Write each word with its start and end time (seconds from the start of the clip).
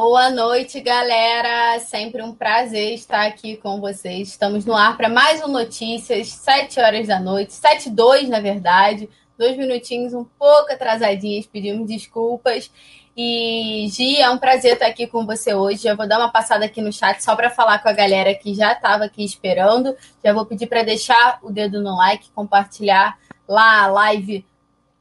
Boa 0.00 0.30
noite, 0.30 0.80
galera. 0.80 1.80
Sempre 1.80 2.22
um 2.22 2.32
prazer 2.32 2.94
estar 2.94 3.26
aqui 3.26 3.56
com 3.56 3.80
vocês. 3.80 4.28
Estamos 4.28 4.64
no 4.64 4.72
ar 4.72 4.96
para 4.96 5.08
mais 5.08 5.42
um 5.42 5.48
Notícias, 5.48 6.28
7 6.28 6.78
horas 6.78 7.08
da 7.08 7.18
noite, 7.18 7.52
7 7.52 7.88
e 7.88 7.90
2, 7.90 8.28
na 8.28 8.38
verdade. 8.38 9.10
Dois 9.36 9.56
minutinhos 9.56 10.14
um 10.14 10.22
pouco 10.22 10.72
atrasadinhos, 10.72 11.48
pedimos 11.48 11.88
desculpas. 11.88 12.70
E, 13.16 13.88
Gi, 13.90 14.18
é 14.18 14.30
um 14.30 14.38
prazer 14.38 14.74
estar 14.74 14.86
aqui 14.86 15.08
com 15.08 15.26
você 15.26 15.52
hoje. 15.52 15.88
Eu 15.88 15.96
vou 15.96 16.06
dar 16.06 16.18
uma 16.18 16.30
passada 16.30 16.64
aqui 16.64 16.80
no 16.80 16.92
chat 16.92 17.20
só 17.20 17.34
para 17.34 17.50
falar 17.50 17.82
com 17.82 17.88
a 17.88 17.92
galera 17.92 18.32
que 18.36 18.54
já 18.54 18.74
estava 18.74 19.06
aqui 19.06 19.24
esperando. 19.24 19.96
Já 20.24 20.32
vou 20.32 20.46
pedir 20.46 20.68
para 20.68 20.84
deixar 20.84 21.40
o 21.42 21.50
dedo 21.50 21.82
no 21.82 21.96
like, 21.96 22.30
compartilhar 22.36 23.18
lá 23.48 23.82
a 23.82 23.86
live 23.88 24.46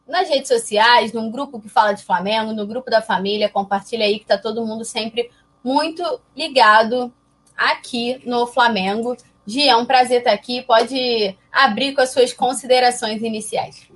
nas 0.08 0.30
redes 0.30 0.48
sociais, 0.48 1.12
num 1.12 1.30
grupo 1.30 1.60
que 1.60 1.68
fala 1.68 1.94
de 1.94 2.04
Flamengo, 2.04 2.54
no 2.54 2.66
grupo 2.66 2.90
da 2.90 3.02
família, 3.02 3.50
compartilha 3.50 4.06
aí 4.06 4.20
que 4.20 4.26
tá 4.26 4.38
todo 4.38 4.66
mundo 4.66 4.86
sempre 4.86 5.30
muito 5.64 6.04
ligado 6.36 7.14
aqui 7.56 8.22
no 8.26 8.48
Flamengo. 8.48 9.18
Gia, 9.46 9.72
é 9.72 9.76
um 9.76 9.86
prazer 9.86 10.20
estar 10.20 10.32
aqui. 10.32 10.62
Pode 10.62 11.36
abrir 11.52 11.94
com 11.94 12.02
as 12.02 12.12
suas 12.12 12.34
considerações 12.34 13.22
iniciais. 13.22 13.90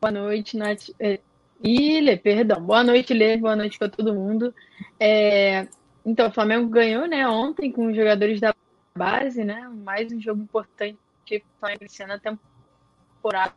Boa 0.00 0.10
noite, 0.10 0.56
Nath. 0.56 0.90
É, 0.98 1.20
Ilha, 1.62 2.18
perdão. 2.18 2.60
Boa 2.60 2.82
noite, 2.82 3.14
Lê. 3.14 3.36
Boa 3.36 3.54
noite 3.54 3.78
para 3.78 3.88
todo 3.88 4.14
mundo. 4.14 4.54
É... 4.98 5.68
Então, 6.04 6.28
o 6.28 6.32
Flamengo 6.32 6.68
ganhou, 6.68 7.06
né, 7.06 7.28
ontem 7.28 7.70
com 7.70 7.86
os 7.86 7.94
jogadores 7.94 8.40
da 8.40 8.52
base, 8.96 9.44
né? 9.44 9.70
Mais 9.84 10.12
um 10.12 10.20
jogo 10.20 10.42
importante 10.42 10.98
que 11.24 11.38
o 11.38 11.42
Flamengo 11.60 11.84
na 12.08 12.18
temporada 12.18 13.54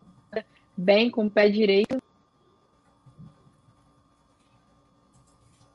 bem 0.77 1.09
com 1.09 1.25
o 1.25 1.29
pé 1.29 1.49
direito. 1.49 2.01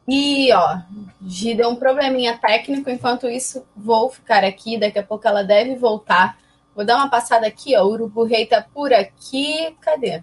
E, 0.07 0.53
ó, 0.53 0.79
Gi 1.25 1.55
deu 1.55 1.69
um 1.69 1.77
probleminha 1.77 2.37
técnico, 2.37 2.91
enquanto 2.91 3.29
isso, 3.29 3.65
vou 3.77 4.11
ficar 4.11 4.43
aqui, 4.43 4.77
daqui 4.77 4.99
a 4.99 5.05
pouco 5.05 5.29
ela 5.29 5.45
deve 5.45 5.77
voltar. 5.77 6.37
Vou 6.75 6.85
dar 6.85 6.97
uma 6.97 7.09
passada 7.09 7.47
aqui, 7.47 7.77
ó, 7.77 7.85
o 7.85 7.91
Urubu 7.91 8.25
Rei 8.25 8.47
tá 8.47 8.61
por 8.61 8.93
aqui, 8.93 9.77
cadê? 9.81 10.21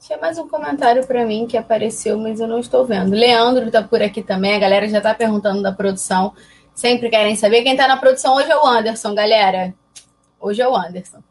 Tinha 0.00 0.18
mais 0.18 0.36
um 0.38 0.48
comentário 0.48 1.06
para 1.06 1.24
mim 1.24 1.46
que 1.46 1.56
apareceu, 1.56 2.18
mas 2.18 2.40
eu 2.40 2.48
não 2.48 2.58
estou 2.58 2.84
vendo. 2.84 3.12
Leandro 3.12 3.70
tá 3.70 3.80
por 3.80 4.02
aqui 4.02 4.20
também, 4.20 4.56
a 4.56 4.58
galera 4.58 4.88
já 4.88 5.00
tá 5.00 5.14
perguntando 5.14 5.62
da 5.62 5.70
produção. 5.70 6.34
Sempre 6.74 7.08
querem 7.08 7.36
saber. 7.36 7.62
Quem 7.62 7.76
tá 7.76 7.86
na 7.86 7.96
produção 7.96 8.34
hoje 8.34 8.50
é 8.50 8.56
o 8.56 8.66
Anderson, 8.66 9.14
galera. 9.14 9.72
Hoje 10.40 10.60
é 10.60 10.68
o 10.68 10.74
Anderson. 10.74 11.22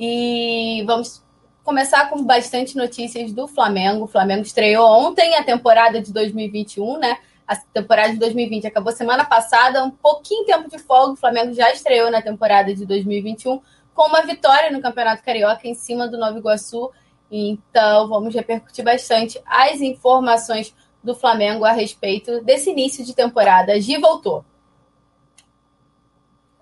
E 0.00 0.82
vamos 0.86 1.22
começar 1.66 2.08
com 2.08 2.22
bastante 2.22 2.76
notícias 2.76 3.32
do 3.32 3.48
Flamengo. 3.48 4.04
O 4.04 4.06
Flamengo 4.06 4.42
estreou 4.42 4.88
ontem 4.88 5.34
a 5.34 5.42
temporada 5.42 6.00
de 6.00 6.12
2021, 6.12 6.96
né? 6.96 7.18
A 7.44 7.56
temporada 7.56 8.12
de 8.12 8.20
2020 8.20 8.68
acabou 8.68 8.92
semana 8.92 9.24
passada, 9.24 9.82
um 9.82 9.90
pouquinho 9.90 10.46
tempo 10.46 10.70
de 10.70 10.78
folga. 10.78 11.14
O 11.14 11.16
Flamengo 11.16 11.52
já 11.52 11.72
estreou 11.72 12.08
na 12.08 12.22
temporada 12.22 12.72
de 12.72 12.86
2021 12.86 13.60
com 13.92 14.06
uma 14.06 14.22
vitória 14.22 14.70
no 14.70 14.80
Campeonato 14.80 15.24
Carioca 15.24 15.66
em 15.66 15.74
cima 15.74 16.06
do 16.06 16.16
Nova 16.16 16.38
Iguaçu. 16.38 16.92
Então, 17.28 18.08
vamos 18.08 18.32
repercutir 18.32 18.84
bastante 18.84 19.42
as 19.44 19.80
informações 19.80 20.72
do 21.02 21.16
Flamengo 21.16 21.64
a 21.64 21.72
respeito 21.72 22.44
desse 22.44 22.70
início 22.70 23.04
de 23.04 23.12
temporada. 23.12 23.80
Gi 23.80 23.98
voltou. 23.98 24.44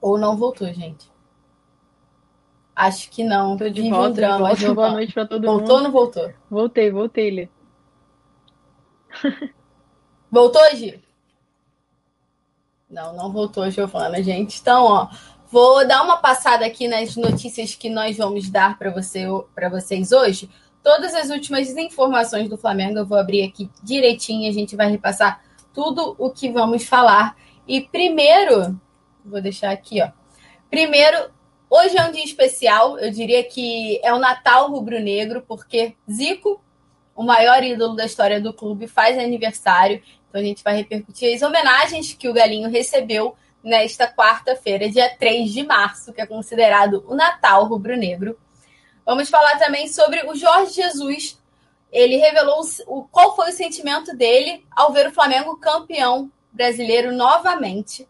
Ou 0.01 0.17
não 0.17 0.35
voltou, 0.35 0.73
gente? 0.73 1.14
Acho 2.75 3.11
que 3.11 3.23
não. 3.23 3.57
Tô 3.57 3.69
de 3.69 3.83
Vive 3.83 3.91
volta, 3.91 4.09
um 4.09 4.13
drama. 4.13 4.49
Volta. 4.49 4.75
Boa 4.75 4.91
noite 4.91 5.13
pra 5.13 5.27
todo 5.27 5.45
voltou 5.45 5.53
mundo. 5.53 5.61
Voltou 5.61 5.77
ou 5.77 5.83
não 5.83 5.93
voltou? 5.93 6.35
Voltei, 6.51 6.91
voltei, 6.91 7.31
Lê. 7.31 7.49
voltou, 10.31 10.63
Gi? 10.75 11.01
Não, 12.91 13.15
não 13.15 13.33
voltou, 13.33 13.71
Giovana, 13.71 14.23
gente. 14.23 14.61
Então, 14.61 14.85
ó, 14.85 15.09
vou 15.51 15.87
dar 15.87 16.03
uma 16.03 16.17
passada 16.17 16.65
aqui 16.65 16.87
nas 16.89 17.17
notícias 17.17 17.75
que 17.75 17.89
nós 17.89 18.17
vamos 18.17 18.49
dar 18.51 18.79
para 18.79 18.91
você, 18.91 19.25
vocês 19.71 20.13
hoje. 20.13 20.51
Todas 20.83 21.15
as 21.15 21.31
últimas 21.31 21.71
informações 21.71 22.49
do 22.49 22.59
Flamengo 22.59 22.99
eu 22.99 23.07
vou 23.07 23.19
abrir 23.19 23.43
aqui 23.43 23.71
direitinho, 23.83 24.49
a 24.49 24.53
gente 24.53 24.77
vai 24.77 24.91
repassar 24.91 25.41
tudo 25.73 26.15
o 26.19 26.31
que 26.31 26.51
vamos 26.51 26.85
falar. 26.85 27.37
E 27.67 27.81
primeiro, 27.81 28.79
vou 29.25 29.41
deixar 29.41 29.71
aqui, 29.71 30.03
ó. 30.03 30.11
Primeiro, 30.71 31.31
Hoje 31.77 31.99
é 31.99 32.05
um 32.05 32.13
dia 32.13 32.23
especial, 32.23 33.01
eu 33.01 33.11
diria 33.11 33.43
que 33.43 33.99
é 34.05 34.15
o 34.15 34.19
Natal 34.21 34.71
rubro-negro, 34.71 35.43
porque 35.43 35.97
Zico, 36.09 36.63
o 37.17 37.25
maior 37.25 37.65
ídolo 37.65 37.97
da 37.97 38.07
história 38.07 38.41
do 38.41 38.53
clube, 38.53 38.87
faz 38.87 39.19
aniversário. 39.19 40.01
Então 40.29 40.41
a 40.41 40.45
gente 40.45 40.63
vai 40.63 40.77
repercutir 40.77 41.35
as 41.35 41.43
homenagens 41.43 42.13
que 42.13 42.29
o 42.29 42.33
Galinho 42.33 42.71
recebeu 42.71 43.35
nesta 43.61 44.07
quarta-feira, 44.07 44.89
dia 44.89 45.17
3 45.19 45.53
de 45.53 45.65
março, 45.65 46.13
que 46.13 46.21
é 46.21 46.27
considerado 46.27 47.05
o 47.09 47.17
Natal 47.17 47.65
rubro-negro. 47.65 48.39
Vamos 49.05 49.29
falar 49.29 49.59
também 49.59 49.89
sobre 49.89 50.25
o 50.31 50.37
Jorge 50.37 50.75
Jesus. 50.75 51.43
Ele 51.91 52.19
revelou 52.19 52.61
o, 52.87 53.03
qual 53.03 53.35
foi 53.35 53.51
o 53.51 53.53
sentimento 53.53 54.17
dele 54.17 54.65
ao 54.71 54.93
ver 54.93 55.09
o 55.09 55.13
Flamengo 55.13 55.57
campeão 55.57 56.31
brasileiro 56.53 57.11
novamente. 57.11 58.07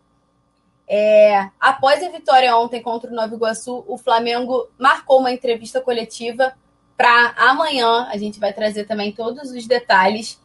É, 0.86 1.48
após 1.58 2.02
a 2.02 2.10
vitória 2.10 2.56
ontem 2.56 2.82
contra 2.82 3.10
o 3.10 3.14
Nova 3.14 3.34
Iguaçu, 3.34 3.84
o 3.86 3.96
Flamengo 3.96 4.68
marcou 4.78 5.20
uma 5.20 5.32
entrevista 5.32 5.80
coletiva 5.80 6.54
para 6.96 7.34
amanhã. 7.36 8.06
A 8.10 8.16
gente 8.16 8.38
vai 8.38 8.52
trazer 8.52 8.84
também 8.84 9.12
todos 9.12 9.50
os 9.50 9.66
detalhes. 9.66 10.40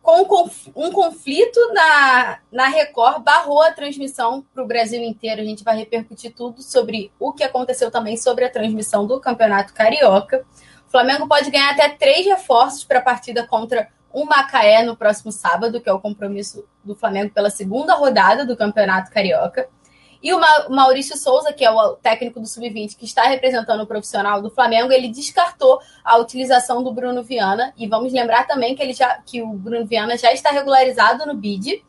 Com 0.00 0.26
um 0.76 0.92
conflito 0.92 1.58
na, 1.72 2.38
na 2.52 2.68
Record, 2.68 3.22
barrou 3.22 3.62
a 3.62 3.72
transmissão 3.72 4.44
para 4.52 4.62
o 4.62 4.66
Brasil 4.66 5.02
inteiro. 5.02 5.40
A 5.40 5.44
gente 5.44 5.64
vai 5.64 5.76
repercutir 5.76 6.34
tudo 6.34 6.62
sobre 6.62 7.10
o 7.18 7.32
que 7.32 7.42
aconteceu 7.42 7.90
também 7.90 8.16
sobre 8.16 8.44
a 8.44 8.50
transmissão 8.50 9.06
do 9.06 9.18
Campeonato 9.18 9.72
Carioca. 9.72 10.44
O 10.86 10.90
Flamengo 10.90 11.26
pode 11.26 11.50
ganhar 11.50 11.70
até 11.70 11.88
três 11.88 12.26
reforços 12.26 12.84
para 12.84 12.98
a 12.98 13.02
partida 13.02 13.46
contra 13.46 13.88
o 14.14 14.24
Macaé 14.24 14.84
no 14.84 14.96
próximo 14.96 15.32
sábado, 15.32 15.80
que 15.80 15.88
é 15.88 15.92
o 15.92 15.98
compromisso 15.98 16.64
do 16.84 16.94
Flamengo 16.94 17.34
pela 17.34 17.50
segunda 17.50 17.94
rodada 17.94 18.46
do 18.46 18.56
Campeonato 18.56 19.10
Carioca. 19.10 19.68
E 20.22 20.32
o 20.32 20.40
Maurício 20.70 21.18
Souza, 21.18 21.52
que 21.52 21.64
é 21.64 21.70
o 21.70 21.96
técnico 21.96 22.38
do 22.38 22.46
Sub-20, 22.46 22.96
que 22.96 23.04
está 23.04 23.24
representando 23.24 23.82
o 23.82 23.86
profissional 23.86 24.40
do 24.40 24.48
Flamengo, 24.48 24.92
ele 24.92 25.08
descartou 25.08 25.80
a 26.04 26.16
utilização 26.16 26.82
do 26.82 26.92
Bruno 26.92 27.24
Viana. 27.24 27.74
E 27.76 27.88
vamos 27.88 28.12
lembrar 28.12 28.46
também 28.46 28.76
que, 28.76 28.82
ele 28.82 28.94
já, 28.94 29.18
que 29.26 29.42
o 29.42 29.48
Bruno 29.48 29.84
Viana 29.84 30.16
já 30.16 30.32
está 30.32 30.50
regularizado 30.50 31.26
no 31.26 31.34
BID. 31.34 31.84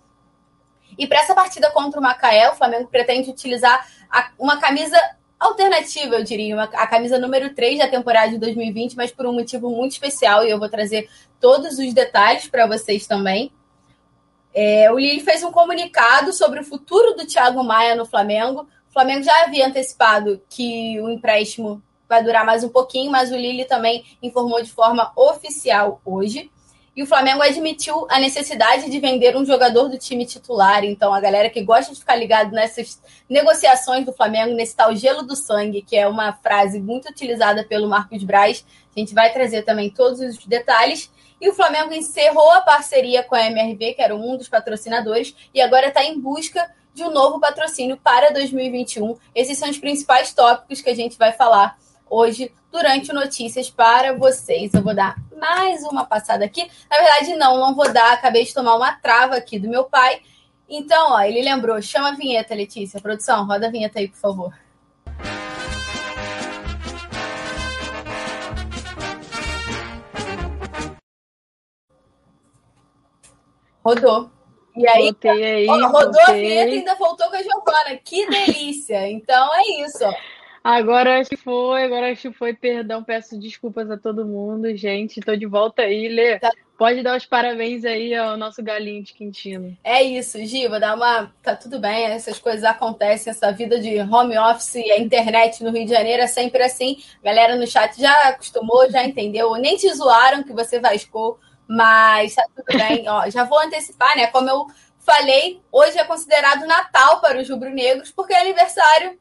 E 0.97 1.07
para 1.07 1.19
essa 1.19 1.36
partida 1.36 1.69
contra 1.69 2.00
o 2.00 2.03
Macaé, 2.03 2.50
o 2.50 2.56
Flamengo 2.56 2.88
pretende 2.88 3.30
utilizar 3.30 3.88
uma 4.38 4.60
camisa 4.60 5.00
alternativa, 5.40 6.16
eu 6.16 6.24
diria, 6.24 6.62
a 6.62 6.88
camisa 6.88 7.20
número 7.20 7.54
3 7.54 7.80
da 7.80 7.88
temporada 7.88 8.32
de 8.32 8.38
2020, 8.38 8.96
mas 8.96 9.12
por 9.12 9.26
um 9.26 9.34
motivo 9.34 9.70
muito 9.70 9.92
especial, 9.92 10.46
e 10.46 10.50
eu 10.50 10.60
vou 10.60 10.70
trazer 10.70 11.10
todos 11.40 11.78
os 11.78 11.94
detalhes 11.94 12.48
para 12.48 12.68
vocês 12.68 13.06
também. 13.06 13.52
É, 14.54 14.90
o 14.92 14.98
Lili 14.98 15.20
fez 15.20 15.44
um 15.44 15.52
comunicado 15.52 16.32
sobre 16.32 16.62
o 16.62 16.64
futuro 16.64 17.14
do 17.14 17.28
Thiago 17.28 17.62
Maia 17.62 17.94
no 17.94 18.06
Flamengo. 18.06 18.62
O 18.90 18.94
Flamengo 18.94 19.22
já 19.22 19.44
havia 19.44 19.68
antecipado 19.68 20.42
que 20.50 21.00
o 21.02 21.10
empréstimo 21.10 21.84
vai 22.08 22.24
durar 22.24 22.46
mais 22.46 22.64
um 22.64 22.70
pouquinho, 22.70 23.12
mas 23.12 23.32
o 23.32 23.36
Lili 23.36 23.66
também 23.66 24.06
informou 24.24 24.62
de 24.64 24.72
forma 24.72 25.12
oficial 25.16 26.00
hoje. 26.06 26.50
E 26.95 27.03
o 27.03 27.06
Flamengo 27.06 27.42
admitiu 27.42 28.07
a 28.09 28.18
necessidade 28.19 28.89
de 28.89 29.00
vender 29.01 29.36
um 29.36 29.45
jogador 29.45 29.89
do 29.89 29.97
time 29.97 30.25
titular. 30.25 30.86
Então, 30.86 31.13
a 31.13 31.19
galera 31.19 31.50
que 31.50 31.62
gosta 31.62 31.94
de 31.94 32.00
ficar 32.00 32.15
ligado 32.15 32.51
nessas 32.51 33.01
negociações 33.30 34.06
do 34.06 34.13
Flamengo, 34.13 34.53
nesse 34.53 34.74
tal 34.75 34.95
gelo 34.95 35.21
do 35.24 35.36
sangue, 35.36 35.81
que 35.81 35.97
é 35.97 36.07
uma 36.07 36.31
frase 36.31 36.80
muito 36.80 37.09
utilizada 37.09 37.65
pelo 37.65 37.89
Marcos 37.89 38.24
Braz, 38.24 38.65
a 38.95 39.00
gente 39.00 39.13
vai 39.13 39.33
trazer 39.33 39.63
também 39.63 39.89
todos 39.89 40.21
os 40.21 40.45
detalhes. 40.45 41.12
E 41.42 41.50
o 41.50 41.53
Flamengo 41.53 41.94
encerrou 41.94 42.50
a 42.51 42.62
parceria 42.62 43.24
com 43.24 43.36
a 43.36 43.45
MRV, 43.45 43.94
que 43.95 44.01
era 44.01 44.15
um 44.15 44.38
dos 44.38 44.48
patrocinadores, 44.48 45.36
e 45.53 45.59
agora 45.59 45.88
está 45.88 46.01
em 46.01 46.18
busca 46.18 46.71
de 46.94 47.03
um 47.03 47.12
novo 47.12 47.41
patrocínio 47.41 47.98
para 47.98 48.31
2021. 48.31 49.18
Esses 49.36 49.57
são 49.57 49.69
os 49.69 49.77
principais 49.77 50.33
tópicos 50.33 50.81
que 50.81 50.89
a 50.89 50.95
gente 50.95 51.18
vai 51.18 51.33
falar 51.33 51.77
hoje 52.09 52.53
durante 52.75 53.13
Notícias 53.13 53.69
para 53.69 54.18
vocês. 54.18 54.74
Eu 54.74 54.81
vou 54.81 54.94
dar 54.94 55.16
mais 55.39 55.81
uma 55.83 56.04
passada 56.04 56.44
aqui. 56.44 56.69
Na 56.89 56.98
verdade, 56.98 57.33
não, 57.36 57.57
não 57.57 57.74
vou 57.74 57.89
dar. 57.92 58.12
Acabei 58.12 58.44
de 58.44 58.54
tomar 58.54 58.75
uma 58.75 58.92
trava 58.92 59.38
aqui 59.38 59.57
do 59.57 59.69
meu 59.69 59.86
pai. 59.86 60.22
Então, 60.68 61.13
ó, 61.13 61.22
ele 61.22 61.42
lembrou. 61.42 61.81
Chama 61.81 62.10
a 62.10 62.16
vinheta, 62.16 62.54
Letícia. 62.54 63.00
Produção, 63.00 63.48
roda 63.48 63.68
a 63.68 63.72
vinheta 63.72 64.00
aí, 64.00 64.10
por 64.10 64.18
favor. 64.18 64.54
Rodou. 73.86 74.30
E 74.75 74.86
aí, 74.86 75.16
aí 75.24 75.68
ó, 75.69 75.88
rodou 75.88 76.12
voltei. 76.12 76.24
a 76.24 76.33
vinheta 76.33 76.72
e 76.72 76.77
ainda 76.80 76.95
voltou 76.95 77.30
com 77.30 77.38
a 77.38 77.42
Giovana. 77.42 77.98
Que 78.04 78.27
delícia! 78.27 79.10
Então 79.10 79.50
é 79.56 79.86
isso. 79.86 80.04
Agora 80.65 81.19
acho 81.19 81.29
que 81.29 81.38
foi, 81.38 81.83
agora 81.83 82.12
acho 82.12 82.23
que 82.23 82.33
foi. 82.33 82.51
Perdão, 82.51 83.03
peço 83.03 83.38
desculpas 83.39 83.91
a 83.91 83.97
todo 83.97 84.25
mundo, 84.25 84.75
gente. 84.75 85.19
Estou 85.19 85.38
de 85.38 85.45
volta 85.45 85.83
aí, 85.83 86.07
Lê. 86.07 86.39
Tá. 86.39 86.51
Pode 86.75 87.03
dar 87.03 87.15
os 87.15 87.23
parabéns 87.23 87.85
aí 87.85 88.15
ao 88.15 88.35
nosso 88.35 88.63
galinho 88.63 89.03
de 89.03 89.13
Quintino. 89.13 89.77
É 89.83 90.01
isso, 90.01 90.44
Giva, 90.44 90.79
dá 90.79 90.95
uma. 90.95 91.31
Tá 91.44 91.56
tudo 91.56 91.79
bem, 91.79 92.06
essas 92.06 92.39
coisas 92.39 92.63
acontecem, 92.63 93.29
essa 93.29 93.51
vida 93.51 93.79
de 93.79 94.00
home 94.01 94.35
office 94.39 94.73
e 94.73 94.91
a 94.91 95.00
internet 95.00 95.63
no 95.63 95.69
Rio 95.69 95.85
de 95.85 95.91
Janeiro 95.91 96.23
é 96.23 96.27
sempre 96.27 96.63
assim. 96.63 96.97
Galera 97.23 97.56
no 97.56 97.67
chat 97.67 98.01
já 98.01 98.29
acostumou, 98.29 98.89
já 98.89 99.03
entendeu. 99.06 99.53
Nem 99.57 99.77
te 99.77 99.94
zoaram 99.94 100.41
que 100.41 100.51
você 100.51 100.79
vascou 100.79 101.39
mas 101.67 102.33
tá 102.33 102.44
tudo 102.56 102.77
bem. 102.77 103.07
Ó, 103.07 103.29
já 103.29 103.44
vou 103.44 103.59
antecipar, 103.59 104.15
né? 104.15 104.27
Como 104.27 104.50
eu 104.50 104.65
falei, 105.00 105.62
hoje 105.71 106.00
é 106.00 106.03
considerado 106.03 106.65
Natal 106.65 107.21
para 107.21 107.39
os 107.39 107.47
rubro-negros, 107.47 108.12
porque 108.12 108.33
é 108.33 108.41
aniversário 108.41 109.19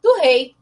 do 0.00 0.20
rei. 0.20 0.54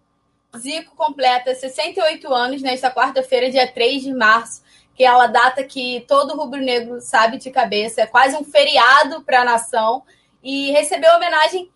Zico 0.57 0.95
completa 0.95 1.55
68 1.55 2.33
anos 2.33 2.63
nesta 2.63 2.91
quarta-feira, 2.91 3.51
dia 3.51 3.67
3 3.67 4.03
de 4.03 4.13
março, 4.13 4.63
que 4.95 5.03
é 5.03 5.09
a 5.09 5.27
data 5.27 5.65
que 5.65 6.05
todo 6.07 6.37
rubro-negro 6.37 7.01
sabe 7.01 7.39
de 7.39 7.51
cabeça, 7.51 8.03
é 8.03 8.07
quase 8.07 8.37
um 8.37 8.45
feriado 8.45 9.23
para 9.23 9.41
a 9.41 9.45
nação, 9.45 10.03
e 10.43 10.71
recebeu 10.73 11.15
homenagem 11.17 11.71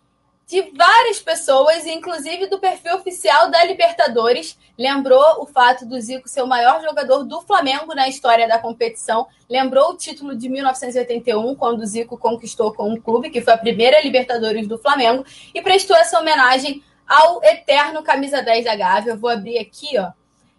de 0.45 0.61
várias 0.77 1.19
pessoas, 1.19 1.85
inclusive 1.85 2.47
do 2.47 2.57
perfil 2.57 2.95
oficial 2.95 3.51
da 3.51 3.65
Libertadores. 3.65 4.57
Lembrou 4.77 5.41
o 5.41 5.45
fato 5.45 5.85
do 5.85 5.99
Zico 5.99 6.29
ser 6.29 6.41
o 6.41 6.47
maior 6.47 6.81
jogador 6.81 7.23
do 7.23 7.41
Flamengo 7.41 7.93
na 7.93 8.07
história 8.07 8.47
da 8.47 8.57
competição. 8.57 9.27
Lembrou 9.49 9.91
o 9.91 9.97
título 9.97 10.35
de 10.35 10.47
1981, 10.47 11.53
quando 11.55 11.81
o 11.81 11.85
Zico 11.85 12.17
conquistou 12.17 12.73
com 12.73 12.93
o 12.93 13.01
clube, 13.01 13.29
que 13.29 13.41
foi 13.41 13.53
a 13.53 13.57
primeira 13.57 14.01
Libertadores 14.01 14.67
do 14.67 14.77
Flamengo, 14.77 15.25
e 15.53 15.61
prestou 15.61 15.97
essa 15.97 16.17
homenagem 16.17 16.81
ao 17.07 17.43
eterno 17.43 18.03
camisa 18.03 18.41
10 18.41 18.65
da 18.65 18.75
Gávea. 18.75 19.11
Eu 19.11 19.17
vou 19.17 19.29
abrir 19.29 19.57
aqui, 19.57 19.97
ó. 19.97 20.11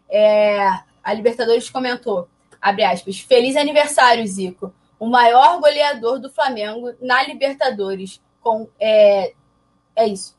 É, 0.09 0.59
a 1.05 1.13
Libertadores 1.13 1.69
comentou, 1.69 2.29
abre 2.61 2.85
aspas, 2.85 3.21
feliz 3.21 3.57
aniversário, 3.57 4.27
Zico, 4.27 4.73
o 4.99 5.07
maior 5.07 5.61
goleador 5.61 6.19
do 6.19 6.31
Flamengo 6.31 6.93
na 7.01 7.23
Libertadores, 7.23 8.21
com 8.41 8.69
é, 8.81 9.33
é 9.95 10.07
isso. 10.07 10.35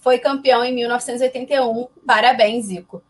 Foi 0.00 0.18
campeão 0.18 0.64
em 0.64 0.74
1981. 0.74 1.88
Parabéns, 2.06 2.66
Zico. 2.66 3.02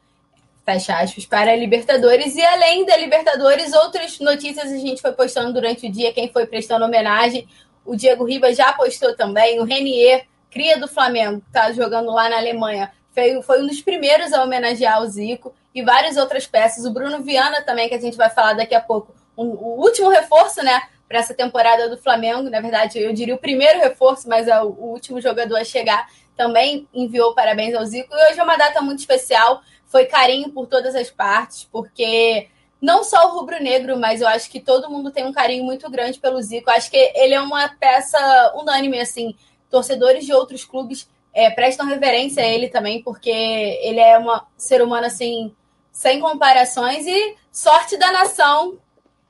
Fecha 0.64 0.98
aspas 0.98 1.26
para 1.26 1.52
a 1.52 1.56
Libertadores. 1.56 2.34
E 2.36 2.42
além 2.42 2.84
da 2.84 2.96
Libertadores, 2.96 3.72
outras 3.74 4.18
notícias 4.18 4.72
a 4.72 4.76
gente 4.78 5.00
foi 5.00 5.12
postando 5.12 5.52
durante 5.52 5.86
o 5.86 5.92
dia. 5.92 6.12
Quem 6.12 6.30
foi 6.32 6.46
prestando 6.46 6.84
homenagem. 6.84 7.46
O 7.84 7.94
Diego 7.94 8.24
Ribas 8.24 8.56
já 8.56 8.72
postou 8.72 9.14
também. 9.14 9.60
O 9.60 9.64
Renier, 9.64 10.26
cria 10.54 10.78
do 10.78 10.88
Flamengo, 10.88 11.40
que 11.40 11.48
está 11.48 11.72
jogando 11.72 12.10
lá 12.12 12.28
na 12.28 12.38
Alemanha, 12.38 12.92
foi, 13.12 13.42
foi 13.42 13.62
um 13.62 13.66
dos 13.66 13.82
primeiros 13.82 14.32
a 14.32 14.42
homenagear 14.42 15.02
o 15.02 15.06
Zico. 15.06 15.54
E 15.74 15.82
várias 15.82 16.16
outras 16.16 16.46
peças. 16.46 16.86
O 16.86 16.92
Bruno 16.92 17.20
Viana 17.20 17.60
também, 17.62 17.88
que 17.88 17.96
a 17.96 18.00
gente 18.00 18.16
vai 18.16 18.30
falar 18.30 18.52
daqui 18.52 18.76
a 18.76 18.80
pouco. 18.80 19.12
Um, 19.36 19.48
o 19.48 19.80
último 19.80 20.08
reforço, 20.08 20.62
né? 20.62 20.82
para 21.06 21.18
essa 21.18 21.34
temporada 21.34 21.88
do 21.88 21.98
Flamengo. 21.98 22.48
Na 22.48 22.60
verdade, 22.60 22.98
eu 22.98 23.12
diria 23.12 23.34
o 23.34 23.38
primeiro 23.38 23.78
reforço, 23.78 24.26
mas 24.28 24.48
é 24.48 24.58
o 24.62 24.68
último 24.68 25.20
jogador 25.20 25.56
a 25.56 25.64
chegar 25.64 26.08
também 26.36 26.88
enviou 26.92 27.34
parabéns 27.34 27.74
ao 27.74 27.84
Zico. 27.84 28.14
E 28.14 28.30
hoje 28.30 28.40
é 28.40 28.42
uma 28.42 28.56
data 28.56 28.80
muito 28.82 28.98
especial. 29.00 29.62
Foi 29.86 30.04
carinho 30.06 30.50
por 30.50 30.66
todas 30.66 30.94
as 30.94 31.10
partes, 31.10 31.68
porque 31.70 32.48
não 32.80 33.04
só 33.04 33.28
o 33.28 33.38
rubro-negro, 33.38 33.98
mas 33.98 34.20
eu 34.20 34.28
acho 34.28 34.50
que 34.50 34.60
todo 34.60 34.90
mundo 34.90 35.10
tem 35.10 35.24
um 35.24 35.32
carinho 35.32 35.64
muito 35.64 35.88
grande 35.90 36.18
pelo 36.18 36.42
Zico. 36.42 36.68
Eu 36.68 36.74
acho 36.74 36.90
que 36.90 37.12
ele 37.14 37.34
é 37.34 37.40
uma 37.40 37.68
peça 37.68 38.18
unânime, 38.56 39.00
assim. 39.00 39.34
Torcedores 39.75 40.25
de 40.25 40.32
outros 40.32 40.65
clubes 40.65 41.11
é, 41.32 41.50
prestam 41.50 41.85
reverência 41.85 42.44
a 42.44 42.47
ele 42.47 42.69
também, 42.69 43.03
porque 43.03 43.29
ele 43.29 43.99
é 43.99 44.17
um 44.17 44.29
ser 44.56 44.81
humano, 44.81 45.05
assim, 45.05 45.53
sem 45.91 46.21
comparações. 46.21 47.05
E 47.09 47.35
sorte 47.50 47.97
da 47.97 48.12
nação 48.12 48.79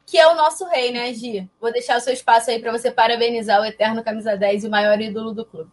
que 0.05 0.19
é 0.19 0.29
o 0.29 0.37
nosso 0.37 0.67
rei, 0.67 0.93
né, 0.93 1.14
Gi? 1.14 1.49
Vou 1.58 1.73
deixar 1.73 1.96
o 1.96 2.00
seu 2.00 2.12
espaço 2.12 2.50
aí 2.50 2.58
para 2.58 2.70
você 2.70 2.91
parabenizar 2.91 3.58
o 3.58 3.64
eterno 3.64 4.05
camisa 4.05 4.37
10 4.37 4.64
e 4.64 4.67
o 4.67 4.70
maior 4.70 5.00
ídolo 5.00 5.32
do 5.32 5.46
clube. 5.46 5.70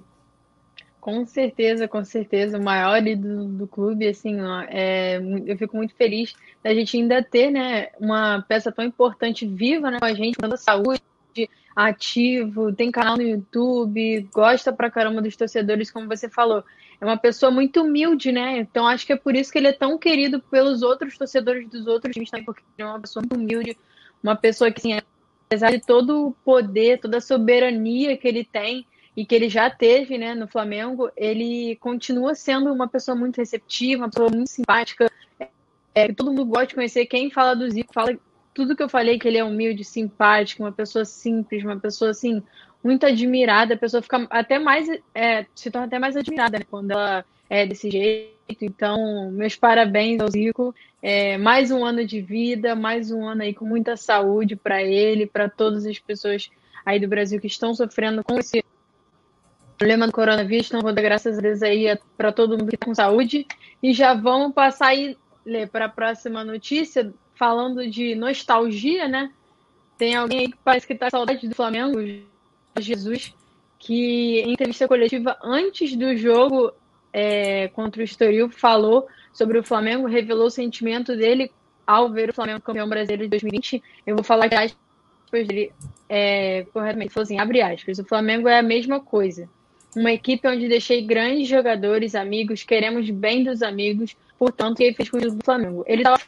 Com 1.02 1.26
certeza, 1.26 1.86
com 1.86 2.06
certeza, 2.06 2.58
o 2.58 2.64
maior 2.64 3.06
ídolo 3.06 3.50
do 3.50 3.68
clube, 3.68 4.08
assim, 4.08 4.40
ó, 4.40 4.62
é, 4.70 5.20
eu 5.46 5.58
fico 5.58 5.76
muito 5.76 5.94
feliz 5.96 6.34
da 6.64 6.74
gente 6.74 6.96
ainda 6.96 7.22
ter, 7.22 7.52
né, 7.52 7.90
uma 8.00 8.42
peça 8.48 8.72
tão 8.72 8.86
importante 8.86 9.46
viva, 9.46 9.92
né, 9.92 10.00
com 10.00 10.06
a 10.06 10.14
gente, 10.14 10.38
dando 10.40 10.56
saúde, 10.56 11.02
ativo, 11.76 12.74
tem 12.74 12.92
canal 12.92 13.18
no 13.18 13.24
YouTube, 13.24 14.30
gosta 14.34 14.74
pra 14.74 14.92
caramba 14.92 15.22
dos 15.22 15.36
torcedores, 15.36 15.92
como 15.92 16.08
você 16.08 16.30
falou. 16.30 16.64
É 17.00 17.06
uma 17.06 17.18
pessoa 17.18 17.52
muito 17.52 17.82
humilde, 17.82 18.32
né? 18.32 18.60
Então 18.60 18.86
acho 18.88 19.06
que 19.06 19.14
é 19.14 19.18
por 19.18 19.36
isso 19.36 19.52
que 19.52 19.58
ele 19.58 19.68
é 19.68 19.74
tão 19.74 19.98
querido 19.98 20.40
pelos 20.40 20.82
outros 20.82 21.18
torcedores 21.18 21.68
dos 21.70 21.88
outros 21.88 22.14
times 22.14 22.30
também, 22.30 22.46
porque 22.46 22.62
ele 22.78 22.88
é 22.88 22.92
uma 22.92 23.00
pessoa 23.00 23.22
muito 23.22 23.42
humilde, 23.42 23.78
uma 24.22 24.36
pessoa 24.36 24.72
que, 24.72 24.80
assim, 24.80 25.02
apesar 25.48 25.72
de 25.72 25.80
todo 25.80 26.28
o 26.28 26.32
poder, 26.46 27.00
toda 27.00 27.18
a 27.18 27.22
soberania 27.22 28.16
que 28.16 28.28
ele 28.28 28.44
tem 28.44 28.86
e 29.16 29.26
que 29.26 29.36
ele 29.36 29.50
já 29.50 29.70
teve 29.70 30.18
né, 30.18 30.34
no 30.34 30.48
Flamengo, 30.48 31.12
ele 31.18 31.76
continua 31.78 32.36
sendo 32.36 32.72
uma 32.72 32.88
pessoa 32.88 33.16
muito 33.16 33.38
receptiva, 33.38 34.04
uma 34.04 34.10
pessoa 34.10 34.30
muito 34.30 34.50
simpática, 34.50 35.12
é, 35.94 36.14
todo 36.14 36.30
mundo 36.30 36.46
gosta 36.46 36.68
de 36.68 36.76
conhecer. 36.76 37.06
Quem 37.06 37.30
fala 37.30 37.54
do 37.54 37.70
Zico 37.70 37.94
fala 37.94 38.18
tudo 38.54 38.76
que 38.76 38.84
eu 38.84 38.90
falei, 38.90 39.18
que 39.18 39.28
ele 39.28 39.38
é 39.38 39.44
humilde, 39.44 39.84
simpático, 39.84 40.64
uma 40.64 40.72
pessoa 40.72 41.06
simples, 41.06 41.64
uma 41.64 41.80
pessoa 41.80 42.12
assim, 42.12 42.44
muito 42.84 43.06
admirada, 43.06 43.74
a 43.74 43.78
pessoa 43.78 44.02
fica 44.02 44.28
até 44.30 44.60
mais, 44.60 44.88
é, 45.14 45.46
se 45.56 45.70
torna 45.70 45.88
até 45.88 46.00
mais 46.00 46.16
admirada 46.16 46.60
né, 46.60 46.66
quando 46.70 46.92
ela 46.92 47.24
é 47.50 47.66
desse 47.66 47.90
jeito. 47.90 48.32
Então, 48.62 49.32
meus 49.32 49.56
parabéns 49.56 50.20
ao 50.20 50.30
Zico. 50.30 50.76
É, 51.02 51.38
mais 51.38 51.72
um 51.72 51.86
ano 51.86 52.06
de 52.06 52.20
vida, 52.20 52.76
mais 52.76 53.12
um 53.12 53.26
ano 53.26 53.44
aí 53.44 53.54
com 53.54 53.66
muita 53.66 53.96
saúde 53.96 54.56
para 54.56 54.84
ele, 54.84 55.26
para 55.26 55.50
todas 55.50 55.86
as 55.86 56.00
pessoas 56.00 56.50
aí 56.86 57.00
do 57.00 57.08
Brasil 57.08 57.40
que 57.40 57.48
estão 57.48 57.74
sofrendo 57.74 58.24
com 58.24 58.38
esse 58.38 58.64
problema 59.78 60.06
do 60.06 60.12
coronavírus. 60.12 60.68
Então, 60.68 60.82
vou 60.82 60.94
dar 60.94 61.02
graças 61.02 61.38
a 61.38 61.42
Deus 61.42 61.64
aí 61.64 61.98
para 62.18 62.32
todo 62.32 62.58
mundo 62.58 62.70
que 62.70 62.76
está 62.76 62.86
com 62.86 62.96
saúde. 62.96 63.48
E 63.82 63.94
já 63.94 64.14
vamos 64.14 64.54
passar 64.54 64.88
aí 64.88 65.18
para 65.72 65.86
a 65.86 65.90
próxima 65.90 66.44
notícia, 66.44 67.14
falando 67.42 67.88
de 67.88 68.14
nostalgia, 68.14 69.08
né? 69.08 69.32
Tem 69.98 70.14
alguém 70.14 70.42
aí 70.42 70.52
que 70.52 70.58
parece 70.64 70.86
que 70.86 70.94
com 70.94 71.10
saudade 71.10 71.48
do 71.48 71.56
Flamengo, 71.56 71.98
Jesus, 72.80 73.34
que 73.80 74.42
em 74.42 74.52
entrevista 74.52 74.88
coletiva 74.88 75.36
antes 75.44 75.96
do 75.96 76.16
jogo 76.16 76.72
é, 77.12 77.68
contra 77.70 78.00
o 78.00 78.06
Estoril 78.06 78.48
falou 78.48 79.08
sobre 79.34 79.58
o 79.58 79.64
Flamengo, 79.64 80.06
revelou 80.06 80.46
o 80.46 80.52
sentimento 80.52 81.18
dele 81.18 81.52
ao 81.88 82.12
ver 82.12 82.30
o 82.30 82.34
Flamengo 82.34 82.62
campeão 82.62 82.88
brasileiro 82.88 83.24
de 83.24 83.30
2020. 83.30 83.82
Eu 84.06 84.18
vou 84.18 84.24
falar 84.24 84.48
que 84.48 84.54
aspas 84.54 85.48
dele 85.48 85.72
é, 86.08 86.68
corretamente. 86.72 87.12
Falou 87.12 87.24
assim, 87.24 87.40
abre 87.40 87.60
aspas, 87.64 87.98
o 87.98 88.06
Flamengo 88.06 88.48
é 88.48 88.60
a 88.60 88.64
mesma 88.64 89.00
coisa. 89.00 89.50
Uma 89.96 90.12
equipe 90.12 90.48
onde 90.48 90.70
deixei 90.70 91.02
grandes 91.02 91.48
jogadores, 91.48 92.14
amigos, 92.14 92.62
queremos 92.62 93.10
bem 93.10 93.44
dos 93.44 93.64
amigos, 93.64 94.16
portanto, 94.38 94.80
ele 94.82 94.94
fez 94.94 95.10
com 95.10 95.18
o 95.18 95.44
Flamengo. 95.44 95.84
Ele 95.88 96.04
estava 96.04 96.22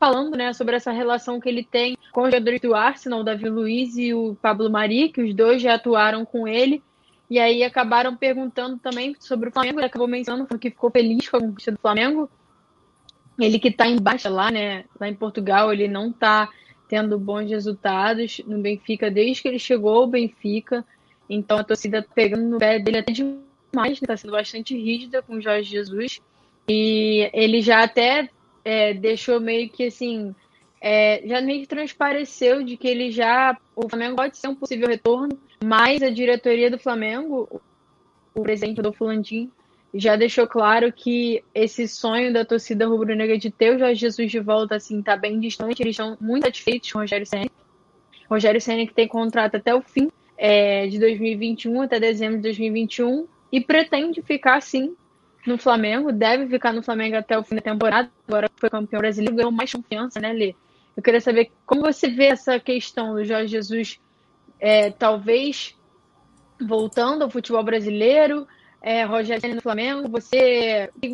falando 0.00 0.34
né, 0.34 0.54
sobre 0.54 0.74
essa 0.74 0.90
relação 0.90 1.38
que 1.38 1.48
ele 1.48 1.62
tem 1.62 1.96
com 2.10 2.22
os 2.22 2.30
jogadores 2.30 2.60
do 2.62 2.74
Arsenal, 2.74 3.20
o 3.20 3.24
Davi 3.24 3.50
Luiz 3.50 3.98
e 3.98 4.14
o 4.14 4.34
Pablo 4.40 4.70
Mari, 4.70 5.10
que 5.10 5.22
os 5.22 5.34
dois 5.34 5.60
já 5.60 5.74
atuaram 5.74 6.24
com 6.24 6.48
ele 6.48 6.82
e 7.28 7.38
aí 7.38 7.62
acabaram 7.62 8.16
perguntando 8.16 8.78
também 8.78 9.14
sobre 9.20 9.50
o 9.50 9.52
Flamengo. 9.52 9.78
Ele 9.78 9.86
acabou 9.86 10.08
mencionando 10.08 10.58
que 10.58 10.70
ficou 10.70 10.90
feliz 10.90 11.28
com 11.28 11.36
a 11.36 11.40
conquista 11.40 11.70
do 11.70 11.78
Flamengo. 11.78 12.28
Ele 13.38 13.58
que 13.58 13.68
está 13.68 13.86
em 13.86 14.00
baixa 14.00 14.28
lá, 14.28 14.50
né? 14.50 14.84
Lá 14.98 15.06
em 15.06 15.14
Portugal, 15.14 15.72
ele 15.72 15.86
não 15.86 16.08
está 16.08 16.48
tendo 16.88 17.16
bons 17.18 17.48
resultados 17.48 18.40
no 18.46 18.58
Benfica 18.58 19.08
desde 19.08 19.42
que 19.42 19.48
ele 19.48 19.60
chegou 19.60 19.94
ao 19.94 20.06
Benfica. 20.08 20.84
Então 21.28 21.58
a 21.58 21.62
torcida 21.62 22.04
pegando 22.14 22.48
no 22.48 22.58
pé 22.58 22.80
dele 22.80 22.98
até 22.98 23.12
demais, 23.12 23.92
está 23.92 24.14
né? 24.14 24.16
sendo 24.16 24.32
bastante 24.32 24.74
rígida 24.74 25.22
com 25.22 25.34
o 25.34 25.40
Jorge 25.40 25.70
Jesus. 25.70 26.20
E 26.68 27.30
ele 27.32 27.62
já 27.62 27.84
até 27.84 28.28
é, 28.64 28.94
deixou 28.94 29.40
meio 29.40 29.68
que 29.68 29.84
assim. 29.84 30.34
É, 30.82 31.22
já 31.26 31.42
meio 31.42 31.60
que 31.60 31.66
transpareceu 31.66 32.62
de 32.62 32.76
que 32.76 32.88
ele 32.88 33.10
já. 33.10 33.56
O 33.76 33.88
Flamengo 33.88 34.16
pode 34.16 34.38
ser 34.38 34.48
um 34.48 34.54
possível 34.54 34.88
retorno 34.88 35.38
mas 35.62 36.02
a 36.02 36.08
diretoria 36.08 36.70
do 36.70 36.78
Flamengo, 36.78 37.60
o 38.34 38.42
presidente 38.42 38.80
do 38.80 38.94
Landim, 38.98 39.50
já 39.92 40.16
deixou 40.16 40.46
claro 40.46 40.90
que 40.92 41.44
esse 41.54 41.86
sonho 41.86 42.32
da 42.32 42.44
torcida 42.44 42.86
rubro-negra 42.86 43.36
de 43.36 43.50
ter 43.50 43.74
o 43.74 43.78
Jorge 43.78 44.00
Jesus 44.00 44.30
de 44.30 44.40
volta 44.40 44.76
assim 44.76 45.02
tá 45.02 45.16
bem 45.16 45.38
distante. 45.38 45.82
Eles 45.82 45.92
estão 45.92 46.16
muito 46.20 46.44
satisfeitos 46.44 46.90
com 46.90 46.98
o 46.98 47.02
Rogério 47.02 47.26
Senna. 47.26 47.50
Rogério 48.28 48.60
Senna 48.60 48.86
que 48.86 48.94
tem 48.94 49.06
contrato 49.06 49.56
até 49.56 49.74
o 49.74 49.82
fim 49.82 50.10
é, 50.38 50.86
de 50.86 50.98
2021, 50.98 51.82
até 51.82 52.00
dezembro 52.00 52.36
de 52.36 52.42
2021, 52.44 53.26
e 53.52 53.60
pretende 53.60 54.22
ficar 54.22 54.56
assim 54.56 54.94
no 55.46 55.58
Flamengo, 55.58 56.12
deve 56.12 56.46
ficar 56.48 56.72
no 56.72 56.82
Flamengo 56.82 57.16
até 57.16 57.38
o 57.38 57.42
fim 57.42 57.56
da 57.56 57.62
temporada. 57.62 58.10
Agora 58.28 58.50
foi 58.56 58.70
campeão 58.70 59.00
brasileiro, 59.00 59.36
ganhou 59.36 59.52
mais 59.52 59.72
confiança, 59.72 60.20
né, 60.20 60.32
Lê? 60.32 60.54
Eu 60.96 61.02
queria 61.02 61.20
saber 61.20 61.50
como 61.64 61.82
você 61.82 62.10
vê 62.10 62.26
essa 62.26 62.58
questão 62.58 63.14
do 63.14 63.24
Jorge 63.24 63.48
Jesus, 63.48 64.00
é, 64.58 64.90
talvez 64.90 65.76
voltando 66.60 67.22
ao 67.22 67.30
futebol 67.30 67.62
brasileiro 67.62 68.46
é, 68.82 69.04
Rogério 69.04 69.54
no 69.54 69.62
Flamengo, 69.62 70.08
você 70.08 70.90
o 70.96 71.00
que 71.00 71.12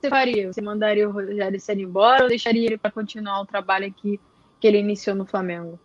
você 0.00 0.08
faria? 0.08 0.52
Você 0.52 0.60
mandaria 0.60 1.08
o 1.08 1.12
Rogério 1.12 1.60
Senna 1.60 1.82
embora 1.82 2.22
ou 2.22 2.28
deixaria 2.28 2.66
ele 2.66 2.78
para 2.78 2.90
continuar 2.90 3.40
o 3.40 3.46
trabalho 3.46 3.86
aqui 3.86 4.18
que 4.58 4.66
ele 4.66 4.78
iniciou 4.78 5.14
no 5.14 5.26
Flamengo? 5.26 5.78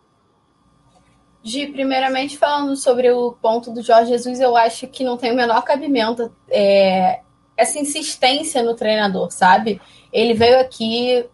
Gi, 1.43 1.67
primeiramente 1.67 2.37
falando 2.37 2.75
sobre 2.75 3.11
o 3.11 3.33
ponto 3.33 3.71
do 3.71 3.83
Jorge 3.83 4.09
Jesus, 4.09 4.39
eu 4.39 4.55
acho 4.57 4.87
que 4.87 5.03
não 5.03 5.17
tem 5.17 5.31
o 5.31 5.35
menor 5.35 5.61
cabimento 5.63 6.33
é, 6.49 7.21
essa 7.57 7.79
insistência 7.79 8.61
no 8.61 8.75
treinador, 8.75 9.31
sabe? 9.31 9.81
Ele 10.11 10.33
veio 10.33 10.59
aqui, 10.59 11.25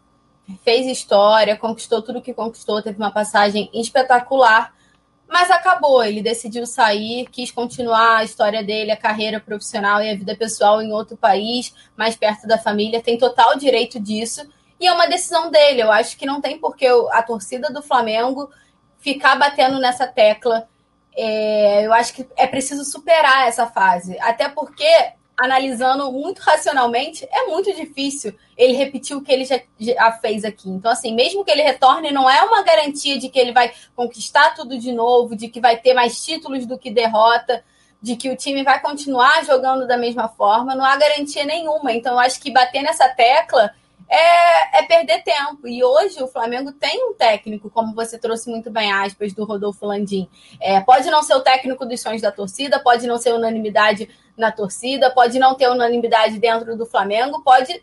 fez 0.64 0.86
história, 0.88 1.58
conquistou 1.58 2.02
tudo 2.02 2.22
que 2.22 2.34
conquistou, 2.34 2.82
teve 2.82 2.98
uma 2.98 3.12
passagem 3.12 3.70
espetacular 3.74 4.74
mas 5.32 5.50
acabou, 5.50 6.04
ele 6.04 6.22
decidiu 6.22 6.66
sair, 6.66 7.26
quis 7.32 7.50
continuar 7.52 8.18
a 8.18 8.24
história 8.26 8.62
dele, 8.62 8.92
a 8.92 8.98
carreira 8.98 9.40
profissional 9.40 10.04
e 10.04 10.10
a 10.10 10.16
vida 10.16 10.36
pessoal 10.36 10.82
em 10.82 10.92
outro 10.92 11.16
país, 11.16 11.74
mais 11.96 12.18
perto 12.18 12.46
da 12.46 12.58
família, 12.58 13.02
tem 13.02 13.18
total 13.18 13.58
direito 13.58 13.98
disso. 13.98 14.46
E 14.78 14.86
é 14.86 14.92
uma 14.92 15.08
decisão 15.08 15.50
dele. 15.50 15.84
Eu 15.84 15.90
acho 15.90 16.18
que 16.18 16.26
não 16.26 16.42
tem 16.42 16.60
por 16.60 16.76
que 16.76 16.86
a 16.86 17.24
torcida 17.24 17.72
do 17.72 17.82
Flamengo 17.82 18.50
ficar 19.00 19.38
batendo 19.38 19.80
nessa 19.80 20.06
tecla. 20.06 20.68
É, 21.16 21.86
eu 21.86 21.94
acho 21.94 22.14
que 22.14 22.28
é 22.36 22.46
preciso 22.46 22.84
superar 22.84 23.48
essa 23.48 23.68
fase. 23.68 24.20
Até 24.20 24.50
porque 24.50 25.14
analisando 25.42 26.12
muito 26.12 26.40
racionalmente, 26.40 27.28
é 27.32 27.48
muito 27.48 27.74
difícil 27.74 28.34
ele 28.56 28.74
repetir 28.74 29.18
o 29.18 29.22
que 29.22 29.32
ele 29.32 29.44
já, 29.44 29.60
já, 29.80 30.12
fez 30.12 30.46
aqui. 30.46 30.70
Então, 30.70 30.92
assim, 30.92 31.16
mesmo 31.16 31.44
que 31.44 31.50
ele 31.50 31.64
retorne, 31.64 32.12
não 32.12 32.30
é 32.30 32.44
uma 32.44 32.62
garantia 32.62 33.18
de 33.18 33.28
que 33.28 33.40
ele 33.40 33.52
vai 33.52 33.74
conquistar 33.96 34.54
tudo 34.54 34.78
de 34.78 34.92
novo, 34.92 35.36
de 35.36 35.48
que 35.48 35.60
vai 35.60 35.78
ter 35.78 35.96
mais 35.96 36.24
títulos 36.24 36.68
do 36.68 36.78
que 36.78 36.92
derrota, 36.92 37.64
de 38.00 38.16
que 38.16 38.30
o 38.30 38.36
time 38.36 38.64
vai 38.64 38.80
continuar 38.80 39.44
jogando 39.44 39.88
da 39.88 39.98
mesma 39.98 40.28
forma, 40.28 40.76
não 40.76 40.86
há 40.86 40.96
garantia 40.96 41.44
nenhuma. 41.44 41.92
Então, 41.92 42.14
eu 42.14 42.20
acho 42.20 42.40
que 42.40 42.52
bater 42.52 42.84
nessa 42.84 43.10
tecla 43.10 43.74
é, 44.12 44.80
é, 44.80 44.84
perder 44.84 45.24
tempo. 45.24 45.66
E 45.66 45.82
hoje 45.82 46.22
o 46.22 46.28
Flamengo 46.28 46.74
tem 46.74 47.10
um 47.10 47.14
técnico, 47.14 47.70
como 47.70 47.96
você 47.96 48.20
trouxe 48.20 48.50
muito 48.50 48.70
bem 48.70 48.92
aspas, 48.92 49.32
do 49.34 49.46
Rodolfo 49.46 49.86
Landim. 49.86 50.28
É, 50.60 50.82
pode 50.82 51.10
não 51.10 51.24
ser 51.24 51.34
o 51.36 51.40
técnico 51.40 51.86
dos 51.86 52.02
sonhos 52.02 52.22
da 52.22 52.32
torcida, 52.32 52.78
pode 52.78 53.08
não 53.08 53.18
ser 53.18 53.34
unanimidade 53.34 54.10
na 54.42 54.52
torcida, 54.52 55.12
pode 55.12 55.40
não 55.40 55.56
ter 55.56 55.70
unanimidade 55.70 56.40
dentro 56.40 56.76
do 56.76 56.86
Flamengo, 56.86 57.42
pode, 57.44 57.82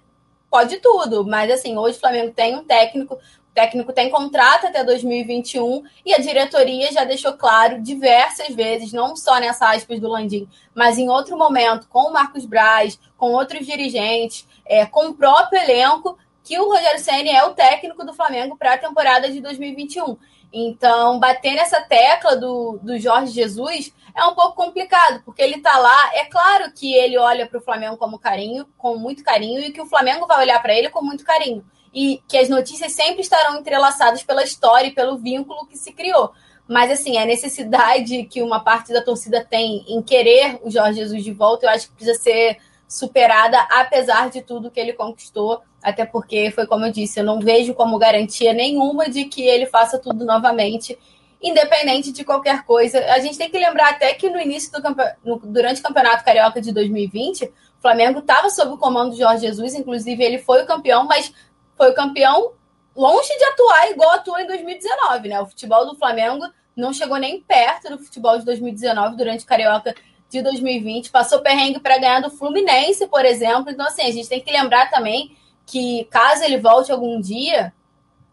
pode 0.50 0.78
tudo. 0.78 1.24
Mas 1.24 1.50
assim, 1.50 1.78
hoje 1.78 1.96
o 1.96 2.00
Flamengo 2.00 2.32
tem 2.32 2.56
um 2.56 2.64
técnico, 2.64 3.14
o 3.14 3.54
técnico 3.54 3.92
tem 3.92 4.10
contrato 4.10 4.66
até 4.66 4.82
2021 4.82 5.84
e 6.04 6.12
a 6.12 6.18
diretoria 6.18 6.92
já 6.92 7.04
deixou 7.04 7.32
claro 7.34 7.80
diversas 7.80 8.54
vezes, 8.54 8.92
não 8.92 9.16
só 9.16 9.38
nessa 9.38 9.70
aspas 9.70 10.00
do 10.00 10.08
Landim, 10.08 10.48
mas 10.74 10.98
em 10.98 11.08
outro 11.08 11.38
momento, 11.38 11.88
com 11.88 12.00
o 12.00 12.12
Marcos 12.12 12.44
Braz, 12.44 12.98
com 13.16 13.32
outros 13.32 13.64
dirigentes, 13.64 14.46
é, 14.66 14.84
com 14.84 15.06
o 15.06 15.14
próprio 15.14 15.62
elenco 15.62 16.18
que 16.42 16.58
o 16.58 16.66
Rogério 16.66 16.98
Ceni 16.98 17.30
é 17.30 17.44
o 17.44 17.54
técnico 17.54 18.04
do 18.04 18.14
Flamengo 18.14 18.56
para 18.56 18.74
a 18.74 18.78
temporada 18.78 19.30
de 19.30 19.40
2021. 19.40 20.16
Então, 20.52 21.18
bater 21.18 21.54
nessa 21.54 21.80
tecla 21.80 22.36
do, 22.36 22.78
do 22.82 22.98
Jorge 22.98 23.32
Jesus 23.32 23.92
é 24.16 24.24
um 24.24 24.34
pouco 24.34 24.56
complicado, 24.56 25.22
porque 25.24 25.42
ele 25.42 25.56
está 25.56 25.78
lá. 25.78 26.10
É 26.14 26.24
claro 26.24 26.72
que 26.72 26.94
ele 26.94 27.18
olha 27.18 27.46
para 27.46 27.58
o 27.58 27.62
Flamengo 27.62 27.96
como 27.96 28.18
carinho, 28.18 28.66
com 28.76 28.96
muito 28.96 29.22
carinho, 29.22 29.60
e 29.60 29.70
que 29.70 29.80
o 29.80 29.86
Flamengo 29.86 30.26
vai 30.26 30.40
olhar 30.40 30.60
para 30.60 30.74
ele 30.74 30.88
com 30.88 31.04
muito 31.04 31.24
carinho. 31.24 31.64
E 31.92 32.22
que 32.26 32.36
as 32.36 32.48
notícias 32.48 32.92
sempre 32.92 33.20
estarão 33.20 33.58
entrelaçadas 33.58 34.22
pela 34.22 34.42
história 34.42 34.88
e 34.88 34.94
pelo 34.94 35.18
vínculo 35.18 35.66
que 35.66 35.76
se 35.76 35.92
criou. 35.92 36.32
Mas, 36.66 36.90
assim, 36.90 37.16
a 37.16 37.24
necessidade 37.24 38.24
que 38.24 38.42
uma 38.42 38.60
parte 38.60 38.92
da 38.92 39.02
torcida 39.02 39.44
tem 39.44 39.84
em 39.88 40.02
querer 40.02 40.60
o 40.62 40.70
Jorge 40.70 41.00
Jesus 41.00 41.24
de 41.24 41.32
volta, 41.32 41.66
eu 41.66 41.70
acho 41.70 41.88
que 41.88 41.94
precisa 41.94 42.18
ser 42.18 42.58
superada, 42.88 43.60
apesar 43.70 44.30
de 44.30 44.40
tudo 44.40 44.70
que 44.70 44.80
ele 44.80 44.94
conquistou. 44.94 45.62
Até 45.82 46.06
porque, 46.06 46.50
foi 46.50 46.66
como 46.66 46.86
eu 46.86 46.90
disse, 46.90 47.20
eu 47.20 47.24
não 47.24 47.38
vejo 47.38 47.74
como 47.74 47.98
garantia 47.98 48.52
nenhuma 48.54 49.08
de 49.08 49.26
que 49.26 49.42
ele 49.42 49.66
faça 49.66 49.98
tudo 49.98 50.24
novamente, 50.24 50.98
independente 51.40 52.10
de 52.10 52.24
qualquer 52.24 52.64
coisa. 52.64 52.98
A 53.12 53.18
gente 53.20 53.36
tem 53.36 53.50
que 53.50 53.58
lembrar 53.58 53.90
até 53.90 54.14
que 54.14 54.30
no 54.30 54.40
início 54.40 54.72
do 54.72 54.80
no, 55.22 55.38
durante 55.38 55.80
o 55.80 55.84
Campeonato 55.84 56.24
Carioca 56.24 56.60
de 56.60 56.72
2020, 56.72 57.44
o 57.44 57.52
Flamengo 57.80 58.20
estava 58.20 58.48
sob 58.50 58.72
o 58.72 58.78
comando 58.78 59.12
de 59.12 59.18
Jorge 59.18 59.46
Jesus, 59.46 59.74
inclusive 59.74 60.24
ele 60.24 60.38
foi 60.38 60.62
o 60.62 60.66
campeão, 60.66 61.04
mas 61.04 61.32
foi 61.76 61.90
o 61.90 61.94
campeão 61.94 62.52
longe 62.96 63.28
de 63.28 63.44
atuar 63.44 63.90
igual 63.92 64.10
atuou 64.10 64.40
em 64.40 64.46
2019, 64.46 65.28
né? 65.28 65.40
O 65.40 65.46
futebol 65.46 65.86
do 65.86 65.94
Flamengo 65.94 66.44
não 66.74 66.92
chegou 66.92 67.16
nem 67.16 67.40
perto 67.40 67.90
do 67.90 67.98
futebol 67.98 68.36
de 68.38 68.44
2019 68.44 69.16
durante 69.16 69.44
o 69.44 69.46
Carioca 69.46 69.94
de 70.28 70.42
2020, 70.42 71.10
passou 71.10 71.40
perrengue 71.40 71.80
para 71.80 71.98
ganhar 71.98 72.20
do 72.20 72.30
Fluminense, 72.30 73.06
por 73.06 73.24
exemplo. 73.24 73.70
Então, 73.70 73.86
assim, 73.86 74.02
a 74.02 74.10
gente 74.10 74.28
tem 74.28 74.40
que 74.40 74.50
lembrar 74.50 74.90
também 74.90 75.36
que 75.64 76.04
caso 76.10 76.44
ele 76.44 76.58
volte 76.58 76.92
algum 76.92 77.20
dia, 77.20 77.72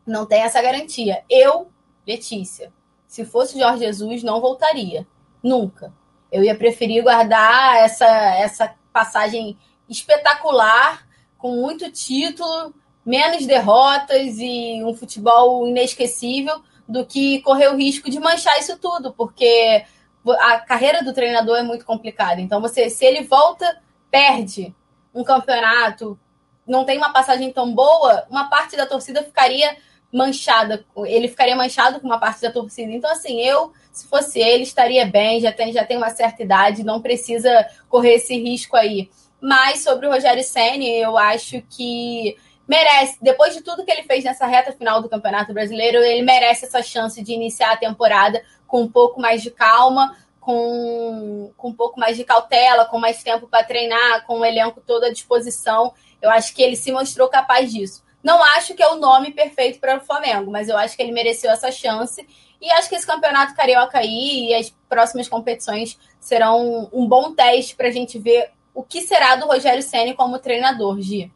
não 0.05 0.25
tem 0.25 0.41
essa 0.41 0.61
garantia. 0.61 1.23
Eu, 1.29 1.67
Letícia, 2.05 2.71
se 3.07 3.25
fosse 3.25 3.59
Jorge 3.59 3.85
Jesus, 3.85 4.23
não 4.23 4.41
voltaria. 4.41 5.07
Nunca. 5.41 5.93
Eu 6.31 6.43
ia 6.43 6.55
preferir 6.55 7.03
guardar 7.03 7.77
essa, 7.77 8.05
essa 8.05 8.75
passagem 8.91 9.57
espetacular, 9.87 11.07
com 11.37 11.51
muito 11.51 11.91
título, 11.91 12.73
menos 13.05 13.45
derrotas 13.45 14.37
e 14.39 14.83
um 14.83 14.93
futebol 14.93 15.67
inesquecível, 15.67 16.61
do 16.87 17.05
que 17.05 17.41
correr 17.41 17.69
o 17.69 17.77
risco 17.77 18.09
de 18.09 18.19
manchar 18.19 18.59
isso 18.59 18.77
tudo, 18.77 19.13
porque 19.13 19.85
a 20.31 20.59
carreira 20.59 21.03
do 21.03 21.13
treinador 21.13 21.57
é 21.57 21.63
muito 21.63 21.85
complicada. 21.85 22.41
Então, 22.41 22.61
você, 22.61 22.89
se 22.89 23.05
ele 23.05 23.23
volta, 23.23 23.81
perde 24.09 24.73
um 25.13 25.23
campeonato, 25.23 26.19
não 26.67 26.83
tem 26.83 26.97
uma 26.97 27.13
passagem 27.13 27.51
tão 27.51 27.73
boa, 27.73 28.25
uma 28.29 28.49
parte 28.49 28.75
da 28.75 28.85
torcida 28.85 29.23
ficaria 29.23 29.77
manchada, 30.11 30.85
ele 31.05 31.27
ficaria 31.27 31.55
manchado 31.55 31.99
com 31.99 32.07
uma 32.07 32.19
parte 32.19 32.41
da 32.41 32.51
torcida. 32.51 32.91
Então, 32.91 33.11
assim, 33.11 33.41
eu, 33.41 33.73
se 33.91 34.07
fosse 34.07 34.39
ele, 34.39 34.63
estaria 34.63 35.05
bem, 35.05 35.41
já 35.41 35.51
tem, 35.51 35.73
já 35.73 35.83
tem 35.83 35.97
uma 35.97 36.09
certa 36.09 36.41
idade, 36.41 36.83
não 36.83 37.01
precisa 37.01 37.67
correr 37.89 38.15
esse 38.15 38.35
risco 38.37 38.75
aí. 38.75 39.09
Mas 39.41 39.83
sobre 39.83 40.07
o 40.07 40.11
Rogério 40.11 40.43
Senni, 40.43 40.89
eu 40.89 41.17
acho 41.17 41.61
que 41.69 42.37
merece, 42.67 43.17
depois 43.21 43.53
de 43.53 43.61
tudo 43.61 43.85
que 43.85 43.91
ele 43.91 44.03
fez 44.03 44.23
nessa 44.23 44.47
reta 44.47 44.71
final 44.71 45.01
do 45.01 45.09
Campeonato 45.09 45.53
Brasileiro, 45.53 45.97
ele 45.97 46.21
merece 46.21 46.65
essa 46.65 46.81
chance 46.81 47.21
de 47.21 47.33
iniciar 47.33 47.73
a 47.73 47.77
temporada 47.77 48.41
com 48.67 48.81
um 48.81 48.91
pouco 48.91 49.19
mais 49.19 49.41
de 49.41 49.51
calma, 49.51 50.15
com, 50.39 51.51
com 51.57 51.69
um 51.69 51.73
pouco 51.73 51.99
mais 51.99 52.15
de 52.17 52.23
cautela, 52.23 52.85
com 52.85 52.99
mais 52.99 53.23
tempo 53.23 53.47
para 53.47 53.63
treinar, 53.63 54.25
com 54.25 54.39
o 54.39 54.45
elenco 54.45 54.79
todo 54.79 55.05
à 55.05 55.09
disposição. 55.09 55.93
Eu 56.21 56.29
acho 56.29 56.53
que 56.53 56.61
ele 56.61 56.75
se 56.75 56.91
mostrou 56.91 57.27
capaz 57.27 57.71
disso. 57.71 58.03
Não 58.23 58.43
acho 58.43 58.73
que 58.73 58.81
é 58.81 58.87
o 58.87 58.95
nome 58.95 59.31
perfeito 59.31 59.79
para 59.79 59.97
o 59.97 60.01
Flamengo, 60.01 60.51
mas 60.51 60.69
eu 60.69 60.77
acho 60.77 60.95
que 60.95 61.01
ele 61.01 61.11
mereceu 61.11 61.51
essa 61.51 61.71
chance. 61.71 62.27
E 62.61 62.71
acho 62.71 62.89
que 62.89 62.95
esse 62.95 63.05
campeonato 63.05 63.55
carioca 63.55 63.99
aí 63.99 64.49
e 64.49 64.55
as 64.55 64.69
próximas 64.89 65.27
competições 65.27 65.99
serão 66.19 66.89
um 66.91 67.07
bom 67.07 67.33
teste 67.33 67.75
para 67.75 67.87
a 67.87 67.91
gente 67.91 68.17
ver 68.17 68.51
o 68.73 68.83
que 68.83 69.01
será 69.01 69.35
do 69.35 69.45
Rogério 69.45 69.83
Ceni 69.83 70.13
como 70.13 70.39
treinador, 70.39 70.99
Gi. 70.99 71.31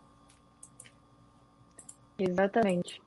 Exatamente. 2.17 3.01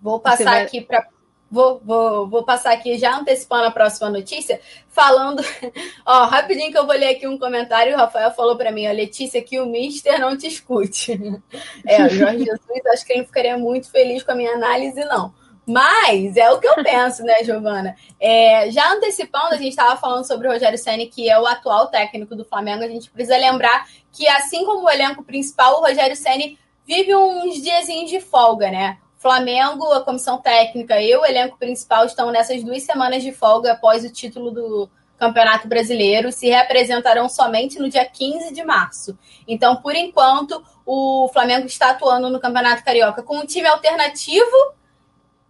Vou 0.00 0.18
passar 0.20 0.44
vai... 0.44 0.64
aqui 0.64 0.80
para 0.80 1.06
Vou, 1.50 1.80
vou, 1.82 2.28
vou 2.28 2.44
passar 2.44 2.72
aqui 2.72 2.98
já 2.98 3.16
antecipando 3.16 3.64
a 3.64 3.70
próxima 3.70 4.10
notícia, 4.10 4.60
falando. 4.88 5.42
Ó, 6.04 6.24
rapidinho 6.26 6.70
que 6.70 6.76
eu 6.76 6.86
vou 6.86 6.94
ler 6.94 7.08
aqui 7.08 7.26
um 7.26 7.38
comentário. 7.38 7.94
O 7.94 7.96
Rafael 7.96 8.30
falou 8.32 8.56
para 8.56 8.70
mim, 8.70 8.86
a 8.86 8.92
Letícia, 8.92 9.42
que 9.42 9.58
o 9.58 9.66
Mister 9.66 10.20
não 10.20 10.36
te 10.36 10.46
escute. 10.46 11.18
É, 11.86 12.04
o 12.04 12.08
Jorge 12.10 12.44
Jesus, 12.44 12.86
acho 12.92 13.06
que 13.06 13.12
ele 13.12 13.24
ficaria 13.24 13.56
muito 13.56 13.90
feliz 13.90 14.22
com 14.22 14.32
a 14.32 14.34
minha 14.34 14.52
análise, 14.52 15.02
não. 15.04 15.32
Mas 15.66 16.36
é 16.36 16.50
o 16.50 16.58
que 16.58 16.66
eu 16.66 16.82
penso, 16.82 17.22
né, 17.22 17.44
Giovana? 17.44 17.94
É, 18.18 18.70
já 18.70 18.90
antecipando, 18.92 19.54
a 19.54 19.56
gente 19.56 19.70
estava 19.70 19.98
falando 20.00 20.26
sobre 20.26 20.48
o 20.48 20.52
Rogério 20.52 20.78
Senni, 20.78 21.06
que 21.06 21.28
é 21.28 21.38
o 21.38 21.46
atual 21.46 21.88
técnico 21.88 22.34
do 22.34 22.44
Flamengo. 22.44 22.82
A 22.82 22.88
gente 22.88 23.10
precisa 23.10 23.36
lembrar 23.36 23.86
que, 24.12 24.26
assim 24.28 24.64
como 24.64 24.86
o 24.86 24.90
elenco 24.90 25.22
principal, 25.22 25.76
o 25.76 25.80
Rogério 25.80 26.16
Senni 26.16 26.58
vive 26.86 27.14
uns 27.14 27.62
diazinhos 27.62 28.10
de 28.10 28.18
folga, 28.20 28.70
né? 28.70 28.98
Flamengo, 29.28 29.92
a 29.92 30.00
comissão 30.00 30.38
técnica 30.38 30.98
e 31.02 31.14
o 31.14 31.22
elenco 31.22 31.58
principal 31.58 32.06
estão 32.06 32.30
nessas 32.30 32.64
duas 32.64 32.82
semanas 32.82 33.22
de 33.22 33.30
folga 33.30 33.72
após 33.72 34.02
o 34.02 34.10
título 34.10 34.50
do 34.50 34.88
Campeonato 35.18 35.68
Brasileiro 35.68 36.32
se 36.32 36.46
reapresentarão 36.46 37.28
somente 37.28 37.78
no 37.78 37.90
dia 37.90 38.06
15 38.06 38.54
de 38.54 38.64
março. 38.64 39.18
Então, 39.46 39.76
por 39.76 39.94
enquanto, 39.94 40.64
o 40.86 41.28
Flamengo 41.30 41.66
está 41.66 41.90
atuando 41.90 42.30
no 42.30 42.40
Campeonato 42.40 42.82
Carioca 42.82 43.22
com 43.22 43.36
um 43.36 43.44
time 43.44 43.68
alternativo 43.68 44.56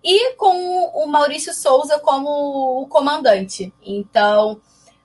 e 0.03 0.35
com 0.35 0.57
o 0.95 1.07
Maurício 1.07 1.55
Souza 1.55 2.01
como 2.01 2.83
o 2.83 2.87
comandante. 2.89 3.73
Então, 3.81 4.61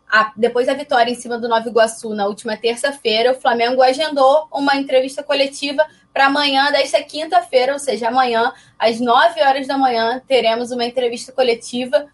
a, 0.09 0.33
depois 0.35 0.65
da 0.65 0.73
vitória 0.73 1.11
em 1.11 1.15
cima 1.15 1.37
do 1.37 1.47
Nova 1.47 1.69
Iguaçu 1.69 2.15
na 2.15 2.25
última 2.25 2.57
terça-feira, 2.57 3.33
o 3.33 3.39
Flamengo 3.39 3.83
agendou 3.83 4.47
uma 4.51 4.75
entrevista 4.75 5.21
coletiva 5.21 5.85
para 6.13 6.27
amanhã 6.27 6.71
desta 6.71 7.01
quinta-feira, 7.01 7.73
ou 7.73 7.79
seja, 7.79 8.07
amanhã, 8.07 8.53
às 8.77 8.99
9 8.99 9.41
horas 9.41 9.65
da 9.65 9.77
manhã, 9.77 10.21
teremos 10.27 10.71
uma 10.71 10.85
entrevista 10.85 11.31
coletiva 11.31 12.05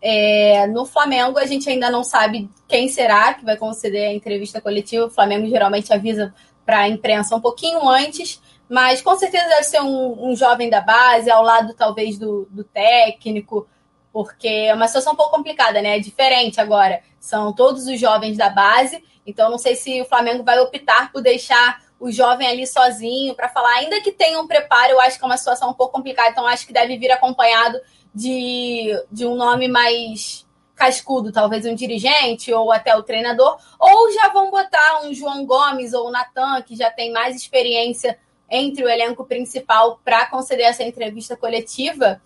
é, 0.00 0.68
no 0.68 0.86
Flamengo. 0.86 1.36
A 1.36 1.46
gente 1.46 1.68
ainda 1.68 1.90
não 1.90 2.04
sabe 2.04 2.48
quem 2.68 2.88
será 2.88 3.34
que 3.34 3.44
vai 3.44 3.56
conceder 3.56 4.08
a 4.08 4.14
entrevista 4.14 4.60
coletiva. 4.60 5.06
O 5.06 5.10
Flamengo 5.10 5.48
geralmente 5.48 5.92
avisa 5.92 6.32
para 6.64 6.80
a 6.80 6.88
imprensa 6.88 7.34
um 7.34 7.40
pouquinho 7.40 7.88
antes, 7.88 8.40
mas 8.68 9.02
com 9.02 9.16
certeza 9.18 9.48
deve 9.48 9.64
ser 9.64 9.80
um, 9.80 10.30
um 10.30 10.36
jovem 10.36 10.70
da 10.70 10.80
base, 10.80 11.28
ao 11.28 11.42
lado 11.42 11.74
talvez 11.74 12.16
do, 12.16 12.46
do 12.50 12.62
técnico, 12.62 13.66
porque 14.12 14.46
é 14.46 14.74
uma 14.74 14.86
situação 14.86 15.12
um 15.14 15.16
pouco 15.16 15.36
complicada, 15.36 15.82
né? 15.82 15.96
É 15.96 16.00
diferente 16.00 16.60
agora. 16.60 17.02
São 17.18 17.52
todos 17.52 17.88
os 17.88 17.98
jovens 17.98 18.36
da 18.36 18.48
base, 18.48 19.02
então 19.26 19.50
não 19.50 19.58
sei 19.58 19.74
se 19.74 20.00
o 20.00 20.04
Flamengo 20.04 20.44
vai 20.44 20.60
optar 20.60 21.10
por 21.10 21.20
deixar 21.20 21.82
o 22.00 22.10
jovem 22.10 22.48
ali 22.48 22.66
sozinho 22.66 23.34
para 23.34 23.50
falar, 23.50 23.74
ainda 23.74 24.00
que 24.00 24.10
tenha 24.10 24.40
um 24.40 24.46
preparo, 24.46 24.92
eu 24.92 25.00
acho 25.00 25.18
que 25.18 25.24
é 25.24 25.26
uma 25.26 25.36
situação 25.36 25.70
um 25.70 25.74
pouco 25.74 25.92
complicada, 25.92 26.30
então 26.30 26.46
acho 26.46 26.66
que 26.66 26.72
deve 26.72 26.96
vir 26.96 27.12
acompanhado 27.12 27.78
de, 28.14 28.90
de 29.12 29.26
um 29.26 29.36
nome 29.36 29.68
mais 29.68 30.46
cascudo, 30.74 31.30
talvez 31.30 31.66
um 31.66 31.74
dirigente 31.74 32.50
ou 32.54 32.72
até 32.72 32.96
o 32.96 33.02
treinador, 33.02 33.58
ou 33.78 34.10
já 34.12 34.28
vão 34.28 34.50
botar 34.50 35.02
um 35.04 35.12
João 35.12 35.44
Gomes 35.44 35.92
ou 35.92 36.08
o 36.08 36.10
Natan, 36.10 36.62
que 36.62 36.74
já 36.74 36.90
tem 36.90 37.12
mais 37.12 37.36
experiência 37.36 38.18
entre 38.50 38.82
o 38.82 38.88
elenco 38.88 39.26
principal 39.26 40.00
para 40.02 40.24
conceder 40.26 40.66
essa 40.66 40.82
entrevista 40.82 41.36
coletiva. 41.36 42.20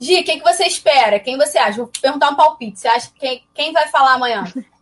Gi, 0.00 0.20
o 0.20 0.24
que, 0.24 0.38
que 0.38 0.44
você 0.44 0.64
espera? 0.64 1.18
Quem 1.18 1.36
você 1.36 1.58
acha? 1.58 1.78
Vou 1.78 1.90
perguntar 2.00 2.30
um 2.30 2.36
palpite. 2.36 2.78
Você 2.78 2.86
acha 2.86 3.10
que 3.10 3.18
quem, 3.18 3.44
quem 3.52 3.72
vai 3.72 3.88
falar 3.88 4.14
amanhã? 4.14 4.44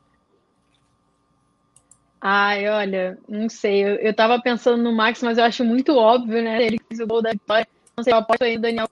Ai, 2.28 2.68
olha, 2.68 3.16
não 3.28 3.48
sei. 3.48 3.84
Eu, 3.84 3.94
eu 3.98 4.12
tava 4.12 4.42
pensando 4.42 4.82
no 4.82 4.92
Max, 4.92 5.22
mas 5.22 5.38
eu 5.38 5.44
acho 5.44 5.64
muito 5.64 5.96
óbvio, 5.96 6.42
né? 6.42 6.60
Ele 6.60 6.76
fez 6.88 6.98
o 6.98 7.06
gol 7.06 7.22
da 7.22 7.30
vitória. 7.30 7.68
Não 7.96 8.02
sei, 8.02 8.12
eu 8.12 8.16
aposto 8.16 8.42
aí 8.42 8.56
no 8.56 8.62
Daniel 8.62 8.88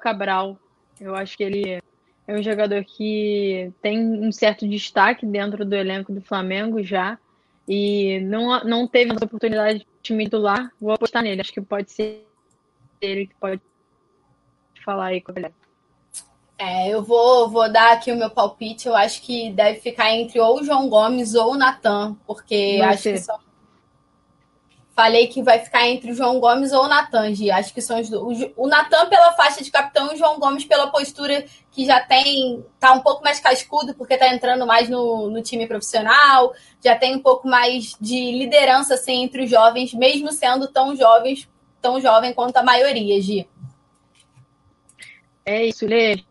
Cabral. 0.00 0.58
Eu 0.98 1.14
acho 1.14 1.36
que 1.36 1.44
ele 1.44 1.82
é 2.26 2.34
um 2.34 2.42
jogador 2.42 2.82
que 2.86 3.70
tem 3.82 4.00
um 4.00 4.32
certo 4.32 4.66
destaque 4.66 5.26
dentro 5.26 5.62
do 5.62 5.76
elenco 5.76 6.10
do 6.10 6.22
Flamengo 6.22 6.82
já. 6.82 7.18
E 7.68 8.18
não, 8.20 8.64
não 8.64 8.88
teve 8.88 9.12
essa 9.12 9.26
oportunidade 9.26 9.80
de 9.80 9.86
time 10.02 10.24
titular. 10.24 10.72
Vou 10.80 10.94
apostar 10.94 11.22
nele. 11.22 11.42
Acho 11.42 11.52
que 11.52 11.60
pode 11.60 11.92
ser 11.92 12.26
ele 12.98 13.26
que 13.26 13.34
pode 13.34 13.60
falar 14.82 15.08
aí 15.08 15.20
com 15.20 15.32
ele. 15.36 15.52
É, 16.60 16.90
eu 16.90 17.02
vou, 17.02 17.48
vou 17.48 17.72
dar 17.72 17.92
aqui 17.92 18.12
o 18.12 18.16
meu 18.16 18.28
palpite. 18.28 18.86
Eu 18.86 18.94
acho 18.94 19.22
que 19.22 19.50
deve 19.50 19.80
ficar 19.80 20.12
entre 20.12 20.38
ou 20.38 20.60
o 20.60 20.62
João 20.62 20.90
Gomes 20.90 21.34
ou 21.34 21.52
o 21.52 21.56
Natan, 21.56 22.14
porque 22.26 22.76
Vai 22.78 22.88
acho 22.90 23.02
ser. 23.02 23.12
que 23.14 23.18
são. 23.20 23.38
Falei 24.94 25.28
que 25.28 25.42
vai 25.42 25.58
ficar 25.60 25.88
entre 25.88 26.10
o 26.10 26.14
João 26.14 26.38
Gomes 26.38 26.72
ou 26.72 26.84
o 26.84 26.88
Natan, 26.88 27.34
Gi. 27.34 27.50
Acho 27.50 27.72
que 27.72 27.80
são 27.80 27.98
os 27.98 28.10
dois. 28.10 28.50
O 28.58 28.66
Natan 28.66 29.08
pela 29.08 29.32
faixa 29.32 29.64
de 29.64 29.70
capitão 29.70 30.10
e 30.10 30.14
o 30.14 30.18
João 30.18 30.38
Gomes 30.38 30.66
pela 30.66 30.88
postura 30.88 31.46
que 31.70 31.86
já 31.86 31.98
tem. 31.98 32.62
tá 32.78 32.92
um 32.92 33.00
pouco 33.00 33.24
mais 33.24 33.40
cascudo, 33.40 33.94
porque 33.94 34.18
tá 34.18 34.28
entrando 34.28 34.66
mais 34.66 34.90
no, 34.90 35.30
no 35.30 35.40
time 35.40 35.66
profissional, 35.66 36.52
já 36.84 36.94
tem 36.94 37.16
um 37.16 37.22
pouco 37.22 37.48
mais 37.48 37.96
de 37.98 38.32
liderança 38.32 38.94
assim, 38.94 39.22
entre 39.22 39.44
os 39.44 39.50
jovens, 39.50 39.94
mesmo 39.94 40.30
sendo 40.30 40.68
tão 40.68 40.94
jovens, 40.94 41.48
tão 41.80 41.98
jovem 41.98 42.34
quanto 42.34 42.58
a 42.58 42.62
maioria, 42.62 43.18
Gi. 43.22 43.48
É 45.46 45.64
isso, 45.64 45.86
Lê 45.86 46.22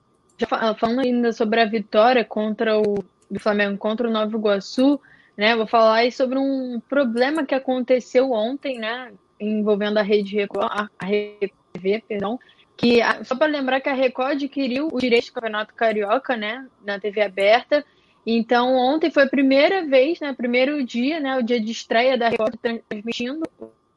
falando 0.47 0.99
ainda 0.99 1.31
sobre 1.33 1.59
a 1.61 1.65
vitória 1.65 2.23
contra 2.23 2.79
o 2.79 3.03
do 3.29 3.39
Flamengo 3.39 3.77
contra 3.77 4.07
o 4.07 4.11
Nova 4.11 4.35
Iguaçu, 4.35 4.99
né? 5.37 5.55
Vou 5.55 5.67
falar 5.67 5.97
aí 5.97 6.11
sobre 6.11 6.39
um 6.39 6.81
problema 6.89 7.45
que 7.45 7.53
aconteceu 7.53 8.31
ontem, 8.31 8.79
né? 8.79 9.11
Envolvendo 9.39 9.97
a 9.97 10.01
rede 10.01 10.35
Record, 10.35 10.67
a 10.71 11.05
RTV, 11.05 12.03
perdão, 12.07 12.39
que 12.75 12.99
só 13.23 13.35
para 13.35 13.47
lembrar 13.47 13.79
que 13.79 13.89
a 13.89 13.93
Record 13.93 14.31
adquiriu 14.31 14.89
o 14.91 14.99
direito 14.99 15.27
do 15.27 15.33
Campeonato 15.33 15.73
Carioca, 15.73 16.35
né? 16.35 16.65
Na 16.83 16.99
TV 16.99 17.21
aberta. 17.21 17.85
Então 18.25 18.75
ontem 18.75 19.11
foi 19.11 19.23
a 19.23 19.29
primeira 19.29 19.85
vez, 19.85 20.19
né? 20.19 20.33
Primeiro 20.33 20.83
dia, 20.83 21.19
né? 21.19 21.37
O 21.37 21.43
dia 21.43 21.59
de 21.59 21.71
estreia 21.71 22.17
da 22.17 22.29
Record 22.29 22.55
transmitindo 22.89 23.43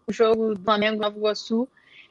o 0.06 0.12
jogo 0.12 0.54
do 0.54 0.62
Flamengo 0.62 1.00
Nova 1.00 1.16
Iguaçu. 1.16 1.66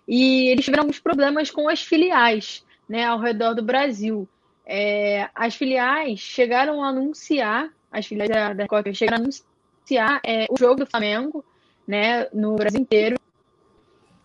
E 0.08 0.48
eles 0.48 0.66
tiveram 0.66 0.84
alguns 0.84 1.00
problemas 1.00 1.52
com 1.52 1.70
as 1.70 1.84
filiais 1.84 2.66
né, 2.92 3.06
ao 3.06 3.18
redor 3.18 3.54
do 3.54 3.64
Brasil. 3.64 4.28
É, 4.66 5.30
as 5.34 5.56
filiais 5.56 6.20
chegaram 6.20 6.84
a 6.84 6.90
anunciar, 6.90 7.70
as 7.90 8.06
filiais 8.06 8.30
da, 8.30 8.52
Record 8.52 8.94
chegaram 8.94 9.24
a 9.24 9.26
anunciar 9.26 10.20
é, 10.26 10.46
o 10.50 10.58
jogo 10.60 10.82
do 10.82 10.86
Flamengo 10.86 11.44
né, 11.88 12.28
no 12.34 12.58
Brasil 12.58 12.82
inteiro, 12.82 13.18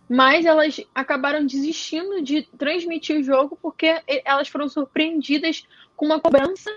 mas 0.09 0.45
elas 0.45 0.81
acabaram 0.93 1.45
desistindo 1.45 2.21
de 2.21 2.41
transmitir 2.57 3.17
o 3.17 3.23
jogo 3.23 3.57
porque 3.61 4.01
elas 4.25 4.49
foram 4.49 4.67
surpreendidas 4.67 5.65
com 5.95 6.05
uma 6.05 6.19
cobrança 6.19 6.69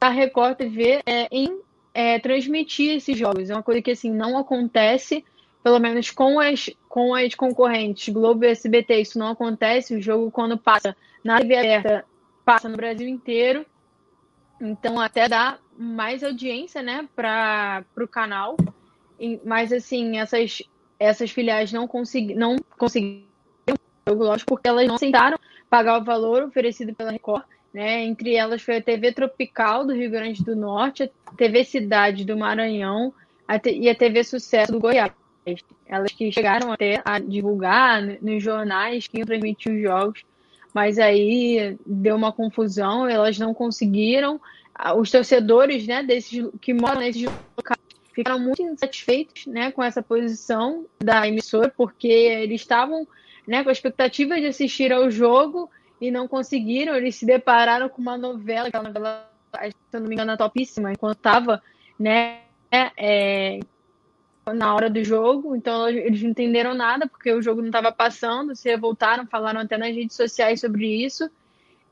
da 0.00 0.08
Record 0.08 0.56
TV 0.56 1.02
é, 1.06 1.28
em 1.30 1.60
é, 1.94 2.18
transmitir 2.18 2.96
esses 2.96 3.16
jogos. 3.16 3.48
É 3.48 3.54
uma 3.54 3.62
coisa 3.62 3.80
que 3.80 3.92
assim 3.92 4.10
não 4.10 4.36
acontece 4.36 5.24
pelo 5.62 5.78
menos 5.78 6.10
com 6.10 6.40
as, 6.40 6.68
com 6.88 7.14
as 7.14 7.34
concorrentes 7.34 8.12
Globo 8.12 8.44
e 8.44 8.48
SBT, 8.48 9.00
isso 9.00 9.18
não 9.18 9.28
acontece. 9.28 9.94
O 9.94 10.02
jogo, 10.02 10.30
quando 10.30 10.58
passa 10.58 10.96
na 11.22 11.38
TV 11.38 11.56
aberta, 11.56 12.04
passa 12.44 12.68
no 12.68 12.76
Brasil 12.76 13.08
inteiro. 13.08 13.64
Então, 14.60 15.00
até 15.00 15.28
dá 15.28 15.58
mais 15.76 16.22
audiência 16.22 16.82
né, 16.82 17.08
para 17.14 17.84
o 17.96 18.08
canal. 18.08 18.56
Mas, 19.44 19.72
assim, 19.72 20.18
essas, 20.18 20.62
essas 20.98 21.30
filiais 21.30 21.72
não, 21.72 21.86
consegui, 21.86 22.34
não 22.34 22.56
conseguiram 22.78 23.26
lógico, 24.08 24.54
porque 24.54 24.68
elas 24.68 24.86
não 24.86 24.96
aceitaram 24.96 25.38
pagar 25.70 26.00
o 26.00 26.04
valor 26.04 26.42
oferecido 26.42 26.94
pela 26.94 27.10
Record. 27.10 27.44
Né? 27.72 28.04
Entre 28.04 28.34
elas 28.34 28.62
foi 28.62 28.76
a 28.76 28.82
TV 28.82 29.12
Tropical 29.12 29.86
do 29.86 29.94
Rio 29.94 30.10
Grande 30.10 30.44
do 30.44 30.54
Norte, 30.54 31.10
a 31.26 31.34
TV 31.34 31.64
Cidade 31.64 32.24
do 32.24 32.36
Maranhão 32.36 33.14
a 33.48 33.60
e 33.68 33.88
a 33.88 33.94
TV 33.94 34.24
Sucesso 34.24 34.72
do 34.72 34.80
Goiás. 34.80 35.12
Elas 35.86 36.12
que 36.12 36.30
chegaram 36.30 36.72
até 36.72 37.02
a 37.04 37.18
divulgar 37.18 38.02
nos 38.22 38.42
jornais 38.42 39.06
que 39.06 39.18
iam 39.18 39.26
transmitir 39.26 39.72
os 39.72 39.82
jogos, 39.82 40.22
mas 40.72 40.98
aí 40.98 41.76
deu 41.84 42.16
uma 42.16 42.32
confusão, 42.32 43.06
elas 43.06 43.38
não 43.38 43.52
conseguiram. 43.52 44.40
Os 44.96 45.10
torcedores 45.10 45.86
né, 45.86 46.02
desses, 46.02 46.48
que 46.60 46.72
moram 46.72 47.00
nesses 47.00 47.22
locais 47.56 47.78
ficaram 48.12 48.38
muito 48.38 48.62
insatisfeitos 48.62 49.46
né, 49.46 49.70
com 49.72 49.82
essa 49.82 50.02
posição 50.02 50.86
da 51.02 51.26
emissora, 51.26 51.72
porque 51.74 52.08
eles 52.08 52.60
estavam 52.60 53.06
né, 53.46 53.62
com 53.62 53.68
a 53.68 53.72
expectativa 53.72 54.38
de 54.40 54.46
assistir 54.46 54.92
ao 54.92 55.10
jogo 55.10 55.70
e 56.00 56.10
não 56.10 56.28
conseguiram. 56.28 56.94
Eles 56.94 57.16
se 57.16 57.26
depararam 57.26 57.88
com 57.88 58.00
uma 58.00 58.16
novela, 58.16 58.68
aquela 58.68 58.84
novela, 58.88 59.28
se 59.62 59.74
não 59.98 60.08
me 60.08 60.14
engano, 60.14 60.36
topíssima, 60.36 60.92
enquanto 60.92 61.16
estava 61.16 61.62
né, 61.98 62.40
é, 62.96 63.60
na 64.46 64.74
hora 64.74 64.90
do 64.90 65.04
jogo, 65.04 65.54
então 65.54 65.88
eles 65.88 66.22
não 66.22 66.30
entenderam 66.30 66.74
nada, 66.74 67.06
porque 67.06 67.32
o 67.32 67.42
jogo 67.42 67.60
não 67.60 67.68
estava 67.68 67.92
passando, 67.92 68.56
se 68.56 68.76
voltaram, 68.76 69.26
falaram 69.26 69.60
até 69.60 69.76
nas 69.78 69.94
redes 69.94 70.16
sociais 70.16 70.60
sobre 70.60 70.86
isso, 71.04 71.30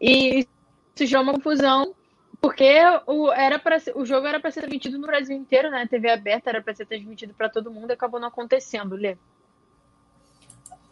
e 0.01 0.41
isso 0.41 1.07
gerou 1.07 1.23
uma 1.23 1.35
confusão, 1.35 1.95
porque 2.41 2.81
o, 3.07 3.31
era 3.31 3.59
pra, 3.59 3.79
o 3.95 4.05
jogo 4.05 4.27
era 4.27 4.41
para 4.41 4.51
ser 4.51 4.61
transmitido 4.61 4.99
no 4.99 5.07
Brasil 5.07 5.37
inteiro, 5.37 5.71
né? 5.71 5.87
TV 5.87 6.11
aberta 6.11 6.51
era 6.51 6.63
para 6.63 6.75
ser 6.75 6.87
transmitido 6.87 7.35
para 7.35 7.49
todo 7.49 7.71
mundo, 7.71 7.91
acabou 7.93 8.19
não 8.19 8.29
acontecendo, 8.29 8.97
Lê. 8.97 9.17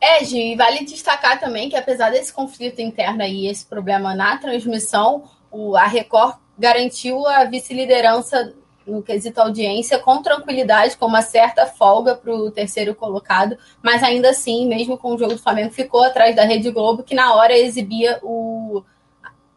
É, 0.00 0.24
Gi, 0.24 0.54
vale 0.54 0.84
destacar 0.84 1.40
também 1.40 1.68
que 1.68 1.76
apesar 1.76 2.10
desse 2.10 2.32
conflito 2.32 2.80
interno 2.80 3.24
e 3.24 3.48
esse 3.48 3.66
problema 3.66 4.14
na 4.14 4.36
transmissão, 4.36 5.28
o, 5.50 5.76
a 5.76 5.86
Record 5.86 6.36
garantiu 6.56 7.26
a 7.26 7.44
vice-liderança 7.44 8.54
no 8.88 9.02
quesito 9.02 9.40
audiência 9.40 9.98
com 9.98 10.22
tranquilidade, 10.22 10.96
com 10.96 11.06
uma 11.06 11.22
certa 11.22 11.66
folga 11.66 12.14
para 12.14 12.34
o 12.34 12.50
terceiro 12.50 12.94
colocado, 12.94 13.56
mas 13.82 14.02
ainda 14.02 14.30
assim, 14.30 14.66
mesmo 14.66 14.96
com 14.96 15.14
o 15.14 15.18
jogo 15.18 15.34
do 15.34 15.42
Flamengo, 15.42 15.70
ficou 15.70 16.02
atrás 16.02 16.34
da 16.34 16.44
Rede 16.44 16.70
Globo, 16.70 17.02
que 17.02 17.14
na 17.14 17.34
hora 17.34 17.56
exibia 17.56 18.18
o 18.22 18.82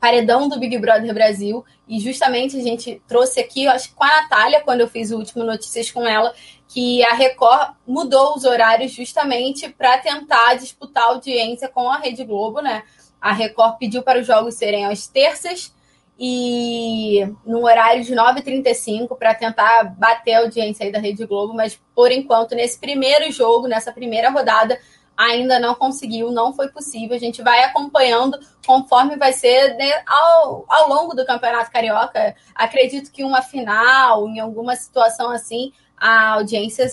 paredão 0.01 0.49
do 0.49 0.59
Big 0.59 0.77
Brother 0.79 1.13
Brasil. 1.13 1.63
E 1.87 1.99
justamente 1.99 2.57
a 2.57 2.61
gente 2.61 3.01
trouxe 3.07 3.39
aqui, 3.39 3.67
acho 3.67 3.89
que 3.89 3.95
com 3.95 4.03
a 4.03 4.21
Natália, 4.21 4.61
quando 4.61 4.81
eu 4.81 4.87
fiz 4.87 5.11
o 5.11 5.17
último 5.17 5.43
Notícias 5.43 5.91
com 5.91 6.07
ela, 6.07 6.33
que 6.67 7.03
a 7.05 7.13
Record 7.13 7.75
mudou 7.85 8.35
os 8.35 8.43
horários 8.43 8.91
justamente 8.91 9.69
para 9.69 9.99
tentar 9.99 10.55
disputar 10.55 11.03
audiência 11.03 11.69
com 11.69 11.87
a 11.89 11.97
Rede 11.97 12.23
Globo, 12.23 12.61
né? 12.61 12.83
A 13.21 13.31
Record 13.31 13.77
pediu 13.77 14.01
para 14.01 14.19
os 14.19 14.25
jogos 14.25 14.55
serem 14.55 14.85
às 14.85 15.05
terças 15.05 15.71
e 16.23 17.27
no 17.43 17.65
horário 17.65 18.03
de 18.03 18.13
9h35 18.13 19.17
para 19.17 19.33
tentar 19.33 19.85
bater 19.97 20.35
a 20.35 20.39
audiência 20.41 20.85
aí 20.85 20.91
da 20.91 20.99
Rede 20.99 21.25
Globo, 21.25 21.51
mas 21.51 21.81
por 21.95 22.11
enquanto, 22.11 22.53
nesse 22.53 22.79
primeiro 22.79 23.31
jogo, 23.31 23.67
nessa 23.67 23.91
primeira 23.91 24.29
rodada, 24.29 24.79
ainda 25.17 25.59
não 25.59 25.73
conseguiu, 25.73 26.31
não 26.31 26.53
foi 26.53 26.69
possível. 26.69 27.15
A 27.15 27.19
gente 27.19 27.41
vai 27.41 27.63
acompanhando 27.63 28.37
conforme 28.63 29.15
vai 29.15 29.33
ser 29.33 29.73
né, 29.73 29.91
ao, 30.05 30.63
ao 30.69 30.89
longo 30.89 31.15
do 31.15 31.25
Campeonato 31.25 31.71
Carioca. 31.71 32.35
Acredito 32.53 33.11
que 33.11 33.23
uma 33.23 33.41
final, 33.41 34.29
em 34.29 34.39
alguma 34.39 34.75
situação 34.75 35.31
assim, 35.31 35.73
a 35.97 36.33
audiência 36.33 36.87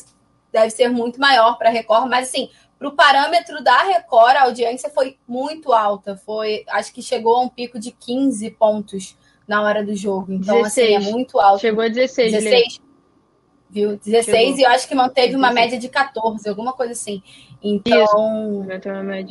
deve 0.50 0.70
ser 0.70 0.88
muito 0.88 1.20
maior 1.20 1.58
para 1.58 1.68
Record, 1.68 2.08
mas 2.08 2.28
assim, 2.28 2.48
para 2.78 2.88
o 2.88 2.92
parâmetro 2.92 3.62
da 3.62 3.76
Record, 3.82 4.36
a 4.36 4.42
audiência 4.44 4.88
foi 4.88 5.18
muito 5.26 5.72
alta. 5.72 6.16
Foi, 6.16 6.64
acho 6.68 6.92
que 6.92 7.02
chegou 7.02 7.36
a 7.36 7.40
um 7.40 7.48
pico 7.48 7.78
de 7.78 7.90
15 7.90 8.50
pontos 8.52 9.16
na 9.48 9.62
hora 9.62 9.84
do 9.84 9.96
jogo. 9.96 10.32
Então, 10.32 10.62
16. 10.62 10.66
assim, 10.66 11.08
é 11.08 11.10
muito 11.10 11.40
alto. 11.40 11.60
Chegou 11.60 11.82
a 11.82 11.88
16. 11.88 12.32
16. 12.32 12.80
Viu? 13.70 13.96
16 13.96 14.24
Chegou. 14.24 14.58
e 14.58 14.62
eu 14.62 14.70
acho 14.70 14.86
que 14.86 14.94
manteve 14.94 15.32
16. 15.32 15.36
uma 15.36 15.52
média 15.52 15.78
de 15.78 15.88
14, 15.88 16.48
alguma 16.48 16.72
coisa 16.72 16.92
assim. 16.92 17.22
Então, 17.60 18.64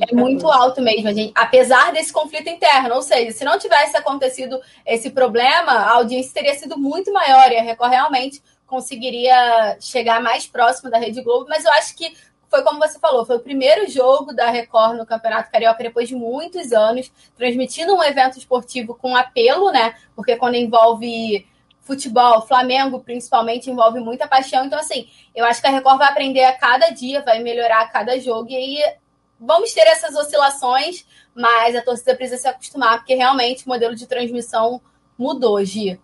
é 0.10 0.14
muito 0.14 0.48
alto 0.52 0.82
mesmo, 0.82 1.14
gente. 1.14 1.32
Apesar 1.34 1.94
desse 1.94 2.12
conflito 2.12 2.50
interno, 2.50 2.96
ou 2.96 3.02
seja, 3.02 3.32
se 3.32 3.46
não 3.46 3.58
tivesse 3.58 3.96
acontecido 3.96 4.60
esse 4.86 5.10
problema, 5.12 5.72
a 5.72 5.94
audiência 5.94 6.34
teria 6.34 6.54
sido 6.54 6.78
muito 6.78 7.12
maior 7.14 7.50
e 7.52 7.58
a 7.58 7.64
Record 7.64 7.92
realmente 7.92 8.44
conseguiria 8.66 9.78
chegar 9.80 10.22
mais 10.22 10.46
próximo 10.46 10.92
da 10.92 10.98
Rede 10.98 11.22
Globo, 11.22 11.46
mas 11.48 11.64
eu 11.64 11.72
acho 11.72 11.96
que 11.96 12.14
foi 12.50 12.64
como 12.64 12.80
você 12.80 12.98
falou, 13.00 13.26
foi 13.26 13.38
o 13.38 13.42
primeiro 13.42 13.90
jogo 13.90 14.34
da 14.34 14.50
Record 14.50 14.98
no 14.98 15.06
Campeonato 15.06 15.52
Carioca 15.52 15.84
depois 15.84 16.08
de 16.08 16.16
muitos 16.16 16.72
anos, 16.72 17.12
transmitindo 17.36 17.94
um 17.94 18.04
evento 18.04 18.38
esportivo 18.38 18.96
com 18.96 19.16
apelo, 19.16 19.72
né? 19.72 19.96
Porque 20.16 20.36
quando 20.36 20.56
envolve 20.56 21.46
futebol, 21.82 22.42
Flamengo 22.46 23.00
principalmente, 23.00 23.70
envolve 23.70 24.00
muita 24.00 24.28
paixão. 24.28 24.66
Então, 24.66 24.80
assim, 24.80 25.10
eu 25.36 25.46
acho 25.46 25.62
que 25.62 25.68
a 25.68 25.72
Record 25.72 25.98
vai 25.98 26.10
aprender 26.10 26.44
a 26.44 26.58
cada 26.58 26.90
dia, 26.90 27.22
vai 27.22 27.40
melhorar 27.40 27.82
a 27.82 27.88
cada 27.88 28.20
jogo. 28.20 28.50
E 28.50 28.56
aí 28.56 28.96
vamos 29.40 29.74
ter 29.74 29.88
essas 29.88 30.16
oscilações, 30.16 31.06
mas 31.34 31.76
a 31.76 31.82
torcida 31.82 32.16
precisa 32.16 32.42
se 32.42 32.48
acostumar, 32.48 32.98
porque 32.98 33.16
realmente 33.16 33.66
o 33.66 33.70
modelo 33.70 33.96
de 33.96 34.08
transmissão 34.08 34.82
mudou, 35.18 35.64
Gi. 35.64 36.00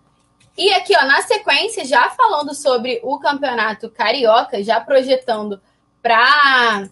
E 0.55 0.71
aqui, 0.73 0.95
ó, 0.95 1.03
na 1.05 1.21
sequência, 1.23 1.83
já 1.83 2.09
falando 2.11 2.53
sobre 2.53 3.01
o 3.03 3.17
campeonato 3.17 3.89
carioca, 3.89 4.63
já 4.63 4.79
projetando 4.79 5.59
para 6.03 6.89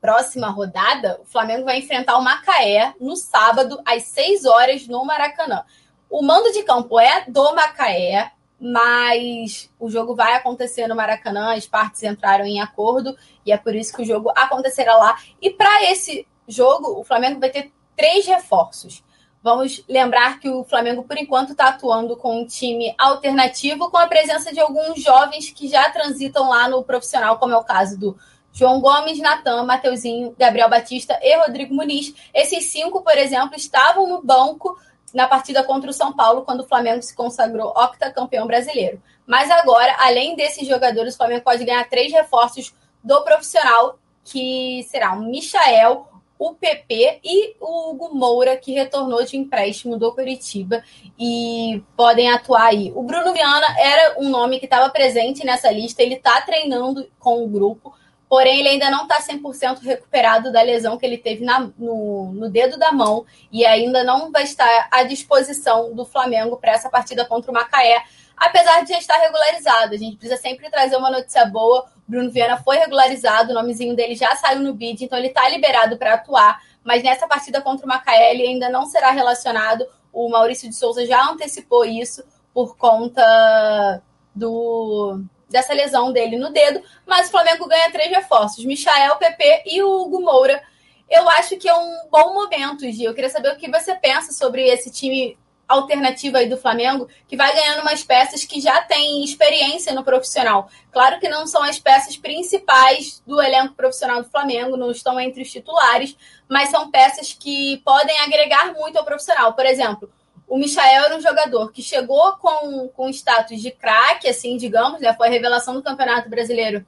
próxima 0.00 0.48
rodada, 0.48 1.20
o 1.20 1.26
Flamengo 1.26 1.64
vai 1.64 1.78
enfrentar 1.78 2.16
o 2.16 2.22
Macaé 2.22 2.94
no 3.00 3.16
sábado, 3.16 3.80
às 3.84 4.04
6 4.04 4.44
horas, 4.44 4.86
no 4.86 5.04
Maracanã. 5.04 5.64
O 6.08 6.22
mando 6.22 6.52
de 6.52 6.62
campo 6.62 7.00
é 7.00 7.24
do 7.26 7.54
Macaé, 7.56 8.30
mas 8.58 9.68
o 9.80 9.90
jogo 9.90 10.14
vai 10.14 10.34
acontecer 10.34 10.86
no 10.86 10.94
Maracanã, 10.94 11.54
as 11.56 11.66
partes 11.66 12.04
entraram 12.04 12.44
em 12.46 12.60
acordo 12.60 13.16
e 13.44 13.50
é 13.50 13.56
por 13.56 13.74
isso 13.74 13.94
que 13.94 14.02
o 14.02 14.06
jogo 14.06 14.30
acontecerá 14.36 14.96
lá. 14.96 15.18
E 15.42 15.50
para 15.50 15.90
esse 15.90 16.24
jogo, 16.46 17.00
o 17.00 17.02
Flamengo 17.02 17.40
vai 17.40 17.50
ter 17.50 17.72
três 17.96 18.26
reforços. 18.26 19.02
Vamos 19.42 19.84
lembrar 19.88 20.40
que 20.40 20.48
o 20.48 20.64
Flamengo, 20.64 21.04
por 21.04 21.16
enquanto, 21.16 21.52
está 21.52 21.68
atuando 21.68 22.16
com 22.16 22.40
um 22.40 22.46
time 22.46 22.94
alternativo, 22.98 23.90
com 23.90 23.96
a 23.96 24.06
presença 24.06 24.52
de 24.52 24.60
alguns 24.60 25.02
jovens 25.02 25.50
que 25.50 25.68
já 25.68 25.88
transitam 25.90 26.48
lá 26.48 26.68
no 26.68 26.82
profissional, 26.82 27.38
como 27.38 27.54
é 27.54 27.56
o 27.56 27.64
caso 27.64 27.98
do 27.98 28.18
João 28.56 28.80
Gomes, 28.80 29.18
Natan, 29.18 29.64
Mateuzinho, 29.64 30.34
Gabriel 30.38 30.70
Batista 30.70 31.18
e 31.22 31.36
Rodrigo 31.36 31.74
Muniz. 31.74 32.14
Esses 32.32 32.64
cinco, 32.64 33.02
por 33.02 33.18
exemplo, 33.18 33.54
estavam 33.54 34.08
no 34.08 34.22
banco 34.22 34.80
na 35.12 35.28
partida 35.28 35.62
contra 35.62 35.90
o 35.90 35.92
São 35.92 36.14
Paulo, 36.14 36.40
quando 36.40 36.60
o 36.60 36.66
Flamengo 36.66 37.02
se 37.02 37.14
consagrou 37.14 37.68
octacampeão 37.76 38.46
brasileiro. 38.46 39.00
Mas 39.26 39.50
agora, 39.50 39.94
além 39.98 40.34
desses 40.34 40.66
jogadores, 40.66 41.12
o 41.12 41.16
Flamengo 41.18 41.44
pode 41.44 41.66
ganhar 41.66 41.86
três 41.86 42.10
reforços 42.10 42.74
do 43.04 43.22
profissional, 43.24 43.98
que 44.24 44.82
será 44.88 45.12
o 45.12 45.20
Michael, 45.20 46.08
o 46.38 46.54
PP 46.54 47.20
e 47.22 47.56
o 47.60 47.90
Hugo 47.90 48.14
Moura, 48.14 48.56
que 48.56 48.72
retornou 48.72 49.22
de 49.22 49.36
empréstimo 49.36 49.98
do 49.98 50.14
Curitiba 50.14 50.82
e 51.18 51.82
podem 51.94 52.30
atuar 52.30 52.68
aí. 52.68 52.90
O 52.94 53.02
Bruno 53.02 53.34
Viana 53.34 53.66
era 53.78 54.18
um 54.18 54.30
nome 54.30 54.58
que 54.58 54.64
estava 54.64 54.88
presente 54.88 55.44
nessa 55.44 55.70
lista, 55.70 56.02
ele 56.02 56.14
está 56.14 56.40
treinando 56.40 57.06
com 57.18 57.44
o 57.44 57.48
grupo, 57.48 57.94
Porém, 58.28 58.58
ele 58.58 58.70
ainda 58.70 58.90
não 58.90 59.02
está 59.02 59.20
100% 59.20 59.80
recuperado 59.82 60.50
da 60.50 60.60
lesão 60.60 60.98
que 60.98 61.06
ele 61.06 61.16
teve 61.16 61.44
na, 61.44 61.70
no, 61.78 62.32
no 62.32 62.50
dedo 62.50 62.76
da 62.76 62.90
mão 62.90 63.24
e 63.52 63.64
ainda 63.64 64.02
não 64.02 64.32
vai 64.32 64.42
estar 64.42 64.88
à 64.90 65.04
disposição 65.04 65.94
do 65.94 66.04
Flamengo 66.04 66.56
para 66.56 66.72
essa 66.72 66.90
partida 66.90 67.24
contra 67.24 67.50
o 67.50 67.54
Macaé, 67.54 68.02
apesar 68.36 68.82
de 68.82 68.90
já 68.90 68.98
estar 68.98 69.16
regularizado. 69.16 69.94
A 69.94 69.98
gente 69.98 70.16
precisa 70.16 70.40
sempre 70.40 70.68
trazer 70.68 70.96
uma 70.96 71.10
notícia 71.10 71.46
boa. 71.46 71.86
Bruno 72.06 72.30
Viana 72.30 72.56
foi 72.56 72.78
regularizado, 72.78 73.52
o 73.52 73.54
nomezinho 73.54 73.94
dele 73.94 74.16
já 74.16 74.34
saiu 74.34 74.60
no 74.60 74.74
bid, 74.74 75.04
então 75.04 75.18
ele 75.18 75.28
está 75.28 75.48
liberado 75.48 75.96
para 75.96 76.14
atuar. 76.14 76.60
Mas 76.82 77.02
nessa 77.04 77.28
partida 77.28 77.60
contra 77.60 77.86
o 77.86 77.88
Macaé, 77.88 78.32
ele 78.32 78.44
ainda 78.44 78.68
não 78.68 78.86
será 78.86 79.10
relacionado. 79.12 79.86
O 80.12 80.28
Maurício 80.28 80.68
de 80.68 80.74
Souza 80.74 81.06
já 81.06 81.30
antecipou 81.30 81.84
isso 81.84 82.24
por 82.52 82.76
conta 82.76 84.02
do 84.34 85.20
dessa 85.48 85.72
lesão 85.72 86.12
dele 86.12 86.38
no 86.38 86.50
dedo, 86.50 86.82
mas 87.06 87.28
o 87.28 87.30
Flamengo 87.30 87.66
ganha 87.66 87.90
três 87.90 88.10
reforços: 88.10 88.64
Michael, 88.64 89.16
PP 89.16 89.62
e 89.66 89.82
o 89.82 90.02
Hugo 90.02 90.20
Moura. 90.20 90.62
Eu 91.08 91.28
acho 91.30 91.56
que 91.56 91.68
é 91.68 91.74
um 91.74 92.08
bom 92.10 92.34
momento, 92.34 92.90
Gil. 92.90 93.10
Eu 93.10 93.14
queria 93.14 93.30
saber 93.30 93.52
o 93.52 93.56
que 93.56 93.70
você 93.70 93.94
pensa 93.94 94.32
sobre 94.32 94.66
esse 94.66 94.90
time 94.90 95.38
alternativo 95.68 96.36
aí 96.36 96.48
do 96.48 96.56
Flamengo, 96.56 97.08
que 97.26 97.36
vai 97.36 97.52
ganhando 97.52 97.82
umas 97.82 98.02
peças 98.02 98.44
que 98.44 98.60
já 98.60 98.82
têm 98.82 99.24
experiência 99.24 99.92
no 99.92 100.04
profissional. 100.04 100.68
Claro 100.92 101.18
que 101.18 101.28
não 101.28 101.46
são 101.46 101.62
as 101.62 101.78
peças 101.78 102.16
principais 102.16 103.22
do 103.26 103.42
elenco 103.42 103.74
profissional 103.74 104.22
do 104.22 104.30
Flamengo, 104.30 104.76
não 104.76 104.90
estão 104.90 105.18
entre 105.18 105.42
os 105.42 105.50
titulares, 105.50 106.16
mas 106.48 106.70
são 106.70 106.90
peças 106.90 107.32
que 107.32 107.78
podem 107.84 108.16
agregar 108.20 108.72
muito 108.74 108.96
ao 108.96 109.04
profissional. 109.04 109.54
Por 109.54 109.66
exemplo, 109.66 110.10
o 110.48 110.56
Michael 110.56 111.04
era 111.04 111.16
um 111.16 111.20
jogador 111.20 111.72
que 111.72 111.82
chegou 111.82 112.32
com, 112.34 112.88
com 112.88 113.08
status 113.10 113.60
de 113.60 113.70
craque, 113.70 114.28
assim, 114.28 114.56
digamos, 114.56 115.00
né? 115.00 115.12
Foi 115.14 115.28
a 115.28 115.30
revelação 115.30 115.74
do 115.74 115.82
Campeonato 115.82 116.28
Brasileiro 116.28 116.86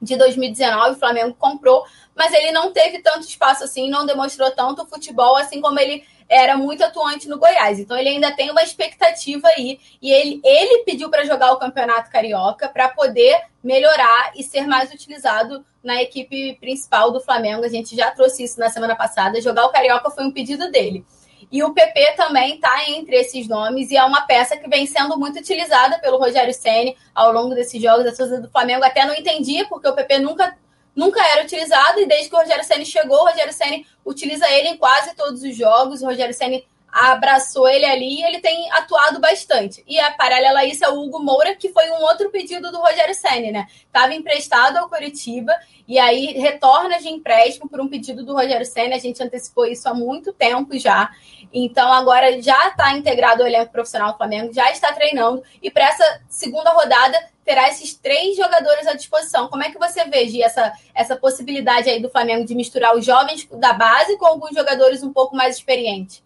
de 0.00 0.16
2019, 0.16 0.92
o 0.92 0.98
Flamengo 0.98 1.34
comprou, 1.38 1.84
mas 2.14 2.32
ele 2.32 2.52
não 2.52 2.72
teve 2.72 3.00
tanto 3.00 3.26
espaço 3.26 3.64
assim, 3.64 3.90
não 3.90 4.06
demonstrou 4.06 4.50
tanto 4.50 4.86
futebol, 4.86 5.36
assim 5.36 5.60
como 5.60 5.78
ele 5.78 6.04
era 6.28 6.56
muito 6.56 6.82
atuante 6.82 7.28
no 7.28 7.38
Goiás. 7.38 7.78
Então 7.78 7.98
ele 7.98 8.08
ainda 8.08 8.30
tem 8.30 8.50
uma 8.50 8.62
expectativa 8.62 9.48
aí 9.48 9.78
e 10.00 10.10
ele, 10.12 10.40
ele 10.44 10.84
pediu 10.84 11.10
para 11.10 11.24
jogar 11.24 11.52
o 11.52 11.58
Campeonato 11.58 12.10
Carioca 12.10 12.68
para 12.68 12.88
poder 12.88 13.42
melhorar 13.62 14.32
e 14.36 14.42
ser 14.42 14.66
mais 14.66 14.90
utilizado 14.92 15.64
na 15.82 16.00
equipe 16.00 16.56
principal 16.60 17.10
do 17.10 17.20
Flamengo. 17.20 17.64
A 17.64 17.68
gente 17.68 17.96
já 17.96 18.10
trouxe 18.10 18.44
isso 18.44 18.60
na 18.60 18.70
semana 18.70 18.94
passada. 18.94 19.40
Jogar 19.40 19.66
o 19.66 19.70
Carioca 19.70 20.10
foi 20.10 20.24
um 20.24 20.30
pedido 20.30 20.70
dele. 20.70 21.04
E 21.50 21.64
o 21.64 21.74
PP 21.74 22.12
também 22.16 22.54
está 22.54 22.88
entre 22.88 23.16
esses 23.16 23.48
nomes 23.48 23.90
e 23.90 23.96
é 23.96 24.04
uma 24.04 24.22
peça 24.22 24.56
que 24.56 24.68
vem 24.68 24.86
sendo 24.86 25.18
muito 25.18 25.40
utilizada 25.40 25.98
pelo 25.98 26.18
Rogério 26.18 26.54
Ceni 26.54 26.96
ao 27.12 27.32
longo 27.32 27.54
desses 27.54 27.82
jogos. 27.82 28.06
A 28.06 28.14
torcida 28.14 28.40
do 28.40 28.50
Flamengo 28.50 28.84
até 28.84 29.04
não 29.04 29.14
entendia, 29.14 29.66
porque 29.66 29.88
o 29.88 29.94
PP 29.94 30.20
nunca, 30.20 30.56
nunca 30.94 31.20
era 31.20 31.42
utilizado 31.42 31.98
e 32.00 32.06
desde 32.06 32.28
que 32.28 32.36
o 32.36 32.38
Rogério 32.38 32.64
Ceni 32.64 32.86
chegou, 32.86 33.18
o 33.18 33.28
Rogério 33.28 33.52
Ceni 33.52 33.84
utiliza 34.04 34.48
ele 34.48 34.68
em 34.68 34.76
quase 34.76 35.16
todos 35.16 35.42
os 35.42 35.56
jogos. 35.56 36.02
O 36.02 36.06
Rogério 36.06 36.34
Ceni 36.34 36.64
abraçou 36.92 37.68
ele 37.68 37.84
ali 37.84 38.20
e 38.20 38.24
ele 38.24 38.40
tem 38.40 38.70
atuado 38.72 39.20
bastante. 39.20 39.82
E 39.86 39.98
a 39.98 40.10
paralela 40.12 40.60
a 40.60 40.64
isso 40.64 40.84
é 40.84 40.88
o 40.88 41.00
Hugo 41.00 41.20
Moura, 41.20 41.54
que 41.54 41.68
foi 41.70 41.90
um 41.90 42.02
outro 42.02 42.30
pedido 42.30 42.70
do 42.70 42.78
Rogério 42.78 43.14
Senni, 43.14 43.52
né? 43.52 43.66
Estava 43.86 44.14
emprestado 44.14 44.76
ao 44.76 44.88
Curitiba 44.88 45.52
e 45.86 45.98
aí 45.98 46.38
retorna 46.38 46.98
de 46.98 47.08
empréstimo 47.08 47.68
por 47.68 47.80
um 47.80 47.88
pedido 47.88 48.24
do 48.24 48.34
Rogério 48.34 48.66
Senni. 48.66 48.94
A 48.94 48.98
gente 48.98 49.22
antecipou 49.22 49.66
isso 49.66 49.88
há 49.88 49.94
muito 49.94 50.32
tempo 50.32 50.78
já. 50.78 51.10
Então 51.52 51.92
agora 51.92 52.40
já 52.42 52.68
está 52.68 52.92
integrado 52.96 53.42
ao 53.42 53.48
elenco 53.48 53.72
profissional 53.72 54.12
do 54.12 54.18
Flamengo, 54.18 54.52
já 54.52 54.70
está 54.70 54.92
treinando 54.92 55.42
e 55.62 55.70
para 55.70 55.88
essa 55.88 56.20
segunda 56.28 56.70
rodada 56.70 57.18
terá 57.44 57.68
esses 57.68 57.94
três 57.94 58.36
jogadores 58.36 58.86
à 58.86 58.94
disposição. 58.94 59.48
Como 59.48 59.64
é 59.64 59.70
que 59.70 59.78
você 59.78 60.04
vê, 60.04 60.28
Gi, 60.28 60.42
essa, 60.42 60.72
essa 60.94 61.16
possibilidade 61.16 61.90
aí 61.90 62.00
do 62.00 62.10
Flamengo 62.10 62.44
de 62.44 62.54
misturar 62.54 62.96
os 62.96 63.04
jovens 63.04 63.48
da 63.50 63.72
base 63.72 64.16
com 64.18 64.26
alguns 64.26 64.54
jogadores 64.54 65.02
um 65.02 65.12
pouco 65.12 65.34
mais 65.34 65.56
experientes? 65.56 66.22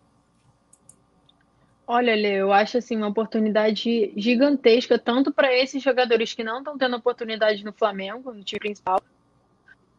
Olha, 1.87 2.15
Lê, 2.15 2.41
eu 2.41 2.53
acho 2.53 2.79
assim 2.79 2.97
uma 2.97 3.09
oportunidade 3.09 4.13
gigantesca, 4.17 4.99
tanto 4.99 5.33
para 5.33 5.55
esses 5.55 5.83
jogadores 5.83 6.33
que 6.33 6.43
não 6.43 6.59
estão 6.59 6.79
tendo 6.79 6.97
oportunidade 6.97 7.63
no 7.63 7.73
Flamengo, 7.73 8.33
no 8.33 8.43
time 8.43 8.59
principal, 8.59 9.03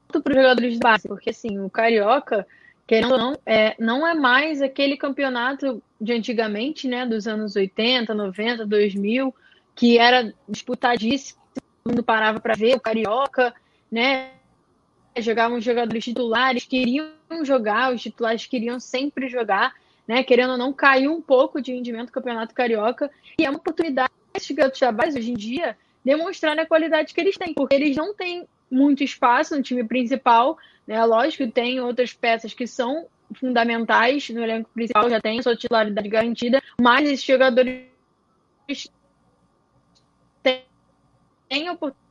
quanto 0.07 0.23
para 0.23 0.31
os 0.31 0.35
jogadores 0.35 0.73
de 0.73 0.79
base, 0.79 1.07
porque 1.07 1.29
assim, 1.29 1.59
o 1.59 1.69
Carioca, 1.69 2.47
querendo 2.87 3.11
ou 3.11 3.17
não, 3.19 3.37
é, 3.45 3.75
não 3.77 4.07
é 4.07 4.15
mais 4.15 4.63
aquele 4.63 4.97
campeonato 4.97 5.81
de 6.01 6.11
antigamente, 6.11 6.87
né, 6.87 7.05
dos 7.05 7.27
anos 7.27 7.55
80, 7.55 8.13
90, 8.15 8.65
2000, 8.65 9.35
que 9.75 9.99
era 9.99 10.33
disputadíssimo, 10.49 11.39
todo 11.53 11.91
mundo 11.91 12.03
parava 12.03 12.39
para 12.39 12.55
ver 12.55 12.75
o 12.75 12.79
Carioca, 12.79 13.53
né, 13.91 14.31
jogavam 15.17 15.61
jogadores 15.61 16.03
titulares, 16.03 16.65
queriam 16.65 17.11
jogar, 17.43 17.93
os 17.93 18.01
titulares 18.01 18.47
queriam 18.47 18.79
sempre 18.79 19.27
jogar, 19.29 19.73
né? 20.07 20.23
Querendo 20.23 20.51
ou 20.51 20.57
não, 20.57 20.73
caiu 20.73 21.13
um 21.13 21.21
pouco 21.21 21.61
de 21.61 21.73
rendimento 21.73 22.07
do 22.07 22.13
Campeonato 22.13 22.53
Carioca. 22.53 23.09
E 23.39 23.45
é 23.45 23.49
uma 23.49 23.59
oportunidade 23.59 24.11
esses 24.33 24.51
garotos 24.51 24.79
base 24.93 25.17
hoje 25.17 25.31
em 25.31 25.35
dia 25.35 25.77
demonstrarem 26.03 26.61
a 26.61 26.67
qualidade 26.67 27.13
que 27.13 27.21
eles 27.21 27.37
têm, 27.37 27.53
porque 27.53 27.73
eles 27.73 27.95
não 27.95 28.13
têm 28.13 28.47
muito 28.69 29.03
espaço 29.03 29.55
no 29.55 29.63
time 29.63 29.83
principal, 29.83 30.57
né? 30.85 31.03
Lógico, 31.03 31.49
tem 31.49 31.79
outras 31.79 32.13
peças 32.13 32.53
que 32.53 32.67
são 32.67 33.07
fundamentais 33.33 34.29
no 34.29 34.43
elenco 34.43 34.69
principal, 34.73 35.09
já 35.09 35.19
tem 35.19 35.41
sua 35.41 35.55
titularidade 35.55 36.07
garantida, 36.07 36.61
mas 36.79 37.09
esses 37.09 37.25
jogadores 37.25 37.85
têm 40.43 41.69
oportunidade. 41.69 42.05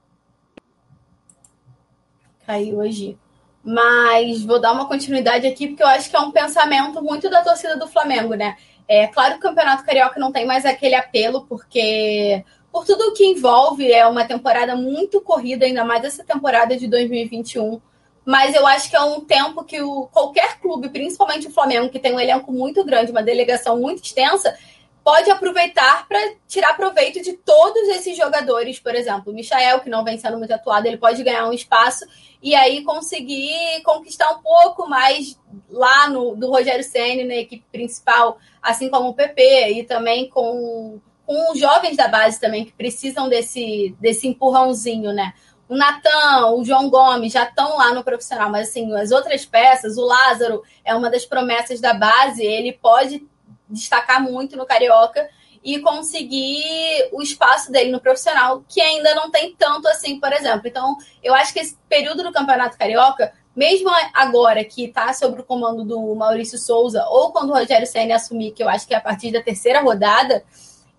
Caiu 2.46 2.78
hoje. 2.78 3.16
Mas 3.64 4.42
vou 4.44 4.61
dar 4.61 4.72
uma 4.72 4.87
continuidade 4.87 5.46
aqui, 5.46 5.68
porque 5.68 5.83
eu 5.83 5.88
acho 5.88 6.11
que 6.11 6.16
é 6.16 6.20
um 6.20 6.31
pensamento 6.31 7.03
muito 7.03 7.31
da 7.31 7.42
torcida 7.42 7.77
do 7.77 7.88
Flamengo, 7.88 8.35
né? 8.35 8.57
É 8.87 9.07
claro 9.07 9.33
que 9.33 9.38
o 9.38 9.42
Campeonato 9.42 9.85
Carioca 9.85 10.20
não 10.20 10.31
tem 10.31 10.44
mais 10.44 10.66
aquele 10.66 10.94
apelo, 10.94 11.46
porque 11.46 12.44
por 12.70 12.85
tudo 12.85 13.05
o 13.05 13.12
que 13.14 13.24
envolve, 13.24 13.90
é 13.90 14.05
uma 14.05 14.24
temporada 14.24 14.74
muito 14.74 15.20
corrida, 15.20 15.64
ainda 15.64 15.85
mais 15.85 16.05
essa 16.05 16.24
temporada 16.24 16.77
de 16.77 16.88
2021. 16.88 17.81
Mas 18.24 18.55
eu 18.55 18.66
acho 18.66 18.90
que 18.90 18.96
é 18.96 19.00
um 19.00 19.20
tempo 19.20 19.62
que 19.64 19.81
o, 19.81 20.09
qualquer 20.09 20.59
clube, 20.59 20.88
principalmente 20.88 21.46
o 21.46 21.53
Flamengo, 21.53 21.88
que 21.88 22.00
tem 22.00 22.12
um 22.12 22.18
elenco 22.18 22.50
muito 22.50 22.85
grande, 22.85 23.12
uma 23.12 23.22
delegação 23.22 23.79
muito 23.79 24.03
extensa, 24.03 24.57
pode 25.04 25.30
aproveitar 25.30 26.08
para 26.08 26.18
tirar 26.48 26.74
proveito 26.74 27.22
de 27.22 27.34
todos 27.34 27.88
esses 27.90 28.16
jogadores, 28.16 28.80
por 28.80 28.94
exemplo, 28.94 29.30
o 29.30 29.34
Michael, 29.34 29.80
que 29.80 29.90
não 29.90 30.02
vem 30.02 30.16
sendo 30.16 30.38
muito 30.38 30.54
atuado, 30.54 30.86
ele 30.86 30.96
pode 30.96 31.22
ganhar 31.22 31.46
um 31.46 31.52
espaço 31.52 32.06
e 32.42 32.54
aí 32.54 32.82
conseguir 32.82 33.82
conquistar 33.84 34.30
um 34.30 34.42
pouco 34.42 34.88
mais 34.88 35.38
lá 35.68 36.08
no 36.08 36.34
do 36.34 36.50
Rogério 36.50 36.82
Ceni 36.82 37.24
na 37.24 37.34
equipe 37.34 37.64
principal, 37.70 38.38
assim 38.62 38.88
como 38.88 39.10
o 39.10 39.14
PP 39.14 39.72
e 39.72 39.84
também 39.84 40.30
com, 40.30 40.98
com 41.26 41.52
os 41.52 41.58
jovens 41.60 41.98
da 41.98 42.08
base 42.08 42.40
também 42.40 42.64
que 42.64 42.72
precisam 42.72 43.28
desse 43.28 43.94
desse 44.00 44.26
empurrãozinho, 44.26 45.12
né? 45.12 45.34
O 45.68 45.76
Natan, 45.76 46.52
o 46.52 46.64
João 46.64 46.88
Gomes 46.88 47.32
já 47.32 47.44
estão 47.44 47.76
lá 47.76 47.92
no 47.92 48.04
profissional, 48.04 48.50
mas 48.50 48.68
assim, 48.68 48.94
as 48.94 49.10
outras 49.10 49.44
peças, 49.44 49.96
o 49.96 50.04
Lázaro 50.04 50.62
é 50.84 50.94
uma 50.94 51.10
das 51.10 51.24
promessas 51.24 51.80
da 51.80 51.94
base, 51.94 52.44
ele 52.44 52.72
pode 52.72 53.26
destacar 53.68 54.22
muito 54.22 54.57
no 54.57 54.66
Carioca 54.66 55.29
e 55.64 55.81
conseguir 55.81 57.09
o 57.11 57.22
espaço 57.22 57.72
dele 57.72 57.90
no 57.90 58.00
profissional, 58.00 58.62
que 58.68 58.81
ainda 58.81 59.14
não 59.14 59.31
tem 59.31 59.55
tanto 59.57 59.88
assim, 59.88 60.20
por 60.20 60.31
exemplo. 60.31 60.68
Então, 60.68 60.96
eu 61.22 61.35
acho 61.35 61.55
que 61.55 61.61
esse 61.61 61.77
período 61.88 62.22
do 62.22 62.33
Campeonato 62.33 62.77
Carioca, 62.77 63.33
mesmo 63.57 63.88
agora 64.12 64.62
que 64.62 64.85
está 64.85 65.12
sob 65.14 65.40
o 65.40 65.44
comando 65.44 65.83
do 65.83 66.14
Maurício 66.14 66.59
Souza, 66.59 67.07
ou 67.09 67.33
quando 67.33 67.50
o 67.50 67.55
Rogério 67.55 67.87
Senna 67.87 68.16
assumir, 68.16 68.53
que 68.53 68.62
eu 68.62 68.68
acho 68.68 68.87
que 68.87 68.92
é 68.92 68.98
a 68.98 69.00
partir 69.00 69.33
da 69.33 69.42
terceira 69.42 69.81
rodada, 69.81 70.44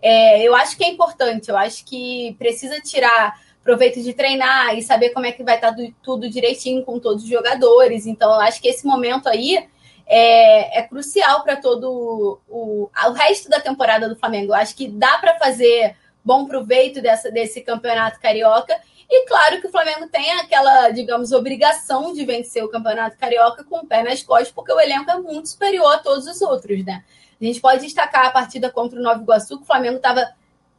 é, 0.01 0.41
eu 0.41 0.55
acho 0.55 0.75
que 0.75 0.83
é 0.83 0.89
importante, 0.89 1.49
eu 1.49 1.57
acho 1.57 1.85
que 1.85 2.35
precisa 2.39 2.81
tirar 2.81 3.39
proveito 3.63 4.01
de 4.01 4.13
treinar 4.13 4.75
e 4.75 4.81
saber 4.81 5.09
como 5.09 5.25
é 5.25 5.31
que 5.31 5.43
vai 5.43 5.55
estar 5.55 5.75
tá 5.75 5.83
tudo 6.01 6.29
direitinho 6.29 6.83
com 6.83 6.99
todos 6.99 7.23
os 7.23 7.29
jogadores. 7.29 8.05
Então, 8.05 8.31
eu 8.33 8.39
acho 8.41 8.61
que 8.61 8.67
esse 8.67 8.85
momento 8.85 9.27
aí 9.27 9.67
é, 10.05 10.79
é 10.79 10.83
crucial 10.83 11.43
para 11.43 11.57
todo 11.57 12.39
o, 12.47 12.89
o 12.89 13.11
resto 13.13 13.49
da 13.49 13.59
temporada 13.59 14.07
do 14.07 14.15
Flamengo. 14.15 14.53
Acho 14.53 14.75
que 14.75 14.87
dá 14.87 15.17
para 15.17 15.37
fazer 15.37 15.95
bom 16.23 16.45
proveito 16.45 17.01
dessa, 17.01 17.31
desse 17.31 17.61
campeonato 17.61 18.19
carioca. 18.19 18.75
E 19.09 19.27
claro 19.27 19.61
que 19.61 19.67
o 19.67 19.71
Flamengo 19.71 20.07
tem 20.07 20.31
aquela, 20.39 20.89
digamos, 20.89 21.31
obrigação 21.31 22.13
de 22.13 22.25
vencer 22.25 22.63
o 22.63 22.69
campeonato 22.69 23.17
carioca 23.17 23.63
com 23.63 23.79
o 23.79 23.85
pé 23.85 24.01
nas 24.01 24.23
costas, 24.23 24.51
porque 24.51 24.73
o 24.73 24.79
elenco 24.79 25.11
é 25.11 25.17
muito 25.19 25.49
superior 25.49 25.93
a 25.93 25.99
todos 25.99 26.25
os 26.25 26.41
outros, 26.41 26.83
né? 26.83 27.03
A 27.39 27.45
gente 27.45 27.59
pode 27.59 27.83
destacar 27.83 28.25
a 28.25 28.31
partida 28.31 28.71
contra 28.71 28.99
o 28.99 29.03
Nova 29.03 29.21
Iguaçu, 29.21 29.57
que 29.57 29.63
o 29.63 29.67
Flamengo 29.67 29.97
estava 29.97 30.27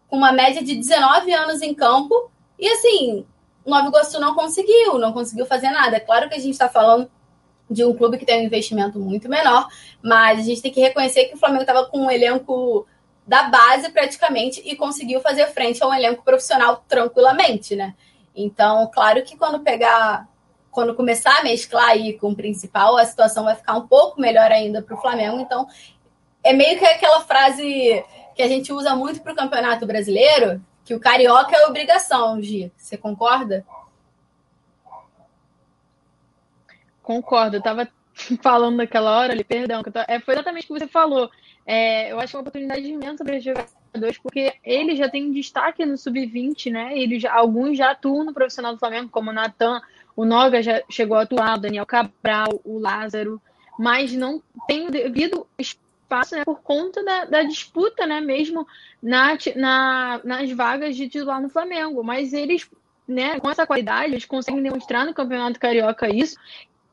com 0.08 0.16
uma 0.16 0.32
média 0.32 0.62
de 0.62 0.74
19 0.74 1.32
anos 1.32 1.62
em 1.62 1.74
campo, 1.74 2.30
e 2.58 2.68
assim, 2.68 3.24
o 3.64 3.70
Nova 3.70 3.88
Iguaçu 3.88 4.18
não 4.18 4.34
conseguiu, 4.34 4.98
não 4.98 5.12
conseguiu 5.12 5.46
fazer 5.46 5.70
nada. 5.70 5.96
É 5.96 6.00
claro 6.00 6.28
que 6.28 6.34
a 6.34 6.40
gente 6.40 6.52
está 6.52 6.68
falando 6.68 7.08
de 7.70 7.84
um 7.84 7.94
clube 7.94 8.18
que 8.18 8.24
tem 8.24 8.40
um 8.40 8.46
investimento 8.46 8.98
muito 8.98 9.28
menor, 9.28 9.68
mas 10.02 10.40
a 10.40 10.42
gente 10.42 10.62
tem 10.62 10.72
que 10.72 10.80
reconhecer 10.80 11.24
que 11.24 11.34
o 11.34 11.38
Flamengo 11.38 11.62
estava 11.62 11.86
com 11.86 11.98
um 11.98 12.10
elenco 12.10 12.86
da 13.26 13.44
base 13.44 13.90
praticamente 13.90 14.62
e 14.64 14.76
conseguiu 14.76 15.20
fazer 15.20 15.46
frente 15.48 15.82
a 15.82 15.86
um 15.88 15.94
elenco 15.94 16.22
profissional 16.22 16.84
tranquilamente, 16.88 17.74
né? 17.74 17.94
Então, 18.34 18.88
claro 18.92 19.22
que 19.24 19.36
quando 19.36 19.60
pegar, 19.60 20.28
quando 20.70 20.94
começar 20.94 21.38
a 21.38 21.42
mesclar 21.42 21.88
aí 21.88 22.12
com 22.12 22.30
o 22.30 22.36
principal, 22.36 22.96
a 22.96 23.04
situação 23.04 23.44
vai 23.44 23.56
ficar 23.56 23.74
um 23.74 23.86
pouco 23.86 24.20
melhor 24.20 24.52
ainda 24.52 24.80
para 24.80 24.94
o 24.94 25.00
Flamengo. 25.00 25.40
Então, 25.40 25.66
é 26.44 26.52
meio 26.52 26.78
que 26.78 26.84
aquela 26.84 27.22
frase 27.22 28.04
que 28.36 28.42
a 28.42 28.48
gente 28.48 28.72
usa 28.72 28.94
muito 28.94 29.20
para 29.20 29.32
o 29.32 29.36
Campeonato 29.36 29.86
Brasileiro, 29.86 30.62
que 30.84 30.94
o 30.94 31.00
carioca 31.00 31.56
é 31.56 31.66
obrigação, 31.66 32.40
Gi. 32.40 32.70
Você 32.76 32.96
concorda? 32.96 33.66
Concordo, 37.06 37.54
eu 37.54 37.60
estava 37.60 37.88
falando 38.42 38.78
naquela 38.78 39.16
hora 39.16 39.32
ali, 39.32 39.44
perdão, 39.44 39.80
tô... 39.80 40.00
é, 40.08 40.18
foi 40.18 40.34
exatamente 40.34 40.64
o 40.64 40.74
que 40.74 40.80
você 40.80 40.88
falou. 40.88 41.30
É, 41.64 42.10
eu 42.10 42.18
acho 42.18 42.36
uma 42.36 42.40
oportunidade 42.40 42.84
imensa 42.84 43.24
para 43.24 43.36
os 43.36 43.44
jogadores, 43.44 44.18
porque 44.18 44.54
ele 44.64 44.96
já 44.96 45.08
tem 45.08 45.30
destaque 45.30 45.86
no 45.86 45.96
sub-20, 45.96 46.72
né? 46.72 46.98
Ele 46.98 47.20
já, 47.20 47.32
alguns 47.32 47.78
já 47.78 47.92
atuam 47.92 48.24
no 48.24 48.34
profissional 48.34 48.72
do 48.72 48.80
Flamengo, 48.80 49.08
como 49.08 49.30
o 49.30 49.32
Natan, 49.32 49.80
o 50.16 50.24
Noga 50.24 50.60
já 50.60 50.82
chegou 50.90 51.16
a 51.16 51.22
atuar, 51.22 51.56
o 51.56 51.60
Daniel 51.60 51.86
Cabral, 51.86 52.60
o 52.64 52.76
Lázaro, 52.76 53.40
mas 53.78 54.12
não 54.12 54.42
tem 54.66 54.90
devido 54.90 55.46
espaço 55.56 56.34
né, 56.34 56.44
por 56.44 56.60
conta 56.60 57.04
da, 57.04 57.24
da, 57.26 57.42
disputa, 57.44 58.04
né? 58.04 58.20
Mesmo 58.20 58.66
na, 59.00 59.38
na, 59.54 60.20
nas 60.24 60.50
vagas 60.50 60.96
de 60.96 61.08
titular 61.08 61.40
no 61.40 61.48
Flamengo. 61.48 62.02
Mas 62.02 62.32
eles 62.32 62.68
né, 63.06 63.38
com 63.38 63.48
essa 63.48 63.64
qualidade, 63.64 64.12
eles 64.12 64.24
conseguem 64.24 64.62
demonstrar 64.62 65.06
no 65.06 65.14
Campeonato 65.14 65.60
Carioca 65.60 66.12
isso 66.12 66.36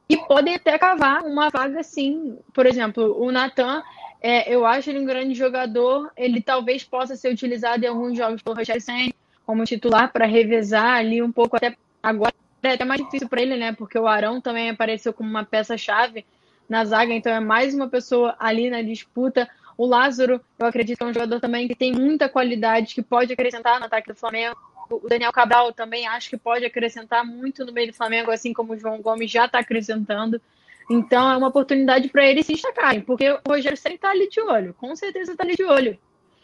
e 0.09 0.17
podem 0.17 0.55
até 0.55 0.77
cavar 0.77 1.23
uma 1.23 1.49
vaga 1.49 1.81
sim. 1.83 2.37
Por 2.53 2.65
exemplo, 2.65 3.21
o 3.21 3.31
Natan, 3.31 3.81
é, 4.21 4.53
eu 4.53 4.65
acho 4.65 4.89
ele 4.89 4.99
um 4.99 5.05
grande 5.05 5.33
jogador, 5.33 6.11
ele 6.15 6.41
talvez 6.41 6.83
possa 6.83 7.15
ser 7.15 7.31
utilizado 7.31 7.83
em 7.83 7.87
alguns 7.87 8.17
jogos 8.17 8.41
pelo 8.41 8.55
Rogério 8.55 8.81
Senna 8.81 9.13
como 9.45 9.65
titular 9.65 10.11
para 10.11 10.25
revezar 10.25 10.97
ali 10.97 11.21
um 11.21 11.31
pouco 11.31 11.57
até 11.57 11.75
agora 12.01 12.33
é 12.63 12.73
até 12.73 12.85
mais 12.85 13.03
difícil 13.03 13.27
para 13.27 13.41
ele, 13.41 13.57
né? 13.57 13.73
Porque 13.73 13.99
o 13.99 14.07
Arão 14.07 14.39
também 14.39 14.69
apareceu 14.69 15.13
como 15.13 15.29
uma 15.29 15.43
peça-chave 15.43 16.25
na 16.67 16.85
zaga, 16.85 17.13
então 17.13 17.31
é 17.31 17.39
mais 17.39 17.75
uma 17.75 17.89
pessoa 17.89 18.35
ali 18.39 18.69
na 18.69 18.81
disputa. 18.81 19.49
O 19.77 19.85
Lázaro, 19.85 20.39
eu 20.57 20.65
acredito 20.65 20.97
que 20.97 21.03
é 21.03 21.07
um 21.07 21.13
jogador 21.13 21.39
também 21.41 21.67
que 21.67 21.75
tem 21.75 21.91
muita 21.91 22.29
qualidade, 22.29 22.95
que 22.95 23.01
pode 23.01 23.33
acrescentar 23.33 23.79
no 23.79 23.85
ataque 23.85 24.07
do 24.07 24.15
Flamengo 24.15 24.55
o 25.03 25.08
Daniel 25.08 25.32
Cabral 25.32 25.71
também 25.71 26.08
acho 26.08 26.29
que 26.29 26.38
pode 26.38 26.65
acrescentar 26.65 27.25
muito 27.25 27.65
no 27.65 27.71
meio 27.71 27.88
do 27.88 27.93
Flamengo, 27.93 28.32
assim 28.32 28.53
como 28.53 28.73
o 28.73 28.77
João 28.77 29.01
Gomes 29.01 29.32
já 29.32 29.45
está 29.45 29.60
acrescentando. 29.60 30.41
Então 30.89 31.32
é 31.32 31.38
uma 31.38 31.47
oportunidade 31.47 32.10
para 32.10 32.25
eles 32.25 32.45
se 32.45 32.53
destacarem, 32.53 33.01
porque 33.01 33.29
o 33.29 33.39
Rogério 33.47 33.77
sempre 33.77 33.95
está 33.95 34.10
ali 34.10 34.29
de 34.29 34.41
olho, 34.41 34.73
com 34.73 34.95
certeza 34.95 35.32
está 35.32 35.43
ali 35.43 35.56
de 35.56 35.63
olho. 35.63 35.97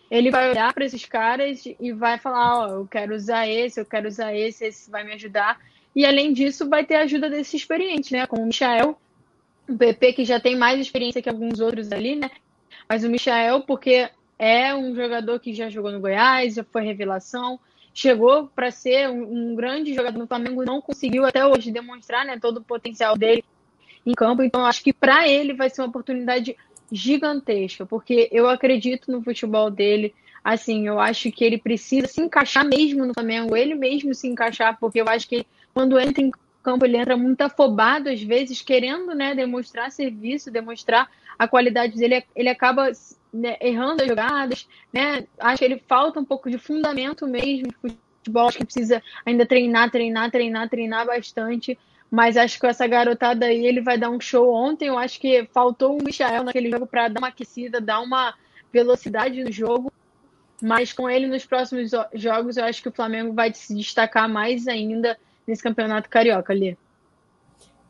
Ele 0.09 0.31
vai 0.31 0.49
olhar 0.49 0.73
para 0.73 0.85
esses 0.85 1.05
caras 1.05 1.63
e 1.79 1.91
vai 1.91 2.17
falar: 2.17 2.57
Ó, 2.57 2.65
oh, 2.65 2.79
eu 2.79 2.87
quero 2.87 3.15
usar 3.15 3.47
esse, 3.47 3.79
eu 3.79 3.85
quero 3.85 4.07
usar 4.07 4.33
esse, 4.33 4.65
esse 4.65 4.89
vai 4.89 5.03
me 5.03 5.13
ajudar. 5.13 5.59
E 5.95 6.05
além 6.05 6.33
disso, 6.33 6.67
vai 6.67 6.85
ter 6.85 6.95
a 6.95 7.01
ajuda 7.01 7.29
desse 7.29 7.57
experiente, 7.57 8.13
né? 8.13 8.25
Como 8.25 8.43
o 8.43 8.45
Michael, 8.45 8.99
o 9.67 9.77
PP, 9.77 10.13
que 10.13 10.25
já 10.25 10.39
tem 10.39 10.55
mais 10.55 10.79
experiência 10.79 11.21
que 11.21 11.29
alguns 11.29 11.59
outros 11.59 11.91
ali, 11.91 12.15
né? 12.15 12.31
Mas 12.87 13.03
o 13.03 13.09
Michael, 13.09 13.61
porque 13.61 14.09
é 14.39 14.73
um 14.73 14.95
jogador 14.95 15.39
que 15.39 15.53
já 15.53 15.69
jogou 15.69 15.91
no 15.91 15.99
Goiás, 15.99 16.55
já 16.55 16.63
foi 16.63 16.83
revelação, 16.83 17.59
chegou 17.99 18.47
para 18.55 18.71
ser 18.71 19.09
um, 19.09 19.51
um, 19.51 19.55
grande 19.55 19.93
jogador 19.93 20.17
no 20.17 20.27
Flamengo, 20.27 20.63
não 20.63 20.81
conseguiu 20.81 21.25
até 21.25 21.45
hoje 21.45 21.69
demonstrar 21.69 22.25
né, 22.25 22.39
todo 22.39 22.57
o 22.57 22.63
potencial 22.63 23.17
dele 23.17 23.43
em 24.05 24.13
campo. 24.13 24.41
Então, 24.41 24.65
acho 24.65 24.81
que 24.81 24.93
para 24.93 25.27
ele 25.27 25.53
vai 25.53 25.69
ser 25.69 25.81
uma 25.81 25.89
oportunidade 25.89 26.55
gigantesca, 26.89 27.85
porque 27.85 28.29
eu 28.31 28.47
acredito 28.47 29.11
no 29.11 29.21
futebol 29.21 29.69
dele. 29.69 30.15
Assim, 30.41 30.87
eu 30.87 30.97
acho 30.97 31.29
que 31.29 31.43
ele 31.43 31.57
precisa 31.57 32.07
se 32.07 32.21
encaixar 32.21 32.65
mesmo 32.65 33.05
no 33.05 33.13
Flamengo, 33.13 33.57
ele 33.57 33.75
mesmo 33.75 34.15
se 34.15 34.27
encaixar, 34.27 34.79
porque 34.79 35.01
eu 35.01 35.05
acho 35.09 35.27
que 35.27 35.45
quando 35.73 35.99
entra 35.99 36.23
em 36.23 36.31
campo 36.63 36.85
ele 36.85 36.97
entra 36.97 37.17
muito 37.17 37.41
afobado 37.41 38.09
às 38.09 38.21
vezes, 38.21 38.61
querendo 38.61 39.13
né, 39.13 39.35
demonstrar 39.35 39.91
serviço, 39.91 40.49
demonstrar 40.49 41.09
a 41.37 41.47
qualidade 41.47 41.97
dele, 41.97 42.23
ele 42.33 42.47
acaba 42.47 42.91
né, 43.31 43.57
errando 43.61 44.01
as 44.01 44.07
jogadas, 44.07 44.67
né? 44.91 45.25
Acho 45.39 45.59
que 45.59 45.65
ele 45.65 45.83
falta 45.87 46.19
um 46.19 46.25
pouco 46.25 46.49
de 46.49 46.57
fundamento 46.57 47.27
mesmo 47.27 47.67
de 47.67 47.75
futebol, 47.75 48.47
acho 48.47 48.57
que 48.57 48.65
precisa 48.65 49.01
ainda 49.25 49.45
treinar, 49.45 49.89
treinar, 49.91 50.31
treinar, 50.31 50.69
treinar 50.69 51.05
bastante. 51.05 51.77
Mas 52.11 52.37
acho 52.37 52.55
que 52.55 52.61
com 52.61 52.67
essa 52.67 52.87
garotada 52.87 53.45
aí 53.45 53.65
ele 53.65 53.81
vai 53.81 53.97
dar 53.97 54.09
um 54.09 54.19
show 54.19 54.51
ontem. 54.51 54.87
Eu 54.87 54.97
acho 54.97 55.19
que 55.19 55.45
faltou 55.53 55.97
o 55.97 56.03
Michael 56.03 56.43
naquele 56.43 56.71
jogo 56.71 56.87
para 56.87 57.07
dar 57.07 57.19
uma 57.19 57.27
aquecida, 57.27 57.79
dar 57.79 58.01
uma 58.01 58.33
velocidade 58.73 59.43
no 59.43 59.51
jogo. 59.51 59.91
Mas 60.61 60.91
com 60.91 61.09
ele 61.09 61.27
nos 61.27 61.45
próximos 61.45 61.91
jogos, 62.13 62.57
eu 62.57 62.65
acho 62.65 62.81
que 62.81 62.89
o 62.89 62.93
Flamengo 62.93 63.33
vai 63.33 63.53
se 63.53 63.75
destacar 63.75 64.27
mais 64.27 64.67
ainda 64.67 65.17
nesse 65.47 65.63
campeonato 65.63 66.09
carioca 66.09 66.51
ali. 66.51 66.77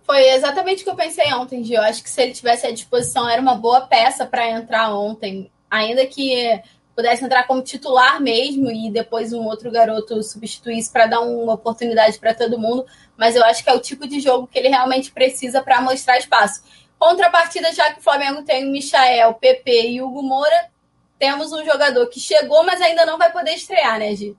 Foi 0.10 0.28
exatamente 0.30 0.82
o 0.82 0.86
que 0.86 0.89
eu 0.89 0.95
pensei 0.95 1.32
ontem, 1.36 1.63
Gil. 1.63 1.76
Eu 1.78 1.84
acho 1.84 2.02
que 2.02 2.10
se 2.10 2.19
ele 2.19 2.32
tivesse 2.32 2.65
à 2.65 2.72
disposição, 2.72 3.30
era 3.30 3.39
uma 3.39 3.54
boa 3.54 3.82
peça 3.82 4.26
para 4.26 4.50
entrar 4.50 4.91
ontem. 4.91 5.52
Ainda 5.69 6.04
que 6.08 6.60
pudesse 6.95 7.24
entrar 7.24 7.45
como 7.45 7.62
titular 7.62 8.19
mesmo 8.19 8.72
e 8.72 8.89
depois 8.89 9.34
um 9.34 9.45
outro 9.45 9.69
garoto 9.69 10.24
substituísse 10.24 10.91
para 10.91 11.06
dar 11.06 11.19
uma 11.19 11.54
oportunidade 11.54 12.17
para 12.17 12.34
todo 12.34 12.58
mundo. 12.58 12.88
Mas 13.15 13.36
eu 13.36 13.45
acho 13.45 13.63
que 13.63 13.69
é 13.69 13.74
o 13.76 13.80
tipo 13.80 14.08
de 14.08 14.19
jogo 14.19 14.48
que 14.48 14.58
ele 14.58 14.69
realmente 14.69 15.12
precisa 15.12 15.62
para 15.62 15.80
mostrar 15.80 16.17
espaço. 16.17 16.63
Contrapartida, 16.98 17.72
já 17.72 17.93
que 17.93 18.00
o 18.00 18.04
Flamengo 18.04 18.41
tem 18.41 18.67
o 18.67 18.72
Michael, 18.72 19.36
PP 19.36 19.91
e 19.91 20.02
Hugo 20.02 20.24
Moura, 20.24 20.72
temos 21.19 21.54
um 21.54 21.63
jogador 21.63 22.08
que 22.08 22.19
chegou, 22.19 22.63
mas 22.63 22.82
ainda 22.82 23.06
não 23.06 23.19
vai 23.19 23.32
poder 23.32 23.52
estrear, 23.52 24.00
né, 24.00 24.15
Gi? 24.15 24.36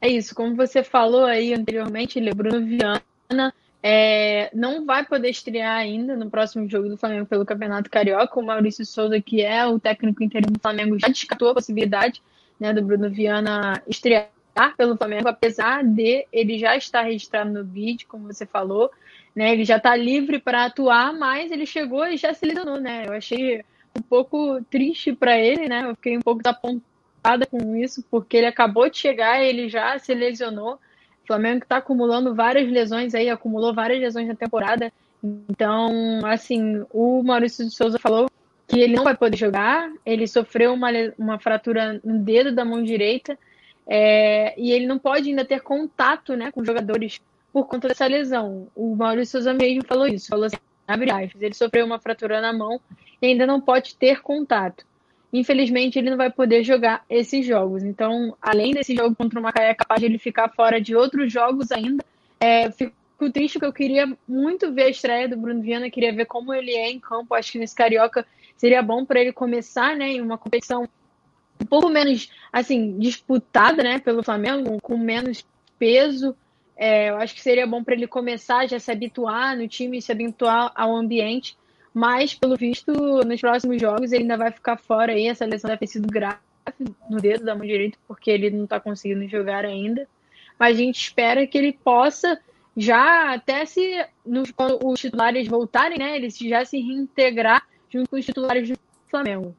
É 0.00 0.08
isso, 0.08 0.34
como 0.34 0.56
você 0.56 0.82
falou 0.82 1.26
aí 1.26 1.54
anteriormente, 1.54 2.18
ele 2.18 2.30
é 2.30 2.34
Bruno 2.34 2.66
Viana 2.66 3.54
é, 3.82 4.48
não 4.54 4.86
vai 4.86 5.04
poder 5.04 5.30
estrear 5.30 5.76
ainda 5.76 6.16
no 6.16 6.30
próximo 6.30 6.68
jogo 6.68 6.88
do 6.88 6.96
Flamengo 6.96 7.26
pelo 7.26 7.44
Campeonato 7.44 7.90
Carioca. 7.90 8.38
O 8.38 8.44
Maurício 8.44 8.86
Souza, 8.86 9.20
que 9.20 9.42
é 9.42 9.66
o 9.66 9.80
técnico 9.80 10.22
interino 10.22 10.52
do 10.52 10.60
Flamengo, 10.60 10.98
já 10.98 11.08
descartou 11.08 11.50
a 11.50 11.54
possibilidade 11.54 12.22
né, 12.60 12.72
do 12.72 12.82
Bruno 12.82 13.10
Viana 13.10 13.82
estrear 13.88 14.28
pelo 14.76 14.96
Flamengo, 14.96 15.28
apesar 15.28 15.82
de 15.82 16.26
ele 16.32 16.58
já 16.58 16.76
estar 16.76 17.02
registrado 17.02 17.50
no 17.50 17.64
BID, 17.64 18.06
como 18.06 18.32
você 18.32 18.46
falou. 18.46 18.90
Né, 19.34 19.52
ele 19.52 19.64
já 19.64 19.78
está 19.78 19.96
livre 19.96 20.38
para 20.38 20.66
atuar, 20.66 21.12
mas 21.12 21.50
ele 21.50 21.66
chegou 21.66 22.06
e 22.06 22.16
já 22.16 22.32
se 22.32 22.46
lesionou. 22.46 22.78
Né? 22.78 23.06
Eu 23.08 23.14
achei 23.14 23.64
um 23.98 24.02
pouco 24.02 24.62
triste 24.70 25.12
para 25.12 25.36
ele, 25.36 25.68
né? 25.68 25.84
Eu 25.84 25.94
fiquei 25.96 26.16
um 26.16 26.22
pouco 26.22 26.42
desapontada 26.42 27.46
com 27.46 27.76
isso, 27.76 28.04
porque 28.10 28.36
ele 28.36 28.46
acabou 28.46 28.88
de 28.88 28.96
chegar 28.96 29.42
e 29.42 29.48
ele 29.48 29.68
já 29.68 29.98
se 29.98 30.14
lesionou. 30.14 30.78
O 31.22 31.26
Flamengo 31.26 31.62
está 31.62 31.76
acumulando 31.76 32.34
várias 32.34 32.70
lesões 32.70 33.14
aí, 33.14 33.30
acumulou 33.30 33.74
várias 33.74 34.00
lesões 34.00 34.28
na 34.28 34.34
temporada. 34.34 34.92
Então, 35.22 36.20
assim, 36.24 36.84
o 36.90 37.22
Maurício 37.22 37.64
de 37.64 37.74
Souza 37.74 37.98
falou 37.98 38.28
que 38.66 38.80
ele 38.80 38.96
não 38.96 39.04
vai 39.04 39.16
poder 39.16 39.36
jogar. 39.36 39.90
Ele 40.04 40.26
sofreu 40.26 40.74
uma, 40.74 40.88
uma 41.16 41.38
fratura 41.38 42.00
no 42.04 42.18
dedo 42.18 42.52
da 42.52 42.64
mão 42.64 42.82
direita 42.82 43.38
é, 43.86 44.54
e 44.58 44.72
ele 44.72 44.86
não 44.86 44.98
pode 44.98 45.28
ainda 45.28 45.44
ter 45.44 45.60
contato 45.60 46.36
né, 46.36 46.50
com 46.50 46.64
jogadores 46.64 47.20
por 47.52 47.66
conta 47.66 47.88
dessa 47.88 48.06
lesão. 48.06 48.68
O 48.74 48.96
Maurício 48.96 49.32
Souza 49.32 49.54
mesmo 49.54 49.84
falou 49.86 50.06
isso, 50.06 50.28
falou 50.28 50.46
assim, 50.46 50.56
abre 50.86 51.10
aspas, 51.10 51.40
ele 51.40 51.54
sofreu 51.54 51.86
uma 51.86 52.00
fratura 52.00 52.40
na 52.40 52.52
mão 52.52 52.80
e 53.20 53.26
ainda 53.26 53.46
não 53.46 53.60
pode 53.60 53.96
ter 53.96 54.20
contato 54.22 54.84
infelizmente 55.32 55.98
ele 55.98 56.10
não 56.10 56.16
vai 56.16 56.30
poder 56.30 56.62
jogar 56.62 57.04
esses 57.08 57.46
jogos. 57.46 57.82
Então, 57.82 58.36
além 58.40 58.72
desse 58.72 58.94
jogo 58.94 59.16
contra 59.16 59.40
o 59.40 59.42
Macaé, 59.42 59.70
é 59.70 59.74
capaz 59.74 60.00
de 60.00 60.06
ele 60.06 60.18
ficar 60.18 60.48
fora 60.50 60.80
de 60.80 60.94
outros 60.94 61.32
jogos 61.32 61.72
ainda. 61.72 62.04
É, 62.38 62.70
fico 62.70 62.92
triste 63.32 63.58
que 63.58 63.64
eu 63.64 63.72
queria 63.72 64.12
muito 64.28 64.72
ver 64.72 64.84
a 64.84 64.90
estreia 64.90 65.28
do 65.28 65.36
Bruno 65.36 65.62
Viana, 65.62 65.90
queria 65.90 66.12
ver 66.12 66.26
como 66.26 66.52
ele 66.52 66.72
é 66.72 66.90
em 66.90 67.00
campo. 67.00 67.34
Acho 67.34 67.52
que 67.52 67.58
nesse 67.58 67.74
Carioca 67.74 68.26
seria 68.56 68.82
bom 68.82 69.04
para 69.04 69.20
ele 69.20 69.32
começar 69.32 69.96
né, 69.96 70.12
em 70.12 70.20
uma 70.20 70.36
competição 70.36 70.88
um 71.60 71.66
pouco 71.66 71.88
menos 71.88 72.30
assim 72.52 72.98
disputada 72.98 73.82
né, 73.82 73.98
pelo 74.00 74.22
Flamengo, 74.22 74.80
com 74.82 74.98
menos 74.98 75.46
peso. 75.78 76.36
É, 76.76 77.10
eu 77.10 77.16
acho 77.16 77.34
que 77.34 77.40
seria 77.40 77.66
bom 77.66 77.82
para 77.82 77.94
ele 77.94 78.06
começar 78.06 78.66
já 78.66 78.78
se 78.78 78.90
habituar 78.90 79.56
no 79.56 79.68
time, 79.68 80.02
se 80.02 80.10
habituar 80.10 80.72
ao 80.74 80.94
ambiente 80.96 81.56
mas, 81.94 82.34
pelo 82.34 82.56
visto, 82.56 82.92
nos 82.92 83.40
próximos 83.40 83.80
jogos 83.80 84.12
ele 84.12 84.22
ainda 84.22 84.36
vai 84.36 84.50
ficar 84.50 84.76
fora 84.76 85.12
aí. 85.12 85.26
Essa 85.26 85.44
lesão 85.44 85.68
deve 85.68 85.80
ter 85.80 85.86
sido 85.88 86.06
grave 86.08 86.38
no 87.08 87.20
dedo 87.20 87.44
da 87.44 87.54
mão 87.54 87.66
direita, 87.66 87.98
porque 88.08 88.30
ele 88.30 88.50
não 88.50 88.64
está 88.64 88.80
conseguindo 88.80 89.28
jogar 89.28 89.64
ainda. 89.64 90.08
Mas 90.58 90.76
a 90.76 90.80
gente 90.80 91.00
espera 91.00 91.46
que 91.46 91.58
ele 91.58 91.72
possa 91.72 92.40
já 92.76 93.34
até 93.34 93.66
se 93.66 94.04
nos, 94.24 94.50
quando 94.50 94.78
os 94.86 95.00
titulares 95.00 95.46
voltarem, 95.46 95.98
né? 95.98 96.16
Ele 96.16 96.30
já 96.30 96.64
se 96.64 96.78
reintegrar 96.78 97.66
junto 97.90 98.08
com 98.08 98.16
os 98.16 98.24
titulares 98.24 98.68
do 98.68 98.78
Flamengo. 99.10 99.54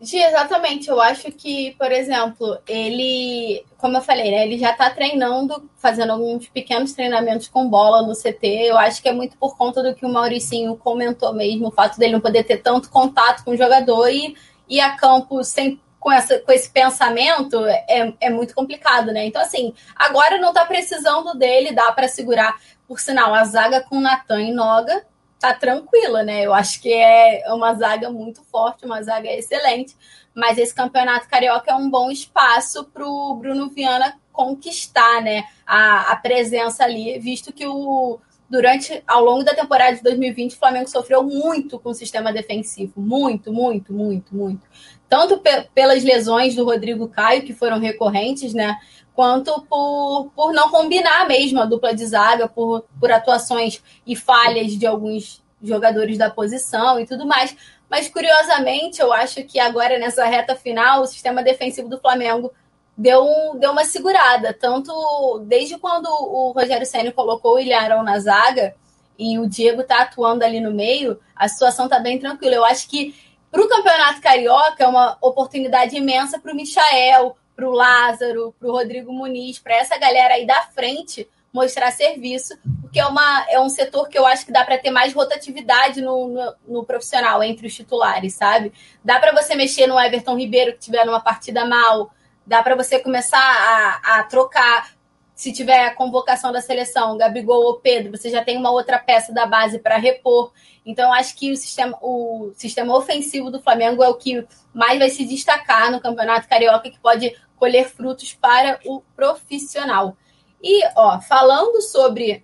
Gi, 0.00 0.22
exatamente. 0.22 0.88
Eu 0.88 1.00
acho 1.00 1.30
que, 1.32 1.74
por 1.76 1.90
exemplo, 1.90 2.58
ele, 2.68 3.64
como 3.76 3.96
eu 3.96 4.00
falei, 4.00 4.30
né, 4.30 4.44
ele 4.44 4.56
já 4.56 4.70
está 4.70 4.88
treinando, 4.90 5.68
fazendo 5.76 6.12
alguns 6.12 6.48
pequenos 6.48 6.92
treinamentos 6.92 7.48
com 7.48 7.68
bola 7.68 8.06
no 8.06 8.14
CT. 8.14 8.46
Eu 8.46 8.78
acho 8.78 9.02
que 9.02 9.08
é 9.08 9.12
muito 9.12 9.36
por 9.36 9.56
conta 9.56 9.82
do 9.82 9.94
que 9.94 10.06
o 10.06 10.08
Mauricinho 10.08 10.76
comentou 10.76 11.34
mesmo, 11.34 11.68
o 11.68 11.72
fato 11.72 11.98
dele 11.98 12.12
não 12.12 12.20
poder 12.20 12.44
ter 12.44 12.58
tanto 12.58 12.90
contato 12.90 13.44
com 13.44 13.50
o 13.50 13.56
jogador 13.56 14.08
e 14.08 14.36
ir 14.68 14.80
a 14.80 14.96
campo 14.96 15.42
sem 15.42 15.80
com, 15.98 16.12
essa, 16.12 16.38
com 16.38 16.52
esse 16.52 16.70
pensamento 16.70 17.64
é, 17.66 18.14
é 18.20 18.30
muito 18.30 18.54
complicado, 18.54 19.10
né? 19.12 19.26
Então, 19.26 19.42
assim, 19.42 19.74
agora 19.96 20.38
não 20.38 20.50
está 20.50 20.64
precisando 20.64 21.36
dele, 21.36 21.74
dá 21.74 21.90
para 21.90 22.06
segurar. 22.06 22.56
Por 22.86 23.00
sinal, 23.00 23.34
a 23.34 23.44
zaga 23.44 23.80
com 23.80 24.00
Natan 24.00 24.42
e 24.42 24.52
Noga 24.52 25.04
tá 25.38 25.54
tranquila, 25.54 26.22
né? 26.22 26.44
Eu 26.44 26.52
acho 26.52 26.80
que 26.80 26.92
é 26.92 27.44
uma 27.48 27.74
zaga 27.74 28.10
muito 28.10 28.42
forte, 28.44 28.84
uma 28.84 29.02
zaga 29.02 29.30
excelente. 29.32 29.96
Mas 30.34 30.58
esse 30.58 30.74
campeonato 30.74 31.28
carioca 31.28 31.70
é 31.70 31.74
um 31.74 31.90
bom 31.90 32.10
espaço 32.10 32.84
para 32.84 33.06
o 33.06 33.34
Bruno 33.34 33.68
Viana 33.68 34.18
conquistar, 34.32 35.22
né? 35.22 35.44
A, 35.66 36.12
a 36.12 36.16
presença 36.16 36.84
ali, 36.84 37.18
visto 37.18 37.52
que 37.52 37.66
o 37.66 38.20
durante 38.48 39.02
ao 39.06 39.22
longo 39.22 39.44
da 39.44 39.54
temporada 39.54 39.96
de 39.96 40.02
2020 40.02 40.54
o 40.54 40.58
Flamengo 40.58 40.88
sofreu 40.88 41.22
muito 41.22 41.78
com 41.78 41.90
o 41.90 41.94
sistema 41.94 42.32
defensivo, 42.32 42.94
muito, 42.98 43.52
muito, 43.52 43.92
muito, 43.92 44.34
muito. 44.34 44.62
Tanto 45.08 45.38
pe 45.38 45.68
pelas 45.74 46.02
lesões 46.02 46.54
do 46.54 46.64
Rodrigo 46.64 47.08
Caio 47.08 47.42
que 47.42 47.52
foram 47.52 47.78
recorrentes, 47.78 48.54
né? 48.54 48.76
Quanto 49.18 49.62
por, 49.62 50.30
por 50.32 50.52
não 50.52 50.70
combinar 50.70 51.26
mesmo 51.26 51.60
a 51.60 51.64
dupla 51.64 51.92
de 51.92 52.06
zaga, 52.06 52.48
por, 52.48 52.84
por 53.00 53.10
atuações 53.10 53.82
e 54.06 54.14
falhas 54.14 54.78
de 54.78 54.86
alguns 54.86 55.42
jogadores 55.60 56.16
da 56.16 56.30
posição 56.30 57.00
e 57.00 57.04
tudo 57.04 57.26
mais. 57.26 57.56
Mas, 57.90 58.08
curiosamente, 58.08 59.00
eu 59.00 59.12
acho 59.12 59.42
que 59.42 59.58
agora, 59.58 59.98
nessa 59.98 60.24
reta 60.24 60.54
final, 60.54 61.02
o 61.02 61.06
sistema 61.08 61.42
defensivo 61.42 61.88
do 61.88 61.98
Flamengo 61.98 62.52
deu, 62.96 63.24
um, 63.24 63.58
deu 63.58 63.72
uma 63.72 63.84
segurada. 63.84 64.54
Tanto 64.54 65.42
desde 65.48 65.76
quando 65.78 66.06
o 66.06 66.52
Rogério 66.52 66.86
Senna 66.86 67.10
colocou 67.10 67.56
o 67.56 67.58
Ilharão 67.58 68.04
na 68.04 68.20
zaga 68.20 68.76
e 69.18 69.36
o 69.36 69.48
Diego 69.48 69.82
tá 69.82 70.02
atuando 70.02 70.44
ali 70.44 70.60
no 70.60 70.70
meio, 70.70 71.18
a 71.34 71.48
situação 71.48 71.88
tá 71.88 71.98
bem 71.98 72.20
tranquila. 72.20 72.54
Eu 72.54 72.64
acho 72.64 72.88
que 72.88 73.16
para 73.50 73.64
o 73.64 73.68
Campeonato 73.68 74.20
Carioca 74.20 74.84
é 74.84 74.86
uma 74.86 75.18
oportunidade 75.20 75.96
imensa 75.96 76.38
para 76.38 76.52
o 76.52 76.54
Michael, 76.54 77.36
para 77.58 77.68
o 77.68 77.72
Lázaro, 77.72 78.54
para 78.56 78.68
o 78.68 78.70
Rodrigo 78.70 79.12
Muniz, 79.12 79.58
para 79.58 79.74
essa 79.74 79.98
galera 79.98 80.34
aí 80.34 80.46
da 80.46 80.62
frente 80.62 81.28
mostrar 81.52 81.90
serviço, 81.90 82.56
porque 82.80 83.00
é, 83.00 83.06
uma, 83.06 83.46
é 83.50 83.58
um 83.58 83.68
setor 83.68 84.08
que 84.08 84.16
eu 84.16 84.24
acho 84.24 84.46
que 84.46 84.52
dá 84.52 84.64
para 84.64 84.78
ter 84.78 84.92
mais 84.92 85.12
rotatividade 85.12 86.00
no, 86.00 86.28
no, 86.28 86.54
no, 86.68 86.84
profissional 86.84 87.42
entre 87.42 87.66
os 87.66 87.74
titulares, 87.74 88.34
sabe? 88.34 88.72
Dá 89.02 89.18
para 89.18 89.32
você 89.32 89.56
mexer 89.56 89.88
no 89.88 89.98
Everton 89.98 90.36
Ribeiro 90.36 90.74
que 90.74 90.78
tiver 90.78 91.04
numa 91.04 91.18
partida 91.18 91.64
mal, 91.64 92.12
dá 92.46 92.62
para 92.62 92.76
você 92.76 93.00
começar 93.00 93.40
a, 93.40 94.20
a 94.20 94.22
trocar. 94.22 94.96
Se 95.34 95.52
tiver 95.52 95.84
a 95.84 95.94
convocação 95.94 96.52
da 96.52 96.60
seleção, 96.60 97.18
Gabigol 97.18 97.64
ou 97.64 97.80
Pedro, 97.80 98.16
você 98.16 98.30
já 98.30 98.44
tem 98.44 98.56
uma 98.56 98.70
outra 98.70 99.00
peça 99.00 99.32
da 99.32 99.46
base 99.46 99.80
para 99.80 99.96
repor. 99.96 100.52
Então, 100.88 101.12
acho 101.12 101.36
que 101.36 101.52
o 101.52 101.56
sistema, 101.56 101.98
o 102.00 102.50
sistema 102.54 102.96
ofensivo 102.96 103.50
do 103.50 103.60
Flamengo 103.60 104.02
é 104.02 104.08
o 104.08 104.14
que 104.14 104.46
mais 104.72 104.98
vai 104.98 105.10
se 105.10 105.26
destacar 105.26 105.92
no 105.92 106.00
Campeonato 106.00 106.48
Carioca, 106.48 106.88
que 106.88 106.98
pode 106.98 107.36
colher 107.56 107.90
frutos 107.90 108.32
para 108.32 108.80
o 108.86 109.02
profissional. 109.14 110.16
E, 110.62 110.82
ó, 110.96 111.20
falando 111.20 111.82
sobre 111.82 112.42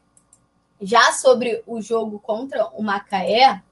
já 0.78 1.10
sobre 1.12 1.62
o 1.66 1.80
jogo 1.80 2.18
contra 2.18 2.66
o 2.74 2.82
Macaé, 2.82 3.62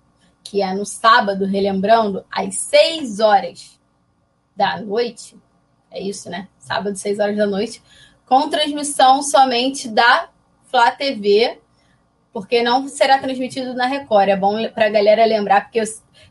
que 0.43 0.63
é 0.63 0.73
no 0.73 0.87
sábado, 0.87 1.45
relembrando, 1.45 2.25
às 2.31 2.55
6 2.55 3.21
horas 3.21 3.79
da 4.57 4.81
noite, 4.81 5.37
é 5.91 6.01
isso, 6.01 6.31
né? 6.31 6.49
Sábado, 6.59 6.97
6 6.97 7.19
horas 7.19 7.37
da 7.37 7.47
noite, 7.47 7.83
com 8.25 8.49
transmissão 8.49 9.23
somente 9.23 9.87
da 9.87 10.31
Flá 10.71 10.91
TV, 10.93 11.61
porque 12.33 12.63
não 12.63 12.89
será 12.89 13.19
transmitido 13.19 13.75
na 13.75 13.87
Record. 13.87 14.29
É 14.29 14.37
bom 14.37 14.69
para 14.71 14.87
a 14.87 14.91
galera 14.91 15.25
lembrar, 15.25 15.63
porque 15.65 15.81
eu 15.81 15.85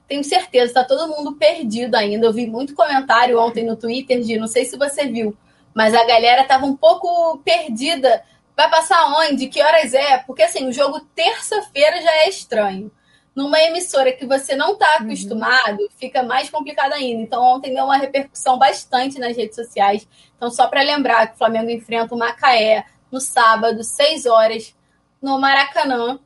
tenho 0.08 0.24
certeza, 0.24 0.66
está 0.66 0.84
todo 0.84 1.16
mundo 1.16 1.34
perdido 1.34 1.96
ainda. 1.96 2.26
Eu 2.26 2.34
vi 2.34 2.47
muito 2.47 2.74
comentário 2.74 3.39
ontem 3.39 3.64
no 3.64 3.76
Twitter 3.76 4.20
de, 4.22 4.38
não 4.38 4.47
sei 4.47 4.66
se 4.66 4.78
você 4.78 5.06
viu, 5.06 5.38
mas 5.74 5.93
a 5.93 6.06
galera 6.06 6.41
estava 6.41 6.66
um 6.66 6.76
pouco 6.76 7.38
perdida. 7.45 8.24
Vai 8.58 8.70
passar 8.70 9.06
onde? 9.20 9.47
Que 9.47 9.62
horas 9.62 9.93
é? 9.93 10.18
Porque 10.18 10.43
assim, 10.43 10.68
o 10.68 10.74
jogo 10.74 10.99
terça-feira 11.16 12.02
já 12.02 12.12
é 12.18 12.30
estranho. 12.30 12.91
Numa 13.34 13.62
emissora 13.62 14.12
que 14.12 14.26
você 14.26 14.56
não 14.58 14.74
está 14.74 14.97
uhum. 14.99 15.06
acostumado, 15.06 15.80
uhum. 15.80 15.88
fica 15.97 16.22
mais 16.22 16.49
complicado 16.49 16.91
ainda. 16.91 17.22
Então, 17.22 17.41
ontem 17.41 17.74
deu 17.74 17.86
uma 17.86 17.95
repercussão 17.95 18.58
bastante 18.58 19.18
nas 19.18 19.38
redes 19.38 19.56
sociais. 19.56 20.06
Então, 20.36 20.52
só 20.52 20.68
para 20.68 20.82
lembrar 20.82 21.28
que 21.28 21.36
o 21.36 21.38
Flamengo 21.38 21.70
enfrenta 21.70 22.14
o 22.14 22.18
Macaé 22.18 22.84
no 23.10 23.22
sábado, 23.22 23.84
6 23.86 24.26
horas, 24.26 24.76
no 25.22 25.39
Maracanã. 25.39 26.19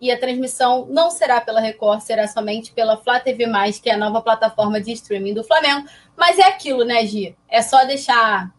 E 0.00 0.10
a 0.10 0.18
transmissão 0.18 0.86
não 0.90 1.10
será 1.10 1.40
pela 1.40 1.60
Record, 1.60 2.00
será 2.00 2.28
somente 2.28 2.72
pela 2.72 2.96
Flá 2.96 3.20
TV, 3.20 3.44
que 3.82 3.88
é 3.88 3.94
a 3.94 3.98
nova 3.98 4.20
plataforma 4.20 4.80
de 4.80 4.92
streaming 4.92 5.32
do 5.32 5.44
Flamengo. 5.44 5.88
Mas 6.16 6.38
é 6.38 6.44
aquilo, 6.44 6.84
né, 6.84 7.06
Gi? 7.06 7.36
É 7.48 7.62
só 7.62 7.84
deixar 7.84 8.52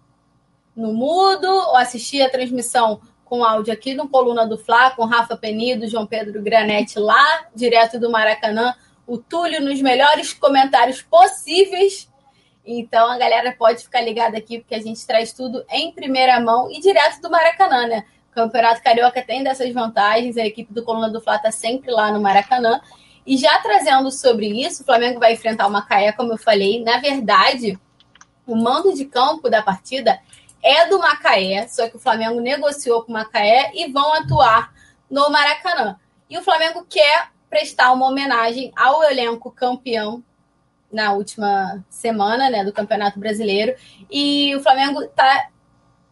no 0.75 0.93
mudo 0.93 1.47
ou 1.47 1.75
assistir 1.75 2.21
a 2.21 2.29
transmissão 2.29 2.99
com 3.23 3.43
áudio 3.43 3.73
aqui 3.73 3.93
no 3.93 4.07
Coluna 4.07 4.45
do 4.45 4.57
Fla, 4.57 4.91
com 4.91 5.05
Rafa 5.05 5.35
Penido, 5.35 5.87
João 5.87 6.05
Pedro 6.05 6.41
Granete 6.41 6.99
lá, 6.99 7.47
direto 7.55 7.99
do 7.99 8.09
Maracanã, 8.09 8.75
o 9.07 9.17
Túlio 9.17 9.61
nos 9.61 9.81
melhores 9.81 10.33
comentários 10.33 11.01
possíveis. 11.01 12.09
Então 12.65 13.09
a 13.09 13.17
galera 13.17 13.55
pode 13.57 13.83
ficar 13.83 14.01
ligada 14.01 14.37
aqui, 14.37 14.59
porque 14.59 14.75
a 14.75 14.81
gente 14.81 15.05
traz 15.05 15.33
tudo 15.33 15.63
em 15.69 15.91
primeira 15.91 16.39
mão 16.39 16.71
e 16.71 16.79
direto 16.79 17.21
do 17.21 17.29
Maracanã, 17.29 17.87
né? 17.87 18.05
Campeonato 18.35 18.83
Carioca 18.83 19.23
tem 19.23 19.43
dessas 19.43 19.73
vantagens, 19.73 20.35
a 20.35 20.45
equipe 20.45 20.73
do 20.73 20.83
Coluna 20.83 21.09
do 21.09 21.21
Fla 21.21 21.37
está 21.37 21.51
sempre 21.51 21.89
lá 21.89 22.11
no 22.11 22.21
Maracanã. 22.21 22.81
E 23.25 23.37
já 23.37 23.57
trazendo 23.59 24.11
sobre 24.11 24.47
isso, 24.61 24.83
o 24.83 24.85
Flamengo 24.85 25.19
vai 25.19 25.33
enfrentar 25.33 25.65
o 25.65 25.71
Macaé, 25.71 26.11
como 26.11 26.33
eu 26.33 26.37
falei. 26.37 26.83
Na 26.83 26.99
verdade, 26.99 27.79
o 28.45 28.55
mando 28.55 28.93
de 28.93 29.05
campo 29.05 29.49
da 29.49 29.63
partida 29.63 30.19
é 30.61 30.87
do 30.87 30.99
Macaé, 30.99 31.67
só 31.67 31.87
que 31.89 31.95
o 31.95 31.99
Flamengo 31.99 32.41
negociou 32.41 33.03
com 33.03 33.11
o 33.11 33.13
Macaé 33.13 33.71
e 33.73 33.89
vão 33.91 34.13
atuar 34.13 34.73
no 35.09 35.29
Maracanã. 35.29 35.97
E 36.29 36.37
o 36.37 36.43
Flamengo 36.43 36.85
quer 36.87 37.29
prestar 37.49 37.93
uma 37.93 38.07
homenagem 38.07 38.71
ao 38.75 39.01
elenco 39.03 39.49
campeão 39.49 40.21
na 40.91 41.13
última 41.13 41.83
semana 41.89 42.49
né, 42.49 42.65
do 42.65 42.73
Campeonato 42.73 43.17
Brasileiro. 43.17 43.75
E 44.11 44.53
o 44.55 44.61
Flamengo 44.61 45.01
está 45.03 45.49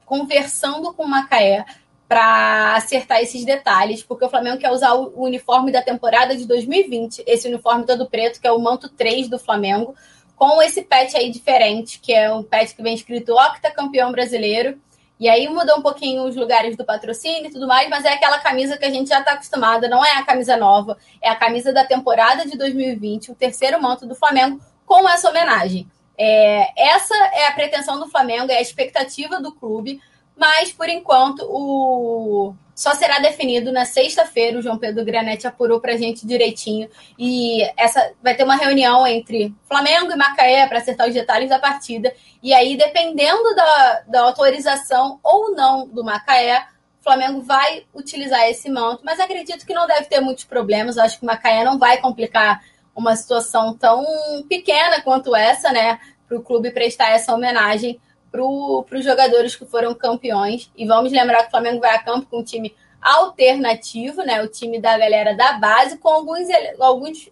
conversando 0.05 0.93
com 0.93 1.03
o 1.03 1.07
Macaé 1.07 1.65
para 2.13 2.75
acertar 2.75 3.21
esses 3.21 3.43
detalhes, 3.43 4.03
porque 4.03 4.23
o 4.23 4.29
Flamengo 4.29 4.59
quer 4.59 4.71
usar 4.71 4.93
o 4.93 5.23
uniforme 5.23 5.71
da 5.71 5.81
temporada 5.81 6.37
de 6.37 6.45
2020, 6.45 7.23
esse 7.25 7.47
uniforme 7.47 7.87
todo 7.87 8.07
preto, 8.07 8.39
que 8.39 8.47
é 8.47 8.51
o 8.51 8.59
manto 8.59 8.87
3 8.87 9.27
do 9.27 9.39
Flamengo, 9.39 9.95
com 10.35 10.61
esse 10.61 10.83
pet 10.83 11.17
aí 11.17 11.31
diferente, 11.31 11.97
que 11.99 12.13
é 12.13 12.31
um 12.31 12.43
pet 12.43 12.75
que 12.75 12.83
vem 12.83 12.93
escrito 12.93 13.33
Octa 13.33 13.71
Campeão 13.71 14.11
Brasileiro. 14.11 14.79
E 15.19 15.27
aí 15.27 15.49
mudou 15.49 15.79
um 15.79 15.81
pouquinho 15.81 16.23
os 16.25 16.35
lugares 16.35 16.77
do 16.77 16.85
patrocínio 16.85 17.47
e 17.47 17.51
tudo 17.51 17.65
mais, 17.65 17.89
mas 17.89 18.05
é 18.05 18.13
aquela 18.13 18.37
camisa 18.37 18.77
que 18.77 18.85
a 18.85 18.91
gente 18.91 19.09
já 19.09 19.17
está 19.17 19.31
acostumada, 19.31 19.87
não 19.87 20.05
é 20.05 20.11
a 20.11 20.23
camisa 20.23 20.55
nova, 20.55 20.95
é 21.19 21.29
a 21.29 21.35
camisa 21.35 21.73
da 21.73 21.83
temporada 21.83 22.45
de 22.45 22.55
2020, 22.55 23.31
o 23.31 23.35
terceiro 23.35 23.81
manto 23.81 24.05
do 24.05 24.13
Flamengo, 24.13 24.61
com 24.85 25.09
essa 25.09 25.31
homenagem. 25.31 25.87
É, 26.15 26.91
essa 26.91 27.15
é 27.33 27.47
a 27.47 27.53
pretensão 27.53 27.99
do 27.99 28.07
Flamengo, 28.07 28.51
é 28.51 28.57
a 28.57 28.61
expectativa 28.61 29.41
do 29.41 29.51
clube, 29.51 29.99
mas 30.35 30.71
por 30.71 30.89
enquanto 30.89 31.41
o 31.43 32.55
só 32.75 32.93
será 32.95 33.19
definido 33.19 33.71
na 33.71 33.85
sexta-feira. 33.85 34.57
O 34.57 34.61
João 34.61 34.77
Pedro 34.77 35.05
Granete 35.05 35.47
apurou 35.47 35.79
para 35.79 35.93
a 35.93 35.97
gente 35.97 36.25
direitinho 36.25 36.89
e 37.17 37.61
essa 37.77 38.13
vai 38.21 38.35
ter 38.35 38.43
uma 38.43 38.55
reunião 38.55 39.05
entre 39.05 39.53
Flamengo 39.65 40.11
e 40.11 40.15
Macaé 40.15 40.67
para 40.67 40.79
acertar 40.79 41.07
os 41.07 41.13
detalhes 41.13 41.49
da 41.49 41.59
partida. 41.59 42.13
E 42.41 42.53
aí, 42.53 42.75
dependendo 42.75 43.55
da, 43.55 44.03
da 44.07 44.21
autorização 44.21 45.19
ou 45.23 45.55
não 45.55 45.87
do 45.87 46.03
Macaé, 46.03 46.65
o 46.99 47.03
Flamengo 47.03 47.41
vai 47.41 47.85
utilizar 47.93 48.49
esse 48.49 48.69
manto, 48.69 49.03
mas 49.03 49.19
acredito 49.19 49.65
que 49.65 49.73
não 49.73 49.85
deve 49.85 50.05
ter 50.05 50.19
muitos 50.19 50.45
problemas. 50.45 50.97
Acho 50.97 51.19
que 51.19 51.23
o 51.23 51.27
Macaé 51.27 51.63
não 51.63 51.77
vai 51.77 51.97
complicar 51.97 52.61
uma 52.95 53.15
situação 53.15 53.75
tão 53.75 54.03
pequena 54.47 55.01
quanto 55.01 55.35
essa, 55.35 55.71
né? 55.71 55.99
Para 56.27 56.37
o 56.37 56.43
clube 56.43 56.71
prestar 56.71 57.09
essa 57.09 57.33
homenagem 57.33 57.99
para 58.33 58.97
os 58.97 59.05
jogadores 59.05 59.55
que 59.55 59.63
foram 59.63 59.93
campeões. 59.93 60.71
E 60.75 60.87
vamos 60.87 61.11
lembrar 61.11 61.43
que 61.43 61.49
o 61.49 61.51
Flamengo 61.51 61.79
vai 61.79 61.95
a 61.95 62.01
campo 62.01 62.25
com 62.25 62.39
um 62.39 62.43
time 62.43 62.75
alternativo, 62.99 64.23
né? 64.23 64.41
O 64.41 64.47
time 64.47 64.81
da 64.81 64.97
galera 64.97 65.35
da 65.35 65.53
base, 65.53 65.99
com 65.99 66.09
alguns, 66.09 66.47
alguns 66.79 67.29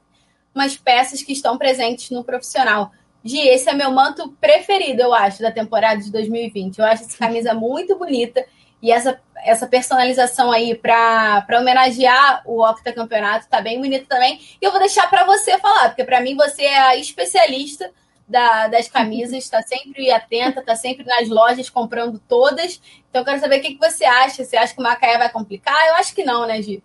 umas 0.54 0.78
peças 0.78 1.24
que 1.24 1.34
estão 1.34 1.58
presentes 1.58 2.12
no 2.12 2.24
profissional. 2.24 2.92
Gi, 3.24 3.48
esse 3.48 3.68
é 3.68 3.74
meu 3.74 3.90
manto 3.90 4.30
preferido, 4.40 5.02
eu 5.02 5.14
acho, 5.14 5.42
da 5.42 5.52
temporada 5.52 6.00
de 6.00 6.12
2020. 6.12 6.78
Eu 6.78 6.86
acho 6.86 7.04
essa 7.04 7.18
camisa 7.18 7.54
muito 7.54 7.98
bonita 7.98 8.46
e 8.80 8.92
essa, 8.92 9.20
essa 9.44 9.66
personalização 9.66 10.52
aí 10.52 10.76
para 10.76 11.46
homenagear 11.60 12.44
o 12.46 12.64
octacampeonato 12.64 13.48
tá 13.48 13.60
bem 13.60 13.80
bonita 13.80 14.06
também. 14.08 14.40
E 14.62 14.66
eu 14.66 14.72
vou 14.72 14.80
deixar 14.80 15.10
para 15.10 15.24
você 15.24 15.58
falar, 15.58 15.90
porque 15.90 16.04
para 16.04 16.22
mim 16.22 16.36
você 16.36 16.64
é 16.64 16.80
a 16.80 16.96
especialista 16.96 17.92
da, 18.32 18.68
das 18.68 18.88
camisas, 18.88 19.44
está 19.44 19.62
sempre 19.62 20.10
atenta, 20.10 20.62
está 20.62 20.76
sempre 20.76 21.06
nas 21.06 21.28
lojas 21.28 21.70
comprando 21.70 22.20
todas. 22.28 22.82
Então 23.10 23.22
eu 23.22 23.26
quero 23.26 23.40
saber 23.40 23.60
o 23.60 23.62
que, 23.62 23.76
que 23.76 23.80
você 23.80 24.06
acha. 24.06 24.44
Você 24.44 24.58
acha 24.58 24.74
que 24.74 24.80
o 24.80 24.84
Macaé 24.84 25.18
vai 25.18 25.32
complicar? 25.32 25.76
Eu 25.90 25.96
acho 25.96 26.16
que 26.16 26.24
não, 26.24 26.48
né, 26.48 26.62
Gi? 26.62 26.82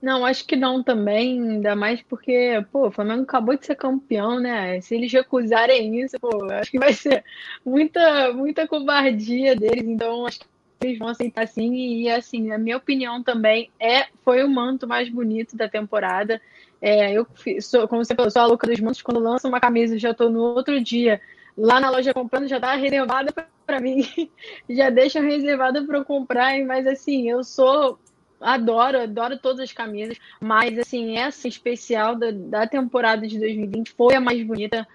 Não, 0.00 0.24
acho 0.24 0.46
que 0.46 0.54
não 0.54 0.80
também, 0.80 1.40
ainda 1.42 1.74
mais 1.74 2.00
porque, 2.02 2.64
pô, 2.70 2.86
o 2.86 2.90
Flamengo 2.90 3.22
acabou 3.22 3.56
de 3.56 3.66
ser 3.66 3.74
campeão, 3.74 4.38
né? 4.38 4.80
Se 4.80 4.94
eles 4.94 5.12
recusarem 5.12 6.00
isso, 6.00 6.16
pô, 6.20 6.44
acho 6.52 6.70
que 6.70 6.78
vai 6.78 6.92
ser 6.92 7.24
muita, 7.64 8.32
muita 8.32 8.68
covardia 8.68 9.56
deles, 9.56 9.84
então 9.84 10.24
acho 10.24 10.38
que 10.38 10.46
eles 10.80 10.98
vão 10.98 11.08
aceitar 11.08 11.48
sim. 11.48 11.74
E 11.74 12.08
assim, 12.10 12.52
a 12.52 12.58
minha 12.58 12.76
opinião 12.76 13.24
também 13.24 13.70
é 13.80 14.06
foi 14.24 14.44
o 14.44 14.48
manto 14.48 14.86
mais 14.86 15.08
bonito 15.08 15.56
da 15.56 15.68
temporada. 15.68 16.40
É, 16.80 17.12
eu 17.12 17.26
sou, 17.60 17.88
como 17.88 18.04
você 18.04 18.14
falou, 18.14 18.30
sou 18.30 18.42
a 18.42 18.46
louca 18.46 18.66
dos 18.66 18.80
mantos, 18.80 19.02
quando 19.02 19.20
lança 19.20 19.48
uma 19.48 19.60
camisa, 19.60 19.98
já 19.98 20.14
tô 20.14 20.28
no 20.28 20.40
outro 20.40 20.80
dia 20.80 21.20
lá 21.56 21.80
na 21.80 21.90
loja 21.90 22.14
comprando, 22.14 22.46
já 22.46 22.60
tá 22.60 22.74
reservada 22.76 23.32
para 23.66 23.80
mim, 23.80 24.06
já 24.70 24.88
deixa 24.90 25.20
reservada 25.20 25.84
para 25.84 25.98
eu 25.98 26.04
comprar, 26.04 26.56
mas 26.64 26.86
assim, 26.86 27.28
eu 27.28 27.42
sou 27.42 27.98
adoro, 28.40 29.00
adoro 29.02 29.38
todas 29.38 29.60
as 29.60 29.72
camisas, 29.72 30.16
mas 30.40 30.78
assim, 30.78 31.16
essa 31.18 31.48
especial 31.48 32.14
da, 32.14 32.30
da 32.30 32.66
temporada 32.66 33.26
de 33.26 33.38
2020 33.38 33.92
foi 33.92 34.14
a 34.14 34.20
mais 34.20 34.40
bonita. 34.44 34.86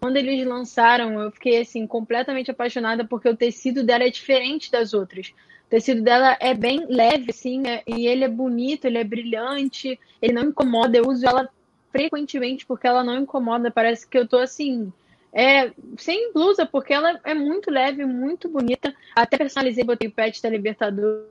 Quando 0.00 0.18
eles 0.18 0.46
lançaram, 0.46 1.18
eu 1.18 1.30
fiquei 1.30 1.62
assim 1.62 1.86
completamente 1.86 2.50
apaixonada 2.50 3.06
porque 3.06 3.26
o 3.26 3.36
tecido 3.36 3.82
dela 3.82 4.04
é 4.04 4.10
diferente 4.10 4.70
das 4.70 4.92
outras. 4.92 5.32
Tecido 5.74 6.02
dela 6.02 6.36
é 6.38 6.54
bem 6.54 6.86
leve, 6.88 7.32
assim, 7.32 7.58
né? 7.58 7.82
e 7.84 8.06
ele 8.06 8.22
é 8.22 8.28
bonito, 8.28 8.84
ele 8.84 8.96
é 8.96 9.02
brilhante, 9.02 9.98
ele 10.22 10.32
não 10.32 10.44
incomoda. 10.44 10.96
Eu 10.96 11.08
uso 11.08 11.26
ela 11.26 11.50
frequentemente 11.90 12.64
porque 12.64 12.86
ela 12.86 13.02
não 13.02 13.18
incomoda. 13.18 13.72
Parece 13.72 14.06
que 14.06 14.16
eu 14.16 14.28
tô 14.28 14.38
assim, 14.38 14.92
é, 15.32 15.72
sem 15.98 16.32
blusa, 16.32 16.64
porque 16.64 16.92
ela 16.92 17.18
é 17.24 17.34
muito 17.34 17.72
leve, 17.72 18.06
muito 18.06 18.48
bonita. 18.48 18.94
Até 19.16 19.36
personalizei, 19.36 19.82
botei 19.82 20.06
o 20.06 20.12
pet 20.12 20.40
da 20.40 20.48
Libertadores 20.48 21.26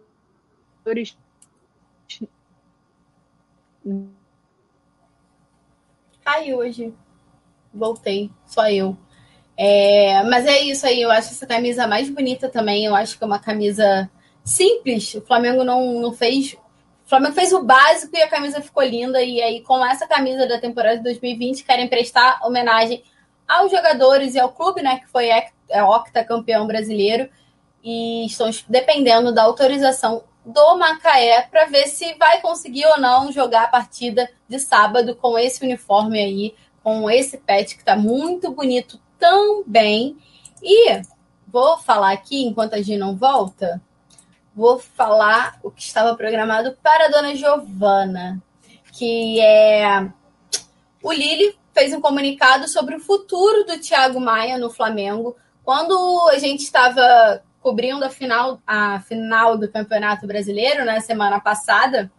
Caiu 6.21 6.57
hoje. 6.57 6.93
Voltei, 7.73 8.29
só 8.45 8.69
eu. 8.69 8.97
É, 9.55 10.21
mas 10.23 10.45
é 10.45 10.59
isso 10.63 10.85
aí, 10.85 11.01
eu 11.01 11.09
acho 11.09 11.29
essa 11.29 11.47
camisa 11.47 11.87
mais 11.87 12.09
bonita 12.09 12.49
também. 12.49 12.83
Eu 12.83 12.93
acho 12.93 13.17
que 13.17 13.23
é 13.23 13.27
uma 13.27 13.39
camisa 13.39 14.11
simples. 14.43 15.13
O 15.15 15.21
Flamengo 15.21 15.63
não, 15.63 16.01
não 16.01 16.13
fez. 16.13 16.53
O 16.53 17.09
Flamengo 17.09 17.35
fez 17.35 17.53
o 17.53 17.63
básico 17.63 18.15
e 18.15 18.21
a 18.21 18.29
camisa 18.29 18.61
ficou 18.61 18.83
linda. 18.83 19.21
E 19.21 19.41
aí, 19.41 19.61
com 19.61 19.83
essa 19.85 20.07
camisa 20.07 20.47
da 20.47 20.59
temporada 20.59 20.97
de 20.97 21.03
2020, 21.03 21.63
querem 21.63 21.87
prestar 21.87 22.39
homenagem 22.43 23.03
aos 23.47 23.71
jogadores 23.71 24.35
e 24.35 24.39
ao 24.39 24.51
clube, 24.51 24.81
né? 24.81 24.99
Que 24.99 25.07
foi 25.07 25.29
é, 25.29 25.83
octa 25.83 26.23
campeão 26.23 26.67
brasileiro. 26.67 27.29
E 27.83 28.25
estão 28.25 28.49
dependendo 28.69 29.33
da 29.33 29.43
autorização 29.43 30.23
do 30.45 30.77
Macaé 30.77 31.41
para 31.49 31.65
ver 31.65 31.87
se 31.87 32.13
vai 32.15 32.41
conseguir 32.41 32.85
ou 32.85 32.99
não 32.99 33.31
jogar 33.31 33.63
a 33.63 33.67
partida 33.67 34.29
de 34.47 34.59
sábado 34.59 35.15
com 35.15 35.37
esse 35.37 35.63
uniforme 35.63 36.19
aí, 36.19 36.55
com 36.83 37.09
esse 37.09 37.37
pet 37.37 37.75
que 37.75 37.81
está 37.81 37.95
muito 37.95 38.51
bonito 38.51 38.99
também. 39.17 40.17
E 40.61 41.01
vou 41.47 41.77
falar 41.77 42.11
aqui, 42.11 42.43
enquanto 42.43 42.73
a 42.73 42.81
Gi 42.81 42.97
não 42.97 43.15
volta, 43.15 43.81
vou 44.55 44.79
falar 44.79 45.59
o 45.63 45.71
que 45.71 45.81
estava 45.81 46.15
programado 46.15 46.77
para 46.81 47.05
a 47.05 47.09
dona 47.09 47.35
Giovana, 47.35 48.41
que 48.91 49.39
é 49.41 50.09
o 51.01 51.11
Lili 51.11 51.57
fez 51.73 51.93
um 51.93 51.99
comunicado 51.99 52.67
sobre 52.67 52.95
o 52.95 52.99
futuro 52.99 53.65
do 53.65 53.79
Thiago 53.79 54.19
Maia 54.19 54.57
no 54.57 54.69
Flamengo. 54.69 55.35
Quando 55.63 56.29
a 56.29 56.37
gente 56.37 56.61
estava 56.61 57.41
cobrindo 57.63 58.03
a 58.03 58.09
final, 58.09 58.61
a 58.67 58.99
final 58.99 59.57
do 59.57 59.71
Campeonato 59.71 60.27
Brasileiro 60.27 60.85
na 60.85 60.93
né, 60.93 60.99
semana 60.99 61.39
passada. 61.39 62.11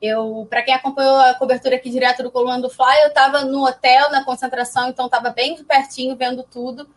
Eu, 0.00 0.46
para 0.48 0.62
quem 0.62 0.72
acompanhou 0.72 1.16
a 1.20 1.34
cobertura 1.34 1.76
aqui 1.76 1.90
direto 1.90 2.22
do 2.22 2.30
Coluna 2.30 2.58
do 2.58 2.70
Fly, 2.70 3.02
eu 3.02 3.08
estava 3.08 3.44
no 3.44 3.66
hotel, 3.66 4.10
na 4.10 4.24
concentração, 4.24 4.88
então 4.88 5.04
estava 5.04 5.28
bem 5.28 5.54
de 5.54 5.62
pertinho 5.62 6.16
vendo 6.16 6.42
tudo. 6.42 6.88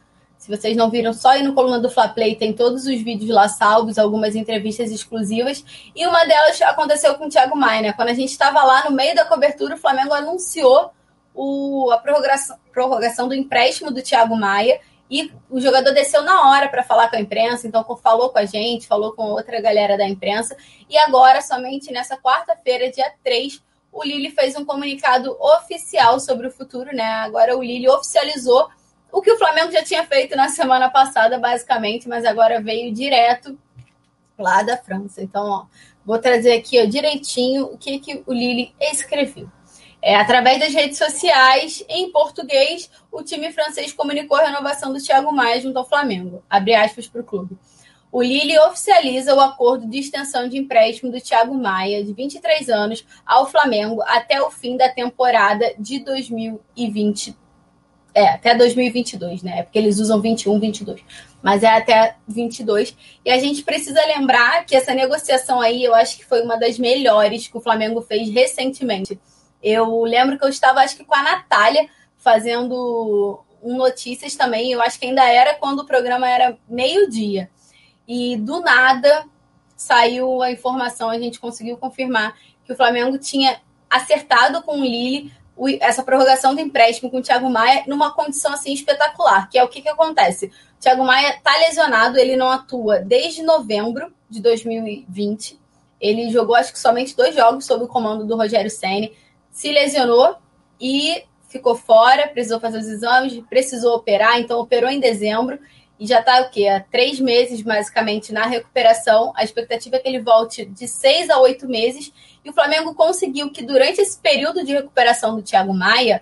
Se 0.43 0.51
vocês 0.53 0.75
não 0.75 0.89
viram, 0.89 1.13
só 1.13 1.37
ir 1.37 1.43
no 1.43 1.53
Coluna 1.53 1.79
do 1.79 1.89
Fla 1.89 2.09
Play, 2.09 2.35
tem 2.35 2.51
todos 2.51 2.85
os 2.85 3.01
vídeos 3.01 3.29
lá 3.29 3.47
salvos, 3.47 3.97
algumas 3.97 4.35
entrevistas 4.35 4.91
exclusivas. 4.91 5.63
E 5.95 6.05
uma 6.05 6.25
delas 6.25 6.61
aconteceu 6.63 7.15
com 7.15 7.27
o 7.27 7.29
Thiago 7.29 7.55
Maia, 7.55 7.81
né? 7.81 7.93
Quando 7.93 8.09
a 8.09 8.13
gente 8.13 8.31
estava 8.31 8.61
lá 8.61 8.83
no 8.83 8.91
meio 8.91 9.15
da 9.15 9.23
cobertura, 9.23 9.75
o 9.75 9.77
Flamengo 9.77 10.13
anunciou 10.13 10.91
o, 11.33 11.89
a 11.93 11.97
prorrogação, 11.97 12.57
prorrogação 12.73 13.29
do 13.29 13.33
empréstimo 13.33 13.89
do 13.89 14.01
Thiago 14.01 14.35
Maia. 14.35 14.81
E 15.09 15.31
o 15.49 15.61
jogador 15.61 15.93
desceu 15.93 16.21
na 16.23 16.49
hora 16.49 16.67
para 16.67 16.83
falar 16.83 17.09
com 17.09 17.15
a 17.15 17.21
imprensa, 17.21 17.65
então 17.65 17.81
falou 17.95 18.29
com 18.29 18.39
a 18.39 18.43
gente, 18.43 18.85
falou 18.85 19.13
com 19.13 19.23
outra 19.27 19.61
galera 19.61 19.97
da 19.97 20.05
imprensa. 20.05 20.57
E 20.89 20.97
agora, 20.97 21.41
somente 21.41 21.89
nessa 21.89 22.17
quarta-feira, 22.17 22.91
dia 22.91 23.13
3, 23.23 23.63
o 23.93 24.03
Lili 24.03 24.29
fez 24.29 24.57
um 24.57 24.65
comunicado 24.65 25.37
oficial 25.39 26.19
sobre 26.19 26.47
o 26.47 26.51
futuro, 26.51 26.93
né? 26.93 27.05
Agora 27.05 27.57
o 27.57 27.63
Lili 27.63 27.87
oficializou 27.87 28.67
o 29.13 29.21
que 29.21 29.31
o 29.31 29.37
Flamengo 29.37 29.71
já 29.71 29.83
tinha 29.83 30.03
feito 30.03 30.35
na 30.35 30.49
semana 30.49 30.89
passada, 30.89 31.37
basicamente, 31.37 32.09
mas 32.09 32.25
agora 32.25 32.59
veio 32.59 32.91
direto 32.91 33.55
lá 34.37 34.63
da 34.63 34.75
França. 34.75 35.21
Então, 35.21 35.45
ó, 35.45 35.65
vou 36.03 36.17
trazer 36.17 36.53
aqui 36.53 36.81
ó, 36.81 36.85
direitinho 36.85 37.65
o 37.65 37.77
que, 37.77 37.99
que 37.99 38.23
o 38.25 38.33
Lille 38.33 38.73
escreveu. 38.81 39.47
É, 40.01 40.15
através 40.15 40.59
das 40.59 40.73
redes 40.73 40.97
sociais, 40.97 41.85
em 41.87 42.11
português, 42.11 42.89
o 43.11 43.21
time 43.21 43.53
francês 43.53 43.93
comunicou 43.93 44.35
a 44.35 44.47
renovação 44.47 44.91
do 44.91 44.99
Thiago 44.99 45.31
Maia 45.31 45.61
junto 45.61 45.77
ao 45.77 45.87
Flamengo. 45.87 46.43
Abre 46.49 46.73
aspas 46.73 47.07
para 47.07 47.21
o 47.21 47.23
clube. 47.23 47.55
O 48.11 48.21
Lille 48.21 48.57
oficializa 48.61 49.35
o 49.35 49.39
acordo 49.39 49.87
de 49.87 49.99
extensão 49.99 50.49
de 50.49 50.57
empréstimo 50.57 51.11
do 51.11 51.21
Thiago 51.21 51.53
Maia, 51.53 52.03
de 52.03 52.13
23 52.13 52.67
anos, 52.69 53.05
ao 53.23 53.49
Flamengo 53.49 54.01
até 54.07 54.41
o 54.41 54.49
fim 54.49 54.75
da 54.75 54.89
temporada 54.89 55.71
de 55.77 55.99
2020. 55.99 57.42
É, 58.15 58.29
até 58.29 58.55
2022, 58.55 59.41
né? 59.41 59.59
É 59.59 59.63
porque 59.63 59.79
eles 59.79 59.99
usam 59.99 60.21
21, 60.21 60.59
22. 60.59 61.01
Mas 61.41 61.63
é 61.63 61.67
até 61.67 62.15
22. 62.27 62.95
E 63.25 63.31
a 63.31 63.39
gente 63.39 63.63
precisa 63.63 64.05
lembrar 64.05 64.65
que 64.65 64.75
essa 64.75 64.93
negociação 64.93 65.59
aí, 65.59 65.83
eu 65.83 65.95
acho 65.95 66.17
que 66.17 66.25
foi 66.25 66.43
uma 66.43 66.55
das 66.55 66.77
melhores 66.77 67.47
que 67.47 67.57
o 67.57 67.61
Flamengo 67.61 68.01
fez 68.01 68.29
recentemente 68.29 69.19
eu 69.63 70.03
lembro 70.03 70.37
que 70.37 70.43
eu 70.43 70.49
estava, 70.49 70.81
acho 70.81 70.97
que 70.97 71.05
com 71.05 71.15
a 71.15 71.23
Natália, 71.23 71.87
fazendo 72.17 73.41
um 73.63 73.77
notícias 73.77 74.35
também. 74.35 74.71
Eu 74.71 74.81
acho 74.81 74.99
que 74.99 75.05
ainda 75.05 75.23
era 75.23 75.55
quando 75.55 75.79
o 75.79 75.85
programa 75.85 76.29
era 76.29 76.57
meio-dia. 76.67 77.49
E 78.05 78.35
do 78.35 78.59
nada 78.59 79.25
saiu 79.77 80.41
a 80.41 80.51
informação, 80.51 81.09
a 81.09 81.17
gente 81.17 81.39
conseguiu 81.39 81.77
confirmar 81.77 82.35
que 82.65 82.73
o 82.73 82.75
Flamengo 82.75 83.17
tinha 83.17 83.61
acertado 83.89 84.61
com 84.61 84.81
o 84.81 84.83
Lille 84.83 85.31
essa 85.79 86.03
prorrogação 86.03 86.55
do 86.55 86.61
empréstimo 86.61 87.09
com 87.09 87.17
o 87.17 87.21
Thiago 87.21 87.49
Maia 87.49 87.83
numa 87.87 88.13
condição 88.13 88.53
assim 88.53 88.73
espetacular, 88.73 89.49
que 89.49 89.57
é 89.57 89.63
o 89.63 89.67
que, 89.67 89.81
que 89.81 89.89
acontece. 89.89 90.47
O 90.47 90.79
Thiago 90.79 91.03
Maia 91.03 91.35
está 91.35 91.55
lesionado, 91.57 92.17
ele 92.17 92.35
não 92.35 92.49
atua 92.49 92.99
desde 92.99 93.43
novembro 93.43 94.13
de 94.29 94.41
2020. 94.41 95.59
Ele 96.01 96.29
jogou 96.29 96.55
acho 96.55 96.73
que 96.73 96.79
somente 96.79 97.15
dois 97.15 97.35
jogos 97.35 97.65
sob 97.65 97.83
o 97.85 97.87
comando 97.87 98.25
do 98.25 98.35
Rogério 98.35 98.69
Ceni 98.69 99.13
se 99.51 99.71
lesionou 99.71 100.35
e 100.81 101.23
ficou 101.47 101.75
fora, 101.75 102.27
precisou 102.27 102.59
fazer 102.59 102.79
os 102.79 102.87
exames, 102.87 103.41
precisou 103.47 103.95
operar, 103.95 104.39
então 104.39 104.59
operou 104.59 104.89
em 104.89 104.99
dezembro 104.99 105.59
e 106.03 106.05
já 106.05 106.19
está 106.19 106.41
o 106.41 106.49
quê? 106.49 106.67
Há 106.67 106.81
três 106.81 107.17
meses, 107.17 107.61
basicamente, 107.61 108.33
na 108.33 108.45
recuperação. 108.45 109.31
A 109.37 109.43
expectativa 109.45 109.95
é 109.95 109.99
que 109.99 110.07
ele 110.09 110.19
volte 110.19 110.65
de 110.65 110.85
seis 110.85 111.29
a 111.29 111.39
oito 111.39 111.65
meses. 111.65 112.11
E 112.43 112.49
o 112.49 112.53
Flamengo 112.53 112.93
conseguiu 112.93 113.49
que, 113.49 113.63
durante 113.63 114.01
esse 114.01 114.19
período 114.19 114.65
de 114.65 114.73
recuperação 114.73 115.33
do 115.33 115.41
Thiago 115.41 115.73
Maia, 115.73 116.21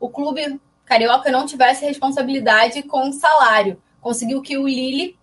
o 0.00 0.08
clube 0.08 0.58
carioca 0.82 1.30
não 1.30 1.44
tivesse 1.44 1.84
responsabilidade 1.84 2.82
com 2.84 3.10
o 3.10 3.12
salário. 3.12 3.78
Conseguiu 4.00 4.40
que 4.40 4.56
o 4.56 4.66
Lille 4.66 5.14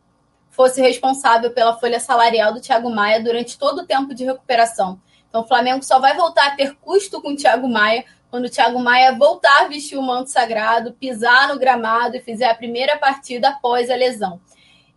fosse 0.51 0.79
responsável 0.83 1.49
pela 1.49 1.75
folha 1.79 1.99
salarial 1.99 2.53
do 2.53 2.61
Thiago 2.61 2.91
Maia 2.91 3.19
durante 3.23 3.57
todo 3.57 3.79
o 3.79 3.87
tempo 3.87 4.13
de 4.13 4.23
recuperação. 4.23 5.01
Então 5.27 5.41
o 5.41 5.47
Flamengo 5.47 5.83
só 5.83 5.97
vai 5.97 6.15
voltar 6.15 6.45
a 6.49 6.55
ter 6.55 6.75
custo 6.75 7.19
com 7.23 7.29
o 7.29 7.35
Thiago 7.35 7.67
Maia 7.67 8.05
quando 8.29 8.45
o 8.45 8.49
Thiago 8.49 8.79
Maia 8.79 9.15
voltar 9.17 9.63
a 9.63 9.67
vestir 9.67 9.97
o 9.97 10.01
manto 10.01 10.29
sagrado, 10.29 10.93
pisar 10.93 11.47
no 11.47 11.59
gramado 11.59 12.17
e 12.17 12.21
fizer 12.21 12.49
a 12.49 12.55
primeira 12.55 12.97
partida 12.97 13.49
após 13.49 13.89
a 13.89 13.95
lesão. 13.95 14.39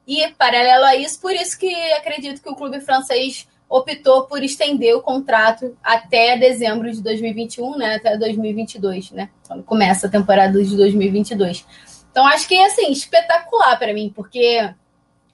E, 0.06 0.26
paralelo 0.38 0.84
a 0.84 0.96
isso, 0.96 1.20
por 1.20 1.32
isso 1.32 1.58
que 1.58 1.72
acredito 1.92 2.42
que 2.42 2.48
o 2.48 2.56
clube 2.56 2.80
francês 2.80 3.46
optou 3.68 4.24
por 4.24 4.42
estender 4.42 4.96
o 4.96 5.02
contrato 5.02 5.76
até 5.84 6.36
dezembro 6.38 6.90
de 6.90 7.02
2021, 7.02 7.76
né, 7.76 7.96
até 7.96 8.16
2022, 8.16 9.10
né, 9.10 9.28
quando 9.46 9.62
começa 9.62 10.06
a 10.06 10.10
temporada 10.10 10.62
de 10.62 10.74
2022. 10.74 11.66
Então, 12.10 12.26
acho 12.26 12.48
que 12.48 12.54
é, 12.54 12.66
assim, 12.66 12.90
espetacular 12.90 13.78
para 13.78 13.92
mim, 13.92 14.10
porque 14.14 14.72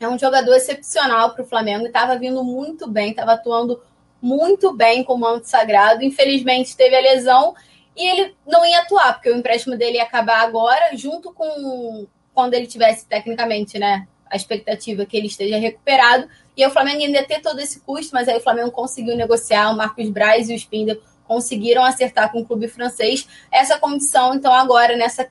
é 0.00 0.08
um 0.08 0.18
jogador 0.18 0.54
excepcional 0.54 1.30
para 1.30 1.44
o 1.44 1.46
Flamengo 1.46 1.84
e 1.84 1.86
estava 1.86 2.18
vindo 2.18 2.42
muito 2.42 2.88
bem, 2.88 3.10
estava 3.10 3.34
atuando 3.34 3.80
muito 4.20 4.72
bem 4.72 5.04
com 5.04 5.14
o 5.14 5.18
manto 5.18 5.46
sagrado. 5.46 6.02
Infelizmente, 6.02 6.76
teve 6.76 6.96
a 6.96 7.00
lesão 7.00 7.54
e 7.96 8.06
ele 8.06 8.34
não 8.46 8.64
ia 8.64 8.80
atuar, 8.80 9.14
porque 9.14 9.30
o 9.30 9.36
empréstimo 9.36 9.76
dele 9.76 9.98
ia 9.98 10.02
acabar 10.02 10.40
agora, 10.42 10.96
junto 10.96 11.32
com 11.32 12.06
quando 12.32 12.54
ele 12.54 12.66
tivesse 12.66 13.06
tecnicamente, 13.06 13.78
né? 13.78 14.08
A 14.28 14.36
expectativa 14.36 15.06
que 15.06 15.16
ele 15.16 15.28
esteja 15.28 15.56
recuperado. 15.56 16.28
E 16.56 16.66
o 16.66 16.70
Flamengo 16.70 17.02
ainda 17.02 17.18
ia 17.18 17.26
ter 17.26 17.40
todo 17.40 17.60
esse 17.60 17.80
custo, 17.80 18.12
mas 18.12 18.28
aí 18.28 18.36
o 18.36 18.40
Flamengo 18.40 18.72
conseguiu 18.72 19.16
negociar, 19.16 19.70
o 19.70 19.76
Marcos 19.76 20.10
Braz 20.10 20.48
e 20.48 20.54
o 20.54 20.56
Spindle 20.56 21.00
conseguiram 21.26 21.84
acertar 21.84 22.32
com 22.32 22.40
o 22.40 22.44
clube 22.44 22.66
francês 22.68 23.28
essa 23.52 23.78
condição. 23.78 24.34
Então, 24.34 24.52
agora, 24.52 24.96
nessa 24.96 25.28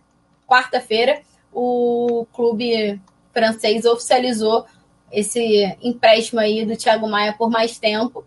quarta-feira, 0.48 1.22
o 1.52 2.26
clube 2.34 3.00
francês 3.34 3.84
oficializou 3.86 4.66
esse 5.12 5.78
empréstimo 5.82 6.40
aí 6.40 6.66
do 6.66 6.76
Thiago 6.76 7.08
Maia 7.08 7.34
por 7.34 7.50
mais 7.50 7.78
tempo 7.78 8.26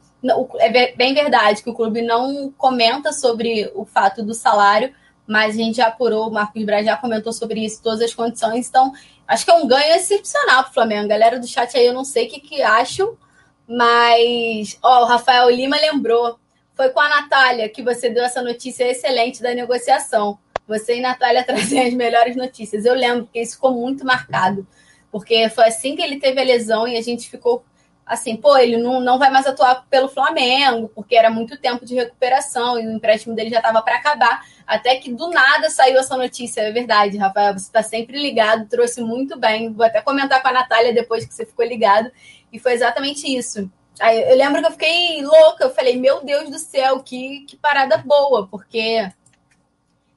é 0.59 0.93
bem 0.95 1.15
verdade 1.15 1.63
que 1.63 1.71
o 1.71 1.75
clube 1.75 2.03
não 2.03 2.53
comenta 2.57 3.13
sobre 3.13 3.71
o 3.75 3.85
fato 3.85 4.23
do 4.23 4.35
salário, 4.35 4.93
mas 5.27 5.55
a 5.55 5.59
gente 5.59 5.77
já 5.77 5.89
apurou, 5.89 6.29
o 6.29 6.33
Marcos 6.33 6.65
Braz 6.65 6.87
já 6.87 6.97
comentou 6.97 7.33
sobre 7.33 7.65
isso, 7.65 7.83
todas 7.83 8.01
as 8.01 8.15
condições. 8.15 8.69
Então, 8.69 8.93
acho 9.27 9.45
que 9.45 9.51
é 9.51 9.55
um 9.55 9.67
ganho 9.67 9.95
excepcional 9.95 10.63
para 10.63 10.71
o 10.71 10.75
Flamengo. 10.75 11.09
Galera 11.09 11.39
do 11.39 11.47
chat 11.47 11.77
aí, 11.77 11.87
eu 11.87 11.95
não 11.95 12.05
sei 12.05 12.27
o 12.27 12.31
que, 12.31 12.41
que 12.41 12.63
acham, 12.63 13.17
mas 13.69 14.79
ó, 14.83 15.03
o 15.03 15.07
Rafael 15.07 15.51
Lima 15.51 15.77
lembrou. 15.77 16.39
Foi 16.75 16.91
com 16.91 17.01
a 17.01 17.09
Natália 17.09 17.69
que 17.69 17.83
você 17.83 18.09
deu 18.09 18.23
essa 18.23 18.43
notícia 18.43 18.85
excelente 18.85 19.43
da 19.43 19.55
negociação. 19.55 20.39
Você 20.69 20.97
e 20.97 21.01
Natália 21.01 21.43
trazem 21.45 21.87
as 21.87 21.95
melhores 21.95 22.37
notícias. 22.37 22.85
Eu 22.85 22.95
lembro, 22.95 23.25
porque 23.25 23.41
isso 23.41 23.55
ficou 23.55 23.73
muito 23.73 24.05
marcado. 24.05 24.67
Porque 25.11 25.49
foi 25.49 25.65
assim 25.65 25.97
que 25.97 26.03
ele 26.03 26.21
teve 26.21 26.41
a 26.41 26.45
lesão 26.45 26.87
e 26.87 26.97
a 26.97 27.03
gente 27.03 27.29
ficou 27.29 27.65
assim, 28.07 28.37
pô, 28.37 28.57
ele 28.57 28.77
não, 28.77 29.01
não 29.01 29.19
vai 29.19 29.31
mais 29.31 29.47
atuar 29.47 29.85
pelo 29.91 30.09
Flamengo, 30.09 30.89
porque 30.95 31.17
era 31.17 31.29
muito 31.29 31.59
tempo 31.59 31.85
de 31.85 31.97
recuperação 31.97 32.79
e 32.79 32.87
o 32.87 32.93
empréstimo 32.93 33.35
dele 33.35 33.51
já 33.51 33.57
estava 33.57 33.83
para 33.83 33.97
acabar. 33.97 34.47
Até 34.65 34.97
que 34.97 35.13
do 35.13 35.29
nada 35.29 35.69
saiu 35.71 35.99
essa 35.99 36.17
notícia. 36.17 36.61
É 36.61 36.71
verdade, 36.71 37.19
Rafael, 37.19 37.53
você 37.55 37.67
está 37.67 37.83
sempre 37.83 38.17
ligado, 38.21 38.69
trouxe 38.69 39.01
muito 39.01 39.37
bem. 39.37 39.73
Vou 39.73 39.85
até 39.85 40.01
comentar 40.01 40.41
com 40.41 40.49
a 40.49 40.53
Natália 40.53 40.95
depois 40.95 41.27
que 41.27 41.35
você 41.35 41.45
ficou 41.45 41.65
ligado. 41.65 42.11
E 42.53 42.61
foi 42.61 42.75
exatamente 42.75 43.27
isso. 43.27 43.69
Aí 43.99 44.31
eu 44.31 44.37
lembro 44.37 44.61
que 44.61 44.69
eu 44.69 44.73
fiquei 44.73 45.23
louca, 45.23 45.65
eu 45.65 45.75
falei, 45.75 45.97
meu 45.97 46.23
Deus 46.25 46.49
do 46.49 46.59
céu, 46.59 47.01
que, 47.01 47.41
que 47.41 47.57
parada 47.57 47.97
boa, 47.99 48.47
porque. 48.47 49.11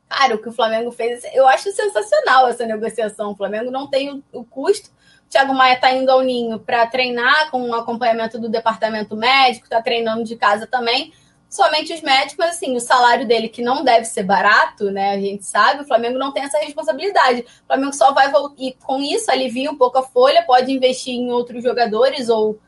Cara, 0.07 0.35
o 0.35 0.41
que 0.41 0.49
o 0.49 0.53
Flamengo 0.53 0.91
fez, 0.91 1.23
eu 1.33 1.47
acho 1.47 1.71
sensacional 1.71 2.47
essa 2.47 2.65
negociação. 2.65 3.31
O 3.31 3.35
Flamengo 3.35 3.69
não 3.69 3.87
tem 3.87 4.11
o, 4.11 4.23
o 4.33 4.43
custo, 4.43 4.89
Thiago 5.29 5.53
Maia 5.53 5.75
está 5.75 5.93
indo 5.93 6.09
ao 6.09 6.21
Ninho 6.21 6.59
para 6.59 6.87
treinar 6.87 7.51
com 7.51 7.69
o 7.69 7.75
acompanhamento 7.75 8.39
do 8.39 8.49
departamento 8.49 9.15
médico, 9.15 9.65
está 9.65 9.81
treinando 9.81 10.23
de 10.23 10.35
casa 10.35 10.65
também. 10.65 11.13
Somente 11.47 11.93
os 11.93 12.01
médicos, 12.01 12.45
assim, 12.45 12.75
o 12.75 12.79
salário 12.79 13.27
dele, 13.27 13.49
que 13.49 13.61
não 13.61 13.83
deve 13.83 14.05
ser 14.05 14.23
barato, 14.23 14.91
né? 14.91 15.11
A 15.11 15.19
gente 15.19 15.45
sabe, 15.45 15.81
o 15.81 15.87
Flamengo 15.87 16.17
não 16.17 16.31
tem 16.31 16.43
essa 16.43 16.59
responsabilidade. 16.59 17.41
O 17.41 17.67
Flamengo 17.67 17.93
só 17.93 18.11
vai 18.13 18.31
e 18.57 18.73
com 18.73 18.99
isso 19.01 19.31
alivia 19.31 19.71
um 19.71 19.77
pouco 19.77 19.97
a 19.97 20.03
folha, 20.03 20.43
pode 20.45 20.71
investir 20.71 21.13
em 21.13 21.31
outros 21.31 21.63
jogadores 21.63 22.29
ou 22.29 22.59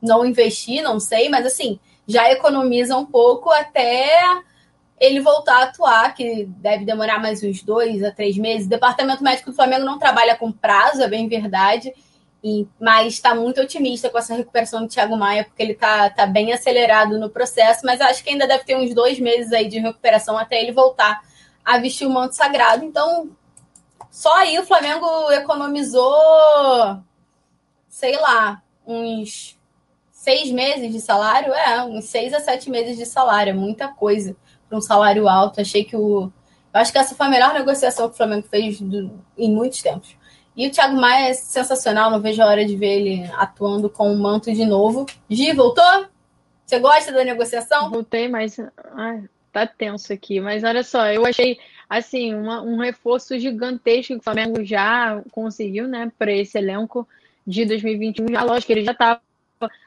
não 0.00 0.24
investir, 0.24 0.82
não 0.82 1.00
sei, 1.00 1.28
mas 1.28 1.46
assim, 1.46 1.80
já 2.06 2.30
economiza 2.30 2.96
um 2.96 3.06
pouco 3.06 3.50
até 3.50 4.22
ele 5.00 5.20
voltar 5.20 5.58
a 5.58 5.64
atuar, 5.64 6.14
que 6.14 6.44
deve 6.46 6.84
demorar 6.84 7.20
mais 7.20 7.42
uns 7.42 7.62
dois 7.62 8.02
a 8.02 8.10
três 8.10 8.36
meses. 8.36 8.66
O 8.66 8.70
departamento 8.70 9.22
médico 9.22 9.50
do 9.50 9.56
Flamengo 9.56 9.84
não 9.84 9.98
trabalha 9.98 10.36
com 10.36 10.50
prazo, 10.50 11.02
é 11.02 11.08
bem 11.08 11.28
verdade. 11.28 11.92
E, 12.42 12.66
mas 12.80 13.14
está 13.14 13.34
muito 13.34 13.60
otimista 13.60 14.08
com 14.08 14.18
essa 14.18 14.34
recuperação 14.34 14.82
do 14.82 14.88
Thiago 14.88 15.16
Maia, 15.16 15.44
porque 15.44 15.62
ele 15.62 15.72
está 15.72 16.08
tá 16.08 16.24
bem 16.24 16.52
acelerado 16.52 17.18
no 17.18 17.28
processo, 17.28 17.84
mas 17.84 18.00
acho 18.00 18.22
que 18.22 18.30
ainda 18.30 18.46
deve 18.46 18.64
ter 18.64 18.76
uns 18.76 18.94
dois 18.94 19.18
meses 19.18 19.52
aí 19.52 19.68
de 19.68 19.80
recuperação 19.80 20.38
até 20.38 20.60
ele 20.60 20.72
voltar 20.72 21.20
a 21.64 21.78
vestir 21.78 22.06
o 22.06 22.10
manto 22.10 22.36
sagrado. 22.36 22.84
Então, 22.84 23.30
só 24.10 24.34
aí 24.36 24.58
o 24.58 24.64
Flamengo 24.64 25.30
economizou, 25.32 26.14
sei 27.88 28.16
lá, 28.16 28.62
uns 28.86 29.58
seis 30.10 30.50
meses 30.50 30.92
de 30.92 31.00
salário, 31.00 31.52
é, 31.52 31.82
uns 31.84 32.06
seis 32.06 32.32
a 32.32 32.40
sete 32.40 32.70
meses 32.70 32.96
de 32.96 33.06
salário, 33.06 33.50
é 33.50 33.54
muita 33.54 33.88
coisa 33.88 34.36
para 34.68 34.78
um 34.78 34.80
salário 34.80 35.28
alto. 35.28 35.60
Achei 35.60 35.84
que 35.84 35.96
o. 35.96 36.30
Eu 36.72 36.80
acho 36.80 36.92
que 36.92 36.98
essa 36.98 37.14
foi 37.14 37.26
a 37.26 37.30
melhor 37.30 37.54
negociação 37.54 38.08
que 38.08 38.14
o 38.14 38.16
Flamengo 38.16 38.46
fez 38.48 38.80
do, 38.80 39.10
em 39.36 39.50
muitos 39.50 39.82
tempos. 39.82 40.16
E 40.58 40.66
o 40.66 40.70
Thiago 40.72 40.96
Maia 40.96 41.28
é 41.28 41.34
sensacional, 41.34 42.10
não 42.10 42.20
vejo 42.20 42.42
a 42.42 42.46
hora 42.46 42.64
de 42.64 42.74
ver 42.74 42.98
ele 42.98 43.30
atuando 43.36 43.88
com 43.88 44.12
o 44.12 44.18
manto 44.18 44.52
de 44.52 44.64
novo. 44.64 45.06
Gi, 45.30 45.52
voltou? 45.52 45.84
Você 46.66 46.80
gosta 46.80 47.12
da 47.12 47.22
negociação? 47.22 47.88
Voltei, 47.88 48.26
mas 48.26 48.58
ai, 48.96 49.22
tá 49.52 49.68
tenso 49.68 50.12
aqui. 50.12 50.40
Mas 50.40 50.64
olha 50.64 50.82
só, 50.82 51.06
eu 51.12 51.24
achei 51.24 51.60
assim 51.88 52.34
uma, 52.34 52.60
um 52.60 52.76
reforço 52.76 53.38
gigantesco 53.38 54.14
que 54.14 54.18
o 54.18 54.22
Flamengo 54.22 54.64
já 54.64 55.22
conseguiu, 55.30 55.86
né, 55.86 56.10
para 56.18 56.32
esse 56.32 56.58
elenco 56.58 57.06
de 57.46 57.64
2021. 57.64 58.26
Já, 58.28 58.42
lógico, 58.42 58.72
ele 58.72 58.82
já 58.82 58.90
estava 58.90 59.20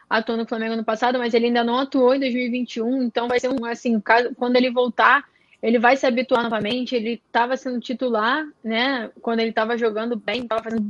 atuando 0.09 0.43
no 0.43 0.47
Flamengo 0.47 0.77
no 0.77 0.85
passado, 0.85 1.19
mas 1.19 1.33
ele 1.33 1.47
ainda 1.47 1.65
não 1.65 1.79
atuou 1.79 2.15
em 2.15 2.19
2021, 2.19 3.03
então 3.03 3.27
vai 3.27 3.41
ser 3.41 3.49
um 3.49 3.65
assim, 3.65 4.01
quando 4.37 4.55
ele 4.55 4.71
voltar, 4.71 5.25
ele 5.61 5.77
vai 5.77 5.95
se 5.95 6.05
habituar 6.05 6.43
novamente. 6.43 6.95
Ele 6.95 7.21
estava 7.25 7.55
sendo 7.55 7.79
titular, 7.79 8.45
né? 8.63 9.11
Quando 9.21 9.39
ele 9.41 9.49
estava 9.51 9.77
jogando 9.77 10.15
bem, 10.15 10.41
estava 10.41 10.63
fazendo 10.63 10.89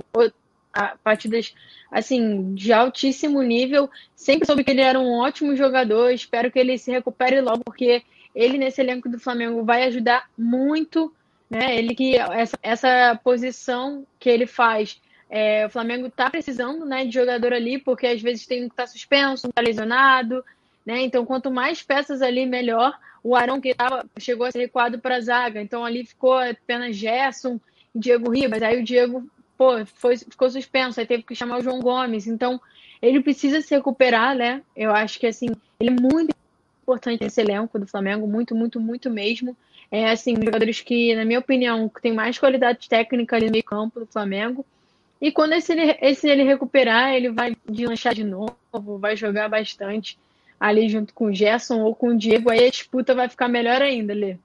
partidas 1.04 1.54
assim 1.92 2.54
de 2.54 2.72
altíssimo 2.72 3.42
nível. 3.42 3.90
Sempre 4.16 4.46
soube 4.46 4.64
que 4.64 4.72
ele 4.72 4.82
era 4.82 5.00
um 5.00 5.20
ótimo 5.20 5.56
jogador. 5.56 6.12
Espero 6.12 6.50
que 6.50 6.60
ele 6.60 6.78
se 6.78 6.92
recupere 6.92 7.42
logo, 7.42 7.64
porque 7.66 8.04
ele 8.34 8.58
nesse 8.58 8.82
elenco 8.82 9.10
do 9.10 9.20
Flamengo 9.20 9.64
vai 9.64 9.84
ajudar 9.84 10.30
muito, 10.38 11.14
né? 11.50 11.78
Ele 11.78 11.94
que 11.94 12.18
essa, 12.18 12.58
essa 12.64 13.20
posição 13.24 14.06
que 14.20 14.30
ele 14.30 14.48
faz. 14.48 15.02
É, 15.30 15.66
o 15.66 15.70
Flamengo 15.70 16.08
está 16.08 16.30
precisando 16.30 16.86
né, 16.86 17.06
de 17.06 17.14
jogador 17.14 17.54
ali, 17.54 17.78
porque 17.78 18.06
às 18.06 18.22
vezes 18.22 18.46
tem 18.46 18.66
um 18.66 18.68
que 18.68 18.74
está 18.74 18.86
suspenso, 18.86 19.48
um 19.48 19.50
está 19.50 19.62
lesionado, 19.62 20.44
né? 20.86 21.02
Então, 21.02 21.26
quanto 21.26 21.52
mais 21.52 21.82
peças 21.82 22.22
ali, 22.22 22.46
melhor. 22.46 22.98
O 23.24 23.36
Arão 23.36 23.62
que 23.62 23.74
tava, 23.74 24.06
chegou 24.18 24.48
a 24.48 24.52
ser 24.52 24.60
recuado 24.60 25.00
para 25.00 25.18
a 25.18 25.22
zaga, 25.22 25.62
então 25.62 25.86
ali 25.86 26.04
ficou 26.04 26.34
apenas 26.34 26.96
Gerson 26.96 27.60
Diego 27.94 28.32
Ribas. 28.32 28.64
Aí 28.64 28.80
o 28.80 28.84
Diego 28.84 29.24
pô, 29.58 29.86
foi, 29.86 30.18
ficou 30.18 30.50
suspenso, 30.50 31.00
aí 31.00 31.06
teve 31.06 31.22
que 31.22 31.36
chamar 31.36 31.60
o 31.60 31.62
João 31.62 31.80
Gomes. 31.80 32.26
Então, 32.26 32.60
ele 33.00 33.22
precisa 33.22 33.62
se 33.62 33.76
recuperar, 33.76 34.36
né? 34.36 34.64
Eu 34.76 34.92
acho 34.92 35.20
que 35.20 35.28
assim, 35.28 35.50
ele 35.80 35.92
é 35.92 36.02
muito 36.02 36.36
importante 36.82 37.24
nesse 37.24 37.42
elenco 37.42 37.78
do 37.78 37.86
Flamengo, 37.86 38.26
muito, 38.26 38.56
muito, 38.56 38.80
muito 38.80 39.10
mesmo. 39.10 39.56
É 39.92 40.10
assim, 40.10 40.36
jogadores 40.36 40.82
que, 40.82 41.14
na 41.16 41.26
minha 41.26 41.40
opinião, 41.40 41.92
tem 42.02 42.14
mais 42.14 42.40
qualidade 42.40 42.90
técnica 42.90 43.36
ali 43.36 43.46
no 43.48 43.52
meio 43.52 43.64
campo 43.64 44.00
do 44.00 44.08
Flamengo. 44.08 44.66
E 45.22 45.32
quando 45.32 45.54
esse 45.54 45.74
ele, 45.74 45.96
esse 46.02 46.28
ele 46.28 46.44
recuperar, 46.44 47.14
ele 47.14 47.30
vai 47.30 47.56
deslanchar 47.70 48.16
de 48.16 48.24
novo, 48.24 48.98
vai 48.98 49.16
jogar 49.16 49.48
bastante 49.48 50.18
ali 50.62 50.88
junto 50.88 51.12
com 51.12 51.26
o 51.26 51.34
Gerson 51.34 51.82
ou 51.82 51.96
com 51.96 52.10
o 52.10 52.18
Diego, 52.18 52.52
aí 52.52 52.68
a 52.68 52.70
disputa 52.70 53.16
vai 53.16 53.28
ficar 53.28 53.48
melhor 53.48 53.82
ainda, 53.82 54.14
Lê. 54.14 54.38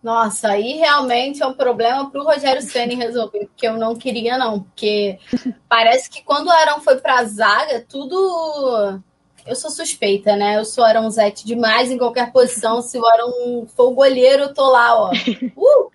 Nossa, 0.00 0.50
aí 0.50 0.74
realmente 0.74 1.42
é 1.42 1.46
um 1.46 1.54
problema 1.54 2.08
para 2.08 2.20
o 2.20 2.24
Rogério 2.24 2.62
Ceni 2.62 2.94
resolver, 2.94 3.46
porque 3.46 3.66
eu 3.66 3.76
não 3.76 3.96
queria 3.96 4.38
não, 4.38 4.60
porque 4.60 5.18
parece 5.68 6.08
que 6.08 6.22
quando 6.22 6.46
o 6.46 6.52
Arão 6.52 6.80
foi 6.80 7.00
para 7.00 7.18
a 7.18 7.24
zaga, 7.24 7.84
tudo 7.88 9.00
eu 9.44 9.56
sou 9.56 9.70
suspeita, 9.70 10.36
né? 10.36 10.56
Eu 10.56 10.64
sou 10.64 10.84
Arãozete 10.84 11.44
demais 11.44 11.90
em 11.90 11.98
qualquer 11.98 12.30
posição. 12.32 12.80
Se 12.80 12.98
o 12.98 13.06
Arão 13.06 13.66
for 13.74 13.88
o 13.88 13.94
goleiro, 13.94 14.44
eu 14.44 14.54
tô 14.54 14.70
lá, 14.70 14.94
ó. 14.96 15.10
Uh! 15.56 15.93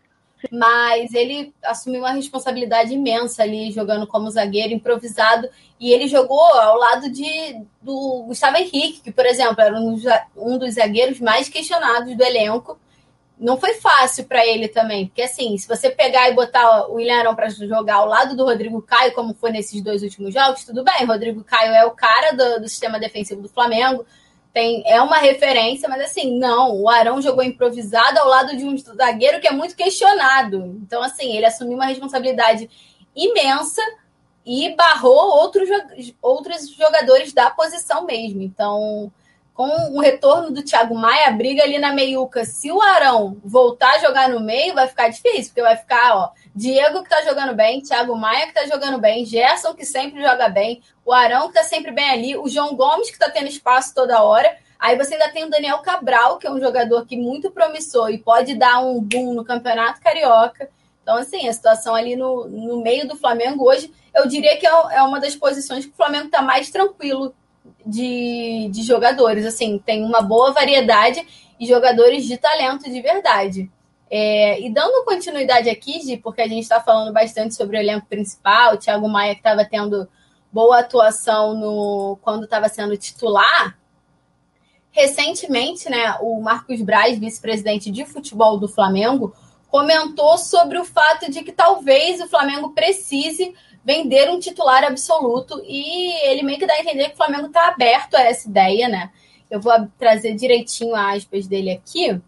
Mas 0.52 1.14
ele 1.14 1.54
assumiu 1.64 2.02
uma 2.02 2.12
responsabilidade 2.12 2.94
imensa 2.94 3.44
ali, 3.44 3.72
jogando 3.72 4.08
como 4.08 4.30
zagueiro 4.30 4.74
improvisado, 4.74 5.50
e 5.80 5.92
ele 5.92 6.08
jogou 6.08 6.42
ao 6.42 6.78
lado 6.78 7.10
de, 7.10 7.62
do 7.82 8.24
Gustavo 8.28 8.58
Henrique, 8.58 9.02
que, 9.02 9.12
por 9.12 9.26
exemplo, 9.26 9.62
era 9.62 9.78
um, 9.80 10.00
um 10.36 10.58
dos 10.58 10.76
zagueiros 10.76 11.20
mais 11.20 11.50
questionados 11.50 12.16
do 12.16 12.24
elenco. 12.24 12.80
Não 13.38 13.58
foi 13.58 13.76
fácil 13.76 14.26
para 14.26 14.46
ele 14.46 14.68
também, 14.68 15.08
porque 15.08 15.22
assim, 15.22 15.58
se 15.58 15.66
você 15.66 15.90
pegar 15.90 16.30
e 16.30 16.34
botar 16.34 16.90
o 16.90 16.96
William 16.96 17.20
Arão 17.20 17.36
para 17.36 17.48
jogar 17.50 17.96
ao 17.96 18.06
lado 18.06 18.36
do 18.36 18.44
Rodrigo 18.44 18.82
Caio, 18.82 19.14
como 19.14 19.34
foi 19.34 19.52
nesses 19.52 19.82
dois 19.82 20.04
últimos 20.04 20.34
jogos, 20.34 20.66
tudo 20.66 20.84
bem. 20.84 21.06
Rodrigo 21.06 21.42
Caio 21.44 21.72
é 21.72 21.86
o 21.86 21.92
cara 21.92 22.32
do, 22.34 22.62
do 22.62 22.68
sistema 22.68 23.00
defensivo 23.00 23.42
do 23.42 23.48
Flamengo, 23.48 24.06
tem, 24.54 24.84
é 24.86 25.02
uma 25.02 25.18
referência, 25.18 25.88
mas 25.88 26.02
assim, 26.02 26.38
não, 26.38 26.76
o 26.76 26.90
Arão 26.90 27.22
jogou 27.22 27.44
improvisado 27.44 28.20
ao 28.20 28.28
lado 28.28 28.58
de 28.58 28.66
um 28.66 28.78
zagueiro 28.78 29.40
que 29.40 29.48
é 29.48 29.52
muito 29.52 29.76
questionado. 29.76 30.80
Então, 30.82 31.04
assim, 31.04 31.36
ele 31.36 31.46
assumiu 31.46 31.76
uma 31.76 31.86
responsabilidade 31.86 32.70
imensa 33.16 33.82
e 34.46 34.76
barrou 34.76 35.38
outros, 35.38 35.70
outros 36.22 36.70
jogadores 36.70 37.32
da 37.34 37.50
posição 37.52 38.06
mesmo. 38.06 38.42
Então, 38.42 39.12
com 39.60 39.94
o 39.94 40.00
retorno 40.00 40.52
do 40.52 40.64
Thiago 40.64 40.96
Maia, 40.96 41.32
briga 41.32 41.64
ali 41.64 41.78
na 41.78 41.92
meiuca, 41.92 42.46
se 42.46 42.72
o 42.72 42.82
Arão 42.82 43.36
voltar 43.44 43.96
a 43.96 43.98
jogar 44.00 44.30
no 44.30 44.40
meio, 44.40 44.74
vai 44.74 44.88
ficar 44.88 45.10
difícil, 45.10 45.48
porque 45.48 45.62
vai 45.62 45.76
ficar, 45.76 46.16
ó, 46.16 46.30
Diego 46.56 47.04
que 47.04 47.10
tá 47.10 47.22
jogando 47.24 47.54
bem, 47.54 47.82
Thiago 47.82 48.16
Maia 48.16 48.48
que 48.48 48.54
tá 48.54 48.66
jogando 48.66 48.98
bem, 49.00 49.26
Gerson 49.26 49.74
que 49.74 49.86
sempre 49.86 50.22
joga 50.22 50.48
bem, 50.48 50.82
o 51.06 51.12
Arão 51.12 51.50
que 51.50 51.56
tá 51.56 51.64
sempre 51.66 51.92
bem 51.92 52.10
ali, 52.10 52.38
o 52.38 52.48
João 52.48 52.74
Gomes 52.74 53.12
que 53.12 53.20
tá 53.20 53.30
tendo 53.30 53.50
espaço 53.50 53.94
toda 53.94 54.24
hora. 54.24 54.50
Aí 54.80 54.96
você 54.96 55.16
ainda 55.16 55.28
tem 55.28 55.44
o 55.44 55.50
Daniel 55.50 55.80
Cabral, 55.80 56.38
que 56.38 56.48
é 56.48 56.52
um 56.52 56.62
jogador 56.62 57.06
que 57.06 57.18
muito 57.18 57.52
promissor 57.52 58.12
e 58.12 58.18
pode 58.18 58.56
dar 58.56 58.80
um 58.80 59.02
boom 59.02 59.34
no 59.34 59.44
Campeonato 59.44 60.00
Carioca. 60.00 60.70
Então, 61.04 61.18
assim, 61.18 61.50
a 61.50 61.52
situação 61.52 61.94
ali 61.94 62.16
no, 62.16 62.48
no 62.48 62.82
meio 62.82 63.06
do 63.06 63.18
Flamengo 63.18 63.68
hoje, 63.68 63.94
eu 64.16 64.26
diria 64.26 64.56
que 64.56 64.66
é, 64.66 64.70
é 64.70 65.04
uma 65.04 65.20
das 65.20 65.36
posições 65.36 65.86
que 65.86 65.92
o 65.92 65.98
Flamengo 65.98 66.28
está 66.28 66.42
mais 66.42 66.70
tranquilo 66.70 67.36
de, 67.86 68.70
de 68.72 68.84
jogadores. 68.84 69.46
Assim, 69.46 69.78
tem 69.78 70.04
uma 70.04 70.22
boa 70.22 70.52
variedade 70.52 71.26
e 71.60 71.66
jogadores 71.66 72.26
de 72.26 72.38
talento 72.38 72.90
de 72.90 73.02
verdade. 73.02 73.70
É, 74.10 74.60
e 74.60 74.74
dando 74.74 75.06
continuidade 75.06 75.70
aqui, 75.70 76.02
Gi, 76.02 76.18
porque 76.18 76.42
a 76.42 76.48
gente 76.48 76.64
está 76.64 76.80
falando 76.80 77.14
bastante 77.14 77.54
sobre 77.54 77.78
o 77.78 77.80
elenco 77.80 78.08
principal, 78.08 78.74
o 78.74 78.78
Thiago 78.78 79.08
Maia 79.08 79.36
que 79.36 79.42
estava 79.42 79.64
tendo 79.64 80.08
boa 80.52 80.80
atuação 80.80 81.54
no 81.54 82.18
quando 82.22 82.46
estava 82.46 82.68
sendo 82.68 82.98
titular. 82.98 83.78
Recentemente, 84.92 85.88
né, 85.90 86.18
o 86.22 86.42
Marcos 86.42 86.82
Braz, 86.82 87.20
vice-presidente 87.20 87.92
de 87.92 88.04
futebol 88.06 88.58
do 88.58 88.68
Flamengo, 88.68 89.34
comentou 89.70 90.38
sobre 90.40 90.80
o 90.80 90.86
fato 90.86 91.30
de 91.30 91.44
que 91.44 91.52
talvez 91.52 92.20
o 92.20 92.28
Flamengo 92.28 92.72
precise 92.72 93.54
vender 93.84 94.30
um 94.30 94.40
titular 94.40 94.84
absoluto 94.84 95.62
e 95.66 96.12
ele 96.28 96.44
meio 96.44 96.60
que 96.60 96.66
dá 96.66 96.74
a 96.74 96.80
entender 96.80 97.06
que 97.06 97.14
o 97.14 97.18
Flamengo 97.18 97.48
está 97.48 97.70
aberto 97.70 98.16
a 98.16 98.22
essa 98.22 98.48
ideia, 98.48 98.88
né? 98.88 99.10
Eu 99.50 99.60
vou 99.60 99.74
trazer 99.98 100.36
direitinho 100.36 100.96
aspas 100.96 101.48
dele 101.48 101.72
aqui. 101.72 102.20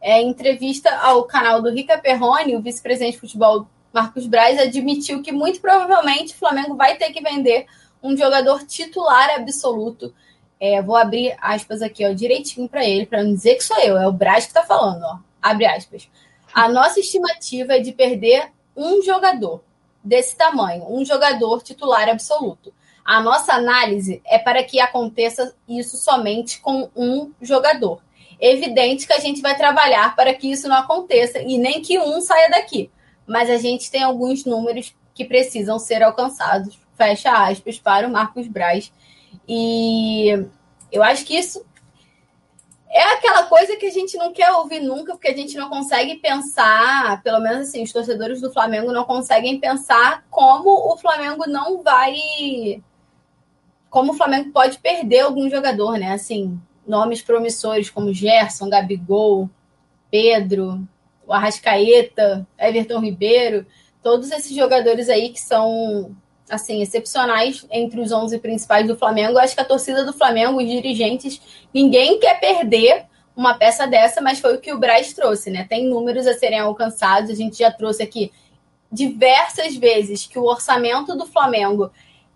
É, 0.00 0.20
em 0.20 0.28
entrevista 0.28 0.90
ao 0.96 1.24
canal 1.24 1.60
do 1.60 1.70
Rica 1.70 1.98
Perrone, 1.98 2.56
o 2.56 2.62
vice-presidente 2.62 3.14
de 3.14 3.20
futebol 3.20 3.66
Marcos 3.92 4.26
Braz 4.26 4.58
admitiu 4.58 5.22
que 5.22 5.32
muito 5.32 5.60
provavelmente 5.60 6.34
o 6.34 6.38
Flamengo 6.38 6.74
vai 6.74 6.96
ter 6.96 7.12
que 7.12 7.20
vender 7.20 7.66
um 8.02 8.16
jogador 8.16 8.64
titular 8.64 9.30
absoluto. 9.30 10.14
É, 10.58 10.80
vou 10.82 10.96
abrir 10.96 11.36
aspas 11.40 11.82
aqui 11.82 12.04
ó, 12.04 12.12
direitinho 12.12 12.68
para 12.68 12.84
ele, 12.84 13.06
para 13.06 13.22
não 13.22 13.32
dizer 13.32 13.56
que 13.56 13.64
sou 13.64 13.78
eu, 13.78 13.96
é 13.96 14.06
o 14.06 14.12
Braz 14.12 14.44
que 14.44 14.50
está 14.50 14.62
falando. 14.62 15.02
Ó. 15.02 15.18
Abre 15.40 15.66
aspas. 15.66 16.08
A 16.52 16.68
nossa 16.68 17.00
estimativa 17.00 17.74
é 17.74 17.80
de 17.80 17.92
perder 17.92 18.50
um 18.76 19.02
jogador 19.02 19.62
desse 20.02 20.36
tamanho, 20.36 20.86
um 20.88 21.04
jogador 21.04 21.62
titular 21.62 22.08
absoluto. 22.08 22.72
A 23.04 23.20
nossa 23.20 23.54
análise 23.54 24.22
é 24.24 24.38
para 24.38 24.62
que 24.62 24.80
aconteça 24.80 25.54
isso 25.68 25.96
somente 25.96 26.60
com 26.60 26.90
um 26.94 27.32
jogador. 27.40 28.02
Evidente 28.40 29.06
que 29.06 29.12
a 29.12 29.18
gente 29.18 29.42
vai 29.42 29.56
trabalhar 29.56 30.14
para 30.16 30.32
que 30.32 30.50
isso 30.50 30.68
não 30.68 30.76
aconteça 30.76 31.40
e 31.40 31.58
nem 31.58 31.82
que 31.82 31.98
um 31.98 32.20
saia 32.20 32.48
daqui. 32.48 32.90
Mas 33.26 33.50
a 33.50 33.56
gente 33.56 33.90
tem 33.90 34.02
alguns 34.02 34.44
números 34.44 34.94
que 35.14 35.24
precisam 35.24 35.78
ser 35.78 36.02
alcançados. 36.02 36.78
Fecha 36.96 37.30
aspas 37.30 37.78
para 37.78 38.08
o 38.08 38.10
Marcos 38.10 38.46
Braz. 38.46 38.92
E 39.48 40.46
eu 40.90 41.02
acho 41.02 41.24
que 41.24 41.36
isso 41.36 41.64
é 42.92 43.14
aquela 43.14 43.44
coisa 43.44 43.76
que 43.76 43.86
a 43.86 43.90
gente 43.90 44.16
não 44.16 44.32
quer 44.32 44.50
ouvir 44.50 44.80
nunca, 44.80 45.12
porque 45.12 45.28
a 45.28 45.36
gente 45.36 45.56
não 45.56 45.68
consegue 45.68 46.16
pensar, 46.16 47.22
pelo 47.22 47.38
menos 47.38 47.68
assim, 47.68 47.84
os 47.84 47.92
torcedores 47.92 48.40
do 48.40 48.52
Flamengo 48.52 48.92
não 48.92 49.04
conseguem 49.04 49.60
pensar 49.60 50.24
como 50.28 50.92
o 50.92 50.96
Flamengo 50.96 51.44
não 51.46 51.82
vai. 51.82 52.82
Como 53.88 54.12
o 54.12 54.16
Flamengo 54.16 54.50
pode 54.50 54.78
perder 54.78 55.20
algum 55.20 55.48
jogador, 55.48 55.98
né? 55.98 56.12
Assim, 56.12 56.60
nomes 56.84 57.22
promissores 57.22 57.88
como 57.88 58.12
Gerson, 58.12 58.68
Gabigol, 58.68 59.48
Pedro, 60.10 60.82
o 61.24 61.32
Arrascaeta, 61.32 62.44
Everton 62.58 62.98
Ribeiro, 62.98 63.64
todos 64.02 64.32
esses 64.32 64.54
jogadores 64.54 65.08
aí 65.08 65.30
que 65.30 65.40
são 65.40 66.16
assim, 66.50 66.82
excepcionais 66.82 67.64
entre 67.70 68.00
os 68.00 68.10
11 68.10 68.38
principais 68.40 68.86
do 68.86 68.96
Flamengo. 68.96 69.32
Eu 69.32 69.38
acho 69.38 69.54
que 69.54 69.60
a 69.60 69.64
torcida 69.64 70.04
do 70.04 70.12
Flamengo, 70.12 70.58
os 70.58 70.66
dirigentes, 70.68 71.40
ninguém 71.72 72.18
quer 72.18 72.38
perder 72.40 73.06
uma 73.36 73.54
peça 73.54 73.86
dessa, 73.86 74.20
mas 74.20 74.38
foi 74.38 74.54
o 74.56 74.60
que 74.60 74.72
o 74.72 74.78
Braz 74.78 75.12
trouxe, 75.14 75.50
né? 75.50 75.66
Tem 75.68 75.88
números 75.88 76.26
a 76.26 76.34
serem 76.34 76.58
alcançados. 76.58 77.30
A 77.30 77.34
gente 77.34 77.58
já 77.58 77.70
trouxe 77.70 78.02
aqui 78.02 78.32
diversas 78.92 79.76
vezes 79.76 80.26
que 80.26 80.38
o 80.38 80.44
orçamento 80.44 81.16
do 81.16 81.24
Flamengo 81.26 81.90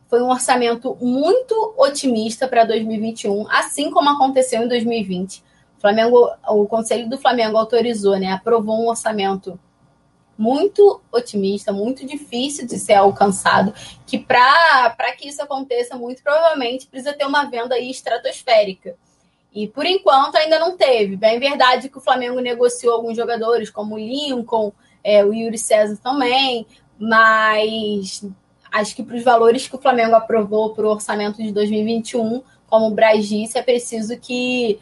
foi 0.08 0.22
um 0.22 0.30
orçamento 0.30 0.96
muito 1.00 1.74
otimista 1.76 2.46
para 2.46 2.64
2021, 2.64 3.50
assim 3.50 3.90
como 3.90 4.10
aconteceu 4.10 4.62
em 4.62 4.68
2020. 4.68 5.38
O 5.76 5.80
Flamengo, 5.80 6.30
o 6.48 6.66
Conselho 6.66 7.10
do 7.10 7.18
Flamengo 7.18 7.58
autorizou, 7.58 8.18
né? 8.18 8.32
Aprovou 8.32 8.80
um 8.80 8.88
orçamento 8.88 9.58
muito 10.38 11.00
otimista, 11.12 11.72
muito 11.72 12.06
difícil 12.06 12.66
de 12.66 12.78
ser 12.78 12.94
alcançado, 12.94 13.74
que 14.06 14.18
para 14.18 15.12
que 15.18 15.28
isso 15.28 15.42
aconteça, 15.42 15.96
muito 15.96 16.22
provavelmente 16.22 16.86
precisa 16.86 17.12
ter 17.12 17.26
uma 17.26 17.44
venda 17.44 17.78
estratosférica. 17.78 18.96
E 19.54 19.68
por 19.68 19.86
enquanto 19.86 20.36
ainda 20.36 20.58
não 20.58 20.76
teve. 20.76 21.16
Bem 21.16 21.38
verdade 21.38 21.88
que 21.88 21.98
o 21.98 22.00
Flamengo 22.00 22.40
negociou 22.40 22.94
alguns 22.94 23.16
jogadores, 23.16 23.70
como 23.70 23.94
o 23.94 23.98
Lincoln, 23.98 24.72
é, 25.02 25.24
o 25.24 25.32
Yuri 25.32 25.58
César 25.58 25.96
também, 26.02 26.66
mas 26.98 28.24
acho 28.72 28.96
que 28.96 29.02
para 29.02 29.16
os 29.16 29.22
valores 29.22 29.68
que 29.68 29.76
o 29.76 29.80
Flamengo 29.80 30.16
aprovou 30.16 30.74
para 30.74 30.84
o 30.84 30.90
orçamento 30.90 31.42
de 31.42 31.52
2021, 31.52 32.42
como 32.66 32.88
o 32.88 32.90
Braz 32.90 33.28
disse, 33.28 33.56
é 33.56 33.62
preciso 33.62 34.18
que 34.18 34.80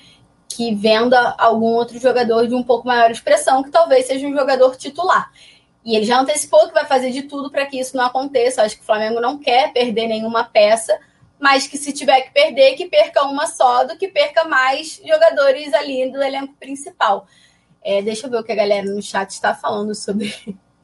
que 0.48 0.74
venda 0.74 1.34
algum 1.38 1.74
outro 1.74 1.98
jogador 1.98 2.46
de 2.46 2.54
um 2.54 2.62
pouco 2.62 2.86
maior 2.86 3.10
expressão, 3.10 3.62
que 3.62 3.70
talvez 3.70 4.06
seja 4.06 4.26
um 4.26 4.34
jogador 4.34 4.76
titular. 4.76 5.32
E 5.84 5.96
ele 5.96 6.04
já 6.04 6.20
antecipou 6.20 6.68
que 6.68 6.74
vai 6.74 6.84
fazer 6.84 7.10
de 7.10 7.22
tudo 7.22 7.50
para 7.50 7.66
que 7.66 7.80
isso 7.80 7.96
não 7.96 8.04
aconteça. 8.04 8.62
Acho 8.62 8.76
que 8.76 8.82
o 8.82 8.86
Flamengo 8.86 9.20
não 9.20 9.38
quer 9.38 9.72
perder 9.72 10.06
nenhuma 10.06 10.44
peça, 10.44 10.96
mas 11.42 11.66
que 11.66 11.76
se 11.76 11.92
tiver 11.92 12.20
que 12.20 12.30
perder, 12.30 12.76
que 12.76 12.86
perca 12.86 13.24
uma 13.24 13.48
só, 13.48 13.82
do 13.82 13.98
que 13.98 14.06
perca 14.06 14.44
mais 14.44 15.02
jogadores 15.04 15.74
ali 15.74 16.08
do 16.08 16.22
elenco 16.22 16.54
principal. 16.54 17.26
É, 17.82 18.00
deixa 18.00 18.28
eu 18.28 18.30
ver 18.30 18.36
o 18.36 18.44
que 18.44 18.52
a 18.52 18.54
galera 18.54 18.88
no 18.88 19.02
chat 19.02 19.28
está 19.30 19.52
falando 19.52 19.92
sobre. 19.92 20.32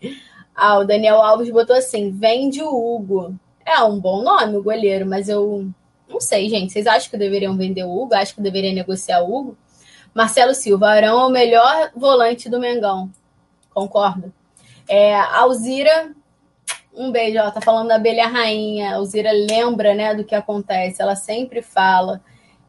ah, 0.53 0.81
o 0.81 0.85
Daniel 0.85 1.23
Alves 1.23 1.49
botou 1.49 1.77
assim: 1.77 2.11
vende 2.11 2.61
o 2.61 2.75
Hugo. 2.75 3.39
É 3.65 3.81
um 3.85 4.01
bom 4.01 4.21
nome, 4.21 4.57
o 4.57 4.63
goleiro, 4.63 5.07
mas 5.07 5.29
eu 5.29 5.71
não 6.09 6.21
sei, 6.21 6.49
gente. 6.49 6.73
Vocês 6.73 6.89
acham 6.89 7.09
que 7.09 7.17
deveriam 7.17 7.57
vender 7.57 7.85
o 7.85 7.97
Hugo? 7.97 8.17
Acho 8.17 8.35
que 8.35 8.41
deveria 8.41 8.73
negociar 8.73 9.23
o 9.23 9.33
Hugo? 9.33 9.57
Marcelo 10.13 10.57
Silva, 10.57 10.89
Arão 10.89 11.21
é 11.21 11.27
o 11.27 11.31
melhor 11.31 11.93
volante 11.95 12.49
do 12.49 12.59
Mengão. 12.59 13.09
Concordo. 13.73 14.35
É, 14.89 15.15
Alzira, 15.15 16.13
um 16.99 17.13
beijo, 17.13 17.39
ela 17.39 17.51
tá 17.51 17.61
falando 17.61 17.89
da 17.89 17.95
abelha 17.95 18.27
rainha. 18.27 18.91
A 18.91 18.97
Alzira 18.97 19.31
lembra, 19.33 19.95
né, 19.95 20.15
do 20.15 20.25
que 20.25 20.35
acontece. 20.35 21.01
Ela 21.01 21.15
sempre 21.15 21.63
fala. 21.63 22.21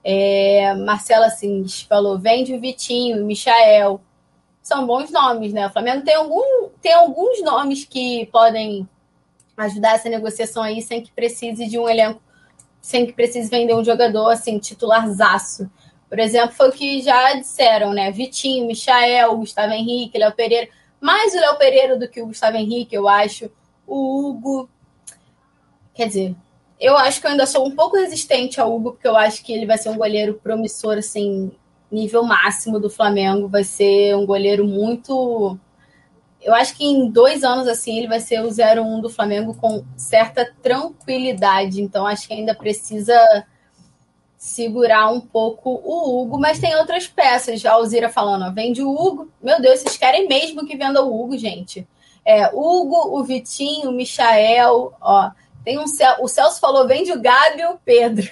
É, 0.04 0.74
Marcela 0.76 1.30
Sins 1.30 1.82
falou: 1.82 2.20
vende 2.20 2.54
o 2.54 2.60
Vitinho, 2.60 3.26
Michael. 3.26 4.00
São 4.62 4.86
bons 4.86 5.12
nomes, 5.12 5.52
né? 5.52 5.68
O 5.68 5.72
Flamengo 5.72 6.04
tem, 6.04 6.14
algum, 6.14 6.70
tem 6.82 6.94
alguns 6.94 7.42
nomes 7.42 7.86
que 7.86 8.28
podem 8.32 8.88
ajudar 9.58 9.96
essa 9.96 10.10
negociação 10.10 10.62
aí 10.62 10.82
sem 10.82 11.02
que 11.02 11.12
precise 11.12 11.68
de 11.68 11.80
um 11.80 11.90
elenco 11.90 12.22
sem 12.82 13.06
que 13.06 13.14
precise 13.14 13.50
vender 13.50 13.76
um 13.76 13.84
jogador 13.84 14.30
assim, 14.30 14.58
titularzaço. 14.58 15.70
Por 16.08 16.18
exemplo, 16.18 16.56
foi 16.56 16.70
o 16.70 16.72
que 16.72 17.02
já 17.02 17.34
disseram, 17.34 17.94
né? 17.94 18.12
Vitinho, 18.12 18.66
Michael, 18.66 19.38
Gustavo 19.38 19.74
Henrique, 19.74 20.18
Léo 20.18 20.32
Pereira. 20.32 20.70
Mais 21.00 21.34
o 21.34 21.40
Léo 21.40 21.58
Pereira 21.58 21.98
do 21.98 22.08
que 22.08 22.22
o 22.22 22.28
Gustavo 22.28 22.58
Henrique, 22.58 22.96
eu 22.96 23.08
acho. 23.08 23.52
O 23.90 24.30
Hugo. 24.30 24.70
Quer 25.94 26.08
dizer, 26.08 26.36
eu 26.80 26.98
acho 26.98 27.20
que 27.20 27.28
eu 27.28 27.32
ainda 27.32 27.46
sou 27.46 27.68
um 27.68 27.76
pouco 27.76 27.98
resistente 27.98 28.62
ao 28.62 28.74
Hugo, 28.74 28.92
porque 28.92 29.08
eu 29.08 29.18
acho 29.18 29.44
que 29.44 29.52
ele 29.52 29.66
vai 29.66 29.78
ser 29.78 29.90
um 29.90 29.98
goleiro 29.98 30.36
promissor, 30.36 30.98
assim, 30.98 31.52
nível 31.92 32.24
máximo 32.24 32.80
do 32.80 32.90
Flamengo. 32.90 33.48
Vai 33.48 33.64
ser 33.64 34.16
um 34.16 34.26
goleiro 34.26 34.66
muito 34.66 35.60
eu 36.42 36.54
acho 36.54 36.76
que 36.76 36.86
em 36.86 37.10
dois 37.10 37.44
anos 37.44 37.68
assim 37.68 37.98
ele 37.98 38.08
vai 38.08 38.20
ser 38.20 38.42
o 38.42 38.48
0-1 38.48 39.02
do 39.02 39.10
Flamengo 39.10 39.54
com 39.56 39.84
certa 39.98 40.50
tranquilidade. 40.62 41.82
Então 41.82 42.06
acho 42.06 42.28
que 42.28 42.34
ainda 42.34 42.56
precisa 42.56 43.18
segurar 44.38 45.10
um 45.10 45.20
pouco 45.20 45.70
o 45.84 46.22
Hugo, 46.22 46.40
mas 46.40 46.60
tem 46.60 46.74
outras 46.76 47.08
peças. 47.08 47.60
Já 47.60 47.72
a 47.72 47.74
Alzira 47.74 48.10
falando, 48.10 48.46
ó, 48.46 48.52
vende 48.52 48.82
o 48.82 48.90
Hugo. 48.90 49.30
Meu 49.42 49.62
Deus, 49.62 49.82
vocês 49.82 49.98
querem 49.98 50.28
mesmo 50.28 50.66
que 50.66 50.78
venda 50.78 51.04
o 51.04 51.22
Hugo, 51.22 51.38
gente? 51.38 51.86
É, 52.26 52.48
Hugo, 52.48 53.18
o 53.18 53.24
Vitinho, 53.24 53.90
o 53.90 53.94
Michael, 53.94 54.94
ó. 55.02 55.32
Tem 55.64 55.78
um 55.78 55.84
o 55.84 56.28
Celso 56.28 56.60
falou, 56.60 56.88
vende 56.88 57.12
o 57.12 57.22
Gabi 57.22 57.62
e 57.62 57.66
o 57.66 57.78
Pedro. 57.84 58.28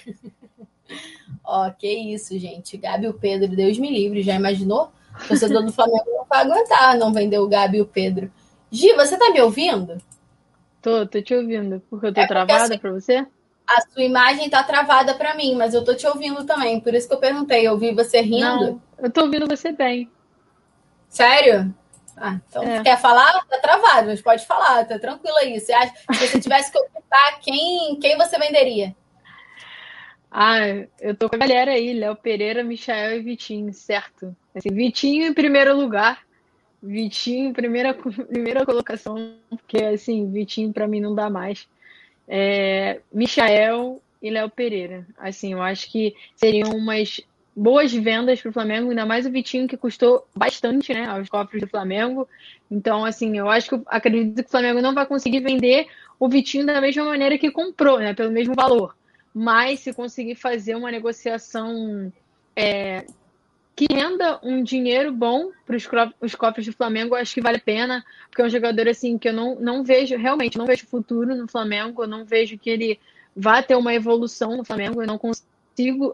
ó, 1.44 1.70
que 1.70 1.88
isso, 1.88 2.38
gente. 2.38 2.78
Gabi 2.78 3.06
e 3.06 3.10
o 3.10 3.14
Pedro, 3.14 3.56
Deus 3.56 3.78
me 3.78 3.90
livre, 3.90 4.22
já 4.24 4.36
imaginou? 4.36 4.92
O 5.24 5.28
torcedor 5.28 5.64
do 5.64 5.74
Flamengo 5.74 6.06
não 6.06 6.26
vai 6.26 6.42
aguentar 6.42 6.98
não 6.98 7.12
vender 7.12 7.40
o 7.40 7.48
Gabi 7.48 7.78
e 7.78 7.82
o 7.82 7.86
Pedro. 7.86 8.32
Gi, 8.72 8.94
você 8.94 9.18
tá 9.18 9.32
me 9.32 9.42
ouvindo? 9.42 10.02
Tô, 10.82 11.06
tô 11.06 11.22
te 11.22 11.34
ouvindo. 11.34 11.82
Porque 11.90 12.08
eu 12.08 12.14
tô 12.14 12.22
é 12.22 12.28
travada 12.28 12.68
sua, 12.68 12.78
pra 12.78 12.92
você? 12.92 13.26
A 13.66 13.82
sua 13.82 14.04
imagem 14.04 14.50
tá 14.50 14.64
travada 14.64 15.14
pra 15.16 15.36
mim, 15.36 15.56
mas 15.56 15.74
eu 15.74 15.84
tô 15.84 15.96
te 15.96 16.06
ouvindo 16.06 16.46
também. 16.46 16.80
Por 16.80 16.94
isso 16.94 17.08
que 17.08 17.14
eu 17.14 17.20
perguntei. 17.20 17.68
Eu 17.68 17.74
ouvi 17.74 17.94
você 17.94 18.22
rindo. 18.22 18.42
Não, 18.42 18.82
eu 19.00 19.10
tô 19.10 19.22
ouvindo 19.22 19.48
você 19.48 19.72
bem. 19.72 20.10
Sério? 21.10 21.74
Ah, 22.20 22.40
então 22.50 22.64
é. 22.64 22.84
quer 22.84 23.00
falar? 23.00 23.46
Tá 23.46 23.60
travado, 23.60 24.08
mas 24.08 24.22
pode 24.22 24.46
falar, 24.46 24.86
tá 24.86 24.98
tranquilo 24.98 25.38
aí. 25.38 25.60
Você 25.60 25.72
acha, 25.72 25.94
se 26.14 26.28
você 26.28 26.40
tivesse 26.40 26.72
que 26.72 26.80
optar, 26.80 27.40
quem, 27.42 27.98
quem 28.00 28.18
você 28.18 28.40
venderia? 28.40 28.96
Ah, 30.32 30.60
eu 31.00 31.16
tô 31.16 31.30
com 31.30 31.36
a 31.36 31.40
galera 31.40 31.72
aí, 31.72 31.94
Léo 31.94 32.16
Pereira, 32.16 32.64
Michael 32.64 33.20
e 33.20 33.24
Vitinho, 33.24 33.72
certo? 33.74 34.36
Assim, 34.54 34.70
Vitinho 34.70 35.28
em 35.28 35.34
primeiro 35.34 35.76
lugar. 35.76 36.26
Vitinho 36.82 37.50
em 37.50 37.54
primeira, 37.54 37.94
primeira 38.30 38.66
colocação, 38.66 39.36
porque 39.50 39.84
assim, 39.84 40.32
Vitinho 40.32 40.74
para 40.74 40.88
mim 40.88 41.00
não 41.00 41.14
dá 41.14 41.30
mais. 41.30 41.68
É, 42.28 43.00
Michael 43.12 44.02
e 44.22 44.30
Léo 44.30 44.50
Pereira. 44.50 45.08
Assim, 45.18 45.54
eu 45.54 45.62
acho 45.62 45.92
que 45.92 46.16
seriam 46.36 46.72
umas 46.72 47.22
boas 47.58 47.92
vendas 47.92 48.40
para 48.40 48.50
o 48.50 48.54
Flamengo, 48.54 48.90
ainda 48.90 49.06
mais 49.06 49.26
o 49.26 49.32
Vitinho 49.32 49.68
que 49.68 49.76
custou 49.76 50.28
bastante, 50.36 50.94
né, 50.94 51.08
aos 51.08 51.28
cofres 51.28 51.62
do 51.62 51.68
Flamengo. 51.68 52.28
Então, 52.70 53.04
assim, 53.04 53.38
eu 53.38 53.50
acho 53.50 53.70
que 53.70 53.82
acredito 53.88 54.44
que 54.44 54.48
o 54.48 54.52
Flamengo 54.52 54.82
não 54.82 54.94
vai 54.94 55.06
conseguir 55.06 55.40
vender 55.40 55.88
o 56.20 56.30
Vitinho 56.30 56.66
da 56.66 56.80
mesma 56.80 57.06
maneira 57.06 57.38
que 57.38 57.50
comprou, 57.50 58.00
né, 58.00 58.14
pelo 58.14 58.32
mesmo 58.32 58.54
valor 58.54 58.96
mas 59.40 59.82
se 59.82 59.94
conseguir 59.94 60.34
fazer 60.34 60.74
uma 60.74 60.90
negociação 60.90 62.12
é, 62.56 63.06
que 63.76 63.86
renda 63.88 64.40
um 64.42 64.64
dinheiro 64.64 65.12
bom 65.12 65.52
para 65.64 65.78
os 66.20 66.34
cofres 66.34 66.66
do 66.66 66.74
Flamengo, 66.74 67.14
acho 67.14 67.36
que 67.36 67.42
vale 67.42 67.58
a 67.58 67.62
pena, 67.62 68.04
porque 68.28 68.42
é 68.42 68.46
um 68.46 68.50
jogador 68.50 68.88
assim 68.88 69.16
que 69.16 69.30
eu 69.30 69.34
não, 69.34 69.54
não 69.60 69.84
vejo, 69.84 70.18
realmente, 70.18 70.58
não 70.58 70.66
vejo 70.66 70.88
futuro 70.88 71.36
no 71.36 71.48
Flamengo, 71.48 72.02
eu 72.02 72.08
não 72.08 72.26
vejo 72.26 72.58
que 72.58 72.68
ele 72.68 73.00
vá 73.36 73.62
ter 73.62 73.76
uma 73.76 73.94
evolução 73.94 74.58
no 74.58 74.66
Flamengo, 74.66 75.04
eu 75.04 75.08
não 75.08 75.20
consigo, 75.20 75.48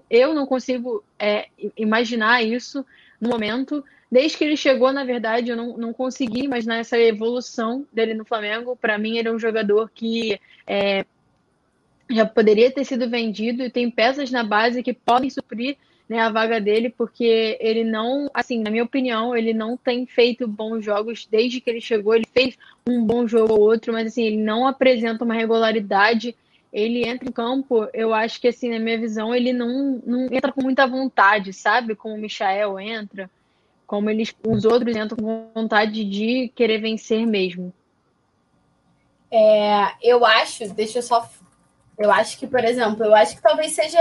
eu 0.09 0.34
não 0.34 0.45
consigo 0.45 1.03
é, 1.18 1.47
imaginar 1.78 2.43
isso 2.43 2.86
no 3.20 3.30
momento. 3.30 3.84
Desde 4.11 4.38
que 4.38 4.43
ele 4.43 4.57
chegou, 4.57 4.91
na 4.91 5.03
verdade, 5.03 5.49
eu 5.49 5.57
não, 5.57 5.78
não 5.78 5.93
consegui 5.93 6.43
imaginar 6.43 6.78
essa 6.78 6.97
evolução 6.99 7.86
dele 7.91 8.14
no 8.14 8.26
Flamengo. 8.26 8.76
Para 8.76 8.97
mim, 8.97 9.18
ele 9.18 9.28
é 9.28 9.32
um 9.32 9.39
jogador 9.39 9.89
que 9.93 10.39
é, 10.68 11.05
já 12.09 12.26
poderia 12.26 12.72
ter 12.72 12.86
sido 12.86 13.09
vendido 13.09 13.64
e 13.64 13.70
tem 13.70 13.89
peças 13.89 14.30
na 14.30 14.43
base 14.43 14.84
que 14.84 14.93
podem 14.93 15.30
suprir 15.30 15.78
né, 16.07 16.20
a 16.20 16.30
vaga 16.30 16.59
dele, 16.59 16.89
porque 16.89 17.57
ele 17.59 17.84
não, 17.84 18.30
assim, 18.34 18.59
na 18.61 18.70
minha 18.70 18.84
opinião, 18.84 19.36
ele 19.36 19.53
não 19.53 19.78
tem 19.78 20.05
feito 20.05 20.47
bons 20.47 20.84
jogos 20.84 21.28
desde 21.30 21.59
que 21.59 21.70
ele 21.70 21.82
chegou. 21.82 22.14
Ele 22.14 22.28
fez 22.32 22.57
um 22.88 23.03
bom 23.03 23.28
jogo 23.28 23.53
ou 23.53 23.61
outro, 23.61 23.93
mas 23.93 24.07
assim, 24.07 24.24
ele 24.24 24.38
não 24.38 24.68
apresenta 24.68 25.24
uma 25.24 25.34
regularidade. 25.34 26.36
Ele 26.74 27.08
entra 27.08 27.30
em 27.30 27.32
campo, 27.32 27.88
eu 27.94 28.14
acho 28.14 28.42
que 28.42 28.48
assim, 28.48 28.70
na 28.72 28.80
minha 28.80 29.00
visão, 29.00 29.34
ele 29.34 29.54
não, 29.54 30.02
não 30.04 30.26
entra 30.32 30.52
com 30.52 30.64
muita 30.64 30.88
vontade, 30.88 31.54
sabe? 31.54 31.96
Como 31.96 32.16
o 32.16 32.18
Michael 32.18 32.80
entra, 32.80 33.30
como 33.86 34.10
eles, 34.10 34.36
os 34.46 34.66
outros 34.66 34.96
entram 34.96 35.16
com 35.16 35.52
vontade 35.54 36.04
de 36.04 36.52
querer 36.56 36.80
vencer 36.80 37.28
mesmo. 37.28 37.72
É, 39.32 39.94
eu 40.02 40.26
acho, 40.26 40.68
deixa 40.74 40.98
eu 40.98 41.04
só 41.04 41.30
eu 41.98 42.12
acho 42.12 42.38
que, 42.38 42.48
por 42.48 42.64
exemplo, 42.64 43.04
eu 43.04 43.14
acho 43.14 43.36
que 43.36 43.42
talvez 43.42 43.72
seja 43.72 44.00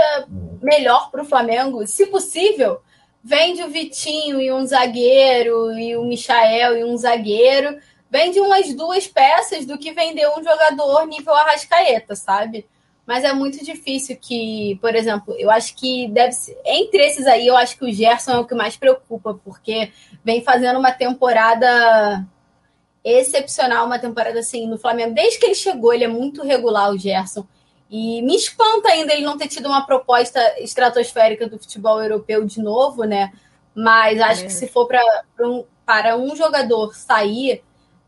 melhor 0.61 1.11
para 1.11 1.21
o 1.21 1.25
Flamengo, 1.25 1.85
se 1.85 2.07
possível, 2.07 2.81
vende 3.23 3.63
o 3.63 3.69
Vitinho 3.69 4.41
e 4.41 4.51
um 4.51 4.65
zagueiro, 4.65 5.71
e 5.77 5.95
o 5.95 6.03
Michael 6.03 6.77
e 6.77 6.83
um 6.83 6.97
zagueiro, 6.97 7.77
vende 8.13 8.39
umas 8.39 8.71
duas 8.75 9.07
peças 9.07 9.65
do 9.65 9.75
que 9.75 9.91
vender 9.91 10.29
um 10.29 10.43
jogador 10.43 11.07
nível 11.07 11.33
Arrascaeta, 11.33 12.15
sabe? 12.15 12.63
Mas 13.07 13.23
é 13.23 13.33
muito 13.33 13.65
difícil 13.65 14.15
que, 14.21 14.77
por 14.79 14.93
exemplo, 14.93 15.35
eu 15.39 15.49
acho 15.49 15.75
que 15.75 16.07
deve 16.09 16.33
ser. 16.33 16.55
Entre 16.63 17.03
esses 17.03 17.25
aí, 17.25 17.47
eu 17.47 17.57
acho 17.57 17.75
que 17.75 17.83
o 17.83 17.91
Gerson 17.91 18.33
é 18.33 18.37
o 18.37 18.45
que 18.45 18.53
mais 18.53 18.77
preocupa, 18.77 19.33
porque 19.43 19.91
vem 20.23 20.43
fazendo 20.43 20.77
uma 20.77 20.91
temporada 20.91 22.23
excepcional, 23.03 23.87
uma 23.87 23.97
temporada 23.97 24.39
assim 24.39 24.67
no 24.67 24.77
Flamengo. 24.77 25.15
Desde 25.15 25.39
que 25.39 25.47
ele 25.47 25.55
chegou, 25.55 25.91
ele 25.91 26.03
é 26.03 26.07
muito 26.07 26.43
regular, 26.43 26.91
o 26.91 26.97
Gerson. 26.97 27.45
E 27.89 28.21
me 28.21 28.35
espanta 28.35 28.89
ainda 28.89 29.11
ele 29.11 29.25
não 29.25 29.39
ter 29.39 29.47
tido 29.47 29.65
uma 29.65 29.87
proposta 29.87 30.39
estratosférica 30.59 31.47
do 31.47 31.57
futebol 31.57 32.01
europeu 32.01 32.45
de 32.45 32.61
novo, 32.61 33.05
né? 33.05 33.33
Mas 33.73 34.21
acho 34.21 34.43
é. 34.43 34.45
que 34.45 34.53
se 34.53 34.67
for 34.67 34.85
pra, 34.85 35.01
pra 35.35 35.49
um, 35.49 35.65
para 35.83 36.15
um 36.15 36.35
jogador 36.35 36.95
sair, 36.95 37.63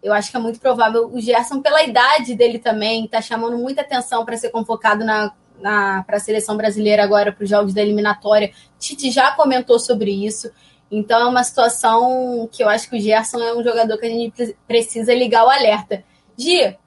eu 0.06 0.14
acho 0.14 0.30
que 0.30 0.38
é 0.38 0.40
muito 0.40 0.60
provável 0.60 1.10
o 1.12 1.20
Gerson, 1.20 1.62
pela 1.62 1.84
idade 1.84 2.36
dele 2.36 2.60
também, 2.60 3.08
tá 3.08 3.20
chamando 3.22 3.58
muita 3.58 3.82
atenção 3.82 4.24
para 4.24 4.38
ser 4.38 4.52
convocado 4.52 5.04
na, 5.04 5.34
na, 5.60 6.04
para 6.04 6.18
a 6.18 6.20
seleção 6.20 6.56
brasileira 6.56 7.04
agora 7.04 7.32
para 7.32 7.44
os 7.44 7.50
jogos 7.50 7.74
da 7.74 7.82
eliminatória. 7.82 8.52
Tite 8.78 9.10
já 9.10 9.32
comentou 9.32 9.80
sobre 9.80 10.12
isso. 10.12 10.52
Então 10.92 11.20
é 11.20 11.26
uma 11.26 11.44
situação 11.44 12.48
que 12.52 12.64
eu 12.64 12.70
acho 12.70 12.88
que 12.88 12.96
o 12.96 13.00
Gerson 13.00 13.40
é 13.40 13.56
um 13.56 13.64
jogador 13.64 13.98
que 13.98 14.06
a 14.06 14.10
gente 14.10 14.56
precisa 14.68 15.12
ligar 15.12 15.44
o 15.44 15.50
alerta. 15.50 16.04
Gia, 16.38 16.78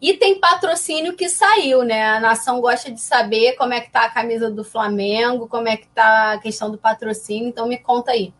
e 0.00 0.14
tem 0.14 0.40
patrocínio 0.40 1.14
que 1.14 1.28
saiu, 1.28 1.82
né? 1.82 2.06
A 2.06 2.20
nação 2.20 2.62
gosta 2.62 2.90
de 2.90 3.02
saber 3.02 3.52
como 3.56 3.74
é 3.74 3.82
que 3.82 3.90
tá 3.90 4.06
a 4.06 4.10
camisa 4.10 4.50
do 4.50 4.64
Flamengo, 4.64 5.46
como 5.46 5.68
é 5.68 5.76
que 5.76 5.88
tá 5.88 6.32
a 6.32 6.38
questão 6.38 6.70
do 6.70 6.78
patrocínio, 6.78 7.48
então 7.48 7.68
me 7.68 7.76
conta 7.76 8.12
aí. 8.12 8.32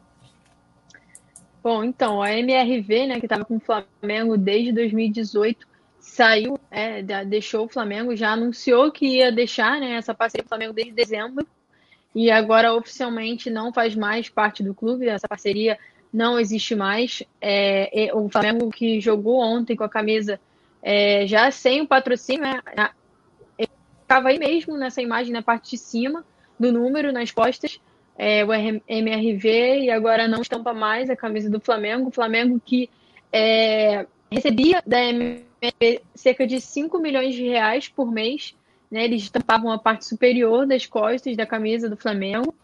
Bom, 1.66 1.82
então, 1.82 2.22
a 2.22 2.32
MRV, 2.32 3.08
né, 3.08 3.18
que 3.18 3.26
estava 3.26 3.44
com 3.44 3.56
o 3.56 3.60
Flamengo 3.60 4.38
desde 4.38 4.70
2018, 4.70 5.66
saiu, 5.98 6.60
é, 6.70 7.02
deixou 7.24 7.64
o 7.64 7.68
Flamengo, 7.68 8.14
já 8.14 8.34
anunciou 8.34 8.92
que 8.92 9.04
ia 9.04 9.32
deixar 9.32 9.80
né, 9.80 9.96
essa 9.96 10.14
parceria 10.14 10.44
do 10.44 10.48
Flamengo 10.48 10.72
desde 10.72 10.92
dezembro. 10.92 11.44
e 12.14 12.30
agora 12.30 12.72
oficialmente 12.72 13.50
não 13.50 13.72
faz 13.72 13.96
mais 13.96 14.28
parte 14.28 14.62
do 14.62 14.72
clube, 14.72 15.08
essa 15.08 15.26
parceria 15.26 15.76
não 16.12 16.38
existe 16.38 16.76
mais. 16.76 17.24
É, 17.40 18.12
o 18.14 18.28
Flamengo 18.28 18.70
que 18.70 19.00
jogou 19.00 19.40
ontem 19.40 19.74
com 19.74 19.82
a 19.82 19.88
camisa 19.88 20.38
é, 20.80 21.26
já 21.26 21.50
sem 21.50 21.80
o 21.80 21.88
patrocínio, 21.88 22.42
né, 22.42 22.90
estava 24.00 24.28
aí 24.28 24.38
mesmo 24.38 24.78
nessa 24.78 25.02
imagem 25.02 25.32
na 25.32 25.42
parte 25.42 25.72
de 25.72 25.78
cima 25.78 26.24
do 26.60 26.70
número, 26.70 27.12
nas 27.12 27.32
costas, 27.32 27.80
é, 28.18 28.44
o 28.44 28.52
MRV, 28.52 29.80
e 29.80 29.90
agora 29.90 30.26
não 30.26 30.40
estampa 30.40 30.72
mais 30.72 31.10
a 31.10 31.16
camisa 31.16 31.50
do 31.50 31.60
Flamengo. 31.60 32.08
O 32.08 32.12
Flamengo 32.12 32.60
que 32.64 32.88
é, 33.32 34.06
recebia 34.30 34.82
da 34.86 35.02
MRV 35.02 36.02
cerca 36.14 36.46
de 36.46 36.60
5 36.60 36.98
milhões 36.98 37.34
de 37.34 37.46
reais 37.46 37.88
por 37.88 38.10
mês. 38.10 38.54
Né, 38.88 39.04
eles 39.04 39.22
estampavam 39.24 39.72
a 39.72 39.78
parte 39.78 40.04
superior 40.04 40.64
das 40.64 40.86
costas 40.86 41.36
da 41.36 41.44
camisa 41.44 41.88
do 41.88 41.96
Flamengo. 41.96 42.54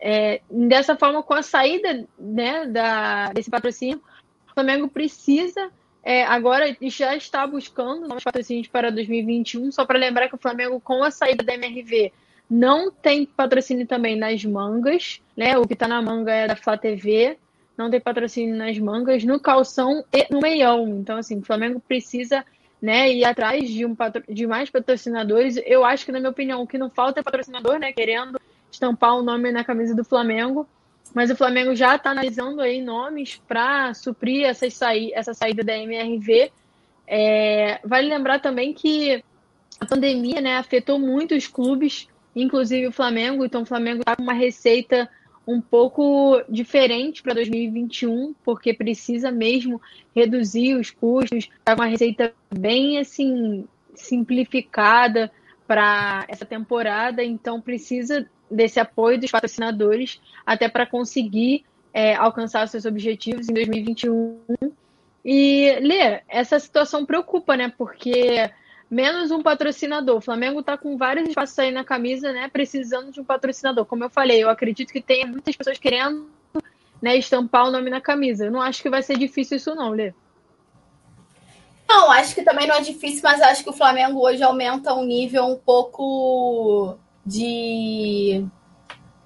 É, 0.00 0.40
dessa 0.50 0.96
forma, 0.96 1.22
com 1.22 1.34
a 1.34 1.42
saída 1.42 2.04
né, 2.18 2.66
da, 2.66 3.32
desse 3.32 3.48
patrocínio, 3.48 4.02
o 4.50 4.54
Flamengo 4.54 4.88
precisa 4.88 5.70
é, 6.02 6.24
agora 6.24 6.74
já 6.82 7.14
está 7.14 7.46
buscando 7.46 8.08
novos 8.08 8.24
patrocínios 8.24 8.66
para 8.66 8.90
2021. 8.90 9.70
Só 9.72 9.84
para 9.84 9.98
lembrar 9.98 10.28
que 10.28 10.34
o 10.34 10.38
Flamengo, 10.38 10.80
com 10.80 11.02
a 11.02 11.10
saída 11.10 11.44
da 11.44 11.52
MRV, 11.52 12.12
não 12.50 12.90
tem 12.90 13.26
patrocínio 13.26 13.86
também 13.86 14.16
nas 14.16 14.44
mangas, 14.44 15.20
né? 15.36 15.58
O 15.58 15.66
que 15.66 15.74
está 15.74 15.86
na 15.86 16.00
manga 16.00 16.32
é 16.32 16.46
da 16.46 16.56
Flá 16.56 16.76
TV, 16.78 17.36
não 17.76 17.90
tem 17.90 18.00
patrocínio 18.00 18.56
nas 18.56 18.78
mangas, 18.78 19.22
no 19.22 19.38
calção 19.38 20.04
e 20.12 20.26
no 20.32 20.40
meião. 20.40 20.88
Então, 20.88 21.18
assim, 21.18 21.38
o 21.38 21.42
Flamengo 21.42 21.80
precisa 21.80 22.44
né, 22.80 23.12
ir 23.12 23.24
atrás 23.24 23.68
de, 23.68 23.84
um 23.84 23.94
patro... 23.94 24.22
de 24.28 24.46
mais 24.46 24.70
patrocinadores. 24.70 25.60
Eu 25.64 25.84
acho 25.84 26.04
que, 26.04 26.12
na 26.12 26.18
minha 26.18 26.30
opinião, 26.30 26.62
o 26.62 26.66
que 26.66 26.78
não 26.78 26.88
falta 26.88 27.20
é 27.20 27.22
patrocinador, 27.22 27.78
né? 27.78 27.92
Querendo 27.92 28.40
estampar 28.70 29.14
o 29.16 29.22
nome 29.22 29.52
na 29.52 29.62
camisa 29.62 29.94
do 29.94 30.04
Flamengo. 30.04 30.66
Mas 31.14 31.30
o 31.30 31.36
Flamengo 31.36 31.74
já 31.74 31.96
está 31.96 32.10
analisando 32.10 32.60
aí 32.60 32.82
nomes 32.82 33.40
para 33.46 33.94
suprir 33.94 34.44
essa, 34.44 34.68
saí 34.70 35.12
essa 35.14 35.34
saída 35.34 35.62
da 35.62 35.76
MRV. 35.76 36.50
É... 37.06 37.80
Vale 37.84 38.08
lembrar 38.08 38.40
também 38.40 38.72
que 38.72 39.22
a 39.80 39.86
pandemia 39.86 40.40
né, 40.40 40.56
afetou 40.56 40.98
muito 40.98 41.34
os 41.34 41.46
clubes 41.46 42.08
inclusive 42.34 42.86
o 42.86 42.92
Flamengo. 42.92 43.44
Então, 43.44 43.62
o 43.62 43.66
Flamengo 43.66 44.00
está 44.00 44.16
com 44.16 44.22
uma 44.22 44.32
receita 44.32 45.08
um 45.46 45.60
pouco 45.60 46.42
diferente 46.48 47.22
para 47.22 47.34
2021, 47.34 48.34
porque 48.44 48.74
precisa 48.74 49.30
mesmo 49.30 49.80
reduzir 50.14 50.74
os 50.74 50.90
custos. 50.90 51.48
Está 51.58 51.74
com 51.74 51.82
uma 51.82 51.88
receita 51.88 52.34
bem 52.54 52.98
assim 52.98 53.66
simplificada 53.94 55.30
para 55.66 56.24
essa 56.28 56.44
temporada, 56.44 57.24
então 57.24 57.60
precisa 57.60 58.28
desse 58.50 58.78
apoio 58.78 59.20
dos 59.20 59.30
patrocinadores 59.30 60.20
até 60.44 60.68
para 60.68 60.86
conseguir 60.86 61.64
é, 61.92 62.14
alcançar 62.14 62.68
seus 62.68 62.84
objetivos 62.84 63.48
em 63.48 63.54
2021. 63.54 64.38
E, 65.24 65.78
Lê, 65.80 66.22
essa 66.28 66.58
situação 66.58 67.04
preocupa, 67.04 67.56
né? 67.56 67.72
Porque 67.76 68.50
menos 68.90 69.30
um 69.30 69.42
patrocinador. 69.42 70.16
O 70.16 70.20
Flamengo 70.20 70.60
está 70.60 70.76
com 70.76 70.96
vários 70.96 71.28
espaços 71.28 71.58
aí 71.58 71.70
na 71.70 71.84
camisa, 71.84 72.32
né? 72.32 72.48
Precisando 72.48 73.12
de 73.12 73.20
um 73.20 73.24
patrocinador. 73.24 73.84
Como 73.84 74.04
eu 74.04 74.10
falei, 74.10 74.42
eu 74.42 74.50
acredito 74.50 74.92
que 74.92 75.00
tem 75.00 75.26
muitas 75.26 75.54
pessoas 75.56 75.78
querendo 75.78 76.30
né, 77.00 77.16
estampar 77.16 77.66
o 77.66 77.70
nome 77.70 77.90
na 77.90 78.00
camisa. 78.00 78.46
Eu 78.46 78.52
não 78.52 78.62
acho 78.62 78.82
que 78.82 78.90
vai 78.90 79.02
ser 79.02 79.18
difícil 79.18 79.56
isso, 79.56 79.74
não, 79.74 79.90
Lê. 79.90 80.12
Não, 81.88 82.10
acho 82.10 82.34
que 82.34 82.42
também 82.42 82.66
não 82.66 82.74
é 82.74 82.80
difícil, 82.80 83.20
mas 83.22 83.40
acho 83.40 83.64
que 83.64 83.70
o 83.70 83.74
Flamengo 83.74 84.20
hoje 84.20 84.42
aumenta 84.42 84.92
um 84.92 85.04
nível 85.04 85.44
um 85.46 85.56
pouco 85.56 86.98
de 87.24 88.44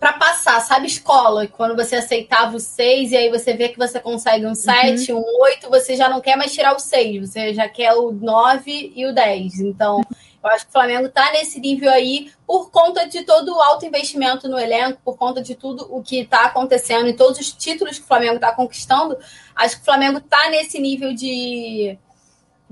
para 0.03 0.15
passar, 0.15 0.61
sabe, 0.63 0.89
escola, 0.89 1.47
quando 1.47 1.77
você 1.77 1.95
aceitava 1.95 2.57
o 2.57 2.59
6 2.59 3.13
e 3.13 3.17
aí 3.17 3.31
você 3.31 3.53
vê 3.53 3.69
que 3.69 3.79
você 3.79 4.01
consegue 4.01 4.45
um 4.45 4.53
7, 4.53 5.13
uhum. 5.13 5.21
um 5.21 5.43
8, 5.43 5.71
você 5.71 5.95
já 5.95 6.09
não 6.09 6.21
quer 6.21 6.35
mais 6.35 6.53
tirar 6.53 6.75
o 6.75 6.81
6, 6.81 7.31
você 7.31 7.55
já 7.55 7.69
quer 7.69 7.93
o 7.93 8.11
9 8.11 8.95
e 8.97 9.07
o 9.07 9.15
10. 9.15 9.61
Então, 9.61 10.01
eu 10.43 10.51
acho 10.51 10.65
que 10.65 10.71
o 10.71 10.73
Flamengo 10.73 11.07
está 11.07 11.31
nesse 11.31 11.61
nível 11.61 11.89
aí 11.89 12.33
por 12.45 12.69
conta 12.73 13.07
de 13.07 13.23
todo 13.23 13.55
o 13.55 13.63
alto 13.63 13.87
investimento 13.87 14.49
no 14.49 14.59
elenco, 14.59 15.01
por 15.05 15.17
conta 15.17 15.41
de 15.41 15.55
tudo 15.55 15.87
o 15.89 16.03
que 16.03 16.19
está 16.19 16.47
acontecendo 16.47 17.07
e 17.07 17.15
todos 17.15 17.39
os 17.39 17.53
títulos 17.53 17.97
que 17.97 18.05
o 18.05 18.09
Flamengo 18.09 18.35
está 18.35 18.51
conquistando. 18.51 19.17
Acho 19.55 19.77
que 19.77 19.83
o 19.83 19.85
Flamengo 19.85 20.19
está 20.19 20.51
nesse 20.51 20.81
nível 20.81 21.15
de 21.15 21.97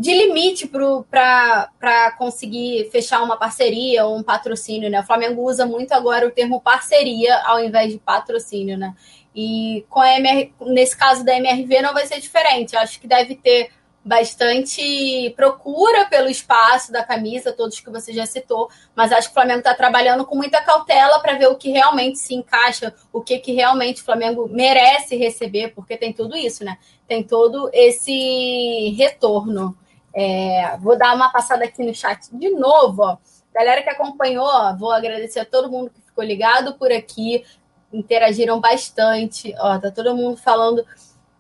de 0.01 0.15
limite 0.15 0.67
para 0.67 2.13
conseguir 2.17 2.89
fechar 2.91 3.23
uma 3.23 3.37
parceria 3.37 4.07
ou 4.07 4.17
um 4.17 4.23
patrocínio, 4.23 4.89
né? 4.89 5.01
O 5.01 5.05
Flamengo 5.05 5.43
usa 5.43 5.67
muito 5.67 5.93
agora 5.93 6.27
o 6.27 6.31
termo 6.31 6.59
parceria 6.59 7.37
ao 7.45 7.63
invés 7.63 7.93
de 7.93 7.99
patrocínio, 7.99 8.79
né? 8.79 8.95
E 9.37 9.85
com 9.91 10.01
a 10.01 10.17
MR, 10.17 10.55
nesse 10.63 10.97
caso 10.97 11.23
da 11.23 11.37
MRV 11.37 11.83
não 11.83 11.93
vai 11.93 12.07
ser 12.07 12.19
diferente. 12.19 12.75
Eu 12.75 12.81
acho 12.81 12.99
que 12.99 13.07
deve 13.07 13.35
ter 13.35 13.73
bastante 14.03 15.35
procura 15.37 16.07
pelo 16.07 16.31
espaço 16.31 16.91
da 16.91 17.05
camisa, 17.05 17.53
todos 17.53 17.79
que 17.79 17.91
você 17.91 18.15
já 18.15 18.25
citou, 18.25 18.71
mas 18.97 19.13
acho 19.13 19.29
que 19.29 19.33
o 19.33 19.35
Flamengo 19.35 19.59
está 19.59 19.75
trabalhando 19.75 20.25
com 20.25 20.35
muita 20.35 20.63
cautela 20.63 21.21
para 21.21 21.37
ver 21.37 21.49
o 21.49 21.57
que 21.57 21.71
realmente 21.71 22.19
se 22.19 22.35
encaixa, 22.35 22.95
o 23.13 23.21
que, 23.21 23.39
que 23.39 23.53
realmente 23.53 24.01
o 24.01 24.05
Flamengo 24.07 24.49
merece 24.51 25.15
receber, 25.15 25.75
porque 25.75 25.95
tem 25.99 26.11
tudo 26.11 26.35
isso, 26.35 26.65
né? 26.65 26.79
Tem 27.07 27.23
todo 27.23 27.69
esse 27.75 28.95
retorno. 28.97 29.77
É, 30.15 30.77
vou 30.79 30.97
dar 30.97 31.15
uma 31.15 31.31
passada 31.31 31.65
aqui 31.65 31.85
no 31.85 31.95
chat 31.95 32.29
de 32.33 32.51
novo. 32.51 33.03
Ó. 33.03 33.17
Galera 33.55 33.83
que 33.83 33.91
acompanhou, 33.91 34.47
ó, 34.47 34.75
vou 34.77 34.93
agradecer 34.93 35.41
a 35.41 35.45
todo 35.45 35.71
mundo 35.71 35.91
que 35.91 36.01
ficou 36.01 36.23
ligado 36.23 36.75
por 36.75 36.93
aqui, 36.93 37.45
interagiram 37.93 38.61
bastante. 38.61 39.55
Ó, 39.59 39.79
tá 39.79 39.91
todo 39.91 40.15
mundo 40.15 40.37
falando 40.37 40.85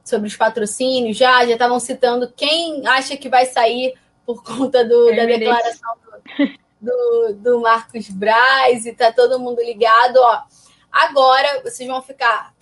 sobre 0.05 0.29
os 0.29 0.37
patrocínios 0.37 1.17
já, 1.17 1.45
já 1.47 1.53
estavam 1.53 1.79
citando 1.79 2.33
quem 2.37 2.87
acha 2.87 3.17
que 3.17 3.29
vai 3.29 3.47
sair 3.47 3.95
por 4.27 4.43
conta 4.45 4.85
do, 4.85 5.15
da 5.15 5.25
declaração 5.25 5.95
do, 6.01 6.49
do, 6.81 7.35
do, 7.35 7.61
Marcos 7.61 8.09
Braz, 8.09 8.87
e 8.87 8.93
tá 8.93 9.13
todo 9.13 9.39
mundo 9.39 9.61
ligado. 9.63 10.17
Ó. 10.17 10.43
Agora 10.91 11.63
vocês 11.63 11.89
vão 11.89 12.03
ficar. 12.03 12.53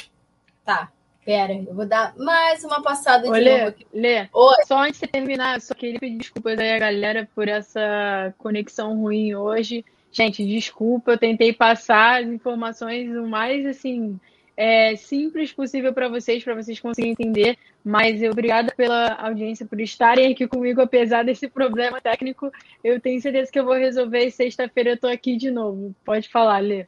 Tá, 0.64 0.92
Pera, 1.28 1.52
eu 1.52 1.74
vou 1.74 1.84
dar 1.84 2.16
mais 2.16 2.64
uma 2.64 2.80
passada 2.80 3.30
de 3.30 3.38
Lê, 3.38 3.58
novo 3.58 3.68
aqui. 3.68 3.86
Lê, 3.92 4.26
Oi. 4.32 4.64
só 4.66 4.78
antes 4.78 4.98
de 4.98 5.06
terminar, 5.06 5.60
só 5.60 5.74
queria 5.74 6.00
pedir 6.00 6.16
desculpas 6.16 6.58
aí 6.58 6.72
a 6.72 6.78
galera 6.78 7.28
por 7.34 7.46
essa 7.46 8.34
conexão 8.38 8.98
ruim 8.98 9.34
hoje. 9.34 9.84
Gente, 10.10 10.42
desculpa, 10.42 11.10
eu 11.10 11.18
tentei 11.18 11.52
passar 11.52 12.22
as 12.22 12.28
informações 12.30 13.14
o 13.14 13.26
mais 13.26 13.66
assim 13.66 14.18
é, 14.56 14.96
simples 14.96 15.52
possível 15.52 15.92
para 15.92 16.08
vocês, 16.08 16.42
para 16.42 16.54
vocês 16.54 16.80
conseguirem 16.80 17.12
entender. 17.12 17.58
Mas 17.84 18.22
obrigada 18.22 18.72
pela 18.74 19.12
audiência, 19.16 19.66
por 19.66 19.82
estarem 19.82 20.32
aqui 20.32 20.48
comigo, 20.48 20.80
apesar 20.80 21.26
desse 21.26 21.46
problema 21.46 22.00
técnico. 22.00 22.50
Eu 22.82 22.98
tenho 23.02 23.20
certeza 23.20 23.52
que 23.52 23.60
eu 23.60 23.66
vou 23.66 23.74
resolver 23.74 24.24
e 24.24 24.30
sexta-feira 24.30 24.92
eu 24.92 24.94
estou 24.94 25.10
aqui 25.10 25.36
de 25.36 25.50
novo. 25.50 25.94
Pode 26.06 26.26
falar, 26.30 26.60
Lê. 26.60 26.86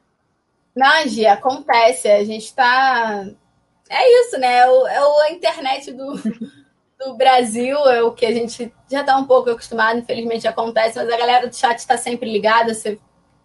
Não, 0.74 1.06
Gi, 1.06 1.26
acontece. 1.26 2.08
A 2.08 2.24
gente 2.24 2.46
está 2.46 3.28
é 3.90 4.20
isso, 4.20 4.38
né? 4.38 4.58
É, 4.58 4.70
o, 4.70 4.86
é 4.86 5.28
a 5.28 5.32
internet 5.32 5.92
do, 5.92 6.14
do 6.96 7.14
Brasil, 7.14 7.76
é 7.88 8.02
o 8.02 8.12
que 8.12 8.24
a 8.24 8.32
gente 8.32 8.72
já 8.88 9.00
está 9.00 9.16
um 9.16 9.24
pouco 9.24 9.50
acostumado, 9.50 9.98
infelizmente 9.98 10.46
acontece, 10.46 10.96
mas 10.96 11.12
a 11.12 11.16
galera 11.18 11.48
do 11.48 11.54
chat 11.54 11.78
está 11.78 11.98
sempre 11.98 12.30
ligada, 12.30 12.72
você 12.72 12.98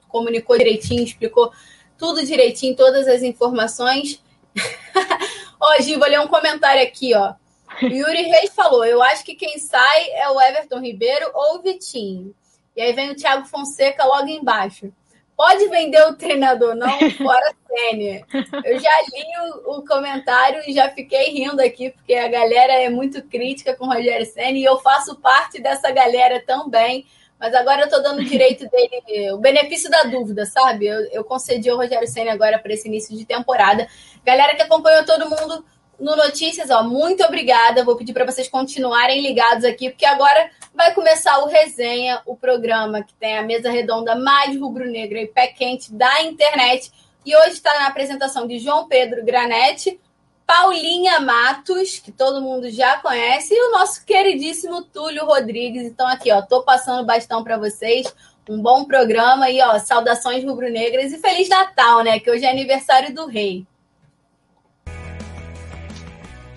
comunicou 0.08 0.58
direitinho, 0.58 1.04
explicou 1.04 1.52
tudo 1.98 2.24
direitinho, 2.24 2.76
todas 2.76 3.08
as 3.08 3.24
informações. 3.24 4.22
ó, 5.60 5.82
Gi, 5.82 5.96
vou 5.96 6.08
ler 6.08 6.20
um 6.20 6.28
comentário 6.28 6.84
aqui, 6.84 7.16
ó. 7.16 7.34
Yuri 7.82 8.24
Reis 8.24 8.54
falou: 8.54 8.86
Eu 8.86 9.02
acho 9.02 9.26
que 9.26 9.36
quem 9.36 9.58
sai 9.58 10.10
é 10.12 10.30
o 10.30 10.40
Everton 10.40 10.80
Ribeiro 10.80 11.30
ou 11.34 11.58
o 11.58 11.62
Vitinho. 11.62 12.34
E 12.76 12.82
aí 12.82 12.94
vem 12.94 13.12
o 13.12 13.16
Thiago 13.16 13.46
Fonseca 13.48 14.06
logo 14.06 14.28
embaixo. 14.28 14.94
Pode 15.36 15.68
vender 15.68 16.02
o 16.08 16.16
treinador, 16.16 16.76
não 16.76 16.90
fora 17.12 17.54
Sênior. 17.68 18.26
Eu 18.64 18.80
já 18.80 19.02
li 19.14 19.26
o, 19.66 19.78
o, 19.78 19.86
comentário 19.86 20.62
e 20.66 20.74
já 20.74 20.90
fiquei 20.90 21.32
rindo 21.32 21.62
aqui, 21.62 21.92
porque 21.92 22.14
a 22.14 22.28
galera 22.28 22.74
é 22.74 22.90
muito 22.90 23.22
crítica 23.24 23.76
com 23.76 23.86
o 23.86 23.94
Rogério 23.94 24.26
Senna 24.26 24.58
e 24.58 24.64
eu 24.64 24.80
faço 24.80 25.16
parte 25.18 25.62
dessa 25.62 25.92
galera 25.92 26.42
também. 26.46 27.06
Mas 27.38 27.54
agora 27.54 27.82
eu 27.82 27.90
tô 27.90 28.00
dando 28.00 28.20
o 28.20 28.24
direito 28.26 28.66
dele, 28.70 29.34
o 29.34 29.38
benefício 29.38 29.90
da 29.90 30.04
dúvida, 30.04 30.46
sabe? 30.46 30.88
Eu, 30.88 31.02
eu 31.12 31.24
concedi 31.24 31.70
ao 31.70 31.78
Rogério 31.78 32.08
Senna 32.08 32.32
agora 32.32 32.58
para 32.58 32.74
esse 32.74 32.88
início 32.88 33.16
de 33.16 33.26
temporada. 33.26 33.88
Galera 34.24 34.56
que 34.56 34.62
acompanhou 34.62 35.06
todo 35.06 35.30
mundo 35.30 35.66
no 36.00 36.16
Notícias, 36.16 36.70
ó, 36.70 36.84
muito 36.84 37.24
obrigada. 37.24 37.84
Vou 37.84 37.96
pedir 37.96 38.14
para 38.14 38.26
vocês 38.26 38.48
continuarem 38.48 39.22
ligados 39.22 39.64
aqui, 39.64 39.90
porque 39.90 40.06
agora 40.06 40.50
vai 40.74 40.94
começar 40.94 41.40
o 41.40 41.48
Resenha, 41.48 42.22
o 42.26 42.36
programa 42.36 43.04
que 43.04 43.14
tem 43.14 43.38
a 43.38 43.44
mesa 43.44 43.70
redonda 43.70 44.16
mais 44.16 44.60
rubro-negra 44.60 45.22
e 45.22 45.28
pé 45.28 45.48
quente 45.48 45.94
da 45.94 46.22
internet. 46.24 46.92
E 47.26 47.36
hoje 47.36 47.54
está 47.54 47.74
na 47.80 47.88
apresentação 47.88 48.46
de 48.46 48.60
João 48.60 48.88
Pedro 48.88 49.26
Granete, 49.26 50.00
Paulinha 50.46 51.20
Matos, 51.20 51.98
que 51.98 52.12
todo 52.12 52.42
mundo 52.42 52.70
já 52.70 52.98
conhece, 52.98 53.54
e 53.54 53.68
o 53.68 53.72
nosso 53.72 54.06
queridíssimo 54.06 54.84
Túlio 54.84 55.26
Rodrigues. 55.26 55.84
Então, 55.84 56.08
aqui, 56.08 56.32
ó, 56.32 56.42
tô 56.42 56.62
passando 56.62 57.02
o 57.02 57.06
bastão 57.06 57.44
para 57.44 57.58
vocês. 57.58 58.14
um 58.48 58.62
bom 58.62 58.86
programa 58.86 59.50
e 59.50 59.60
ó, 59.60 59.80
saudações 59.80 60.44
rubro-negras 60.44 61.12
e 61.12 61.18
feliz 61.18 61.50
Natal, 61.50 62.04
né? 62.04 62.20
Que 62.20 62.30
hoje 62.30 62.46
é 62.46 62.52
aniversário 62.52 63.12
do 63.12 63.26
rei. 63.26 63.66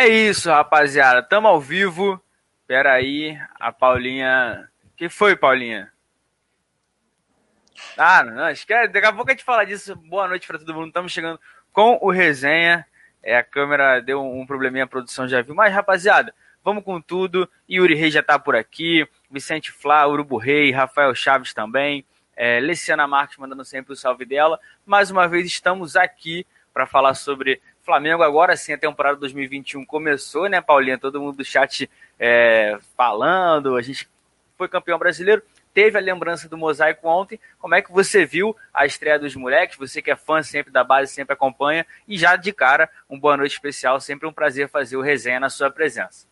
É 0.00 0.08
isso, 0.08 0.48
rapaziada. 0.48 1.22
Tamo 1.22 1.46
ao 1.46 1.60
vivo. 1.60 2.18
Pera 2.66 2.94
aí, 2.94 3.38
a 3.60 3.70
Paulinha. 3.70 4.66
que 4.96 5.10
foi, 5.10 5.36
Paulinha? 5.36 5.92
Ah, 7.98 8.24
não, 8.24 8.48
esquece. 8.48 8.94
Daqui 8.94 9.06
a 9.06 9.12
pouco 9.12 9.30
a 9.30 9.34
gente 9.34 9.44
fala 9.44 9.62
disso. 9.66 9.94
Boa 9.94 10.26
noite 10.26 10.46
para 10.46 10.58
todo 10.58 10.72
mundo. 10.72 10.86
Estamos 10.86 11.12
chegando 11.12 11.38
com 11.70 11.98
o 12.00 12.10
resenha. 12.10 12.86
É, 13.22 13.36
a 13.36 13.44
câmera 13.44 14.00
deu 14.00 14.24
um 14.24 14.46
probleminha, 14.46 14.84
a 14.84 14.86
produção 14.86 15.28
já 15.28 15.42
viu. 15.42 15.54
Mas, 15.54 15.74
rapaziada, 15.74 16.34
vamos 16.64 16.82
com 16.82 16.98
tudo. 16.98 17.46
Yuri 17.68 17.94
Reis 17.94 18.14
já 18.14 18.22
tá 18.22 18.38
por 18.38 18.56
aqui. 18.56 19.06
Vicente 19.30 19.70
Flá, 19.70 20.08
Urubu 20.08 20.38
Rei, 20.38 20.70
Rafael 20.70 21.14
Chaves 21.14 21.52
também. 21.52 22.06
É, 22.34 22.58
Luciana 22.58 23.06
Marques 23.06 23.36
mandando 23.36 23.66
sempre 23.66 23.92
o 23.92 23.96
salve 23.96 24.24
dela. 24.24 24.58
Mais 24.86 25.10
uma 25.10 25.28
vez 25.28 25.44
estamos 25.44 25.94
aqui 25.94 26.46
para 26.72 26.86
falar 26.86 27.12
sobre 27.12 27.60
Flamengo 27.90 28.22
agora 28.22 28.56
sim, 28.56 28.72
a 28.72 28.78
temporada 28.78 29.18
2021 29.18 29.84
começou, 29.84 30.48
né, 30.48 30.60
Paulinha? 30.60 30.96
Todo 30.96 31.20
mundo 31.20 31.38
do 31.38 31.44
chat 31.44 31.90
é, 32.20 32.78
falando, 32.96 33.74
a 33.74 33.82
gente 33.82 34.08
foi 34.56 34.68
campeão 34.68 34.96
brasileiro, 34.96 35.42
teve 35.74 35.98
a 35.98 36.00
lembrança 36.00 36.48
do 36.48 36.56
mosaico 36.56 37.08
ontem. 37.08 37.40
Como 37.58 37.74
é 37.74 37.82
que 37.82 37.90
você 37.90 38.24
viu 38.24 38.56
a 38.72 38.86
estreia 38.86 39.18
dos 39.18 39.34
moleques? 39.34 39.76
Você 39.76 40.00
que 40.00 40.08
é 40.08 40.14
fã 40.14 40.40
sempre 40.40 40.72
da 40.72 40.84
base, 40.84 41.12
sempre 41.12 41.32
acompanha. 41.32 41.84
E 42.06 42.16
já 42.16 42.36
de 42.36 42.52
cara, 42.52 42.88
um 43.10 43.18
boa 43.18 43.36
noite 43.36 43.54
especial, 43.54 44.00
sempre 44.00 44.28
um 44.28 44.32
prazer 44.32 44.68
fazer 44.68 44.96
o 44.96 45.02
resenha 45.02 45.40
na 45.40 45.50
sua 45.50 45.68
presença. 45.68 46.28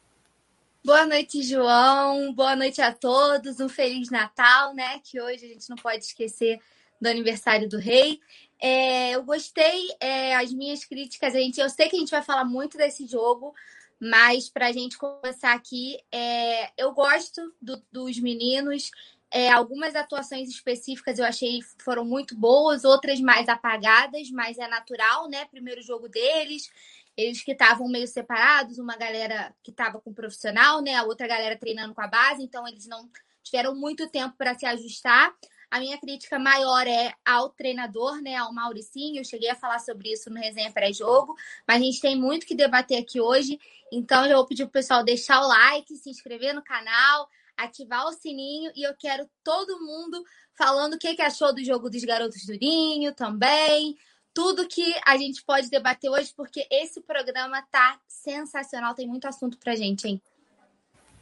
Boa 0.84 1.04
noite, 1.06 1.42
João. 1.42 2.32
Boa 2.34 2.54
noite 2.54 2.80
a 2.80 2.92
todos. 2.92 3.59
Um 3.59 3.68
Feliz 3.68 4.11
Natal, 4.11 4.74
né? 4.74 5.00
Que 5.02 5.20
hoje 5.20 5.44
a 5.44 5.48
gente 5.48 5.68
não 5.68 5.76
pode 5.76 6.04
esquecer 6.04 6.61
do 7.00 7.09
aniversário 7.09 7.68
do 7.68 7.78
rei. 7.78 8.20
É, 8.61 9.12
eu 9.12 9.22
gostei, 9.22 9.88
é, 10.00 10.34
as 10.34 10.52
minhas 10.52 10.84
críticas, 10.84 11.34
a 11.34 11.38
gente, 11.38 11.61
eu 11.61 11.70
sei 11.70 11.88
que 11.88 11.96
a 11.96 11.98
gente 11.98 12.11
vai 12.11 12.22
falar 12.22 12.44
muito 12.44 12.76
desse 12.76 13.06
jogo, 13.06 13.54
mas 14.00 14.48
para 14.48 14.66
a 14.66 14.72
gente 14.72 14.98
começar 14.98 15.52
aqui, 15.52 15.98
é, 16.12 16.70
eu 16.76 16.92
gosto 16.92 17.54
do, 17.61 17.82
dos 17.90 18.18
meninos. 18.18 18.90
É, 19.30 19.50
algumas 19.50 19.94
atuações 19.94 20.48
específicas 20.48 21.18
eu 21.18 21.24
achei 21.24 21.61
foram 21.84 22.02
muito 22.02 22.34
boas, 22.34 22.84
outras 22.84 23.20
mais 23.20 23.46
apagadas, 23.46 24.30
mas 24.30 24.56
é 24.59 24.66
natural, 24.66 25.28
né? 25.28 25.44
Primeiro 25.44 25.82
jogo 25.82 26.09
deles, 26.09 26.70
eles 27.14 27.42
que 27.42 27.52
estavam 27.52 27.88
meio 27.88 28.09
separados, 28.09 28.78
uma 28.78 28.96
galera 28.96 29.54
que 29.62 29.70
estava 29.70 30.00
com 30.00 30.11
o 30.11 30.14
profissional, 30.14 30.80
né? 30.80 30.94
A 30.94 31.02
outra 31.02 31.26
galera 31.26 31.59
treinando 31.59 31.94
com 31.94 32.00
a 32.00 32.06
base, 32.06 32.42
então 32.42 32.66
eles 32.66 32.86
não 32.86 33.11
tiveram 33.42 33.74
muito 33.74 34.09
tempo 34.09 34.34
para 34.38 34.54
se 34.54 34.64
ajustar. 34.64 35.34
A 35.70 35.80
minha 35.80 35.98
crítica 35.98 36.38
maior 36.38 36.86
é 36.86 37.12
ao 37.24 37.50
treinador, 37.50 38.22
né, 38.22 38.36
ao 38.36 38.52
Mauricinho. 38.52 39.20
Eu 39.20 39.24
cheguei 39.24 39.50
a 39.50 39.54
falar 39.54 39.78
sobre 39.80 40.10
isso 40.10 40.30
no 40.30 40.40
resenha 40.40 40.72
pré-jogo, 40.72 41.34
mas 41.66 41.76
a 41.76 41.84
gente 41.84 42.00
tem 42.00 42.16
muito 42.16 42.46
que 42.46 42.54
debater 42.54 42.98
aqui 42.98 43.20
hoje. 43.20 43.60
Então, 43.92 44.24
eu 44.24 44.36
vou 44.36 44.46
pedir 44.46 44.64
pro 44.64 44.72
pessoal 44.72 45.04
deixar 45.04 45.40
o 45.42 45.48
like, 45.48 45.94
se 45.96 46.08
inscrever 46.08 46.54
no 46.54 46.62
canal, 46.62 47.28
ativar 47.54 48.06
o 48.06 48.12
sininho 48.12 48.72
e 48.74 48.82
eu 48.82 48.94
quero 48.98 49.28
todo 49.44 49.80
mundo 49.80 50.24
falando 50.54 50.94
o 50.94 50.98
que, 50.98 51.14
que 51.14 51.22
achou 51.22 51.54
do 51.54 51.62
jogo 51.62 51.90
dos 51.90 52.02
garotos 52.02 52.46
do 52.46 52.54
Ninho 52.54 53.12
também. 53.12 53.96
Tudo 54.32 54.68
que 54.68 54.94
a 55.04 55.18
gente 55.18 55.42
pode 55.44 55.68
debater 55.68 56.08
hoje, 56.08 56.32
porque 56.34 56.66
esse 56.70 57.02
programa 57.02 57.60
tá 57.70 57.98
sensacional, 58.06 58.94
tem 58.94 59.06
muito 59.06 59.26
assunto 59.26 59.58
pra 59.58 59.74
gente, 59.74 60.06
hein? 60.06 60.22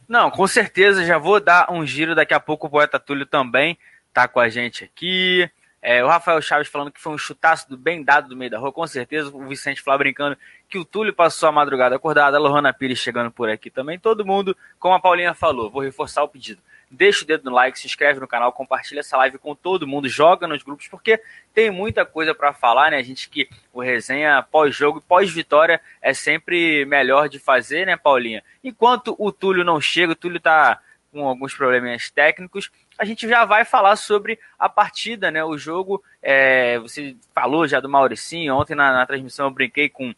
Não, 0.07 0.31
com 0.31 0.47
certeza, 0.47 1.03
já 1.03 1.17
vou 1.17 1.41
dar 1.41 1.69
um 1.69 1.85
giro 1.85 2.15
daqui 2.15 2.33
a 2.33 2.39
pouco 2.39 2.67
o 2.67 2.69
Poeta 2.69 2.97
Túlio 2.97 3.25
também 3.25 3.77
tá 4.17 4.27
com 4.27 4.39
a 4.39 4.49
gente 4.49 4.83
aqui. 4.83 5.47
É, 5.79 6.03
o 6.03 6.07
Rafael 6.07 6.41
Chaves 6.41 6.67
falando 6.67 6.91
que 6.91 6.99
foi 6.99 7.13
um 7.13 7.19
chutaço 7.19 7.69
do 7.69 7.77
bem 7.77 8.03
dado 8.03 8.29
do 8.29 8.35
meio 8.35 8.49
da 8.49 8.57
rua, 8.57 8.71
com 8.71 8.87
certeza. 8.87 9.29
O 9.31 9.47
Vicente 9.47 9.79
Flá 9.79 9.95
brincando 9.95 10.35
que 10.67 10.79
o 10.79 10.83
Túlio 10.83 11.13
passou 11.13 11.47
a 11.47 11.51
madrugada 11.51 11.95
acordada. 11.95 12.35
A 12.35 12.39
Lohana 12.39 12.73
Pires 12.73 12.97
chegando 12.97 13.29
por 13.29 13.47
aqui 13.47 13.69
também. 13.69 13.99
Todo 13.99 14.25
mundo, 14.25 14.57
como 14.79 14.95
a 14.95 14.99
Paulinha 14.99 15.35
falou, 15.35 15.69
vou 15.69 15.83
reforçar 15.83 16.23
o 16.23 16.27
pedido. 16.27 16.59
Deixa 16.89 17.23
o 17.23 17.27
dedo 17.27 17.47
no 17.47 17.55
like, 17.55 17.77
se 17.77 17.85
inscreve 17.85 18.19
no 18.19 18.27
canal, 18.27 18.51
compartilha 18.51 19.01
essa 19.01 19.15
live 19.17 19.37
com 19.37 19.53
todo 19.53 19.85
mundo, 19.85 20.09
joga 20.09 20.47
nos 20.47 20.63
grupos, 20.63 20.87
porque 20.87 21.21
tem 21.53 21.69
muita 21.69 22.03
coisa 22.05 22.33
para 22.33 22.53
falar, 22.53 22.89
né? 22.89 22.97
A 22.97 23.03
gente 23.03 23.29
que 23.29 23.47
o 23.71 23.81
resenha 23.81 24.41
pós-jogo, 24.41 24.99
pós-vitória 24.99 25.79
é 26.01 26.11
sempre 26.11 26.85
melhor 26.85 27.29
de 27.29 27.37
fazer, 27.37 27.85
né, 27.85 27.95
Paulinha? 27.95 28.43
Enquanto 28.63 29.15
o 29.19 29.31
Túlio 29.31 29.63
não 29.63 29.79
chega, 29.79 30.13
o 30.13 30.15
Túlio 30.15 30.39
tá 30.39 30.81
com 31.11 31.27
alguns 31.27 31.53
probleminhas 31.53 32.09
técnicos, 32.09 32.71
a 32.97 33.05
gente 33.05 33.27
já 33.27 33.45
vai 33.45 33.63
falar 33.63 33.95
sobre 33.95 34.39
a 34.57 34.67
partida, 34.67 35.29
né? 35.29 35.43
O 35.43 35.57
jogo, 35.57 36.03
é, 36.21 36.79
você 36.79 37.15
falou 37.33 37.67
já 37.67 37.79
do 37.79 37.89
Mauricinho, 37.89 38.55
ontem 38.55 38.75
na, 38.75 38.91
na 38.91 39.05
transmissão 39.05 39.47
eu 39.47 39.51
brinquei 39.51 39.87
com 39.87 40.13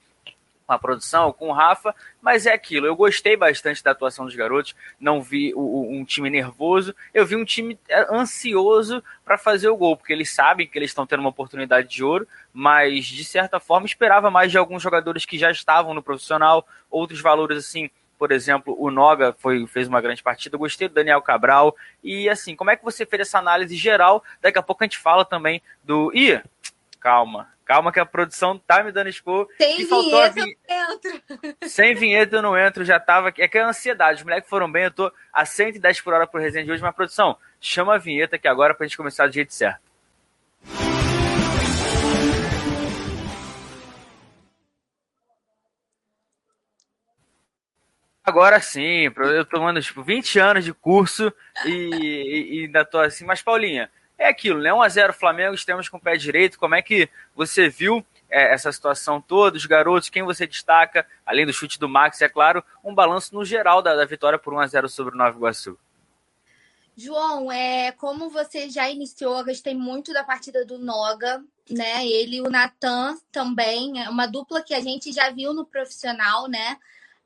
a 0.68 0.78
produção, 0.78 1.34
com 1.34 1.50
o 1.50 1.52
Rafa, 1.52 1.96
mas 2.22 2.46
é 2.46 2.54
aquilo. 2.54 2.86
Eu 2.86 2.96
gostei 2.96 3.36
bastante 3.36 3.84
da 3.84 3.92
atuação 3.92 4.26
dos 4.26 4.36
garotos, 4.36 4.76
não 5.00 5.22
vi 5.22 5.52
o, 5.56 5.60
o, 5.60 5.92
um 5.92 6.06
time 6.06 6.30
nervoso, 6.30 6.96
eu 7.14 7.26
vi 7.26 7.36
um 7.36 7.44
time 7.44 7.78
é, 7.90 8.08
ansioso 8.14 9.04
para 9.26 9.38
fazer 9.38 9.68
o 9.70 9.76
gol, 9.76 9.98
porque 9.98 10.14
eles 10.14 10.30
sabem 10.30 10.68
que 10.68 10.78
eles 10.78 10.92
estão 10.92 11.08
tendo 11.08 11.22
uma 11.22 11.30
oportunidade 11.30 11.88
de 11.88 12.04
ouro, 12.04 12.28
mas 12.54 13.06
de 13.06 13.26
certa 13.26 13.60
forma 13.60 13.88
esperava 13.88 14.30
mais 14.30 14.52
de 14.52 14.58
alguns 14.58 14.82
jogadores 14.82 15.26
que 15.26 15.40
já 15.40 15.50
estavam 15.50 15.94
no 15.94 16.04
profissional, 16.04 16.66
outros 16.90 17.20
valores 17.20 17.58
assim 17.58 17.90
por 18.20 18.34
exemplo, 18.34 18.76
o 18.78 18.92
Noga 18.92 19.34
foi, 19.40 19.66
fez 19.66 19.88
uma 19.88 20.02
grande 20.02 20.22
partida, 20.22 20.56
eu 20.56 20.60
gostei 20.60 20.90
do 20.90 20.94
Daniel 20.94 21.22
Cabral. 21.22 21.74
E 22.04 22.28
assim, 22.28 22.54
como 22.54 22.70
é 22.70 22.76
que 22.76 22.84
você 22.84 23.06
fez 23.06 23.22
essa 23.22 23.40
análise 23.40 23.78
geral? 23.78 24.22
Daqui 24.42 24.60
a 24.60 24.62
pouco 24.62 24.84
a 24.84 24.86
gente 24.86 24.98
fala 24.98 25.24
também 25.24 25.62
do. 25.82 26.12
Ih, 26.14 26.42
calma, 27.00 27.48
calma 27.64 27.94
que 27.94 28.00
a 28.00 28.06
produção 28.06 28.58
tá 28.58 28.84
me 28.84 28.92
dando 28.92 29.08
expor. 29.08 29.48
Sem 29.58 29.86
vinheta 29.86 30.34
vin... 30.34 30.56
eu 30.68 30.78
não 30.78 30.92
entro. 30.92 31.58
Sem 31.70 31.96
vinheta 31.96 32.36
eu 32.36 32.42
não 32.42 32.58
entro, 32.58 32.84
já 32.84 33.00
tava. 33.00 33.30
É 33.38 33.48
que 33.48 33.58
é 33.58 33.62
ansiedade, 33.62 34.20
os 34.20 34.24
moleques 34.26 34.50
foram 34.50 34.70
bem, 34.70 34.84
eu 34.84 34.92
tô 34.92 35.10
a 35.32 35.46
110 35.46 36.02
por 36.02 36.14
hora 36.14 36.28
pro 36.28 36.42
resenha 36.42 36.66
de 36.66 36.72
hoje, 36.74 36.84
mas 36.84 36.94
produção, 36.94 37.38
chama 37.62 37.96
a 37.96 37.98
vinheta 37.98 38.36
aqui 38.36 38.50
agora 38.50 38.74
pra 38.74 38.86
gente 38.86 38.98
começar 38.98 39.28
do 39.28 39.34
jeito 39.34 39.54
certo. 39.54 39.89
Agora 48.30 48.62
sim, 48.62 49.12
eu 49.18 49.44
tomando 49.44 49.82
tipo 49.82 50.04
20 50.04 50.38
anos 50.38 50.64
de 50.64 50.72
curso 50.72 51.34
e, 51.66 52.60
e, 52.60 52.66
ainda 52.66 52.86
tô 52.86 53.00
assim, 53.00 53.26
mas 53.26 53.42
Paulinha, 53.42 53.90
é 54.20 54.28
aquilo, 54.28 54.62
né? 54.62 54.70
1x0 54.70 55.14
Flamengo, 55.14 55.56
estamos 55.56 55.90
com 55.90 55.98
o 55.98 56.00
pé 56.00 56.16
direito. 56.16 56.60
Como 56.60 56.76
é 56.76 56.82
que 56.84 57.10
você 57.36 57.70
viu 57.70 58.06
é, 58.30 58.54
essa 58.54 58.72
situação 58.72 59.20
toda, 59.20 59.58
os 59.58 59.66
garotos, 59.66 60.12
quem 60.12 60.22
você 60.22 60.46
destaca, 60.46 61.08
além 61.26 61.44
do 61.44 61.52
chute 61.52 61.80
do 61.80 61.90
Max, 61.90 62.22
é 62.22 62.30
claro, 62.30 62.64
um 62.84 62.94
balanço 62.94 63.34
no 63.34 63.44
geral 63.44 63.82
da, 63.82 63.96
da 63.96 64.06
vitória 64.06 64.38
por 64.38 64.54
1x0 64.54 64.88
sobre 64.90 65.16
o 65.16 65.18
Nova 65.18 65.36
Iguaçu. 65.36 65.76
João, 66.96 67.52
é, 67.52 67.92
como 67.94 68.30
você 68.30 68.70
já 68.70 68.88
iniciou, 68.92 69.40
eu 69.40 69.46
gostei 69.46 69.74
muito 69.74 70.14
da 70.14 70.24
partida 70.24 70.64
do 70.64 70.78
Noga, 70.78 71.44
né? 71.68 72.06
Ele 72.06 72.36
e 72.36 72.42
o 72.42 72.50
Natan 72.52 73.18
também, 73.32 74.04
é 74.04 74.08
uma 74.08 74.28
dupla 74.28 74.62
que 74.62 74.76
a 74.76 74.82
gente 74.82 75.12
já 75.12 75.32
viu 75.32 75.52
no 75.52 75.66
profissional, 75.66 76.48
né? 76.48 76.78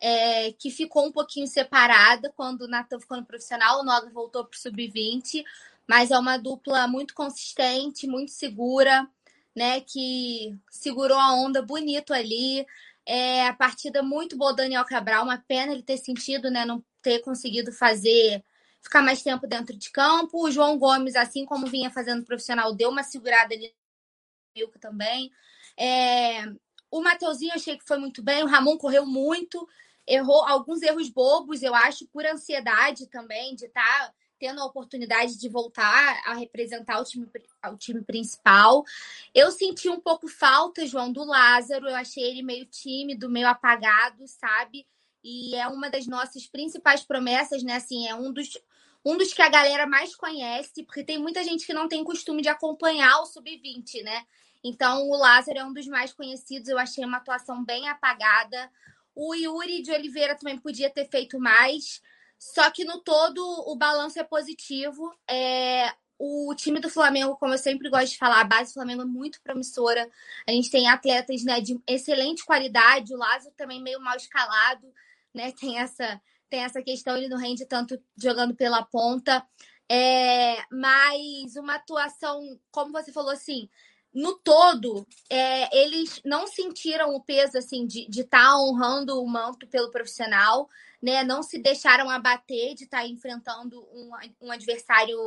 É, 0.05 0.51
que 0.51 0.69
ficou 0.69 1.07
um 1.07 1.13
pouquinho 1.13 1.47
separada 1.47 2.29
quando 2.35 2.63
o 2.63 2.67
Natan 2.67 2.99
ficou 2.99 3.15
no 3.15 3.25
profissional, 3.25 3.79
o 3.79 3.83
Noga 3.85 4.09
voltou 4.09 4.43
para 4.43 4.57
o 4.57 4.59
sub-20, 4.59 5.45
mas 5.87 6.11
é 6.11 6.19
uma 6.19 6.35
dupla 6.35 6.85
muito 6.89 7.13
consistente, 7.13 8.05
muito 8.05 8.31
segura, 8.31 9.07
né? 9.55 9.79
Que 9.79 10.59
segurou 10.69 11.17
a 11.17 11.33
onda 11.33 11.61
bonito 11.61 12.13
ali. 12.13 12.65
É, 13.05 13.47
a 13.47 13.53
partida 13.53 14.03
muito 14.03 14.35
boa 14.35 14.51
do 14.51 14.57
Daniel 14.57 14.83
Cabral, 14.83 15.23
uma 15.23 15.37
pena 15.37 15.71
ele 15.71 15.81
ter 15.81 15.95
sentido, 15.95 16.51
né? 16.51 16.65
Não 16.65 16.83
ter 17.01 17.19
conseguido 17.19 17.71
fazer 17.71 18.43
ficar 18.81 19.01
mais 19.01 19.23
tempo 19.23 19.47
dentro 19.47 19.73
de 19.77 19.89
campo. 19.89 20.43
O 20.43 20.51
João 20.51 20.77
Gomes, 20.77 21.15
assim 21.15 21.45
como 21.45 21.65
vinha 21.65 21.89
fazendo 21.89 22.25
profissional, 22.25 22.75
deu 22.75 22.89
uma 22.89 23.03
segurada 23.03 23.55
ali 23.55 23.73
no 24.57 24.67
também. 24.81 25.31
É, 25.77 26.43
o 26.91 27.01
Mateuzinho 27.01 27.53
achei 27.53 27.77
que 27.77 27.87
foi 27.87 27.97
muito 27.97 28.21
bem, 28.21 28.43
o 28.43 28.47
Ramon 28.47 28.77
correu 28.77 29.05
muito, 29.05 29.65
errou 30.07 30.43
alguns 30.45 30.81
erros 30.81 31.09
bobos, 31.09 31.63
eu 31.63 31.73
acho, 31.73 32.07
por 32.07 32.25
ansiedade 32.25 33.07
também, 33.07 33.55
de 33.55 33.65
estar 33.65 33.81
tá 33.81 34.13
tendo 34.39 34.59
a 34.59 34.65
oportunidade 34.65 35.37
de 35.37 35.47
voltar 35.47 36.21
a 36.25 36.33
representar 36.33 36.99
o 36.99 37.05
time, 37.05 37.25
o 37.71 37.77
time 37.77 38.03
principal. 38.03 38.83
Eu 39.33 39.51
senti 39.51 39.87
um 39.87 40.01
pouco 40.01 40.27
falta, 40.27 40.85
João, 40.85 41.13
do 41.13 41.23
Lázaro, 41.23 41.87
eu 41.87 41.95
achei 41.95 42.23
ele 42.23 42.43
meio 42.43 42.65
tímido, 42.65 43.29
meio 43.29 43.47
apagado, 43.47 44.27
sabe? 44.27 44.85
E 45.23 45.55
é 45.55 45.65
uma 45.67 45.89
das 45.89 46.05
nossas 46.07 46.45
principais 46.45 47.03
promessas, 47.03 47.63
né? 47.63 47.75
Assim, 47.75 48.07
é 48.09 48.15
um 48.15 48.33
dos, 48.33 48.57
um 49.05 49.17
dos 49.17 49.33
que 49.33 49.41
a 49.41 49.47
galera 49.47 49.87
mais 49.87 50.13
conhece, 50.13 50.83
porque 50.83 51.05
tem 51.05 51.17
muita 51.17 51.41
gente 51.41 51.65
que 51.65 51.73
não 51.73 51.87
tem 51.87 52.03
costume 52.03 52.41
de 52.41 52.49
acompanhar 52.49 53.21
o 53.21 53.25
sub-20, 53.25 54.03
né? 54.03 54.25
Então, 54.61 55.09
o 55.09 55.17
Lázaro 55.17 55.59
é 55.59 55.63
um 55.63 55.73
dos 55.73 55.87
mais 55.87 56.13
conhecidos. 56.13 56.69
Eu 56.69 56.79
achei 56.79 57.03
uma 57.03 57.17
atuação 57.17 57.63
bem 57.63 57.89
apagada. 57.89 58.71
O 59.16 59.34
Yuri 59.36 59.82
de 59.82 59.91
Oliveira 59.91 60.36
também 60.36 60.57
podia 60.57 60.89
ter 60.89 61.07
feito 61.09 61.39
mais. 61.39 62.01
Só 62.38 62.70
que 62.72 62.84
no 62.84 62.99
todo 62.99 63.41
o 63.68 63.76
balanço 63.76 64.20
é 64.20 64.24
positivo. 64.24 65.14
É, 65.30 65.93
o 66.20 66.53
time 66.55 66.80
do 66.80 66.89
Flamengo, 66.89 67.38
como 67.38 67.53
eu 67.53 67.57
sempre 67.57 67.89
gosto 67.89 68.11
de 68.11 68.18
falar, 68.18 68.41
a 68.41 68.45
base 68.45 68.72
do 68.72 68.76
Flamengo 68.76 69.01
é 69.01 69.05
muito 69.05 69.41
promissora. 69.41 70.09
A 70.47 70.51
gente 70.51 70.70
tem 70.70 70.88
atletas 70.88 71.43
né, 71.43 71.61
de 71.61 71.80
excelente 71.88 72.45
qualidade. 72.45 73.14
O 73.14 73.18
Lázaro 73.18 73.53
também 73.55 73.82
meio 73.82 73.99
mal 73.99 74.16
escalado, 74.16 74.88
né? 75.34 75.51
Tem 75.59 75.80
essa, 75.80 76.22
tem 76.49 76.61
essa 76.61 76.84
questão, 76.84 77.18
ele 77.18 77.28
não 77.28 77.38
rende 77.38 77.66
tanto 77.66 77.99
jogando 78.16 78.55
pela 78.55 78.84
ponta. 78.84 79.45
É, 79.89 80.64
mas 80.72 81.55
uma 81.55 81.76
atuação, 81.76 82.59
como 82.72 82.91
você 82.91 83.11
falou 83.11 83.32
assim, 83.32 83.70
no 84.14 84.36
todo, 84.36 85.07
é, 85.30 85.76
eles 85.76 86.22
não 86.24 86.45
sentiram 86.45 87.16
o 87.16 87.22
peso 87.22 87.57
assim 87.57 87.88
de 87.88 88.07
estar 88.09 88.49
tá 88.49 88.57
honrando 88.57 89.22
o 89.22 89.28
manto 89.28 89.66
pelo 89.68 89.89
profissional, 89.89 90.70
né? 91.01 91.24
Não 91.24 91.43
se 91.43 91.57
deixaram 91.57 92.09
abater 92.09 92.76
de 92.76 92.86
estar 92.86 92.99
tá 92.99 93.07
enfrentando 93.07 93.82
um, 93.91 94.11
um 94.41 94.51
adversário 94.51 95.18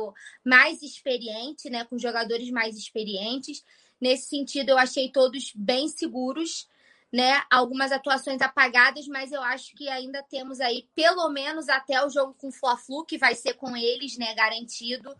mais 0.43 0.81
experiente, 0.81 1.69
né? 1.69 1.83
Com 1.83 1.99
jogadores 1.99 2.49
mais 2.49 2.75
experientes. 2.77 3.63
Nesse 3.99 4.29
sentido, 4.29 4.69
eu 4.69 4.77
achei 4.77 5.11
todos 5.11 5.51
bem 5.53 5.87
seguros, 5.87 6.67
né? 7.11 7.43
Algumas 7.49 7.91
atuações 7.91 8.41
apagadas, 8.41 9.07
mas 9.07 9.31
eu 9.31 9.41
acho 9.41 9.75
que 9.75 9.89
ainda 9.89 10.23
temos 10.23 10.59
aí, 10.59 10.87
pelo 10.95 11.29
menos 11.29 11.67
até 11.67 12.03
o 12.05 12.09
jogo 12.09 12.33
com 12.35 12.47
o 12.47 12.51
Fla-Flu, 12.51 13.05
que 13.05 13.17
vai 13.17 13.35
ser 13.35 13.53
com 13.53 13.75
eles, 13.75 14.17
né? 14.17 14.33
Garantido. 14.33 15.15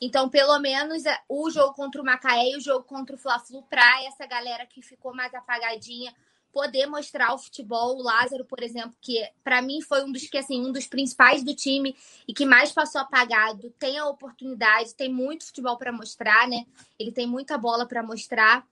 Então, 0.00 0.28
pelo 0.28 0.58
menos 0.58 1.04
é, 1.04 1.18
o 1.28 1.50
jogo 1.50 1.74
contra 1.74 2.00
o 2.00 2.04
Macaé 2.04 2.50
e 2.50 2.56
o 2.56 2.60
jogo 2.60 2.84
contra 2.84 3.16
o 3.16 3.18
Fla-Flu, 3.18 3.62
para 3.64 4.04
essa 4.04 4.26
galera 4.26 4.64
que 4.66 4.80
ficou 4.80 5.14
mais 5.14 5.34
apagadinha, 5.34 6.14
poder 6.52 6.86
mostrar 6.86 7.34
o 7.34 7.38
futebol. 7.38 7.96
O 7.96 8.02
Lázaro, 8.02 8.44
por 8.44 8.62
exemplo, 8.62 8.96
que 9.00 9.26
para 9.44 9.60
mim 9.60 9.80
foi 9.80 10.04
um 10.04 10.12
dos 10.12 10.26
que 10.28 10.38
assim, 10.38 10.60
um 10.64 10.72
dos 10.72 10.86
principais 10.86 11.42
do 11.42 11.54
time 11.54 11.96
e 12.26 12.32
que 12.32 12.46
mais 12.46 12.72
passou 12.72 13.00
apagado, 13.00 13.70
tem 13.78 13.98
a 13.98 14.06
oportunidade, 14.06 14.94
tem 14.94 15.12
muito 15.12 15.46
futebol 15.46 15.76
para 15.76 15.92
mostrar, 15.92 16.48
né? 16.48 16.66
Ele 16.98 17.12
tem 17.12 17.26
muita 17.26 17.58
bola 17.58 17.86
para 17.86 18.02
mostrar. 18.02 18.66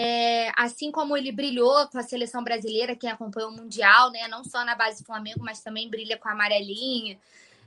É, 0.00 0.52
assim 0.56 0.92
como 0.92 1.16
ele 1.16 1.32
brilhou 1.32 1.88
com 1.88 1.98
a 1.98 2.04
seleção 2.04 2.44
brasileira, 2.44 2.94
quem 2.94 3.10
acompanhou 3.10 3.50
o 3.50 3.56
Mundial, 3.56 4.12
né? 4.12 4.28
Não 4.28 4.44
só 4.44 4.64
na 4.64 4.76
base 4.76 5.02
do 5.02 5.06
Flamengo, 5.06 5.40
mas 5.42 5.60
também 5.60 5.88
brilha 5.88 6.16
com 6.16 6.28
a 6.28 6.32
amarelinha. 6.32 7.18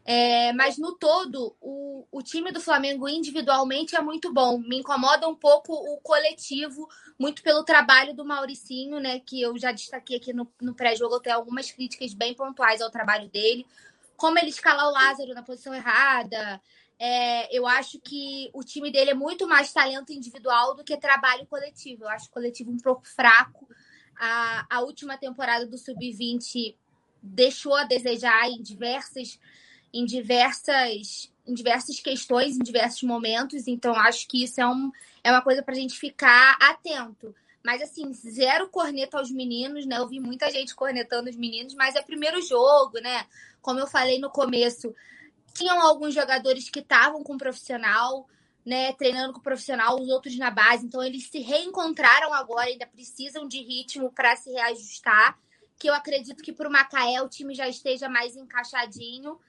É, 0.04 0.52
mas 0.54 0.78
no 0.78 0.95
todo, 0.95 1.56
o, 1.62 2.08
o 2.12 2.24
time 2.24 2.52
do 2.52 2.60
Flamengo 2.60 3.08
individualmente 3.08 3.95
é 3.95 4.02
muito 4.02 4.34
bom. 4.34 4.58
Me 4.58 4.80
incomoda 4.80 5.28
um 5.28 5.36
pouco 5.36 5.74
o 5.74 5.97
coletivo, 6.02 6.88
muito 7.20 7.43
pelo 7.43 7.64
trabalho 7.64 8.14
do 8.14 8.26
Mauricinho, 8.26 8.99
né? 8.99 9.20
Que 9.20 9.41
eu 9.41 9.58
já 9.58 9.72
destaquei 9.72 10.18
aqui 10.18 10.34
no, 10.34 10.52
no 10.60 10.74
pré-jogo. 10.74 11.20
Tenho 11.20 11.36
algumas 11.36 11.72
críticas 11.72 12.14
bem 12.14 12.34
pontuais 12.34 12.82
ao 12.82 12.89
trabalho 12.89 13.30
dele. 13.30 13.66
Como 14.18 14.38
ele 14.39 14.49
escala 14.49 14.88
o 14.88 14.91
Lázaro 14.91 15.34
na 15.34 15.43
posição 15.43 15.74
errada. 15.74 16.60
É, 16.97 17.56
eu 17.56 17.66
acho 17.66 17.99
que 17.99 18.49
o 18.54 18.64
time 18.64 18.91
dele 18.91 19.12
é 19.12 19.16
muito 19.16 19.47
mais 19.47 19.74
talento 19.74 20.14
individual 20.14 20.76
do 20.76 20.84
que 20.84 20.97
trabalho 20.97 21.45
coletivo. 21.47 22.04
Eu 22.04 22.10
acho 22.10 22.28
o 22.28 22.32
coletivo 22.32 22.72
um 22.72 22.78
pouco 22.78 23.08
fraco. 23.08 23.68
A, 24.20 24.66
a 24.70 24.82
última 24.82 25.18
temporada 25.18 25.66
do 25.66 25.78
Sub-20 25.78 26.76
deixou 27.22 27.76
a 27.76 27.84
desejar 27.84 28.49
em 28.49 28.62
diversas 28.62 29.39
em 29.94 30.06
diversas, 30.06 31.32
em 31.46 31.54
diversas 31.54 32.00
questões, 32.00 32.56
em 32.56 32.64
diversos 32.64 33.04
momentos. 33.04 33.68
Então, 33.68 33.94
acho 33.96 34.28
que 34.28 34.44
isso 34.44 34.62
é, 34.62 34.68
um, 34.68 34.92
é 35.24 35.32
uma 35.32 35.42
coisa 35.42 35.62
para 35.62 35.74
a 35.74 35.78
gente 35.78 36.00
ficar 36.00 36.58
atento. 36.60 37.36
Mas, 37.64 37.82
assim, 37.82 38.12
zero 38.14 38.70
corneta 38.70 39.18
aos 39.18 39.30
meninos, 39.30 39.86
né? 39.86 39.98
Eu 39.98 40.08
vi 40.08 40.20
muita 40.20 40.50
gente 40.50 40.74
cornetando 40.74 41.30
os 41.30 41.36
meninos, 41.36 41.76
mas 41.76 41.96
é 41.96 42.02
primeiro 42.02 42.42
jogo, 42.42 43.00
né? 43.00 43.26
Como 43.62 43.80
eu 43.80 43.86
falei 43.86 44.20
no 44.20 44.32
começo, 44.32 44.96
tinham 45.54 45.80
alguns 45.80 46.14
jogadores 46.14 46.70
que 46.70 46.80
estavam 46.80 47.24
com 47.24 47.36
o 47.36 47.38
profissional, 47.38 48.28
né? 48.66 48.94
Treinando 48.94 49.34
com 49.34 49.39
o 49.39 49.44
profissional, 49.44 50.00
os 50.00 50.10
outros 50.10 50.36
na 50.38 50.50
base. 50.50 50.86
Então, 50.86 51.04
eles 51.04 51.28
se 51.30 51.39
reencontraram 51.39 52.34
agora, 52.34 52.68
ainda 52.68 52.88
precisam 52.88 53.48
de 53.48 53.62
ritmo 53.62 54.12
para 54.12 54.36
se 54.36 54.50
reajustar. 54.52 55.38
Que 55.78 55.89
eu 55.89 55.94
acredito 55.94 56.44
que 56.44 56.54
para 56.54 56.68
o 56.68 56.72
Macaé 56.72 57.22
o 57.22 57.30
time 57.30 57.54
já 57.54 57.68
esteja 57.68 58.10
mais 58.10 58.36
encaixadinho. 58.36 59.39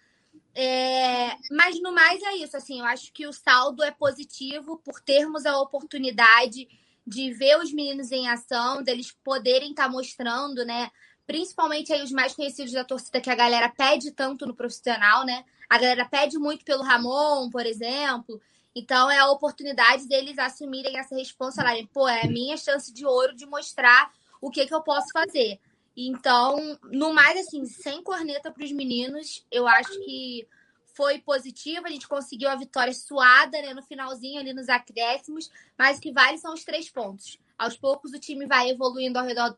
É, 0.54 1.34
mas 1.50 1.80
no 1.80 1.92
mais 1.92 2.22
é 2.22 2.36
isso, 2.36 2.56
assim, 2.56 2.80
eu 2.80 2.86
acho 2.86 3.12
que 3.12 3.26
o 3.26 3.32
saldo 3.32 3.82
é 3.82 3.90
positivo 3.90 4.78
por 4.84 5.00
termos 5.00 5.46
a 5.46 5.58
oportunidade 5.58 6.68
de 7.06 7.32
ver 7.32 7.58
os 7.58 7.72
meninos 7.72 8.12
em 8.12 8.28
ação, 8.28 8.82
deles 8.82 9.12
poderem 9.24 9.70
estar 9.70 9.84
tá 9.84 9.88
mostrando, 9.90 10.64
né? 10.64 10.90
Principalmente 11.26 11.92
aí 11.92 12.02
os 12.02 12.12
mais 12.12 12.34
conhecidos 12.34 12.72
da 12.72 12.84
torcida 12.84 13.20
que 13.20 13.30
a 13.30 13.34
galera 13.34 13.68
pede 13.68 14.12
tanto 14.12 14.46
no 14.46 14.54
profissional, 14.54 15.24
né? 15.24 15.44
A 15.68 15.78
galera 15.78 16.04
pede 16.04 16.38
muito 16.38 16.64
pelo 16.64 16.82
Ramon, 16.82 17.48
por 17.50 17.64
exemplo. 17.64 18.40
Então 18.74 19.10
é 19.10 19.18
a 19.18 19.30
oportunidade 19.30 20.06
deles 20.06 20.38
assumirem 20.38 20.98
essa 20.98 21.14
responsabilidade. 21.14 21.88
Pô, 21.92 22.08
é 22.08 22.22
a 22.24 22.28
minha 22.28 22.56
chance 22.56 22.92
de 22.92 23.06
ouro 23.06 23.34
de 23.34 23.46
mostrar 23.46 24.12
o 24.40 24.50
que, 24.50 24.66
que 24.66 24.74
eu 24.74 24.82
posso 24.82 25.08
fazer. 25.12 25.58
Então, 25.96 26.78
no 26.84 27.12
mais, 27.12 27.38
assim, 27.46 27.66
sem 27.66 28.02
corneta 28.02 28.50
para 28.50 28.64
os 28.64 28.72
meninos, 28.72 29.44
eu 29.50 29.66
acho 29.66 29.92
que 30.04 30.46
foi 30.94 31.18
positivo. 31.18 31.86
A 31.86 31.90
gente 31.90 32.08
conseguiu 32.08 32.48
a 32.48 32.56
vitória 32.56 32.92
suada 32.92 33.60
né, 33.60 33.74
no 33.74 33.82
finalzinho, 33.82 34.40
ali 34.40 34.52
nos 34.52 34.68
acréscimos, 34.68 35.50
mas 35.76 35.98
o 35.98 36.00
que 36.00 36.12
vale 36.12 36.38
são 36.38 36.54
os 36.54 36.64
três 36.64 36.88
pontos. 36.88 37.38
Aos 37.58 37.76
poucos, 37.76 38.12
o 38.12 38.18
time 38.18 38.46
vai 38.46 38.70
evoluindo 38.70 39.18
ao 39.18 39.24
redor 39.24 39.56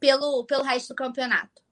pelo, 0.00 0.44
pelo 0.44 0.62
resto 0.62 0.88
do 0.88 0.94
campeonato. 0.94 1.62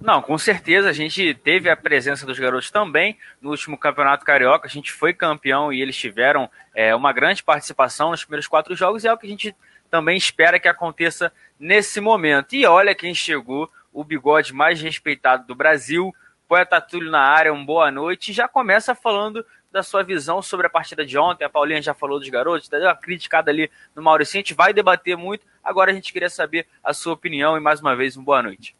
Não, 0.00 0.22
com 0.22 0.38
certeza 0.38 0.88
a 0.88 0.94
gente 0.94 1.34
teve 1.34 1.68
a 1.68 1.76
presença 1.76 2.24
dos 2.24 2.38
garotos 2.38 2.70
também 2.70 3.18
no 3.40 3.50
último 3.50 3.76
campeonato 3.76 4.24
carioca. 4.24 4.66
A 4.66 4.70
gente 4.70 4.90
foi 4.90 5.12
campeão 5.12 5.70
e 5.70 5.82
eles 5.82 5.96
tiveram 5.96 6.50
é, 6.74 6.94
uma 6.94 7.12
grande 7.12 7.42
participação 7.42 8.10
nos 8.10 8.24
primeiros 8.24 8.46
quatro 8.46 8.74
jogos. 8.74 9.04
E 9.04 9.08
é 9.08 9.12
o 9.12 9.18
que 9.18 9.26
a 9.26 9.30
gente 9.30 9.54
também 9.90 10.16
espera 10.16 10.60
que 10.60 10.68
aconteça 10.68 11.32
nesse 11.58 12.00
momento. 12.00 12.54
E 12.54 12.64
olha 12.64 12.94
quem 12.94 13.14
chegou, 13.14 13.68
o 13.92 14.04
bigode 14.04 14.54
mais 14.54 14.80
respeitado 14.80 15.46
do 15.46 15.54
Brasil, 15.54 16.14
Poeta 16.48 16.80
Túlio 16.80 17.10
na 17.10 17.20
área, 17.20 17.52
um 17.52 17.64
boa 17.64 17.90
noite. 17.90 18.32
Já 18.32 18.48
começa 18.48 18.94
falando 18.94 19.44
da 19.72 19.82
sua 19.82 20.02
visão 20.02 20.42
sobre 20.42 20.66
a 20.66 20.70
partida 20.70 21.04
de 21.04 21.16
ontem. 21.18 21.44
A 21.44 21.48
Paulinha 21.48 21.82
já 21.82 21.94
falou 21.94 22.18
dos 22.18 22.28
garotos, 22.28 22.68
deu 22.68 22.80
uma 22.80 22.96
criticada 22.96 23.50
ali 23.50 23.70
no 23.94 24.02
Maurício. 24.02 24.36
A 24.36 24.40
gente 24.40 24.54
vai 24.54 24.72
debater 24.72 25.16
muito. 25.16 25.44
Agora 25.62 25.90
a 25.90 25.94
gente 25.94 26.12
queria 26.12 26.30
saber 26.30 26.66
a 26.82 26.92
sua 26.92 27.12
opinião 27.12 27.56
e 27.56 27.60
mais 27.60 27.80
uma 27.80 27.94
vez, 27.94 28.16
um 28.16 28.24
boa 28.24 28.42
noite. 28.42 28.74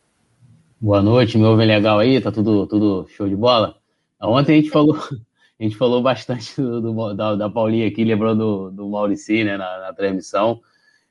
Boa 0.81 1.03
noite, 1.03 1.37
me 1.37 1.45
ouvem 1.45 1.67
legal 1.67 1.99
aí? 1.99 2.21
Tá 2.21 2.33
tudo, 2.33 2.67
tudo 2.67 3.07
show 3.11 3.29
de 3.29 3.37
bola? 3.37 3.77
Ontem 4.21 4.53
a 4.53 4.57
gente 4.57 4.71
falou, 4.71 4.97
a 5.61 5.63
gente 5.63 5.77
falou 5.77 6.03
bastante 6.03 6.61
do, 6.61 6.81
do 6.81 7.15
da, 7.15 7.37
da, 7.37 7.51
Paulinha 7.51 7.87
aqui, 7.87 8.03
lembrou 8.03 8.35
do, 8.35 8.71
do 8.71 8.89
Maurici, 8.89 9.45
né, 9.45 9.57
na, 9.57 9.79
na 9.79 9.93
transmissão. 9.93 10.61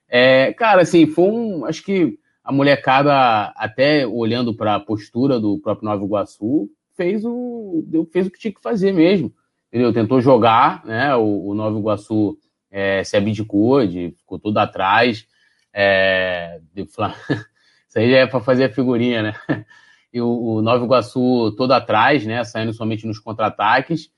É, 0.09 0.51
cara, 0.53 0.81
assim, 0.81 1.05
foi 1.05 1.29
um. 1.29 1.65
Acho 1.65 1.83
que 1.83 2.17
a 2.43 2.51
molecada, 2.51 3.53
até 3.55 4.07
olhando 4.07 4.53
para 4.55 4.75
a 4.75 4.79
postura 4.79 5.39
do 5.39 5.59
próprio 5.59 5.87
Nova 5.87 6.03
Iguaçu, 6.03 6.67
fez 6.97 7.23
o, 7.23 7.85
fez 8.11 8.25
o 8.25 8.31
que 8.31 8.39
tinha 8.39 8.53
que 8.53 8.61
fazer 8.61 8.91
mesmo. 8.91 9.31
Entendeu? 9.67 9.93
Tentou 9.93 10.19
jogar, 10.19 10.83
né? 10.83 11.15
O, 11.15 11.49
o 11.49 11.53
Nova 11.53 11.77
Iguaçu 11.77 12.37
é, 12.71 13.03
se 13.03 13.15
abdicou, 13.15 13.85
de, 13.85 14.11
ficou 14.17 14.39
tudo 14.39 14.57
atrás. 14.57 15.27
É, 15.71 16.59
de, 16.73 16.81
isso 17.87 17.99
aí 17.99 18.13
é 18.13 18.25
para 18.25 18.39
fazer 18.39 18.65
a 18.65 18.73
figurinha, 18.73 19.21
né? 19.21 19.33
E 20.11 20.19
o, 20.19 20.27
o 20.27 20.61
Nova 20.63 20.83
Iguaçu 20.83 21.53
todo 21.55 21.71
atrás, 21.71 22.25
né? 22.25 22.43
Saindo 22.43 22.73
somente 22.73 23.05
nos 23.05 23.19
contra-ataques. 23.19 24.09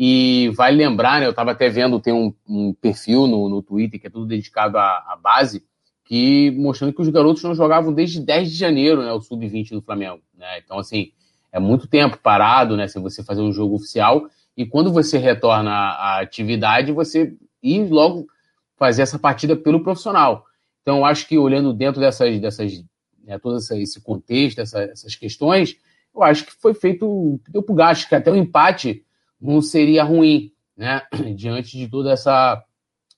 E 0.00 0.50
vale 0.50 0.76
lembrar, 0.76 1.18
né, 1.18 1.26
eu 1.26 1.30
estava 1.30 1.50
até 1.50 1.68
vendo, 1.68 1.98
tem 1.98 2.12
um, 2.12 2.32
um, 2.48 2.72
perfil 2.72 3.26
no, 3.26 3.48
no 3.48 3.60
Twitter 3.60 4.00
que 4.00 4.06
é 4.06 4.10
tudo 4.10 4.26
dedicado 4.26 4.78
à, 4.78 5.04
à, 5.08 5.18
base, 5.20 5.64
que 6.04 6.52
mostrando 6.52 6.92
que 6.92 7.02
os 7.02 7.08
garotos 7.08 7.42
não 7.42 7.52
jogavam 7.52 7.92
desde 7.92 8.20
10 8.20 8.52
de 8.52 8.56
janeiro, 8.56 9.02
né, 9.02 9.12
o 9.12 9.20
sub-20 9.20 9.70
do 9.70 9.82
Flamengo. 9.82 10.22
Né? 10.36 10.60
Então, 10.64 10.78
assim, 10.78 11.10
é 11.50 11.58
muito 11.58 11.88
tempo 11.88 12.16
parado, 12.16 12.76
né, 12.76 12.86
se 12.86 13.00
você 13.00 13.24
fazer 13.24 13.42
um 13.42 13.52
jogo 13.52 13.74
oficial, 13.74 14.28
e 14.56 14.64
quando 14.64 14.92
você 14.92 15.18
retorna 15.18 15.72
à 15.72 16.20
atividade, 16.20 16.92
você 16.92 17.34
ir 17.60 17.88
logo 17.88 18.28
fazer 18.76 19.02
essa 19.02 19.18
partida 19.18 19.56
pelo 19.56 19.82
profissional. 19.82 20.44
Então, 20.80 21.04
acho 21.04 21.26
que 21.26 21.36
olhando 21.36 21.72
dentro 21.72 22.00
dessas, 22.00 22.40
dessas 22.40 22.84
né, 23.24 23.36
todo 23.36 23.56
esse 23.56 24.00
contexto, 24.00 24.60
essa, 24.60 24.80
essas 24.84 25.16
questões, 25.16 25.76
eu 26.14 26.22
acho 26.22 26.46
que 26.46 26.52
foi 26.52 26.72
feito, 26.72 27.40
deu 27.48 27.64
pro 27.64 27.74
gasto, 27.74 28.08
que 28.08 28.14
até 28.14 28.30
o 28.30 28.36
empate 28.36 29.04
não 29.40 29.60
seria 29.60 30.04
ruim, 30.04 30.52
né? 30.76 31.02
Diante 31.34 31.76
de 31.76 31.88
toda 31.88 32.12
essa, 32.12 32.62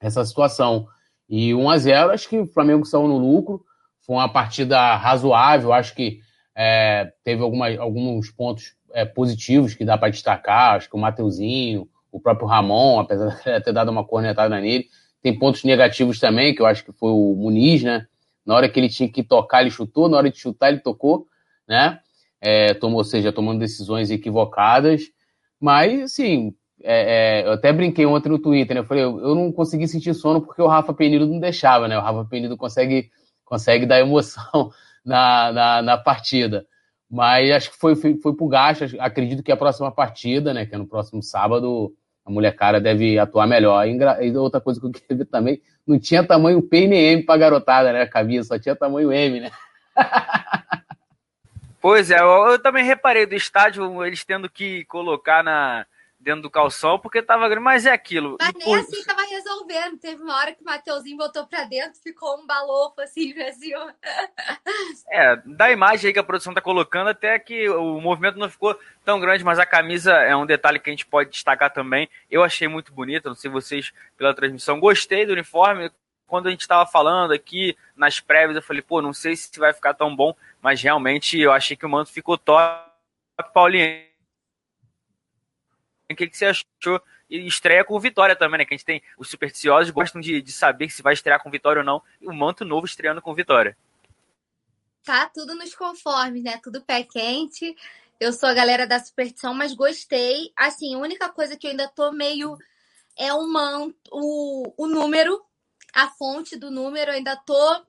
essa 0.00 0.24
situação. 0.24 0.86
E 1.28 1.54
1 1.54 1.70
a 1.70 1.78
0 1.78 2.10
acho 2.10 2.28
que 2.28 2.38
o 2.38 2.46
Flamengo 2.46 2.84
saiu 2.84 3.06
no 3.06 3.18
lucro. 3.18 3.64
Foi 4.00 4.16
uma 4.16 4.28
partida 4.28 4.96
razoável, 4.96 5.72
acho 5.72 5.94
que 5.94 6.20
é, 6.54 7.12
teve 7.22 7.42
alguns 7.42 8.30
pontos 8.30 8.74
é, 8.92 9.04
positivos 9.04 9.74
que 9.74 9.84
dá 9.84 9.96
para 9.96 10.10
destacar. 10.10 10.76
Acho 10.76 10.88
que 10.88 10.96
o 10.96 10.98
Mateuzinho, 10.98 11.88
o 12.10 12.20
próprio 12.20 12.48
Ramon, 12.48 13.00
apesar 13.00 13.28
de 13.44 13.60
ter 13.60 13.72
dado 13.72 13.90
uma 13.90 14.04
cornetada 14.04 14.60
nele. 14.60 14.88
Tem 15.22 15.38
pontos 15.38 15.64
negativos 15.64 16.18
também, 16.18 16.54
que 16.54 16.62
eu 16.62 16.66
acho 16.66 16.84
que 16.84 16.92
foi 16.92 17.10
o 17.10 17.34
Muniz, 17.36 17.82
né? 17.82 18.06
Na 18.44 18.54
hora 18.54 18.68
que 18.68 18.80
ele 18.80 18.88
tinha 18.88 19.08
que 19.08 19.22
tocar, 19.22 19.60
ele 19.60 19.70
chutou, 19.70 20.08
na 20.08 20.16
hora 20.16 20.30
de 20.30 20.38
chutar, 20.38 20.70
ele 20.70 20.80
tocou, 20.80 21.26
né? 21.68 22.00
É, 22.40 22.72
tomou, 22.74 22.98
ou 22.98 23.04
seja, 23.04 23.30
tomando 23.30 23.60
decisões 23.60 24.10
equivocadas. 24.10 25.02
Mas, 25.60 26.02
assim, 26.02 26.54
é, 26.82 27.42
é, 27.42 27.46
eu 27.46 27.52
até 27.52 27.72
brinquei 27.72 28.06
ontem 28.06 28.30
no 28.30 28.38
Twitter, 28.38 28.74
né? 28.74 28.80
Eu 28.80 28.86
falei, 28.86 29.04
eu, 29.04 29.20
eu, 29.20 29.34
não 29.34 29.52
consegui 29.52 29.86
sentir 29.86 30.14
sono 30.14 30.40
porque 30.40 30.62
o 30.62 30.66
Rafa 30.66 30.94
Penido 30.94 31.26
não 31.26 31.38
deixava, 31.38 31.86
né? 31.86 31.98
O 31.98 32.02
Rafa 32.02 32.24
Penido 32.24 32.56
consegue, 32.56 33.10
consegue 33.44 33.84
dar 33.84 34.00
emoção 34.00 34.70
na, 35.04 35.52
na, 35.52 35.82
na 35.82 35.98
partida. 35.98 36.66
Mas 37.10 37.50
acho 37.50 37.70
que 37.72 37.76
foi, 37.76 37.94
foi, 37.94 38.16
foi 38.16 38.34
pro 38.34 38.48
gasto. 38.48 38.84
Acredito 38.98 39.42
que 39.42 39.52
a 39.52 39.56
próxima 39.56 39.90
partida, 39.92 40.54
né? 40.54 40.64
Que 40.64 40.74
é 40.74 40.78
no 40.78 40.86
próximo 40.86 41.22
sábado, 41.22 41.92
a 42.24 42.30
mulher 42.30 42.54
cara 42.54 42.80
deve 42.80 43.18
atuar 43.18 43.46
melhor. 43.46 43.86
E 43.86 44.36
outra 44.36 44.60
coisa 44.60 44.80
que 44.80 44.86
eu 44.86 44.90
queria 44.92 45.18
ver 45.18 45.26
também, 45.26 45.60
não 45.86 45.98
tinha 45.98 46.24
tamanho 46.24 46.62
P 46.62 46.86
nem 46.86 47.12
M 47.12 47.22
pra 47.24 47.36
garotada, 47.36 47.92
né? 47.92 48.06
Cabia, 48.06 48.42
só 48.42 48.58
tinha 48.58 48.76
tamanho 48.76 49.12
M, 49.12 49.40
né? 49.40 49.50
Pois 51.80 52.10
é, 52.10 52.20
eu, 52.20 52.50
eu, 52.50 52.58
também 52.58 52.84
reparei 52.84 53.26
do 53.26 53.34
estádio 53.34 54.04
eles 54.04 54.24
tendo 54.24 54.50
que 54.50 54.84
colocar 54.84 55.42
na, 55.42 55.86
dentro 56.20 56.42
do 56.42 56.50
calção 56.50 56.98
porque 56.98 57.22
tava 57.22 57.48
grande, 57.48 57.64
mas 57.64 57.86
é 57.86 57.92
aquilo. 57.92 58.36
Mas 58.38 58.52
nem 58.52 58.64
por... 58.64 58.78
assim 58.78 59.02
tava 59.04 59.22
resolvendo. 59.22 59.98
Teve 59.98 60.22
uma 60.22 60.36
hora 60.36 60.54
que 60.54 60.60
o 60.60 60.64
Mateuzinho 60.64 61.16
botou 61.16 61.46
pra 61.46 61.64
dentro, 61.64 61.98
ficou 62.02 62.38
um 62.38 62.46
balofo 62.46 63.00
assim, 63.00 63.32
assim. 63.42 63.72
É, 65.10 65.36
da 65.46 65.70
imagem 65.72 66.08
aí 66.08 66.12
que 66.12 66.18
a 66.18 66.24
produção 66.24 66.52
tá 66.52 66.60
colocando, 66.60 67.08
até 67.08 67.38
que 67.38 67.68
o 67.70 68.00
movimento 68.00 68.38
não 68.38 68.50
ficou 68.50 68.78
tão 69.04 69.18
grande, 69.18 69.42
mas 69.42 69.58
a 69.58 69.66
camisa 69.66 70.12
é 70.12 70.36
um 70.36 70.46
detalhe 70.46 70.78
que 70.78 70.90
a 70.90 70.92
gente 70.92 71.06
pode 71.06 71.30
destacar 71.30 71.72
também. 71.72 72.08
Eu 72.30 72.44
achei 72.44 72.68
muito 72.68 72.92
bonita, 72.92 73.30
não 73.30 73.36
sei 73.36 73.50
vocês 73.50 73.92
pela 74.18 74.34
transmissão. 74.34 74.78
Gostei 74.78 75.24
do 75.24 75.32
uniforme. 75.32 75.90
Quando 76.26 76.46
a 76.46 76.50
gente 76.50 76.60
estava 76.60 76.88
falando 76.88 77.32
aqui 77.32 77.76
nas 77.96 78.20
prévias, 78.20 78.54
eu 78.54 78.62
falei, 78.62 78.82
pô, 78.82 79.02
não 79.02 79.12
sei 79.12 79.34
se 79.34 79.58
vai 79.58 79.72
ficar 79.72 79.94
tão 79.94 80.14
bom 80.14 80.32
mas 80.60 80.80
realmente 80.82 81.38
eu 81.38 81.52
achei 81.52 81.76
que 81.76 81.86
o 81.86 81.88
manto 81.88 82.10
ficou 82.10 82.36
top, 82.36 82.90
Paulinho. 83.54 84.04
O 86.10 86.14
que, 86.14 86.28
que 86.28 86.36
você 86.36 86.46
achou? 86.46 87.00
E 87.28 87.46
estreia 87.46 87.84
com 87.84 87.98
vitória 88.00 88.34
também, 88.34 88.58
né? 88.58 88.64
Que 88.64 88.74
a 88.74 88.76
gente 88.76 88.84
tem 88.84 89.02
os 89.16 89.30
supersticiosos 89.30 89.90
gostam 89.90 90.20
de, 90.20 90.42
de 90.42 90.52
saber 90.52 90.90
se 90.90 91.02
vai 91.02 91.14
estrear 91.14 91.40
com 91.42 91.50
vitória 91.50 91.80
ou 91.80 91.86
não. 91.86 92.02
E 92.20 92.26
o 92.26 92.34
manto 92.34 92.64
novo 92.64 92.86
estreando 92.86 93.22
com 93.22 93.34
vitória. 93.34 93.76
Tá 95.04 95.30
tudo 95.32 95.54
nos 95.54 95.74
conformes, 95.74 96.42
né? 96.42 96.58
Tudo 96.62 96.82
pé 96.82 97.04
quente. 97.04 97.76
Eu 98.18 98.32
sou 98.32 98.48
a 98.48 98.54
galera 98.54 98.86
da 98.86 98.98
superstição, 98.98 99.54
mas 99.54 99.72
gostei. 99.72 100.52
Assim, 100.56 100.94
a 100.94 100.98
única 100.98 101.28
coisa 101.30 101.56
que 101.56 101.66
eu 101.66 101.70
ainda 101.70 101.88
tô 101.88 102.10
meio 102.12 102.58
é 103.16 103.32
o 103.32 103.46
manto, 103.46 103.96
o, 104.10 104.74
o 104.76 104.86
número, 104.86 105.40
a 105.94 106.08
fonte 106.08 106.56
do 106.56 106.70
número, 106.70 107.10
eu 107.10 107.16
ainda 107.16 107.36
tô 107.36 107.86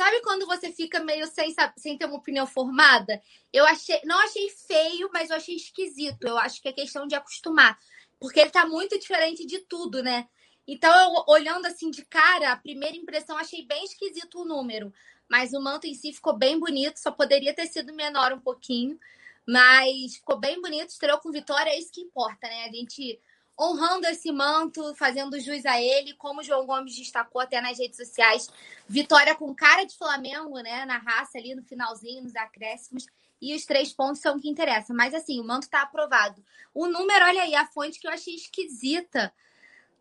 Sabe 0.00 0.22
quando 0.22 0.46
você 0.46 0.72
fica 0.72 0.98
meio 1.00 1.26
sem, 1.26 1.54
sem 1.76 1.98
ter 1.98 2.06
uma 2.06 2.16
opinião 2.16 2.46
formada? 2.46 3.20
Eu 3.52 3.66
achei, 3.66 4.00
não 4.06 4.18
achei 4.20 4.48
feio, 4.48 5.10
mas 5.12 5.28
eu 5.28 5.36
achei 5.36 5.54
esquisito. 5.54 6.26
Eu 6.26 6.38
acho 6.38 6.62
que 6.62 6.68
é 6.68 6.72
questão 6.72 7.06
de 7.06 7.14
acostumar, 7.14 7.78
porque 8.18 8.40
ele 8.40 8.48
tá 8.48 8.64
muito 8.64 8.98
diferente 8.98 9.44
de 9.44 9.58
tudo, 9.58 10.02
né? 10.02 10.26
Então, 10.66 10.90
eu, 10.90 11.24
olhando 11.28 11.66
assim 11.66 11.90
de 11.90 12.02
cara, 12.02 12.50
a 12.50 12.56
primeira 12.56 12.96
impressão 12.96 13.36
achei 13.36 13.66
bem 13.66 13.84
esquisito 13.84 14.40
o 14.40 14.46
número, 14.46 14.90
mas 15.28 15.52
o 15.52 15.60
manto 15.60 15.86
em 15.86 15.92
si 15.92 16.14
ficou 16.14 16.34
bem 16.34 16.58
bonito, 16.58 16.96
só 16.96 17.10
poderia 17.10 17.52
ter 17.52 17.66
sido 17.66 17.92
menor 17.92 18.32
um 18.32 18.40
pouquinho, 18.40 18.98
mas 19.46 20.14
ficou 20.14 20.38
bem 20.38 20.62
bonito, 20.62 20.88
estreou 20.88 21.18
com 21.18 21.30
vitória, 21.30 21.68
é 21.68 21.78
isso 21.78 21.92
que 21.92 22.00
importa, 22.00 22.48
né? 22.48 22.64
A 22.64 22.72
gente 22.72 23.20
honrando 23.60 24.06
esse 24.06 24.32
manto, 24.32 24.94
fazendo 24.94 25.38
jus 25.38 25.66
a 25.66 25.78
ele, 25.80 26.14
como 26.14 26.40
o 26.40 26.42
João 26.42 26.64
Gomes 26.64 26.96
destacou 26.96 27.42
até 27.42 27.60
nas 27.60 27.78
redes 27.78 27.98
sociais. 27.98 28.48
Vitória 28.88 29.34
com 29.34 29.54
cara 29.54 29.84
de 29.84 29.96
Flamengo, 29.98 30.58
né? 30.60 30.86
Na 30.86 30.96
raça 30.96 31.36
ali 31.36 31.54
no 31.54 31.62
finalzinho, 31.62 32.22
nos 32.22 32.34
acréscimos. 32.34 33.06
E 33.40 33.54
os 33.54 33.66
três 33.66 33.92
pontos 33.92 34.22
são 34.22 34.36
o 34.36 34.40
que 34.40 34.48
interessa. 34.48 34.94
Mas 34.94 35.12
assim, 35.12 35.38
o 35.38 35.44
manto 35.44 35.68
tá 35.68 35.82
aprovado. 35.82 36.42
O 36.72 36.86
número, 36.86 37.26
olha 37.26 37.42
aí, 37.42 37.54
a 37.54 37.66
fonte 37.66 38.00
que 38.00 38.06
eu 38.06 38.12
achei 38.12 38.34
esquisita. 38.34 39.30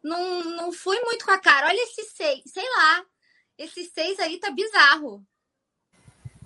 Não, 0.01 0.43
não 0.45 0.71
fui 0.71 0.97
muito 1.01 1.25
com 1.25 1.31
a 1.31 1.37
cara. 1.37 1.67
Olha 1.67 1.83
esse 1.83 2.03
seis, 2.03 2.43
sei 2.45 2.63
lá. 2.63 3.03
Esse 3.57 3.83
seis 3.83 4.17
aí 4.19 4.39
tá 4.39 4.49
bizarro. 4.51 5.25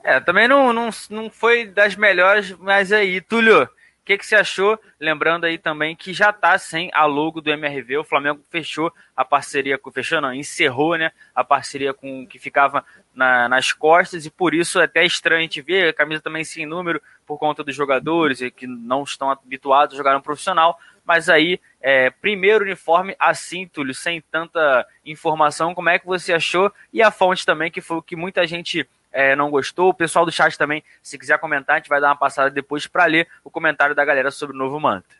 É, 0.03 0.19
também 0.19 0.47
não, 0.47 0.73
não, 0.73 0.89
não 1.09 1.29
foi 1.29 1.65
das 1.65 1.95
melhores, 1.95 2.51
mas 2.57 2.91
aí, 2.91 3.21
Túlio, 3.21 3.69
o 4.03 4.05
que, 4.05 4.17
que 4.17 4.25
você 4.25 4.35
achou? 4.35 4.77
Lembrando 4.99 5.45
aí 5.45 5.57
também 5.57 5.95
que 5.95 6.11
já 6.11 6.29
está 6.29 6.57
sem 6.57 6.91
a 6.93 7.05
logo 7.05 7.39
do 7.39 7.49
MRV. 7.49 7.99
O 7.99 8.03
Flamengo 8.03 8.43
fechou 8.49 8.91
a 9.15 9.23
parceria 9.23 9.77
com. 9.77 9.89
Fechou, 9.93 10.19
não, 10.19 10.33
encerrou 10.33 10.97
né, 10.97 11.13
a 11.33 11.41
parceria 11.41 11.93
com 11.93 12.27
que 12.27 12.37
ficava 12.37 12.83
na, 13.15 13.47
nas 13.47 13.71
costas, 13.71 14.25
e 14.25 14.29
por 14.29 14.53
isso 14.53 14.77
é 14.81 14.83
até 14.83 15.05
estranho 15.05 15.39
a 15.39 15.43
gente 15.43 15.61
ver 15.61 15.87
a 15.87 15.93
camisa 15.93 16.21
também 16.21 16.43
sem 16.43 16.65
número 16.65 17.01
por 17.25 17.37
conta 17.37 17.63
dos 17.63 17.73
jogadores 17.73 18.41
que 18.57 18.67
não 18.67 19.03
estão 19.03 19.31
habituados 19.31 19.95
a 19.95 19.97
jogar 19.97 20.13
no 20.15 20.21
profissional. 20.21 20.77
Mas 21.05 21.29
aí, 21.29 21.57
é, 21.79 22.09
primeiro 22.09 22.65
uniforme 22.65 23.15
assim, 23.17 23.65
Túlio, 23.67 23.93
sem 23.93 24.19
tanta 24.19 24.85
informação, 25.05 25.73
como 25.73 25.89
é 25.89 25.97
que 25.97 26.05
você 26.05 26.33
achou? 26.33 26.69
E 26.91 27.01
a 27.01 27.09
fonte 27.09 27.45
também, 27.45 27.71
que 27.71 27.79
foi 27.79 27.95
o 27.95 28.01
que 28.01 28.17
muita 28.17 28.45
gente 28.45 28.85
é, 29.13 29.35
não 29.35 29.51
gostou. 29.51 29.89
O 29.89 29.93
pessoal 29.93 30.25
do 30.25 30.31
chat 30.31 30.57
também, 30.57 30.83
se 31.01 31.17
quiser 31.17 31.39
comentar, 31.39 31.75
a 31.75 31.79
gente 31.79 31.87
vai 31.87 32.01
dar 32.01 32.09
uma 32.09 32.17
passada 32.17 32.49
depois 32.49 32.87
para 32.87 33.05
ler 33.05 33.27
o 33.43 33.49
comentário 33.49 33.95
da 33.95 34.03
galera 34.03 34.31
sobre 34.31 34.55
o 34.55 34.59
novo 34.59 34.79
manto. 34.79 35.15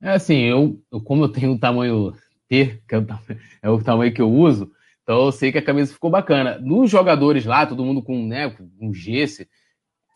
É 0.00 0.10
assim, 0.10 0.40
eu, 0.42 0.80
eu 0.90 1.00
como 1.00 1.24
eu 1.24 1.28
tenho 1.28 1.52
o 1.52 1.58
tamanho 1.58 2.14
T, 2.48 2.80
que 2.88 2.94
é 2.94 2.98
o, 2.98 3.04
tamanho, 3.04 3.40
é 3.62 3.70
o 3.70 3.82
tamanho 3.82 4.14
que 4.14 4.22
eu 4.22 4.30
uso, 4.30 4.72
então 5.02 5.26
eu 5.26 5.32
sei 5.32 5.50
que 5.50 5.58
a 5.58 5.64
camisa 5.64 5.92
ficou 5.92 6.10
bacana. 6.10 6.58
Nos 6.58 6.90
jogadores 6.90 7.44
lá, 7.44 7.66
todo 7.66 7.84
mundo 7.84 8.02
com, 8.02 8.26
né, 8.26 8.50
com 8.50 8.94
G, 8.94 9.26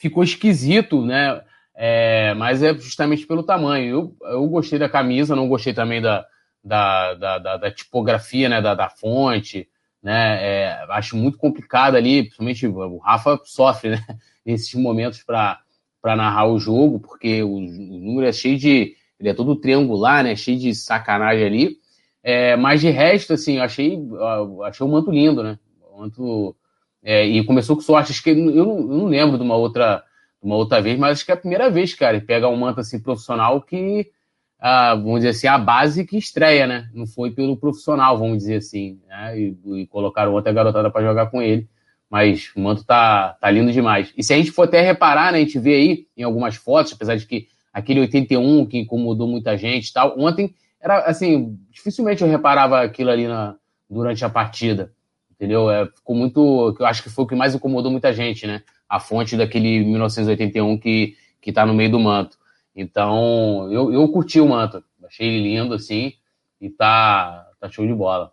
ficou 0.01 0.23
esquisito, 0.23 1.05
né? 1.05 1.43
É, 1.75 2.33
mas 2.35 2.63
é 2.63 2.73
justamente 2.75 3.27
pelo 3.27 3.43
tamanho. 3.43 4.17
Eu, 4.23 4.31
eu 4.33 4.47
gostei 4.47 4.79
da 4.79 4.89
camisa, 4.89 5.37
não 5.37 5.49
gostei 5.49 5.75
também 5.75 6.01
da, 6.01 6.25
da, 6.65 7.15
da, 7.15 7.39
da, 7.39 7.57
da 7.57 7.71
tipografia, 7.71 8.49
né, 8.49 8.63
da, 8.63 8.75
da 8.75 8.89
fonte 8.89 9.69
né? 10.07 10.39
É, 10.41 10.87
acho 10.91 11.17
muito 11.17 11.37
complicado 11.37 11.97
ali, 11.97 12.23
principalmente 12.23 12.65
o 12.65 12.99
Rafa 12.99 13.41
sofre, 13.45 13.91
né? 13.91 14.07
Nesses 14.47 14.73
momentos 14.75 15.25
para 15.25 15.59
narrar 16.05 16.47
o 16.47 16.61
jogo, 16.61 17.01
porque 17.01 17.43
o, 17.43 17.57
o, 17.57 17.61
número 17.61 18.29
é 18.29 18.33
cheio 18.33 18.57
de. 18.57 18.95
Ele 19.19 19.31
é 19.31 19.35
todo 19.35 19.57
triangular, 19.57 20.23
né? 20.23 20.37
Cheio 20.37 20.61
de 20.61 20.73
sacanagem 20.77 21.45
ali. 21.45 21.77
É, 22.23 22.55
mas 22.55 22.81
de 22.81 22.89
resto, 22.89 23.33
assim, 23.33 23.57
eu 23.57 23.65
achei, 23.65 23.97
eu 23.97 24.63
achei 24.63 24.87
o 24.87 24.89
manto 24.89 25.11
lindo, 25.11 25.43
né? 25.43 25.59
O 25.93 25.99
manto. 25.99 26.57
É, 27.03 27.27
e 27.27 27.43
começou 27.45 27.75
com 27.75 27.83
sorte. 27.83 28.13
Acho 28.13 28.23
que 28.23 28.31
eu 28.31 28.37
não, 28.37 28.55
eu 28.55 28.65
não 28.87 29.07
lembro 29.07 29.37
de 29.37 29.43
uma 29.43 29.57
outra, 29.57 30.05
uma 30.41 30.55
outra 30.55 30.81
vez, 30.81 30.97
mas 30.97 31.19
acho 31.19 31.27
que 31.27 31.33
é 31.33 31.35
a 31.35 31.39
primeira 31.39 31.69
vez, 31.69 31.95
cara, 31.95 32.21
pega 32.21 32.47
um 32.47 32.57
manto 32.57 32.79
assim 32.79 33.01
profissional 33.01 33.61
que 33.61 34.09
a, 34.59 34.95
vamos 34.95 35.17
dizer 35.17 35.31
assim, 35.31 35.47
a 35.47 35.59
base 35.59 36.05
que 36.05 36.17
estreia, 36.17 36.67
né? 36.67 36.89
Não 36.95 37.07
foi 37.07 37.31
pelo 37.31 37.57
profissional, 37.57 38.19
vamos 38.19 38.39
dizer 38.39 38.57
assim, 38.57 38.99
né? 39.07 39.39
E, 39.39 39.57
e 39.81 39.87
colocaram 39.87 40.33
outra 40.33 40.53
garotada 40.53 40.91
para 40.91 41.07
jogar 41.07 41.27
com 41.27 41.43
ele. 41.43 41.69
Mas 42.09 42.53
o 42.57 42.61
manto 42.61 42.85
tá, 42.85 43.37
tá 43.41 43.51
lindo 43.51 43.73
demais. 43.73 44.13
E 44.17 44.23
se 44.23 44.33
a 44.33 44.37
gente 44.37 44.53
for 44.53 44.63
até 44.65 44.81
reparar, 44.81 45.33
né? 45.33 45.39
A 45.39 45.41
gente 45.41 45.59
vê 45.59 45.75
aí 45.75 46.07
em 46.17 46.23
algumas 46.23 46.57
fotos, 46.57 46.93
apesar 46.93 47.17
de 47.17 47.27
que 47.27 47.49
aquele 47.73 48.01
81 48.01 48.67
que 48.67 48.79
incomodou 48.79 49.29
muita 49.29 49.57
gente 49.57 49.89
e 49.89 49.93
tal, 49.93 50.19
ontem 50.19 50.55
era 50.81 51.01
assim, 51.01 51.59
dificilmente 51.71 52.23
eu 52.23 52.29
reparava 52.29 52.81
aquilo 52.81 53.11
ali 53.11 53.27
na, 53.27 53.57
durante 53.91 54.25
a 54.25 54.31
partida. 54.31 54.93
Entendeu? 55.33 55.71
É, 55.71 55.87
ficou 55.87 56.17
muito. 56.17 56.75
Eu 56.79 56.87
acho 56.87 57.03
que 57.03 57.11
foi 57.11 57.25
o 57.25 57.29
que 57.29 57.35
mais 57.35 57.55
incomodou 57.55 57.91
muita 57.91 58.13
gente, 58.13 58.47
né? 58.47 58.63
A 58.89 58.99
fonte 58.99 59.37
daquele 59.37 59.85
1981 59.85 60.79
que, 60.79 61.15
que 61.43 61.53
tá 61.53 61.67
no 61.67 61.75
meio 61.75 61.91
do 61.91 62.01
manto. 62.01 62.39
Então, 62.77 63.73
eu, 63.73 63.91
eu 63.93 64.07
curti 64.09 64.39
o 64.39 64.47
manto. 64.47 64.85
Achei 65.05 65.27
ele 65.27 65.43
lindo, 65.43 65.75
assim, 65.75 66.13
e 66.61 66.69
tá, 66.69 67.49
tá 67.59 67.71
show 67.71 67.87
de 67.87 67.95
bola. 67.95 68.33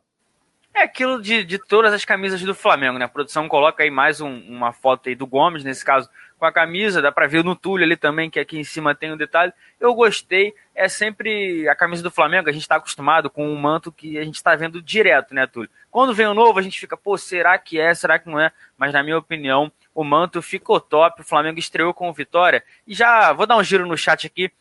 É 0.75 0.81
aquilo 0.81 1.21
de, 1.21 1.43
de 1.43 1.59
todas 1.59 1.93
as 1.93 2.03
camisas 2.03 2.41
do 2.41 2.55
Flamengo, 2.55 2.97
né? 2.97 3.05
A 3.05 3.09
produção 3.09 3.47
coloca 3.47 3.83
aí 3.83 3.91
mais 3.91 4.19
um, 4.19 4.39
uma 4.49 4.73
foto 4.73 5.07
aí 5.07 5.13
do 5.13 5.27
Gomes, 5.27 5.63
nesse 5.63 5.85
caso, 5.85 6.09
com 6.39 6.47
a 6.47 6.51
camisa, 6.51 6.99
dá 6.99 7.11
pra 7.11 7.27
ver 7.27 7.43
no 7.43 7.55
Túlio 7.55 7.85
ali 7.85 7.95
também, 7.95 8.27
que 8.27 8.39
aqui 8.39 8.57
em 8.57 8.63
cima 8.63 8.95
tem 8.95 9.13
um 9.13 9.17
detalhe. 9.17 9.53
Eu 9.79 9.93
gostei, 9.93 10.53
é 10.73 10.89
sempre 10.89 11.69
a 11.69 11.75
camisa 11.75 12.01
do 12.01 12.09
Flamengo, 12.09 12.49
a 12.49 12.51
gente 12.51 12.67
tá 12.67 12.77
acostumado 12.77 13.29
com 13.29 13.47
um 13.47 13.55
manto 13.55 13.91
que 13.91 14.17
a 14.17 14.25
gente 14.25 14.41
tá 14.41 14.55
vendo 14.55 14.81
direto, 14.81 15.35
né, 15.35 15.45
Túlio? 15.45 15.69
Quando 15.91 16.13
vem 16.13 16.25
o 16.25 16.33
novo, 16.33 16.57
a 16.57 16.61
gente 16.63 16.79
fica, 16.79 16.97
pô, 16.97 17.19
será 17.19 17.55
que 17.59 17.79
é, 17.79 17.93
será 17.93 18.17
que 18.17 18.27
não 18.27 18.39
é? 18.39 18.51
Mas 18.75 18.93
na 18.93 19.03
minha 19.03 19.17
opinião, 19.17 19.71
o 19.93 20.03
manto 20.03 20.41
ficou 20.41 20.79
top, 20.79 21.21
o 21.21 21.25
Flamengo 21.25 21.59
estreou 21.59 21.93
com 21.93 22.11
vitória. 22.11 22.63
E 22.87 22.93
já 22.93 23.31
vou 23.33 23.45
dar 23.45 23.57
um 23.57 23.63
giro 23.63 23.85
no 23.85 23.97
chat 23.97 24.25
aqui. 24.25 24.51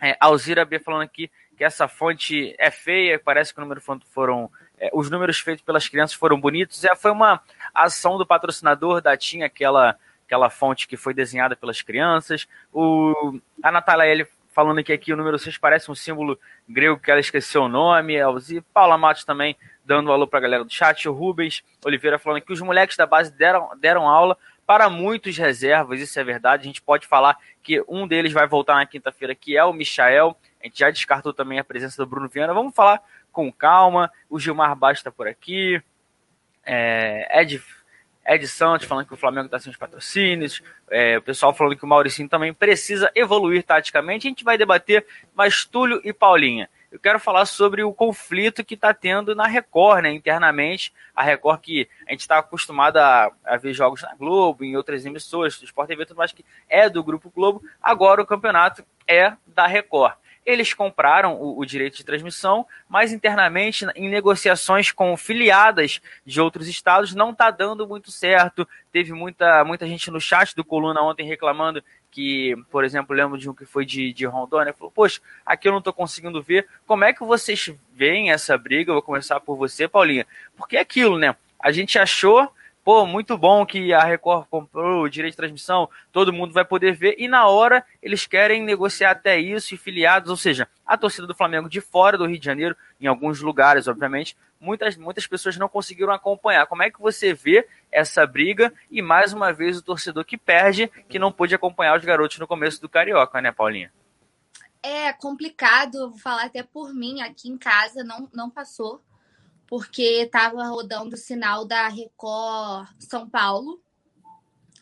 É, 0.00 0.16
Alzira 0.20 0.64
B 0.64 0.78
falando 0.78 1.02
aqui 1.02 1.30
que 1.56 1.64
essa 1.64 1.88
fonte 1.88 2.54
é 2.56 2.70
feia, 2.70 3.18
parece 3.18 3.52
que 3.52 3.58
o 3.58 3.62
número 3.62 3.80
foram. 3.80 4.50
É, 4.78 4.90
os 4.92 5.10
números 5.10 5.40
feitos 5.40 5.64
pelas 5.64 5.88
crianças 5.88 6.14
foram 6.14 6.40
bonitos. 6.40 6.84
É, 6.84 6.94
foi 6.94 7.10
uma 7.10 7.42
ação 7.74 8.16
do 8.16 8.24
patrocinador 8.24 9.00
da 9.00 9.16
TIM, 9.16 9.42
aquela, 9.42 9.96
aquela 10.24 10.48
fonte 10.48 10.86
que 10.86 10.96
foi 10.96 11.12
desenhada 11.12 11.56
pelas 11.56 11.82
crianças. 11.82 12.46
O, 12.72 13.40
a 13.60 13.72
Natália 13.72 14.06
L 14.06 14.26
falando 14.52 14.82
que 14.82 14.92
aqui 14.92 15.12
o 15.12 15.16
número 15.16 15.38
6 15.38 15.58
parece 15.58 15.90
um 15.90 15.94
símbolo 15.94 16.38
grego 16.68 16.98
que 16.98 17.10
ela 17.10 17.20
esqueceu 17.20 17.62
o 17.62 17.68
nome. 17.68 18.16
E 18.16 18.60
Paula 18.72 18.96
Matos 18.96 19.24
também 19.24 19.56
dando 19.84 20.10
um 20.10 20.12
alô 20.12 20.28
para 20.28 20.38
a 20.38 20.42
galera 20.42 20.64
do 20.64 20.72
chat. 20.72 21.08
O 21.08 21.12
Rubens 21.12 21.64
Oliveira 21.84 22.18
falando 22.18 22.42
que 22.42 22.52
os 22.52 22.60
moleques 22.60 22.96
da 22.96 23.06
base 23.06 23.32
deram, 23.32 23.70
deram 23.80 24.08
aula 24.08 24.36
para 24.68 24.90
muitos 24.90 25.34
reservas, 25.38 25.98
isso 25.98 26.20
é 26.20 26.22
verdade. 26.22 26.64
A 26.64 26.66
gente 26.66 26.82
pode 26.82 27.06
falar 27.06 27.38
que 27.62 27.82
um 27.88 28.06
deles 28.06 28.34
vai 28.34 28.46
voltar 28.46 28.74
na 28.74 28.84
quinta-feira, 28.84 29.34
que 29.34 29.56
é 29.56 29.64
o 29.64 29.72
Michael. 29.72 30.36
A 30.60 30.66
gente 30.66 30.80
já 30.80 30.90
descartou 30.90 31.32
também 31.32 31.58
a 31.58 31.64
presença 31.64 31.96
do 31.96 32.06
Bruno 32.06 32.28
Viana. 32.28 32.52
Vamos 32.52 32.74
falar 32.74 33.02
com 33.32 33.50
calma. 33.50 34.12
O 34.28 34.38
Gilmar 34.38 34.76
Basta 34.76 35.10
por 35.10 35.26
aqui. 35.26 35.82
É, 36.66 37.40
Ed, 37.40 37.62
Ed 38.26 38.46
Santos 38.46 38.86
falando 38.86 39.06
que 39.06 39.14
o 39.14 39.16
Flamengo 39.16 39.46
está 39.46 39.58
sem 39.58 39.70
os 39.72 39.78
patrocínios. 39.78 40.62
É, 40.90 41.16
o 41.16 41.22
pessoal 41.22 41.54
falando 41.54 41.74
que 41.74 41.84
o 41.86 41.88
Mauricinho 41.88 42.28
também 42.28 42.52
precisa 42.52 43.10
evoluir 43.14 43.62
taticamente. 43.62 44.26
A 44.26 44.30
gente 44.30 44.44
vai 44.44 44.58
debater, 44.58 45.06
mas 45.34 45.64
Túlio 45.64 45.98
e 46.04 46.12
Paulinha 46.12 46.68
eu 46.90 46.98
quero 46.98 47.20
falar 47.20 47.44
sobre 47.44 47.82
o 47.82 47.92
conflito 47.92 48.64
que 48.64 48.74
está 48.74 48.94
tendo 48.94 49.34
na 49.34 49.46
Record, 49.46 50.02
né, 50.02 50.10
internamente. 50.10 50.92
A 51.14 51.22
Record 51.22 51.60
que 51.60 51.88
a 52.06 52.12
gente 52.12 52.20
está 52.20 52.38
acostumado 52.38 52.96
a, 52.96 53.30
a, 53.44 53.56
ver 53.58 53.74
jogos 53.74 54.02
na 54.02 54.14
Globo, 54.14 54.64
em 54.64 54.76
outras 54.76 55.04
emissoras, 55.04 55.58
do 55.58 55.66
Sport 55.66 55.88
TV, 55.88 56.06
tudo 56.06 56.16
mais 56.16 56.32
que 56.32 56.44
é 56.68 56.88
do 56.88 57.04
Grupo 57.04 57.30
Globo. 57.30 57.62
Agora 57.82 58.22
o 58.22 58.26
campeonato 58.26 58.84
é 59.06 59.34
da 59.46 59.66
Record. 59.66 60.14
Eles 60.46 60.72
compraram 60.72 61.34
o, 61.34 61.58
o, 61.58 61.66
direito 61.66 61.98
de 61.98 62.04
transmissão, 62.04 62.66
mas 62.88 63.12
internamente, 63.12 63.86
em 63.94 64.08
negociações 64.08 64.90
com 64.90 65.14
filiadas 65.14 66.00
de 66.24 66.40
outros 66.40 66.66
estados, 66.68 67.14
não 67.14 67.32
está 67.32 67.50
dando 67.50 67.86
muito 67.86 68.10
certo. 68.10 68.66
Teve 68.90 69.12
muita, 69.12 69.62
muita 69.62 69.86
gente 69.86 70.10
no 70.10 70.18
chat 70.18 70.56
do 70.56 70.64
Coluna 70.64 71.02
ontem 71.02 71.26
reclamando 71.26 71.84
que, 72.10 72.54
por 72.70 72.84
exemplo, 72.84 73.14
lembro 73.14 73.38
de 73.38 73.48
um 73.48 73.54
que 73.54 73.64
foi 73.64 73.84
de, 73.84 74.12
de 74.12 74.26
Rondônia, 74.26 74.72
falou, 74.72 74.90
poxa, 74.90 75.20
aqui 75.44 75.68
eu 75.68 75.72
não 75.72 75.78
estou 75.78 75.92
conseguindo 75.92 76.42
ver. 76.42 76.66
Como 76.86 77.04
é 77.04 77.12
que 77.12 77.24
vocês 77.24 77.72
veem 77.94 78.30
essa 78.30 78.56
briga? 78.56 78.90
Eu 78.90 78.94
vou 78.94 79.02
começar 79.02 79.40
por 79.40 79.56
você, 79.56 79.86
Paulinha. 79.86 80.26
Porque 80.56 80.76
é 80.76 80.80
aquilo, 80.80 81.18
né? 81.18 81.36
A 81.60 81.70
gente 81.70 81.98
achou 81.98 82.50
pô, 82.88 83.04
muito 83.04 83.36
bom 83.36 83.66
que 83.66 83.92
a 83.92 84.02
Record 84.02 84.46
comprou 84.48 85.02
o 85.02 85.10
direito 85.10 85.32
de 85.32 85.36
transmissão, 85.36 85.90
todo 86.10 86.32
mundo 86.32 86.54
vai 86.54 86.64
poder 86.64 86.94
ver, 86.94 87.16
e 87.18 87.28
na 87.28 87.46
hora 87.46 87.84
eles 88.02 88.26
querem 88.26 88.62
negociar 88.62 89.10
até 89.10 89.38
isso, 89.38 89.74
e 89.74 89.76
filiados, 89.76 90.30
ou 90.30 90.38
seja, 90.38 90.66
a 90.86 90.96
torcida 90.96 91.26
do 91.26 91.34
Flamengo 91.34 91.68
de 91.68 91.82
fora 91.82 92.16
do 92.16 92.24
Rio 92.24 92.38
de 92.38 92.46
Janeiro, 92.46 92.74
em 92.98 93.06
alguns 93.06 93.42
lugares, 93.42 93.86
obviamente, 93.88 94.34
muitas, 94.58 94.96
muitas 94.96 95.26
pessoas 95.26 95.58
não 95.58 95.68
conseguiram 95.68 96.14
acompanhar. 96.14 96.66
Como 96.66 96.82
é 96.82 96.90
que 96.90 96.98
você 96.98 97.34
vê 97.34 97.68
essa 97.92 98.26
briga 98.26 98.72
e 98.90 99.02
mais 99.02 99.34
uma 99.34 99.52
vez 99.52 99.76
o 99.76 99.82
torcedor 99.82 100.24
que 100.24 100.38
perde, 100.38 100.90
que 101.10 101.18
não 101.18 101.30
pôde 101.30 101.54
acompanhar 101.54 101.98
os 101.98 102.04
garotos 102.06 102.38
no 102.38 102.46
começo 102.46 102.80
do 102.80 102.88
Carioca, 102.88 103.42
né, 103.42 103.52
Paulinha? 103.52 103.92
É 104.82 105.12
complicado, 105.12 106.08
vou 106.08 106.18
falar 106.18 106.44
até 106.44 106.62
por 106.62 106.94
mim, 106.94 107.20
aqui 107.20 107.50
em 107.50 107.58
casa 107.58 108.02
não, 108.02 108.30
não 108.32 108.48
passou 108.48 109.02
porque 109.68 110.22
estava 110.22 110.66
rodando 110.66 111.14
o 111.14 111.18
sinal 111.18 111.64
da 111.64 111.88
Record 111.88 112.88
São 112.98 113.28
Paulo. 113.28 113.80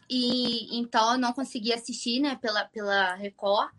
E 0.08 0.78
então 0.78 1.12
eu 1.12 1.18
não 1.18 1.32
consegui 1.32 1.72
assistir, 1.72 2.20
né, 2.20 2.38
pela, 2.40 2.64
pela 2.66 3.14
Record. 3.16 3.70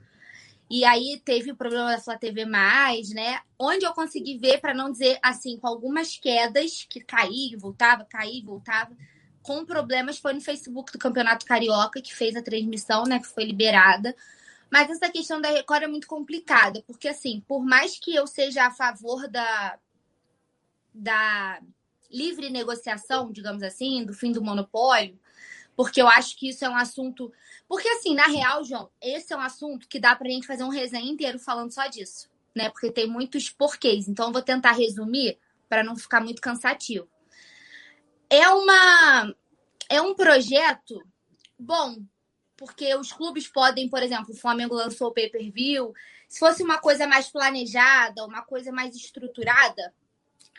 E 0.70 0.84
aí 0.84 1.22
teve 1.24 1.52
o 1.52 1.56
problema 1.56 1.92
da 1.92 2.02
Flá 2.02 2.18
TV 2.18 2.44
mais, 2.44 3.10
né? 3.12 3.40
Onde 3.58 3.86
eu 3.86 3.94
consegui 3.94 4.38
ver, 4.38 4.60
para 4.60 4.74
não 4.74 4.92
dizer 4.92 5.18
assim, 5.24 5.58
com 5.58 5.66
algumas 5.66 6.18
quedas, 6.18 6.86
que 6.90 7.00
caía 7.00 7.58
voltava, 7.58 8.04
caía 8.04 8.44
voltava, 8.44 8.92
com 9.42 9.66
problemas, 9.66 10.18
foi 10.18 10.34
no 10.34 10.42
Facebook 10.42 10.92
do 10.92 11.00
Campeonato 11.00 11.46
Carioca, 11.46 12.02
que 12.02 12.14
fez 12.14 12.36
a 12.36 12.42
transmissão, 12.42 13.04
né? 13.06 13.20
Que 13.20 13.28
foi 13.28 13.46
liberada. 13.46 14.14
Mas 14.70 14.90
essa 14.90 15.10
questão 15.10 15.40
da 15.40 15.50
Record 15.50 15.84
é 15.84 15.88
muito 15.88 16.08
complicada, 16.08 16.84
porque 16.86 17.08
assim, 17.08 17.42
por 17.48 17.64
mais 17.64 17.98
que 17.98 18.14
eu 18.14 18.28
seja 18.28 18.66
a 18.66 18.72
favor 18.72 19.26
da, 19.30 19.80
da 20.98 21.62
livre 22.10 22.50
negociação, 22.50 23.32
digamos 23.32 23.64
assim, 23.64 24.06
do 24.06 24.14
fim 24.14 24.32
do 24.32 24.44
monopólio, 24.44 25.20
porque 25.76 26.02
eu 26.02 26.08
acho 26.08 26.36
que 26.38 26.50
isso 26.50 26.66
é 26.66 26.70
um 26.70 26.76
assunto. 26.76 27.32
Porque, 27.68 27.88
assim, 27.90 28.16
na 28.16 28.26
real, 28.26 28.64
João, 28.64 28.90
esse 29.02 29.32
é 29.32 29.38
um 29.38 29.42
assunto 29.42 29.88
que 29.88 30.00
dá 30.00 30.16
pra 30.16 30.30
gente 30.30 30.48
fazer 30.48 30.64
um 30.64 30.70
resenha 30.70 31.12
inteiro 31.12 31.38
falando 31.38 31.72
só 31.72 31.86
disso, 31.88 32.30
né? 32.56 32.70
Porque 32.70 32.92
tem 32.92 33.08
muitos 33.08 33.50
porquês. 33.50 34.08
Então, 34.08 34.28
eu 34.28 34.34
vou 34.34 34.42
tentar 34.42 34.72
resumir 34.72 35.38
para 35.70 35.84
não 35.84 35.96
ficar 35.96 36.20
muito 36.22 36.42
cansativo. 36.42 37.08
É 38.30 38.50
uma. 38.50 39.36
É 39.90 40.02
um 40.02 40.16
projeto 40.16 41.02
bom, 41.58 41.98
porque 42.58 42.94
os 42.96 43.14
clubes 43.14 43.48
podem, 43.48 43.88
por 43.88 44.02
exemplo, 44.02 44.34
o 44.34 44.38
Flamengo 44.38 44.76
lançou 44.76 45.10
o 45.10 45.14
pay-per-view. 45.14 45.94
Se 46.28 46.40
fosse 46.40 46.64
uma 46.64 46.80
coisa 46.80 47.06
mais 47.08 47.30
planejada, 47.30 48.26
uma 48.26 48.42
coisa 48.42 48.72
mais 48.72 48.96
estruturada, 48.96 49.94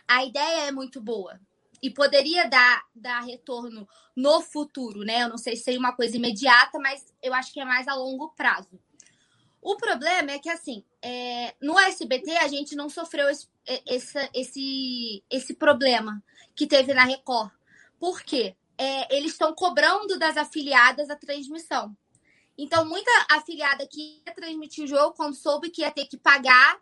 a 0.08 0.24
ideia 0.24 0.68
é 0.68 0.72
muito 0.72 1.00
boa 1.00 1.38
e 1.82 1.90
poderia 1.90 2.48
dar, 2.48 2.84
dar 2.94 3.20
retorno 3.20 3.86
no 4.16 4.40
futuro, 4.40 5.04
né? 5.04 5.22
Eu 5.22 5.28
não 5.28 5.38
sei 5.38 5.54
se 5.54 5.62
seria 5.62 5.78
uma 5.78 5.94
coisa 5.94 6.16
imediata, 6.16 6.78
mas 6.78 7.06
eu 7.22 7.32
acho 7.34 7.52
que 7.52 7.60
é 7.60 7.64
mais 7.64 7.86
a 7.86 7.94
longo 7.94 8.30
prazo. 8.30 8.80
O 9.60 9.76
problema 9.76 10.32
é 10.32 10.38
que, 10.38 10.48
assim, 10.48 10.84
é, 11.02 11.54
no 11.60 11.78
SBT 11.78 12.36
a 12.38 12.48
gente 12.48 12.74
não 12.74 12.88
sofreu 12.88 13.28
esse, 13.28 13.48
esse, 13.86 14.30
esse, 14.34 15.24
esse 15.30 15.54
problema 15.54 16.22
que 16.54 16.66
teve 16.66 16.94
na 16.94 17.04
Record. 17.04 17.50
Por 17.98 18.22
quê? 18.22 18.56
É, 18.76 19.16
eles 19.16 19.32
estão 19.32 19.54
cobrando 19.54 20.18
das 20.18 20.36
afiliadas 20.36 21.10
a 21.10 21.16
transmissão. 21.16 21.96
Então, 22.56 22.84
muita 22.84 23.10
afiliada 23.30 23.86
que 23.86 24.22
ia 24.26 24.34
transmitir 24.34 24.84
o 24.84 24.88
jogo, 24.88 25.14
quando 25.14 25.34
soube 25.34 25.70
que 25.70 25.82
ia 25.82 25.90
ter 25.90 26.06
que 26.06 26.16
pagar, 26.16 26.80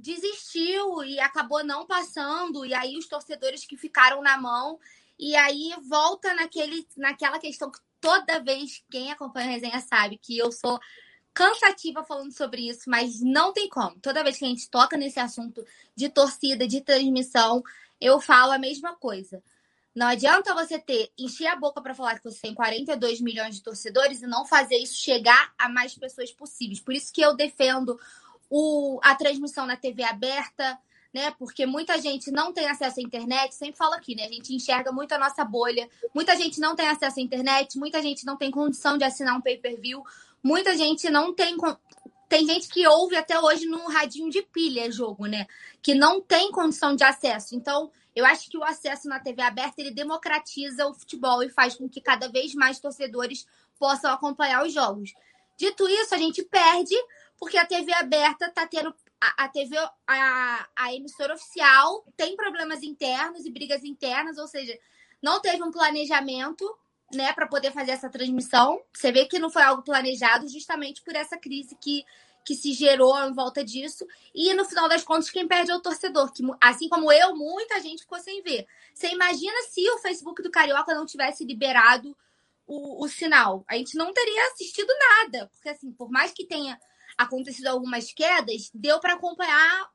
desistiu 0.00 1.04
e 1.04 1.20
acabou 1.20 1.64
não 1.64 1.86
passando, 1.86 2.64
e 2.64 2.74
aí 2.74 2.96
os 2.96 3.06
torcedores 3.06 3.64
que 3.64 3.76
ficaram 3.76 4.22
na 4.22 4.36
mão, 4.36 4.78
e 5.18 5.36
aí 5.36 5.72
volta 5.88 6.34
naquele, 6.34 6.86
naquela 6.96 7.38
questão 7.38 7.70
que 7.70 7.78
toda 8.00 8.40
vez 8.40 8.82
quem 8.90 9.12
acompanha 9.12 9.48
a 9.48 9.50
resenha 9.52 9.80
sabe 9.80 10.18
que 10.18 10.38
eu 10.38 10.50
sou 10.50 10.80
cansativa 11.32 12.02
falando 12.02 12.32
sobre 12.32 12.68
isso, 12.68 12.88
mas 12.88 13.20
não 13.20 13.52
tem 13.52 13.68
como. 13.68 13.98
Toda 14.00 14.24
vez 14.24 14.38
que 14.38 14.44
a 14.44 14.48
gente 14.48 14.68
toca 14.68 14.96
nesse 14.96 15.20
assunto 15.20 15.64
de 15.94 16.08
torcida, 16.08 16.66
de 16.66 16.80
transmissão, 16.80 17.62
eu 18.00 18.20
falo 18.20 18.52
a 18.52 18.58
mesma 18.58 18.96
coisa. 18.96 19.42
Não 19.94 20.06
adianta 20.06 20.54
você 20.54 20.78
ter, 20.78 21.10
encher 21.18 21.48
a 21.48 21.56
boca 21.56 21.82
para 21.82 21.94
falar 21.94 22.18
que 22.18 22.24
você 22.24 22.40
tem 22.40 22.54
42 22.54 23.20
milhões 23.20 23.56
de 23.56 23.62
torcedores 23.62 24.22
e 24.22 24.26
não 24.26 24.46
fazer 24.46 24.76
isso 24.76 24.94
chegar 24.94 25.52
a 25.58 25.68
mais 25.68 25.94
pessoas 25.94 26.32
possíveis. 26.32 26.80
Por 26.80 26.94
isso 26.94 27.12
que 27.12 27.20
eu 27.20 27.34
defendo 27.34 27.98
o, 28.50 28.98
a 29.02 29.14
transmissão 29.14 29.64
na 29.64 29.76
TV 29.76 30.02
aberta, 30.02 30.76
né? 31.14 31.32
Porque 31.38 31.64
muita 31.64 32.00
gente 32.00 32.30
não 32.30 32.52
tem 32.52 32.68
acesso 32.68 32.98
à 33.00 33.02
internet, 33.02 33.54
sempre 33.54 33.76
falo 33.76 33.94
aqui, 33.94 34.14
né? 34.16 34.24
A 34.24 34.28
gente 34.28 34.54
enxerga 34.54 34.90
muito 34.90 35.12
a 35.12 35.18
nossa 35.18 35.44
bolha. 35.44 35.88
Muita 36.12 36.36
gente 36.36 36.60
não 36.60 36.74
tem 36.74 36.88
acesso 36.88 37.20
à 37.20 37.22
internet, 37.22 37.78
muita 37.78 38.02
gente 38.02 38.26
não 38.26 38.36
tem 38.36 38.50
condição 38.50 38.98
de 38.98 39.04
assinar 39.04 39.36
um 39.36 39.40
pay-per-view, 39.40 40.02
muita 40.42 40.76
gente 40.76 41.08
não 41.08 41.32
tem. 41.32 41.56
Tem 42.28 42.46
gente 42.46 42.68
que 42.68 42.86
ouve 42.86 43.16
até 43.16 43.38
hoje 43.40 43.66
num 43.66 43.88
radinho 43.88 44.30
de 44.30 44.42
pilha 44.42 44.90
jogo, 44.90 45.26
né? 45.26 45.46
Que 45.80 45.94
não 45.94 46.20
tem 46.20 46.50
condição 46.52 46.94
de 46.94 47.02
acesso. 47.02 47.56
Então, 47.56 47.90
eu 48.14 48.24
acho 48.24 48.48
que 48.48 48.56
o 48.56 48.64
acesso 48.64 49.08
na 49.08 49.18
TV 49.18 49.42
aberta 49.42 49.80
ele 49.80 49.90
democratiza 49.90 50.86
o 50.86 50.94
futebol 50.94 51.42
e 51.42 51.48
faz 51.48 51.74
com 51.74 51.88
que 51.88 52.00
cada 52.00 52.28
vez 52.28 52.54
mais 52.54 52.78
torcedores 52.78 53.46
possam 53.78 54.12
acompanhar 54.12 54.64
os 54.64 54.72
jogos. 54.72 55.12
Dito 55.56 55.88
isso, 55.88 56.14
a 56.14 56.18
gente 56.18 56.42
perde 56.42 56.94
porque 57.40 57.56
a 57.56 57.64
TV 57.64 57.92
aberta 57.94 58.50
tá 58.50 58.66
tendo. 58.66 58.94
A, 59.18 59.44
a 59.44 59.48
TV, 59.48 59.76
a, 60.06 60.68
a 60.76 60.94
emissora 60.94 61.34
oficial 61.34 62.04
tem 62.16 62.36
problemas 62.36 62.82
internos 62.82 63.46
e 63.46 63.50
brigas 63.50 63.82
internas, 63.82 64.36
ou 64.36 64.46
seja, 64.46 64.78
não 65.22 65.40
teve 65.40 65.62
um 65.62 65.70
planejamento 65.70 66.64
né, 67.12 67.32
para 67.32 67.46
poder 67.46 67.72
fazer 67.72 67.92
essa 67.92 68.10
transmissão. 68.10 68.80
Você 68.94 69.10
vê 69.10 69.24
que 69.24 69.38
não 69.38 69.50
foi 69.50 69.62
algo 69.62 69.82
planejado 69.82 70.46
justamente 70.48 71.02
por 71.02 71.14
essa 71.16 71.38
crise 71.38 71.76
que, 71.80 72.04
que 72.44 72.54
se 72.54 72.72
gerou 72.72 73.18
em 73.24 73.32
volta 73.32 73.64
disso. 73.64 74.06
E 74.34 74.52
no 74.54 74.64
final 74.64 74.88
das 74.88 75.02
contas, 75.02 75.30
quem 75.30 75.48
perde 75.48 75.70
é 75.70 75.74
o 75.74 75.80
torcedor, 75.80 76.32
que 76.32 76.42
assim 76.60 76.88
como 76.88 77.10
eu, 77.10 77.34
muita 77.34 77.80
gente 77.80 78.02
ficou 78.02 78.18
sem 78.18 78.42
ver. 78.42 78.66
Você 78.94 79.08
imagina 79.08 79.62
se 79.70 79.86
o 79.90 79.98
Facebook 79.98 80.42
do 80.42 80.50
Carioca 80.50 80.94
não 80.94 81.06
tivesse 81.06 81.44
liberado 81.44 82.16
o, 82.66 83.04
o 83.04 83.08
sinal? 83.08 83.64
A 83.66 83.76
gente 83.76 83.96
não 83.96 84.12
teria 84.12 84.46
assistido 84.46 84.92
nada, 84.98 85.48
porque 85.52 85.68
assim, 85.68 85.92
por 85.92 86.10
mais 86.10 86.32
que 86.32 86.46
tenha 86.46 86.78
acontecido 87.22 87.66
algumas 87.66 88.12
quedas, 88.12 88.70
deu 88.74 88.98
para 88.98 89.14
acompanhar 89.14 89.90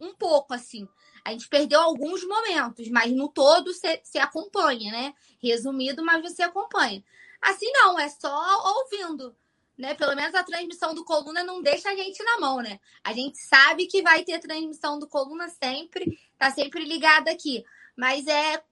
um 0.00 0.14
pouco, 0.14 0.52
assim. 0.52 0.86
A 1.24 1.32
gente 1.32 1.48
perdeu 1.48 1.80
alguns 1.80 2.24
momentos, 2.24 2.88
mas 2.88 3.12
no 3.12 3.28
todo 3.28 3.72
você 3.72 4.18
acompanha, 4.18 4.92
né? 4.92 5.14
Resumido, 5.42 6.04
mas 6.04 6.22
você 6.22 6.42
acompanha. 6.42 7.02
Assim 7.40 7.70
não, 7.72 7.98
é 7.98 8.08
só 8.08 8.74
ouvindo. 8.76 9.36
Né? 9.76 9.94
Pelo 9.94 10.16
menos 10.16 10.34
a 10.34 10.42
transmissão 10.42 10.94
do 10.94 11.04
Coluna 11.04 11.44
não 11.44 11.60
deixa 11.60 11.90
a 11.90 11.94
gente 11.94 12.22
na 12.22 12.40
mão, 12.40 12.58
né? 12.58 12.80
A 13.04 13.12
gente 13.12 13.38
sabe 13.38 13.86
que 13.86 14.02
vai 14.02 14.24
ter 14.24 14.38
transmissão 14.40 14.98
do 14.98 15.06
Coluna 15.06 15.48
sempre, 15.48 16.18
tá 16.38 16.50
sempre 16.50 16.84
ligado 16.84 17.28
aqui. 17.28 17.62
Mas 17.94 18.26
é, 18.26 18.62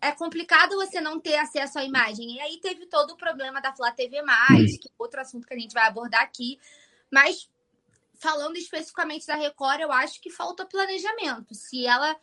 é 0.00 0.12
complicado 0.12 0.76
você 0.76 1.00
não 1.00 1.18
ter 1.18 1.36
acesso 1.36 1.78
à 1.78 1.84
imagem. 1.84 2.36
E 2.36 2.40
aí 2.40 2.60
teve 2.60 2.86
todo 2.86 3.12
o 3.12 3.16
problema 3.16 3.60
da 3.60 3.74
Flá 3.74 3.90
TV, 3.90 4.22
que 4.80 4.88
é 4.88 4.92
outro 4.98 5.20
assunto 5.20 5.46
que 5.46 5.54
a 5.54 5.58
gente 5.58 5.72
vai 5.72 5.86
abordar 5.86 6.22
aqui. 6.22 6.58
Mas 7.12 7.50
falando 8.20 8.56
especificamente 8.56 9.26
da 9.26 9.34
Record, 9.34 9.80
eu 9.80 9.92
acho 9.92 10.20
que 10.20 10.30
falta 10.30 10.64
planejamento. 10.64 11.54
Se 11.54 11.86
ela 11.86 12.16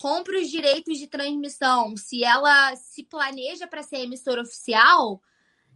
compra 0.00 0.38
os 0.38 0.50
direitos 0.50 0.98
de 0.98 1.06
transmissão, 1.06 1.96
se 1.96 2.22
ela 2.22 2.76
se 2.76 3.02
planeja 3.02 3.66
para 3.66 3.82
ser 3.82 3.98
emissora 3.98 4.42
oficial, 4.42 5.20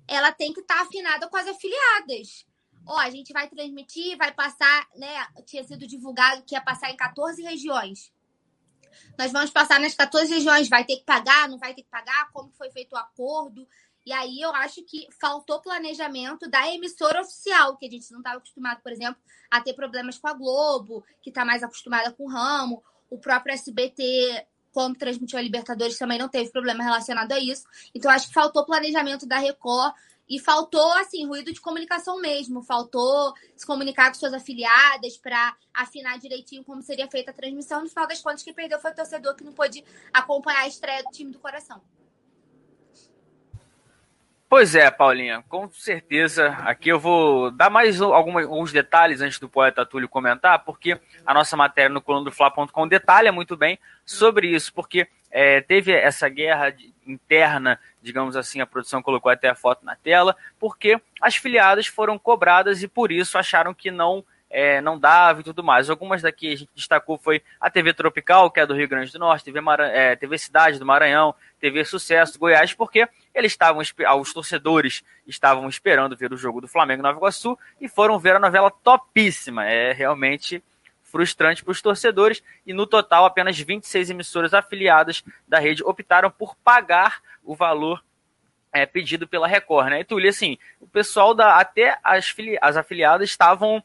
ela 0.07 0.31
tem 0.31 0.53
que 0.53 0.61
estar 0.61 0.77
tá 0.77 0.83
afinada 0.83 1.29
com 1.29 1.37
as 1.37 1.49
afiliadas. 1.49 2.47
Ó, 2.87 2.99
a 2.99 3.11
gente 3.11 3.33
vai 3.33 3.49
transmitir, 3.49 4.17
vai 4.17 4.33
passar, 4.33 4.89
né? 4.97 5.27
Tinha 5.47 5.65
sido 5.65 5.87
divulgado 5.87 6.43
que 6.45 6.55
ia 6.55 6.61
passar 6.61 6.91
em 6.91 6.97
14 6.97 7.43
regiões. 7.43 8.13
Nós 9.19 9.33
vamos 9.33 9.51
passar 9.51 9.79
nas 9.79 9.95
14 9.95 10.33
regiões, 10.35 10.69
vai 10.69 10.85
ter 10.85 10.97
que 10.97 11.05
pagar, 11.05 11.49
não 11.49 11.59
vai 11.59 11.75
ter 11.75 11.83
que 11.83 11.89
pagar, 11.91 12.31
como 12.33 12.51
foi 12.53 12.71
feito 12.71 12.93
o 12.93 12.99
acordo. 12.99 13.67
E 14.05 14.13
aí 14.13 14.41
eu 14.41 14.51
acho 14.55 14.83
que 14.83 15.07
faltou 15.21 15.61
planejamento 15.61 16.49
da 16.49 16.67
emissora 16.73 17.21
oficial, 17.21 17.77
que 17.77 17.87
a 17.87 17.91
gente 17.91 18.11
não 18.11 18.21
estava 18.21 18.39
acostumado, 18.39 18.81
por 18.83 18.93
exemplo, 18.93 19.21
a 19.51 19.61
ter 19.61 19.75
problemas 19.75 20.19
com 20.19 20.29
a 20.29 20.33
Globo, 20.33 21.05
que 21.23 21.31
está 21.31 21.45
mais 21.45 21.63
acostumada 21.63 22.11
com 22.13 22.25
o 22.25 22.29
ramo. 22.29 22.83
O 23.11 23.19
próprio 23.19 23.53
SBT, 23.53 24.47
quando 24.73 24.97
transmitiu 24.97 25.39
a 25.39 25.43
Libertadores, 25.43 25.99
também 25.99 26.19
não 26.19 26.29
teve 26.29 26.51
problema 26.51 26.83
relacionado 26.83 27.33
a 27.33 27.39
isso. 27.39 27.65
Então, 27.95 28.11
acho 28.11 28.29
que 28.29 28.35
faltou 28.35 28.65
planejamento 28.65 29.27
da 29.27 29.39
Record 29.39 29.95
e 30.29 30.39
faltou, 30.39 30.93
assim, 30.93 31.27
ruído 31.27 31.53
de 31.53 31.61
comunicação 31.61 32.21
mesmo. 32.21 32.63
Faltou 32.63 33.35
se 33.57 33.67
comunicar 33.67 34.09
com 34.09 34.15
suas 34.15 34.33
afiliadas 34.33 35.19
para 35.19 35.57
afinar 35.75 36.19
direitinho 36.21 36.65
como 36.65 36.81
seria 36.83 37.11
feita 37.11 37.33
a 37.33 37.35
transmissão. 37.35 37.83
No 37.83 37.89
final 37.89 38.07
das 38.07 38.21
contas, 38.21 38.45
quem 38.45 38.55
perdeu 38.55 38.79
foi 38.79 38.93
o 38.93 38.95
torcedor 38.95 39.35
que 39.35 39.43
não 39.43 39.53
pôde 39.53 39.85
acompanhar 40.13 40.63
a 40.63 40.69
estreia 40.69 41.03
do 41.03 41.11
time 41.11 41.33
do 41.33 41.41
coração. 41.41 41.83
Pois 44.51 44.75
é, 44.75 44.91
Paulinha, 44.91 45.45
com 45.49 45.71
certeza. 45.71 46.49
Aqui 46.65 46.89
eu 46.89 46.99
vou 46.99 47.53
dar 47.53 47.71
mais 47.71 48.01
alguns, 48.01 48.73
detalhes 48.73 49.21
antes 49.21 49.39
do 49.39 49.49
poeta 49.49 49.87
Túlio 49.87 50.09
comentar, 50.09 50.65
porque 50.65 50.99
a 51.25 51.33
nossa 51.33 51.57
matéria 51.57 51.89
no 51.89 52.03
coluna 52.03 52.33
Fla.com 52.33 52.89
detalha 52.89 53.31
muito 53.31 53.57
bem 53.57 53.79
sobre 54.05 54.49
isso, 54.49 54.75
porque 54.75 55.07
é, 55.31 55.61
teve 55.61 55.93
essa 55.93 56.29
guerra 56.29 56.75
interna, 57.07 57.79
digamos 58.03 58.37
assim, 58.37 58.61
a 58.61 58.67
produção 58.67 59.01
colocou 59.01 59.31
até 59.31 59.49
a 59.49 59.55
foto 59.55 59.85
na 59.85 59.95
tela, 59.95 60.35
porque 60.59 61.01
as 61.21 61.37
filiadas 61.37 61.87
foram 61.87 62.19
cobradas 62.19 62.83
e 62.83 62.89
por 62.89 63.13
isso 63.13 63.39
acharam 63.39 63.73
que 63.73 63.89
não 63.93 64.25
é, 64.51 64.81
não 64.81 64.99
dava 64.99 65.43
e 65.43 65.45
tudo 65.45 65.63
mais. 65.63 65.89
Algumas 65.89 66.23
daqui 66.23 66.53
a 66.53 66.57
gente 66.57 66.71
destacou 66.75 67.17
foi 67.17 67.41
a 67.61 67.71
TV 67.71 67.95
Tropical, 67.95 68.51
que 68.51 68.59
é 68.59 68.67
do 68.67 68.75
Rio 68.75 68.89
Grande 68.89 69.13
do 69.13 69.19
Norte, 69.21 69.45
TV, 69.45 69.61
é, 69.93 70.17
TV 70.17 70.37
Cidade 70.37 70.81
do 70.81 70.85
Maranhão, 70.85 71.37
TV 71.61 71.85
Sucesso 71.85 72.33
do 72.33 72.41
Goiás, 72.41 72.75
porque 72.75 73.09
eles 73.35 73.53
estavam, 73.53 73.83
os 74.21 74.33
torcedores 74.33 75.03
estavam 75.27 75.69
esperando 75.69 76.17
ver 76.17 76.33
o 76.33 76.37
jogo 76.37 76.61
do 76.61 76.69
Flamengo 76.69 77.03
Nova 77.03 77.19
Iguaçu 77.19 77.59
e 77.81 77.89
foram 77.89 78.19
ver 78.19 78.37
a 78.37 78.41
novela 78.41 78.71
topíssima. 78.71 79.65
É 79.67 79.93
realmente 79.93 80.63
frustrante 81.03 81.65
para 81.65 81.73
os 81.73 81.83
torcedores 81.83 82.43
e 82.65 82.73
no 82.73 82.87
total 82.87 83.25
apenas 83.25 83.59
26 83.59 84.11
emissoras 84.11 84.55
afiliadas 84.55 85.25
da 85.47 85.59
rede 85.59 85.83
optaram 85.83 86.31
por 86.31 86.55
pagar 86.57 87.21
o 87.43 87.55
valor 87.55 88.03
é, 88.73 88.87
pedido 88.87 89.27
pela 89.27 89.49
Record, 89.49 89.89
né? 89.91 90.01
E 90.01 90.05
Túlio, 90.05 90.31
assim, 90.31 90.57
o 90.81 90.87
pessoal 90.87 91.35
da 91.35 91.57
até 91.57 91.99
as, 92.05 92.33
as 92.61 92.77
afiliadas 92.77 93.29
estavam 93.29 93.83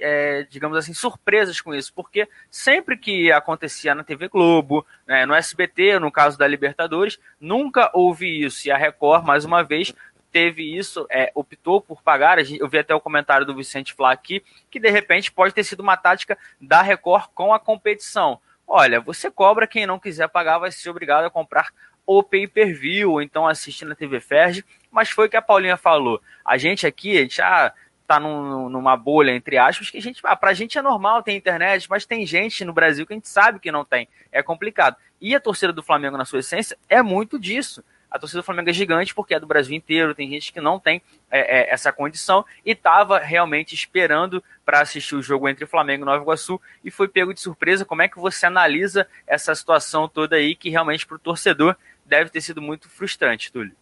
é, 0.00 0.46
digamos 0.50 0.76
assim, 0.76 0.92
surpresas 0.92 1.60
com 1.60 1.74
isso, 1.74 1.92
porque 1.94 2.28
sempre 2.50 2.96
que 2.96 3.30
acontecia 3.30 3.94
na 3.94 4.04
TV 4.04 4.28
Globo, 4.28 4.86
né, 5.06 5.24
no 5.24 5.34
SBT, 5.34 5.98
no 5.98 6.10
caso 6.10 6.36
da 6.36 6.46
Libertadores, 6.46 7.18
nunca 7.40 7.90
houve 7.94 8.44
isso. 8.44 8.66
E 8.66 8.70
a 8.70 8.76
Record, 8.76 9.24
mais 9.24 9.44
uma 9.44 9.62
vez, 9.62 9.94
teve 10.32 10.76
isso, 10.76 11.06
é, 11.10 11.30
optou 11.34 11.80
por 11.80 12.02
pagar. 12.02 12.38
Eu 12.38 12.68
vi 12.68 12.78
até 12.78 12.94
o 12.94 13.00
comentário 13.00 13.46
do 13.46 13.54
Vicente 13.54 13.94
Flá 13.94 14.12
aqui, 14.12 14.42
que 14.70 14.78
de 14.78 14.90
repente 14.90 15.32
pode 15.32 15.54
ter 15.54 15.64
sido 15.64 15.80
uma 15.80 15.96
tática 15.96 16.36
da 16.60 16.82
Record 16.82 17.30
com 17.34 17.54
a 17.54 17.58
competição. 17.58 18.40
Olha, 18.66 19.00
você 19.00 19.30
cobra, 19.30 19.66
quem 19.66 19.86
não 19.86 19.98
quiser 19.98 20.28
pagar 20.28 20.58
vai 20.58 20.72
ser 20.72 20.90
obrigado 20.90 21.24
a 21.24 21.30
comprar 21.30 21.70
o 22.04 22.22
pay-per-view, 22.22 23.12
ou 23.12 23.22
então 23.22 23.46
assistir 23.46 23.84
na 23.84 23.94
TV 23.94 24.20
Ferg, 24.20 24.64
mas 24.90 25.10
foi 25.10 25.26
o 25.26 25.30
que 25.30 25.36
a 25.36 25.42
Paulinha 25.42 25.76
falou. 25.76 26.20
A 26.44 26.56
gente 26.56 26.86
aqui, 26.86 27.16
a 27.18 27.22
gente, 27.22 27.42
ah, 27.42 27.72
tá 28.06 28.20
num, 28.20 28.68
numa 28.68 28.96
bolha, 28.96 29.32
entre 29.32 29.58
aspas, 29.58 29.90
que 29.90 29.98
a 29.98 30.02
gente, 30.02 30.20
ah, 30.24 30.36
pra 30.36 30.54
gente 30.54 30.78
é 30.78 30.82
normal 30.82 31.22
ter 31.22 31.32
internet, 31.32 31.88
mas 31.90 32.06
tem 32.06 32.24
gente 32.24 32.64
no 32.64 32.72
Brasil 32.72 33.06
que 33.06 33.12
a 33.12 33.16
gente 33.16 33.28
sabe 33.28 33.58
que 33.58 33.72
não 33.72 33.84
tem. 33.84 34.08
É 34.30 34.42
complicado. 34.42 34.96
E 35.20 35.34
a 35.34 35.40
torcida 35.40 35.72
do 35.72 35.82
Flamengo, 35.82 36.16
na 36.16 36.24
sua 36.24 36.40
essência, 36.40 36.78
é 36.88 37.02
muito 37.02 37.38
disso. 37.38 37.82
A 38.10 38.18
torcida 38.18 38.40
do 38.40 38.44
Flamengo 38.44 38.70
é 38.70 38.72
gigante 38.72 39.14
porque 39.14 39.34
é 39.34 39.40
do 39.40 39.46
Brasil 39.46 39.74
inteiro, 39.76 40.14
tem 40.14 40.30
gente 40.30 40.52
que 40.52 40.60
não 40.60 40.78
tem 40.78 41.02
é, 41.30 41.58
é, 41.58 41.72
essa 41.72 41.92
condição 41.92 42.44
e 42.64 42.70
estava 42.70 43.18
realmente 43.18 43.74
esperando 43.74 44.42
para 44.64 44.80
assistir 44.80 45.16
o 45.16 45.22
jogo 45.22 45.48
entre 45.48 45.66
Flamengo 45.66 46.04
e 46.04 46.06
Nova 46.06 46.22
Iguaçu 46.22 46.60
e 46.84 46.90
foi 46.90 47.08
pego 47.08 47.34
de 47.34 47.40
surpresa. 47.40 47.84
Como 47.84 48.02
é 48.02 48.08
que 48.08 48.18
você 48.18 48.46
analisa 48.46 49.06
essa 49.26 49.54
situação 49.54 50.08
toda 50.08 50.36
aí 50.36 50.54
que 50.54 50.70
realmente 50.70 51.06
para 51.06 51.16
o 51.16 51.18
torcedor 51.18 51.76
deve 52.04 52.30
ter 52.30 52.40
sido 52.40 52.62
muito 52.62 52.88
frustrante, 52.88 53.52
Túlio? 53.52 53.74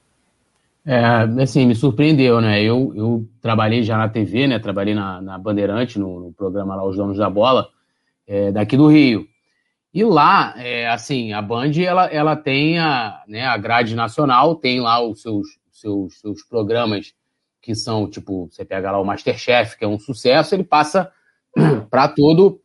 É, 0.86 1.42
assim, 1.42 1.64
me 1.64 1.74
surpreendeu, 1.74 2.42
né? 2.42 2.62
Eu, 2.62 2.92
eu 2.94 3.26
trabalhei 3.40 3.82
já 3.82 3.96
na 3.96 4.08
TV, 4.08 4.46
né? 4.46 4.58
Trabalhei 4.58 4.94
na, 4.94 5.20
na 5.22 5.38
Bandeirante, 5.38 5.98
no, 5.98 6.20
no 6.20 6.32
programa 6.32 6.76
lá 6.76 6.84
Os 6.84 6.96
Donos 6.96 7.16
da 7.16 7.30
Bola, 7.30 7.68
é, 8.26 8.52
daqui 8.52 8.76
do 8.76 8.88
Rio. 8.88 9.26
E 9.94 10.04
lá, 10.04 10.52
é, 10.58 10.88
assim, 10.88 11.32
a 11.32 11.40
Band, 11.40 11.70
ela, 11.78 12.06
ela 12.06 12.36
tem 12.36 12.78
a, 12.78 13.22
né, 13.26 13.46
a 13.46 13.56
grade 13.56 13.94
nacional, 13.94 14.56
tem 14.56 14.80
lá 14.80 15.00
os 15.00 15.22
seus, 15.22 15.46
seus, 15.70 16.20
seus 16.20 16.42
programas 16.42 17.14
que 17.62 17.74
são, 17.74 18.10
tipo, 18.10 18.50
você 18.50 18.64
pega 18.64 18.90
lá 18.90 19.00
o 19.00 19.04
Masterchef, 19.04 19.78
que 19.78 19.84
é 19.84 19.88
um 19.88 19.98
sucesso, 19.98 20.54
ele 20.54 20.64
passa 20.64 21.10
para 21.88 22.08
todo 22.08 22.60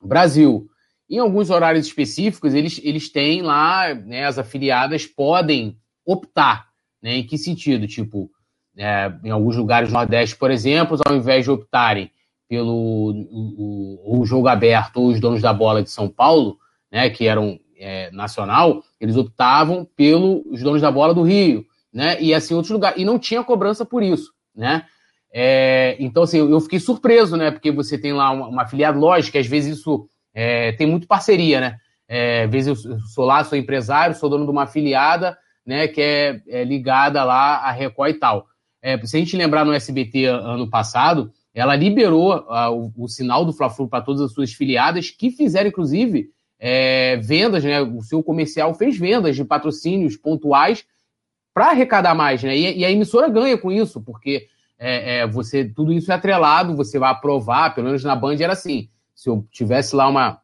o 0.00 0.06
Brasil. 0.06 0.66
Em 1.08 1.18
alguns 1.18 1.48
horários 1.48 1.86
específicos, 1.86 2.52
eles, 2.52 2.78
eles 2.82 3.10
têm 3.10 3.40
lá, 3.40 3.94
né, 3.94 4.26
as 4.26 4.36
afiliadas 4.36 5.06
podem 5.06 5.78
optar 6.04 6.71
né? 7.02 7.16
Em 7.16 7.26
que 7.26 7.36
sentido? 7.36 7.86
Tipo, 7.86 8.30
é, 8.76 9.12
em 9.24 9.30
alguns 9.30 9.56
lugares 9.56 9.88
do 9.88 9.92
Nordeste, 9.92 10.36
por 10.36 10.50
exemplo, 10.50 10.98
ao 11.06 11.16
invés 11.16 11.44
de 11.44 11.50
optarem 11.50 12.10
pelo 12.48 13.14
o, 13.30 14.20
o, 14.20 14.26
jogo 14.26 14.46
aberto 14.46 14.98
ou 14.98 15.08
os 15.08 15.18
donos 15.18 15.40
da 15.40 15.52
bola 15.52 15.82
de 15.82 15.90
São 15.90 16.08
Paulo, 16.08 16.58
né, 16.90 17.08
que 17.08 17.26
eram 17.26 17.58
é, 17.78 18.10
nacional, 18.10 18.82
eles 19.00 19.16
optavam 19.16 19.86
pelos 19.96 20.62
donos 20.62 20.82
da 20.82 20.90
bola 20.90 21.14
do 21.14 21.22
Rio, 21.22 21.64
né, 21.92 22.20
e 22.20 22.34
assim 22.34 22.54
outros 22.54 22.70
lugares. 22.70 23.00
E 23.00 23.04
não 23.04 23.18
tinha 23.18 23.42
cobrança 23.42 23.84
por 23.84 24.02
isso, 24.02 24.32
né? 24.54 24.84
É, 25.34 25.96
então, 25.98 26.24
assim, 26.24 26.38
eu 26.38 26.60
fiquei 26.60 26.78
surpreso, 26.78 27.38
né? 27.38 27.50
Porque 27.50 27.72
você 27.72 27.96
tem 27.96 28.12
lá 28.12 28.30
uma, 28.30 28.48
uma 28.48 28.62
afiliada, 28.62 28.98
lógico, 28.98 29.38
às 29.38 29.46
vezes 29.46 29.78
isso 29.78 30.06
é, 30.34 30.72
tem 30.72 30.86
muito 30.86 31.06
parceria, 31.06 31.58
né? 31.58 31.78
É, 32.06 32.42
às 32.44 32.50
vezes 32.50 32.84
eu 32.84 32.98
sou 33.14 33.24
lá, 33.24 33.42
sou 33.42 33.56
empresário, 33.56 34.14
sou 34.14 34.28
dono 34.28 34.44
de 34.44 34.50
uma 34.50 34.64
afiliada, 34.64 35.38
né, 35.64 35.88
que 35.88 36.00
é, 36.00 36.42
é 36.48 36.64
ligada 36.64 37.22
lá 37.24 37.58
à 37.58 37.70
Record 37.70 38.10
e 38.10 38.18
tal. 38.18 38.46
É, 38.80 38.98
se 39.06 39.16
a 39.16 39.20
gente 39.20 39.36
lembrar 39.36 39.64
no 39.64 39.72
SBT 39.72 40.26
ano 40.26 40.68
passado, 40.68 41.32
ela 41.54 41.76
liberou 41.76 42.34
o, 42.34 43.04
o, 43.04 43.08
sinal 43.08 43.44
do 43.44 43.52
Fla-Flu 43.52 43.88
para 43.88 44.02
todas 44.02 44.20
as 44.22 44.32
suas 44.32 44.52
filiadas, 44.52 45.10
que 45.10 45.30
fizeram, 45.30 45.68
inclusive, 45.68 46.30
é, 46.58 47.16
vendas, 47.16 47.62
né? 47.62 47.80
O 47.80 48.00
seu 48.02 48.22
comercial 48.22 48.74
fez 48.74 48.96
vendas 48.96 49.36
de 49.36 49.44
patrocínios 49.44 50.16
pontuais 50.16 50.84
para 51.52 51.70
arrecadar 51.70 52.14
mais, 52.14 52.42
né? 52.42 52.56
E, 52.56 52.78
e, 52.78 52.84
a 52.84 52.90
emissora 52.90 53.28
ganha 53.28 53.58
com 53.58 53.70
isso, 53.70 54.00
porque 54.00 54.46
é, 54.78 55.18
é, 55.18 55.26
você 55.26 55.64
tudo 55.64 55.92
isso 55.92 56.10
é 56.10 56.14
atrelado, 56.14 56.76
você 56.76 56.98
vai 56.98 57.10
aprovar, 57.10 57.74
pelo 57.74 57.88
menos 57.88 58.02
na 58.02 58.16
Band 58.16 58.36
era 58.40 58.54
assim. 58.54 58.88
Se 59.14 59.28
eu 59.28 59.46
tivesse 59.50 59.94
lá 59.94 60.08
uma, 60.08 60.40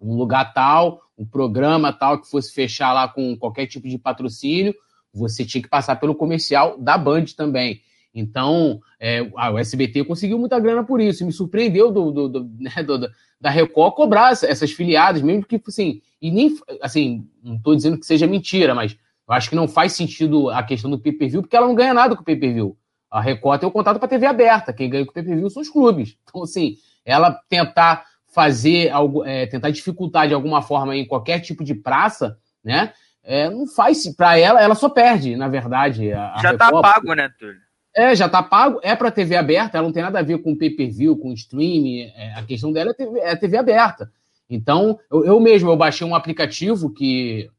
um 0.00 0.16
lugar 0.16 0.52
tal, 0.52 1.02
um 1.18 1.24
programa 1.24 1.92
tal 1.92 2.20
que 2.20 2.30
fosse 2.30 2.52
fechar 2.52 2.92
lá 2.92 3.08
com 3.08 3.36
qualquer 3.36 3.66
tipo 3.66 3.88
de 3.88 3.98
patrocínio, 3.98 4.74
você 5.12 5.44
tinha 5.44 5.62
que 5.62 5.68
passar 5.68 5.96
pelo 5.96 6.14
comercial 6.14 6.78
da 6.78 6.98
Band 6.98 7.24
também. 7.36 7.80
Então, 8.14 8.80
é, 8.98 9.22
o 9.22 9.58
SBT 9.58 10.04
conseguiu 10.04 10.38
muita 10.38 10.58
grana 10.58 10.82
por 10.84 11.00
isso. 11.00 11.24
Me 11.24 11.32
surpreendeu 11.32 11.90
do, 11.92 12.10
do, 12.10 12.28
do, 12.28 12.50
né, 12.58 12.82
do 12.82 13.08
da 13.38 13.50
Record 13.50 13.94
cobrar 13.94 14.32
essas 14.32 14.72
filiadas, 14.72 15.20
mesmo 15.20 15.44
que, 15.44 15.60
assim, 15.68 16.00
e 16.20 16.30
nem, 16.30 16.56
assim, 16.80 17.28
não 17.42 17.56
estou 17.56 17.76
dizendo 17.76 17.98
que 17.98 18.06
seja 18.06 18.26
mentira, 18.26 18.74
mas 18.74 18.96
eu 19.28 19.34
acho 19.34 19.50
que 19.50 19.56
não 19.56 19.68
faz 19.68 19.92
sentido 19.92 20.48
a 20.48 20.62
questão 20.62 20.90
do 20.90 20.98
pay-per-view, 20.98 21.42
porque 21.42 21.54
ela 21.54 21.66
não 21.66 21.74
ganha 21.74 21.92
nada 21.92 22.16
com 22.16 22.22
o 22.22 22.24
pay-per-view. 22.24 22.76
A 23.10 23.20
Record 23.20 23.60
tem 23.60 23.68
o 23.68 23.72
contato 23.72 23.98
para 23.98 24.06
a 24.06 24.08
TV 24.08 24.24
aberta, 24.24 24.72
quem 24.72 24.88
ganha 24.88 25.04
com 25.04 25.10
o 25.10 25.14
pay-per-view 25.14 25.50
são 25.50 25.60
os 25.60 25.68
clubes. 25.68 26.16
Então, 26.22 26.42
assim, 26.42 26.76
ela 27.04 27.38
tentar 27.48 28.04
fazer 28.36 28.90
algo, 28.90 29.24
é, 29.24 29.46
tentar 29.46 29.70
dificultar 29.70 30.28
de 30.28 30.34
alguma 30.34 30.60
forma 30.60 30.94
em 30.94 31.06
qualquer 31.06 31.40
tipo 31.40 31.64
de 31.64 31.74
praça, 31.74 32.38
né? 32.62 32.92
é, 33.26 33.50
não 33.50 33.66
faz. 33.66 34.06
Para 34.14 34.38
ela, 34.38 34.62
ela 34.62 34.74
só 34.74 34.88
perde, 34.88 35.36
na 35.36 35.48
verdade. 35.48 36.12
A, 36.12 36.38
já 36.40 36.50
a 36.50 36.56
tá 36.56 36.70
pago, 36.70 37.12
né, 37.12 37.28
Túlio? 37.36 37.66
É, 37.94 38.14
já 38.14 38.28
tá 38.28 38.42
pago, 38.42 38.78
é 38.82 38.94
para 38.94 39.10
TV 39.10 39.36
aberta, 39.36 39.78
ela 39.78 39.86
não 39.86 39.92
tem 39.92 40.02
nada 40.02 40.18
a 40.18 40.22
ver 40.22 40.38
com 40.42 40.56
pay-per-view, 40.56 41.16
com 41.16 41.32
streaming, 41.32 42.02
é, 42.14 42.34
a 42.34 42.42
questão 42.42 42.70
dela 42.70 42.90
é 42.90 42.94
TV, 42.94 43.18
é 43.20 43.34
TV 43.34 43.56
aberta. 43.56 44.12
Então, 44.50 45.00
eu, 45.10 45.24
eu, 45.24 45.40
mesmo, 45.40 45.70
eu 45.70 45.76
baixei 45.76 46.06
um 46.06 46.14
aplicativo 46.14 46.92
que, 46.92 47.50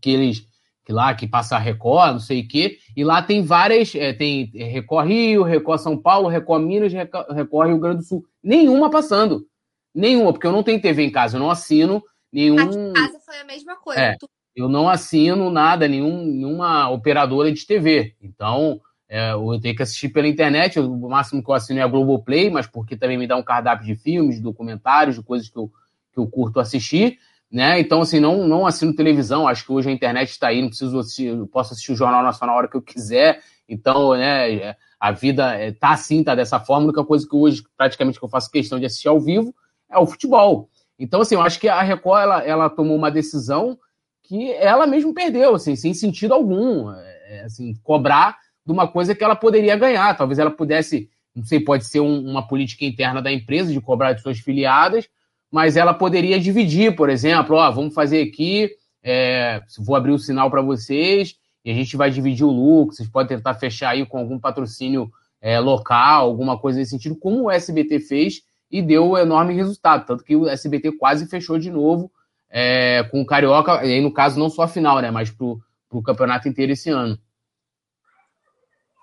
que 0.00 0.10
eles, 0.10 0.46
que 0.86 0.90
lá, 0.90 1.12
que 1.14 1.28
passa 1.28 1.56
a 1.56 1.58
Record, 1.58 2.12
não 2.12 2.18
sei 2.18 2.40
o 2.40 2.48
quê, 2.48 2.78
e 2.96 3.04
lá 3.04 3.20
tem 3.20 3.42
várias, 3.42 3.94
é, 3.94 4.14
tem 4.14 4.50
Record 4.54 5.06
Rio, 5.06 5.42
Record 5.42 5.80
São 5.80 5.98
Paulo, 5.98 6.28
Record 6.28 6.64
Minas, 6.64 6.92
Record 6.94 7.68
Rio 7.68 7.78
Grande 7.78 7.98
do 7.98 8.04
Sul. 8.04 8.24
Nenhuma 8.42 8.90
passando. 8.90 9.46
Nenhuma, 9.94 10.32
porque 10.32 10.46
eu 10.46 10.52
não 10.52 10.62
tenho 10.62 10.80
TV 10.80 11.02
em 11.02 11.10
casa, 11.10 11.36
eu 11.36 11.40
não 11.40 11.50
assino 11.50 12.02
nenhum... 12.32 12.58
Aqui 12.58 12.78
em 12.78 12.92
casa 12.92 13.18
foi 13.24 13.38
a 13.38 13.44
mesma 13.44 13.76
coisa. 13.76 14.00
É, 14.00 14.16
eu 14.54 14.68
não 14.68 14.88
assino 14.88 15.50
nada, 15.50 15.86
nenhum, 15.86 16.24
nenhuma 16.24 16.90
operadora 16.90 17.52
de 17.52 17.64
TV. 17.64 18.14
Então, 18.20 18.80
é, 19.08 19.32
eu 19.32 19.58
tenho 19.60 19.74
que 19.74 19.82
assistir 19.82 20.10
pela 20.10 20.28
internet, 20.28 20.78
o 20.78 21.08
máximo 21.08 21.42
que 21.42 21.50
eu 21.50 21.54
assino 21.54 21.80
é 21.80 21.82
a 21.82 21.86
Globoplay, 21.86 22.50
mas 22.50 22.66
porque 22.66 22.96
também 22.96 23.16
me 23.16 23.26
dá 23.26 23.36
um 23.36 23.42
cardápio 23.42 23.86
de 23.86 23.94
filmes, 23.94 24.36
de 24.36 24.42
documentários, 24.42 25.16
de 25.16 25.22
coisas 25.22 25.48
que 25.48 25.56
eu, 25.56 25.70
que 26.12 26.18
eu 26.18 26.26
curto 26.26 26.60
assistir, 26.60 27.18
né? 27.50 27.80
Então, 27.80 28.02
assim, 28.02 28.20
não, 28.20 28.46
não 28.46 28.66
assino 28.66 28.94
televisão, 28.94 29.48
acho 29.48 29.64
que 29.64 29.72
hoje 29.72 29.88
a 29.88 29.92
internet 29.92 30.30
está 30.30 30.48
aí, 30.48 30.60
não 30.60 30.68
preciso 30.68 30.98
assistir, 30.98 31.26
eu 31.26 31.46
posso 31.46 31.72
assistir 31.72 31.92
o 31.92 31.96
Jornal 31.96 32.22
Nacional 32.22 32.56
a 32.56 32.58
hora 32.58 32.68
que 32.68 32.76
eu 32.76 32.82
quiser, 32.82 33.40
então, 33.68 34.14
né, 34.14 34.76
a 34.98 35.12
vida 35.12 35.66
está 35.66 35.92
assim, 35.92 36.24
tá 36.24 36.34
dessa 36.34 36.58
forma, 36.58 36.84
a 36.84 36.88
única 36.88 37.04
coisa 37.04 37.26
que 37.26 37.36
hoje, 37.36 37.62
praticamente, 37.76 38.18
que 38.18 38.24
eu 38.24 38.28
faço 38.28 38.50
questão 38.50 38.78
de 38.78 38.86
assistir 38.86 39.08
ao 39.08 39.20
vivo 39.20 39.54
é 39.90 39.98
o 39.98 40.06
futebol. 40.06 40.68
Então, 40.98 41.20
assim, 41.20 41.34
eu 41.34 41.42
acho 41.42 41.60
que 41.60 41.68
a 41.68 41.80
Record, 41.82 42.22
ela, 42.22 42.42
ela 42.44 42.70
tomou 42.70 42.96
uma 42.96 43.10
decisão 43.10 43.78
que 44.22 44.52
ela 44.52 44.86
mesmo 44.86 45.14
perdeu, 45.14 45.54
assim, 45.54 45.74
sem 45.74 45.94
sentido 45.94 46.34
algum, 46.34 46.90
é, 46.92 47.42
assim, 47.46 47.74
cobrar 47.82 48.36
de 48.66 48.72
uma 48.72 48.86
coisa 48.86 49.14
que 49.14 49.24
ela 49.24 49.36
poderia 49.36 49.76
ganhar. 49.76 50.16
Talvez 50.16 50.38
ela 50.38 50.50
pudesse, 50.50 51.08
não 51.34 51.44
sei, 51.44 51.60
pode 51.60 51.86
ser 51.86 52.00
um, 52.00 52.28
uma 52.28 52.46
política 52.46 52.84
interna 52.84 53.22
da 53.22 53.32
empresa 53.32 53.72
de 53.72 53.80
cobrar 53.80 54.12
de 54.12 54.20
suas 54.20 54.38
filiadas, 54.38 55.08
mas 55.50 55.76
ela 55.76 55.94
poderia 55.94 56.38
dividir, 56.38 56.94
por 56.94 57.08
exemplo, 57.08 57.56
ó, 57.56 57.70
vamos 57.70 57.94
fazer 57.94 58.22
aqui, 58.22 58.70
é, 59.02 59.62
vou 59.78 59.96
abrir 59.96 60.12
o 60.12 60.18
sinal 60.18 60.50
para 60.50 60.60
vocês 60.60 61.36
e 61.64 61.70
a 61.70 61.74
gente 61.74 61.96
vai 61.96 62.10
dividir 62.10 62.44
o 62.44 62.50
lucro, 62.50 62.94
vocês 62.94 63.08
podem 63.08 63.36
tentar 63.36 63.54
fechar 63.54 63.90
aí 63.90 64.04
com 64.04 64.18
algum 64.18 64.38
patrocínio 64.38 65.10
é, 65.40 65.58
local, 65.58 66.26
alguma 66.26 66.58
coisa 66.58 66.78
nesse 66.78 66.90
sentido, 66.90 67.16
como 67.16 67.44
o 67.44 67.50
SBT 67.50 68.00
fez 68.00 68.42
e 68.70 68.82
deu 68.82 69.10
um 69.10 69.18
enorme 69.18 69.54
resultado, 69.54 70.06
tanto 70.06 70.24
que 70.24 70.36
o 70.36 70.48
SBT 70.48 70.92
quase 70.92 71.26
fechou 71.26 71.58
de 71.58 71.70
novo 71.70 72.10
é, 72.50 73.02
com 73.10 73.20
o 73.20 73.26
Carioca, 73.26 73.84
e 73.84 73.94
aí 73.94 74.00
no 74.00 74.12
caso 74.12 74.38
não 74.38 74.50
só 74.50 74.62
a 74.62 74.68
final, 74.68 75.00
né, 75.00 75.10
mas 75.10 75.30
pro, 75.30 75.60
pro 75.88 76.02
campeonato 76.02 76.48
inteiro 76.48 76.72
esse 76.72 76.90
ano. 76.90 77.18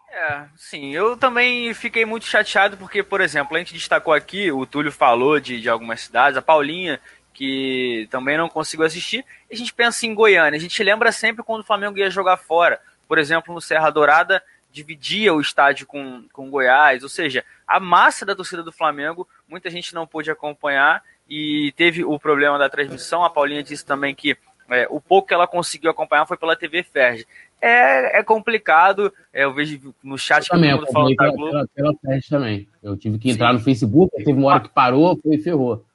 É, 0.10 0.46
sim, 0.56 0.96
eu 0.96 1.18
também 1.18 1.74
fiquei 1.74 2.06
muito 2.06 2.26
chateado 2.26 2.78
porque, 2.78 3.04
por 3.04 3.20
exemplo, 3.20 3.56
a 3.56 3.60
gente 3.60 3.74
destacou 3.74 4.14
aqui, 4.14 4.52
o 4.52 4.66
Túlio 4.66 4.92
falou 4.92 5.40
de, 5.40 5.60
de 5.60 5.70
algumas 5.70 6.02
cidades, 6.02 6.38
a 6.38 6.42
Paulinha, 6.42 7.02
que 7.34 8.08
também 8.10 8.38
não 8.38 8.48
conseguiu 8.48 8.86
assistir, 8.86 9.26
a 9.52 9.56
gente 9.56 9.74
pensa 9.74 10.06
em 10.06 10.16
Goiânia, 10.16 10.58
a 10.58 10.62
gente 10.62 10.82
lembra 10.82 11.12
sempre 11.12 11.44
quando 11.44 11.62
o 11.62 11.66
Flamengo 11.66 11.98
ia 11.98 12.10
jogar 12.10 12.38
fora, 12.38 12.80
por 13.10 13.18
exemplo, 13.18 13.54
no 13.54 13.60
Serra 13.60 13.90
Dourada, 13.90 14.42
dividia 14.76 15.34
o 15.34 15.40
estádio 15.40 15.88
com, 15.88 16.26
com 16.34 16.50
Goiás, 16.50 17.02
ou 17.02 17.10
seja, 17.10 17.44
a 17.66 17.80
massa 17.80 18.26
da 18.26 18.36
torcida 18.36 18.62
do 18.62 18.74
Flamengo, 18.74 19.28
muita 19.48 19.70
gente 19.70 19.96
não 19.96 20.06
pôde 20.06 20.30
acompanhar 20.30 21.02
e 21.30 21.74
teve 21.78 22.04
o 22.04 22.20
problema 22.20 22.60
da 22.60 22.70
transmissão, 22.70 23.24
a 23.24 23.30
Paulinha 23.30 23.64
disse 23.64 23.86
também 23.86 24.14
que 24.14 24.38
é, 24.70 24.88
o 24.90 25.00
pouco 25.00 25.28
que 25.28 25.34
ela 25.34 25.48
conseguiu 25.48 25.92
acompanhar 25.92 26.26
foi 26.26 26.38
pela 26.38 26.56
TV 26.56 26.84
Ferg 26.84 27.26
é, 27.62 28.20
é 28.20 28.24
complicado. 28.24 29.14
É, 29.32 29.44
eu 29.44 29.54
vejo 29.54 29.94
no 30.04 30.18
chat 30.18 30.44
eu 30.44 30.56
também, 30.56 30.72
todo 30.72 30.82
mundo 30.82 30.92
falando 30.92 31.16
da 31.16 31.32
Globo. 31.32 31.68
Pela, 31.74 31.94
pela 31.96 32.20
também. 32.30 32.68
Eu 32.82 32.98
tive 32.98 33.18
que 33.18 33.30
entrar 33.30 33.50
Sim. 33.50 33.54
no 33.54 33.60
Facebook, 33.60 34.16
teve 34.18 34.34
uma 34.34 34.48
hora 34.48 34.60
que 34.60 34.70
parou, 34.70 35.18
foi 35.18 35.38
ferrou. 35.38 35.86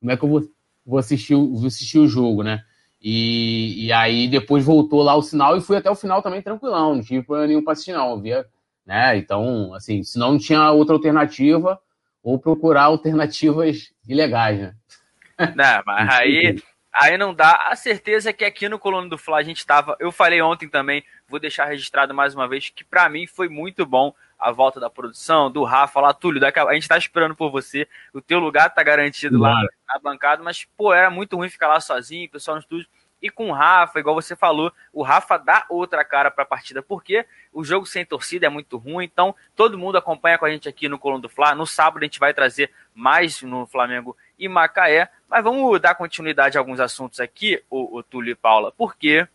Como 0.00 0.10
é 0.10 0.16
que 0.16 0.24
eu 0.24 0.28
vou, 0.28 0.42
vou, 0.86 0.98
assistir, 0.98 1.34
vou 1.34 1.66
assistir 1.66 1.98
o 1.98 2.08
jogo, 2.08 2.42
né? 2.42 2.64
E, 3.02 3.86
e 3.86 3.92
aí 3.92 4.28
depois 4.28 4.64
voltou 4.64 5.02
lá 5.02 5.16
o 5.16 5.22
sinal 5.22 5.56
e 5.56 5.60
fui 5.60 5.76
até 5.76 5.90
o 5.90 5.96
final 5.96 6.22
também 6.22 6.40
tranquilão, 6.40 6.94
não 6.94 7.02
tive 7.02 7.24
problema 7.24 7.48
nenhum 7.48 7.64
para 7.64 7.72
assistir, 7.72 7.92
não. 7.92 8.20
via, 8.20 8.46
né? 8.86 9.16
Então, 9.16 9.74
assim, 9.74 10.04
senão 10.04 10.32
não 10.32 10.38
tinha 10.38 10.70
outra 10.70 10.94
alternativa, 10.94 11.80
ou 12.22 12.38
procurar 12.38 12.84
alternativas 12.84 13.92
ilegais, 14.06 14.60
né? 14.60 14.74
Não, 15.56 15.82
mas 15.84 16.08
aí 16.10 16.62
Aí 16.92 17.16
não 17.16 17.32
dá. 17.32 17.68
A 17.70 17.74
certeza 17.74 18.28
é 18.28 18.32
que 18.34 18.44
aqui 18.44 18.68
no 18.68 18.78
Coluna 18.78 19.08
do 19.08 19.16
Fla 19.16 19.38
a 19.38 19.42
gente 19.42 19.58
estava. 19.58 19.96
Eu 19.98 20.12
falei 20.12 20.42
ontem 20.42 20.68
também, 20.68 21.02
vou 21.26 21.40
deixar 21.40 21.64
registrado 21.64 22.12
mais 22.12 22.34
uma 22.34 22.46
vez, 22.46 22.68
que 22.68 22.84
para 22.84 23.08
mim 23.08 23.26
foi 23.26 23.48
muito 23.48 23.86
bom 23.86 24.14
a 24.42 24.50
volta 24.50 24.80
da 24.80 24.90
produção, 24.90 25.50
do 25.50 25.62
Rafa 25.62 26.00
lá, 26.00 26.12
Túlio. 26.12 26.42
A, 26.44 26.74
gente 26.74 26.88
tá 26.88 26.98
esperando 26.98 27.34
por 27.34 27.50
você. 27.50 27.86
O 28.12 28.20
teu 28.20 28.40
lugar 28.40 28.68
tá 28.70 28.82
garantido 28.82 29.38
lá 29.38 29.54
na 29.88 29.98
bancada, 30.00 30.42
mas, 30.42 30.66
pô, 30.76 30.92
era 30.92 31.08
muito 31.10 31.36
ruim 31.36 31.48
ficar 31.48 31.68
lá 31.68 31.80
sozinho, 31.80 32.28
pessoal 32.28 32.56
no 32.56 32.60
estúdio. 32.60 32.88
E 33.22 33.30
com 33.30 33.50
o 33.50 33.52
Rafa, 33.52 34.00
igual 34.00 34.16
você 34.16 34.34
falou, 34.34 34.72
o 34.92 35.00
Rafa 35.00 35.38
dá 35.38 35.64
outra 35.70 36.04
cara 36.04 36.28
para 36.28 36.42
a 36.42 36.46
partida, 36.46 36.82
porque 36.82 37.24
o 37.52 37.62
jogo 37.62 37.86
sem 37.86 38.04
torcida 38.04 38.46
é 38.46 38.48
muito 38.48 38.76
ruim. 38.76 39.04
Então, 39.04 39.32
todo 39.54 39.78
mundo 39.78 39.96
acompanha 39.96 40.36
com 40.36 40.44
a 40.44 40.50
gente 40.50 40.68
aqui 40.68 40.88
no 40.88 40.98
Coluna 40.98 41.22
do 41.22 41.28
Fla. 41.28 41.54
No 41.54 41.64
sábado 41.64 42.02
a 42.02 42.04
gente 42.04 42.18
vai 42.18 42.34
trazer 42.34 42.72
mais 42.92 43.40
no 43.42 43.64
Flamengo 43.64 44.16
e 44.36 44.48
Macaé. 44.48 45.08
Mas 45.28 45.44
vamos 45.44 45.80
dar 45.80 45.94
continuidade 45.94 46.58
a 46.58 46.60
alguns 46.60 46.80
assuntos 46.80 47.20
aqui, 47.20 47.62
o, 47.70 47.98
o 47.98 48.02
Túlio 48.02 48.32
e 48.32 48.34
Paula, 48.34 48.72
porque 48.72 49.28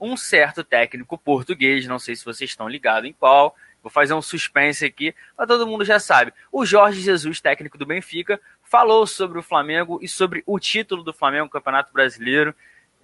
um 0.00 0.16
certo 0.16 0.64
técnico 0.64 1.16
português, 1.16 1.86
não 1.86 1.98
sei 1.98 2.16
se 2.16 2.24
vocês 2.24 2.50
estão 2.50 2.68
ligados 2.68 3.08
em 3.08 3.12
qual, 3.12 3.54
vou 3.84 3.90
fazer 3.90 4.14
um 4.14 4.22
suspense 4.22 4.82
aqui, 4.82 5.14
mas 5.36 5.46
todo 5.46 5.66
mundo 5.66 5.84
já 5.84 6.00
sabe. 6.00 6.32
O 6.50 6.64
Jorge 6.64 7.02
Jesus, 7.02 7.38
técnico 7.38 7.76
do 7.76 7.84
Benfica, 7.84 8.40
falou 8.62 9.06
sobre 9.06 9.38
o 9.38 9.42
Flamengo 9.42 9.98
e 10.02 10.08
sobre 10.08 10.42
o 10.46 10.58
título 10.58 11.02
do 11.02 11.12
Flamengo 11.12 11.50
Campeonato 11.50 11.92
Brasileiro 11.92 12.54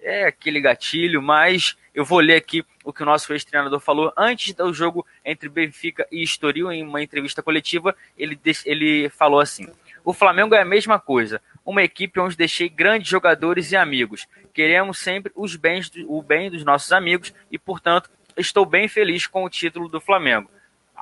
é 0.01 0.25
aquele 0.25 0.59
gatilho, 0.59 1.21
mas 1.21 1.77
eu 1.93 2.03
vou 2.03 2.19
ler 2.19 2.35
aqui 2.35 2.65
o 2.83 2.91
que 2.91 3.03
o 3.03 3.05
nosso 3.05 3.31
ex-treinador 3.31 3.79
falou 3.79 4.11
antes 4.17 4.53
do 4.55 4.73
jogo 4.73 5.05
entre 5.23 5.47
Benfica 5.47 6.07
e 6.11 6.23
Estoril, 6.23 6.71
em 6.71 6.83
uma 6.83 7.03
entrevista 7.03 7.43
coletiva. 7.43 7.95
Ele, 8.17 8.39
ele 8.65 9.09
falou 9.09 9.39
assim: 9.39 9.67
O 10.03 10.13
Flamengo 10.13 10.55
é 10.55 10.61
a 10.61 10.65
mesma 10.65 10.99
coisa, 10.99 11.39
uma 11.63 11.83
equipe 11.83 12.19
onde 12.19 12.35
deixei 12.35 12.67
grandes 12.67 13.09
jogadores 13.09 13.71
e 13.71 13.75
amigos. 13.75 14.27
Queremos 14.51 14.97
sempre 14.97 15.31
os 15.35 15.55
bens, 15.55 15.91
o 16.07 16.23
bem 16.23 16.49
dos 16.49 16.65
nossos 16.65 16.91
amigos 16.91 17.31
e, 17.51 17.59
portanto, 17.59 18.09
estou 18.35 18.65
bem 18.65 18.87
feliz 18.87 19.27
com 19.27 19.43
o 19.43 19.49
título 19.49 19.87
do 19.87 20.01
Flamengo. 20.01 20.49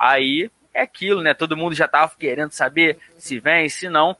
Aí 0.00 0.50
é 0.72 0.80
aquilo, 0.80 1.20
né? 1.20 1.34
Todo 1.34 1.58
mundo 1.58 1.74
já 1.74 1.84
estava 1.84 2.10
querendo 2.18 2.52
saber 2.52 2.96
se 3.18 3.38
vem, 3.38 3.68
se 3.68 3.86
não. 3.86 4.16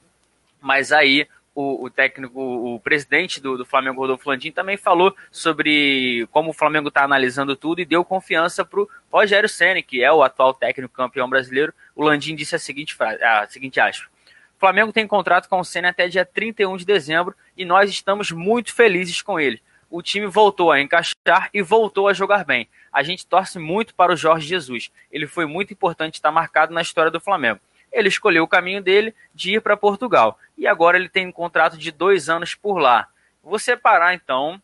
Mas 0.61 0.93
aí 0.93 1.27
o, 1.55 1.86
o 1.86 1.90
técnico, 1.90 2.39
o 2.39 2.78
presidente 2.78 3.40
do, 3.40 3.57
do 3.57 3.65
Flamengo, 3.65 4.02
Rodolfo 4.02 4.28
Landim, 4.28 4.52
também 4.52 4.77
falou 4.77 5.16
sobre 5.32 6.28
como 6.31 6.51
o 6.51 6.52
Flamengo 6.52 6.89
está 6.89 7.02
analisando 7.02 7.57
tudo 7.57 7.81
e 7.81 7.86
deu 7.86 8.05
confiança 8.05 8.62
para 8.62 8.81
o 8.81 8.89
Rogério 9.11 9.48
Senna, 9.48 9.81
que 9.81 10.05
é 10.05 10.12
o 10.12 10.23
atual 10.23 10.52
técnico 10.52 10.93
campeão 10.93 11.31
brasileiro. 11.31 11.73
O 11.97 12.05
Landim 12.05 12.36
disse 12.36 12.55
a 12.55 12.59
seguinte 12.59 12.94
frase, 12.94 13.24
a 13.24 13.48
seguinte 13.48 13.81
aspa. 13.81 14.07
Flamengo 14.59 14.93
tem 14.93 15.07
contrato 15.07 15.48
com 15.48 15.61
o 15.61 15.65
Senna 15.65 15.89
até 15.89 16.09
dia 16.09 16.27
31 16.27 16.77
de 16.77 16.85
dezembro 16.85 17.35
e 17.57 17.65
nós 17.65 17.89
estamos 17.89 18.31
muito 18.31 18.74
felizes 18.74 19.23
com 19.23 19.40
ele. 19.40 19.62
O 19.91 20.01
time 20.01 20.27
voltou 20.27 20.71
a 20.71 20.81
encaixar 20.81 21.51
e 21.53 21.61
voltou 21.61 22.09
a 22.09 22.12
jogar 22.12 22.45
bem. 22.45 22.69
A 22.93 23.03
gente 23.03 23.27
torce 23.27 23.59
muito 23.59 23.95
para 23.95 24.12
o 24.12 24.17
Jorge 24.17 24.47
Jesus. 24.47 24.91
Ele 25.11 25.27
foi 25.27 25.47
muito 25.47 25.73
importante 25.73 26.15
estar 26.15 26.31
marcado 26.31 26.73
na 26.73 26.81
história 26.81 27.11
do 27.11 27.21
Flamengo 27.21 27.61
ele 27.93 28.09
escolheu 28.09 28.45
o 28.45 28.49
caminho 28.49 28.83
dele 28.83 29.15
de 29.35 29.55
ir 29.55 29.61
para 29.61 29.77
Portugal. 29.77 30.39
E 30.57 30.67
agora 30.67 30.97
ele 30.97 31.09
tem 31.09 31.27
um 31.27 31.33
contrato 31.33 31.77
de 31.77 31.91
dois 31.91 32.29
anos 32.29 32.55
por 32.55 32.79
lá. 32.79 33.09
Vou 33.43 33.59
separar 33.59 34.15
então. 34.15 34.61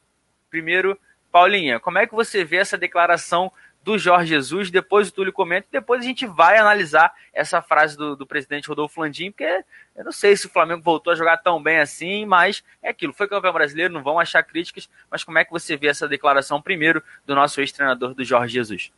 Primeiro, 0.51 0.99
Paulinha, 1.33 1.81
como 1.81 1.99
é 1.99 2.07
que 2.07 2.15
você 2.15 2.45
vê 2.45 2.57
essa 2.57 2.79
declaração 2.79 3.53
do 3.87 3.97
Jorge 3.97 4.31
Jesus? 4.31 4.69
Depois 4.69 5.09
o 5.09 5.13
Túlio 5.13 5.33
comenta 5.33 5.69
e 5.71 5.73
depois 5.79 6.01
a 6.01 6.05
gente 6.05 6.27
vai 6.27 6.59
analisar 6.59 7.15
essa 7.33 7.63
frase 7.63 7.97
do, 7.97 8.17
do 8.17 8.27
presidente 8.27 8.67
Rodolfo 8.67 9.01
Landim, 9.01 9.31
porque 9.31 9.65
eu 9.95 10.05
não 10.05 10.11
sei 10.11 10.37
se 10.37 10.47
o 10.47 10.51
Flamengo 10.51 10.83
voltou 10.83 11.13
a 11.13 11.17
jogar 11.17 11.37
tão 11.37 11.63
bem 11.63 11.79
assim, 11.79 12.27
mas 12.27 12.65
é 12.83 12.89
aquilo. 12.89 13.13
Foi 13.13 13.29
campeão 13.29 13.53
brasileiro, 13.53 13.95
não 13.95 14.03
vão 14.03 14.19
achar 14.19 14.43
críticas, 14.43 14.91
mas 15.09 15.23
como 15.23 15.39
é 15.39 15.45
que 15.45 15.53
você 15.53 15.77
vê 15.77 15.87
essa 15.87 16.09
declaração 16.09 16.61
primeiro 16.61 17.01
do 17.25 17.37
nosso 17.37 17.61
ex-treinador, 17.61 18.13
do 18.13 18.25
Jorge 18.25 18.55
Jesus? 18.55 18.91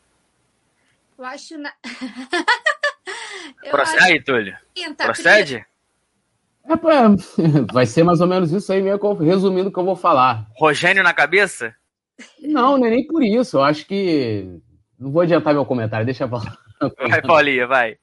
Eu 1.18 1.24
acho. 1.26 1.58
Na... 1.58 1.70
Procede 3.70 4.04
aí, 4.04 4.22
Túlio. 4.22 4.56
Procede? 4.96 5.66
vai 7.72 7.84
ser 7.84 8.04
mais 8.04 8.22
ou 8.22 8.26
menos 8.26 8.50
isso 8.52 8.72
aí 8.72 8.80
mesmo, 8.80 9.12
resumindo 9.12 9.68
o 9.68 9.72
que 9.72 9.78
eu 9.78 9.84
vou 9.84 9.96
falar. 9.96 10.46
Rogênio 10.56 11.02
na 11.02 11.12
cabeça? 11.12 11.74
Não, 12.40 12.78
não 12.78 12.86
é 12.86 12.90
nem 12.90 13.06
por 13.06 13.22
isso. 13.22 13.58
Eu 13.58 13.64
acho 13.64 13.86
que. 13.86 14.62
Não 14.98 15.12
vou 15.12 15.22
adiantar 15.22 15.54
meu 15.54 15.64
comentário, 15.64 16.04
deixa 16.04 16.24
eu 16.24 16.28
falar. 16.28 16.58
Vai, 16.98 17.22
Paulinha, 17.22 17.66
vai. 17.66 17.98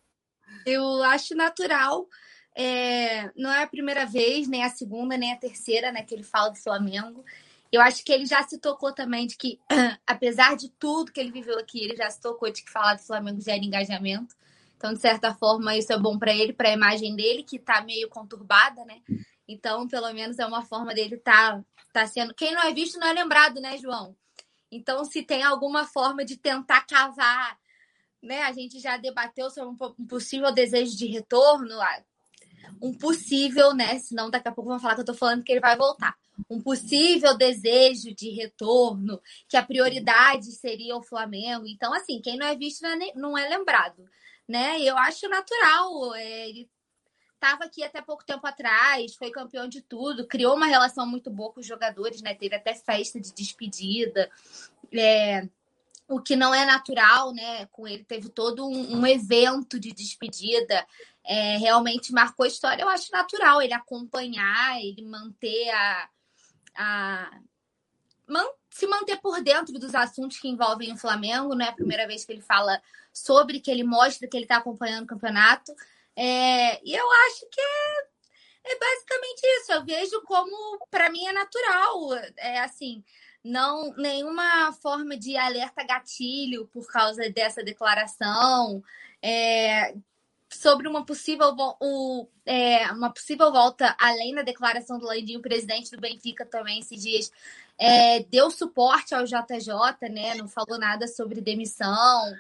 Eu 0.66 1.04
acho 1.04 1.36
natural. 1.36 2.08
É... 2.56 3.30
Não 3.36 3.52
é 3.52 3.64
a 3.64 3.68
primeira 3.68 4.06
vez, 4.06 4.48
nem 4.48 4.64
a 4.64 4.70
segunda, 4.70 5.18
nem 5.18 5.34
a 5.34 5.38
terceira, 5.38 5.92
né, 5.92 6.04
que 6.04 6.14
ele 6.14 6.24
fala 6.24 6.50
do 6.50 6.58
Flamengo. 6.58 7.24
eu 7.72 7.82
acho 7.82 8.04
que 8.06 8.14
ele 8.14 8.26
já 8.26 8.42
se 8.44 8.58
tocou 8.60 8.94
também 8.94 9.28
de 9.28 9.36
que, 9.36 9.60
apesar 10.08 10.56
de 10.56 10.70
tudo 10.80 11.12
que 11.12 11.20
ele 11.20 11.32
viveu 11.32 11.60
aqui, 11.60 11.84
ele 11.84 11.96
já 11.96 12.10
se 12.10 12.22
tocou 12.22 12.50
de 12.50 12.64
que 12.64 12.72
falar 12.72 12.96
do 12.96 13.02
Flamengo 13.04 13.42
gera 13.42 13.58
engajamento. 13.58 14.34
Então, 14.78 14.94
de 14.94 15.00
certa 15.00 15.34
forma, 15.34 15.76
isso 15.76 15.92
é 15.92 15.98
bom 15.98 16.18
para 16.18 16.34
ele, 16.34 16.54
para 16.54 16.70
a 16.70 16.74
imagem 16.74 17.16
dele, 17.16 17.44
que 17.44 17.58
está 17.58 17.82
meio 17.82 18.10
conturbada, 18.10 18.86
né? 18.86 19.02
Então, 19.48 19.88
pelo 19.88 20.12
menos 20.14 20.40
é 20.40 20.46
uma 20.46 20.64
forma 20.64 20.94
dele 20.94 21.16
estar 21.16 21.58
tá, 21.58 21.64
tá 21.94 22.08
sendo. 22.08 22.34
Quem 22.34 22.54
não 22.54 22.62
é 22.64 22.74
visto 22.74 23.00
não 23.00 23.08
é 23.08 23.14
lembrado, 23.14 23.60
né, 23.62 23.78
João? 23.78 24.16
Então, 24.72 25.06
se 25.06 25.24
tem 25.24 25.44
alguma 25.44 25.86
forma 25.86 26.26
de 26.26 26.38
tentar 26.38 26.82
cavar, 26.82 27.58
né? 28.22 28.42
A 28.44 28.52
gente 28.52 28.80
já 28.80 28.98
debateu 28.98 29.50
sobre 29.50 29.76
um 30.00 30.08
possível 30.08 30.52
desejo 30.52 30.98
de 30.98 31.06
retorno, 31.06 31.76
um 32.82 32.94
possível, 32.94 33.74
né? 33.74 34.00
Senão 34.00 34.30
daqui 34.30 34.48
a 34.48 34.52
pouco 34.52 34.70
vão 34.70 34.80
falar 34.80 34.96
que 34.96 35.02
eu 35.02 35.06
tô 35.06 35.14
falando 35.14 35.44
que 35.44 35.52
ele 35.52 35.62
vai 35.62 35.78
voltar. 35.78 36.16
Um 36.50 36.60
possível 36.60 37.38
desejo 37.38 38.14
de 38.14 38.30
retorno, 38.32 39.22
que 39.48 39.56
a 39.56 39.64
prioridade 39.64 40.52
seria 40.52 40.98
o 40.98 41.04
Flamengo. 41.04 41.66
Então, 41.68 41.94
assim, 41.94 42.20
quem 42.22 42.38
não 42.38 42.46
é 42.46 42.56
visto 42.56 42.82
não 43.16 43.38
é, 43.38 43.46
é 43.46 43.58
lembrado, 43.58 44.04
né? 44.48 44.82
Eu 44.82 44.98
acho 44.98 45.30
natural. 45.30 46.16
É, 46.16 46.50
ele 46.50 46.70
estava 47.46 47.66
aqui 47.66 47.84
até 47.84 48.02
pouco 48.02 48.26
tempo 48.26 48.46
atrás, 48.48 49.16
foi 49.16 49.30
campeão 49.30 49.68
de 49.68 49.82
tudo, 49.82 50.28
criou 50.28 50.56
uma 50.56 50.66
relação 50.66 51.06
muito 51.06 51.30
boa 51.30 51.54
com 51.54 51.60
os 51.60 51.66
jogadores, 51.66 52.22
né? 52.22 52.34
Teve 52.34 52.56
até 52.56 52.74
festa 52.74 53.22
de 53.22 53.32
despedida. 53.34 54.30
É, 54.92 55.48
o 56.08 56.20
que 56.20 56.36
não 56.36 56.54
é 56.54 56.66
natural, 56.66 57.32
né? 57.34 57.68
Com 57.68 57.88
ele 57.88 58.04
teve 58.04 58.30
todo 58.30 58.68
um, 58.68 58.98
um 58.98 59.08
evento 59.08 59.80
de 59.80 59.92
despedida, 59.92 60.86
é, 61.24 61.58
realmente 61.58 62.12
marcou 62.12 62.46
a 62.46 62.48
história. 62.48 62.82
Eu 62.82 62.90
acho 62.90 63.12
natural 63.12 63.62
ele 63.62 63.74
acompanhar, 63.74 64.82
ele 64.82 65.04
manter 65.04 65.70
a, 65.70 66.10
a 66.76 67.40
man, 68.28 68.46
se 68.72 68.88
manter 68.88 69.22
por 69.22 69.42
dentro 69.42 69.78
dos 69.78 69.94
assuntos 69.94 70.40
que 70.40 70.48
envolvem 70.48 70.92
o 70.92 70.98
Flamengo. 70.98 71.54
Não 71.54 71.66
é 71.66 71.70
a 71.70 71.74
primeira 71.74 72.08
vez 72.08 72.26
que 72.26 72.34
ele 72.34 72.42
fala 72.42 72.82
sobre, 73.14 73.60
que 73.60 73.70
ele 73.70 73.84
mostra 73.84 74.28
que 74.28 74.36
ele 74.36 74.46
está 74.46 74.58
acompanhando 74.58 75.04
o 75.04 75.08
campeonato. 75.08 75.72
É, 76.16 76.82
e 76.84 76.94
eu 76.94 77.12
acho 77.28 77.48
que 77.50 77.62
é, 77.62 78.72
é 78.72 78.80
basicamente 78.80 79.42
isso. 79.44 79.72
Eu 79.74 79.86
vejo 79.86 80.22
como, 80.24 80.80
para 80.90 81.10
mim, 81.10 81.26
é 81.26 81.34
natural. 81.34 82.14
É 82.38 82.60
assim, 82.60 83.04
não 83.44 83.94
nenhuma 83.96 84.74
forma 84.74 85.18
de 85.18 85.38
alerta 85.38 85.84
gatilho 85.84 86.68
por 86.74 86.88
causa 86.88 87.30
dessa 87.30 87.64
declaração. 87.64 88.84
É, 89.22 89.96
sobre 90.50 90.88
uma 90.88 91.06
possível, 91.06 91.54
o, 91.80 92.28
é, 92.46 92.92
uma 92.92 93.12
possível 93.12 93.52
volta, 93.52 93.96
além 94.00 94.34
da 94.34 94.42
declaração 94.42 94.98
do 94.98 95.06
Landinho, 95.06 95.40
o 95.40 95.44
presidente 95.44 95.92
do 95.92 96.00
Benfica 96.00 96.46
também 96.46 96.80
esses 96.80 97.02
dias 97.02 97.32
é, 97.78 98.22
deu 98.24 98.50
suporte 98.50 99.14
ao 99.14 99.26
JJ, 99.26 100.10
né? 100.10 100.36
Não 100.36 100.48
falou 100.48 100.80
nada 100.80 101.08
sobre 101.08 101.42
demissão. 101.42 102.34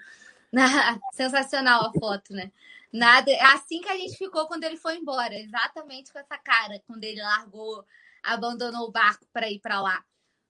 Sensacional 1.13 1.87
a 1.87 1.93
foto, 1.99 2.33
né? 2.33 2.51
Nada. 2.95 3.29
É 3.29 3.43
assim 3.47 3.81
que 3.81 3.89
a 3.89 3.97
gente 3.97 4.17
ficou 4.17 4.47
quando 4.47 4.63
ele 4.63 4.77
foi 4.77 4.95
embora, 4.95 5.35
exatamente 5.35 6.13
com 6.13 6.19
essa 6.19 6.37
cara, 6.37 6.81
quando 6.87 7.03
ele 7.03 7.21
largou, 7.21 7.85
abandonou 8.23 8.87
o 8.87 8.91
barco 8.91 9.27
para 9.33 9.51
ir 9.51 9.59
para 9.59 9.81
lá. 9.81 10.01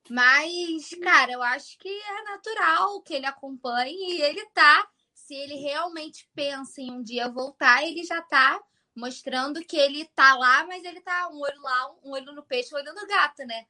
Mas, 0.07 0.89
cara, 1.01 1.31
eu 1.31 1.41
acho 1.41 1.75
que 1.79 1.89
é 1.89 2.23
natural 2.25 3.01
que 3.01 3.15
ele 3.15 3.25
acompanhe 3.25 4.17
e 4.17 4.21
ele 4.21 4.45
tá. 4.53 4.87
Se 5.11 5.33
ele 5.33 5.55
realmente 5.55 6.29
pensa 6.35 6.81
em 6.81 6.91
um 6.91 7.01
dia 7.01 7.27
voltar, 7.27 7.83
ele 7.83 8.03
já 8.03 8.21
tá 8.21 8.61
mostrando 8.95 9.59
que 9.65 9.75
ele 9.75 10.05
tá 10.15 10.35
lá, 10.35 10.67
mas 10.67 10.83
ele 10.83 11.01
tá 11.01 11.27
um 11.29 11.39
olho 11.39 11.61
lá, 11.63 11.91
um 12.03 12.11
olho 12.11 12.31
no 12.31 12.43
peixe, 12.43 12.75
um 12.75 12.77
olho 12.77 12.93
no 12.93 13.07
gato, 13.07 13.43
né? 13.47 13.65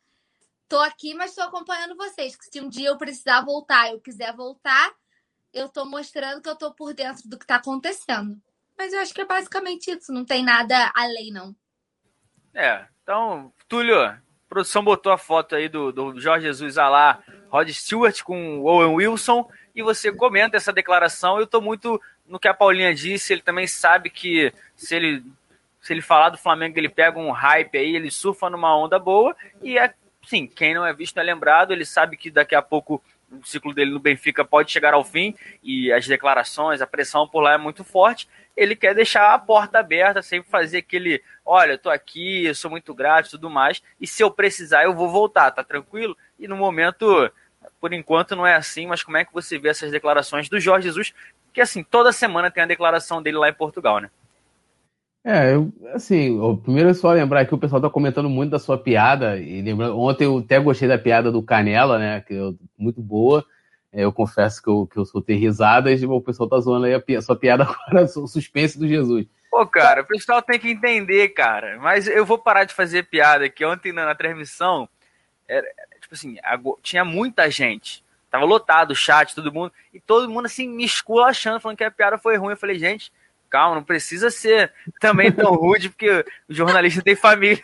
Tô 0.67 0.79
aqui, 0.79 1.13
mas 1.13 1.33
tô 1.33 1.41
acompanhando 1.41 1.95
vocês. 1.95 2.35
Que 2.35 2.43
se 2.51 2.59
um 2.59 2.67
dia 2.67 2.89
eu 2.89 2.97
precisar 2.97 3.39
voltar, 3.39 3.91
eu 3.93 4.01
quiser 4.01 4.35
voltar, 4.35 4.93
eu 5.53 5.69
tô 5.69 5.85
mostrando 5.85 6.41
que 6.41 6.49
eu 6.49 6.57
tô 6.57 6.73
por 6.73 6.93
dentro 6.93 7.29
do 7.29 7.39
que 7.39 7.47
tá 7.47 7.55
acontecendo. 7.55 8.41
Mas 8.77 8.93
eu 8.93 8.99
acho 8.99 9.13
que 9.13 9.21
é 9.21 9.25
basicamente 9.25 9.91
isso, 9.91 10.11
não 10.11 10.25
tem 10.25 10.43
nada 10.43 10.91
além, 10.95 11.31
não. 11.31 11.55
É, 12.53 12.85
então, 13.03 13.51
Túlio, 13.67 14.01
a 14.01 14.19
produção 14.49 14.83
botou 14.83 15.11
a 15.11 15.17
foto 15.17 15.55
aí 15.55 15.67
do, 15.67 15.91
do 15.91 16.19
Jorge 16.19 16.45
Jesus 16.45 16.75
lá, 16.75 17.19
Rod 17.49 17.69
Stewart 17.69 18.21
com 18.23 18.61
Owen 18.61 18.95
Wilson, 18.95 19.49
e 19.75 19.81
você 19.81 20.11
comenta 20.11 20.57
essa 20.57 20.71
declaração. 20.71 21.39
Eu 21.39 21.47
tô 21.47 21.61
muito 21.61 22.01
no 22.25 22.39
que 22.39 22.47
a 22.47 22.53
Paulinha 22.53 22.93
disse, 22.93 23.33
ele 23.33 23.41
também 23.41 23.67
sabe 23.67 24.09
que 24.09 24.53
se 24.75 24.95
ele 24.95 25.23
se 25.85 25.93
ele 25.93 26.01
falar 26.01 26.29
do 26.29 26.37
Flamengo, 26.37 26.79
ele 26.79 26.89
pega 26.89 27.19
um 27.19 27.29
hype 27.29 27.77
aí, 27.77 27.95
ele 27.95 28.09
surfa 28.09 28.49
numa 28.49 28.75
onda 28.75 28.97
boa, 28.97 29.35
e 29.61 29.77
é, 29.77 29.93
sim, 30.25 30.47
quem 30.47 30.73
não 30.73 30.83
é 30.83 30.91
visto 30.91 31.19
é 31.19 31.21
lembrado, 31.21 31.71
ele 31.71 31.85
sabe 31.85 32.17
que 32.17 32.31
daqui 32.31 32.55
a 32.55 32.61
pouco 32.61 32.99
o 33.31 33.45
ciclo 33.45 33.71
dele 33.71 33.91
no 33.91 33.99
Benfica 33.99 34.43
pode 34.43 34.71
chegar 34.71 34.95
ao 34.95 35.03
fim, 35.03 35.35
e 35.61 35.93
as 35.93 36.07
declarações, 36.07 36.81
a 36.81 36.87
pressão 36.87 37.27
por 37.27 37.41
lá 37.41 37.53
é 37.53 37.57
muito 37.59 37.83
forte, 37.83 38.27
ele 38.55 38.75
quer 38.75 38.95
deixar 38.95 39.33
a 39.33 39.39
porta 39.39 39.79
aberta, 39.79 40.21
sempre 40.21 40.49
fazer 40.49 40.77
aquele, 40.77 41.21
olha, 41.45 41.73
eu 41.73 41.77
tô 41.77 41.89
aqui, 41.89 42.45
eu 42.45 42.55
sou 42.55 42.71
muito 42.71 42.93
grato 42.93 43.27
e 43.27 43.31
tudo 43.31 43.49
mais, 43.49 43.81
e 43.99 44.07
se 44.07 44.23
eu 44.23 44.31
precisar 44.31 44.83
eu 44.83 44.93
vou 44.93 45.09
voltar, 45.09 45.51
tá 45.51 45.63
tranquilo? 45.63 46.15
E 46.39 46.47
no 46.47 46.55
momento, 46.55 47.31
por 47.81 47.91
enquanto 47.93 48.35
não 48.35 48.47
é 48.47 48.55
assim, 48.55 48.87
mas 48.87 49.03
como 49.03 49.17
é 49.17 49.25
que 49.25 49.33
você 49.33 49.57
vê 49.57 49.69
essas 49.69 49.91
declarações 49.91 50.47
do 50.47 50.59
Jorge 50.59 50.87
Jesus, 50.87 51.13
que 51.53 51.61
assim, 51.61 51.83
toda 51.83 52.11
semana 52.11 52.51
tem 52.51 52.63
a 52.63 52.67
declaração 52.67 53.21
dele 53.21 53.37
lá 53.37 53.49
em 53.49 53.53
Portugal, 53.53 53.99
né? 53.99 54.09
É, 55.27 55.55
eu, 55.55 55.73
assim, 55.93 56.37
primeiro 56.63 56.89
é 56.89 56.93
só 56.93 57.11
lembrar 57.11 57.45
que 57.45 57.55
o 57.55 57.57
pessoal 57.57 57.81
tá 57.81 57.89
comentando 57.89 58.29
muito 58.29 58.51
da 58.51 58.59
sua 58.59 58.77
piada, 58.77 59.37
e 59.37 59.59
lembrando, 59.61 59.99
ontem 59.99 60.25
eu 60.25 60.37
até 60.37 60.59
gostei 60.59 60.87
da 60.87 60.99
piada 60.99 61.31
do 61.31 61.41
Canela, 61.41 61.97
né, 61.97 62.21
que 62.21 62.33
é 62.35 62.53
muito 62.77 63.01
boa, 63.01 63.43
eu 63.95 64.11
confesso 64.11 64.61
que 64.61 64.69
eu, 64.69 64.85
que 64.85 64.97
eu 64.97 65.05
soltei 65.05 65.37
risadas 65.37 66.01
e 66.01 66.05
o 66.05 66.21
pessoal 66.21 66.49
tá 66.49 66.59
zoando 66.59 66.85
aí 66.85 66.93
a, 66.93 67.21
sua 67.21 67.35
piada 67.35 67.63
agora, 67.87 68.03
o 68.03 68.27
suspense 68.27 68.77
do 68.77 68.87
Jesus. 68.87 69.25
Pô, 69.49 69.65
cara, 69.65 70.01
o 70.01 70.05
pessoal 70.05 70.41
tem 70.41 70.59
que 70.59 70.69
entender, 70.69 71.29
cara. 71.29 71.79
Mas 71.79 72.07
eu 72.07 72.25
vou 72.25 72.37
parar 72.37 72.65
de 72.65 72.73
fazer 72.73 73.03
piada, 73.03 73.47
que 73.49 73.63
ontem 73.63 73.93
na, 73.93 74.05
na 74.05 74.13
transmissão, 74.13 74.89
era, 75.47 75.65
tipo 76.01 76.13
assim, 76.13 76.35
tinha 76.81 77.05
muita 77.05 77.49
gente. 77.49 78.03
Tava 78.29 78.43
lotado 78.43 78.91
o 78.91 78.95
chat, 78.95 79.33
todo 79.33 79.53
mundo. 79.53 79.71
E 79.93 79.99
todo 79.99 80.29
mundo 80.29 80.47
assim, 80.47 80.67
me 80.67 80.83
esculachando, 80.83 81.61
falando 81.61 81.77
que 81.77 81.83
a 81.85 81.91
piada 81.91 82.17
foi 82.17 82.35
ruim. 82.35 82.51
Eu 82.51 82.57
falei, 82.57 82.77
gente, 82.77 83.13
calma, 83.49 83.75
não 83.75 83.83
precisa 83.83 84.29
ser 84.29 84.73
também 84.99 85.31
tão 85.31 85.55
rude, 85.55 85.87
porque 85.87 86.25
o 86.49 86.53
jornalista 86.53 87.01
tem 87.01 87.15
família. 87.15 87.63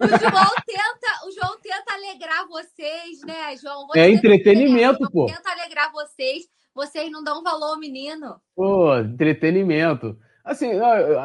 O 0.00 0.06
João 0.06 0.52
tenta, 0.66 1.26
o 1.26 1.32
João 1.32 1.58
tenta 1.60 1.94
alegrar 1.94 2.46
vocês, 2.48 3.20
né, 3.26 3.56
João? 3.56 3.86
Você 3.88 4.00
é 4.00 4.10
entretenimento, 4.10 5.10
pô. 5.10 5.26
Tenta 5.26 5.50
alegrar 5.50 5.92
vocês. 5.92 6.44
Vocês 6.74 7.10
não 7.10 7.24
dão 7.24 7.42
valor 7.42 7.74
ao 7.74 7.78
menino. 7.78 8.36
Pô, 8.54 8.96
entretenimento. 8.98 10.16
Assim, 10.44 10.70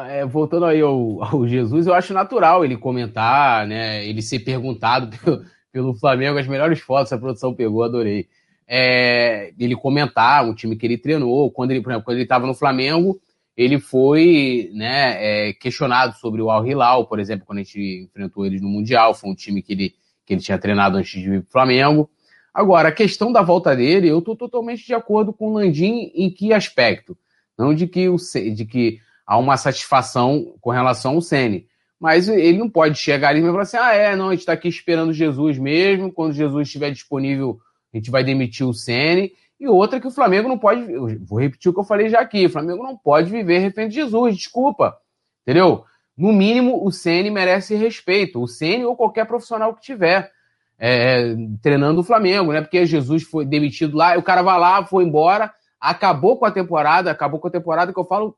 é, 0.08 0.26
voltando 0.26 0.66
aí 0.66 0.80
ao, 0.80 1.22
ao, 1.22 1.48
Jesus, 1.48 1.86
eu 1.86 1.94
acho 1.94 2.12
natural 2.12 2.64
ele 2.64 2.76
comentar, 2.76 3.66
né? 3.66 4.06
Ele 4.06 4.20
ser 4.20 4.40
perguntado 4.40 5.08
pelo, 5.16 5.44
pelo 5.72 5.94
Flamengo, 5.94 6.38
as 6.38 6.46
melhores 6.46 6.80
fotos 6.80 7.12
a 7.12 7.18
produção 7.18 7.54
pegou, 7.54 7.82
adorei. 7.82 8.28
É, 8.66 9.52
ele 9.58 9.76
comentar 9.76 10.44
um 10.44 10.54
time 10.54 10.76
que 10.76 10.84
ele 10.84 10.98
treinou, 10.98 11.50
quando 11.50 11.70
ele, 11.70 11.80
por 11.80 11.90
exemplo, 11.90 12.04
quando 12.04 12.16
ele 12.16 12.24
estava 12.24 12.46
no 12.46 12.54
Flamengo, 12.54 13.18
ele 13.56 13.78
foi 13.78 14.70
né, 14.74 15.48
é, 15.48 15.52
questionado 15.52 16.16
sobre 16.16 16.42
o 16.42 16.50
Al 16.50 16.66
Hilal, 16.66 17.06
por 17.06 17.20
exemplo, 17.20 17.46
quando 17.46 17.58
a 17.58 17.62
gente 17.62 18.04
enfrentou 18.04 18.44
eles 18.44 18.60
no 18.60 18.68
Mundial, 18.68 19.14
foi 19.14 19.30
um 19.30 19.34
time 19.34 19.62
que 19.62 19.72
ele, 19.72 19.94
que 20.26 20.34
ele 20.34 20.40
tinha 20.40 20.58
treinado 20.58 20.96
antes 20.96 21.20
de 21.20 21.28
vir 21.28 21.42
para 21.42 21.48
o 21.48 21.52
Flamengo. 21.52 22.10
Agora, 22.52 22.88
a 22.88 22.92
questão 22.92 23.32
da 23.32 23.42
volta 23.42 23.74
dele, 23.74 24.08
eu 24.08 24.18
estou 24.18 24.36
totalmente 24.36 24.84
de 24.84 24.94
acordo 24.94 25.32
com 25.32 25.48
o 25.48 25.54
Landim 25.54 26.10
em 26.14 26.30
que 26.30 26.52
aspecto? 26.52 27.16
Não 27.56 27.74
de 27.74 27.86
que, 27.86 28.08
o, 28.08 28.16
de 28.16 28.64
que 28.64 28.98
há 29.26 29.38
uma 29.38 29.56
satisfação 29.56 30.54
com 30.60 30.70
relação 30.70 31.14
ao 31.14 31.20
Sene. 31.20 31.66
Mas 31.98 32.28
ele 32.28 32.58
não 32.58 32.68
pode 32.68 32.98
chegar 32.98 33.36
e 33.36 33.40
falar 33.40 33.62
assim: 33.62 33.76
ah, 33.76 33.94
é, 33.94 34.16
não, 34.16 34.28
a 34.28 34.30
gente 34.32 34.40
está 34.40 34.52
aqui 34.52 34.68
esperando 34.68 35.12
Jesus 35.12 35.58
mesmo, 35.58 36.12
quando 36.12 36.34
Jesus 36.34 36.66
estiver 36.66 36.90
disponível, 36.90 37.58
a 37.92 37.96
gente 37.96 38.10
vai 38.10 38.24
demitir 38.24 38.66
o 38.66 38.74
Sene. 38.74 39.32
E 39.58 39.68
outra 39.68 40.00
que 40.00 40.06
o 40.06 40.10
Flamengo 40.10 40.48
não 40.48 40.58
pode. 40.58 40.84
vou 41.18 41.40
repetir 41.40 41.70
o 41.70 41.74
que 41.74 41.80
eu 41.80 41.84
falei 41.84 42.08
já 42.08 42.20
aqui: 42.20 42.46
o 42.46 42.50
Flamengo 42.50 42.82
não 42.82 42.96
pode 42.96 43.30
viver 43.30 43.58
refém 43.58 43.88
de 43.88 43.94
Jesus, 43.94 44.36
desculpa. 44.36 44.96
Entendeu? 45.42 45.84
No 46.16 46.32
mínimo, 46.32 46.84
o 46.84 46.92
Ceni 46.92 47.30
merece 47.30 47.74
respeito. 47.74 48.40
O 48.40 48.46
Ceni 48.46 48.84
ou 48.84 48.96
qualquer 48.96 49.26
profissional 49.26 49.74
que 49.74 49.82
tiver 49.82 50.30
é, 50.78 51.34
treinando 51.62 52.00
o 52.00 52.04
Flamengo, 52.04 52.52
né? 52.52 52.60
Porque 52.60 52.86
Jesus 52.86 53.22
foi 53.22 53.44
demitido 53.44 53.96
lá, 53.96 54.16
o 54.18 54.22
cara 54.22 54.42
vai 54.42 54.58
lá, 54.58 54.84
foi 54.84 55.04
embora, 55.04 55.52
acabou 55.80 56.36
com 56.36 56.44
a 56.44 56.50
temporada, 56.50 57.10
acabou 57.10 57.40
com 57.40 57.48
a 57.48 57.50
temporada 57.50 57.92
que 57.92 57.98
eu 57.98 58.04
falo. 58.04 58.36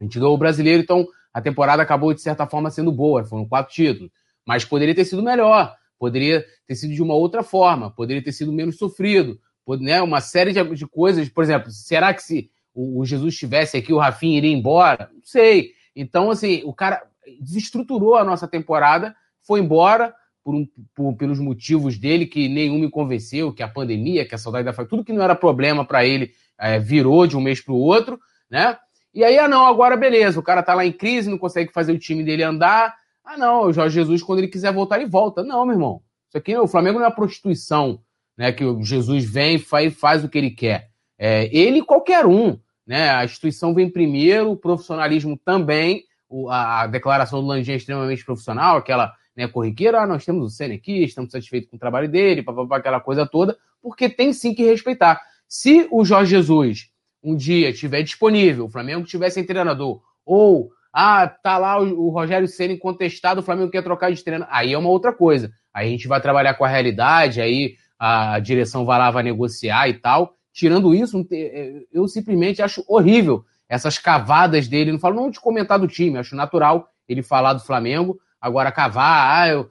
A 0.00 0.04
gente 0.04 0.18
ganhou 0.18 0.34
o 0.34 0.38
brasileiro, 0.38 0.82
então 0.82 1.06
a 1.32 1.40
temporada 1.40 1.82
acabou 1.82 2.12
de 2.12 2.20
certa 2.20 2.46
forma 2.46 2.70
sendo 2.70 2.92
boa, 2.92 3.24
foram 3.24 3.46
quatro 3.46 3.72
títulos. 3.72 4.10
Mas 4.46 4.64
poderia 4.64 4.94
ter 4.94 5.04
sido 5.04 5.22
melhor, 5.22 5.74
poderia 5.98 6.44
ter 6.66 6.74
sido 6.74 6.94
de 6.94 7.02
uma 7.02 7.14
outra 7.14 7.42
forma, 7.42 7.90
poderia 7.90 8.22
ter 8.22 8.32
sido 8.32 8.52
menos 8.52 8.76
sofrido, 8.76 9.38
né, 9.80 10.02
uma 10.02 10.20
série 10.20 10.52
de, 10.52 10.62
de 10.74 10.86
coisas. 10.86 11.28
Por 11.28 11.44
exemplo, 11.44 11.70
será 11.70 12.12
que 12.12 12.22
se 12.22 12.50
o, 12.74 13.00
o 13.00 13.04
Jesus 13.04 13.34
estivesse 13.34 13.76
aqui, 13.76 13.92
o 13.92 13.98
Rafinha 13.98 14.38
iria 14.38 14.52
embora? 14.52 15.10
Não 15.12 15.22
sei. 15.22 15.72
Então, 15.94 16.30
assim, 16.30 16.62
o 16.64 16.72
cara 16.72 17.02
desestruturou 17.40 18.16
a 18.16 18.24
nossa 18.24 18.46
temporada, 18.46 19.14
foi 19.40 19.60
embora, 19.60 20.14
por, 20.42 20.54
um, 20.54 20.68
por, 20.94 21.16
pelos 21.16 21.38
motivos 21.38 21.98
dele 21.98 22.26
que 22.26 22.48
nenhum 22.48 22.78
me 22.78 22.90
convenceu, 22.90 23.52
que 23.52 23.62
a 23.62 23.68
pandemia, 23.68 24.26
que 24.26 24.34
a 24.34 24.38
saudade 24.38 24.64
da 24.64 24.72
família, 24.72 24.90
tudo 24.90 25.04
que 25.04 25.12
não 25.12 25.22
era 25.22 25.34
problema 25.34 25.84
para 25.84 26.04
ele 26.04 26.32
é, 26.58 26.78
virou 26.78 27.26
de 27.26 27.36
um 27.36 27.40
mês 27.40 27.60
para 27.60 27.72
o 27.72 27.78
outro, 27.78 28.20
né? 28.50 28.76
E 29.12 29.22
aí, 29.22 29.38
ah, 29.38 29.48
não, 29.48 29.66
agora 29.66 29.96
beleza, 29.96 30.38
o 30.38 30.42
cara 30.42 30.62
tá 30.62 30.74
lá 30.74 30.84
em 30.84 30.92
crise, 30.92 31.30
não 31.30 31.38
consegue 31.38 31.72
fazer 31.72 31.92
o 31.92 31.98
time 31.98 32.22
dele 32.22 32.42
andar. 32.42 32.94
Ah, 33.24 33.38
não, 33.38 33.62
o 33.62 33.72
Jorge 33.72 33.94
Jesus, 33.94 34.22
quando 34.22 34.40
ele 34.40 34.48
quiser 34.48 34.72
voltar, 34.72 35.00
ele 35.00 35.08
volta. 35.08 35.42
Não, 35.42 35.64
meu 35.64 35.74
irmão. 35.74 36.02
Isso 36.28 36.36
aqui, 36.36 36.56
o 36.56 36.66
Flamengo 36.66 36.98
não 36.98 37.06
é 37.06 37.10
prostituição, 37.10 38.00
né? 38.36 38.52
Que 38.52 38.64
Jesus 38.82 39.24
vem 39.24 39.56
e 39.56 39.90
faz, 39.90 40.24
o 40.24 40.28
que 40.28 40.38
ele 40.38 40.50
quer. 40.50 40.88
É, 41.18 41.48
ele 41.56 41.82
qualquer 41.82 42.26
um, 42.26 42.58
né? 42.86 43.10
A 43.10 43.24
instituição 43.24 43.74
vem 43.74 43.88
primeiro, 43.88 44.52
o 44.52 44.56
profissionalismo 44.56 45.38
também. 45.44 46.04
O, 46.28 46.48
a, 46.48 46.82
a, 46.82 46.86
declaração 46.86 47.40
do 47.40 47.46
Landim 47.46 47.72
é 47.72 47.76
extremamente 47.76 48.24
profissional, 48.24 48.76
aquela 48.76 49.12
né, 49.36 49.46
corriqueira, 49.48 50.00
ah, 50.00 50.06
nós 50.06 50.24
temos 50.24 50.44
o 50.44 50.50
Senna 50.50 50.74
aqui, 50.74 51.04
estamos 51.04 51.30
satisfeitos 51.30 51.70
com 51.70 51.76
o 51.76 51.78
trabalho 51.78 52.08
dele, 52.08 52.42
papapá, 52.42 52.78
aquela 52.78 53.00
coisa 53.00 53.26
toda, 53.26 53.56
porque 53.82 54.08
tem 54.08 54.32
sim 54.32 54.54
que 54.54 54.64
respeitar. 54.64 55.20
Se 55.48 55.86
o 55.90 56.04
Jorge 56.04 56.30
Jesus 56.30 56.90
um 57.22 57.34
dia 57.34 57.70
estiver 57.70 58.02
disponível, 58.02 58.66
o 58.66 58.70
Flamengo 58.70 59.06
tiver 59.06 59.30
sem 59.30 59.44
treinador, 59.44 60.00
ou 60.24 60.70
ah, 60.92 61.26
tá 61.26 61.58
lá 61.58 61.80
o, 61.80 62.06
o 62.06 62.10
Rogério 62.10 62.46
Senna 62.46 62.76
contestado, 62.78 63.40
o 63.40 63.42
Flamengo 63.42 63.70
quer 63.70 63.82
trocar 63.82 64.12
de 64.12 64.22
treinador, 64.22 64.54
aí 64.54 64.72
é 64.72 64.78
uma 64.78 64.90
outra 64.90 65.12
coisa. 65.12 65.50
Aí 65.72 65.88
a 65.88 65.90
gente 65.90 66.06
vai 66.06 66.20
trabalhar 66.20 66.54
com 66.54 66.64
a 66.64 66.68
realidade, 66.68 67.40
aí 67.40 67.76
a 68.06 68.38
direção 68.38 68.84
vai 68.84 69.22
negociar 69.22 69.88
e 69.88 69.94
tal. 69.94 70.34
Tirando 70.52 70.94
isso, 70.94 71.26
é, 71.32 71.84
eu 71.90 72.06
simplesmente 72.06 72.60
acho 72.60 72.84
horrível 72.86 73.44
essas 73.66 73.96
cavadas 73.98 74.68
dele. 74.68 74.92
Não 74.92 74.98
falo 74.98 75.16
não 75.16 75.30
de 75.30 75.40
comentar 75.40 75.78
do 75.78 75.88
time, 75.88 76.18
acho 76.18 76.36
natural 76.36 76.86
ele 77.08 77.22
falar 77.22 77.54
do 77.54 77.64
Flamengo. 77.64 78.20
Agora, 78.38 78.70
cavar, 78.70 79.40
ah, 79.40 79.48
eu, 79.48 79.70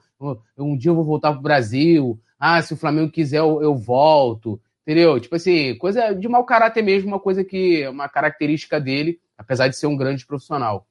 um 0.58 0.76
dia 0.76 0.90
eu 0.90 0.96
vou 0.96 1.04
voltar 1.04 1.32
pro 1.32 1.40
Brasil. 1.40 2.20
Ah, 2.36 2.60
se 2.60 2.74
o 2.74 2.76
Flamengo 2.76 3.12
quiser, 3.12 3.38
eu, 3.38 3.62
eu 3.62 3.76
volto. 3.76 4.60
Entendeu? 4.82 5.20
Tipo 5.20 5.36
assim, 5.36 5.78
coisa 5.78 6.12
de 6.12 6.28
mau 6.28 6.44
caráter 6.44 6.82
mesmo, 6.82 7.08
uma 7.08 7.20
coisa 7.20 7.44
que. 7.44 7.86
uma 7.86 8.08
característica 8.08 8.80
dele, 8.80 9.20
apesar 9.38 9.68
de 9.68 9.76
ser 9.76 9.86
um 9.86 9.96
grande 9.96 10.26
profissional. 10.26 10.88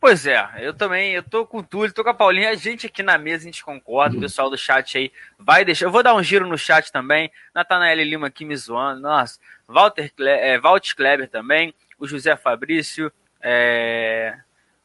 Pois 0.00 0.26
é, 0.26 0.48
eu 0.60 0.72
também, 0.72 1.12
eu 1.12 1.24
tô 1.24 1.44
com 1.44 1.58
o 1.58 1.62
Túlio, 1.62 1.92
tô 1.92 2.04
com 2.04 2.10
a 2.10 2.14
Paulinha, 2.14 2.50
a 2.50 2.54
gente 2.54 2.86
aqui 2.86 3.02
na 3.02 3.18
mesa, 3.18 3.42
a 3.42 3.46
gente 3.46 3.64
concorda, 3.64 4.16
o 4.16 4.20
pessoal 4.20 4.48
do 4.48 4.56
chat 4.56 4.96
aí 4.96 5.12
vai 5.36 5.64
deixar, 5.64 5.86
eu 5.86 5.90
vou 5.90 6.04
dar 6.04 6.14
um 6.14 6.22
giro 6.22 6.46
no 6.46 6.56
chat 6.56 6.92
também, 6.92 7.32
Natanael 7.52 7.96
Lima 8.04 8.28
aqui 8.28 8.44
me 8.44 8.56
zoando, 8.56 9.00
nossa, 9.00 9.40
Walter, 9.66 10.12
é, 10.20 10.56
Walter 10.60 10.94
Kleber 10.94 11.28
também, 11.28 11.74
o 11.98 12.06
José 12.06 12.36
Fabrício, 12.36 13.12
é, 13.42 14.38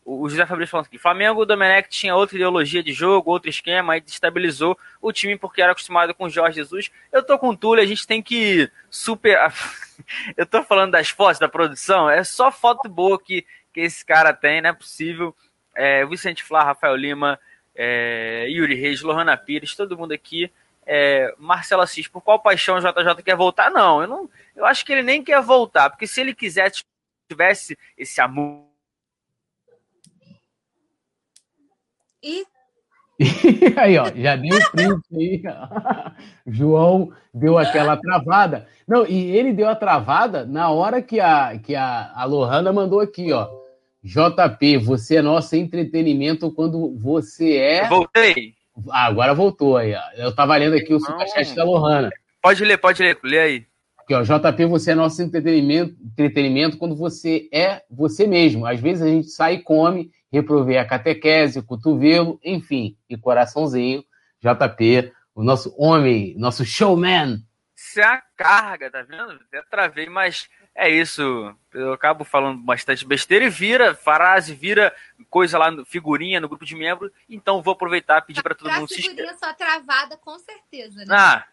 o 0.06 0.28
José 0.28 0.46
Fabrício 0.46 0.72
falando 0.72 0.88
aqui, 0.88 0.98
Flamengo, 0.98 1.42
o 1.42 1.46
Domenech 1.46 1.88
tinha 1.90 2.16
outra 2.16 2.36
ideologia 2.36 2.84
de 2.84 2.92
jogo, 2.92 3.32
outro 3.32 3.50
esquema, 3.50 3.96
e 3.96 4.02
destabilizou 4.02 4.78
o 5.02 5.14
time 5.14 5.38
porque 5.38 5.62
era 5.62 5.72
acostumado 5.72 6.14
com 6.14 6.26
o 6.26 6.30
Jorge 6.30 6.58
Jesus. 6.58 6.92
Eu 7.12 7.24
tô 7.24 7.40
com 7.40 7.50
o 7.50 7.56
Túlio, 7.56 7.84
a 7.84 7.88
gente 7.88 8.06
tem 8.06 8.22
que 8.22 8.70
super... 8.90 9.40
eu 10.36 10.46
tô 10.46 10.62
falando 10.64 10.92
das 10.92 11.10
fotos 11.10 11.40
da 11.40 11.48
produção, 11.48 12.10
é 12.10 12.24
só 12.24 12.52
foto 12.52 12.90
boa 12.90 13.18
que 13.18 13.46
que 13.74 13.82
esse 13.82 14.06
cara 14.06 14.34
tem, 14.34 14.62
não 14.62 14.70
é 14.70 14.74
possível. 14.74 15.36
É, 15.76 16.06
Vicente 16.06 16.44
Flá, 16.44 16.64
Rafael 16.64 16.96
Lima, 16.96 17.40
é, 17.76 18.46
Yuri 18.50 18.76
Reis, 18.76 19.02
Lohana 19.02 19.36
Pires, 19.36 19.76
todo 19.76 19.98
mundo 19.98 20.12
aqui. 20.12 20.52
É, 20.86 21.34
Marcelo 21.38 21.82
Assis, 21.82 22.08
por 22.08 22.22
qual 22.22 22.40
paixão 22.40 22.76
o 22.76 22.80
JJ 22.80 23.24
quer 23.24 23.36
voltar? 23.36 23.72
Não, 23.72 24.02
eu 24.02 24.08
não, 24.08 24.30
eu 24.56 24.66
acho 24.66 24.86
que 24.86 24.92
ele 24.92 25.02
nem 25.02 25.24
quer 25.24 25.42
voltar, 25.42 25.90
porque 25.90 26.06
se 26.06 26.22
ele 26.22 26.36
quisesse 26.36 26.84
tivesse 27.28 27.78
esse 27.98 28.22
amor. 28.22 28.66
E 32.22 32.46
aí, 33.78 33.98
ó, 33.98 34.06
já 34.16 34.36
deu 34.36 34.58
o 34.58 34.72
print 34.72 35.04
aí. 35.16 35.44
João 36.48 37.12
deu 37.34 37.58
aquela 37.58 37.96
travada. 37.98 38.68
Não, 38.88 39.06
e 39.06 39.32
ele 39.36 39.54
deu 39.54 39.70
a 39.70 39.76
travada 39.76 40.46
na 40.46 40.70
hora 40.70 41.02
que 41.02 41.20
a, 41.20 41.58
que 41.58 41.76
a, 41.76 42.12
a 42.14 42.26
Lohana 42.26 42.74
mandou 42.74 43.00
aqui, 43.00 43.32
ó. 43.32 43.63
JP, 44.04 44.78
você 44.80 45.18
é 45.18 45.22
nosso 45.22 45.56
entretenimento 45.56 46.52
quando 46.52 46.94
você 46.98 47.56
é. 47.56 47.88
Voltei. 47.88 48.54
Ah, 48.90 49.06
agora 49.06 49.34
voltou 49.34 49.78
aí. 49.78 49.94
Ó. 49.94 50.02
Eu 50.16 50.36
tava 50.36 50.58
lendo 50.58 50.76
aqui 50.76 50.94
o 50.94 51.00
superchat 51.00 51.56
da 51.56 51.64
Lohana. 51.64 52.10
Pode 52.42 52.66
ler, 52.66 52.78
pode 52.78 53.02
ler, 53.02 53.18
lê 53.24 53.40
aí. 53.40 53.66
Aqui, 53.98 54.14
ó, 54.14 54.22
JP, 54.22 54.66
você 54.66 54.92
é 54.92 54.96
nosso 54.96 55.22
entretenimento, 55.22 55.96
entretenimento 56.04 56.78
quando 56.78 56.96
você 56.96 57.48
é 57.54 57.82
você 57.90 58.28
mesmo. 58.28 58.66
Às 58.66 58.82
vezes 58.82 59.02
a 59.02 59.08
gente 59.08 59.30
sai 59.30 59.56
e 59.56 59.62
come, 59.62 60.12
reprovei 60.30 60.78
a 60.78 60.86
catequese, 60.86 61.62
cotovelo, 61.62 62.38
enfim, 62.44 62.98
e 63.10 63.16
coraçãozinho. 63.16 64.04
JP, 64.42 65.14
o 65.34 65.42
nosso 65.42 65.74
homem, 65.78 66.36
nosso 66.38 66.66
showman. 66.66 67.38
Isso 67.74 68.02
é 68.02 68.04
a 68.04 68.22
carga, 68.36 68.92
tá 68.92 69.02
vendo? 69.04 69.40
Até 69.48 69.62
travei, 69.70 70.10
mas 70.10 70.50
é 70.76 70.90
isso. 70.90 71.56
Eu 71.74 71.94
acabo 71.94 72.24
falando 72.24 72.60
bastante 72.60 73.06
besteira 73.06 73.46
e 73.46 73.50
vira 73.50 73.96
frase, 73.96 74.54
vira 74.54 74.94
coisa 75.30 75.58
lá, 75.58 75.72
figurinha 75.86 76.40
no 76.40 76.50
grupo 76.50 76.66
de 76.66 76.76
membros. 76.76 77.12
Então 77.30 77.62
vou 77.62 77.74
aproveitar 77.74 78.20
e 78.20 78.28
pedir 78.28 78.44
para 78.44 78.56
todo 78.56 78.72
mundo 78.72 78.88
se 78.88 79.00
inscrever. 79.00 79.36
só 79.38 79.54
travada, 79.54 80.18
com 80.18 80.38
certeza, 80.40 81.06
né? 81.06 81.16
Ah, 81.16 81.46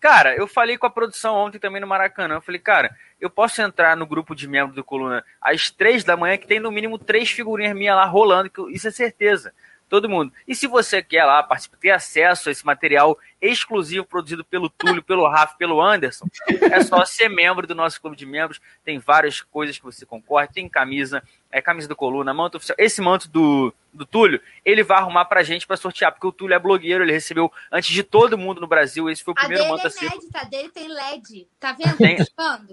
cara, 0.00 0.34
eu 0.34 0.46
falei 0.46 0.76
com 0.76 0.86
a 0.86 0.90
produção 0.90 1.34
ontem 1.36 1.58
também 1.58 1.80
no 1.80 1.86
Maracanã. 1.86 2.36
Eu 2.36 2.42
falei, 2.42 2.60
cara, 2.60 2.96
eu 3.20 3.30
posso 3.30 3.62
entrar 3.62 3.96
no 3.96 4.06
grupo 4.06 4.34
de 4.34 4.48
membros 4.48 4.74
do 4.74 4.84
Coluna 4.84 5.24
às 5.40 5.70
três 5.70 6.02
da 6.02 6.16
manhã, 6.16 6.36
que 6.36 6.46
tem 6.46 6.60
no 6.60 6.72
mínimo 6.72 6.98
três 6.98 7.30
figurinhas 7.30 7.76
minhas 7.76 7.96
lá 7.96 8.04
rolando, 8.04 8.50
que 8.50 8.60
isso 8.72 8.88
é 8.88 8.90
certeza 8.90 9.52
todo 9.88 10.08
mundo. 10.08 10.32
E 10.46 10.54
se 10.54 10.66
você 10.66 11.02
quer 11.02 11.24
lá 11.24 11.42
participar, 11.42 11.78
ter 11.78 11.90
acesso 11.90 12.48
a 12.48 12.52
esse 12.52 12.64
material 12.64 13.18
exclusivo 13.40 14.04
produzido 14.04 14.44
pelo 14.44 14.68
Túlio, 14.68 15.02
pelo 15.02 15.28
Rafa, 15.28 15.56
pelo 15.56 15.80
Anderson, 15.80 16.26
é 16.70 16.82
só 16.82 17.04
ser 17.04 17.28
membro 17.28 17.66
do 17.66 17.74
nosso 17.74 18.00
clube 18.00 18.16
de 18.16 18.26
membros. 18.26 18.60
Tem 18.84 18.98
várias 18.98 19.40
coisas 19.40 19.78
que 19.78 19.84
você 19.84 20.04
concorre, 20.04 20.48
tem 20.48 20.68
camisa, 20.68 21.22
é 21.50 21.62
camisa 21.62 21.88
do 21.88 21.96
Coluna, 21.96 22.34
manto 22.34 22.56
oficial. 22.56 22.76
Esse 22.78 23.00
manto 23.00 23.28
do, 23.28 23.72
do 23.92 24.04
Túlio, 24.04 24.40
ele 24.64 24.82
vai 24.82 24.98
arrumar 24.98 25.24
pra 25.24 25.42
gente 25.42 25.66
para 25.66 25.76
sortear, 25.76 26.12
porque 26.12 26.26
o 26.26 26.32
Túlio 26.32 26.54
é 26.54 26.58
blogueiro, 26.58 27.04
ele 27.04 27.12
recebeu 27.12 27.50
antes 27.70 27.90
de 27.90 28.02
todo 28.02 28.38
mundo 28.38 28.60
no 28.60 28.66
Brasil, 28.66 29.08
esse 29.08 29.24
foi 29.24 29.32
o 29.32 29.36
primeiro 29.36 29.64
a 29.64 29.68
manto 29.68 29.86
é 29.86 29.90
a. 29.90 30.04
Inédita, 30.04 30.40
a 30.40 30.44
dele 30.44 30.68
tem 30.70 30.88
LED, 30.88 31.48
tá 31.58 31.72
vendo? 31.72 31.96
Tem... 31.96 32.16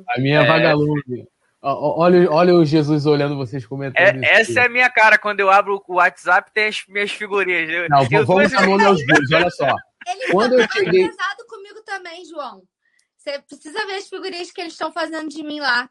A 0.10 0.20
minha 0.20 0.42
é... 0.42 0.46
vagalume. 0.46 1.28
Olha, 1.68 2.30
olha 2.32 2.54
o 2.54 2.64
Jesus 2.64 3.08
olhando 3.08 3.36
vocês 3.36 3.66
comentando. 3.66 4.24
É, 4.24 4.40
essa 4.40 4.62
é 4.62 4.66
a 4.68 4.70
minha 4.70 4.88
cara. 4.88 5.18
Quando 5.18 5.40
eu 5.40 5.50
abro 5.50 5.82
o 5.88 5.96
WhatsApp, 5.96 6.52
tem 6.54 6.68
as 6.68 6.84
minhas 6.88 7.12
figurinhas. 7.12 7.68
Eu, 7.68 7.90
Não, 7.90 8.08
eu 8.12 8.26
vamos 8.26 8.52
dar 8.52 8.68
nome 8.68 8.86
aos 8.86 9.04
dois, 9.04 9.32
olha 9.34 9.50
só. 9.50 9.76
Ele 10.08 10.32
quando 10.32 10.58
tá 10.58 10.64
eu 10.64 10.72
cheguei... 10.72 11.08
pesado 11.08 11.46
comigo 11.50 11.82
também, 11.84 12.24
João. 12.26 12.62
Você 13.18 13.40
precisa 13.40 13.84
ver 13.88 13.96
as 13.96 14.08
figurinhas 14.08 14.52
que 14.52 14.62
eles 14.62 14.74
estão 14.74 14.92
fazendo 14.92 15.28
de 15.28 15.42
mim 15.42 15.60
lá. 15.60 15.90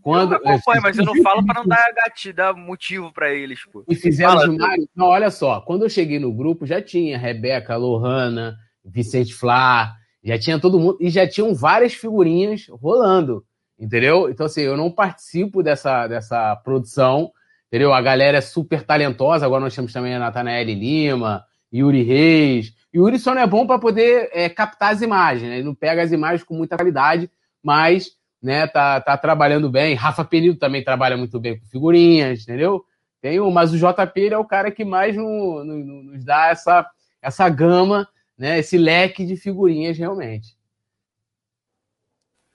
Quando... 0.00 0.34
Eu 0.34 0.38
acompanho, 0.38 0.82
mas 0.82 0.96
eu 0.96 1.04
não 1.04 1.20
falo 1.20 1.44
para 1.44 1.60
não 1.60 1.66
dar 1.66 1.92
gatilho, 1.92 2.32
dar 2.32 2.54
motivo 2.54 3.12
para 3.12 3.34
eles. 3.34 3.58
Pô. 3.64 3.84
E 3.88 3.96
fizeram 3.96 4.48
demais. 4.48 4.86
Não, 4.94 5.06
olha 5.06 5.32
só. 5.32 5.60
Quando 5.60 5.84
eu 5.84 5.90
cheguei 5.90 6.20
no 6.20 6.32
grupo, 6.32 6.64
já 6.64 6.80
tinha 6.80 7.18
Rebeca, 7.18 7.74
Lohana, 7.74 8.56
Vicente 8.84 9.34
Flá, 9.34 9.92
já 10.22 10.38
tinha 10.38 10.60
todo 10.60 10.78
mundo. 10.78 10.98
E 11.00 11.10
já 11.10 11.28
tinham 11.28 11.52
várias 11.52 11.94
figurinhas 11.94 12.66
rolando. 12.70 13.44
Entendeu? 13.78 14.30
Então, 14.30 14.46
assim, 14.46 14.62
eu 14.62 14.76
não 14.76 14.90
participo 14.90 15.62
dessa, 15.62 16.06
dessa 16.06 16.56
produção, 16.56 17.30
entendeu? 17.68 17.92
A 17.92 18.00
galera 18.00 18.38
é 18.38 18.40
super 18.40 18.82
talentosa. 18.82 19.44
Agora 19.44 19.60
nós 19.60 19.74
temos 19.74 19.92
também 19.92 20.14
a 20.14 20.18
Natanael 20.18 20.64
Lima, 20.64 21.44
Yuri 21.72 22.02
Reis. 22.02 22.72
Yuri 22.94 23.18
só 23.18 23.34
não 23.34 23.42
é 23.42 23.46
bom 23.46 23.66
para 23.66 23.78
poder 23.78 24.30
é, 24.32 24.48
captar 24.48 24.92
as 24.92 25.02
imagens, 25.02 25.48
né? 25.48 25.56
Ele 25.56 25.64
não 25.64 25.74
pega 25.74 26.02
as 26.02 26.10
imagens 26.10 26.42
com 26.42 26.54
muita 26.54 26.76
qualidade, 26.76 27.30
mas 27.62 28.12
né, 28.42 28.66
tá, 28.66 29.00
tá 29.00 29.16
trabalhando 29.16 29.70
bem. 29.70 29.94
Rafa 29.94 30.24
Penido 30.24 30.56
também 30.56 30.82
trabalha 30.82 31.16
muito 31.16 31.38
bem 31.38 31.58
com 31.58 31.66
figurinhas, 31.66 32.42
entendeu? 32.42 32.84
Tem 33.20 33.40
o, 33.40 33.50
mas 33.50 33.72
o 33.72 33.76
JP 33.76 34.28
é 34.28 34.38
o 34.38 34.44
cara 34.44 34.70
que 34.70 34.84
mais 34.84 35.16
no, 35.16 35.64
no, 35.64 36.02
nos 36.04 36.24
dá 36.24 36.48
essa, 36.48 36.86
essa 37.20 37.48
gama, 37.48 38.08
né, 38.38 38.58
esse 38.58 38.78
leque 38.78 39.26
de 39.26 39.36
figurinhas 39.36 39.98
realmente. 39.98 40.55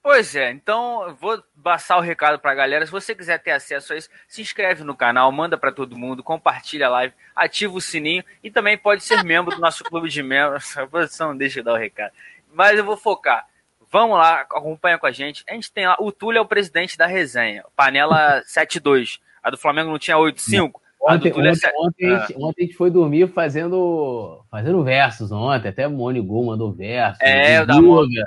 Pois 0.02 0.34
é, 0.34 0.50
então 0.50 1.16
vou 1.20 1.40
passar 1.62 1.96
o 1.96 2.00
recado 2.00 2.36
para 2.36 2.50
a 2.50 2.54
galera. 2.54 2.84
Se 2.84 2.90
você 2.90 3.14
quiser 3.14 3.38
ter 3.38 3.52
acesso 3.52 3.92
a 3.92 3.96
isso, 3.96 4.10
se 4.26 4.42
inscreve 4.42 4.82
no 4.82 4.96
canal, 4.96 5.30
manda 5.30 5.56
para 5.56 5.70
todo 5.70 5.96
mundo, 5.96 6.24
compartilha 6.24 6.88
a 6.88 6.90
live, 6.90 7.14
ativa 7.36 7.72
o 7.72 7.80
sininho 7.80 8.24
e 8.42 8.50
também 8.50 8.76
pode 8.76 9.04
ser 9.04 9.22
membro 9.22 9.54
do 9.54 9.60
nosso 9.60 9.84
clube 9.84 10.08
de 10.08 10.20
membros. 10.20 10.74
A 10.76 10.86
produção 10.88 11.36
deixa 11.36 11.60
eu 11.60 11.64
dar 11.64 11.74
o 11.74 11.76
recado. 11.76 12.12
Mas 12.52 12.76
eu 12.76 12.84
vou 12.84 12.96
focar. 12.96 13.46
Vamos 13.92 14.18
lá, 14.18 14.40
acompanha 14.40 14.98
com 14.98 15.06
a 15.06 15.12
gente. 15.12 15.44
A 15.48 15.52
gente 15.52 15.70
tem 15.70 15.86
lá, 15.86 15.96
o 16.00 16.10
Túlio 16.10 16.38
é 16.38 16.42
o 16.42 16.46
presidente 16.46 16.98
da 16.98 17.06
resenha, 17.06 17.64
panela 17.76 18.42
72. 18.44 19.20
A 19.40 19.50
do 19.50 19.58
Flamengo 19.58 19.90
não 19.90 19.98
tinha 19.98 20.16
8,5? 20.16 20.72
Ontem, 21.00 21.32
ontem, 21.32 21.48
é... 21.48 21.72
ontem, 21.78 22.14
ah. 22.14 22.26
ontem, 22.38 22.62
a 22.62 22.66
gente 22.66 22.76
foi 22.76 22.90
dormir 22.90 23.28
fazendo, 23.28 24.42
fazendo 24.50 24.82
versos 24.82 25.30
ontem, 25.30 25.68
até 25.68 25.86
Gol 25.88 26.46
mandou 26.46 26.72
versos. 26.72 27.20
É, 27.20 27.60
o 27.60 27.66
da 27.66 27.80
Mônica. 27.80 28.24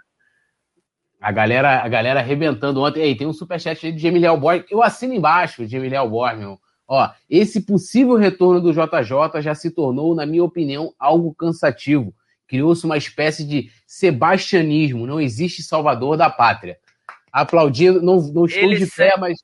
A 1.22 1.32
galera, 1.32 1.82
a 1.84 1.88
galera 1.88 2.20
arrebentando 2.20 2.82
ontem. 2.82 3.02
Ei, 3.02 3.16
tem 3.16 3.26
um 3.28 3.34
superchat 3.34 3.86
aí 3.86 3.92
de 3.92 4.06
Emiliel 4.08 4.38
Borges. 4.38 4.66
Eu 4.70 4.84
assino 4.84 5.14
embaixo 5.14 5.66
de 5.66 5.76
Emiliel 5.76 6.10
Borges, 6.10 6.40
meu. 6.40 6.60
Ó, 6.88 7.10
esse 7.28 7.62
possível 7.62 8.16
retorno 8.16 8.62
do 8.62 8.72
JJ 8.72 9.42
já 9.42 9.56
se 9.56 9.72
tornou, 9.72 10.14
na 10.14 10.26
minha 10.26 10.44
opinião, 10.44 10.94
algo 11.00 11.34
cansativo. 11.34 12.14
Criou-se 12.48 12.86
uma 12.86 12.96
espécie 12.96 13.44
de 13.44 13.72
sebastianismo, 13.88 15.08
não 15.08 15.20
existe 15.20 15.64
salvador 15.64 16.16
da 16.16 16.30
pátria. 16.30 16.78
Aplaudindo, 17.32 18.02
não, 18.04 18.18
não 18.22 18.46
estou 18.46 18.64
Ele 18.64 18.76
de 18.78 18.86
sempre- 18.86 19.12
pé, 19.12 19.18
mas 19.20 19.40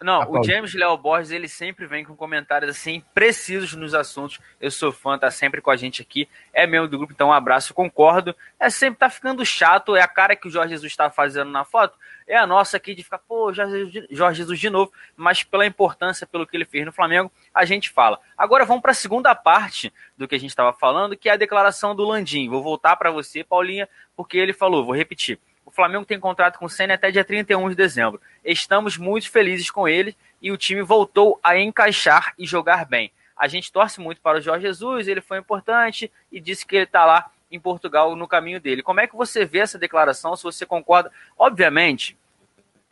Não, 0.00 0.22
Aplaudo. 0.22 0.40
o 0.40 0.44
James 0.50 0.74
Léo 0.74 0.96
Borges, 0.96 1.30
ele 1.30 1.48
sempre 1.48 1.86
vem 1.86 2.04
com 2.04 2.14
comentários 2.16 2.70
assim, 2.70 3.02
precisos 3.12 3.74
nos 3.74 3.94
assuntos. 3.94 4.38
Eu 4.60 4.70
sou 4.70 4.92
fã, 4.92 5.18
tá 5.18 5.30
sempre 5.30 5.60
com 5.60 5.70
a 5.70 5.76
gente 5.76 6.00
aqui. 6.02 6.28
É 6.52 6.66
membro 6.66 6.88
do 6.88 6.98
grupo, 6.98 7.12
então 7.12 7.28
um 7.28 7.32
abraço, 7.32 7.74
concordo. 7.74 8.34
É 8.58 8.70
sempre 8.70 8.98
tá 8.98 9.10
ficando 9.10 9.44
chato, 9.44 9.96
é 9.96 10.02
a 10.02 10.08
cara 10.08 10.36
que 10.36 10.46
o 10.46 10.50
Jorge 10.50 10.70
Jesus 10.74 10.94
tá 10.94 11.10
fazendo 11.10 11.50
na 11.50 11.64
foto. 11.64 11.96
É 12.26 12.36
a 12.36 12.46
nossa 12.46 12.76
aqui 12.76 12.94
de 12.94 13.02
ficar, 13.02 13.18
pô, 13.18 13.52
Jorge 13.52 13.72
Jesus 13.72 13.92
de- 13.92 14.06
Jorge 14.10 14.36
Jesus 14.38 14.60
de 14.60 14.68
novo, 14.70 14.92
mas 15.16 15.42
pela 15.42 15.64
importância, 15.66 16.26
pelo 16.26 16.46
que 16.46 16.56
ele 16.56 16.64
fez 16.66 16.84
no 16.84 16.92
Flamengo, 16.92 17.32
a 17.54 17.64
gente 17.64 17.88
fala. 17.90 18.20
Agora 18.36 18.64
vamos 18.64 18.82
para 18.82 18.92
a 18.92 18.94
segunda 18.94 19.34
parte 19.34 19.92
do 20.16 20.28
que 20.28 20.34
a 20.34 20.38
gente 20.38 20.50
estava 20.50 20.72
falando, 20.72 21.16
que 21.16 21.28
é 21.28 21.32
a 21.32 21.36
declaração 21.36 21.94
do 21.96 22.04
Landim. 22.04 22.48
Vou 22.48 22.62
voltar 22.62 22.96
para 22.96 23.10
você, 23.10 23.42
Paulinha, 23.42 23.88
porque 24.16 24.36
ele 24.36 24.52
falou, 24.52 24.84
vou 24.84 24.94
repetir. 24.94 25.38
Flamengo 25.78 26.04
tem 26.04 26.18
contrato 26.18 26.58
com 26.58 26.64
o 26.64 26.68
Senna 26.68 26.94
até 26.94 27.08
dia 27.08 27.22
31 27.22 27.68
de 27.68 27.76
dezembro. 27.76 28.20
Estamos 28.44 28.98
muito 28.98 29.30
felizes 29.30 29.70
com 29.70 29.86
ele 29.86 30.16
e 30.42 30.50
o 30.50 30.56
time 30.56 30.82
voltou 30.82 31.38
a 31.40 31.56
encaixar 31.56 32.34
e 32.36 32.44
jogar 32.44 32.84
bem. 32.84 33.12
A 33.36 33.46
gente 33.46 33.70
torce 33.70 34.00
muito 34.00 34.20
para 34.20 34.38
o 34.38 34.40
Jorge 34.40 34.66
Jesus, 34.66 35.06
ele 35.06 35.20
foi 35.20 35.38
importante 35.38 36.10
e 36.32 36.40
disse 36.40 36.66
que 36.66 36.74
ele 36.74 36.84
está 36.84 37.04
lá 37.04 37.30
em 37.48 37.60
Portugal 37.60 38.16
no 38.16 38.26
caminho 38.26 38.60
dele. 38.60 38.82
Como 38.82 38.98
é 38.98 39.06
que 39.06 39.14
você 39.14 39.44
vê 39.44 39.60
essa 39.60 39.78
declaração? 39.78 40.34
Se 40.34 40.42
você 40.42 40.66
concorda? 40.66 41.12
Obviamente, 41.38 42.18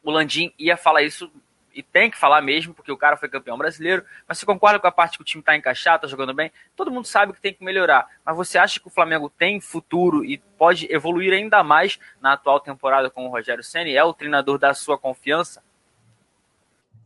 o 0.00 0.12
Landim 0.12 0.54
ia 0.56 0.76
falar 0.76 1.02
isso 1.02 1.28
e 1.76 1.82
tem 1.82 2.10
que 2.10 2.16
falar 2.16 2.40
mesmo, 2.40 2.72
porque 2.72 2.90
o 2.90 2.96
cara 2.96 3.18
foi 3.18 3.28
campeão 3.28 3.58
brasileiro. 3.58 4.02
Mas 4.26 4.38
você 4.38 4.46
concorda 4.46 4.80
com 4.80 4.86
a 4.86 4.90
parte 4.90 5.18
que 5.18 5.22
o 5.22 5.24
time 5.24 5.42
está 5.42 5.54
encaixado, 5.54 6.06
está 6.06 6.08
jogando 6.08 6.32
bem? 6.32 6.50
Todo 6.74 6.90
mundo 6.90 7.06
sabe 7.06 7.34
que 7.34 7.40
tem 7.40 7.52
que 7.52 7.62
melhorar. 7.62 8.08
Mas 8.24 8.34
você 8.34 8.56
acha 8.56 8.80
que 8.80 8.86
o 8.86 8.90
Flamengo 8.90 9.28
tem 9.28 9.60
futuro 9.60 10.24
e 10.24 10.38
pode 10.38 10.90
evoluir 10.90 11.34
ainda 11.34 11.62
mais 11.62 11.98
na 12.18 12.32
atual 12.32 12.58
temporada 12.60 13.10
com 13.10 13.26
o 13.26 13.30
Rogério 13.30 13.62
Ceni? 13.62 13.94
É 13.94 14.02
o 14.02 14.14
treinador 14.14 14.58
da 14.58 14.72
sua 14.72 14.96
confiança? 14.96 15.62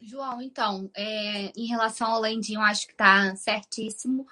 João, 0.00 0.40
então, 0.40 0.88
é, 0.94 1.50
em 1.56 1.66
relação 1.66 2.12
ao 2.12 2.20
Landinho, 2.20 2.60
acho 2.60 2.86
que 2.86 2.92
está 2.92 3.34
certíssimo. 3.34 4.24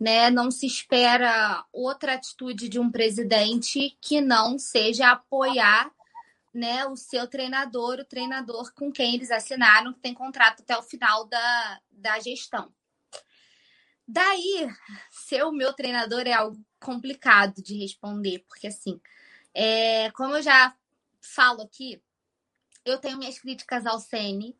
Né? 0.00 0.30
Não 0.30 0.50
se 0.50 0.66
espera 0.66 1.64
outra 1.72 2.14
atitude 2.14 2.68
de 2.68 2.80
um 2.80 2.90
presidente 2.90 3.96
que 4.00 4.20
não 4.20 4.58
seja 4.58 5.12
apoiar 5.12 5.90
né, 6.56 6.86
o 6.86 6.96
seu 6.96 7.28
treinador, 7.28 8.00
o 8.00 8.04
treinador 8.04 8.72
com 8.72 8.90
quem 8.90 9.14
eles 9.14 9.30
assinaram, 9.30 9.92
que 9.92 10.00
tem 10.00 10.14
contrato 10.14 10.62
até 10.62 10.76
o 10.76 10.82
final 10.82 11.26
da, 11.26 11.80
da 11.90 12.18
gestão. 12.18 12.72
Daí, 14.08 14.66
ser 15.10 15.44
o 15.44 15.52
meu 15.52 15.74
treinador 15.74 16.22
é 16.26 16.32
algo 16.32 16.58
complicado 16.80 17.62
de 17.62 17.76
responder, 17.76 18.44
porque 18.48 18.68
assim, 18.68 18.98
é, 19.52 20.10
como 20.12 20.36
eu 20.36 20.42
já 20.42 20.74
falo 21.20 21.60
aqui, 21.60 22.02
eu 22.86 22.98
tenho 22.98 23.18
minhas 23.18 23.38
críticas 23.38 23.84
ao 23.84 24.00
Ceni 24.00 24.56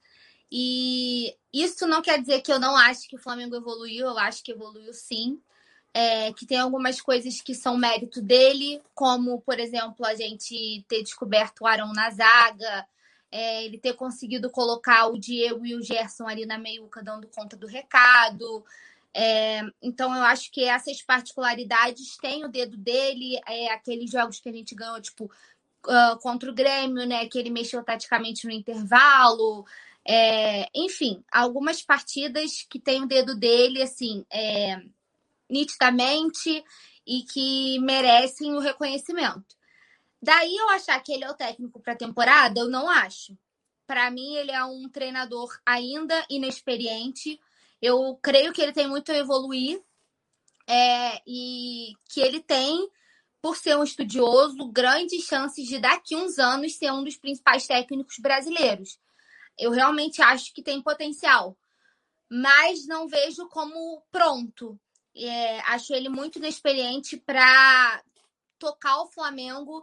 e 0.53 1.35
isso 1.53 1.87
não 1.87 2.03
quer 2.03 2.21
dizer 2.21 2.43
que 2.43 2.53
eu 2.53 2.61
não 2.61 2.77
acho 2.77 3.09
que 3.09 3.17
o 3.17 3.21
Flamengo 3.21 3.57
evoluiu, 3.57 4.07
eu 4.07 4.19
acho 4.19 4.43
que 4.43 4.53
evoluiu 4.53 4.93
sim. 4.93 5.41
É, 5.95 6.33
que 6.35 6.45
tem 6.45 6.59
algumas 6.59 7.01
coisas 7.01 7.41
que 7.41 7.55
são 7.55 7.79
mérito 7.79 8.21
dele, 8.21 8.83
como, 8.95 9.41
por 9.41 9.59
exemplo, 9.59 10.05
a 10.05 10.15
gente 10.15 10.85
ter 10.87 11.03
descoberto 11.03 11.63
o 11.63 11.67
Arão 11.67 11.93
na 11.95 12.11
zaga, 12.11 12.87
é, 13.33 13.65
ele 13.65 13.79
ter 13.79 13.95
conseguido 13.95 14.51
colocar 14.51 15.07
o 15.07 15.19
Diego 15.19 15.65
e 15.65 15.75
o 15.75 15.83
Gerson 15.83 16.29
ali 16.29 16.45
na 16.45 16.59
meiuca 16.59 17.03
dando 17.03 17.27
conta 17.29 17.57
do 17.57 17.67
recado. 17.67 18.65
É, 19.15 19.63
então, 19.81 20.15
eu 20.15 20.23
acho 20.25 20.51
que 20.53 20.65
essas 20.65 21.01
particularidades 21.01 22.19
têm 22.19 22.45
o 22.45 22.49
dedo 22.49 22.77
dele, 22.77 23.41
é, 23.49 23.73
aqueles 23.73 24.11
jogos 24.11 24.39
que 24.39 24.51
a 24.51 24.53
gente 24.53 24.75
ganhou, 24.75 25.01
tipo, 25.01 25.31
uh, 25.87 26.19
contra 26.21 26.51
o 26.51 26.55
Grêmio, 26.55 27.07
né? 27.07 27.27
Que 27.27 27.39
ele 27.39 27.51
mexeu 27.51 27.83
taticamente 27.83 28.47
no 28.47 28.53
intervalo. 28.53 29.65
É, 30.07 30.69
enfim, 30.75 31.23
algumas 31.33 31.83
partidas 31.83 32.65
que 32.69 32.79
tem 32.79 33.03
o 33.03 33.09
dedo 33.09 33.35
dele, 33.35 33.83
assim, 33.83 34.25
é, 34.31 34.81
nitidamente 35.49 36.65
e 37.07 37.23
que 37.23 37.79
merecem 37.81 38.55
o 38.55 38.61
reconhecimento. 38.61 39.57
Daí 40.21 40.57
eu 40.57 40.69
achar 40.71 40.99
que 41.01 41.13
ele 41.13 41.25
é 41.25 41.31
o 41.31 41.37
técnico 41.37 41.81
para 41.81 41.93
a 41.93 41.97
temporada, 41.97 42.61
eu 42.61 42.69
não 42.69 42.89
acho. 42.89 43.37
Para 43.87 44.11
mim, 44.11 44.35
ele 44.35 44.51
é 44.51 44.65
um 44.65 44.89
treinador 44.89 45.49
ainda 45.65 46.27
inexperiente. 46.29 47.41
Eu 47.81 48.19
creio 48.21 48.53
que 48.53 48.61
ele 48.61 48.73
tem 48.73 48.89
muito 48.89 49.13
a 49.13 49.17
evoluir 49.17 49.81
é, 50.67 51.23
e 51.27 51.93
que 52.09 52.21
ele 52.21 52.41
tem, 52.41 52.91
por 53.41 53.57
ser 53.57 53.77
um 53.77 53.85
estudioso, 53.85 54.67
grandes 54.73 55.25
chances 55.25 55.69
de 55.69 55.79
daqui 55.79 56.17
uns 56.17 56.39
anos 56.39 56.75
ser 56.75 56.91
um 56.91 57.05
dos 57.05 57.17
principais 57.17 57.67
técnicos 57.67 58.19
brasileiros. 58.19 58.99
Eu 59.57 59.71
realmente 59.71 60.21
acho 60.21 60.53
que 60.53 60.63
tem 60.63 60.83
potencial, 60.83 61.57
mas 62.29 62.87
não 62.87 63.07
vejo 63.07 63.49
como 63.49 64.03
pronto. 64.11 64.79
É, 65.17 65.61
acho 65.73 65.95
ele 65.95 66.09
muito 66.09 66.39
inexperiente 66.39 67.17
para 67.17 68.03
tocar 68.59 69.01
o 69.03 69.07
Flamengo 69.07 69.83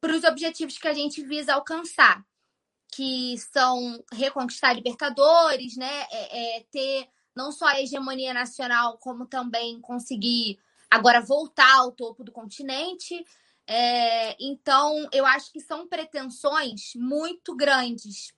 para 0.00 0.16
os 0.16 0.24
objetivos 0.24 0.78
que 0.78 0.88
a 0.88 0.94
gente 0.94 1.22
visa 1.22 1.54
alcançar, 1.54 2.24
que 2.88 3.36
são 3.38 4.02
reconquistar 4.12 4.72
Libertadores, 4.72 5.76
né? 5.76 6.06
É, 6.10 6.58
é, 6.58 6.64
ter 6.70 7.08
não 7.34 7.52
só 7.52 7.66
a 7.66 7.80
hegemonia 7.80 8.34
nacional, 8.34 8.98
como 8.98 9.26
também 9.26 9.80
conseguir 9.80 10.58
agora 10.90 11.20
voltar 11.20 11.76
ao 11.76 11.92
topo 11.92 12.24
do 12.24 12.32
continente. 12.32 13.24
É, 13.66 14.36
então, 14.40 15.08
eu 15.12 15.24
acho 15.24 15.52
que 15.52 15.60
são 15.60 15.86
pretensões 15.86 16.92
muito 16.96 17.54
grandes 17.54 18.34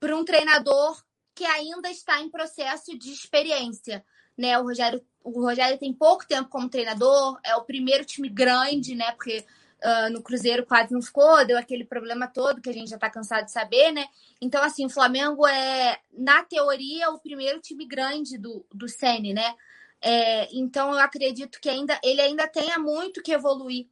para 0.00 0.16
um 0.16 0.24
treinador 0.24 1.04
que 1.34 1.44
ainda 1.44 1.90
está 1.90 2.20
em 2.22 2.30
processo 2.30 2.96
de 2.98 3.12
experiência. 3.12 4.04
Né? 4.36 4.58
O, 4.58 4.64
Rogério, 4.64 5.04
o 5.26 5.42
Rogério 5.42 5.76
tem 5.76 5.92
pouco 5.92 6.26
tempo 6.26 6.48
como 6.48 6.68
treinador, 6.68 7.38
é 7.44 7.56
o 7.56 7.64
primeiro 7.64 8.04
time 8.04 8.28
grande, 8.28 8.94
né? 8.94 9.10
Porque 9.12 9.44
uh, 9.82 10.12
no 10.12 10.22
Cruzeiro 10.22 10.64
quase 10.64 10.92
não 10.92 11.02
ficou, 11.02 11.44
deu 11.44 11.58
aquele 11.58 11.84
problema 11.84 12.28
todo 12.28 12.60
que 12.60 12.70
a 12.70 12.72
gente 12.72 12.90
já 12.90 12.96
está 12.96 13.10
cansado 13.10 13.46
de 13.46 13.50
saber, 13.50 13.90
né? 13.90 14.06
Então, 14.40 14.62
assim, 14.62 14.86
o 14.86 14.90
Flamengo 14.90 15.44
é, 15.46 15.98
na 16.12 16.44
teoria, 16.44 17.10
o 17.10 17.18
primeiro 17.18 17.60
time 17.60 17.84
grande 17.84 18.38
do, 18.38 18.64
do 18.72 18.88
Sene, 18.88 19.34
né? 19.34 19.54
É, 20.00 20.48
então, 20.54 20.92
eu 20.92 21.00
acredito 21.00 21.60
que 21.60 21.68
ainda 21.68 21.98
ele 22.04 22.20
ainda 22.20 22.46
tenha 22.46 22.78
muito 22.78 23.20
que 23.20 23.32
evoluir. 23.32 23.88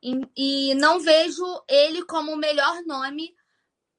E, 0.00 0.20
e 0.36 0.74
não 0.76 1.00
vejo 1.00 1.44
ele 1.68 2.04
como 2.04 2.32
o 2.32 2.36
melhor 2.36 2.82
nome 2.86 3.34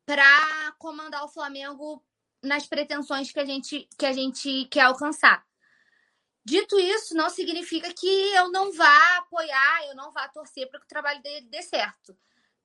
para 0.06 0.72
comandar 0.80 1.26
o 1.26 1.30
Flamengo 1.30 2.02
nas 2.42 2.66
pretensões 2.66 3.30
que 3.30 3.40
a 3.40 3.46
gente, 3.46 3.88
que 3.98 4.06
a 4.06 4.14
gente 4.14 4.66
quer 4.66 4.82
alcançar. 4.82 5.46
Dito 6.44 6.80
isso, 6.80 7.14
não 7.16 7.30
significa 7.30 7.94
que 7.94 8.08
eu 8.34 8.50
não 8.52 8.72
vá 8.72 9.18
apoiar, 9.18 9.88
eu 9.88 9.96
não 9.96 10.12
vá 10.12 10.28
torcer 10.28 10.68
para 10.70 10.80
que 10.80 10.86
o 10.86 10.90
trabalho 10.90 11.22
dele 11.22 11.48
dê 11.50 11.62
certo. 11.62 12.18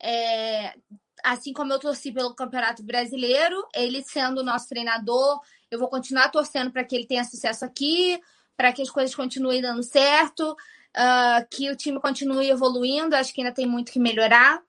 É, 0.02 0.74
assim 1.22 1.52
como 1.52 1.72
eu 1.72 1.78
torci 1.78 2.10
pelo 2.10 2.34
Campeonato 2.34 2.82
Brasileiro, 2.82 3.66
ele 3.74 4.02
sendo 4.02 4.40
o 4.40 4.44
nosso 4.44 4.68
treinador, 4.68 5.40
eu 5.70 5.78
vou 5.78 5.88
continuar 5.88 6.30
torcendo 6.30 6.70
para 6.70 6.84
que 6.84 6.96
ele 6.96 7.06
tenha 7.06 7.24
sucesso 7.24 7.64
aqui, 7.64 8.20
para 8.56 8.72
que 8.72 8.80
as 8.80 8.90
coisas 8.90 9.14
continuem 9.14 9.60
dando 9.60 9.82
certo, 9.82 10.52
uh, 10.52 11.46
que 11.50 11.70
o 11.70 11.76
time 11.76 12.00
continue 12.00 12.48
evoluindo. 12.48 13.14
Acho 13.14 13.32
que 13.34 13.42
ainda 13.42 13.54
tem 13.54 13.66
muito 13.66 13.92
que 13.92 13.98
melhorar, 13.98 14.62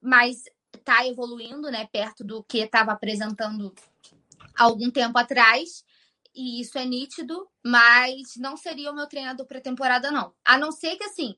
mas 0.00 0.42
está 0.74 1.06
evoluindo, 1.06 1.70
né? 1.70 1.86
Perto 1.92 2.24
do 2.24 2.42
que 2.42 2.58
estava 2.58 2.90
apresentando 2.90 3.72
algum 4.56 4.90
tempo 4.90 5.16
atrás 5.16 5.84
e 6.34 6.60
isso 6.60 6.78
é 6.78 6.84
nítido, 6.84 7.48
mas 7.64 8.36
não 8.36 8.56
seria 8.56 8.90
o 8.90 8.94
meu 8.94 9.06
treinador 9.06 9.46
para 9.46 9.60
temporada 9.60 10.10
não. 10.10 10.34
A 10.44 10.56
não 10.56 10.70
ser 10.70 10.96
que 10.96 11.04
assim, 11.04 11.36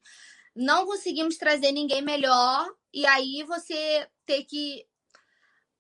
não 0.55 0.85
conseguimos 0.87 1.37
trazer 1.37 1.73
ninguém 1.73 2.03
melhor 2.03 2.69
e 2.93 3.07
aí 3.07 3.43
você 3.45 4.09
ter 4.27 4.45
que 4.45 4.85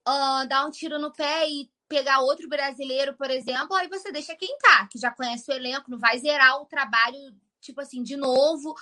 uh, 0.09 0.49
dar 0.49 0.67
um 0.67 0.71
tiro 0.71 0.99
no 0.99 1.13
pé 1.13 1.49
e 1.49 1.71
pegar 1.89 2.21
outro 2.21 2.49
brasileiro, 2.49 3.15
por 3.17 3.31
exemplo, 3.31 3.75
aí 3.75 3.89
você 3.89 4.13
deixa 4.13 4.37
quem 4.37 4.57
tá, 4.59 4.87
que 4.87 4.97
já 4.99 5.11
conhece 5.11 5.51
o 5.51 5.55
elenco, 5.55 5.91
não 5.91 5.99
vai 5.99 6.17
zerar 6.19 6.63
o 6.63 6.67
trabalho, 6.67 7.19
tipo 7.61 7.81
assim, 7.81 8.01
de 8.03 8.17
novo. 8.17 8.75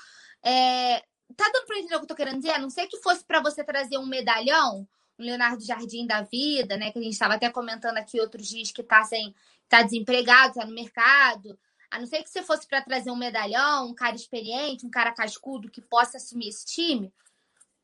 É... 0.45 1.01
Tá 1.35 1.51
dando 1.53 1.67
para 1.67 1.79
entender 1.79 1.97
o 1.97 1.99
que 2.01 2.05
eu 2.05 2.09
tô 2.09 2.15
querendo 2.15 2.37
dizer? 2.37 2.53
A 2.53 2.59
não 2.59 2.71
ser 2.71 2.87
que 2.87 2.99
fosse 2.99 3.25
para 3.25 3.41
você 3.41 3.65
trazer 3.65 3.97
um 3.99 4.07
medalhão, 4.07 4.87
um 5.19 5.25
Leonardo 5.25 5.65
Jardim 5.65 6.07
da 6.07 6.23
vida, 6.23 6.77
né? 6.77 6.93
Que 6.93 6.99
a 6.99 7.03
gente 7.03 7.13
estava 7.13 7.35
até 7.35 7.51
comentando 7.51 7.97
aqui 7.97 8.21
outros 8.21 8.47
dias 8.47 8.71
que 8.71 8.83
tá 8.83 9.03
sem 9.05 9.35
tá 9.69 9.83
desempregado, 9.83 10.55
tá 10.55 10.65
no 10.65 10.75
mercado. 10.75 11.59
A 11.91 11.99
não 11.99 12.07
ser 12.07 12.23
que 12.23 12.31
você 12.31 12.43
fosse 12.43 12.67
para 12.67 12.83
trazer 12.83 13.11
um 13.11 13.17
medalhão, 13.17 13.89
um 13.89 13.95
cara 13.95 14.17
experiente, 14.17 14.87
um 14.87 14.91
cara 14.91 15.13
cascudo 15.13 15.71
que 15.71 15.81
possa 15.81 16.19
assumir 16.19 16.49
esse 16.49 16.67
time, 16.67 17.13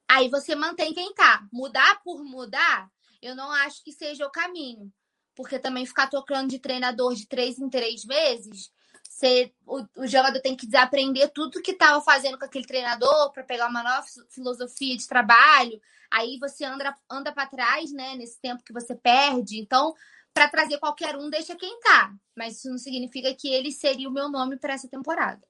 aí 0.09 0.28
você 0.28 0.55
mantém 0.55 0.93
quem 0.93 1.15
tá. 1.15 1.47
Mudar 1.52 2.02
por 2.02 2.23
mudar, 2.24 2.90
eu 3.23 3.35
não 3.35 3.51
acho 3.51 3.82
que 3.82 3.93
seja 3.93 4.27
o 4.27 4.31
caminho. 4.31 4.93
porque 5.35 5.59
também 5.59 5.86
ficar 5.86 6.06
trocando 6.09 6.48
de 6.48 6.59
treinador 6.59 7.15
de 7.15 7.27
três 7.27 7.59
em 7.59 7.69
três 7.69 8.05
meses, 8.05 8.70
você, 9.09 9.52
o, 9.66 9.85
o 9.97 10.06
jogador 10.06 10.40
tem 10.40 10.56
que 10.56 10.66
desaprender 10.66 11.31
tudo 11.32 11.62
que 11.62 11.73
estava 11.73 12.01
fazendo 12.01 12.39
com 12.39 12.44
aquele 12.44 12.66
treinador 12.66 13.32
para 13.32 13.44
pegar 13.44 13.69
uma 13.69 13.82
nova 13.82 14.06
filosofia 14.31 14.97
de 14.97 15.06
trabalho. 15.06 15.81
Aí 16.11 16.39
você 16.39 16.65
anda, 16.65 16.94
anda 17.11 17.32
para 17.32 17.47
trás, 17.47 17.93
né, 17.93 18.15
nesse 18.16 18.40
tempo 18.40 18.65
que 18.65 18.73
você 18.73 18.94
perde. 18.94 19.59
Então, 19.59 19.94
para 20.35 20.48
trazer 20.48 20.78
qualquer 20.78 21.15
um, 21.16 21.31
deixa 21.31 21.55
quem 21.55 21.78
tá. 21.81 22.12
Mas 22.36 22.59
isso 22.59 22.69
não 22.69 22.77
significa 22.77 23.32
que 23.32 23.48
ele 23.48 23.70
seria 23.70 24.09
o 24.09 24.12
meu 24.12 24.28
nome 24.28 24.56
para 24.56 24.74
essa 24.74 24.89
temporada. 24.89 25.40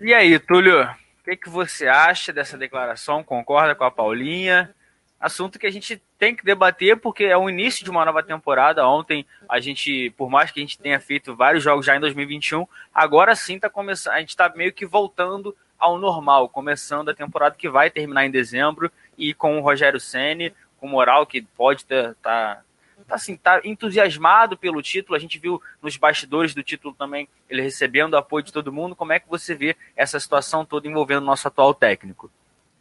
E 0.00 0.14
aí, 0.14 0.38
Túlio, 0.38 0.84
o 0.84 1.24
que, 1.24 1.36
que 1.36 1.50
você 1.50 1.86
acha 1.86 2.32
dessa 2.32 2.56
declaração? 2.56 3.22
Concorda 3.22 3.74
com 3.74 3.84
a 3.84 3.90
Paulinha? 3.90 4.74
Assunto 5.20 5.58
que 5.58 5.66
a 5.66 5.70
gente 5.70 6.00
tem 6.16 6.34
que 6.34 6.44
debater 6.44 6.96
porque 6.96 7.24
é 7.24 7.36
o 7.36 7.50
início 7.50 7.84
de 7.84 7.90
uma 7.90 8.04
nova 8.04 8.22
temporada. 8.22 8.86
Ontem 8.86 9.26
a 9.48 9.58
gente, 9.58 10.10
por 10.16 10.30
mais 10.30 10.50
que 10.50 10.60
a 10.60 10.62
gente 10.62 10.78
tenha 10.78 11.00
feito 11.00 11.34
vários 11.34 11.62
jogos 11.62 11.84
já 11.84 11.96
em 11.96 12.00
2021, 12.00 12.66
agora 12.94 13.34
sim 13.34 13.58
tá 13.58 13.68
começando, 13.68 14.14
a 14.14 14.20
gente 14.20 14.30
está 14.30 14.48
meio 14.54 14.72
que 14.72 14.86
voltando 14.86 15.54
ao 15.76 15.98
normal, 15.98 16.48
começando 16.48 17.08
a 17.08 17.14
temporada 17.14 17.56
que 17.56 17.68
vai 17.68 17.90
terminar 17.90 18.24
em 18.24 18.30
dezembro 18.30 18.90
e 19.16 19.34
com 19.34 19.58
o 19.58 19.60
Rogério 19.60 19.98
Ceni, 19.98 20.54
com 20.78 20.86
moral 20.86 21.26
que 21.26 21.42
pode 21.42 21.82
estar 21.82 22.14
tá, 22.22 22.62
assim, 23.08 23.36
tá 23.36 23.60
entusiasmado 23.64 24.56
pelo 24.56 24.82
título. 24.82 25.16
A 25.16 25.18
gente 25.18 25.38
viu 25.38 25.60
nos 25.82 25.96
bastidores 25.96 26.54
do 26.54 26.62
título 26.62 26.94
também 26.94 27.28
ele 27.48 27.62
recebendo 27.62 28.14
o 28.14 28.16
apoio 28.16 28.44
de 28.44 28.52
todo 28.52 28.72
mundo. 28.72 28.94
Como 28.94 29.12
é 29.12 29.18
que 29.18 29.28
você 29.28 29.54
vê 29.54 29.76
essa 29.96 30.20
situação 30.20 30.64
toda 30.64 30.86
envolvendo 30.86 31.22
o 31.22 31.26
nosso 31.26 31.48
atual 31.48 31.72
técnico? 31.72 32.30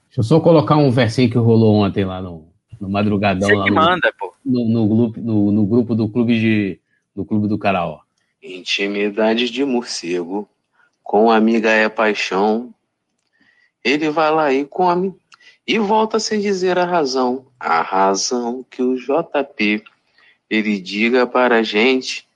Deixa 0.07 0.19
eu 0.19 0.23
só 0.23 0.39
colocar 0.39 0.75
um 0.75 0.91
versinho 0.91 1.29
que 1.29 1.37
rolou 1.37 1.75
ontem 1.75 2.03
lá 2.03 2.21
no, 2.21 2.47
no 2.79 2.89
madrugadão. 2.89 3.47
Você 3.47 3.55
lá 3.55 3.63
que 3.63 3.69
no, 3.69 3.75
manda, 3.75 4.13
pô. 4.19 4.33
No, 4.45 4.67
no, 4.67 4.87
grupo, 4.87 5.19
no, 5.19 5.51
no 5.51 5.65
grupo 5.65 5.95
do 5.95 6.09
clube 6.09 6.39
de 6.39 6.79
do 7.15 7.25
clube 7.25 7.47
do 7.47 7.57
Caraó. 7.57 7.99
Intimidade 8.41 9.49
de 9.49 9.65
morcego, 9.65 10.47
com 11.03 11.31
amiga 11.31 11.71
é 11.71 11.89
paixão. 11.89 12.73
Ele 13.83 14.09
vai 14.11 14.29
lá 14.29 14.53
e 14.53 14.63
come 14.65 15.15
e 15.65 15.79
volta 15.79 16.19
sem 16.19 16.39
dizer 16.39 16.77
a 16.77 16.85
razão, 16.85 17.47
a 17.59 17.81
razão 17.81 18.63
que 18.69 18.83
o 18.83 18.95
JP 18.95 19.83
ele 20.49 20.79
diga 20.79 21.27
para 21.27 21.57
a 21.57 21.63
gente, 21.63 22.27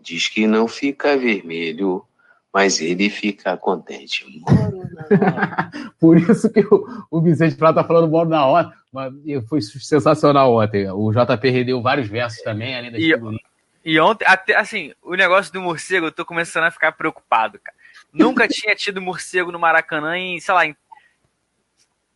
diz 0.00 0.28
que 0.28 0.46
não 0.46 0.68
fica 0.68 1.16
vermelho, 1.16 2.04
mas 2.52 2.80
ele 2.80 3.10
fica 3.10 3.56
contente. 3.56 4.24
Por 6.00 6.18
isso 6.18 6.50
que 6.50 6.60
o, 6.60 7.06
o 7.10 7.20
Vicente 7.20 7.56
Prata 7.56 7.82
tá 7.82 7.84
falando 7.86 8.10
moro 8.10 8.28
na 8.28 8.46
hora. 8.46 8.72
Mas 8.92 9.12
foi 9.48 9.60
sensacional 9.60 10.54
ontem. 10.54 10.90
O 10.90 11.12
JP 11.12 11.50
rendeu 11.50 11.82
vários 11.82 12.08
versos 12.08 12.42
também, 12.42 12.76
além 12.76 12.90
da 12.90 12.98
e, 12.98 13.12
e 13.84 14.00
ontem, 14.00 14.24
até 14.26 14.56
assim, 14.56 14.92
o 15.02 15.14
negócio 15.14 15.52
do 15.52 15.60
morcego, 15.60 16.06
eu 16.06 16.12
tô 16.12 16.24
começando 16.24 16.64
a 16.64 16.70
ficar 16.70 16.92
preocupado, 16.92 17.58
cara. 17.58 17.76
Nunca 18.12 18.48
tinha 18.48 18.74
tido 18.74 19.00
morcego 19.00 19.52
no 19.52 19.58
Maracanã 19.58 20.16
em, 20.16 20.40
sei 20.40 20.54
lá, 20.54 20.66
em 20.66 20.76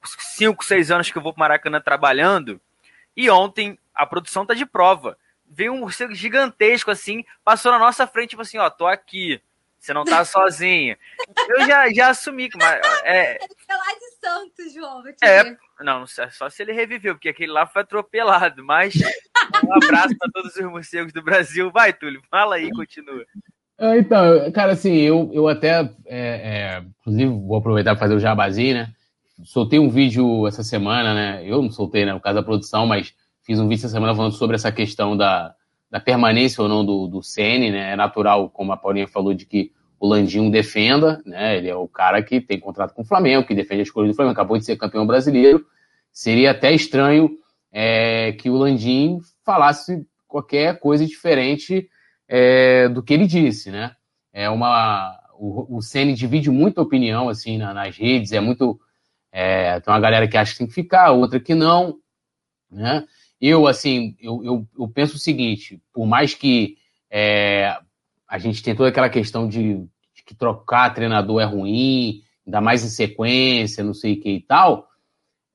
5, 0.04 0.64
6 0.64 0.90
anos 0.90 1.10
que 1.10 1.18
eu 1.18 1.22
vou 1.22 1.32
pro 1.32 1.40
Maracanã 1.40 1.80
trabalhando. 1.80 2.60
E 3.16 3.30
ontem 3.30 3.78
a 3.94 4.06
produção 4.06 4.46
tá 4.46 4.54
de 4.54 4.66
prova. 4.66 5.16
Veio 5.54 5.72
um 5.72 5.80
morcego 5.80 6.14
gigantesco 6.14 6.90
assim, 6.90 7.24
passou 7.44 7.70
na 7.70 7.78
nossa 7.78 8.06
frente, 8.06 8.30
tipo 8.30 8.42
assim, 8.42 8.58
ó, 8.58 8.70
tô 8.70 8.86
aqui. 8.86 9.40
Você 9.78 9.92
não 9.92 10.04
tá 10.04 10.24
sozinho. 10.24 10.96
Eu 11.48 11.66
já, 11.66 11.92
já 11.92 12.08
assumi. 12.10 12.48
Mas, 12.54 12.80
é, 13.04 13.34
é 13.68 13.76
lá 13.76 13.92
de 13.92 14.20
Santos, 14.20 14.72
João. 14.72 15.02
É, 15.22 15.56
não, 15.80 16.06
só 16.06 16.48
se 16.48 16.62
ele 16.62 16.72
reviveu, 16.72 17.14
porque 17.14 17.28
aquele 17.28 17.52
lá 17.52 17.66
foi 17.66 17.82
atropelado. 17.82 18.64
Mas 18.64 18.94
um 19.64 19.74
abraço 19.74 20.16
para 20.16 20.30
todos 20.32 20.56
os 20.56 20.64
morcegos 20.64 21.12
do 21.12 21.22
Brasil. 21.22 21.70
Vai, 21.70 21.92
Túlio, 21.92 22.22
fala 22.30 22.56
aí, 22.56 22.70
continua. 22.70 23.26
É, 23.78 23.98
então, 23.98 24.52
cara, 24.52 24.72
assim, 24.72 24.94
eu, 24.94 25.28
eu 25.34 25.48
até, 25.48 25.80
é, 26.06 26.76
é, 26.76 26.84
inclusive, 27.00 27.26
vou 27.26 27.56
aproveitar 27.56 27.90
para 27.90 28.00
fazer 28.00 28.14
o 28.14 28.20
jabazinho, 28.20 28.74
né? 28.74 28.94
Soltei 29.44 29.80
um 29.80 29.90
vídeo 29.90 30.46
essa 30.46 30.62
semana, 30.62 31.12
né? 31.12 31.42
Eu 31.44 31.60
não 31.60 31.70
soltei, 31.70 32.06
né, 32.06 32.12
no 32.12 32.20
caso 32.20 32.36
da 32.36 32.44
produção, 32.44 32.86
mas 32.86 33.12
fiz 33.42 33.58
um 33.58 33.68
vídeo 33.68 33.80
essa 33.80 33.88
semana 33.88 34.14
falando 34.14 34.32
sobre 34.32 34.56
essa 34.56 34.72
questão 34.72 35.16
da, 35.16 35.54
da 35.90 36.00
permanência 36.00 36.62
ou 36.62 36.68
não 36.68 36.84
do, 36.84 37.06
do 37.06 37.22
CN, 37.22 37.70
né? 37.70 37.92
É 37.92 37.96
natural, 37.96 38.48
como 38.50 38.72
a 38.72 38.76
Paulinha 38.76 39.06
falou, 39.06 39.34
de 39.34 39.46
que 39.46 39.72
o 40.00 40.06
Landinho 40.08 40.50
defenda, 40.50 41.22
né? 41.24 41.56
Ele 41.56 41.68
é 41.68 41.76
o 41.76 41.86
cara 41.86 42.22
que 42.22 42.40
tem 42.40 42.58
contrato 42.58 42.94
com 42.94 43.02
o 43.02 43.06
Flamengo, 43.06 43.46
que 43.46 43.54
defende 43.54 43.80
a 43.80 43.84
escolha 43.84 44.08
do 44.08 44.14
Flamengo, 44.14 44.32
acabou 44.32 44.58
de 44.58 44.64
ser 44.64 44.76
campeão 44.76 45.06
brasileiro. 45.06 45.64
Seria 46.12 46.50
até 46.50 46.72
estranho 46.72 47.30
é, 47.70 48.32
que 48.32 48.50
o 48.50 48.56
Landim 48.56 49.20
falasse 49.44 50.06
qualquer 50.26 50.78
coisa 50.78 51.06
diferente 51.06 51.88
é, 52.28 52.88
do 52.88 53.02
que 53.02 53.12
ele 53.12 53.26
disse, 53.26 53.70
né? 53.70 53.94
É 54.32 54.48
uma 54.48 55.18
o, 55.34 55.76
o 55.76 55.82
Ceni 55.82 56.14
divide 56.14 56.50
muita 56.50 56.80
opinião 56.80 57.28
assim 57.28 57.58
na, 57.58 57.74
nas 57.74 57.96
redes, 57.96 58.32
é 58.32 58.40
muito 58.40 58.80
é, 59.30 59.80
tem 59.80 59.92
uma 59.92 60.00
galera 60.00 60.28
que 60.28 60.36
acha 60.36 60.52
que 60.52 60.58
tem 60.58 60.66
que 60.66 60.74
ficar, 60.74 61.10
outra 61.10 61.40
que 61.40 61.54
não, 61.54 61.96
né? 62.70 63.04
Eu, 63.44 63.66
assim, 63.66 64.14
eu, 64.20 64.44
eu, 64.44 64.68
eu 64.78 64.86
penso 64.86 65.16
o 65.16 65.18
seguinte, 65.18 65.82
por 65.92 66.06
mais 66.06 66.32
que 66.32 66.76
é, 67.10 67.76
a 68.28 68.38
gente 68.38 68.62
tem 68.62 68.72
toda 68.72 68.88
aquela 68.88 69.08
questão 69.08 69.48
de, 69.48 69.78
de, 70.14 70.22
que 70.24 70.32
trocar 70.32 70.94
treinador 70.94 71.42
é 71.42 71.44
ruim, 71.44 72.22
ainda 72.46 72.60
mais 72.60 72.84
em 72.84 72.88
sequência, 72.88 73.82
não 73.82 73.94
sei 73.94 74.12
o 74.12 74.20
que 74.20 74.30
e 74.30 74.40
tal, 74.40 74.86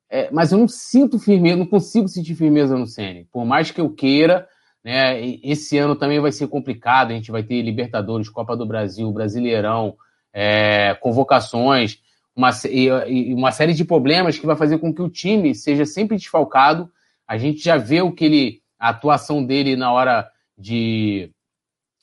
é, 0.10 0.30
mas 0.32 0.52
eu 0.52 0.58
não 0.58 0.68
sinto 0.68 1.18
firmeza, 1.18 1.56
não 1.56 1.66
consigo 1.66 2.10
sentir 2.10 2.36
firmeza 2.36 2.78
no 2.78 2.86
Sene. 2.86 3.26
Por 3.32 3.46
mais 3.46 3.72
que 3.72 3.80
eu 3.80 3.90
queira, 3.90 4.46
né, 4.84 5.22
esse 5.42 5.78
ano 5.78 5.96
também 5.96 6.20
vai 6.20 6.34
ser 6.34 6.50
complicado, 6.50 7.12
a 7.12 7.14
gente 7.14 7.32
vai 7.32 7.42
ter 7.42 7.62
Libertadores, 7.62 8.28
Copa 8.28 8.58
do 8.58 8.66
Brasil, 8.66 9.10
Brasileirão, 9.14 9.96
é, 10.34 10.94
convocações, 10.96 12.02
uma, 12.36 12.50
e, 12.70 12.88
e 13.08 13.34
uma 13.34 13.54
série 13.54 13.74
de 13.74 13.86
problemas 13.86 14.38
que 14.38 14.46
vai 14.46 14.58
fazer 14.58 14.78
com 14.78 14.94
que 14.94 15.02
o 15.02 15.10
time 15.10 15.56
seja 15.56 15.86
sempre 15.86 16.18
desfalcado 16.18 16.92
a 17.28 17.38
gente 17.38 17.64
já 17.64 17.78
vê 17.78 18.02
o 18.02 18.12
que 18.12 18.26
ele, 18.26 18.62
a 18.80 18.90
atuação 18.90 19.46
dele 19.46 19.76
na 19.76 19.92
hora 19.92 20.30
de, 20.58 21.30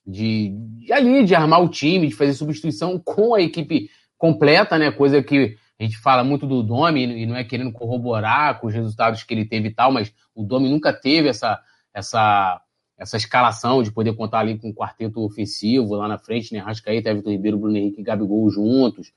de, 0.07 0.51
de 0.79 0.93
ali, 0.93 1.25
de 1.25 1.35
armar 1.35 1.63
o 1.63 1.69
time, 1.69 2.09
de 2.09 2.15
fazer 2.15 2.35
substituição 2.35 2.99
com 2.99 3.35
a 3.35 3.41
equipe 3.41 3.91
completa, 4.19 4.79
né? 4.79 4.91
Coisa 4.91 5.23
que 5.23 5.57
a 5.79 5.83
gente 5.83 5.99
fala 5.99 6.23
muito 6.23 6.47
do 6.47 6.63
Domi 6.63 7.05
e 7.05 7.27
não 7.27 7.37
é 7.37 7.43
querendo 7.43 7.73
corroborar 7.73 8.61
com 8.61 8.67
os 8.67 8.75
resultados 8.75 9.23
que 9.23 9.35
ele 9.35 9.45
teve 9.45 9.69
e 9.69 9.75
tal, 9.75 9.91
mas 9.91 10.13
o 10.35 10.45
Domi 10.45 10.69
nunca 10.69 10.93
teve 10.93 11.29
essa, 11.29 11.61
essa, 11.93 12.61
essa 12.99 13.17
escalação 13.17 13.83
de 13.83 13.91
poder 13.91 14.15
contar 14.15 14.41
ali 14.41 14.59
com 14.59 14.69
um 14.69 14.75
quarteto 14.75 15.25
ofensivo 15.25 15.95
lá 15.95 16.07
na 16.07 16.19
frente, 16.19 16.53
né? 16.53 16.61
Rascaeta, 16.61 17.11
Everton 17.11 17.31
Ribeiro, 17.31 17.59
Bruno 17.59 17.77
Henrique 17.77 18.01
e 18.01 18.05
Gabigol 18.05 18.49
juntos. 18.51 19.13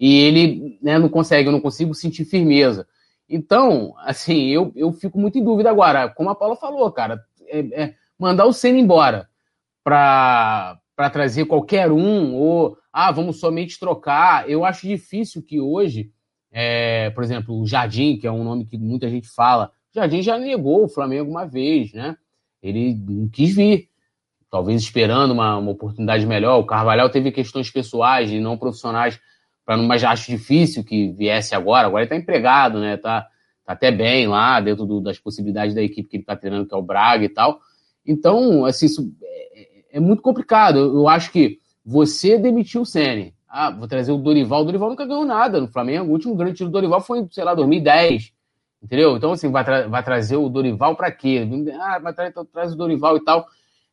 E 0.00 0.20
ele 0.20 0.78
né, 0.82 0.98
não 0.98 1.08
consegue, 1.08 1.48
eu 1.48 1.52
não 1.52 1.60
consigo 1.60 1.94
sentir 1.94 2.24
firmeza. 2.24 2.86
Então, 3.32 3.94
assim, 4.00 4.48
eu, 4.48 4.70
eu 4.76 4.92
fico 4.92 5.18
muito 5.18 5.38
em 5.38 5.42
dúvida 5.42 5.70
agora. 5.70 6.06
Como 6.10 6.28
a 6.28 6.34
Paula 6.34 6.54
falou, 6.54 6.92
cara, 6.92 7.18
é, 7.48 7.82
é 7.82 7.94
mandar 8.18 8.44
o 8.44 8.52
Senna 8.52 8.78
embora 8.78 9.26
para 9.82 10.78
trazer 11.10 11.46
qualquer 11.46 11.90
um, 11.90 12.34
ou, 12.34 12.76
ah, 12.92 13.10
vamos 13.10 13.40
somente 13.40 13.80
trocar. 13.80 14.48
Eu 14.50 14.66
acho 14.66 14.86
difícil 14.86 15.42
que 15.42 15.58
hoje, 15.58 16.12
é, 16.52 17.08
por 17.10 17.24
exemplo, 17.24 17.58
o 17.58 17.66
Jardim, 17.66 18.18
que 18.18 18.26
é 18.26 18.30
um 18.30 18.44
nome 18.44 18.66
que 18.66 18.76
muita 18.76 19.08
gente 19.08 19.28
fala, 19.28 19.72
o 19.90 19.94
Jardim 19.98 20.20
já 20.20 20.38
negou 20.38 20.84
o 20.84 20.88
Flamengo 20.88 21.30
uma 21.30 21.46
vez, 21.46 21.94
né? 21.94 22.14
Ele 22.62 22.94
não 22.94 23.28
quis 23.30 23.54
vir, 23.54 23.88
talvez 24.50 24.82
esperando 24.82 25.32
uma, 25.32 25.56
uma 25.56 25.70
oportunidade 25.70 26.26
melhor. 26.26 26.58
O 26.58 26.66
Carvalhal 26.66 27.08
teve 27.08 27.32
questões 27.32 27.70
pessoais 27.70 28.30
e 28.30 28.38
não 28.38 28.58
profissionais 28.58 29.18
para 29.64 29.76
não, 29.76 29.84
mas 29.84 30.02
acho 30.02 30.30
difícil 30.30 30.84
que 30.84 31.12
viesse 31.12 31.54
agora. 31.54 31.86
Agora 31.86 32.02
ele 32.02 32.06
está 32.06 32.16
empregado, 32.16 32.80
né? 32.80 32.96
Tá, 32.96 33.26
tá 33.64 33.72
até 33.72 33.90
bem 33.90 34.26
lá, 34.26 34.60
dentro 34.60 34.84
do, 34.84 35.00
das 35.00 35.18
possibilidades 35.18 35.74
da 35.74 35.82
equipe 35.82 36.08
que 36.08 36.16
ele 36.16 36.22
está 36.22 36.36
treinando, 36.36 36.66
que 36.66 36.74
é 36.74 36.76
o 36.76 36.82
Braga 36.82 37.24
e 37.24 37.28
tal. 37.28 37.60
Então, 38.04 38.64
assim, 38.64 38.86
isso 38.86 39.12
é, 39.22 39.96
é 39.98 40.00
muito 40.00 40.22
complicado. 40.22 40.78
Eu, 40.78 40.94
eu, 40.94 41.08
acho 41.08 41.30
que 41.30 41.58
você 41.84 42.38
demitiu 42.38 42.82
o 42.82 42.86
Sene. 42.86 43.34
Ah, 43.48 43.70
vou 43.70 43.86
trazer 43.86 44.12
o 44.12 44.18
Dorival. 44.18 44.62
O 44.62 44.64
Dorival 44.64 44.90
nunca 44.90 45.06
ganhou 45.06 45.24
nada 45.24 45.60
no 45.60 45.68
Flamengo. 45.68 46.08
O 46.08 46.12
último 46.12 46.34
grande 46.34 46.56
tiro 46.56 46.68
do 46.68 46.72
Dorival 46.72 47.00
foi, 47.00 47.26
sei 47.30 47.44
lá, 47.44 47.54
2010. 47.54 48.32
Entendeu? 48.82 49.16
Então, 49.16 49.32
assim, 49.32 49.50
vai, 49.50 49.64
tra 49.64 49.86
vai 49.86 50.02
trazer 50.02 50.36
o 50.36 50.48
Dorival 50.48 50.96
para 50.96 51.12
quê? 51.12 51.46
Ah, 51.80 52.00
vai 52.00 52.12
trazer 52.12 52.30
então, 52.30 52.44
traz 52.44 52.72
o 52.72 52.76
Dorival 52.76 53.16
e 53.16 53.24
tal. 53.24 53.46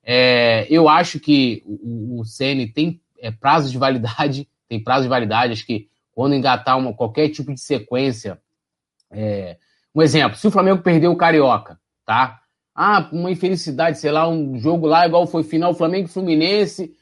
É, 0.03 0.65
eu 0.69 0.89
acho 0.89 1.19
que 1.19 1.61
o, 1.65 2.21
o 2.21 2.25
Ceni 2.25 2.67
tem 2.67 2.99
é, 3.19 3.29
prazo 3.29 3.69
de 3.69 3.77
validade 3.77 4.47
tem 4.69 4.81
prazo 4.81 5.03
de 5.03 5.09
validade, 5.09 5.51
acho 5.51 5.65
que 5.65 5.89
quando 6.11 6.35
engatar 6.35 6.77
uma, 6.77 6.93
qualquer 6.93 7.29
tipo 7.29 7.53
de 7.53 7.59
sequência. 7.59 8.39
É... 9.11 9.57
Um 9.93 10.01
exemplo, 10.01 10.37
se 10.37 10.47
o 10.47 10.51
Flamengo 10.51 10.83
perdeu 10.83 11.11
o 11.11 11.17
Carioca, 11.17 11.79
tá? 12.05 12.39
Ah, 12.75 13.09
uma 13.11 13.31
infelicidade, 13.31 13.97
sei 13.97 14.11
lá, 14.11 14.29
um 14.29 14.57
jogo 14.57 14.85
lá 14.85 15.05
igual 15.05 15.25
foi 15.25 15.43
final 15.43 15.73
Flamengo 15.73 16.07
e 16.07 16.11
Fluminense. 16.11 16.93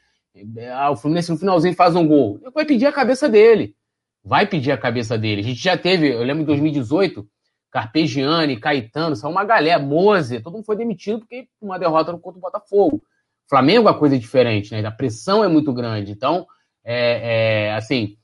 Ah, 0.72 0.90
o 0.90 0.96
Fluminense 0.96 1.30
no 1.30 1.38
finalzinho 1.38 1.74
faz 1.74 1.94
um 1.94 2.08
gol. 2.08 2.40
Vai 2.54 2.64
pedir 2.64 2.86
a 2.86 2.92
cabeça 2.92 3.28
dele. 3.28 3.76
Vai 4.24 4.46
pedir 4.46 4.72
a 4.72 4.78
cabeça 4.78 5.18
dele. 5.18 5.40
A 5.40 5.44
gente 5.44 5.62
já 5.62 5.76
teve, 5.76 6.12
eu 6.12 6.22
lembro 6.22 6.42
em 6.42 6.46
2018, 6.46 7.28
Carpegiani, 7.70 8.58
Caetano, 8.58 9.14
são 9.14 9.30
uma 9.30 9.44
galera, 9.44 9.78
Moze, 9.78 10.40
todo 10.40 10.54
mundo 10.54 10.64
foi 10.64 10.76
demitido 10.76 11.20
porque 11.20 11.46
uma 11.60 11.78
derrota 11.78 12.16
contra 12.18 12.38
o 12.38 12.42
Botafogo. 12.42 13.02
Flamengo 13.48 13.88
é 13.88 13.90
uma 13.92 13.98
coisa 13.98 14.18
diferente, 14.18 14.72
né? 14.72 14.84
A 14.86 14.90
pressão 14.90 15.44
é 15.44 15.48
muito 15.48 15.72
grande. 15.72 16.12
Então, 16.12 16.46
é, 16.84 17.66
é, 17.66 17.74
assim, 17.74 18.16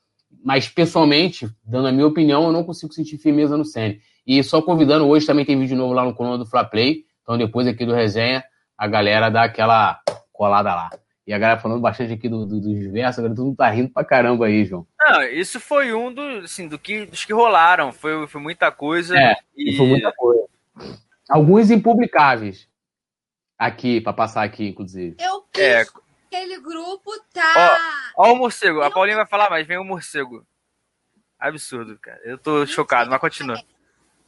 mas 0.44 0.68
pessoalmente, 0.68 1.48
dando 1.64 1.88
a 1.88 1.92
minha 1.92 2.06
opinião, 2.06 2.44
eu 2.44 2.52
não 2.52 2.64
consigo 2.64 2.92
sentir 2.92 3.18
firmeza 3.18 3.56
no 3.56 3.64
Senna. 3.64 3.96
E 4.26 4.42
só 4.42 4.60
convidando, 4.60 5.06
hoje 5.06 5.26
também 5.26 5.44
tem 5.44 5.58
vídeo 5.58 5.76
novo 5.76 5.92
lá 5.92 6.04
no 6.04 6.16
canal 6.16 6.38
do 6.38 6.46
Fla 6.46 6.64
Play. 6.64 7.04
Então, 7.22 7.38
depois 7.38 7.66
aqui 7.66 7.86
do 7.86 7.94
resenha, 7.94 8.44
a 8.76 8.86
galera 8.86 9.30
dá 9.30 9.44
aquela 9.44 10.00
colada 10.32 10.74
lá. 10.74 10.90
E 11.26 11.32
a 11.32 11.38
galera 11.38 11.60
falando 11.60 11.80
bastante 11.80 12.12
aqui 12.12 12.28
do, 12.28 12.44
do, 12.44 12.60
dos 12.60 12.92
versos, 12.92 13.18
agora 13.18 13.34
todo 13.34 13.46
mundo 13.46 13.56
tá 13.56 13.70
rindo 13.70 13.88
pra 13.88 14.04
caramba 14.04 14.46
aí, 14.46 14.64
João. 14.66 14.86
Não, 15.00 15.22
isso 15.22 15.58
foi 15.58 15.94
um 15.94 16.12
do, 16.12 16.20
assim, 16.44 16.68
do 16.68 16.78
que, 16.78 17.06
dos 17.06 17.24
que 17.24 17.32
rolaram. 17.32 17.92
Foi, 17.92 18.26
foi 18.26 18.40
muita 18.40 18.70
coisa. 18.70 19.18
É, 19.18 19.34
e... 19.56 19.74
foi 19.76 19.86
muita 19.86 20.12
coisa. 20.12 20.44
Alguns 21.30 21.70
impublicáveis. 21.70 22.68
Aqui, 23.58 24.00
pra 24.00 24.12
passar 24.12 24.42
aqui, 24.42 24.68
inclusive. 24.68 25.16
Eu 25.18 25.42
quis. 25.50 25.62
É. 25.62 25.84
Aquele 26.34 26.58
grupo 26.58 27.12
tá. 27.32 28.12
Ó, 28.16 28.24
ó 28.24 28.32
o 28.32 28.36
morcego. 28.36 28.82
A 28.82 28.90
Paulinha 28.90 29.16
vai 29.16 29.26
falar, 29.26 29.48
mas 29.48 29.64
vem 29.64 29.78
o 29.78 29.84
morcego. 29.84 30.44
Absurdo, 31.38 31.96
cara. 31.96 32.20
Eu 32.24 32.36
tô 32.36 32.66
chocado, 32.66 33.08
mas 33.08 33.20
continua. 33.20 33.62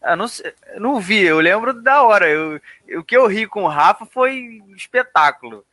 Eu 0.01 0.16
não, 0.16 0.27
eu 0.69 0.81
não 0.81 1.01
vi, 1.01 1.20
eu 1.23 1.41
lembro 1.41 1.74
da 1.74 2.05
hora. 2.05 2.28
Eu, 2.28 2.61
o 2.97 3.03
que 3.03 3.16
eu 3.16 3.27
ri 3.27 3.45
com 3.45 3.65
o 3.65 3.69
Rafa 3.69 4.07
foi 4.07 4.61
um 4.65 4.77
espetáculo. 4.77 5.66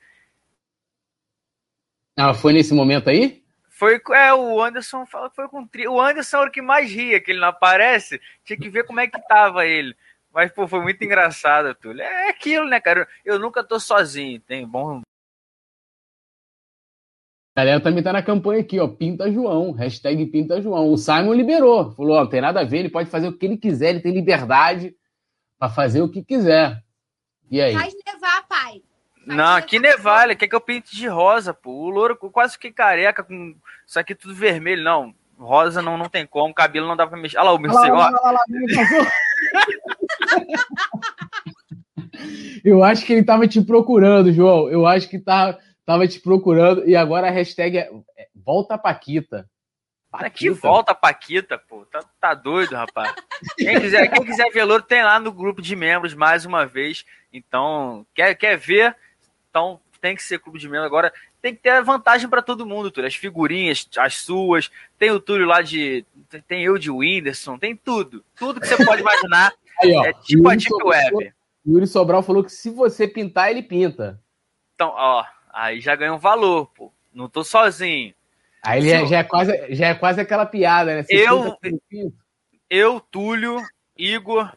Ah, 2.17 2.33
foi 2.33 2.51
nesse 2.51 2.73
momento 2.73 3.11
aí? 3.11 3.43
Foi, 3.69 4.01
é, 4.11 4.33
o 4.33 4.59
Anderson 4.59 5.05
fala 5.05 5.29
que 5.29 5.35
foi 5.35 5.47
com 5.47 5.67
o 5.89 6.01
Anderson 6.01 6.37
era 6.37 6.49
o 6.49 6.51
que 6.51 6.61
mais 6.63 6.91
ria, 6.91 7.19
que 7.19 7.31
ele 7.31 7.41
não 7.41 7.49
aparece. 7.49 8.19
Tinha 8.43 8.57
que 8.57 8.69
ver 8.69 8.85
como 8.85 8.99
é 8.99 9.07
que 9.07 9.21
tava 9.27 9.67
ele. 9.67 9.95
Mas, 10.33 10.51
pô, 10.51 10.67
foi 10.67 10.81
muito 10.81 11.03
engraçado, 11.03 11.75
Túlio. 11.75 12.01
É 12.01 12.29
aquilo, 12.29 12.67
né, 12.67 12.79
cara? 12.79 13.07
Eu 13.23 13.37
nunca 13.37 13.63
tô 13.63 13.79
sozinho. 13.79 14.39
Tem 14.39 14.65
bom. 14.65 15.03
A 17.55 17.61
galera 17.61 17.79
também 17.79 18.03
tá 18.03 18.11
na 18.11 18.23
campanha 18.23 18.61
aqui, 18.61 18.79
ó. 18.79 18.87
Pinta 18.87 19.31
João. 19.31 19.71
Hashtag 19.73 20.25
Pinta 20.27 20.59
João. 20.59 20.91
O 20.91 20.97
Simon 20.97 21.33
liberou. 21.33 21.91
Falou, 21.91 22.17
ó, 22.17 22.21
não 22.21 22.29
tem 22.29 22.41
nada 22.41 22.61
a 22.61 22.63
ver, 22.63 22.79
ele 22.79 22.89
pode 22.89 23.09
fazer 23.09 23.27
o 23.27 23.37
que 23.37 23.45
ele 23.45 23.57
quiser, 23.57 23.91
ele 23.91 23.99
tem 23.99 24.11
liberdade 24.11 24.95
para 25.59 25.69
fazer 25.69 26.01
o 26.01 26.09
que 26.09 26.23
quiser. 26.23 26.81
E 27.51 27.61
aí? 27.61 27.73
Faz 27.73 27.93
nevar, 28.05 28.47
pai. 28.47 28.81
Faz 29.25 29.37
não, 29.37 29.61
que 29.61 29.79
nevar, 29.79 30.25
ele 30.25 30.35
quer 30.35 30.47
que 30.47 30.55
eu 30.55 30.61
pinte 30.61 30.95
de 30.95 31.07
rosa, 31.07 31.53
pô. 31.53 31.71
O 31.71 31.89
louro 31.89 32.17
quase 32.17 32.57
que 32.57 32.71
careca, 32.71 33.23
com 33.23 33.55
isso 33.85 33.99
aqui 33.99 34.15
tudo 34.15 34.33
vermelho. 34.33 34.83
Não, 34.83 35.13
rosa 35.37 35.79
não, 35.79 35.95
não 35.95 36.09
tem 36.09 36.25
como, 36.25 36.53
cabelo 36.55 36.87
não 36.87 36.95
dá 36.97 37.05
pra 37.05 37.19
mexer. 37.19 37.37
Olha 37.37 37.51
lá 37.51 37.53
o 37.53 37.61
lá, 37.61 38.09
lá, 38.09 38.31
lá, 38.31 38.39
Eu 42.63 42.83
acho 42.83 43.05
que 43.05 43.13
ele 43.13 43.23
tava 43.23 43.47
te 43.47 43.61
procurando, 43.61 44.31
João. 44.31 44.69
Eu 44.69 44.87
acho 44.87 45.09
que 45.09 45.19
tá 45.19 45.57
Tava 45.85 46.07
te 46.07 46.19
procurando 46.19 46.87
e 46.87 46.95
agora 46.95 47.27
a 47.27 47.31
hashtag 47.31 47.77
é, 47.77 47.89
é 48.17 48.27
Volta 48.33 48.77
Paquita. 48.77 49.49
Paquita. 50.09 50.29
Que 50.31 50.49
volta 50.51 50.93
Paquita, 50.93 51.57
pô. 51.57 51.85
Tá, 51.85 52.03
tá 52.19 52.33
doido, 52.33 52.75
rapaz. 52.75 53.13
Quem 53.57 53.79
quiser, 53.79 54.07
quem 54.09 54.23
quiser 54.23 54.49
ver 54.51 54.63
louro, 54.63 54.83
tem 54.83 55.03
lá 55.03 55.19
no 55.19 55.31
grupo 55.31 55.61
de 55.61 55.75
membros 55.75 56.13
mais 56.13 56.45
uma 56.45 56.65
vez. 56.65 57.03
Então, 57.31 58.05
quer, 58.13 58.35
quer 58.35 58.57
ver? 58.57 58.95
Então 59.49 59.79
tem 59.99 60.15
que 60.15 60.23
ser 60.23 60.39
clube 60.39 60.59
de 60.59 60.67
membros. 60.67 60.85
Agora 60.85 61.11
tem 61.41 61.55
que 61.55 61.61
ter 61.61 61.81
vantagem 61.81 62.29
para 62.29 62.41
todo 62.41 62.65
mundo, 62.65 62.91
Túlio. 62.91 63.07
As 63.07 63.15
figurinhas, 63.15 63.89
as 63.97 64.17
suas. 64.17 64.69
Tem 64.99 65.11
o 65.11 65.19
Túlio 65.19 65.47
lá 65.47 65.61
de. 65.61 66.05
Tem 66.47 66.63
eu 66.63 66.77
de 66.77 66.91
Whindersson, 66.91 67.57
tem 67.57 67.75
tudo. 67.75 68.23
Tudo 68.35 68.61
que 68.61 68.67
você 68.67 68.85
pode 68.85 69.01
imaginar. 69.01 69.51
Aí, 69.81 69.95
ó, 69.95 70.05
é 70.05 70.13
tipo 70.13 70.47
a 70.47 70.55
Deep 70.55 70.83
Web. 70.83 71.33
Yuri 71.65 71.87
Sobral 71.87 72.21
falou 72.21 72.43
que 72.43 72.51
se 72.51 72.69
você 72.69 73.07
pintar, 73.07 73.49
ele 73.49 73.63
pinta. 73.63 74.21
Então, 74.75 74.93
ó, 74.95 75.25
Aí 75.53 75.79
já 75.79 75.95
ganha 75.95 76.13
um 76.13 76.17
valor, 76.17 76.65
pô. 76.75 76.91
Não 77.13 77.29
tô 77.29 77.43
sozinho. 77.43 78.13
Aí 78.63 78.79
ele 78.79 78.89
já, 78.89 79.05
já, 79.05 79.17
é 79.19 79.23
quase, 79.23 79.75
já 79.75 79.87
é 79.87 79.93
quase 79.93 80.19
aquela 80.19 80.45
piada, 80.45 80.95
né? 80.95 81.03
Você 81.03 81.15
eu, 81.15 81.57
eu, 82.69 82.99
Túlio, 82.99 83.61
Igor, 83.95 84.51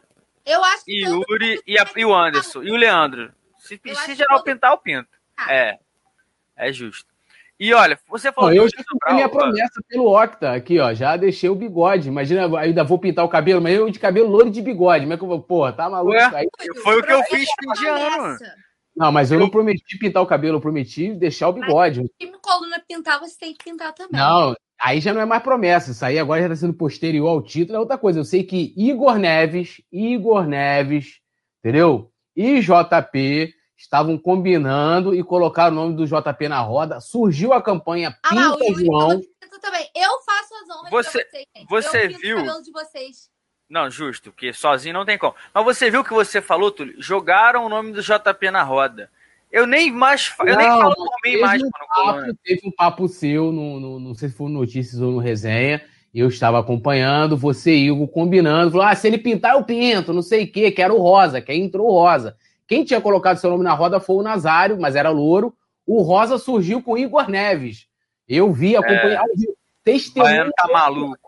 eu 0.47 0.63
acho 0.63 0.83
e 0.87 1.03
Yuri 1.03 1.61
e, 1.67 1.77
a, 1.77 1.85
e, 1.93 2.05
o 2.05 2.15
Anderson. 2.15 2.63
E 2.63 2.71
o 2.71 2.77
Leandro. 2.77 3.33
Se, 3.57 3.79
se 3.83 4.15
geral 4.15 4.41
pintar, 4.43 4.71
eu 4.71 4.77
pinto. 4.77 5.09
Ah. 5.35 5.53
É. 5.53 5.79
É 6.55 6.71
justo. 6.71 7.13
E 7.59 7.73
olha, 7.73 7.99
você 8.07 8.31
falou. 8.31 8.53
eu 8.53 8.69
já 8.69 8.77
cumpri 8.89 9.13
minha 9.15 9.27
promessa 9.27 9.81
pelo 9.89 10.15
Octa 10.15 10.53
aqui, 10.53 10.79
ó. 10.79 10.93
Já 10.93 11.17
deixei 11.17 11.49
o 11.49 11.55
bigode. 11.55 12.07
Imagina, 12.07 12.59
ainda 12.59 12.83
vou 12.83 12.97
pintar 12.97 13.25
o 13.25 13.29
cabelo, 13.29 13.61
mas 13.61 13.75
eu 13.75 13.89
de 13.89 13.99
cabelo 13.99 14.29
louro 14.29 14.49
de 14.49 14.61
bigode. 14.61 15.01
Como 15.01 15.13
é 15.13 15.17
que 15.17 15.23
eu 15.23 15.27
vou. 15.27 15.41
Porra, 15.41 15.73
tá 15.73 15.89
maluco? 15.89 16.15
Ué, 16.15 16.31
aí, 16.33 16.47
foi 16.81 16.99
o 16.99 17.03
que 17.03 17.11
eu 17.11 17.23
fiz 17.23 17.49
fim 17.59 17.81
de 17.81 17.87
ano. 17.87 18.37
Não, 18.97 19.11
mas 19.11 19.31
eu 19.31 19.39
não 19.39 19.47
prometi 19.47 19.97
pintar 19.99 20.23
o 20.23 20.27
cabelo, 20.27 20.57
eu 20.57 20.61
prometi 20.61 21.13
deixar 21.13 21.49
o 21.49 21.53
bigode. 21.53 22.01
Se 22.19 22.25
me 22.25 22.39
coluna 22.39 22.81
pintar, 22.87 23.19
você 23.19 23.37
tem 23.37 23.53
que 23.53 23.63
pintar 23.63 23.93
também. 23.93 24.19
Não, 24.19 24.55
aí 24.81 24.99
já 24.99 25.13
não 25.13 25.21
é 25.21 25.25
mais 25.25 25.43
promessa. 25.43 25.91
Isso 25.91 26.03
aí 26.03 26.17
agora 26.17 26.41
já 26.41 26.47
está 26.47 26.55
sendo 26.55 26.73
posterior 26.73 27.29
ao 27.29 27.43
título. 27.43 27.77
É 27.77 27.79
outra 27.79 27.95
coisa. 27.95 28.19
Eu 28.19 28.25
sei 28.25 28.43
que 28.43 28.73
Igor 28.75 29.19
Neves, 29.19 29.81
Igor 29.91 30.47
Neves, 30.47 31.19
entendeu? 31.59 32.11
E 32.35 32.59
JP 32.59 33.53
estavam 33.77 34.17
combinando 34.17 35.13
e 35.13 35.23
colocaram 35.23 35.77
o 35.77 35.79
nome 35.79 35.95
do 35.95 36.07
JP 36.07 36.49
na 36.49 36.59
roda. 36.61 36.99
Surgiu 36.99 37.53
a 37.53 37.61
campanha 37.61 38.17
ah, 38.23 38.29
Pinta 38.29 38.41
lá, 38.41 38.79
João. 38.79 39.21
Também. 39.61 39.89
Eu 39.95 40.21
faço 40.21 40.53
as 40.55 40.69
honras 40.75 40.91
você, 40.91 41.25
vocês, 41.69 42.13
Você 42.13 42.19
viu? 42.19 42.37
Não, 43.69 43.89
justo, 43.91 44.31
porque 44.31 44.53
sozinho 44.53 44.93
não 44.93 45.05
tem 45.05 45.17
como. 45.17 45.35
Mas 45.53 45.63
você 45.65 45.91
viu 45.91 46.01
o 46.01 46.03
que 46.03 46.13
você 46.13 46.41
falou, 46.41 46.71
Túlio? 46.71 46.95
Jogaram 46.99 47.65
o 47.65 47.69
nome 47.69 47.91
do 47.91 48.01
JP 48.01 48.49
na 48.49 48.63
roda. 48.63 49.09
Eu 49.51 49.67
nem 49.67 49.91
mais. 49.91 50.33
Eu 50.39 50.45
não, 50.45 50.57
nem 50.57 50.67
falo 50.67 50.95
por 50.95 51.15
mim 51.23 51.37
mais 51.37 51.61
um 51.61 51.69
papo, 51.69 52.37
Teve 52.43 52.61
um 52.65 52.71
papo 52.71 53.07
seu, 53.07 53.51
no, 53.51 53.79
no, 53.79 53.99
não 53.99 54.13
sei 54.15 54.29
se 54.29 54.35
foi 54.35 54.49
no 54.49 54.59
Notícias 54.59 55.01
ou 55.01 55.11
no 55.11 55.19
Resenha. 55.19 55.81
Eu 56.13 56.29
estava 56.29 56.59
acompanhando, 56.59 57.37
você 57.37 57.71
e 57.71 57.87
Igor 57.87 58.07
combinando. 58.07 58.71
Falou: 58.71 58.85
ah, 58.85 58.95
se 58.95 59.07
ele 59.07 59.17
pintar, 59.17 59.55
eu 59.55 59.63
pinto, 59.63 60.13
não 60.13 60.21
sei 60.21 60.45
o 60.45 60.51
quê, 60.51 60.71
quero 60.71 60.95
o 60.95 61.01
rosa, 61.01 61.41
que 61.41 61.51
aí 61.51 61.59
entrou 61.59 61.87
o 61.87 61.91
rosa. 61.91 62.35
Quem 62.67 62.83
tinha 62.83 62.99
colocado 62.99 63.37
seu 63.37 63.49
nome 63.49 63.63
na 63.63 63.73
roda 63.73 63.99
foi 63.99 64.15
o 64.17 64.23
Nazário, 64.23 64.79
mas 64.79 64.95
era 64.95 65.09
louro. 65.09 65.53
O 65.85 66.01
rosa 66.01 66.37
surgiu 66.37 66.81
com 66.81 66.93
o 66.93 66.97
Igor 66.97 67.29
Neves. 67.29 67.87
Eu 68.27 68.51
vi, 68.51 68.75
acompanhei 68.75 69.15
é. 69.15 69.21
Testemunho. 69.83 70.51
tá 70.55 70.67
maluco 70.67 71.26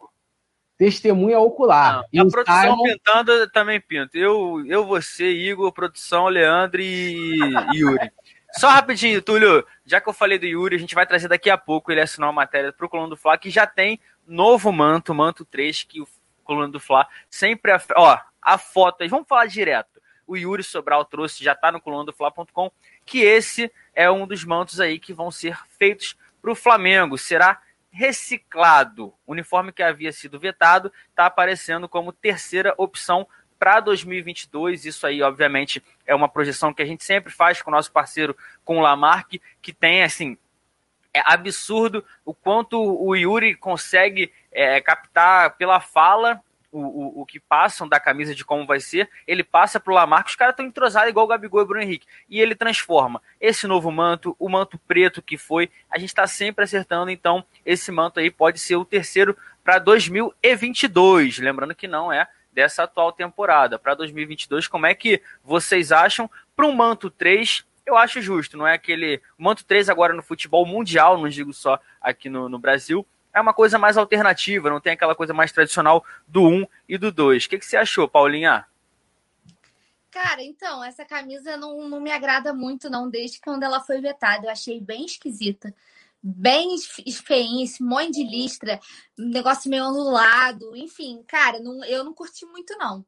testemunha 0.79 1.37
ocular. 1.37 2.05
Não, 2.11 2.25
a 2.25 2.31
produção 2.31 2.61
Simon... 2.61 2.83
pintando 2.83 3.49
também 3.51 3.81
pinta. 3.81 4.17
Eu, 4.17 4.63
eu, 4.65 4.85
você, 4.85 5.29
Igor, 5.29 5.73
produção, 5.73 6.27
Leandro 6.27 6.81
e 6.81 7.37
Yuri. 7.75 8.09
Só 8.53 8.69
rapidinho, 8.69 9.21
Túlio, 9.21 9.63
já 9.85 9.99
que 9.99 10.07
eu 10.07 10.13
falei 10.13 10.39
do 10.39 10.45
Yuri, 10.45 10.77
a 10.77 10.79
gente 10.79 10.95
vai 10.95 11.05
trazer 11.05 11.27
daqui 11.27 11.49
a 11.49 11.57
pouco 11.57 11.91
ele 11.91 11.99
assinar 11.99 12.29
uma 12.29 12.33
matéria 12.41 12.71
pro 12.71 12.87
Coluna 12.87 13.09
do 13.09 13.17
Fla, 13.17 13.37
que 13.37 13.49
já 13.49 13.67
tem 13.67 13.99
novo 14.25 14.71
manto, 14.71 15.13
manto 15.13 15.43
3, 15.43 15.83
que 15.83 16.01
o 16.01 16.07
Coluna 16.45 16.69
do 16.69 16.79
Fla 16.79 17.05
sempre... 17.29 17.73
Ó, 17.95 18.17
a 18.41 18.57
foto, 18.57 19.07
vamos 19.09 19.27
falar 19.27 19.47
direto. 19.47 20.01
O 20.25 20.37
Yuri 20.37 20.63
Sobral 20.63 21.03
trouxe, 21.03 21.43
já 21.43 21.53
tá 21.53 21.73
no 21.73 21.81
colunadofla.com, 21.81 22.71
que 23.05 23.19
esse 23.19 23.69
é 23.93 24.09
um 24.09 24.25
dos 24.25 24.45
mantos 24.45 24.79
aí 24.79 24.97
que 24.97 25.11
vão 25.11 25.29
ser 25.29 25.59
feitos 25.77 26.15
pro 26.41 26.55
Flamengo. 26.55 27.17
Será 27.17 27.61
reciclado. 27.91 29.13
O 29.25 29.31
uniforme 29.31 29.71
que 29.71 29.83
havia 29.83 30.11
sido 30.11 30.39
vetado 30.39 30.91
está 31.09 31.25
aparecendo 31.25 31.89
como 31.89 32.13
terceira 32.13 32.73
opção 32.77 33.27
para 33.57 33.79
2022. 33.79 34.85
Isso 34.85 35.05
aí, 35.05 35.21
obviamente, 35.21 35.83
é 36.05 36.15
uma 36.15 36.29
projeção 36.29 36.73
que 36.73 36.81
a 36.81 36.85
gente 36.85 37.03
sempre 37.03 37.31
faz 37.31 37.61
com 37.61 37.69
o 37.69 37.73
nosso 37.73 37.91
parceiro, 37.91 38.35
com 38.63 38.77
o 38.77 38.81
Lamarck, 38.81 39.41
que 39.61 39.73
tem, 39.73 40.03
assim, 40.03 40.37
é 41.13 41.21
absurdo 41.25 42.05
o 42.23 42.33
quanto 42.33 42.79
o 42.79 43.15
Yuri 43.15 43.55
consegue 43.55 44.31
é, 44.51 44.79
captar 44.79 45.57
pela 45.57 45.79
fala 45.79 46.41
o, 46.71 46.79
o, 46.79 47.21
o, 47.21 47.25
que 47.25 47.39
passam 47.39 47.87
da 47.87 47.99
camisa 47.99 48.35
de 48.35 48.45
como 48.45 48.65
vai 48.65 48.79
ser, 48.79 49.09
ele 49.25 49.43
passa 49.43 49.79
pro 49.79 49.93
Lamarck, 49.93 50.29
os 50.29 50.35
caras 50.35 50.53
estão 50.53 50.65
entrosados 50.65 51.09
igual 51.09 51.25
o 51.25 51.29
Gabigol 51.29 51.61
e 51.61 51.63
o 51.63 51.67
Bruno 51.67 51.83
Henrique. 51.83 52.07
E 52.29 52.39
ele 52.39 52.55
transforma 52.55 53.21
esse 53.39 53.67
novo 53.67 53.91
manto, 53.91 54.35
o 54.39 54.49
manto 54.49 54.77
preto 54.77 55.21
que 55.21 55.37
foi, 55.37 55.69
a 55.89 55.97
gente 55.97 56.09
está 56.09 56.27
sempre 56.27 56.63
acertando, 56.63 57.11
então 57.11 57.43
esse 57.65 57.91
manto 57.91 58.19
aí 58.19 58.29
pode 58.29 58.59
ser 58.59 58.75
o 58.75 58.85
terceiro 58.85 59.35
para 59.63 59.79
2022. 59.79 61.39
Lembrando 61.39 61.75
que 61.75 61.87
não 61.87 62.11
é 62.11 62.27
dessa 62.51 62.83
atual 62.83 63.11
temporada. 63.11 63.79
Para 63.79 63.95
2022, 63.95 64.67
como 64.67 64.85
é 64.85 64.93
que 64.93 65.21
vocês 65.43 65.91
acham? 65.91 66.29
Para 66.55 66.65
um 66.65 66.75
manto 66.75 67.09
3, 67.09 67.65
eu 67.85 67.97
acho 67.97 68.21
justo, 68.21 68.57
não 68.57 68.67
é 68.67 68.73
aquele. 68.73 69.21
O 69.37 69.43
manto 69.43 69.65
3 69.65 69.89
agora 69.89 70.13
no 70.13 70.21
futebol 70.21 70.65
mundial, 70.65 71.17
não 71.17 71.29
digo 71.29 71.53
só 71.53 71.79
aqui 72.01 72.29
no, 72.29 72.49
no 72.49 72.59
Brasil 72.59 73.05
é 73.33 73.39
uma 73.39 73.53
coisa 73.53 73.77
mais 73.77 73.97
alternativa, 73.97 74.69
não 74.69 74.81
tem 74.81 74.93
aquela 74.93 75.15
coisa 75.15 75.33
mais 75.33 75.51
tradicional 75.51 76.03
do 76.27 76.43
1 76.43 76.67
e 76.87 76.97
do 76.97 77.11
2. 77.11 77.45
O 77.45 77.49
que, 77.49 77.59
que 77.59 77.65
você 77.65 77.77
achou, 77.77 78.07
Paulinha? 78.07 78.65
Cara, 80.11 80.41
então, 80.41 80.83
essa 80.83 81.05
camisa 81.05 81.55
não, 81.55 81.87
não 81.87 82.01
me 82.01 82.11
agrada 82.11 82.53
muito, 82.53 82.89
não, 82.89 83.09
desde 83.09 83.39
quando 83.39 83.63
ela 83.63 83.79
foi 83.79 84.01
vetada. 84.01 84.47
Eu 84.47 84.51
achei 84.51 84.81
bem 84.81 85.05
esquisita. 85.05 85.73
Bem 86.21 86.75
feinha, 87.25 87.63
esse 87.63 87.81
monte 87.81 88.11
de 88.11 88.23
listra, 88.23 88.77
negócio 89.17 89.69
meio 89.69 89.85
anulado, 89.85 90.75
enfim, 90.75 91.23
cara, 91.25 91.61
não, 91.61 91.81
eu 91.85 92.03
não 92.03 92.13
curti 92.13 92.45
muito, 92.45 92.77
não. 92.77 93.05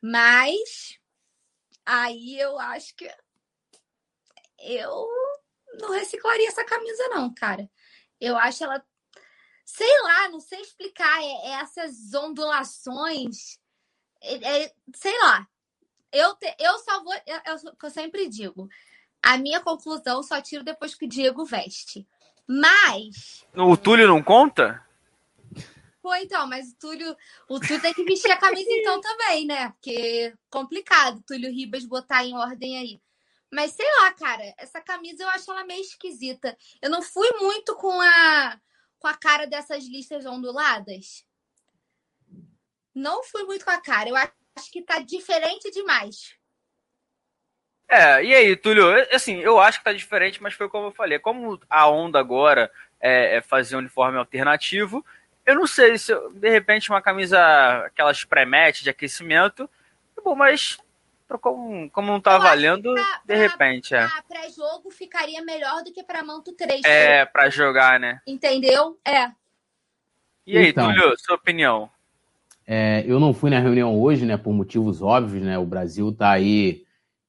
Mas 0.00 0.96
aí 1.84 2.38
eu 2.38 2.56
acho 2.60 2.94
que 2.94 3.10
eu 4.60 5.08
não 5.80 5.90
reciclaria 5.90 6.48
essa 6.48 6.64
camisa, 6.64 7.08
não, 7.08 7.32
cara. 7.34 7.68
Eu 8.20 8.36
acho 8.36 8.64
ela. 8.64 8.84
Sei 9.66 10.02
lá, 10.02 10.28
não 10.28 10.38
sei 10.38 10.60
explicar. 10.60 11.20
É, 11.20 11.48
é 11.48 11.50
essas 11.60 12.14
ondulações. 12.14 13.58
É, 14.22 14.62
é, 14.62 14.72
sei 14.94 15.18
lá. 15.18 15.46
Eu, 16.12 16.36
te, 16.36 16.54
eu 16.60 16.78
só 16.78 17.02
vou. 17.02 17.12
É, 17.12 17.22
é 17.26 17.54
o 17.54 17.76
que 17.76 17.84
eu 17.86 17.90
sempre 17.90 18.28
digo. 18.28 18.68
A 19.20 19.36
minha 19.36 19.60
conclusão 19.60 20.22
só 20.22 20.40
tiro 20.40 20.62
depois 20.62 20.94
que 20.94 21.04
o 21.04 21.08
Diego 21.08 21.44
veste. 21.44 22.06
Mas. 22.46 23.44
O 23.54 23.76
Túlio 23.76 24.06
não 24.06 24.22
conta? 24.22 24.80
Pô, 26.00 26.14
então, 26.14 26.46
mas 26.46 26.70
o 26.70 26.76
Túlio, 26.76 27.16
o 27.48 27.58
Túlio 27.58 27.82
tem 27.82 27.92
que 27.92 28.04
vestir 28.04 28.30
a 28.30 28.36
camisa 28.36 28.70
então 28.70 29.00
também, 29.00 29.44
né? 29.44 29.70
Porque 29.70 30.32
complicado, 30.48 31.20
Túlio 31.26 31.50
Ribas 31.50 31.84
botar 31.84 32.24
em 32.24 32.36
ordem 32.36 32.78
aí. 32.78 33.00
Mas 33.52 33.72
sei 33.72 33.86
lá, 34.00 34.12
cara, 34.12 34.54
essa 34.58 34.80
camisa 34.80 35.24
eu 35.24 35.28
acho 35.30 35.50
ela 35.50 35.64
meio 35.64 35.80
esquisita. 35.80 36.56
Eu 36.80 36.88
não 36.88 37.02
fui 37.02 37.28
muito 37.40 37.74
com 37.74 38.00
a 38.00 38.60
com 38.98 39.08
a 39.08 39.14
cara 39.14 39.46
dessas 39.46 39.84
listas 39.84 40.26
onduladas. 40.26 41.24
Não 42.94 43.22
fui 43.22 43.44
muito 43.44 43.64
com 43.64 43.70
a 43.70 43.80
cara. 43.80 44.08
Eu 44.08 44.16
acho 44.16 44.32
que 44.72 44.82
tá 44.82 44.98
diferente 45.00 45.70
demais. 45.70 46.34
É, 47.88 48.24
e 48.24 48.34
aí, 48.34 48.56
Túlio? 48.56 48.86
Assim, 49.12 49.38
eu 49.38 49.60
acho 49.60 49.78
que 49.78 49.84
tá 49.84 49.92
diferente, 49.92 50.42
mas 50.42 50.54
foi 50.54 50.68
como 50.68 50.88
eu 50.88 50.92
falei. 50.92 51.18
Como 51.18 51.60
a 51.68 51.88
onda 51.88 52.18
agora 52.18 52.70
é, 53.00 53.36
é 53.36 53.40
fazer 53.40 53.76
um 53.76 53.80
uniforme 53.80 54.18
alternativo, 54.18 55.04
eu 55.44 55.54
não 55.54 55.66
sei 55.66 55.96
se, 55.96 56.12
eu, 56.12 56.32
de 56.32 56.50
repente, 56.50 56.90
uma 56.90 57.00
camisa, 57.00 57.38
aquelas 57.86 58.24
pré-match 58.24 58.82
de 58.82 58.90
aquecimento, 58.90 59.70
bom, 60.26 60.34
mas 60.34 60.78
como, 61.40 61.90
como 61.90 62.08
não 62.08 62.20
tá 62.20 62.34
eu 62.34 62.40
valendo, 62.40 62.94
pra, 62.94 63.20
de 63.24 63.34
repente, 63.34 63.88
pra, 63.90 64.04
é. 64.04 64.08
pré-jogo 64.28 64.90
ficaria 64.90 65.42
melhor 65.42 65.82
do 65.82 65.92
que 65.92 66.02
pra 66.02 66.22
Manto 66.22 66.52
3. 66.52 66.84
É, 66.84 67.18
né? 67.18 67.26
pra 67.26 67.50
jogar, 67.50 67.98
né? 67.98 68.20
Entendeu? 68.26 68.96
É. 69.04 69.30
E 70.46 70.56
aí, 70.56 70.68
então, 70.68 70.86
Túlio, 70.86 71.14
sua 71.18 71.34
opinião? 71.34 71.90
É, 72.64 73.04
eu 73.06 73.18
não 73.18 73.34
fui 73.34 73.50
na 73.50 73.58
reunião 73.58 74.00
hoje, 74.00 74.24
né, 74.24 74.36
por 74.36 74.52
motivos 74.52 75.02
óbvios, 75.02 75.42
né? 75.42 75.58
O 75.58 75.66
Brasil 75.66 76.12
tá 76.12 76.30
aí 76.30 76.84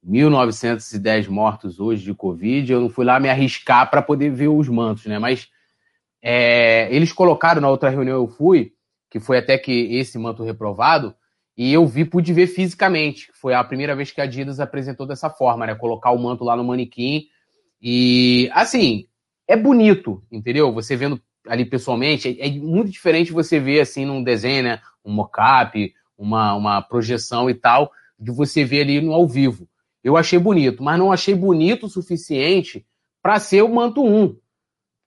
1.910 0.07 1.27
mortos 1.27 1.79
hoje 1.79 2.03
de 2.03 2.13
Covid. 2.13 2.71
Eu 2.71 2.81
não 2.81 2.89
fui 2.89 3.05
lá 3.05 3.19
me 3.19 3.29
arriscar 3.29 3.89
para 3.89 4.01
poder 4.01 4.29
ver 4.31 4.47
os 4.47 4.69
mantos, 4.69 5.05
né? 5.05 5.19
Mas 5.19 5.49
é, 6.21 6.93
eles 6.93 7.11
colocaram 7.11 7.61
na 7.61 7.69
outra 7.69 7.89
reunião 7.89 8.17
eu 8.17 8.27
fui, 8.27 8.73
que 9.09 9.19
foi 9.19 9.37
até 9.37 9.57
que 9.57 9.95
esse 9.95 10.17
manto 10.17 10.43
reprovado, 10.43 11.15
e 11.57 11.73
eu 11.73 11.87
vi, 11.87 12.05
pude 12.05 12.31
ver 12.31 12.45
fisicamente. 12.45 13.31
Foi 13.33 13.55
a 13.55 13.63
primeira 13.63 13.95
vez 13.95 14.11
que 14.11 14.21
a 14.21 14.25
Adidas 14.25 14.59
apresentou 14.59 15.07
dessa 15.07 15.27
forma, 15.27 15.65
né? 15.65 15.73
Colocar 15.73 16.11
o 16.11 16.19
manto 16.19 16.43
lá 16.43 16.55
no 16.55 16.63
manequim. 16.63 17.25
E, 17.81 18.47
assim, 18.53 19.07
é 19.47 19.57
bonito, 19.57 20.23
entendeu? 20.31 20.71
Você 20.71 20.95
vendo 20.95 21.19
ali 21.47 21.65
pessoalmente, 21.65 22.37
é, 22.39 22.47
é 22.47 22.51
muito 22.51 22.91
diferente 22.91 23.31
você 23.31 23.59
ver, 23.59 23.79
assim, 23.79 24.05
num 24.05 24.21
desenho, 24.21 24.63
né? 24.63 24.81
Um 25.03 25.11
mock-up, 25.11 25.93
uma, 26.15 26.53
uma 26.53 26.81
projeção 26.81 27.49
e 27.49 27.55
tal, 27.55 27.91
de 28.19 28.31
você 28.31 28.63
ver 28.63 28.81
ali 28.81 29.01
no 29.01 29.13
ao 29.13 29.27
vivo. 29.27 29.67
Eu 30.03 30.15
achei 30.15 30.37
bonito, 30.37 30.83
mas 30.83 30.99
não 30.99 31.11
achei 31.11 31.33
bonito 31.33 31.87
o 31.87 31.89
suficiente 31.89 32.85
para 33.19 33.39
ser 33.39 33.63
o 33.63 33.73
manto 33.73 34.05
1. 34.05 34.25
O 34.25 34.37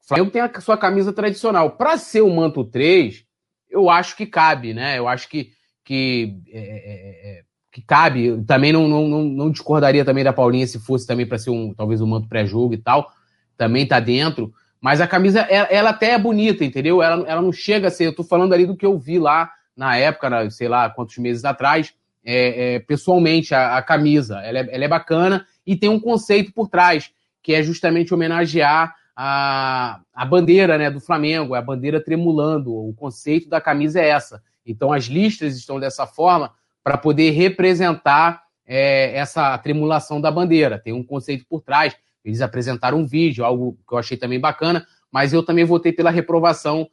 Flamengo 0.00 0.30
tem 0.32 0.42
a 0.42 0.60
sua 0.60 0.76
camisa 0.76 1.12
tradicional. 1.12 1.70
Para 1.76 1.96
ser 1.96 2.22
o 2.22 2.30
manto 2.30 2.64
3, 2.64 3.24
eu 3.68 3.88
acho 3.88 4.16
que 4.16 4.26
cabe, 4.26 4.74
né? 4.74 4.98
Eu 4.98 5.06
acho 5.06 5.28
que 5.28 5.52
que, 5.90 6.36
é, 6.52 6.58
é, 6.60 7.30
é, 7.30 7.42
que 7.72 7.82
cabe. 7.82 8.44
Também 8.44 8.72
não, 8.72 8.86
não, 8.86 9.08
não, 9.08 9.24
não, 9.24 9.50
discordaria 9.50 10.04
também 10.04 10.22
da 10.22 10.32
Paulinha 10.32 10.64
se 10.64 10.78
fosse 10.78 11.04
também 11.04 11.26
para 11.26 11.36
ser 11.36 11.50
um 11.50 11.74
talvez 11.74 12.00
um 12.00 12.06
manto 12.06 12.28
pré-jogo 12.28 12.74
e 12.74 12.78
tal. 12.78 13.10
Também 13.56 13.84
tá 13.84 13.98
dentro. 13.98 14.52
Mas 14.80 15.00
a 15.00 15.08
camisa, 15.08 15.40
ela, 15.40 15.66
ela, 15.66 15.90
até 15.90 16.12
é 16.12 16.18
bonita, 16.18 16.64
entendeu? 16.64 17.02
Ela, 17.02 17.28
ela 17.28 17.42
não 17.42 17.50
chega 17.50 17.88
a 17.88 17.90
ser. 17.90 18.06
Eu 18.06 18.14
tô 18.14 18.22
falando 18.22 18.52
ali 18.52 18.66
do 18.66 18.76
que 18.76 18.86
eu 18.86 18.96
vi 19.00 19.18
lá 19.18 19.50
na 19.76 19.96
época, 19.96 20.48
sei 20.50 20.68
lá 20.68 20.88
quantos 20.88 21.18
meses 21.18 21.44
atrás, 21.44 21.92
é, 22.24 22.74
é, 22.74 22.78
pessoalmente, 22.78 23.52
a, 23.52 23.76
a, 23.76 23.82
camisa. 23.82 24.38
Ela 24.44 24.60
é, 24.60 24.68
ela 24.70 24.84
é 24.84 24.88
bacana 24.88 25.44
e 25.66 25.74
tem 25.74 25.90
um 25.90 25.98
conceito 25.98 26.52
por 26.52 26.68
trás, 26.68 27.10
que 27.42 27.52
é 27.52 27.64
justamente 27.64 28.14
homenagear 28.14 28.94
a, 29.16 29.98
a 30.14 30.24
bandeira 30.24 30.78
né, 30.78 30.88
do 30.88 31.00
Flamengo, 31.00 31.56
a 31.56 31.60
bandeira 31.60 32.00
tremulando. 32.00 32.72
O 32.72 32.94
conceito 32.94 33.48
da 33.48 33.60
camisa 33.60 34.00
é 34.00 34.10
essa. 34.10 34.40
Então, 34.70 34.92
as 34.92 35.04
listas 35.04 35.56
estão 35.56 35.80
dessa 35.80 36.06
forma 36.06 36.52
para 36.82 36.96
poder 36.96 37.30
representar 37.30 38.42
é, 38.66 39.16
essa 39.16 39.56
tremulação 39.58 40.20
da 40.20 40.30
bandeira. 40.30 40.78
Tem 40.78 40.92
um 40.92 41.02
conceito 41.02 41.44
por 41.48 41.60
trás. 41.60 41.96
Eles 42.24 42.40
apresentaram 42.40 42.98
um 42.98 43.06
vídeo, 43.06 43.44
algo 43.44 43.76
que 43.86 43.94
eu 43.94 43.98
achei 43.98 44.16
também 44.16 44.38
bacana, 44.38 44.86
mas 45.10 45.32
eu 45.32 45.42
também 45.42 45.64
votei 45.64 45.92
pela 45.92 46.10
reprovação 46.10 46.88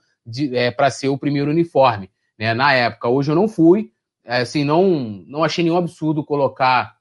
é, 0.53 0.71
para 0.71 0.89
ser 0.89 1.09
o 1.09 1.17
primeiro 1.17 1.51
uniforme. 1.51 2.09
Né? 2.37 2.53
Na 2.53 2.73
época, 2.73 3.07
hoje 3.07 3.31
eu 3.31 3.35
não 3.35 3.47
fui, 3.47 3.91
é, 4.25 4.37
assim, 4.37 4.63
não, 4.63 5.23
não 5.27 5.43
achei 5.43 5.63
nenhum 5.63 5.77
absurdo 5.77 6.23
colocar 6.23 6.97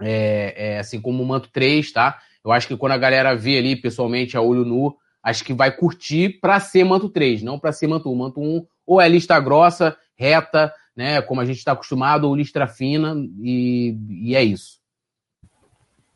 é, 0.00 0.54
é, 0.56 0.78
assim 0.78 1.00
como 1.00 1.22
o 1.22 1.26
manto 1.26 1.48
3, 1.52 1.92
tá? 1.92 2.18
Eu 2.44 2.52
acho 2.52 2.66
que 2.66 2.76
quando 2.76 2.92
a 2.92 2.98
galera 2.98 3.34
vê 3.34 3.58
ali 3.58 3.76
pessoalmente 3.76 4.36
a 4.36 4.40
olho 4.40 4.64
nu, 4.64 4.96
acho 5.22 5.44
que 5.44 5.52
vai 5.52 5.70
curtir 5.70 6.40
para 6.40 6.58
ser 6.58 6.84
manto 6.84 7.08
3, 7.08 7.42
não 7.42 7.58
para 7.58 7.72
ser 7.72 7.86
manto 7.86 8.10
1. 8.10 8.16
Manto 8.16 8.40
1 8.40 8.66
ou 8.90 9.00
é 9.00 9.08
lista 9.08 9.38
grossa, 9.38 9.96
reta, 10.16 10.74
né, 10.96 11.22
como 11.22 11.40
a 11.40 11.44
gente 11.44 11.58
está 11.58 11.70
acostumado, 11.70 12.26
ou 12.26 12.34
lista 12.34 12.66
fina, 12.66 13.14
e, 13.40 13.96
e, 14.08 14.34
é 14.34 14.42
isso. 14.42 14.80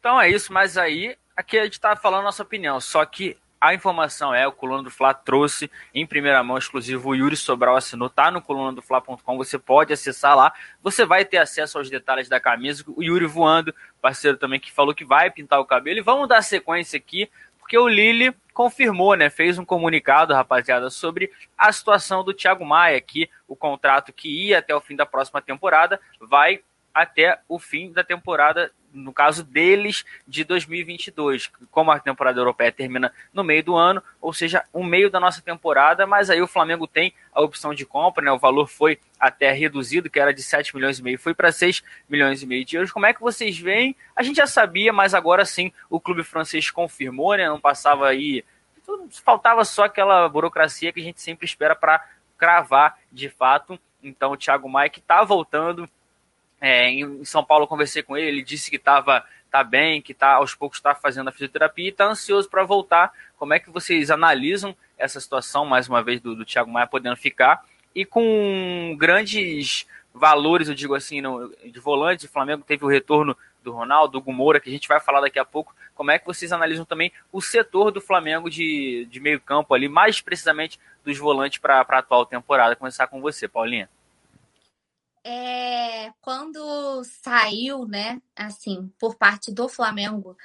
Então 0.00 0.20
é 0.20 0.28
isso, 0.28 0.52
mas 0.52 0.76
aí, 0.76 1.16
aqui 1.36 1.56
a 1.56 1.62
gente 1.62 1.74
está 1.74 1.94
falando 1.94 2.22
a 2.22 2.24
nossa 2.24 2.42
opinião, 2.42 2.80
só 2.80 3.04
que 3.04 3.36
a 3.60 3.72
informação 3.72 4.34
é, 4.34 4.44
o 4.44 4.50
Coluna 4.50 4.82
do 4.82 4.90
Fla 4.90 5.14
trouxe 5.14 5.70
em 5.94 6.04
primeira 6.04 6.42
mão, 6.42 6.58
exclusivo, 6.58 7.10
o 7.10 7.14
Yuri 7.14 7.36
Sobral 7.36 7.76
assinou, 7.76 8.10
tá 8.10 8.28
no 8.28 8.42
colunadofla.com, 8.42 9.36
você 9.36 9.56
pode 9.56 9.92
acessar 9.92 10.36
lá, 10.36 10.52
você 10.82 11.06
vai 11.06 11.24
ter 11.24 11.38
acesso 11.38 11.78
aos 11.78 11.88
detalhes 11.88 12.28
da 12.28 12.40
camisa, 12.40 12.82
o 12.88 13.04
Yuri 13.04 13.26
voando, 13.26 13.72
parceiro 14.02 14.36
também 14.36 14.58
que 14.58 14.72
falou 14.72 14.92
que 14.92 15.04
vai 15.04 15.30
pintar 15.30 15.60
o 15.60 15.64
cabelo, 15.64 16.00
e 16.00 16.02
vamos 16.02 16.28
dar 16.28 16.42
sequência 16.42 16.96
aqui, 16.96 17.30
porque 17.64 17.78
o 17.78 17.88
Lili 17.88 18.30
confirmou, 18.52 19.16
né, 19.16 19.30
fez 19.30 19.58
um 19.58 19.64
comunicado, 19.64 20.34
rapaziada, 20.34 20.90
sobre 20.90 21.32
a 21.56 21.72
situação 21.72 22.22
do 22.22 22.34
Thiago 22.34 22.62
Maia, 22.62 23.00
que 23.00 23.30
o 23.48 23.56
contrato 23.56 24.12
que 24.12 24.28
ia 24.28 24.58
até 24.58 24.76
o 24.76 24.82
fim 24.82 24.94
da 24.94 25.06
próxima 25.06 25.40
temporada 25.40 25.98
vai 26.20 26.60
até 26.92 27.40
o 27.48 27.58
fim 27.58 27.90
da 27.90 28.04
temporada 28.04 28.70
no 28.94 29.12
caso 29.12 29.42
deles, 29.42 30.04
de 30.26 30.44
2022. 30.44 31.50
Como 31.70 31.90
a 31.90 31.98
temporada 31.98 32.40
europeia 32.40 32.72
termina 32.72 33.12
no 33.32 33.42
meio 33.42 33.62
do 33.62 33.76
ano, 33.76 34.02
ou 34.20 34.32
seja, 34.32 34.64
o 34.72 34.82
meio 34.84 35.10
da 35.10 35.18
nossa 35.18 35.42
temporada, 35.42 36.06
mas 36.06 36.30
aí 36.30 36.40
o 36.40 36.46
Flamengo 36.46 36.86
tem 36.86 37.12
a 37.32 37.42
opção 37.42 37.74
de 37.74 37.84
compra, 37.84 38.24
né? 38.24 38.32
O 38.32 38.38
valor 38.38 38.68
foi 38.68 38.98
até 39.18 39.50
reduzido, 39.52 40.08
que 40.08 40.20
era 40.20 40.32
de 40.32 40.42
7 40.42 40.74
milhões 40.74 40.98
e 40.98 41.02
meio, 41.02 41.18
foi 41.18 41.34
para 41.34 41.50
6 41.50 41.82
milhões 42.08 42.42
e 42.42 42.46
meio 42.46 42.64
de 42.64 42.76
euros. 42.76 42.92
Como 42.92 43.06
é 43.06 43.12
que 43.12 43.20
vocês 43.20 43.58
veem? 43.58 43.96
A 44.14 44.22
gente 44.22 44.36
já 44.36 44.46
sabia, 44.46 44.92
mas 44.92 45.14
agora 45.14 45.44
sim 45.44 45.72
o 45.90 45.98
clube 46.00 46.22
francês 46.22 46.70
confirmou, 46.70 47.36
né? 47.36 47.48
Não 47.48 47.60
passava 47.60 48.08
aí. 48.08 48.44
Faltava 49.24 49.64
só 49.64 49.84
aquela 49.84 50.28
burocracia 50.28 50.92
que 50.92 51.00
a 51.00 51.04
gente 51.04 51.20
sempre 51.20 51.46
espera 51.46 51.74
para 51.74 52.04
cravar 52.38 52.98
de 53.10 53.28
fato. 53.28 53.78
Então 54.02 54.32
o 54.32 54.36
Thiago 54.36 54.68
Maia 54.68 54.90
que 54.90 55.00
está 55.00 55.24
voltando 55.24 55.88
é, 56.66 56.88
em 56.88 57.22
São 57.26 57.44
Paulo 57.44 57.66
conversei 57.66 58.02
com 58.02 58.16
ele, 58.16 58.26
ele 58.26 58.42
disse 58.42 58.70
que 58.70 58.76
estava 58.76 59.22
tá 59.50 59.62
bem, 59.62 60.00
que 60.00 60.14
tá, 60.14 60.36
aos 60.36 60.54
poucos 60.54 60.78
está 60.78 60.94
fazendo 60.94 61.28
a 61.28 61.30
fisioterapia 61.30 61.84
e 61.84 61.88
está 61.90 62.06
ansioso 62.06 62.48
para 62.48 62.64
voltar. 62.64 63.12
Como 63.36 63.52
é 63.52 63.60
que 63.60 63.68
vocês 63.68 64.10
analisam 64.10 64.74
essa 64.96 65.20
situação, 65.20 65.66
mais 65.66 65.90
uma 65.90 66.02
vez, 66.02 66.22
do, 66.22 66.34
do 66.34 66.42
Thiago 66.42 66.70
Maia 66.70 66.86
podendo 66.86 67.16
ficar? 67.16 67.62
E 67.94 68.06
com 68.06 68.96
grandes 68.98 69.86
valores, 70.14 70.66
eu 70.66 70.74
digo 70.74 70.94
assim, 70.94 71.20
no, 71.20 71.54
de 71.66 71.78
volante, 71.80 72.24
o 72.24 72.30
Flamengo 72.30 72.64
teve 72.66 72.82
o 72.82 72.88
retorno 72.88 73.36
do 73.62 73.70
Ronaldo, 73.70 74.12
do 74.12 74.22
Gumora, 74.22 74.58
que 74.58 74.70
a 74.70 74.72
gente 74.72 74.88
vai 74.88 75.00
falar 75.00 75.20
daqui 75.20 75.38
a 75.38 75.44
pouco. 75.44 75.76
Como 75.94 76.12
é 76.12 76.18
que 76.18 76.24
vocês 76.24 76.50
analisam 76.50 76.86
também 76.86 77.12
o 77.30 77.42
setor 77.42 77.90
do 77.90 78.00
Flamengo 78.00 78.48
de, 78.48 79.06
de 79.10 79.20
meio 79.20 79.38
campo 79.38 79.74
ali, 79.74 79.86
mais 79.86 80.22
precisamente 80.22 80.80
dos 81.04 81.18
volantes 81.18 81.58
para 81.58 81.76
a 81.86 81.98
atual 81.98 82.24
temporada? 82.24 82.74
Começar 82.74 83.06
com 83.06 83.20
você, 83.20 83.46
Paulinha 83.46 83.86
é, 85.24 86.12
quando 86.20 87.02
saiu, 87.04 87.86
né, 87.86 88.20
assim, 88.36 88.92
por 88.98 89.16
parte 89.16 89.50
do 89.50 89.68
Flamengo, 89.68 90.36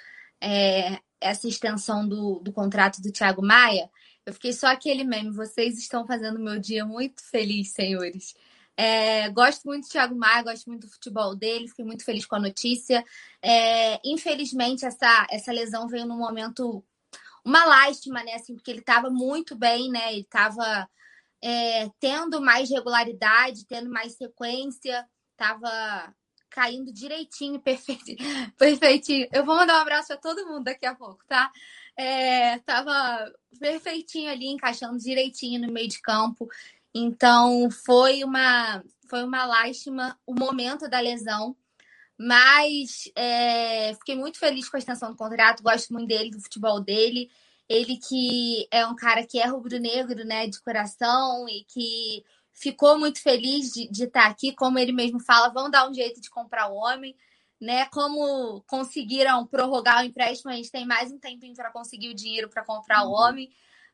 é, 0.41 0.99
essa 1.19 1.47
extensão 1.47 2.07
do, 2.07 2.39
do 2.39 2.53
contrato 2.53 3.01
do 3.01 3.11
Thiago 3.11 3.45
Maia, 3.45 3.89
eu 4.25 4.33
fiquei 4.33 4.53
só 4.53 4.67
aquele 4.67 5.03
meme. 5.03 5.31
Vocês 5.31 5.77
estão 5.77 6.05
fazendo 6.07 6.39
meu 6.39 6.59
dia 6.59 6.85
muito 6.85 7.21
feliz, 7.23 7.71
senhores. 7.71 8.35
É, 8.77 9.29
gosto 9.29 9.65
muito 9.65 9.87
do 9.87 9.91
Thiago 9.91 10.15
Maia, 10.15 10.43
gosto 10.43 10.67
muito 10.67 10.87
do 10.87 10.93
futebol 10.93 11.35
dele, 11.35 11.67
fiquei 11.67 11.83
muito 11.83 12.05
feliz 12.05 12.25
com 12.25 12.35
a 12.37 12.39
notícia. 12.39 13.03
É, 13.41 13.99
infelizmente, 14.05 14.85
essa, 14.85 15.27
essa 15.29 15.51
lesão 15.51 15.87
veio 15.89 16.05
num 16.05 16.17
momento, 16.17 16.81
uma 17.43 17.65
lástima, 17.65 18.23
né? 18.23 18.35
Assim, 18.35 18.55
porque 18.55 18.71
ele 18.71 18.79
estava 18.79 19.09
muito 19.09 19.55
bem, 19.55 19.89
né? 19.89 20.13
Ele 20.13 20.21
estava 20.21 20.87
é, 21.41 21.89
tendo 21.99 22.41
mais 22.41 22.69
regularidade, 22.69 23.65
tendo 23.65 23.89
mais 23.89 24.15
sequência, 24.15 25.07
estava 25.31 26.13
caindo 26.49 26.91
direitinho, 26.91 27.59
perfeitinho, 27.61 28.17
perfeitinho. 28.57 29.27
Eu 29.31 29.45
vou 29.45 29.55
mandar 29.55 29.77
um 29.77 29.81
abraço 29.81 30.07
para 30.09 30.17
todo 30.17 30.47
mundo 30.47 30.65
daqui 30.65 30.85
a 30.85 30.95
pouco, 30.95 31.23
tá? 31.27 31.51
É, 31.95 32.59
tava 32.59 33.31
perfeitinho 33.59 34.31
ali, 34.31 34.47
encaixando 34.47 34.97
direitinho 34.97 35.61
no 35.61 35.71
meio 35.71 35.87
de 35.87 36.01
campo. 36.01 36.47
Então 36.93 37.69
foi 37.69 38.23
uma 38.23 38.83
foi 39.09 39.23
uma 39.23 39.45
lástima 39.45 40.17
o 40.25 40.33
momento 40.33 40.87
da 40.87 40.99
lesão, 40.99 41.55
mas 42.17 43.09
é, 43.15 43.93
fiquei 43.95 44.15
muito 44.15 44.37
feliz 44.37 44.69
com 44.69 44.77
a 44.77 44.79
extensão 44.79 45.11
do 45.11 45.17
contrato, 45.17 45.63
gosto 45.63 45.93
muito 45.93 46.07
dele, 46.07 46.31
do 46.31 46.41
futebol 46.41 46.79
dele. 46.79 47.29
Ele 47.69 47.97
que 47.97 48.67
é 48.71 48.85
um 48.85 48.95
cara 48.95 49.25
que 49.25 49.39
é 49.39 49.45
rubro-negro, 49.45 50.25
né, 50.25 50.47
de 50.47 50.59
coração 50.61 51.47
e 51.47 51.63
que 51.65 52.25
ficou 52.51 52.97
muito 52.99 53.21
feliz 53.21 53.71
de, 53.71 53.87
de 53.89 54.05
estar 54.05 54.25
aqui, 54.25 54.53
como 54.53 54.79
ele 54.79 54.91
mesmo 54.91 55.19
fala, 55.19 55.49
vão 55.49 55.69
dar 55.69 55.89
um 55.89 55.93
jeito 55.93 56.19
de 56.19 56.29
comprar 56.29 56.67
o 56.69 56.75
homem, 56.75 57.15
né? 57.61 57.85
Como 57.87 58.61
conseguiram 58.67 59.45
prorrogar 59.45 60.01
o 60.01 60.05
empréstimo, 60.05 60.51
a 60.51 60.55
gente 60.55 60.71
tem 60.71 60.85
mais 60.85 61.11
um 61.11 61.19
tempinho 61.19 61.55
para 61.55 61.71
conseguir 61.71 62.09
o 62.09 62.15
dinheiro 62.15 62.49
para 62.49 62.65
comprar 62.65 63.03
o 63.03 63.09
uhum. 63.09 63.13
homem 63.13 63.49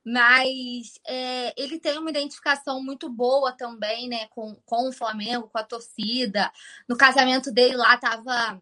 mas 0.05 0.99
é, 1.07 1.51
ele 1.57 1.79
tem 1.79 1.97
uma 1.97 2.11
identificação 2.11 2.81
muito 2.81 3.09
boa 3.09 3.51
também, 3.51 4.07
né, 4.07 4.27
com, 4.27 4.53
com 4.63 4.87
o 4.87 4.93
Flamengo, 4.93 5.49
com 5.49 5.57
a 5.57 5.63
torcida. 5.63 6.51
No 6.87 6.95
casamento 6.95 7.51
dele 7.51 7.75
lá 7.75 7.97
tava 7.97 8.61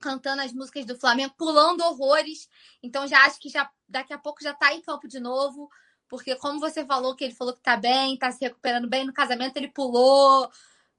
cantando 0.00 0.42
as 0.42 0.52
músicas 0.52 0.84
do 0.84 0.98
Flamengo, 0.98 1.34
pulando 1.36 1.82
horrores. 1.82 2.48
Então 2.82 3.06
já 3.06 3.24
acho 3.24 3.38
que 3.40 3.48
já 3.48 3.70
daqui 3.88 4.12
a 4.12 4.18
pouco 4.18 4.42
já 4.42 4.52
tá 4.54 4.72
em 4.74 4.82
campo 4.82 5.08
de 5.08 5.20
novo, 5.20 5.70
porque 6.08 6.36
como 6.36 6.60
você 6.60 6.84
falou 6.84 7.14
que 7.14 7.24
ele 7.24 7.34
falou 7.34 7.54
que 7.54 7.62
tá 7.62 7.76
bem, 7.76 8.16
tá 8.16 8.30
se 8.30 8.44
recuperando 8.44 8.88
bem 8.88 9.04
no 9.04 9.12
casamento, 9.12 9.56
ele 9.56 9.68
pulou 9.68 10.50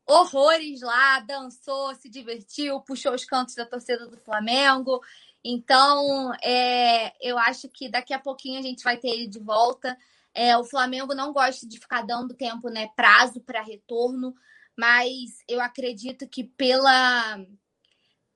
horrores 0.07 0.81
lá, 0.81 1.19
dançou, 1.19 1.93
se 1.95 2.09
divertiu, 2.09 2.79
puxou 2.81 3.13
os 3.13 3.25
cantos 3.25 3.55
da 3.55 3.65
torcida 3.65 4.07
do 4.07 4.17
Flamengo. 4.17 5.01
Então, 5.43 6.33
é, 6.43 7.13
eu 7.21 7.37
acho 7.37 7.69
que 7.69 7.89
daqui 7.89 8.13
a 8.13 8.19
pouquinho 8.19 8.59
a 8.59 8.61
gente 8.61 8.83
vai 8.83 8.97
ter 8.97 9.09
ele 9.09 9.27
de 9.27 9.39
volta. 9.39 9.97
É, 10.33 10.57
o 10.57 10.63
Flamengo 10.63 11.13
não 11.13 11.33
gosta 11.33 11.67
de 11.67 11.79
ficar 11.79 12.03
dando 12.03 12.33
tempo, 12.33 12.69
né, 12.69 12.89
prazo 12.95 13.41
para 13.41 13.61
retorno, 13.61 14.35
mas 14.77 15.43
eu 15.47 15.59
acredito 15.59 16.27
que 16.27 16.43
pela 16.43 17.39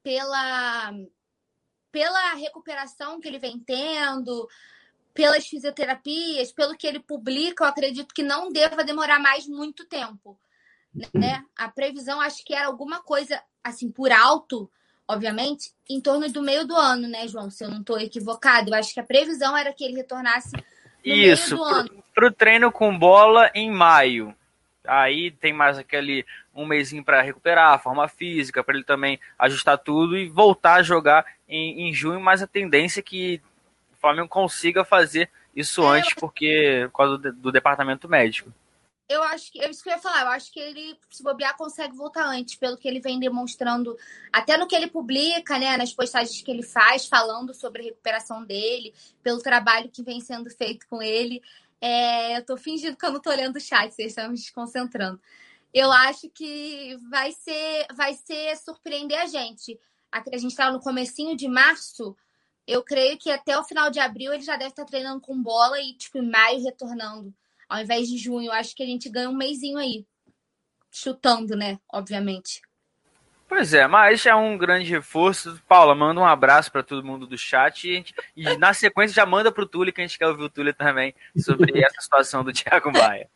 pela 0.04 0.94
pela 1.92 2.34
recuperação 2.36 3.20
que 3.20 3.28
ele 3.28 3.38
vem 3.38 3.60
tendo, 3.60 4.48
pelas 5.14 5.46
fisioterapias, 5.46 6.52
pelo 6.54 6.78
que 6.78 6.88
ele 6.88 7.02
publica, 7.02 7.66
eu 7.66 7.68
acredito 7.68 8.14
que 8.14 8.24
não 8.24 8.50
deva 8.50 8.84
demorar 8.84 9.20
mais 9.20 9.46
muito 9.46 9.86
tempo, 9.86 10.40
né? 11.14 11.44
A 11.54 11.70
previsão 11.70 12.22
acho 12.22 12.46
que 12.46 12.54
era 12.54 12.68
alguma 12.68 13.04
coisa 13.04 13.44
assim 13.62 13.92
por 13.92 14.10
alto 14.10 14.72
obviamente, 15.12 15.72
em 15.90 16.00
torno 16.00 16.32
do 16.32 16.42
meio 16.42 16.66
do 16.66 16.76
ano, 16.76 17.08
né, 17.08 17.28
João? 17.28 17.50
Se 17.50 17.64
eu 17.64 17.70
não 17.70 17.82
estou 17.82 18.00
equivocado. 18.00 18.70
Eu 18.70 18.76
acho 18.76 18.94
que 18.94 19.00
a 19.00 19.04
previsão 19.04 19.56
era 19.56 19.74
que 19.74 19.84
ele 19.84 19.98
retornasse 19.98 20.56
no 20.56 20.64
Isso, 21.14 21.56
meio 21.56 21.58
do 21.58 21.64
ano. 21.64 22.04
Para 22.14 22.28
o 22.28 22.32
treino 22.32 22.72
com 22.72 22.98
bola 22.98 23.52
em 23.54 23.70
maio. 23.70 24.34
Aí 24.88 25.32
tem 25.32 25.54
mais 25.54 25.78
aquele 25.78 26.26
um 26.54 26.66
mêsinho 26.66 27.04
para 27.04 27.22
recuperar 27.22 27.74
a 27.74 27.80
forma 27.80 28.08
física, 28.08 28.64
para 28.64 28.76
ele 28.76 28.84
também 28.84 29.20
ajustar 29.38 29.78
tudo 29.78 30.18
e 30.18 30.28
voltar 30.28 30.76
a 30.76 30.84
jogar 30.84 31.26
em, 31.48 31.88
em 31.88 31.94
junho, 31.94 32.20
mas 32.20 32.42
a 32.42 32.48
tendência 32.48 33.00
é 33.00 33.04
que 33.04 33.42
o 33.94 34.02
Flamengo 34.02 34.28
consiga 34.28 34.84
fazer 34.84 35.30
isso 35.56 35.82
é, 35.84 36.00
antes, 36.00 36.14
porque 36.14 36.88
por 36.92 36.98
causa 36.98 37.18
do, 37.18 37.34
do 37.34 37.52
departamento 37.52 38.10
médico 38.10 38.52
eu 39.12 39.22
acho 39.24 39.52
que. 39.52 39.62
É 39.62 39.70
isso 39.70 39.84
que 39.84 39.90
eu 39.90 39.94
ia 39.94 40.00
falar. 40.00 40.22
Eu 40.22 40.30
acho 40.30 40.52
que 40.52 40.60
ele, 40.60 40.98
se 41.10 41.22
bobear, 41.22 41.58
consegue 41.58 41.96
voltar 41.96 42.26
antes, 42.26 42.56
pelo 42.56 42.78
que 42.78 42.88
ele 42.88 43.02
vem 43.02 43.20
demonstrando, 43.20 43.98
até 44.32 44.58
no 44.58 44.68
que 44.68 44.76
ele 44.76 44.88
publica, 44.88 45.60
né? 45.60 45.76
Nas 45.76 45.94
postagens 45.94 46.42
que 46.42 46.50
ele 46.50 46.64
faz, 46.64 47.06
falando 47.06 47.54
sobre 47.54 47.82
a 47.82 47.86
recuperação 47.86 48.44
dele, 48.46 48.94
pelo 49.22 49.42
trabalho 49.42 49.90
que 49.90 50.02
vem 50.02 50.22
sendo 50.22 50.50
feito 50.50 50.88
com 50.90 51.02
ele. 51.02 51.42
É, 51.82 52.38
eu 52.38 52.46
tô 52.46 52.56
fingindo 52.56 52.96
que 52.96 53.06
eu 53.06 53.12
não 53.12 53.20
tô 53.20 53.30
olhando 53.30 53.58
o 53.58 53.62
chat, 53.62 53.94
vocês 53.94 54.12
estão 54.12 54.30
me 54.30 54.36
desconcentrando. 54.36 55.20
Eu 55.74 55.92
acho 55.92 56.30
que 56.30 56.98
vai 57.10 57.32
ser, 57.32 57.88
vai 57.96 58.14
ser 58.14 58.56
surpreender 58.58 59.20
a 59.20 59.26
gente. 59.26 59.80
A, 60.12 60.24
a 60.34 60.38
gente 60.38 60.56
tá 60.56 60.72
no 60.72 60.80
comecinho 60.80 61.36
de 61.36 61.48
março. 61.48 62.16
Eu 62.68 62.84
creio 62.84 63.18
que 63.18 63.32
até 63.32 63.58
o 63.58 63.64
final 63.64 63.90
de 63.90 64.00
abril 64.00 64.34
ele 64.34 64.44
já 64.44 64.56
deve 64.56 64.72
estar 64.72 64.86
treinando 64.86 65.22
com 65.22 65.42
bola 65.42 65.80
e, 65.80 65.94
tipo, 65.96 66.18
em 66.18 66.30
maio 66.30 66.64
retornando 66.64 67.34
ao 67.72 67.80
invés 67.80 68.10
de 68.10 68.18
junho. 68.18 68.52
Acho 68.52 68.76
que 68.76 68.84
a 68.84 68.86
gente 68.86 69.10
ganha 69.10 69.30
um 69.30 69.36
mêsinho 69.36 69.78
aí. 69.78 70.06
Chutando, 70.92 71.56
né? 71.56 71.80
Obviamente. 71.92 72.62
Pois 73.48 73.74
é, 73.74 73.88
mas 73.88 74.26
é 74.26 74.36
um 74.36 74.58
grande 74.58 74.90
reforço. 74.90 75.62
Paula, 75.68 75.96
manda 75.96 76.20
um 76.20 76.26
abraço 76.26 76.70
para 76.72 76.84
todo 76.84 77.04
mundo 77.04 77.26
do 77.26 77.38
chat 77.38 77.86
e, 77.86 77.96
gente, 77.96 78.14
e, 78.36 78.58
na 78.58 78.74
sequência 78.74 79.16
já 79.16 79.26
manda 79.26 79.52
pro 79.52 79.66
Túlio, 79.66 79.92
que 79.92 80.02
a 80.02 80.08
gente 80.08 80.18
quer 80.18 80.28
ouvir 80.28 80.44
o 80.44 80.50
Túlio 80.50 80.74
também 80.74 81.14
sobre 81.38 81.72
essa 81.84 82.02
situação 82.02 82.44
do 82.44 82.52
Thiago 82.52 82.92
Maia. 82.92 83.30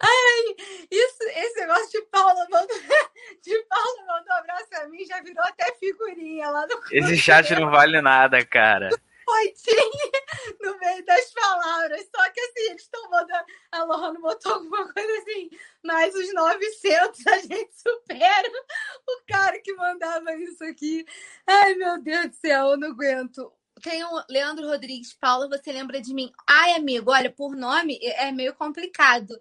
Ai, 0.00 0.56
isso, 0.90 1.22
esse 1.22 1.60
negócio 1.60 1.90
de 1.90 2.02
Paula 2.06 2.46
mandou, 2.50 2.66
de 3.42 3.58
Paula 3.68 4.04
mandou 4.06 4.34
um 4.34 4.38
abraço 4.38 4.68
a 4.74 4.88
mim, 4.88 5.04
já 5.04 5.20
virou 5.22 5.44
até 5.44 5.72
figurinha 5.76 6.50
lá 6.50 6.66
no 6.66 6.80
Esse 6.92 7.16
chat 7.18 7.54
não 7.54 7.70
vale 7.70 8.00
nada, 8.00 8.44
cara 8.44 8.90
poitinho 9.30 10.10
no 10.60 10.78
meio 10.78 11.04
das 11.04 11.32
palavras. 11.32 12.08
Só 12.14 12.30
que 12.30 12.40
assim, 12.40 12.70
eles 12.70 12.82
estão 12.82 13.10
mandando. 13.10 13.44
A 13.70 13.84
Lohana 13.84 14.20
botou 14.20 14.54
alguma 14.54 14.92
coisa 14.92 15.18
assim, 15.20 15.50
mais 15.84 16.14
os 16.14 16.32
900 16.32 17.26
a 17.28 17.38
gente 17.38 17.70
supera 17.80 18.50
o 19.08 19.22
cara 19.28 19.60
que 19.60 19.72
mandava 19.74 20.34
isso 20.34 20.64
aqui. 20.64 21.06
Ai, 21.46 21.74
meu 21.74 22.00
Deus 22.02 22.30
do 22.30 22.34
céu, 22.34 22.70
eu 22.70 22.76
não 22.76 22.88
aguento. 22.88 23.52
Tem 23.82 24.04
o 24.04 24.24
Leandro 24.28 24.66
Rodrigues, 24.66 25.14
Paula, 25.14 25.48
você 25.48 25.72
lembra 25.72 26.00
de 26.00 26.12
mim? 26.12 26.30
Ai, 26.48 26.72
amigo, 26.74 27.10
olha, 27.10 27.30
por 27.30 27.56
nome 27.56 27.98
é 28.02 28.30
meio 28.30 28.54
complicado. 28.54 29.34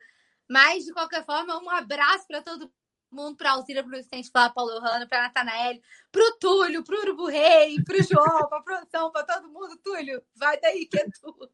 Mas, 0.49 0.85
de 0.85 0.93
qualquer 0.93 1.25
forma, 1.25 1.61
um 1.61 1.69
abraço 1.69 2.25
para 2.27 2.41
todo 2.41 2.71
mundo 3.11 3.35
para 3.37 3.51
Alzira, 3.51 3.83
para 3.83 3.93
o 3.93 3.97
Vicente 3.97 4.31
Flávio, 4.31 4.53
Paulo 4.53 4.79
Rano, 4.79 5.07
para 5.07 5.23
Natanael, 5.23 5.79
para 6.11 6.21
o 6.21 6.37
Túlio, 6.39 6.83
para 6.83 6.95
o 6.95 7.01
Urubu 7.01 7.27
Rei, 7.27 7.75
para 7.83 7.97
o 7.97 8.03
João, 8.03 8.47
para 8.47 8.59
a 8.59 8.63
produção, 8.63 9.11
para 9.11 9.25
todo 9.25 9.49
mundo. 9.49 9.77
Túlio, 9.83 10.21
vai 10.35 10.59
daí 10.59 10.85
que 10.85 10.97
é 10.97 11.05
tu. 11.05 11.49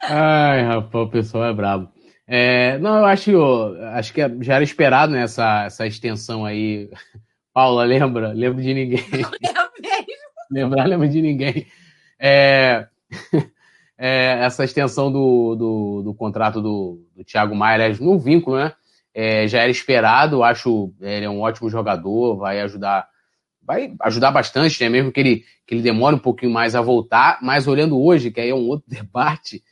Ai, 0.00 0.62
rapaz, 0.62 1.06
o 1.06 1.10
pessoal 1.10 1.44
é 1.44 1.52
brabo. 1.52 1.92
É, 2.26 2.78
não, 2.78 2.98
eu 2.98 3.04
acho, 3.04 3.30
eu, 3.30 3.86
acho 3.88 4.12
que 4.12 4.20
já 4.42 4.54
era 4.54 4.64
esperado 4.64 5.12
né, 5.12 5.22
essa, 5.22 5.64
essa 5.64 5.86
extensão 5.86 6.44
aí. 6.44 6.90
Paula, 7.52 7.84
lembra? 7.84 8.32
Lembro 8.32 8.62
de 8.62 8.72
ninguém. 8.72 9.04
Não 9.10 9.30
mesmo. 9.30 9.61
Lembrar, 10.54 10.86
lembro 10.86 11.08
de 11.08 11.22
ninguém. 11.22 11.66
É, 12.18 12.86
é, 13.96 14.44
essa 14.44 14.64
extensão 14.64 15.10
do, 15.10 15.56
do, 15.56 16.02
do 16.02 16.14
contrato 16.14 16.60
do, 16.60 17.00
do 17.16 17.24
Thiago 17.24 17.54
Maia, 17.54 17.96
no 17.98 18.18
vínculo, 18.18 18.58
né? 18.58 18.74
é, 19.14 19.46
já 19.46 19.60
era 19.60 19.70
esperado, 19.70 20.42
acho 20.42 20.92
ele 21.00 21.26
é 21.26 21.30
um 21.30 21.40
ótimo 21.40 21.68
jogador, 21.68 22.36
vai 22.36 22.60
ajudar 22.60 23.10
vai 23.64 23.94
ajudar 24.00 24.32
bastante, 24.32 24.82
né? 24.82 24.88
mesmo 24.88 25.12
que 25.12 25.20
ele, 25.20 25.44
que 25.64 25.74
ele 25.74 25.82
demore 25.82 26.16
um 26.16 26.18
pouquinho 26.18 26.50
mais 26.50 26.74
a 26.74 26.80
voltar, 26.80 27.38
mas 27.40 27.68
olhando 27.68 28.00
hoje, 28.00 28.32
que 28.32 28.40
aí 28.40 28.50
é 28.50 28.54
um 28.54 28.66
outro 28.66 28.86
debate, 28.90 29.62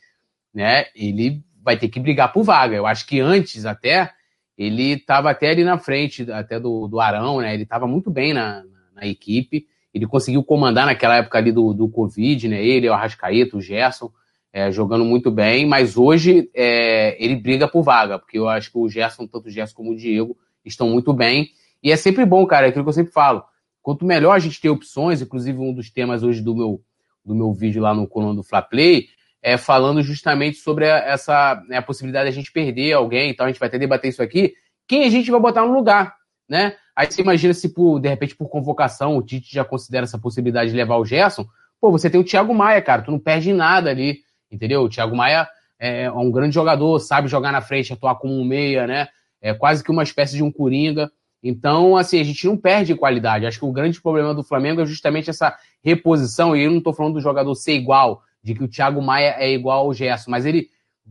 né? 0.53 0.85
ele 0.95 1.43
vai 1.61 1.77
ter 1.77 1.89
que 1.89 1.99
brigar 1.99 2.31
por 2.31 2.43
vaga. 2.43 2.75
Eu 2.75 2.85
acho 2.85 3.05
que 3.05 3.19
antes 3.19 3.65
até 3.65 4.11
ele 4.57 4.93
estava 4.93 5.29
até 5.31 5.49
ali 5.49 5.63
na 5.63 5.77
frente 5.77 6.31
até 6.31 6.57
do, 6.57 6.87
do 6.87 7.01
Arão, 7.01 7.41
né? 7.41 7.53
ele 7.53 7.63
estava 7.63 7.85
muito 7.85 8.09
bem 8.09 8.33
na, 8.33 8.63
na, 8.63 8.81
na, 8.95 9.07
equipe, 9.07 9.67
ele 9.93 10.07
conseguiu 10.07 10.43
comandar 10.43 10.85
naquela 10.85 11.17
época 11.17 11.37
ali 11.37 11.51
do, 11.51 11.73
do 11.73 11.89
Covid, 11.89 12.47
né? 12.47 12.63
ele, 12.63 12.89
o 12.89 12.93
Arrascaeta, 12.93 13.57
o 13.57 13.61
Gerson, 13.61 14.11
é, 14.53 14.71
jogando 14.71 15.05
muito 15.05 15.31
bem, 15.31 15.65
mas 15.65 15.97
hoje 15.97 16.49
é, 16.53 17.21
ele 17.23 17.35
briga 17.35 17.67
por 17.67 17.83
vaga, 17.83 18.19
porque 18.19 18.37
eu 18.37 18.49
acho 18.49 18.71
que 18.71 18.77
o 18.77 18.89
Gerson, 18.89 19.25
tanto 19.27 19.47
o 19.47 19.49
Gerson 19.51 19.75
como 19.75 19.91
o 19.91 19.95
Diego, 19.95 20.37
estão 20.65 20.89
muito 20.89 21.13
bem. 21.13 21.49
E 21.81 21.91
é 21.91 21.95
sempre 21.95 22.25
bom, 22.25 22.45
cara, 22.45 22.67
é 22.67 22.69
aquilo 22.69 22.83
que 22.83 22.89
eu 22.89 22.93
sempre 22.93 23.13
falo. 23.13 23.43
Quanto 23.81 24.05
melhor 24.05 24.33
a 24.33 24.39
gente 24.39 24.61
ter 24.61 24.69
opções, 24.69 25.21
inclusive 25.21 25.57
um 25.57 25.73
dos 25.73 25.89
temas 25.89 26.21
hoje 26.21 26.41
do 26.41 26.55
meu, 26.55 26.81
do 27.25 27.33
meu 27.33 27.53
vídeo 27.53 27.81
lá 27.81 27.93
no 27.93 28.07
coluna 28.07 28.35
do 28.35 28.43
Fla 28.43 28.61
Play, 28.61 29.07
é 29.41 29.57
falando 29.57 30.03
justamente 30.03 30.57
sobre 30.57 30.89
a, 30.89 30.97
essa 30.97 31.63
né, 31.67 31.77
a 31.77 31.81
possibilidade 31.81 32.25
de 32.25 32.29
a 32.29 32.35
gente 32.35 32.51
perder 32.51 32.93
alguém, 32.93 33.31
então 33.31 33.45
a 33.45 33.49
gente 33.49 33.59
vai 33.59 33.67
até 33.67 33.79
debater 33.79 34.09
isso 34.09 34.21
aqui, 34.21 34.53
quem 34.87 35.05
a 35.05 35.09
gente 35.09 35.31
vai 35.31 35.39
botar 35.39 35.65
no 35.65 35.73
lugar, 35.73 36.15
né? 36.47 36.75
Aí 36.95 37.09
você 37.09 37.21
imagina 37.21 37.53
se, 37.53 37.69
por, 37.69 37.99
de 37.99 38.09
repente, 38.09 38.35
por 38.35 38.49
convocação, 38.49 39.17
o 39.17 39.21
Tite 39.21 39.53
já 39.53 39.63
considera 39.63 40.03
essa 40.03 40.19
possibilidade 40.19 40.71
de 40.71 40.77
levar 40.77 40.97
o 40.97 41.05
Gerson, 41.05 41.45
pô, 41.79 41.91
você 41.91 42.09
tem 42.09 42.19
o 42.19 42.23
Thiago 42.23 42.53
Maia, 42.53 42.81
cara, 42.81 43.01
tu 43.01 43.11
não 43.11 43.19
perde 43.19 43.53
nada 43.53 43.89
ali 43.89 44.19
entendeu? 44.51 44.83
O 44.83 44.89
Thiago 44.89 45.15
Maia 45.15 45.47
é 45.79 46.11
um 46.11 46.29
grande 46.29 46.53
jogador, 46.53 46.99
sabe 46.99 47.27
jogar 47.27 47.51
na 47.51 47.61
frente, 47.61 47.93
atuar 47.93 48.15
como 48.15 48.37
um 48.37 48.43
meia, 48.43 48.85
né? 48.85 49.07
É 49.41 49.53
quase 49.53 49.83
que 49.83 49.89
uma 49.89 50.03
espécie 50.03 50.35
de 50.35 50.43
um 50.43 50.51
coringa. 50.51 51.09
Então, 51.41 51.97
assim, 51.97 52.19
a 52.19 52.23
gente 52.23 52.45
não 52.45 52.55
perde 52.55 52.93
qualidade. 52.93 53.47
Acho 53.47 53.57
que 53.57 53.65
o 53.65 53.71
grande 53.71 53.99
problema 53.99 54.33
do 54.33 54.43
Flamengo 54.43 54.81
é 54.81 54.85
justamente 54.85 55.29
essa 55.29 55.57
reposição, 55.83 56.55
e 56.55 56.63
eu 56.63 56.69
não 56.69 56.77
estou 56.77 56.93
falando 56.93 57.13
do 57.13 57.21
jogador 57.21 57.55
ser 57.55 57.73
igual, 57.73 58.21
de 58.43 58.53
que 58.53 58.63
o 58.63 58.67
Thiago 58.67 59.01
Maia 59.01 59.35
é 59.39 59.51
igual 59.51 59.85
ao 59.85 59.93
Gerson, 59.93 60.29
mas 60.29 60.45
ele, 60.45 60.69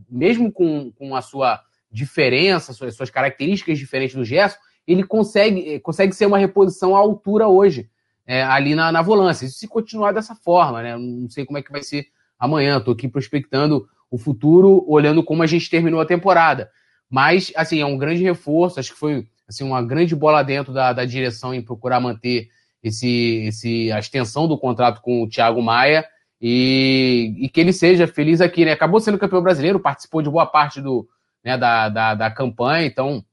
mesmo 0.09 0.51
com, 0.51 0.91
com 0.91 1.15
a 1.15 1.21
sua 1.21 1.59
diferença, 1.91 2.71
suas, 2.71 2.95
suas 2.95 3.09
características 3.09 3.77
diferentes 3.77 4.15
do 4.15 4.23
Gerson, 4.23 4.57
ele 4.87 5.03
consegue, 5.03 5.79
consegue 5.79 6.13
ser 6.13 6.25
uma 6.25 6.37
reposição 6.37 6.95
à 6.95 6.99
altura 6.99 7.47
hoje, 7.47 7.89
é, 8.25 8.43
ali 8.43 8.75
na, 8.75 8.91
na 8.91 9.01
volância. 9.01 9.45
Isso 9.45 9.57
se 9.57 9.67
continuar 9.67 10.11
dessa 10.11 10.35
forma, 10.35 10.81
né? 10.81 10.97
Não 10.97 11.29
sei 11.29 11.45
como 11.45 11.57
é 11.57 11.61
que 11.61 11.71
vai 11.71 11.83
ser 11.83 12.07
amanhã. 12.39 12.77
Estou 12.77 12.93
aqui 12.93 13.07
prospectando 13.07 13.87
o 14.09 14.17
futuro, 14.17 14.83
olhando 14.87 15.23
como 15.23 15.43
a 15.43 15.47
gente 15.47 15.69
terminou 15.69 16.01
a 16.01 16.05
temporada. 16.05 16.69
Mas, 17.09 17.51
assim, 17.55 17.79
é 17.81 17.85
um 17.85 17.97
grande 17.97 18.23
reforço. 18.23 18.79
Acho 18.79 18.93
que 18.93 18.99
foi 18.99 19.27
assim, 19.47 19.63
uma 19.63 19.81
grande 19.81 20.15
bola 20.15 20.43
dentro 20.43 20.73
da, 20.73 20.93
da 20.93 21.05
direção 21.05 21.53
em 21.53 21.61
procurar 21.61 21.99
manter 21.99 22.49
esse, 22.83 23.45
esse, 23.45 23.91
a 23.91 23.99
extensão 23.99 24.47
do 24.47 24.57
contrato 24.57 25.01
com 25.01 25.21
o 25.21 25.29
Thiago 25.29 25.61
Maia 25.61 26.05
e, 26.41 27.35
e, 27.37 27.49
que 27.49 27.59
ele 27.59 27.71
seja 27.71 28.07
feliz 28.07 28.41
aqui, 28.41 28.65
né? 28.65 28.71
Acabou 28.71 28.99
sendo 28.99 29.17
campeão 29.17 29.43
brasileiro, 29.43 29.79
participou 29.79 30.21
de 30.21 30.29
boa 30.29 30.45
parte 30.45 30.81
do, 30.81 31.07
né, 31.43 31.57
da, 31.57 31.89
da, 31.89 32.15
da 32.15 32.31
campanha, 32.31 32.87
então 32.87 33.23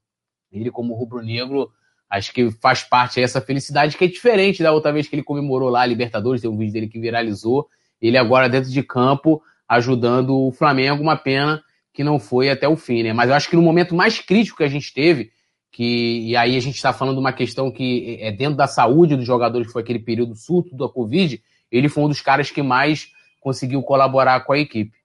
ele, 0.51 0.71
como 0.71 0.93
rubro-negro, 0.93 1.71
acho 2.09 2.33
que 2.33 2.49
faz 2.51 2.83
parte 2.83 3.21
dessa 3.21 3.39
felicidade 3.39 3.95
que 3.95 4.05
é 4.05 4.07
diferente 4.07 4.63
da 4.63 4.71
outra 4.71 4.91
vez 4.91 5.07
que 5.07 5.15
ele 5.15 5.23
comemorou 5.23 5.69
lá 5.69 5.81
a 5.81 5.85
Libertadores, 5.85 6.41
tem 6.41 6.49
um 6.49 6.57
vídeo 6.57 6.73
dele 6.73 6.87
que 6.87 6.99
viralizou, 6.99 7.67
ele 8.01 8.17
agora 8.17 8.49
dentro 8.49 8.69
de 8.69 8.81
campo 8.81 9.41
ajudando 9.67 10.35
o 10.35 10.51
Flamengo, 10.51 11.03
uma 11.03 11.15
pena 11.15 11.63
que 11.93 12.03
não 12.03 12.19
foi 12.19 12.49
até 12.49 12.67
o 12.67 12.75
fim, 12.75 13.03
né? 13.03 13.13
Mas 13.13 13.29
eu 13.29 13.35
acho 13.35 13.49
que 13.49 13.55
no 13.55 13.61
momento 13.61 13.93
mais 13.93 14.19
crítico 14.19 14.57
que 14.57 14.63
a 14.63 14.69
gente 14.69 14.93
teve, 14.93 15.31
que 15.71 16.29
e 16.29 16.35
aí 16.35 16.55
a 16.55 16.59
gente 16.59 16.75
está 16.75 16.91
falando 16.91 17.15
de 17.15 17.19
uma 17.19 17.33
questão 17.33 17.71
que 17.71 18.17
é 18.19 18.31
dentro 18.31 18.55
da 18.55 18.67
saúde 18.67 19.15
dos 19.15 19.25
jogadores, 19.25 19.67
que 19.67 19.73
foi 19.73 19.83
aquele 19.83 19.99
período 19.99 20.33
surto 20.33 20.75
da 20.75 20.89
Covid, 20.89 21.43
ele 21.71 21.89
foi 21.89 22.03
um 22.03 22.09
dos 22.09 22.21
caras 22.21 22.49
que 22.49 22.63
mais 22.63 23.11
conseguiu 23.39 23.83
colaborar 23.83 24.39
com 24.41 24.53
a 24.53 24.59
equipe. 24.59 24.97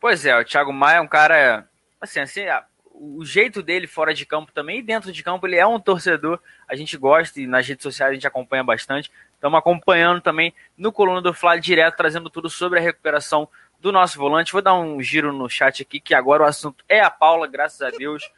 Pois 0.00 0.24
é, 0.24 0.38
o 0.38 0.44
Thiago 0.44 0.72
Maia 0.72 0.96
é 0.96 1.00
um 1.00 1.06
cara, 1.06 1.68
assim, 2.00 2.20
assim, 2.20 2.40
o 3.04 3.24
jeito 3.24 3.62
dele 3.64 3.88
fora 3.88 4.14
de 4.14 4.24
campo 4.24 4.52
também, 4.52 4.78
e 4.78 4.82
dentro 4.82 5.10
de 5.10 5.22
campo 5.24 5.44
ele 5.44 5.56
é 5.56 5.66
um 5.66 5.80
torcedor, 5.80 6.38
a 6.68 6.76
gente 6.76 6.96
gosta 6.96 7.40
e 7.40 7.48
nas 7.48 7.66
redes 7.66 7.82
sociais 7.82 8.12
a 8.12 8.14
gente 8.14 8.26
acompanha 8.28 8.62
bastante. 8.62 9.10
Estamos 9.34 9.58
acompanhando 9.58 10.20
também 10.20 10.54
no 10.78 10.92
Coluna 10.92 11.20
do 11.20 11.34
Fla 11.34 11.58
direto, 11.58 11.96
trazendo 11.96 12.30
tudo 12.30 12.48
sobre 12.48 12.78
a 12.78 12.82
recuperação 12.82 13.48
do 13.80 13.90
nosso 13.90 14.16
volante. 14.16 14.52
Vou 14.52 14.62
dar 14.62 14.74
um 14.74 15.02
giro 15.02 15.32
no 15.32 15.50
chat 15.50 15.82
aqui, 15.82 15.98
que 15.98 16.14
agora 16.14 16.44
o 16.44 16.46
assunto 16.46 16.84
é 16.88 17.00
a 17.00 17.10
Paula, 17.10 17.48
graças 17.48 17.82
a 17.82 17.90
Deus. 17.90 18.30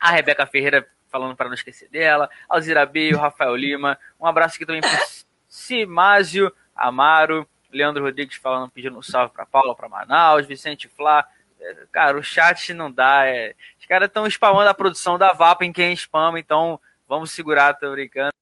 A 0.00 0.10
Rebeca 0.10 0.44
Ferreira 0.44 0.88
falando 1.08 1.36
para 1.36 1.46
não 1.46 1.54
esquecer 1.54 1.88
dela. 1.88 2.28
Alzira 2.48 2.84
B, 2.84 3.14
o 3.14 3.18
Rafael 3.18 3.54
Lima. 3.54 3.96
Um 4.18 4.26
abraço 4.26 4.56
aqui 4.56 4.66
também 4.66 4.80
para 4.80 4.98
Simásio 5.46 6.52
Amaro. 6.74 7.46
Leandro 7.70 8.02
Rodrigues 8.02 8.36
falando, 8.36 8.70
pedindo 8.70 8.98
um 8.98 9.02
salve 9.02 9.32
para 9.32 9.46
Paula, 9.46 9.76
para 9.76 9.88
Manaus. 9.88 10.46
Vicente 10.46 10.88
Flá. 10.88 11.26
Cara, 11.90 12.18
o 12.18 12.22
chat 12.22 12.72
não 12.74 12.90
dá. 12.90 13.26
É... 13.26 13.54
Os 13.78 13.86
caras 13.86 14.08
estão 14.08 14.26
spamando 14.26 14.68
a 14.68 14.74
produção 14.74 15.18
da 15.18 15.32
VAPA 15.32 15.64
em 15.64 15.72
quem 15.72 15.94
spama, 15.94 16.38
então 16.38 16.80
vamos 17.08 17.30
segurar, 17.30 17.74
tô 17.74 17.90
brincando. 17.90 18.32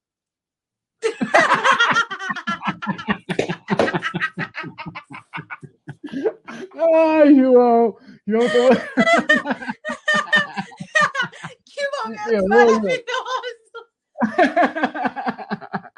Ai, 6.74 7.34
João! 7.34 7.96
João 8.26 8.48
tô... 8.48 8.70
que 11.64 11.88
momento 12.02 12.48
maravilhoso! 12.48 13.04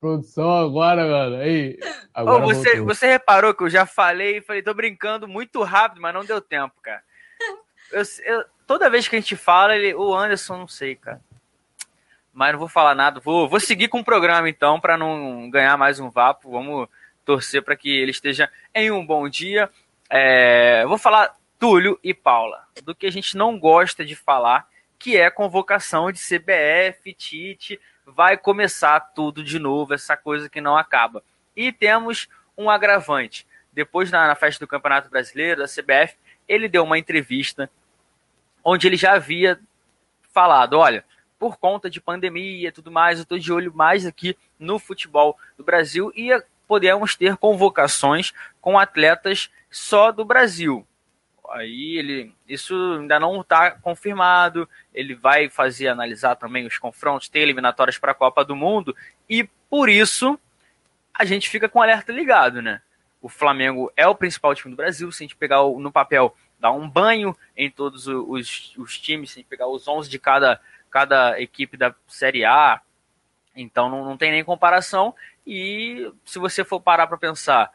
Produção 0.00 0.50
agora, 0.50 1.06
mano. 1.06 1.36
Aí, 1.36 1.78
agora 2.14 2.44
oh, 2.44 2.46
você, 2.46 2.80
você 2.80 3.06
reparou 3.06 3.54
que 3.54 3.64
eu 3.64 3.70
já 3.70 3.84
falei, 3.84 4.40
falei, 4.40 4.62
tô 4.62 4.72
brincando 4.72 5.26
muito 5.26 5.62
rápido, 5.62 6.00
mas 6.00 6.14
não 6.14 6.24
deu 6.24 6.40
tempo, 6.40 6.74
cara. 6.82 7.02
Eu, 7.90 8.02
eu, 8.26 8.44
toda 8.66 8.90
vez 8.90 9.08
que 9.08 9.16
a 9.16 9.18
gente 9.18 9.34
fala, 9.34 9.74
ele, 9.74 9.94
o 9.94 10.14
Anderson, 10.14 10.58
não 10.58 10.68
sei, 10.68 10.94
cara 10.94 11.22
mas 12.38 12.52
não 12.52 12.60
vou 12.60 12.68
falar 12.68 12.94
nada. 12.94 13.18
Vou, 13.18 13.48
vou 13.48 13.58
seguir 13.58 13.88
com 13.88 13.98
o 13.98 14.04
programa 14.04 14.48
então, 14.48 14.78
para 14.78 14.96
não 14.96 15.50
ganhar 15.50 15.76
mais 15.76 15.98
um 15.98 16.08
vapo. 16.08 16.52
Vamos 16.52 16.88
torcer 17.24 17.64
para 17.64 17.74
que 17.74 17.90
ele 17.90 18.12
esteja 18.12 18.48
em 18.72 18.92
um 18.92 19.04
bom 19.04 19.28
dia. 19.28 19.68
É, 20.08 20.86
vou 20.86 20.96
falar 20.96 21.36
Túlio 21.58 21.98
e 22.00 22.14
Paula, 22.14 22.64
do 22.84 22.94
que 22.94 23.08
a 23.08 23.10
gente 23.10 23.36
não 23.36 23.58
gosta 23.58 24.04
de 24.04 24.14
falar, 24.14 24.68
que 25.00 25.16
é 25.16 25.28
convocação 25.28 26.12
de 26.12 26.20
CBF, 26.20 27.12
Tite, 27.12 27.80
vai 28.14 28.36
começar 28.36 28.98
tudo 29.00 29.44
de 29.44 29.58
novo, 29.58 29.94
essa 29.94 30.16
coisa 30.16 30.48
que 30.48 30.60
não 30.60 30.76
acaba. 30.76 31.22
E 31.54 31.72
temos 31.72 32.28
um 32.56 32.70
agravante. 32.70 33.46
Depois, 33.72 34.10
na, 34.10 34.26
na 34.26 34.34
festa 34.34 34.64
do 34.64 34.68
Campeonato 34.68 35.10
Brasileiro, 35.10 35.60
da 35.60 35.66
CBF, 35.66 36.16
ele 36.48 36.68
deu 36.68 36.84
uma 36.84 36.98
entrevista 36.98 37.70
onde 38.64 38.86
ele 38.86 38.96
já 38.96 39.12
havia 39.12 39.60
falado: 40.32 40.78
olha, 40.78 41.04
por 41.38 41.58
conta 41.58 41.88
de 41.88 42.00
pandemia 42.00 42.68
e 42.68 42.72
tudo 42.72 42.90
mais, 42.90 43.18
eu 43.18 43.22
estou 43.22 43.38
de 43.38 43.52
olho 43.52 43.72
mais 43.74 44.06
aqui 44.06 44.36
no 44.58 44.78
futebol 44.78 45.38
do 45.56 45.64
Brasil 45.64 46.10
e 46.16 46.30
podemos 46.66 47.14
ter 47.14 47.36
convocações 47.36 48.32
com 48.60 48.78
atletas 48.78 49.50
só 49.70 50.10
do 50.10 50.24
Brasil. 50.24 50.86
Aí 51.50 51.96
ele, 51.96 52.34
isso 52.48 52.74
ainda 53.00 53.18
não 53.18 53.40
está 53.40 53.70
confirmado. 53.70 54.68
Ele 54.92 55.14
vai 55.14 55.48
fazer 55.48 55.88
analisar 55.88 56.36
também 56.36 56.66
os 56.66 56.78
confrontos, 56.78 57.28
ter 57.28 57.40
eliminatórias 57.40 57.98
para 57.98 58.12
a 58.12 58.14
Copa 58.14 58.44
do 58.44 58.54
Mundo 58.54 58.94
e 59.28 59.44
por 59.70 59.88
isso 59.88 60.38
a 61.14 61.24
gente 61.24 61.48
fica 61.48 61.68
com 61.68 61.78
o 61.78 61.82
alerta 61.82 62.12
ligado, 62.12 62.62
né? 62.62 62.80
O 63.20 63.28
Flamengo 63.28 63.92
é 63.96 64.06
o 64.06 64.14
principal 64.14 64.54
time 64.54 64.72
do 64.72 64.76
Brasil. 64.76 65.10
Se 65.10 65.22
a 65.22 65.26
gente 65.26 65.36
pegar 65.36 65.62
no 65.62 65.90
papel, 65.90 66.36
dar 66.60 66.70
um 66.70 66.88
banho 66.88 67.36
em 67.56 67.70
todos 67.70 68.06
os, 68.06 68.76
os 68.76 68.98
times, 68.98 69.30
se 69.30 69.38
a 69.38 69.40
gente 69.40 69.48
pegar 69.48 69.66
os 69.66 69.88
11 69.88 70.08
de 70.08 70.18
cada 70.18 70.60
cada 70.90 71.38
equipe 71.40 71.76
da 71.76 71.94
Série 72.06 72.44
A, 72.44 72.80
então 73.54 73.88
não, 73.88 74.04
não 74.04 74.16
tem 74.16 74.30
nem 74.30 74.44
comparação. 74.44 75.14
E 75.46 76.12
se 76.24 76.38
você 76.38 76.64
for 76.64 76.80
parar 76.80 77.06
para 77.06 77.18
pensar, 77.18 77.70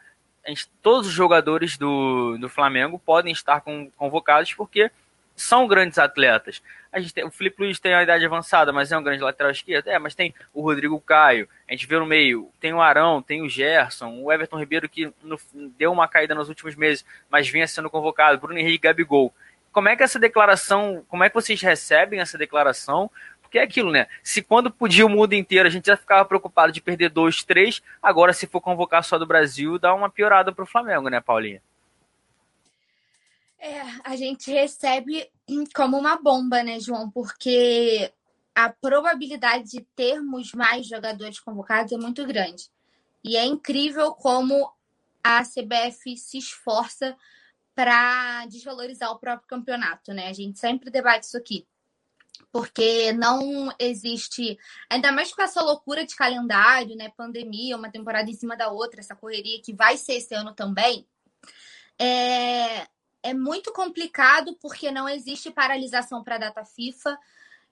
gente, 0.49 0.70
todos 0.82 1.07
os 1.07 1.14
jogadores 1.14 1.78
do, 1.78 2.38
do 2.38 2.49
Flamengo 2.49 2.99
podem 2.99 3.32
estar 3.32 3.61
com, 3.61 3.90
convocados 3.91 4.53
porque 4.53 4.91
são 5.36 5.68
grandes 5.68 5.98
atletas. 5.98 6.61
A 6.91 6.99
gente 6.99 7.14
tem, 7.14 7.26
o 7.26 7.32
Felipe 7.32 7.64
Luiz 7.64 7.80
tem 7.80 7.94
uma 7.94 8.03
idade 8.03 8.26
avançada, 8.26 8.72
mas 8.72 8.91
é 8.91 8.98
um 8.98 9.03
grande 9.03 9.24
lateral 9.24 9.52
esquerdo. 9.52 9.88
É, 9.88 9.98
mas 9.98 10.14
tem 10.14 10.34
o 10.53 10.61
Rodrigo 10.61 10.99
Caio. 11.02 11.49
A 11.68 11.72
gente 11.72 11.88
vê 11.88 11.98
no 11.98 12.06
meio, 12.06 12.52
tem 12.60 12.74
o 12.74 12.82
Arão, 12.82 13.22
tem 13.22 13.41
o 13.41 13.49
Gerson, 13.49 14.22
o 14.22 14.32
Everton 14.32 14.60
Ribeiro 14.60 14.88
que 14.88 15.11
no, 15.24 15.40
deu 15.78 15.91
uma 15.91 16.07
caída 16.07 16.36
nos 16.36 16.49
últimos 16.49 16.76
meses, 16.76 17.03
mas 17.30 17.49
vinha 17.49 17.68
sendo 17.68 17.90
convocado, 17.90 18.40
Bruno 18.40 18.60
Henrique 18.60 18.84
Gabigol. 18.84 19.34
Como 19.72 19.90
é 19.90 19.95
que 19.95 20.03
essa 20.03 20.20
declaração, 20.20 21.03
como 21.07 21.24
é 21.24 21.30
que 21.30 21.36
vocês 21.36 21.60
recebem 21.60 22.20
essa 22.20 22.38
declaração? 22.38 23.10
Porque 23.53 23.59
é 23.59 23.63
aquilo, 23.65 23.91
né? 23.91 24.07
Se 24.23 24.41
quando 24.41 24.71
podia 24.71 25.05
o 25.05 25.09
mundo 25.09 25.34
inteiro 25.34 25.67
a 25.67 25.71
gente 25.71 25.85
já 25.85 25.95
ficava 25.95 26.25
preocupado 26.25 26.71
de 26.71 26.81
perder 26.81 27.11
dois, 27.11 27.43
três, 27.43 27.84
agora 28.01 28.34
se 28.34 28.47
for 28.47 28.59
convocar 28.59 29.03
só 29.03 29.19
do 29.19 29.27
Brasil, 29.27 29.77
dá 29.77 29.93
uma 29.93 30.09
piorada 30.09 30.51
para 30.51 30.63
o 30.63 30.67
Flamengo, 30.67 31.07
né, 31.07 31.21
Paulinha? 31.21 31.61
É, 33.59 33.80
a 34.03 34.15
gente 34.15 34.51
recebe 34.51 35.30
como 35.75 35.99
uma 35.99 36.17
bomba, 36.17 36.63
né, 36.63 36.80
João? 36.80 37.11
Porque 37.11 38.11
a 38.55 38.69
probabilidade 38.69 39.69
de 39.69 39.81
termos 39.95 40.51
mais 40.53 40.88
jogadores 40.88 41.39
convocados 41.39 41.91
é 41.91 41.97
muito 41.97 42.25
grande. 42.25 42.71
E 43.23 43.38
é 43.38 43.45
incrível 43.45 44.13
como 44.13 44.67
a 45.23 45.43
CBF 45.43 46.17
se 46.17 46.39
esforça 46.39 47.15
para 47.75 48.47
desvalorizar 48.47 49.11
o 49.11 49.19
próprio 49.19 49.47
campeonato, 49.47 50.11
né? 50.11 50.30
A 50.30 50.34
gente 50.34 50.57
sempre 50.57 50.89
debate 50.89 51.25
isso 51.25 51.38
aqui. 51.38 51.67
Porque 52.51 53.11
não 53.14 53.73
existe, 53.80 54.57
ainda 54.89 55.11
mais 55.11 55.34
com 55.34 55.41
essa 55.41 55.61
loucura 55.61 56.05
de 56.05 56.15
calendário, 56.15 56.95
né? 56.95 57.11
Pandemia, 57.15 57.77
uma 57.77 57.91
temporada 57.91 58.30
em 58.30 58.35
cima 58.35 58.55
da 58.55 58.69
outra, 58.69 58.99
essa 58.99 59.15
correria 59.15 59.61
que 59.61 59.73
vai 59.73 59.97
ser 59.97 60.14
esse 60.14 60.34
ano 60.35 60.53
também. 60.53 61.07
É, 61.97 62.88
é 63.23 63.34
muito 63.34 63.72
complicado 63.72 64.55
porque 64.61 64.91
não 64.91 65.07
existe 65.07 65.49
paralisação 65.49 66.23
para 66.23 66.35
a 66.35 66.39
data 66.39 66.65
FIFA. 66.65 67.18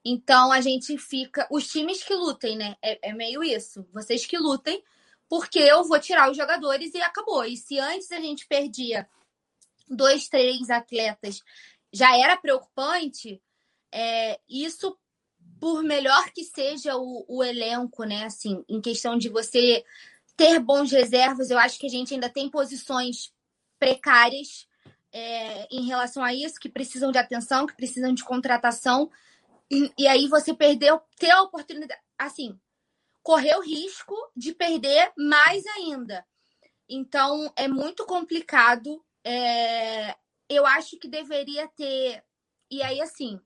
Então 0.04 0.50
a 0.50 0.60
gente 0.60 0.96
fica. 0.98 1.46
Os 1.50 1.68
times 1.68 2.02
que 2.02 2.14
lutem, 2.14 2.56
né? 2.56 2.76
É, 2.82 3.10
é, 3.10 3.12
meio 3.12 3.42
isso. 3.42 3.86
Vocês 3.92 4.26
que 4.26 4.38
lutem, 4.38 4.82
porque 5.28 5.58
eu 5.58 5.84
vou 5.84 6.00
tirar 6.00 6.30
os 6.30 6.36
jogadores 6.36 6.94
e 6.94 7.02
acabou. 7.02 7.44
E 7.44 7.56
se 7.56 7.78
antes 7.78 8.10
a 8.10 8.20
gente 8.20 8.46
perdia 8.46 9.08
dois, 9.88 10.28
três 10.28 10.70
atletas 10.70 11.42
já 11.92 12.16
era 12.16 12.36
preocupante, 12.36 13.40
é, 13.92 14.40
isso 14.48 14.96
por 15.60 15.82
melhor 15.82 16.30
que 16.30 16.42
seja 16.44 16.96
o, 16.96 17.24
o, 17.28 17.44
elenco, 17.44 18.04
né? 18.04 18.24
Assim, 18.24 18.64
em 18.68 18.80
questão 18.80 19.16
de 19.16 19.28
você 19.28 19.84
ter 20.36 20.58
bons 20.58 20.90
reservas, 20.90 21.50
eu 21.50 21.58
acho 21.58 21.78
que 21.78 21.86
a 21.86 21.90
gente 21.90 22.14
ainda 22.14 22.28
tem 22.28 22.50
posições 22.50 23.32
precárias 23.78 24.66
é, 25.12 25.68
em 25.70 25.86
relação 25.86 26.24
a 26.24 26.34
isso, 26.34 26.58
que 26.58 26.68
precisam 26.68 27.12
de 27.12 27.18
atenção, 27.18 27.66
que 27.66 27.76
precisam 27.76 28.12
de 28.12 28.24
contratação. 28.24 29.10
E, 29.70 29.92
e 29.98 30.08
aí 30.08 30.26
você 30.26 30.52
perdeu, 30.54 31.00
ter 31.18 31.30
a 31.30 31.42
oportunidade, 31.42 32.00
assim, 32.18 32.58
correr 33.22 33.54
o 33.56 33.62
risco 33.62 34.16
de 34.36 34.52
perder 34.52 35.12
mais 35.16 35.64
ainda. 35.66 36.26
Então, 36.88 37.52
é 37.56 37.68
muito 37.68 38.04
complicado 38.04 39.02
é, 39.24 40.16
eu 40.48 40.66
acho 40.66 40.98
que 40.98 41.08
deveria 41.08 41.68
ter. 41.68 42.22
E 42.70 42.82
aí, 42.82 43.00
assim, 43.00 43.40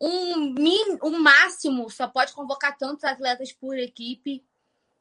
um, 0.00 0.54
um 1.02 1.18
máximo, 1.18 1.88
só 1.90 2.06
pode 2.06 2.32
convocar 2.32 2.76
tantos 2.76 3.04
atletas 3.04 3.52
por 3.52 3.78
equipe, 3.78 4.44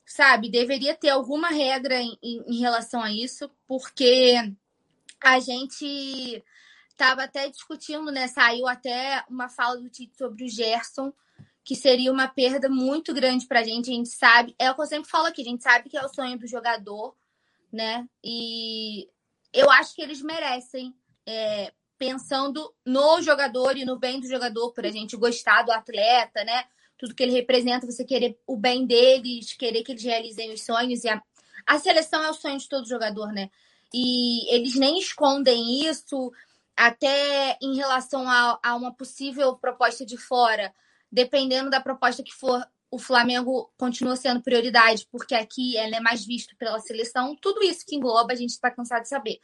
sabe? 0.06 0.50
Deveria 0.50 0.96
ter 0.96 1.10
alguma 1.10 1.50
regra 1.50 2.02
em, 2.02 2.18
em, 2.22 2.60
relação 2.60 3.02
a 3.02 3.12
isso, 3.12 3.50
porque 3.68 4.36
a 5.22 5.40
gente 5.40 6.44
estava 6.90 7.24
até 7.24 7.50
discutindo, 7.50 8.12
né? 8.12 8.28
Saiu 8.28 8.68
até 8.68 9.24
uma 9.30 9.50
fala 9.50 9.78
do 9.78 9.90
Tite 9.90 10.16
sobre 10.18 10.46
o 10.46 10.50
Gerson, 10.50 11.12
que 11.64 11.76
seria 11.76 12.12
uma 12.12 12.28
perda 12.28 12.70
muito 12.70 13.14
grande 13.14 13.48
para 13.48 13.60
a 13.60 13.64
gente. 13.64 13.90
A 13.90 13.94
gente 13.94 14.10
sabe, 14.10 14.56
é 14.58 14.72
o 14.72 14.76
que 14.76 14.82
eu 14.82 14.88
sempre 14.88 15.10
falo 15.10 15.26
aqui, 15.26 15.42
a 15.42 15.46
gente 15.46 15.64
sabe 15.64 15.90
que 15.90 15.98
é 15.98 16.06
o 16.06 16.14
sonho 16.14 16.38
do 16.38 16.48
jogador, 16.48 17.16
né? 17.72 18.08
E 18.24 19.10
eu 19.52 19.70
acho 19.72 19.96
que 19.96 20.02
eles 20.02 20.22
merecem, 20.22 20.96
é, 21.26 21.74
pensando 21.98 22.74
no 22.86 23.22
jogador 23.22 23.78
e 23.78 23.86
no 23.86 23.98
bem 23.98 24.20
do 24.20 24.28
jogador, 24.28 24.72
por 24.72 24.86
a 24.86 24.92
gente 24.92 25.18
gostar 25.18 25.64
do 25.64 25.72
atleta, 25.72 26.44
né? 26.44 26.66
Tudo 26.98 27.16
que 27.16 27.24
ele 27.24 27.34
representa, 27.34 27.86
você 27.86 28.04
querer 28.04 28.38
o 28.48 28.56
bem 28.56 28.86
deles, 28.86 29.54
querer 29.54 29.84
que 29.84 29.92
eles 29.92 30.04
realizem 30.04 30.54
os 30.54 30.64
sonhos. 30.64 31.04
E 31.04 31.10
a, 31.10 31.22
a 31.66 31.80
seleção 31.80 32.24
é 32.24 32.30
o 32.30 32.34
sonho 32.34 32.58
de 32.58 32.70
todo 32.70 32.88
jogador, 32.88 33.32
né? 33.32 33.50
E 33.94 34.54
eles 34.54 34.76
nem 34.76 35.00
escondem 35.00 35.88
isso 35.88 36.32
até 36.76 37.58
em 37.62 37.76
relação 37.76 38.28
a, 38.28 38.60
a 38.62 38.76
uma 38.76 38.94
possível 38.94 39.56
proposta 39.56 40.06
de 40.06 40.18
fora, 40.18 40.74
dependendo 41.12 41.70
da 41.70 41.80
proposta 41.80 42.24
que 42.24 42.34
for, 42.34 42.66
o 42.92 43.00
Flamengo 43.00 43.72
continua 43.78 44.16
sendo 44.16 44.42
prioridade, 44.42 45.08
porque 45.12 45.36
aqui 45.36 45.78
ele 45.78 45.96
é 45.96 46.00
mais 46.00 46.26
visto 46.26 46.56
pela 46.58 46.80
seleção. 46.80 47.36
Tudo 47.36 47.64
isso 47.64 47.86
que 47.86 47.96
engloba, 47.96 48.34
a 48.34 48.36
gente 48.36 48.52
está 48.52 48.70
cansado 48.72 49.04
de 49.04 49.10
saber. 49.10 49.40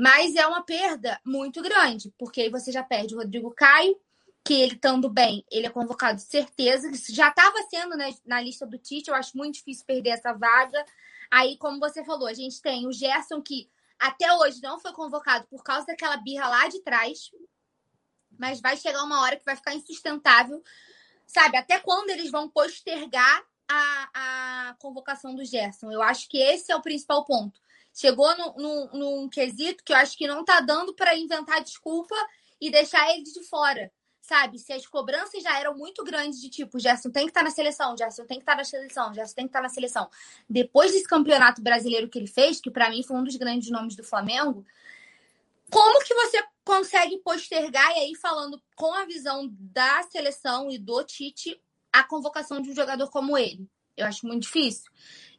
Mas 0.00 0.34
é 0.34 0.46
uma 0.46 0.62
perda 0.62 1.20
muito 1.22 1.60
grande, 1.60 2.10
porque 2.18 2.40
aí 2.40 2.48
você 2.48 2.72
já 2.72 2.82
perde 2.82 3.14
o 3.14 3.18
Rodrigo 3.18 3.50
Caio, 3.50 4.00
que 4.42 4.54
ele 4.54 4.74
estando 4.74 5.10
bem, 5.10 5.44
ele 5.50 5.66
é 5.66 5.70
convocado 5.70 6.18
certeza, 6.22 6.90
já 7.10 7.28
estava 7.28 7.58
sendo 7.68 7.98
na, 7.98 8.06
na 8.24 8.40
lista 8.40 8.64
do 8.66 8.78
Tite, 8.78 9.10
eu 9.10 9.14
acho 9.14 9.36
muito 9.36 9.56
difícil 9.56 9.84
perder 9.84 10.12
essa 10.12 10.32
vaga. 10.32 10.82
Aí, 11.30 11.58
como 11.58 11.78
você 11.78 12.02
falou, 12.02 12.26
a 12.26 12.32
gente 12.32 12.62
tem 12.62 12.86
o 12.86 12.92
Gerson, 12.92 13.42
que 13.42 13.68
até 13.98 14.32
hoje 14.32 14.62
não 14.62 14.80
foi 14.80 14.94
convocado 14.94 15.46
por 15.48 15.62
causa 15.62 15.84
daquela 15.84 16.16
birra 16.16 16.48
lá 16.48 16.66
de 16.66 16.80
trás. 16.80 17.30
Mas 18.38 18.58
vai 18.58 18.78
chegar 18.78 19.04
uma 19.04 19.20
hora 19.20 19.36
que 19.36 19.44
vai 19.44 19.54
ficar 19.54 19.74
insustentável. 19.74 20.62
Sabe? 21.26 21.58
Até 21.58 21.78
quando 21.78 22.08
eles 22.08 22.30
vão 22.30 22.48
postergar 22.48 23.44
a, 23.68 24.68
a 24.70 24.74
convocação 24.78 25.34
do 25.34 25.44
Gerson? 25.44 25.92
Eu 25.92 26.00
acho 26.00 26.26
que 26.26 26.38
esse 26.38 26.72
é 26.72 26.76
o 26.76 26.80
principal 26.80 27.22
ponto. 27.26 27.60
Chegou 28.00 28.34
no, 28.36 28.90
num 28.92 29.28
quesito 29.28 29.84
que 29.84 29.92
eu 29.92 29.96
acho 29.96 30.16
que 30.16 30.26
não 30.26 30.44
tá 30.44 30.60
dando 30.60 30.94
para 30.94 31.16
inventar 31.16 31.62
desculpa 31.62 32.14
e 32.60 32.70
deixar 32.70 33.10
ele 33.10 33.22
de 33.22 33.44
fora 33.44 33.90
sabe? 34.30 34.60
Se 34.60 34.72
as 34.72 34.86
cobranças 34.86 35.42
já 35.42 35.58
eram 35.58 35.76
muito 35.76 36.04
grandes 36.04 36.40
de 36.40 36.48
tipo, 36.48 36.78
Gerson 36.78 37.10
tem 37.10 37.24
que 37.24 37.30
estar 37.30 37.40
tá 37.40 37.44
na 37.44 37.50
seleção, 37.50 37.96
Gerson 37.96 38.24
tem 38.26 38.38
que 38.38 38.42
estar 38.42 38.52
tá 38.52 38.58
na 38.58 38.64
seleção, 38.64 39.12
Gerson 39.12 39.34
tem 39.34 39.44
que 39.44 39.48
estar 39.48 39.58
tá 39.58 39.62
na 39.64 39.68
seleção. 39.68 40.08
Depois 40.48 40.92
desse 40.92 41.08
campeonato 41.08 41.60
brasileiro 41.60 42.08
que 42.08 42.16
ele 42.16 42.28
fez, 42.28 42.60
que 42.60 42.70
para 42.70 42.88
mim 42.90 43.02
foi 43.02 43.16
um 43.16 43.24
dos 43.24 43.34
grandes 43.34 43.70
nomes 43.70 43.96
do 43.96 44.04
Flamengo, 44.04 44.64
como 45.68 46.04
que 46.04 46.14
você 46.14 46.44
consegue 46.64 47.18
postergar 47.18 47.90
e 47.96 48.00
aí 48.00 48.14
falando 48.14 48.62
com 48.76 48.94
a 48.94 49.04
visão 49.04 49.48
da 49.50 50.04
seleção 50.04 50.70
e 50.70 50.78
do 50.78 51.02
Tite 51.02 51.60
a 51.92 52.04
convocação 52.04 52.60
de 52.60 52.70
um 52.70 52.74
jogador 52.74 53.10
como 53.10 53.36
ele? 53.36 53.68
Eu 53.96 54.06
acho 54.06 54.26
muito 54.26 54.42
difícil. 54.42 54.92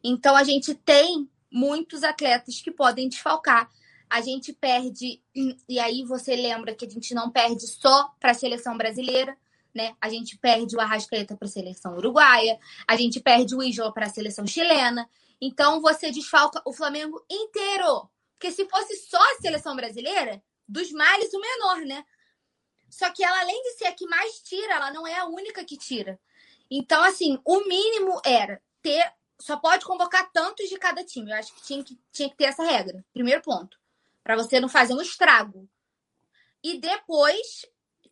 Então 0.03 0.35
a 0.35 0.43
gente 0.43 0.75
tem 0.75 1.29
muitos 1.51 2.03
atletas 2.03 2.61
que 2.61 2.71
podem 2.71 3.09
desfalcar 3.09 3.69
a 4.11 4.19
gente 4.19 4.51
perde, 4.51 5.23
e 5.69 5.79
aí 5.79 6.03
você 6.03 6.35
lembra 6.35 6.75
que 6.75 6.85
a 6.85 6.89
gente 6.89 7.13
não 7.13 7.31
perde 7.31 7.65
só 7.65 8.13
para 8.19 8.31
a 8.31 8.33
seleção 8.33 8.77
brasileira, 8.77 9.37
né? 9.73 9.95
A 10.01 10.09
gente 10.09 10.37
perde 10.37 10.75
o 10.75 10.81
Arrascaeta 10.81 11.37
para 11.37 11.47
a 11.47 11.49
seleção 11.49 11.95
uruguaia, 11.95 12.59
a 12.85 12.97
gente 12.97 13.21
perde 13.21 13.55
o 13.55 13.63
Isla 13.63 13.89
para 13.93 14.07
a 14.07 14.09
seleção 14.09 14.45
chilena. 14.45 15.09
Então 15.39 15.79
você 15.79 16.11
desfalca 16.11 16.61
o 16.65 16.73
Flamengo 16.73 17.25
inteiro. 17.31 18.09
Porque 18.33 18.51
se 18.51 18.67
fosse 18.67 18.97
só 18.97 19.17
a 19.17 19.41
seleção 19.41 19.77
brasileira, 19.77 20.43
dos 20.67 20.91
males 20.91 21.33
o 21.33 21.39
menor, 21.39 21.77
né? 21.85 22.03
Só 22.89 23.09
que 23.11 23.23
ela, 23.23 23.39
além 23.39 23.63
de 23.63 23.77
ser 23.77 23.85
a 23.85 23.93
que 23.93 24.05
mais 24.07 24.41
tira, 24.41 24.73
ela 24.73 24.91
não 24.91 25.07
é 25.07 25.19
a 25.19 25.25
única 25.25 25.63
que 25.63 25.77
tira. 25.77 26.19
Então, 26.69 27.01
assim, 27.01 27.39
o 27.45 27.61
mínimo 27.65 28.19
era 28.25 28.61
ter. 28.81 29.09
Só 29.41 29.57
pode 29.57 29.85
convocar 29.85 30.31
tantos 30.31 30.69
de 30.69 30.77
cada 30.77 31.03
time. 31.03 31.31
Eu 31.31 31.37
acho 31.37 31.53
que 31.55 31.63
tinha 31.63 31.83
que, 31.83 31.99
tinha 32.11 32.29
que 32.29 32.35
ter 32.35 32.45
essa 32.45 32.63
regra. 32.63 33.03
Primeiro 33.13 33.41
ponto 33.41 33.81
para 34.23 34.35
você 34.35 34.59
não 34.59 34.69
fazer 34.69 34.93
um 34.93 35.01
estrago. 35.01 35.67
E 36.63 36.79
depois 36.79 37.65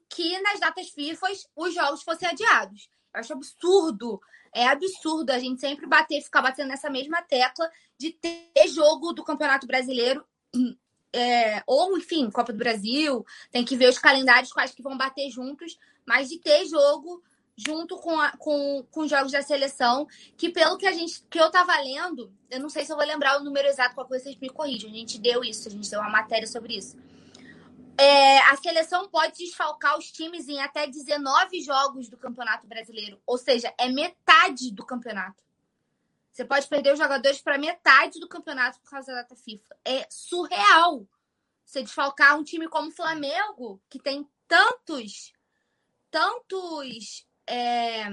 que 0.10 0.40
nas 0.42 0.60
datas 0.60 0.90
FIFA 0.90 1.28
os 1.56 1.74
jogos 1.74 2.02
fossem 2.02 2.28
adiados. 2.28 2.90
Eu 3.14 3.20
acho 3.20 3.34
absurdo. 3.34 4.20
É 4.54 4.68
absurdo 4.68 5.30
a 5.30 5.38
gente 5.38 5.62
sempre 5.62 5.86
bater, 5.86 6.22
ficar 6.22 6.42
batendo 6.42 6.70
nessa 6.70 6.90
mesma 6.90 7.22
tecla 7.22 7.70
de 7.98 8.12
ter 8.12 8.68
jogo 8.68 9.14
do 9.14 9.24
Campeonato 9.24 9.68
Brasileiro. 9.68 10.26
É, 11.12 11.64
ou, 11.66 11.98
enfim, 11.98 12.30
Copa 12.30 12.54
do 12.54 12.60
Brasil, 12.60 13.26
tem 13.52 13.66
que 13.66 13.76
ver 13.76 13.90
os 13.90 13.98
calendários 13.98 14.54
quais 14.54 14.70
que 14.70 14.84
vão 14.84 14.96
bater 14.96 15.28
juntos, 15.32 15.76
mas 16.06 16.30
de 16.30 16.38
ter 16.38 16.68
jogo 16.68 17.24
junto 17.60 17.98
com, 17.98 18.18
a, 18.20 18.32
com, 18.38 18.86
com 18.90 19.02
os 19.02 19.10
jogos 19.10 19.32
da 19.32 19.42
seleção, 19.42 20.08
que 20.38 20.50
pelo 20.50 20.78
que 20.78 20.88
a 20.88 20.92
gente 20.94 21.22
que 21.30 21.40
eu 21.40 21.52
tava 21.52 21.76
lendo, 21.82 22.34
eu 22.50 22.60
não 22.60 22.70
sei 22.70 22.86
se 22.86 22.92
eu 22.92 22.96
vou 22.96 23.06
lembrar 23.06 23.40
o 23.40 23.44
número 23.44 23.68
exato, 23.68 23.96
qual 23.96 24.08
coisa 24.08 24.24
vocês 24.24 24.38
me 24.38 24.50
corrigem. 24.50 24.92
A 24.92 24.96
gente 24.96 25.20
deu 25.20 25.44
isso, 25.44 25.68
a 25.68 25.72
gente 25.72 25.90
deu 25.90 26.00
uma 26.00 26.10
matéria 26.10 26.48
sobre 26.48 26.78
isso. 26.78 26.98
É, 27.98 28.40
a 28.50 28.56
seleção 28.56 29.10
pode 29.10 29.38
desfalcar 29.38 29.98
os 29.98 30.10
times 30.10 30.48
em 30.48 30.62
até 30.62 30.88
19 30.88 31.62
jogos 31.62 32.08
do 32.08 32.16
Campeonato 32.16 32.66
Brasileiro, 32.66 33.22
ou 33.26 33.38
seja, 33.38 33.74
é 33.78 33.90
metade 33.90 34.72
do 34.72 34.86
campeonato. 34.86 35.44
Você 36.32 36.46
pode 36.46 36.66
perder 36.68 36.94
os 36.94 37.00
jogadores 37.00 37.42
para 37.42 37.58
metade 37.58 38.22
do 38.22 38.30
campeonato 38.30 38.80
por 38.80 38.90
causa 38.90 39.12
da 39.12 39.24
data 39.24 39.36
FIFA. 39.36 39.76
É 39.84 40.08
surreal. 40.10 41.06
Você 41.66 41.84
desfalcar 41.84 42.40
um 42.40 42.44
time 42.44 42.70
como 42.70 42.88
o 42.88 42.94
Flamengo, 42.94 43.82
que 43.90 44.00
tem 44.00 44.26
tantos, 44.48 45.34
tantos 46.10 47.28
é, 47.50 48.08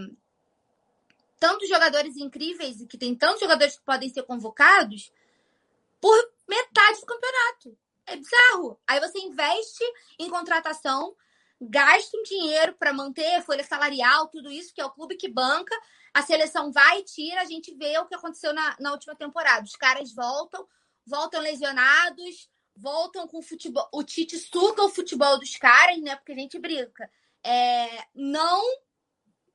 tantos 1.39 1.69
jogadores 1.69 2.17
incríveis 2.17 2.81
e 2.81 2.87
que 2.87 2.97
tem 2.97 3.15
tantos 3.15 3.41
jogadores 3.41 3.77
que 3.77 3.85
podem 3.85 4.09
ser 4.09 4.23
convocados 4.23 5.13
por 6.01 6.17
metade 6.49 7.01
do 7.01 7.07
campeonato. 7.07 7.79
É 8.07 8.17
bizarro. 8.17 8.81
Aí 8.87 8.99
você 8.99 9.19
investe 9.19 9.85
em 10.19 10.31
contratação, 10.31 11.15
gasta 11.61 12.17
um 12.17 12.23
dinheiro 12.23 12.75
para 12.75 12.93
manter 12.93 13.43
folha 13.43 13.65
salarial, 13.65 14.29
tudo 14.29 14.51
isso, 14.51 14.73
que 14.73 14.81
é 14.81 14.85
o 14.85 14.91
clube 14.91 15.17
que 15.17 15.29
banca. 15.29 15.75
A 16.15 16.23
seleção 16.23 16.73
vai 16.73 17.01
e 17.01 17.05
tira. 17.05 17.43
A 17.43 17.45
gente 17.45 17.75
vê 17.75 17.99
o 17.99 18.07
que 18.07 18.15
aconteceu 18.15 18.55
na, 18.55 18.77
na 18.81 18.93
última 18.93 19.15
temporada. 19.15 19.65
Os 19.65 19.77
caras 19.77 20.15
voltam, 20.15 20.67
voltam 21.05 21.43
lesionados, 21.43 22.49
voltam 22.75 23.27
com 23.29 23.39
o 23.39 23.43
futebol. 23.43 23.87
O 23.93 24.03
Tite 24.03 24.39
suga 24.39 24.83
o 24.83 24.89
futebol 24.89 25.39
dos 25.39 25.57
caras, 25.57 26.01
né? 26.01 26.17
Porque 26.17 26.33
a 26.33 26.37
gente 26.37 26.59
brinca. 26.59 27.11
É, 27.45 28.07
não 28.15 28.63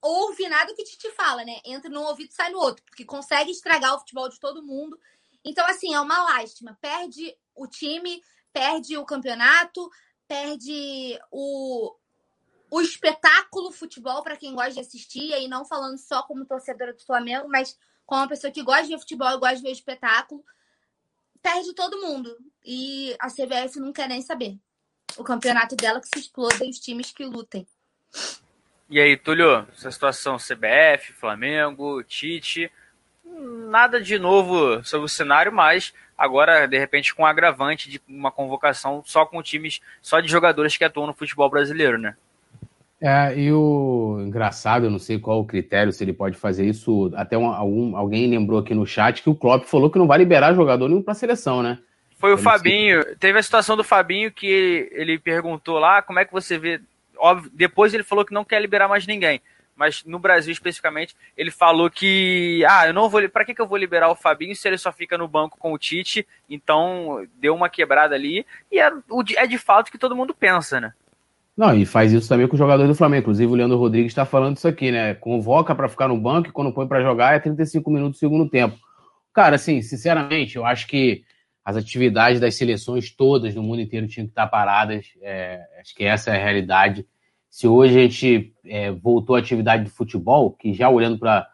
ouve 0.01 0.47
nada 0.49 0.73
que 0.73 0.83
Tite 0.83 1.11
fala, 1.11 1.45
né? 1.45 1.59
Entra 1.63 1.89
num 1.89 2.03
ouvido 2.03 2.31
e 2.31 2.33
sai 2.33 2.49
no 2.51 2.59
outro, 2.59 2.83
porque 2.85 3.05
consegue 3.05 3.51
estragar 3.51 3.93
o 3.95 3.99
futebol 3.99 4.27
de 4.27 4.39
todo 4.39 4.63
mundo. 4.63 4.99
Então, 5.45 5.65
assim, 5.67 5.93
é 5.93 5.99
uma 5.99 6.23
lástima. 6.23 6.77
Perde 6.81 7.35
o 7.55 7.67
time, 7.67 8.21
perde 8.51 8.97
o 8.97 9.05
campeonato, 9.05 9.89
perde 10.27 11.19
o, 11.31 11.95
o 12.71 12.81
espetáculo 12.81 13.71
futebol 13.71 14.23
para 14.23 14.37
quem 14.37 14.55
gosta 14.55 14.73
de 14.73 14.79
assistir, 14.79 15.25
e 15.25 15.33
aí 15.33 15.47
não 15.47 15.65
falando 15.65 15.97
só 15.97 16.23
como 16.23 16.45
torcedora 16.45 16.93
do 16.93 17.03
Flamengo, 17.03 17.47
mas 17.47 17.77
como 18.05 18.21
uma 18.21 18.27
pessoa 18.27 18.51
que 18.51 18.63
gosta 18.63 18.83
de 18.83 18.89
ver 18.89 18.99
futebol 18.99 19.29
e 19.29 19.39
gosta 19.39 19.57
de 19.57 19.63
ver 19.63 19.71
espetáculo, 19.71 20.43
perde 21.41 21.73
todo 21.73 22.01
mundo. 22.01 22.35
E 22.63 23.15
a 23.19 23.29
CBF 23.29 23.79
não 23.79 23.93
quer 23.93 24.07
nem 24.07 24.21
saber. 24.21 24.59
O 25.17 25.23
campeonato 25.23 25.75
dela 25.75 25.99
que 25.99 26.07
se 26.07 26.19
exploda 26.19 26.63
e 26.65 26.69
os 26.69 26.79
times 26.79 27.11
que 27.11 27.25
lutem. 27.25 27.67
E 28.91 28.99
aí, 28.99 29.15
Túlio, 29.15 29.65
essa 29.73 29.89
situação 29.89 30.35
CBF, 30.35 31.13
Flamengo, 31.13 32.03
Tite, 32.03 32.69
nada 33.69 34.01
de 34.01 34.19
novo 34.19 34.83
sobre 34.83 35.05
o 35.05 35.09
cenário, 35.09 35.49
mas 35.49 35.93
agora, 36.17 36.67
de 36.67 36.77
repente, 36.77 37.15
com 37.15 37.23
um 37.23 37.25
agravante 37.25 37.89
de 37.89 38.01
uma 38.05 38.29
convocação 38.29 39.01
só 39.05 39.25
com 39.25 39.41
times, 39.41 39.79
só 40.01 40.19
de 40.19 40.27
jogadores 40.27 40.75
que 40.75 40.83
atuam 40.83 41.07
no 41.07 41.13
futebol 41.13 41.49
brasileiro, 41.49 41.97
né? 41.97 42.17
É, 42.99 43.33
e 43.39 43.49
o 43.53 44.17
engraçado, 44.19 44.87
eu 44.87 44.91
não 44.91 44.99
sei 44.99 45.17
qual 45.17 45.39
o 45.39 45.45
critério, 45.45 45.93
se 45.93 46.03
ele 46.03 46.11
pode 46.11 46.35
fazer 46.35 46.65
isso. 46.65 47.09
Até 47.15 47.37
um, 47.37 47.47
algum, 47.47 47.95
alguém 47.95 48.29
lembrou 48.29 48.59
aqui 48.59 48.75
no 48.75 48.85
chat 48.85 49.23
que 49.23 49.29
o 49.29 49.35
Klopp 49.35 49.63
falou 49.67 49.89
que 49.89 49.97
não 49.97 50.05
vai 50.05 50.17
liberar 50.17 50.53
jogador 50.53 50.89
nenhum 50.89 51.01
para 51.01 51.13
a 51.13 51.15
seleção, 51.15 51.63
né? 51.63 51.79
Foi 52.19 52.33
o 52.33 52.37
Fabinho. 52.37 53.03
Teve 53.15 53.39
a 53.39 53.43
situação 53.43 53.77
do 53.77 53.85
Fabinho 53.85 54.31
que 54.31 54.89
ele 54.91 55.17
perguntou 55.17 55.79
lá 55.79 56.01
como 56.01 56.19
é 56.19 56.25
que 56.25 56.33
você 56.33 56.59
vê 56.59 56.81
óbvio, 57.21 57.51
depois 57.53 57.93
ele 57.93 58.03
falou 58.03 58.25
que 58.25 58.33
não 58.33 58.43
quer 58.43 58.59
liberar 58.59 58.87
mais 58.87 59.05
ninguém. 59.05 59.39
Mas 59.75 60.03
no 60.03 60.19
Brasil 60.19 60.51
especificamente, 60.51 61.15
ele 61.35 61.49
falou 61.49 61.89
que, 61.89 62.63
ah, 62.67 62.87
eu 62.87 62.93
não 62.93 63.09
vou, 63.09 63.27
para 63.29 63.45
que, 63.45 63.53
que 63.53 63.61
eu 63.61 63.67
vou 63.67 63.77
liberar 63.77 64.09
o 64.09 64.15
Fabinho 64.15 64.55
se 64.55 64.67
ele 64.67 64.77
só 64.77 64.91
fica 64.91 65.17
no 65.17 65.27
banco 65.27 65.57
com 65.57 65.71
o 65.71 65.77
Tite? 65.77 66.27
Então 66.49 67.25
deu 67.39 67.55
uma 67.55 67.69
quebrada 67.69 68.13
ali 68.13 68.45
e 68.71 68.79
é, 68.79 68.91
é 69.37 69.47
de 69.47 69.57
fato 69.57 69.91
que 69.91 69.97
todo 69.97 70.15
mundo 70.15 70.35
pensa, 70.35 70.79
né? 70.81 70.93
Não, 71.55 71.75
e 71.75 71.85
faz 71.85 72.11
isso 72.11 72.29
também 72.29 72.47
com 72.47 72.53
os 72.53 72.59
jogadores 72.59 72.89
do 72.89 72.97
Flamengo. 72.97 73.21
Inclusive, 73.21 73.51
o 73.51 73.55
Leandro 73.55 73.77
Rodrigues 73.77 74.11
está 74.11 74.25
falando 74.25 74.57
isso 74.57 74.67
aqui, 74.67 74.91
né? 74.91 75.13
Convoca 75.15 75.75
para 75.75 75.89
ficar 75.89 76.07
no 76.07 76.17
banco 76.17 76.49
e 76.49 76.51
quando 76.51 76.73
põe 76.73 76.87
para 76.87 77.01
jogar 77.01 77.35
é 77.35 77.39
35 77.39 77.89
minutos 77.91 78.17
do 78.17 78.19
segundo 78.19 78.49
tempo. 78.49 78.77
Cara, 79.33 79.55
assim, 79.55 79.81
sinceramente, 79.81 80.55
eu 80.55 80.65
acho 80.65 80.87
que 80.87 81.23
as 81.63 81.77
atividades 81.77 82.39
das 82.39 82.55
seleções 82.55 83.11
todas 83.11 83.53
no 83.53 83.61
mundo 83.61 83.81
inteiro 83.81 84.07
tinham 84.07 84.25
que 84.25 84.31
estar 84.31 84.47
paradas. 84.47 85.07
É, 85.21 85.61
acho 85.79 85.93
que 85.95 86.03
essa 86.03 86.31
é 86.31 86.35
a 86.35 86.43
realidade. 86.43 87.05
Se 87.49 87.67
hoje 87.67 87.97
a 87.97 88.01
gente 88.01 88.55
é, 88.65 88.91
voltou 88.91 89.35
à 89.35 89.39
atividade 89.39 89.83
de 89.83 89.89
futebol, 89.89 90.51
que 90.51 90.73
já 90.73 90.89
olhando 90.89 91.19
para, 91.19 91.47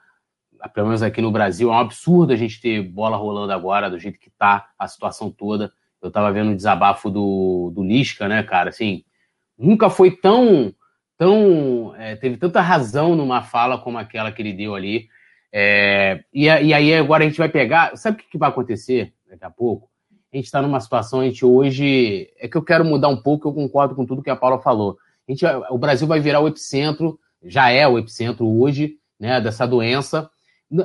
pelo 0.74 0.88
menos 0.88 1.04
aqui 1.04 1.22
no 1.22 1.32
Brasil, 1.32 1.70
é 1.70 1.74
um 1.74 1.80
absurdo 1.80 2.32
a 2.32 2.36
gente 2.38 2.62
ter 2.62 2.82
bola 2.84 3.18
rolando 3.18 3.52
agora, 3.52 3.90
do 3.90 4.00
jeito 4.00 4.20
que 4.20 4.30
está 4.30 4.70
a 4.80 4.88
situação 4.88 5.30
toda. 5.30 5.74
Eu 6.02 6.08
estava 6.08 6.32
vendo 6.32 6.52
o 6.52 6.56
desabafo 6.56 7.10
do, 7.10 7.72
do 7.74 7.84
Lisca, 7.84 8.28
né, 8.28 8.44
cara? 8.44 8.70
Assim, 8.70 9.04
nunca 9.58 9.90
foi 9.90 10.12
tão. 10.12 10.74
tão 11.18 11.94
é, 11.98 12.16
teve 12.16 12.38
tanta 12.38 12.62
razão 12.62 13.16
numa 13.16 13.42
fala 13.42 13.78
como 13.78 13.98
aquela 13.98 14.32
que 14.32 14.42
ele 14.42 14.54
deu 14.54 14.74
ali. 14.74 15.10
É, 15.52 16.24
e, 16.34 16.46
e, 16.46 16.74
aí 16.74 16.94
agora 16.94 17.26
a 17.26 17.28
gente 17.28 17.40
vai 17.40 17.50
pegar. 17.50 17.98
Sabe 17.98 18.18
o 18.18 18.20
que, 18.20 18.30
que 18.30 18.38
vai 18.38 18.50
acontecer 18.50 19.14
daqui 19.28 19.44
a 19.44 19.50
pouco? 19.50 19.90
A 20.38 20.40
gente 20.40 20.46
está 20.46 20.62
numa 20.62 20.80
situação, 20.80 21.22
a 21.22 21.24
gente 21.26 21.44
hoje. 21.44 22.30
É 22.40 22.48
que 22.48 22.56
eu 22.56 22.62
quero 22.62 22.86
mudar 22.86 23.08
um 23.08 23.18
pouco, 23.18 23.50
eu 23.50 23.54
concordo 23.54 23.96
com 23.96 24.06
tudo 24.06 24.22
que 24.22 24.30
a 24.30 24.36
Paula 24.36 24.60
falou. 24.60 24.96
A 25.28 25.32
gente, 25.32 25.44
o 25.72 25.78
Brasil 25.80 26.08
vai 26.08 26.20
virar 26.20 26.42
o 26.42 26.48
epicentro, 26.48 27.20
já 27.44 27.72
é 27.72 27.88
o 27.88 27.98
epicentro 27.98 28.48
hoje, 28.48 28.98
né, 29.20 29.42
dessa 29.42 29.66
doença. 29.66 30.30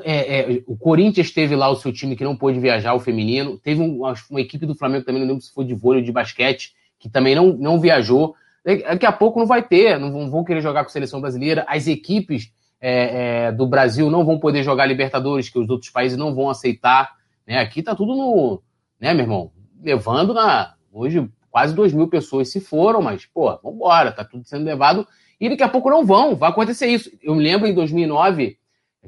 É, 0.04 0.40
é, 0.40 0.62
o 0.66 0.74
Corinthians 0.74 1.30
teve 1.30 1.54
lá 1.54 1.68
o 1.68 1.76
seu 1.76 1.92
time 1.92 2.16
que 2.16 2.24
não 2.24 2.34
pôde 2.34 2.58
viajar, 2.58 2.94
o 2.94 3.00
feminino. 3.00 3.58
Teve 3.58 3.82
um, 3.82 4.00
uma 4.30 4.40
equipe 4.40 4.64
do 4.64 4.74
Flamengo 4.74 5.04
também, 5.04 5.20
não 5.20 5.28
lembro 5.28 5.42
se 5.42 5.52
foi 5.52 5.66
de 5.66 5.74
vôlei 5.74 6.00
ou 6.00 6.06
de 6.06 6.12
basquete, 6.12 6.72
que 6.98 7.10
também 7.10 7.34
não, 7.34 7.52
não 7.52 7.78
viajou. 7.78 8.34
Daqui 8.64 9.04
a 9.04 9.12
pouco 9.12 9.38
não 9.38 9.46
vai 9.46 9.62
ter, 9.62 9.98
não 9.98 10.30
vão 10.30 10.44
querer 10.44 10.62
jogar 10.62 10.82
com 10.82 10.88
a 10.88 10.92
seleção 10.92 11.20
brasileira. 11.20 11.66
As 11.68 11.86
equipes 11.88 12.50
é, 12.80 13.48
é, 13.48 13.52
do 13.52 13.66
Brasil 13.66 14.08
não 14.08 14.24
vão 14.24 14.38
poder 14.38 14.62
jogar 14.62 14.86
Libertadores, 14.86 15.50
que 15.50 15.58
os 15.58 15.68
outros 15.68 15.90
países 15.90 16.16
não 16.16 16.34
vão 16.34 16.48
aceitar. 16.48 17.10
Né? 17.46 17.58
Aqui 17.58 17.82
tá 17.82 17.94
tudo 17.94 18.14
no. 18.14 18.62
Né, 19.02 19.12
meu 19.12 19.24
irmão? 19.24 19.50
Levando 19.82 20.32
na. 20.32 20.76
Hoje, 20.92 21.28
quase 21.50 21.74
2 21.74 21.92
mil 21.92 22.06
pessoas 22.06 22.52
se 22.52 22.60
foram, 22.60 23.02
mas, 23.02 23.26
pô, 23.26 23.52
vambora, 23.56 24.12
tá 24.12 24.24
tudo 24.24 24.44
sendo 24.44 24.64
levado. 24.64 25.04
E 25.40 25.48
daqui 25.48 25.64
a 25.64 25.68
pouco 25.68 25.90
não 25.90 26.06
vão, 26.06 26.36
vai 26.36 26.50
acontecer 26.50 26.86
isso. 26.86 27.10
Eu 27.20 27.34
me 27.34 27.42
lembro 27.42 27.66
em 27.66 27.74
2009, 27.74 28.56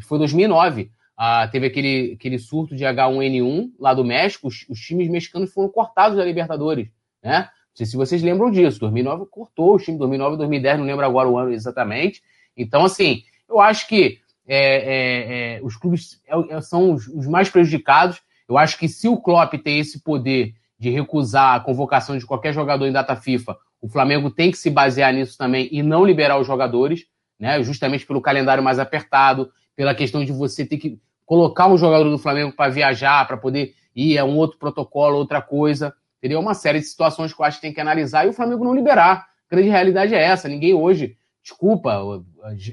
foi 0.01 0.19
2009, 0.19 0.91
ah, 1.17 1.47
teve 1.47 1.67
aquele, 1.67 2.15
aquele 2.19 2.41
surto 2.41 2.75
de 2.75 2.83
H1N1 2.83 3.71
lá 3.79 3.95
do 3.95 4.05
México, 4.05 4.49
os, 4.49 4.67
os 4.69 4.81
times 4.81 5.09
mexicanos 5.09 5.53
foram 5.53 5.69
cortados 5.69 6.19
da 6.19 6.25
Libertadores, 6.25 6.89
né? 7.23 7.43
Não 7.43 7.77
sei 7.77 7.87
se 7.87 7.97
vocês 7.97 8.21
lembram 8.21 8.51
disso. 8.51 8.81
2009 8.81 9.27
cortou 9.31 9.77
o 9.77 9.79
time, 9.79 9.97
2009 9.97 10.39
2010, 10.39 10.79
não 10.79 10.87
lembro 10.87 11.07
agora 11.07 11.29
o 11.29 11.39
ano 11.39 11.53
exatamente. 11.53 12.21
Então, 12.57 12.85
assim, 12.85 13.23
eu 13.49 13.61
acho 13.61 13.87
que 13.87 14.19
é, 14.47 14.59
é, 14.59 15.57
é, 15.57 15.61
os 15.63 15.77
clubes 15.77 16.21
é, 16.27 16.57
é, 16.57 16.61
são 16.61 16.93
os, 16.93 17.07
os, 17.07 17.29
mais 17.29 17.49
prejudicados. 17.49 18.21
Eu 18.49 18.59
acho 18.59 18.79
que 18.79 18.89
se 18.89 19.09
o 19.09 19.17
Klopp 19.17 19.55
tem 19.55 19.79
esse 19.79 20.01
poder 20.03 20.55
de 20.79 20.91
recusar 20.91 21.55
a 21.55 21.61
convocação 21.61 22.17
de 22.19 22.27
qualquer 22.27 22.53
jogador 22.53 22.87
em 22.87 22.93
data 22.93 23.17
FIFA, 23.17 23.57
o 23.81 23.89
Flamengo 23.89 24.31
tem 24.31 24.51
que 24.51 24.57
se 24.57 24.71
basear 24.71 25.13
nisso 25.13 25.37
também 25.37 25.69
e 25.71 25.83
não 25.83 26.05
liberar 26.05 26.39
os 26.39 26.47
jogadores, 26.47 27.05
né? 27.39 27.63
Justamente 27.63 28.07
pelo 28.07 28.21
calendário 28.21 28.63
mais 28.63 28.79
apertado, 28.79 29.51
pela 29.77 29.95
questão 29.95 30.25
de 30.25 30.33
você 30.33 30.65
ter 30.65 30.79
que 30.79 30.99
colocar 31.27 31.67
um 31.67 31.77
jogador 31.77 32.09
do 32.11 32.19
Flamengo 32.19 32.53
para 32.53 32.71
viajar, 32.71 33.27
para 33.27 33.37
poder 33.37 33.75
ir, 33.95 34.17
é 34.17 34.25
um 34.25 34.37
outro 34.37 34.59
protocolo, 34.59 35.17
outra 35.17 35.41
coisa. 35.41 35.95
Teria 36.21 36.39
uma 36.39 36.55
série 36.55 36.81
de 36.81 36.87
situações 36.87 37.33
que 37.33 37.41
eu 37.41 37.45
acho 37.45 37.59
que 37.59 37.63
tem 37.63 37.73
que 37.73 37.81
analisar 37.81 38.27
e 38.27 38.31
o 38.31 38.33
Flamengo 38.33 38.65
não 38.65 38.75
liberar. 38.75 39.27
A 39.51 39.55
grande 39.55 39.69
realidade 39.69 40.15
é 40.15 40.23
essa. 40.23 40.49
Ninguém 40.49 40.75
hoje, 40.75 41.17
desculpa, 41.43 42.23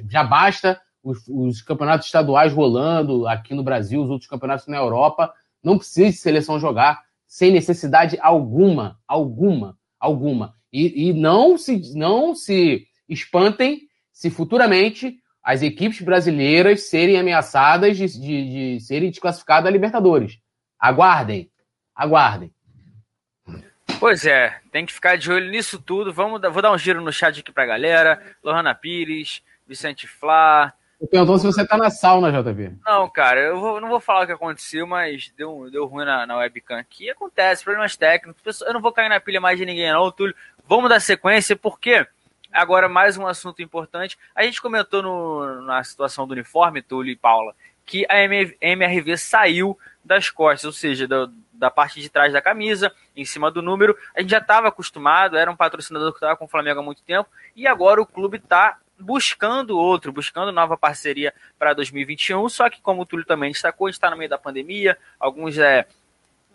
já 0.09 0.23
basta 0.23 0.79
os, 1.03 1.27
os, 1.27 1.61
campeonatos 1.61 2.05
estaduais 2.05 2.53
rolando 2.53 3.27
aqui 3.27 3.53
no 3.53 3.63
Brasil, 3.63 4.01
os 4.01 4.09
outros 4.09 4.29
campeonatos 4.29 4.67
na 4.67 4.77
Europa. 4.77 5.33
Não 5.63 5.77
precisa 5.77 6.09
de 6.09 6.17
seleção 6.17 6.59
jogar 6.59 7.01
sem 7.27 7.51
necessidade 7.51 8.17
alguma, 8.21 8.99
alguma, 9.07 9.77
alguma. 9.99 10.53
E, 10.71 11.09
e 11.09 11.13
não, 11.13 11.57
se, 11.57 11.95
não 11.95 12.35
se 12.35 12.85
espantem 13.07 13.81
se 14.11 14.29
futuramente 14.29 15.17
as 15.43 15.61
equipes 15.61 16.01
brasileiras 16.01 16.83
serem 16.83 17.17
ameaçadas 17.17 17.97
de, 17.97 18.07
de, 18.07 18.77
de 18.77 18.79
serem 18.81 19.09
desclassificadas 19.09 19.63
da 19.63 19.69
Libertadores. 19.69 20.37
Aguardem, 20.79 21.49
aguardem. 21.95 22.53
Pois 23.99 24.25
é, 24.25 24.59
tem 24.71 24.85
que 24.85 24.93
ficar 24.93 25.15
de 25.15 25.31
olho 25.31 25.49
nisso 25.49 25.79
tudo. 25.79 26.11
Vamos, 26.11 26.41
vou 26.51 26.61
dar 26.61 26.71
um 26.71 26.77
giro 26.77 27.01
no 27.01 27.11
chat 27.11 27.39
aqui 27.39 27.51
pra 27.51 27.65
galera. 27.65 28.35
Lohana 28.43 28.73
Pires, 28.73 29.41
Vicente 29.67 30.07
Flá. 30.07 30.73
Eu 31.01 31.07
perguntou 31.07 31.39
se 31.39 31.47
você 31.47 31.65
tá 31.65 31.77
na 31.77 31.89
sauna, 31.89 32.31
JV. 32.31 32.73
Não, 32.85 33.09
cara, 33.09 33.39
eu 33.39 33.59
vou, 33.59 33.81
não 33.81 33.89
vou 33.89 33.99
falar 33.99 34.23
o 34.23 34.25
que 34.27 34.33
aconteceu, 34.33 34.85
mas 34.85 35.33
deu, 35.35 35.67
deu 35.71 35.87
ruim 35.87 36.05
na, 36.05 36.27
na 36.27 36.37
webcam 36.37 36.77
aqui. 36.77 37.09
Acontece, 37.09 37.63
problemas 37.63 37.97
técnicos. 37.97 38.61
Eu 38.61 38.71
não 38.71 38.81
vou 38.81 38.91
cair 38.91 39.09
na 39.09 39.19
pilha 39.19 39.41
mais 39.41 39.57
de 39.57 39.65
ninguém, 39.65 39.91
não, 39.91 40.11
Túlio. 40.11 40.35
Vamos 40.67 40.91
dar 40.91 40.99
sequência, 40.99 41.55
porque 41.55 42.05
agora 42.53 42.87
mais 42.87 43.17
um 43.17 43.25
assunto 43.25 43.63
importante. 43.63 44.15
A 44.35 44.43
gente 44.43 44.61
comentou 44.61 45.01
no, 45.01 45.61
na 45.63 45.83
situação 45.83 46.27
do 46.27 46.33
uniforme, 46.33 46.83
Túlio 46.83 47.11
e 47.11 47.15
Paula, 47.15 47.55
que 47.83 48.05
a 48.07 48.21
MRV 48.21 49.17
saiu 49.17 49.75
das 50.05 50.29
costas, 50.29 50.65
ou 50.65 50.71
seja, 50.71 51.07
do, 51.07 51.33
da 51.51 51.71
parte 51.71 51.99
de 51.99 52.09
trás 52.09 52.31
da 52.31 52.43
camisa, 52.43 52.93
em 53.17 53.25
cima 53.25 53.49
do 53.49 53.63
número. 53.63 53.97
A 54.15 54.21
gente 54.21 54.29
já 54.29 54.37
estava 54.37 54.67
acostumado, 54.67 55.35
era 55.35 55.49
um 55.49 55.55
patrocinador 55.55 56.11
que 56.11 56.17
estava 56.17 56.37
com 56.37 56.45
o 56.45 56.47
Flamengo 56.47 56.79
há 56.79 56.83
muito 56.83 57.01
tempo, 57.01 57.27
e 57.55 57.65
agora 57.65 57.99
o 57.99 58.05
clube 58.05 58.37
está 58.37 58.77
buscando 59.01 59.77
outro, 59.77 60.11
buscando 60.11 60.51
nova 60.51 60.77
parceria 60.77 61.33
para 61.57 61.73
2021. 61.73 62.47
Só 62.49 62.69
que, 62.69 62.81
como 62.81 63.01
o 63.01 63.05
Túlio 63.05 63.25
também 63.25 63.51
destacou, 63.51 63.87
a 63.87 63.89
está 63.89 64.09
no 64.09 64.17
meio 64.17 64.29
da 64.29 64.37
pandemia, 64.37 64.97
alguns 65.19 65.57
é, 65.57 65.85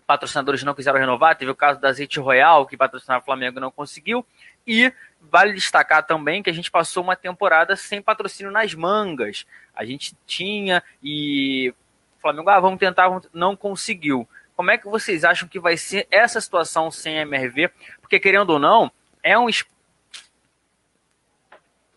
patrocinadores 0.07 0.62
não 0.62 0.75
quiseram 0.75 0.99
renovar. 0.99 1.36
Teve 1.36 1.50
o 1.50 1.55
caso 1.55 1.81
da 1.81 1.89
Azeite 1.89 2.20
Royal, 2.20 2.66
que 2.66 2.76
patrocinava 2.76 3.23
o 3.23 3.25
Flamengo 3.25 3.60
não 3.60 3.70
conseguiu. 3.70 4.25
E 4.66 4.92
vale 5.20 5.52
destacar 5.52 6.07
também 6.07 6.42
que 6.42 6.50
a 6.50 6.52
gente 6.52 6.70
passou 6.70 7.02
uma 7.02 7.16
temporada 7.16 7.76
sem 7.76 8.00
patrocínio 8.00 8.52
nas 8.52 8.75
mangas. 8.75 9.44
A 9.75 9.84
gente 9.84 10.16
tinha 10.26 10.83
e 11.02 11.75
o 12.16 12.20
Flamengo, 12.20 12.49
ah, 12.49 12.60
vamos 12.60 12.78
tentar, 12.78 13.20
não 13.33 13.57
conseguiu. 13.57 14.28
Como 14.57 14.70
é 14.70 14.78
que 14.78 14.89
vocês 14.89 15.23
acham 15.23 15.47
que 15.49 15.60
vai 15.60 15.76
ser 15.76 16.07
essa 16.10 16.41
situação 16.41 16.91
sem 16.91 17.18
MRV? 17.18 17.70
Porque, 18.00 18.18
querendo 18.18 18.50
ou 18.50 18.58
não, 18.58 18.91
é 19.23 19.39
um. 19.39 19.49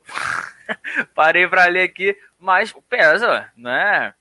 Parei 1.16 1.48
para 1.48 1.66
ler 1.66 1.84
aqui, 1.84 2.18
mas 2.40 2.74
pesa, 2.90 3.52
né? 3.56 4.14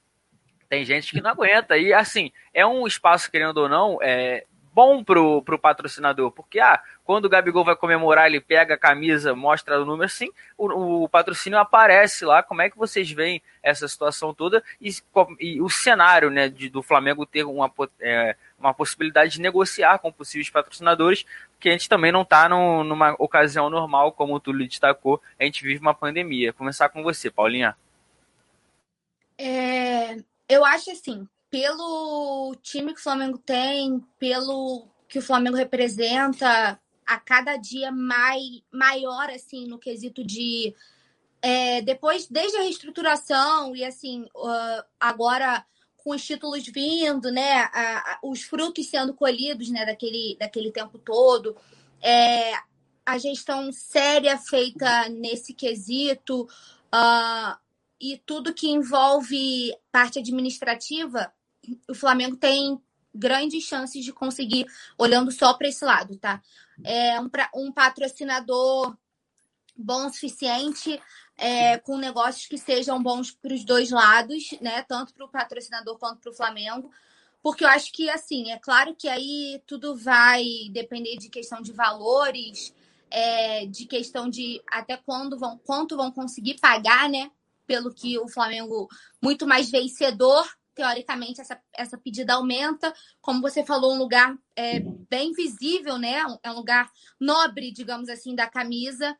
Tem 0.68 0.84
gente 0.84 1.12
que 1.12 1.20
não 1.20 1.30
aguenta. 1.30 1.76
E, 1.76 1.92
assim, 1.92 2.30
é 2.52 2.66
um 2.66 2.86
espaço, 2.86 3.30
querendo 3.30 3.58
ou 3.58 3.68
não, 3.68 3.98
é, 4.02 4.44
bom 4.78 5.02
pro, 5.02 5.42
pro 5.42 5.58
patrocinador, 5.58 6.30
porque 6.30 6.60
ah, 6.60 6.80
quando 7.04 7.24
o 7.24 7.28
Gabigol 7.28 7.64
vai 7.64 7.74
comemorar, 7.74 8.26
ele 8.26 8.40
pega 8.40 8.74
a 8.74 8.78
camisa, 8.78 9.34
mostra 9.34 9.80
o 9.80 9.84
número, 9.84 10.04
assim, 10.04 10.30
o, 10.56 11.02
o 11.02 11.08
patrocínio 11.08 11.58
aparece 11.58 12.24
lá. 12.24 12.42
Como 12.42 12.62
é 12.62 12.70
que 12.70 12.78
vocês 12.78 13.10
veem 13.10 13.42
essa 13.60 13.88
situação 13.88 14.32
toda 14.32 14.62
e, 14.80 14.90
e 15.40 15.60
o 15.60 15.68
cenário 15.68 16.30
né, 16.30 16.48
de, 16.48 16.68
do 16.68 16.82
Flamengo 16.82 17.26
ter 17.26 17.44
uma, 17.44 17.72
é, 17.98 18.36
uma 18.58 18.74
possibilidade 18.74 19.32
de 19.32 19.40
negociar 19.40 19.98
com 19.98 20.12
possíveis 20.12 20.50
patrocinadores, 20.50 21.24
que 21.60 21.68
a 21.68 21.72
gente 21.72 21.88
também 21.88 22.10
não 22.10 22.22
está 22.22 22.48
numa 22.48 23.14
ocasião 23.18 23.70
normal, 23.70 24.12
como 24.12 24.34
o 24.34 24.40
Túlio 24.40 24.66
destacou, 24.66 25.20
a 25.38 25.44
gente 25.44 25.62
vive 25.62 25.80
uma 25.80 25.94
pandemia. 25.94 26.52
Começar 26.52 26.88
com 26.88 27.02
você, 27.02 27.30
Paulinha. 27.30 27.76
É, 29.38 30.16
eu 30.48 30.64
acho 30.64 30.90
assim, 30.90 31.28
pelo 31.50 32.56
time 32.62 32.92
que 32.92 33.00
o 33.00 33.02
Flamengo 33.02 33.38
tem, 33.38 34.04
pelo 34.18 34.88
que 35.08 35.18
o 35.18 35.22
Flamengo 35.22 35.56
representa, 35.56 36.78
a 37.06 37.18
cada 37.18 37.56
dia 37.56 37.90
mai, 37.90 38.62
maior, 38.70 39.30
assim, 39.30 39.66
no 39.66 39.78
quesito 39.78 40.22
de. 40.22 40.74
É, 41.40 41.80
depois, 41.82 42.26
desde 42.26 42.58
a 42.58 42.62
reestruturação 42.62 43.74
e, 43.74 43.84
assim, 43.84 44.24
uh, 44.34 44.84
agora 44.98 45.64
com 45.98 46.10
os 46.14 46.24
títulos 46.24 46.66
vindo, 46.66 47.30
né, 47.30 47.62
a, 47.72 47.98
a, 47.98 48.18
os 48.22 48.42
frutos 48.42 48.86
sendo 48.86 49.12
colhidos, 49.12 49.68
né, 49.68 49.84
daquele, 49.84 50.36
daquele 50.38 50.70
tempo 50.70 50.98
todo, 50.98 51.56
é, 52.00 52.52
a 53.04 53.18
gestão 53.18 53.70
séria 53.72 54.38
feita 54.38 55.08
nesse 55.08 55.52
quesito 55.52 56.42
uh, 56.42 57.58
e 58.00 58.18
tudo 58.24 58.54
que 58.54 58.68
envolve 58.68 59.74
parte 59.90 60.18
administrativa, 60.18 61.32
o 61.88 61.94
Flamengo 61.94 62.36
tem 62.36 62.80
grandes 63.14 63.64
chances 63.64 64.04
de 64.04 64.12
conseguir, 64.12 64.66
olhando 64.96 65.32
só 65.32 65.54
para 65.54 65.68
esse 65.68 65.84
lado, 65.84 66.16
tá? 66.16 66.40
É 66.84 67.20
um, 67.20 67.28
um 67.54 67.72
patrocinador 67.72 68.96
bom 69.76 70.06
o 70.06 70.12
suficiente, 70.12 71.00
é, 71.38 71.78
com 71.78 71.96
negócios 71.96 72.46
que 72.46 72.58
sejam 72.58 73.00
bons 73.00 73.30
para 73.30 73.54
os 73.54 73.64
dois 73.64 73.90
lados, 73.90 74.50
né? 74.60 74.82
Tanto 74.82 75.14
para 75.14 75.24
o 75.24 75.30
patrocinador 75.30 75.96
quanto 75.96 76.20
para 76.20 76.32
o 76.32 76.34
Flamengo. 76.34 76.90
Porque 77.40 77.64
eu 77.64 77.68
acho 77.68 77.92
que, 77.92 78.10
assim, 78.10 78.50
é 78.50 78.58
claro 78.58 78.94
que 78.96 79.08
aí 79.08 79.62
tudo 79.64 79.96
vai 79.96 80.44
depender 80.72 81.16
de 81.16 81.28
questão 81.28 81.62
de 81.62 81.72
valores, 81.72 82.74
é, 83.08 83.64
de 83.66 83.86
questão 83.86 84.28
de 84.28 84.60
até 84.66 84.96
quando 84.96 85.38
vão, 85.38 85.56
quanto 85.58 85.96
vão 85.96 86.10
conseguir 86.10 86.58
pagar, 86.58 87.08
né? 87.08 87.30
Pelo 87.64 87.94
que 87.94 88.18
o 88.18 88.28
Flamengo 88.28 88.88
muito 89.22 89.46
mais 89.46 89.70
vencedor, 89.70 90.44
teoricamente, 90.74 91.40
essa, 91.40 91.60
essa 91.72 91.96
pedida 91.96 92.34
aumenta. 92.34 92.92
Como 93.20 93.40
você 93.40 93.64
falou, 93.64 93.94
um 93.94 93.98
lugar 93.98 94.36
é, 94.56 94.80
bem 95.08 95.32
visível, 95.32 95.98
né? 95.98 96.20
É 96.42 96.50
um 96.50 96.56
lugar 96.56 96.90
nobre, 97.20 97.70
digamos 97.70 98.08
assim, 98.08 98.34
da 98.34 98.48
camisa. 98.48 99.16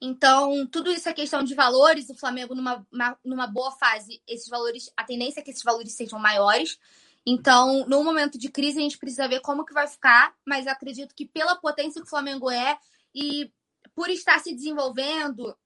Então, 0.00 0.66
tudo 0.66 0.90
isso 0.90 1.08
é 1.08 1.12
questão 1.12 1.42
de 1.42 1.54
valores. 1.54 2.10
O 2.10 2.14
Flamengo, 2.14 2.54
numa, 2.54 2.86
numa 3.24 3.46
boa 3.46 3.72
fase, 3.72 4.22
esses 4.26 4.48
valores, 4.48 4.90
a 4.96 5.04
tendência 5.04 5.40
é 5.40 5.42
que 5.42 5.50
esses 5.50 5.62
valores 5.62 5.94
sejam 5.94 6.18
maiores. 6.18 6.78
Então, 7.26 7.84
no 7.88 8.04
momento 8.04 8.38
de 8.38 8.48
crise, 8.48 8.78
a 8.78 8.82
gente 8.82 8.98
precisa 8.98 9.26
ver 9.26 9.40
como 9.40 9.64
que 9.64 9.74
vai 9.74 9.88
ficar, 9.88 10.32
mas 10.46 10.66
acredito 10.66 11.14
que 11.14 11.26
pela 11.26 11.56
potência 11.56 12.00
que 12.00 12.06
o 12.06 12.10
Flamengo 12.10 12.50
é 12.50 12.78
e 13.14 13.50
por 13.94 14.10
estar 14.10 14.38
se 14.38 14.54
desenvolvendo 14.54 15.56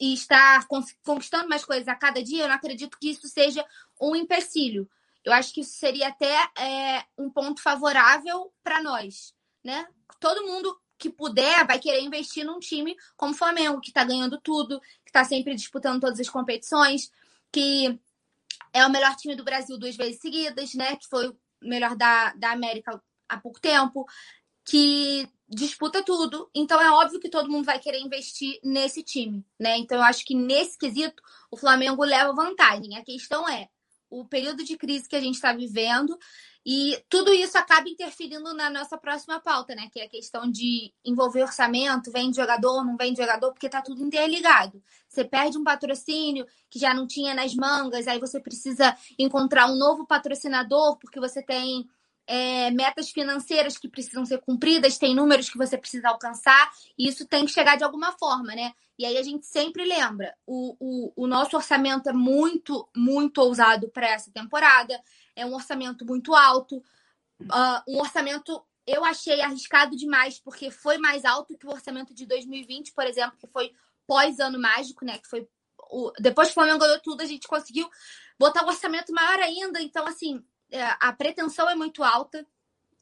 e 0.00 0.14
estar 0.14 0.66
conquistando 1.04 1.48
mais 1.48 1.64
coisas 1.64 1.88
a 1.88 1.94
cada 1.94 2.22
dia, 2.22 2.44
eu 2.44 2.48
não 2.48 2.54
acredito 2.54 2.96
que 2.98 3.10
isso 3.10 3.28
seja 3.28 3.64
um 4.00 4.16
empecilho. 4.16 4.88
Eu 5.24 5.32
acho 5.32 5.52
que 5.52 5.60
isso 5.60 5.72
seria 5.72 6.08
até 6.08 6.48
é, 6.58 7.04
um 7.18 7.28
ponto 7.28 7.60
favorável 7.60 8.52
para 8.64 8.82
nós, 8.82 9.34
né? 9.62 9.86
Todo 10.18 10.46
mundo 10.46 10.79
que 11.00 11.08
puder 11.08 11.66
vai 11.66 11.78
querer 11.78 12.02
investir 12.02 12.44
num 12.44 12.60
time 12.60 12.94
como 13.16 13.32
o 13.32 13.36
Flamengo, 13.36 13.80
que 13.80 13.88
está 13.88 14.04
ganhando 14.04 14.38
tudo, 14.38 14.78
que 14.80 15.08
está 15.08 15.24
sempre 15.24 15.54
disputando 15.54 16.00
todas 16.00 16.20
as 16.20 16.28
competições, 16.28 17.10
que 17.50 17.98
é 18.72 18.86
o 18.86 18.90
melhor 18.90 19.16
time 19.16 19.34
do 19.34 19.42
Brasil 19.42 19.78
duas 19.78 19.96
vezes 19.96 20.20
seguidas, 20.20 20.74
né? 20.74 20.96
Que 20.96 21.08
foi 21.08 21.28
o 21.28 21.36
melhor 21.62 21.96
da, 21.96 22.34
da 22.34 22.52
América 22.52 23.02
há 23.26 23.38
pouco 23.38 23.58
tempo, 23.58 24.06
que 24.62 25.26
disputa 25.48 26.04
tudo. 26.04 26.50
Então 26.54 26.78
é 26.80 26.90
óbvio 26.90 27.18
que 27.18 27.30
todo 27.30 27.50
mundo 27.50 27.64
vai 27.64 27.78
querer 27.78 28.00
investir 28.00 28.60
nesse 28.62 29.02
time, 29.02 29.42
né? 29.58 29.78
Então 29.78 29.96
eu 29.96 30.04
acho 30.04 30.24
que 30.24 30.34
nesse 30.34 30.76
quesito 30.76 31.22
o 31.50 31.56
Flamengo 31.56 32.04
leva 32.04 32.34
vantagem. 32.34 32.96
A 32.98 33.02
questão 33.02 33.48
é 33.48 33.68
o 34.10 34.24
período 34.26 34.62
de 34.62 34.76
crise 34.76 35.08
que 35.08 35.16
a 35.16 35.20
gente 35.20 35.36
está 35.36 35.52
vivendo 35.52 36.18
e 36.64 37.02
tudo 37.08 37.32
isso 37.32 37.56
acaba 37.56 37.88
interferindo 37.88 38.52
na 38.52 38.68
nossa 38.68 38.98
próxima 38.98 39.40
pauta, 39.40 39.74
né? 39.74 39.88
Que 39.90 40.00
é 40.00 40.04
a 40.04 40.08
questão 40.08 40.50
de 40.50 40.92
envolver 41.04 41.42
orçamento, 41.42 42.12
vem 42.12 42.30
de 42.30 42.36
jogador, 42.36 42.84
não 42.84 42.96
vem 42.96 43.12
de 43.12 43.20
jogador, 43.20 43.52
porque 43.52 43.68
tá 43.68 43.80
tudo 43.80 44.04
interligado. 44.04 44.82
Você 45.08 45.24
perde 45.24 45.56
um 45.56 45.64
patrocínio 45.64 46.46
que 46.68 46.78
já 46.78 46.92
não 46.92 47.06
tinha 47.06 47.34
nas 47.34 47.54
mangas, 47.54 48.06
aí 48.06 48.18
você 48.18 48.38
precisa 48.38 48.94
encontrar 49.18 49.70
um 49.70 49.76
novo 49.76 50.06
patrocinador, 50.06 50.98
porque 50.98 51.18
você 51.18 51.42
tem 51.42 51.88
é, 52.26 52.70
metas 52.70 53.10
financeiras 53.10 53.78
que 53.78 53.88
precisam 53.88 54.24
ser 54.26 54.38
cumpridas, 54.38 54.98
tem 54.98 55.14
números 55.14 55.48
que 55.48 55.58
você 55.58 55.78
precisa 55.78 56.10
alcançar, 56.10 56.70
e 56.96 57.08
isso 57.08 57.26
tem 57.26 57.46
que 57.46 57.52
chegar 57.52 57.76
de 57.76 57.84
alguma 57.84 58.12
forma, 58.12 58.54
né? 58.54 58.72
E 58.98 59.06
aí 59.06 59.16
a 59.16 59.22
gente 59.22 59.46
sempre 59.46 59.82
lembra: 59.84 60.36
o, 60.46 60.76
o, 60.78 61.24
o 61.24 61.26
nosso 61.26 61.56
orçamento 61.56 62.10
é 62.10 62.12
muito, 62.12 62.86
muito 62.94 63.38
ousado 63.38 63.88
para 63.88 64.10
essa 64.10 64.30
temporada 64.30 65.00
é 65.34 65.44
um 65.46 65.54
orçamento 65.54 66.04
muito 66.04 66.34
alto, 66.34 66.76
uh, 66.76 67.82
um 67.88 67.98
orçamento 68.00 68.64
eu 68.86 69.04
achei 69.04 69.40
arriscado 69.40 69.96
demais, 69.96 70.40
porque 70.40 70.70
foi 70.70 70.98
mais 70.98 71.24
alto 71.24 71.56
que 71.56 71.66
o 71.66 71.70
orçamento 71.70 72.12
de 72.12 72.26
2020, 72.26 72.92
por 72.92 73.04
exemplo, 73.04 73.38
que 73.38 73.46
foi 73.46 73.72
pós-ano 74.06 74.58
mágico, 74.58 75.04
né? 75.04 75.18
Que 75.18 75.28
foi 75.28 75.48
o... 75.90 76.10
depois 76.18 76.48
que 76.48 76.52
o 76.52 76.54
Flamengo 76.54 76.80
ganhou 76.80 76.98
tudo, 77.00 77.20
a 77.20 77.26
gente 77.26 77.46
conseguiu 77.46 77.88
botar 78.38 78.64
um 78.64 78.68
orçamento 78.68 79.12
maior 79.12 79.38
ainda. 79.40 79.80
Então, 79.80 80.06
assim, 80.06 80.44
é, 80.70 80.82
a 80.98 81.12
pretensão 81.12 81.68
é 81.68 81.74
muito 81.74 82.02
alta 82.02 82.44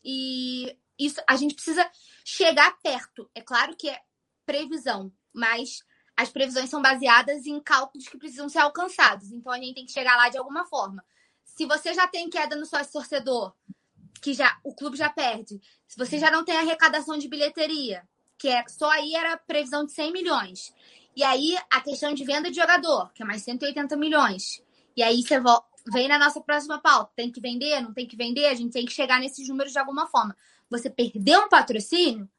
e 0.05 0.77
isso 0.99 1.23
a 1.27 1.37
gente 1.37 1.55
precisa 1.55 1.89
chegar 2.25 2.77
perto. 2.83 3.31
É 3.35 3.41
claro 3.41 3.75
que 3.77 3.89
é 3.89 4.01
previsão, 4.45 5.13
mas 5.33 5.83
as 6.17 6.29
previsões 6.29 6.69
são 6.69 6.83
baseadas 6.83 7.47
em 7.47 7.61
cálculos 7.61 8.09
que 8.09 8.19
precisam 8.19 8.49
ser 8.49 8.59
alcançados. 8.59 9.33
Então, 9.33 9.53
a 9.53 9.59
gente 9.59 9.75
tem 9.75 9.87
que 9.87 9.93
chegar 9.93 10.17
lá 10.17 10.29
de 10.29 10.37
alguma 10.37 10.67
forma 10.67 11.03
se 11.59 11.67
você 11.67 11.93
já 11.93 12.07
tem 12.07 12.31
queda 12.31 12.55
no 12.55 12.65
sócio 12.65 12.93
torcedor, 12.93 13.53
que 14.23 14.33
já 14.33 14.57
o 14.63 14.73
clube 14.73 14.97
já 14.97 15.11
perde, 15.11 15.61
se 15.89 15.99
você 15.99 16.17
já 16.17 16.31
não 16.31 16.45
tem 16.45 16.57
arrecadação 16.57 17.19
de 17.19 17.27
bilheteria, 17.27 18.09
que 18.39 18.47
é 18.47 18.63
só 18.69 18.89
aí 18.89 19.17
era 19.17 19.37
previsão 19.37 19.85
de 19.85 19.91
100 19.91 20.13
milhões. 20.13 20.73
E 21.17 21.25
aí 21.25 21.59
a 21.69 21.81
questão 21.81 22.15
de 22.15 22.25
venda 22.25 22.49
de 22.49 22.55
jogador, 22.55 23.13
que 23.13 23.25
é 23.25 23.27
mais 23.27 23.43
180 23.43 23.97
milhões. 23.97 24.63
E 24.97 25.03
aí 25.03 25.21
você 25.21 25.35
vem 25.93 26.07
na 26.07 26.17
nossa 26.17 26.41
próxima 26.41 26.79
pauta, 26.81 27.11
tem 27.17 27.29
que 27.29 27.41
vender, 27.41 27.81
não 27.81 27.93
tem 27.93 28.07
que 28.07 28.17
vender, 28.17 28.47
a 28.47 28.55
gente 28.55 28.73
tem 28.73 28.87
que 28.87 28.93
chegar 28.93 29.19
nesses 29.19 29.49
números 29.49 29.73
de 29.73 29.81
alguma 29.81 30.07
forma. 30.07 30.37
Você 30.71 30.89
perdeu 30.89 31.41
um 31.41 31.49
patrocínio, 31.49 32.31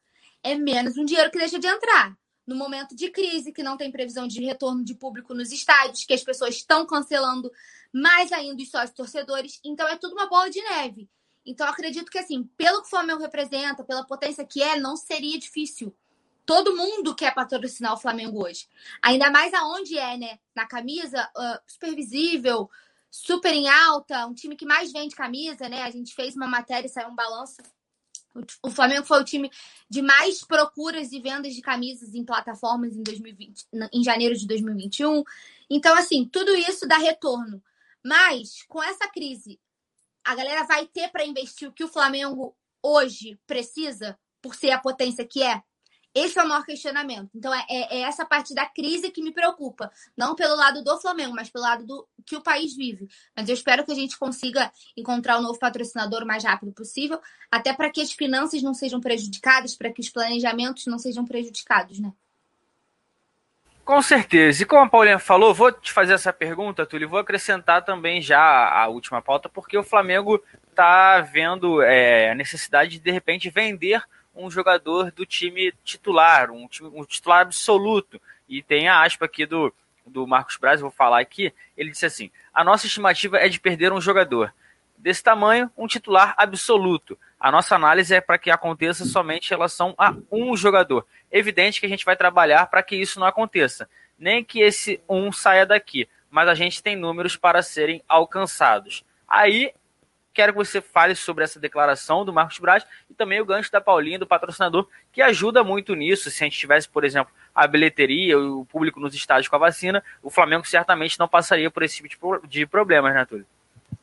é 0.42 0.56
menos 0.56 0.96
um 0.96 1.04
dinheiro 1.04 1.30
que 1.30 1.40
deixa 1.40 1.60
de 1.60 1.68
entrar. 1.68 2.18
No 2.48 2.56
momento 2.56 2.96
de 2.96 3.10
crise, 3.10 3.52
que 3.52 3.62
não 3.62 3.76
tem 3.76 3.92
previsão 3.92 4.26
de 4.26 4.42
retorno 4.46 4.82
de 4.82 4.96
público 4.96 5.34
nos 5.34 5.52
estádios, 5.52 6.06
que 6.06 6.14
as 6.14 6.24
pessoas 6.24 6.56
estão 6.56 6.86
cancelando 6.86 7.52
mais 7.94 8.32
ainda 8.32 8.62
os 8.62 8.70
sócios 8.70 8.96
torcedores. 8.96 9.60
Então 9.64 9.88
é 9.88 9.98
tudo 9.98 10.14
uma 10.14 10.28
bola 10.28 10.50
de 10.50 10.62
neve. 10.62 11.10
Então 11.46 11.68
acredito 11.68 12.12
que 12.12 12.20
assim, 12.20 12.44
pelo 12.58 12.82
que 12.82 12.88
o 12.88 12.90
Flamengo 12.90 13.22
representa, 13.22 13.84
pela 13.84 14.06
potência 14.06 14.46
que 14.46 14.62
é, 14.62 14.80
não 14.80 14.96
seria 14.96 15.40
difícil. 15.40 15.96
Todo 16.46 16.76
mundo 16.76 17.14
quer 17.14 17.34
patrocinar 17.34 17.94
o 17.94 18.00
Flamengo 18.00 18.44
hoje. 18.44 18.68
Ainda 19.02 19.30
mais 19.30 19.54
aonde 19.54 19.98
é, 19.98 20.18
né? 20.18 20.40
Na 20.56 20.66
camisa, 20.66 21.30
uh, 21.38 21.60
super 21.68 21.94
visível, 21.96 22.70
super 23.12 23.54
em 23.54 23.70
alta, 23.70 24.26
um 24.26 24.34
time 24.34 24.56
que 24.56 24.66
mais 24.66 24.92
vende 24.92 25.16
camisa, 25.16 25.70
né? 25.70 25.84
A 25.84 25.92
gente 25.92 26.14
fez 26.14 26.36
uma 26.36 26.48
matéria, 26.48 26.90
saiu 26.90 27.10
um 27.10 27.16
balanço. 27.16 27.58
O 28.64 28.70
Flamengo 28.70 29.06
foi 29.06 29.20
o 29.20 29.24
time 29.24 29.52
de 29.90 30.02
mais 30.02 30.44
procuras 30.44 31.12
e 31.12 31.20
vendas 31.20 31.54
de 31.54 31.62
camisas 31.62 32.14
em 32.14 32.24
plataformas 32.24 32.96
em 32.96 33.04
2020, 33.04 33.68
em 33.92 34.04
janeiro 34.04 34.36
de 34.36 34.48
2021. 34.48 35.24
Então, 35.70 35.96
assim, 35.98 36.26
tudo 36.26 36.56
isso 36.56 36.88
dá 36.88 36.98
retorno. 36.98 37.62
Mas, 38.06 38.64
com 38.68 38.82
essa 38.82 39.08
crise, 39.08 39.60
a 40.24 40.36
galera 40.36 40.64
vai 40.64 40.86
ter 40.88 41.10
para 41.10 41.26
investir 41.26 41.68
o 41.68 41.74
que 41.74 41.84
o 41.84 41.88
Flamengo 41.88 42.56
hoje 42.82 43.40
precisa, 43.46 44.18
por 44.42 44.56
ser 44.56 44.72
a 44.72 44.80
potência 44.80 45.26
que 45.26 45.44
é? 45.44 45.62
Esse 46.14 46.40
é 46.40 46.44
o 46.44 46.48
maior 46.48 46.66
questionamento. 46.66 47.30
Então, 47.36 47.54
é, 47.54 47.66
é, 47.70 47.98
é, 47.98 48.02
essa 48.02 48.26
parte 48.26 48.54
da 48.54 48.66
crise 48.66 49.12
que 49.12 49.22
me 49.22 49.32
preocupa. 49.32 49.92
Não 50.18 50.36
pelo 50.36 50.56
lado 50.56 50.84
do 50.84 51.00
Flamengo, 51.00 51.36
mas 51.36 51.50
pelo 51.50 51.64
lado 51.64 51.86
do 51.86 52.08
que 52.26 52.36
o 52.36 52.42
país 52.42 52.76
vive. 52.76 53.08
Mas 53.36 53.48
eu 53.48 53.54
espero 53.54 53.86
que 53.86 53.92
a 53.92 53.96
gente 53.96 54.18
consiga 54.18 54.72
encontrar 54.98 55.38
um 55.38 55.44
novo 55.44 55.60
patrocinador 55.60 56.24
o 56.24 56.28
mais 56.28 56.44
rápido 56.44 56.74
possível, 56.74 57.22
até 57.52 57.74
para 57.74 57.92
que 57.92 58.02
as 58.02 58.12
finanças 58.12 58.64
não 58.64 58.74
sejam 58.74 59.00
prejudicadas, 59.00 59.76
para 59.76 59.94
que 59.94 60.02
os 60.02 60.10
planejamentos 60.10 60.88
não 60.88 60.98
sejam 60.98 61.26
prejudicados, 61.26 62.00
né? 62.00 62.12
Com 63.90 64.04
certeza. 64.04 64.62
E 64.62 64.68
como 64.68 64.84
a 64.84 64.88
Paulinha 64.88 65.18
falou, 65.18 65.52
vou 65.52 65.72
te 65.72 65.92
fazer 65.92 66.14
essa 66.14 66.32
pergunta, 66.32 66.86
Túlio, 66.86 67.10
vou 67.10 67.18
acrescentar 67.18 67.84
também 67.84 68.22
já 68.22 68.40
a 68.40 68.88
última 68.88 69.20
pauta, 69.20 69.50
porque 69.50 69.76
o 69.76 69.84
Flamengo 69.84 70.40
está 70.70 71.22
vendo 71.22 71.82
é, 71.82 72.30
a 72.30 72.36
necessidade 72.36 72.92
de, 72.92 73.00
de 73.00 73.10
repente, 73.10 73.50
vender 73.50 74.00
um 74.36 74.48
jogador 74.52 75.12
do 75.12 75.26
time 75.26 75.74
titular, 75.84 76.52
um, 76.52 76.68
time, 76.68 76.92
um 76.94 77.04
titular 77.04 77.42
absoluto. 77.42 78.22
E 78.48 78.62
tem 78.62 78.88
a 78.88 79.02
aspa 79.02 79.26
aqui 79.26 79.44
do, 79.48 79.74
do 80.06 80.28
Marcos 80.28 80.58
Braz, 80.58 80.82
vou 80.82 80.92
falar 80.92 81.20
aqui, 81.20 81.52
ele 81.76 81.90
disse 81.90 82.06
assim, 82.06 82.30
a 82.54 82.64
nossa 82.64 82.86
estimativa 82.86 83.38
é 83.38 83.50
de 83.50 83.60
perder 83.60 83.92
um 83.92 84.00
jogador. 84.00 84.54
Desse 85.00 85.24
tamanho, 85.24 85.68
um 85.76 85.88
titular 85.88 86.36
absoluto. 86.38 87.18
A 87.40 87.52
nossa 87.52 87.76
análise 87.76 88.14
é 88.14 88.20
para 88.20 88.38
que 88.38 88.52
aconteça 88.52 89.06
somente 89.06 89.48
em 89.48 89.56
relação 89.56 89.96
a 89.98 90.14
um 90.30 90.58
jogador. 90.58 91.06
Evidente 91.32 91.80
que 91.80 91.86
a 91.86 91.90
gente 91.90 92.04
vai 92.04 92.18
trabalhar 92.18 92.68
para 92.68 92.84
que 92.84 92.98
isso 92.98 93.18
não 93.18 93.26
aconteça. 93.26 93.90
Nem 94.18 94.44
que 94.44 94.60
esse 94.60 95.02
um 95.08 95.32
saia 95.32 95.66
daqui, 95.66 96.10
mas 96.30 96.50
a 96.50 96.54
gente 96.54 96.84
tem 96.84 96.98
números 96.98 97.38
para 97.38 97.64
serem 97.64 98.04
alcançados. 98.10 99.06
Aí, 99.26 99.74
quero 100.34 100.52
que 100.52 100.58
você 100.58 100.82
fale 100.82 101.16
sobre 101.16 101.46
essa 101.46 101.62
declaração 101.62 102.26
do 102.26 102.34
Marcos 102.34 102.60
Braz 102.60 102.86
e 103.10 103.14
também 103.14 103.40
o 103.40 103.46
gancho 103.46 103.72
da 103.72 103.80
Paulinha, 103.80 104.20
do 104.20 104.28
patrocinador, 104.28 104.86
que 105.10 105.22
ajuda 105.22 105.64
muito 105.64 105.96
nisso. 105.96 106.30
Se 106.30 106.44
a 106.44 106.46
gente 106.46 106.60
tivesse, 106.60 106.90
por 106.90 107.06
exemplo, 107.06 107.34
a 107.56 107.66
bilheteria, 107.66 108.38
o 108.38 108.66
público 108.66 109.00
nos 109.00 109.16
estádios 109.16 109.48
com 109.48 109.56
a 109.56 109.60
vacina, 109.60 110.04
o 110.22 110.30
Flamengo 110.30 110.68
certamente 110.68 111.18
não 111.18 111.28
passaria 111.28 111.72
por 111.72 111.84
esse 111.84 112.04
tipo 112.04 112.46
de 112.46 112.66
problemas, 112.66 113.14
né, 113.14 113.24
Túlio? 113.24 113.46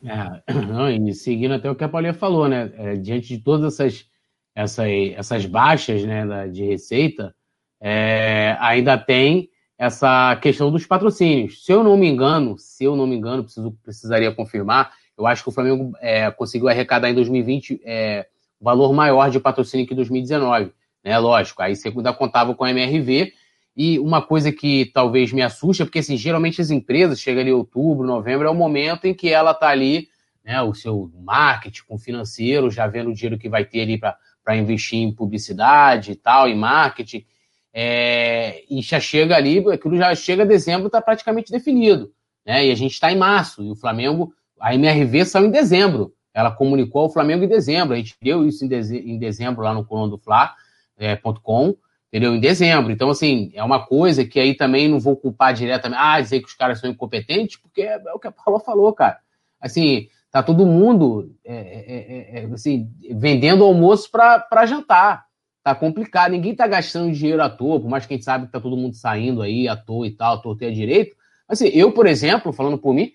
É, 0.05 0.53
não, 0.67 0.91
e 0.91 1.15
seguindo 1.15 1.55
até 1.55 1.71
o 1.71 1.75
que 1.75 1.85
a 1.85 1.89
Paulinha 1.89 2.15
falou, 2.15 2.49
né? 2.49 2.73
É, 2.77 2.97
diante 2.97 3.29
de 3.29 3.39
todas 3.39 3.75
essas, 3.75 4.07
essas, 4.55 4.89
essas 5.17 5.47
baixas 5.47 6.05
né, 6.05 6.49
de 6.49 6.65
receita, 6.65 7.35
é, 7.81 8.57
ainda 8.61 8.97
tem 8.99 9.51
essa 9.79 10.37
questão 10.37 10.71
dos 10.71 10.87
patrocínios. 10.87 11.65
Se 11.65 11.73
eu 11.73 11.85
não 11.85 11.97
me 11.97 12.09
engano, 12.09 12.57
se 12.59 12.85
eu 12.85 12.97
não 12.97 13.07
me 13.07 13.17
engano, 13.17 13.45
preciso, 13.45 13.73
precisaria 13.83 14.33
confirmar, 14.33 14.93
eu 15.17 15.27
acho 15.27 15.43
que 15.43 15.49
o 15.49 15.53
Flamengo 15.53 15.93
é, 16.01 16.31
conseguiu 16.31 16.69
arrecadar 16.69 17.11
em 17.11 17.15
2020 17.15 17.81
é, 17.85 18.27
valor 18.61 18.93
maior 18.93 19.31
de 19.31 19.41
patrocínio 19.41 19.87
que 19.87 19.93
em 19.93 19.97
2019. 19.97 20.73
Né? 21.05 21.19
Lógico, 21.19 21.63
aí 21.63 21.75
você 21.75 21.89
ainda 21.89 22.13
contava 22.13 22.55
com 22.55 22.65
a 22.65 22.71
MRV, 22.71 23.33
e 23.77 23.99
uma 23.99 24.23
coisa 24.23 24.51
que 24.51 24.87
talvez 24.87 25.33
me 25.33 25.43
assuste 25.43 25.83
é 25.83 25.85
porque, 25.85 25.99
assim, 25.99 26.17
geralmente 26.17 26.63
as 26.63 26.71
empresas, 26.71 27.21
chega 27.21 27.43
ali 27.43 27.53
outubro, 27.53 28.07
novembro, 28.07 28.47
é 28.47 28.51
o 28.51 28.55
momento 28.55 29.05
em 29.05 29.13
que 29.13 29.29
ela 29.29 29.51
está 29.51 29.69
ali, 29.69 30.09
né, 30.43 30.63
o 30.63 30.73
seu 30.73 31.11
marketing 31.23 31.83
com 31.87 31.99
financeiro, 31.99 32.71
já 32.71 32.87
vendo 32.87 33.11
o 33.11 33.15
dinheiro 33.15 33.39
que 33.39 33.51
vai 33.51 33.67
ter 33.67 33.83
ali 33.83 33.99
para 33.99 34.57
investir 34.57 35.01
em 35.01 35.13
publicidade 35.13 36.13
e 36.13 36.17
tal, 36.17 36.49
em 36.49 36.57
marketing. 36.57 37.27
É, 37.75 38.65
e 38.71 38.81
já 38.81 38.99
chega 38.99 39.37
ali, 39.37 39.59
aquilo 39.71 39.97
já 39.97 40.15
chega 40.15 40.47
dezembro, 40.47 40.87
está 40.87 41.03
praticamente 41.03 41.53
definido. 41.53 42.11
Né? 42.47 42.69
E 42.69 42.71
a 42.71 42.75
gente 42.75 42.93
está 42.93 43.13
em 43.13 43.19
março, 43.19 43.63
e 43.63 43.71
o 43.71 43.77
Flamengo, 43.77 44.33
a 44.59 44.75
MRV 44.75 45.27
saiu 45.27 45.47
em 45.47 45.51
dezembro. 45.51 46.15
Ela 46.33 46.51
comunicou 46.51 47.03
ao 47.03 47.13
Flamengo 47.13 47.45
em 47.45 47.49
dezembro. 47.49 47.93
A 47.93 47.97
gente 47.97 48.17
deu 48.23 48.47
isso 48.47 48.65
em, 48.65 48.69
deze, 48.69 48.97
em 48.97 49.19
dezembro 49.19 49.63
lá 49.63 49.75
no 49.75 49.85
coluna 49.85 50.09
do 50.09 50.19
Fla.com, 50.19 51.69
é, 51.69 51.77
entendeu? 52.09 52.35
Em 52.35 52.41
dezembro. 52.41 52.93
Então, 52.93 53.11
assim, 53.11 53.51
é 53.55 53.63
uma 53.63 53.85
coisa 53.85 54.25
que 54.25 54.39
aí 54.41 54.55
também 54.55 54.89
não 54.89 54.99
vou 54.99 55.17
culpar 55.17 55.53
diretamente, 55.53 56.01
ah, 56.03 56.21
dizer 56.21 56.41
que 56.41 56.47
os 56.47 56.55
caras 56.55 56.81
são 56.81 56.91
incompetentes, 56.91 57.57
porque 57.57 57.83
é, 57.83 57.95
é 57.95 58.13
o 58.13 58.19
que 58.19 58.29
a 58.29 58.33
Paula 58.33 58.61
falou, 58.61 58.93
cara. 58.93 59.19
Assim, 59.61 60.09
tá 60.31 60.43
todo 60.43 60.67
mundo 60.67 61.35
é, 61.45 61.55
é, 61.55 62.39
é, 62.39 62.45
é 62.45 62.45
assim, 62.53 62.91
vendendo 63.13 63.65
almoço 63.65 64.11
para 64.11 64.67
jantar. 64.67 65.27
Tá 65.63 65.75
complicado, 65.75 66.31
ninguém 66.31 66.55
tá 66.55 66.67
gastando 66.67 67.13
dinheiro 67.13 67.43
à 67.43 67.51
toa, 67.51 67.81
por 67.81 67.89
mais 67.89 68.07
que 68.07 68.15
a 68.15 68.17
gente 68.17 68.25
sabe 68.25 68.47
que 68.47 68.53
tá 68.53 68.61
todo 68.61 68.77
mundo 68.77 68.95
saindo 68.95 69.43
aí 69.43 69.67
à 69.67 69.77
toa 69.77 70.07
e 70.07 70.13
tal, 70.13 70.41
torteia 70.41 70.73
direito. 70.73 71.17
Assim, 71.49 71.67
eu, 71.69 71.91
por 71.91 72.07
exemplo, 72.07 72.53
falando 72.53 72.79
por 72.79 72.95
mim, 72.95 73.11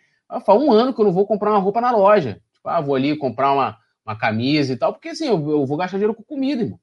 faz 0.45 0.61
um 0.61 0.69
ano 0.71 0.93
que 0.93 0.99
eu 0.99 1.05
não 1.05 1.13
vou 1.13 1.25
comprar 1.25 1.51
uma 1.51 1.59
roupa 1.59 1.79
na 1.79 1.91
loja. 1.91 2.41
Tipo, 2.53 2.67
ah, 2.67 2.81
vou 2.81 2.95
ali 2.95 3.15
comprar 3.15 3.53
uma, 3.53 3.77
uma 4.05 4.17
camisa 4.17 4.73
e 4.73 4.75
tal, 4.75 4.91
porque 4.91 5.09
assim, 5.09 5.27
eu, 5.27 5.49
eu 5.49 5.65
vou 5.65 5.77
gastar 5.77 5.97
dinheiro 5.97 6.13
com 6.13 6.23
comida, 6.23 6.63
irmão. 6.63 6.79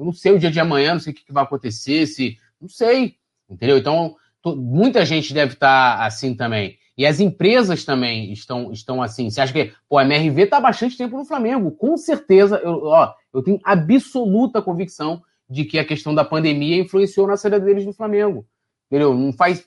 Eu 0.00 0.06
não 0.06 0.12
sei 0.12 0.32
o 0.32 0.38
dia 0.38 0.50
de 0.50 0.58
amanhã, 0.58 0.94
não 0.94 1.00
sei 1.00 1.12
o 1.12 1.16
que, 1.16 1.24
que 1.24 1.32
vai 1.32 1.44
acontecer, 1.44 2.06
se. 2.06 2.38
Não 2.60 2.68
sei. 2.68 3.16
Entendeu? 3.48 3.76
Então, 3.76 4.16
muita 4.56 5.04
gente 5.04 5.34
deve 5.34 5.52
estar 5.52 5.98
tá 5.98 6.06
assim 6.06 6.34
também. 6.34 6.78
E 6.96 7.06
as 7.06 7.20
empresas 7.20 7.84
também 7.84 8.32
estão, 8.32 8.72
estão 8.72 9.02
assim. 9.02 9.28
Você 9.28 9.40
acha 9.40 9.52
que, 9.52 9.72
pô, 9.88 9.98
a 9.98 10.04
MRV 10.04 10.42
está 10.42 10.56
há 10.56 10.60
bastante 10.60 10.96
tempo 10.96 11.16
no 11.16 11.24
Flamengo? 11.24 11.70
Com 11.70 11.96
certeza, 11.96 12.56
eu, 12.62 12.84
ó, 12.84 13.14
eu 13.32 13.42
tenho 13.42 13.60
absoluta 13.64 14.62
convicção 14.62 15.22
de 15.48 15.64
que 15.64 15.78
a 15.78 15.84
questão 15.84 16.14
da 16.14 16.24
pandemia 16.24 16.80
influenciou 16.80 17.26
na 17.26 17.36
saída 17.36 17.60
deles 17.60 17.84
do 17.84 17.92
Flamengo. 17.92 18.46
Entendeu? 18.86 19.14
Não 19.14 19.32
faz. 19.32 19.66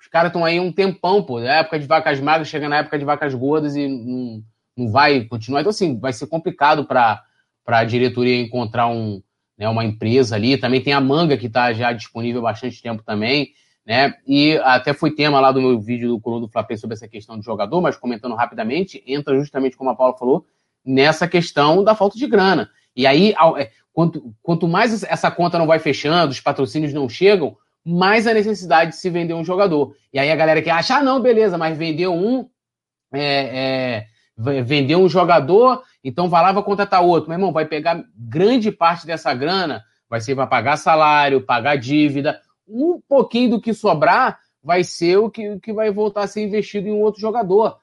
Os 0.00 0.06
caras 0.08 0.28
estão 0.28 0.44
aí 0.44 0.58
um 0.58 0.72
tempão, 0.72 1.22
pô. 1.22 1.40
Na 1.40 1.56
época 1.56 1.78
de 1.78 1.86
vacas 1.86 2.20
magras, 2.20 2.48
chega 2.48 2.68
na 2.68 2.78
época 2.78 2.98
de 2.98 3.04
vacas 3.04 3.34
gordas 3.34 3.76
e 3.76 3.86
não, 3.86 4.42
não 4.76 4.90
vai 4.90 5.24
continuar. 5.24 5.60
Então, 5.60 5.70
assim, 5.70 5.98
vai 5.98 6.12
ser 6.12 6.26
complicado 6.26 6.84
para 6.84 7.22
a 7.66 7.84
diretoria 7.84 8.40
encontrar 8.40 8.86
um, 8.86 9.22
né, 9.60 9.68
uma 9.68 9.84
empresa 9.84 10.34
ali. 10.34 10.56
Também 10.56 10.80
tem 10.80 10.94
a 10.94 11.00
Manga, 11.02 11.36
que 11.36 11.46
está 11.46 11.70
já 11.74 11.92
disponível 11.92 12.40
há 12.40 12.50
bastante 12.50 12.80
tempo 12.82 13.02
também. 13.02 13.52
Né? 13.86 14.14
E 14.26 14.56
até 14.64 14.94
foi 14.94 15.10
tema 15.10 15.38
lá 15.38 15.52
do 15.52 15.60
meu 15.60 15.78
vídeo 15.78 16.08
do 16.08 16.18
Coluna 16.18 16.46
do 16.46 16.50
Flapé 16.50 16.78
sobre 16.78 16.94
essa 16.94 17.06
questão 17.06 17.38
de 17.38 17.44
jogador, 17.44 17.78
mas 17.82 17.96
comentando 17.96 18.34
rapidamente, 18.34 19.02
entra 19.06 19.38
justamente 19.38 19.76
como 19.76 19.90
a 19.90 19.94
Paula 19.94 20.16
falou, 20.16 20.46
nessa 20.82 21.28
questão 21.28 21.84
da 21.84 21.94
falta 21.94 22.16
de 22.16 22.26
grana. 22.26 22.70
E 22.96 23.06
aí, 23.06 23.34
é, 23.58 23.70
quanto, 23.92 24.34
quanto 24.42 24.66
mais 24.66 25.02
essa 25.02 25.30
conta 25.30 25.58
não 25.58 25.66
vai 25.66 25.78
fechando, 25.78 26.32
os 26.32 26.40
patrocínios 26.40 26.94
não 26.94 27.06
chegam, 27.06 27.54
mais 27.84 28.26
a 28.26 28.32
necessidade 28.32 28.92
de 28.92 28.96
se 28.96 29.10
vender 29.10 29.34
um 29.34 29.44
jogador. 29.44 29.94
E 30.10 30.18
aí 30.18 30.30
a 30.30 30.36
galera 30.36 30.62
que 30.62 30.70
acha, 30.70 30.96
ah, 30.96 31.02
não, 31.02 31.20
beleza, 31.20 31.58
mas 31.58 31.76
vendeu 31.76 32.14
um, 32.14 32.48
é, 33.12 33.20
é, 33.22 34.06
vendeu 34.64 35.00
um 35.00 35.08
jogador, 35.08 35.82
então 36.02 36.28
vai 36.28 36.42
lá, 36.42 36.52
vai 36.52 36.62
contratar 36.62 37.02
outro. 37.02 37.28
Meu 37.28 37.38
irmão, 37.38 37.52
vai 37.52 37.66
pegar 37.66 38.04
grande 38.16 38.72
parte 38.72 39.06
dessa 39.06 39.34
grana, 39.34 39.84
vai 40.08 40.20
ser 40.20 40.34
para 40.34 40.46
pagar 40.46 40.76
salário, 40.76 41.40
pagar 41.40 41.76
dívida, 41.76 42.40
um 42.66 43.00
pouquinho 43.06 43.50
do 43.50 43.60
que 43.60 43.74
sobrar 43.74 44.38
vai 44.62 44.84
ser 44.84 45.16
o 45.16 45.30
que, 45.30 45.58
que 45.60 45.72
vai 45.72 45.90
voltar 45.90 46.24
a 46.24 46.26
ser 46.26 46.42
investido 46.42 46.88
em 46.88 46.92
um 46.92 47.00
outro 47.00 47.20
jogador, 47.20 47.78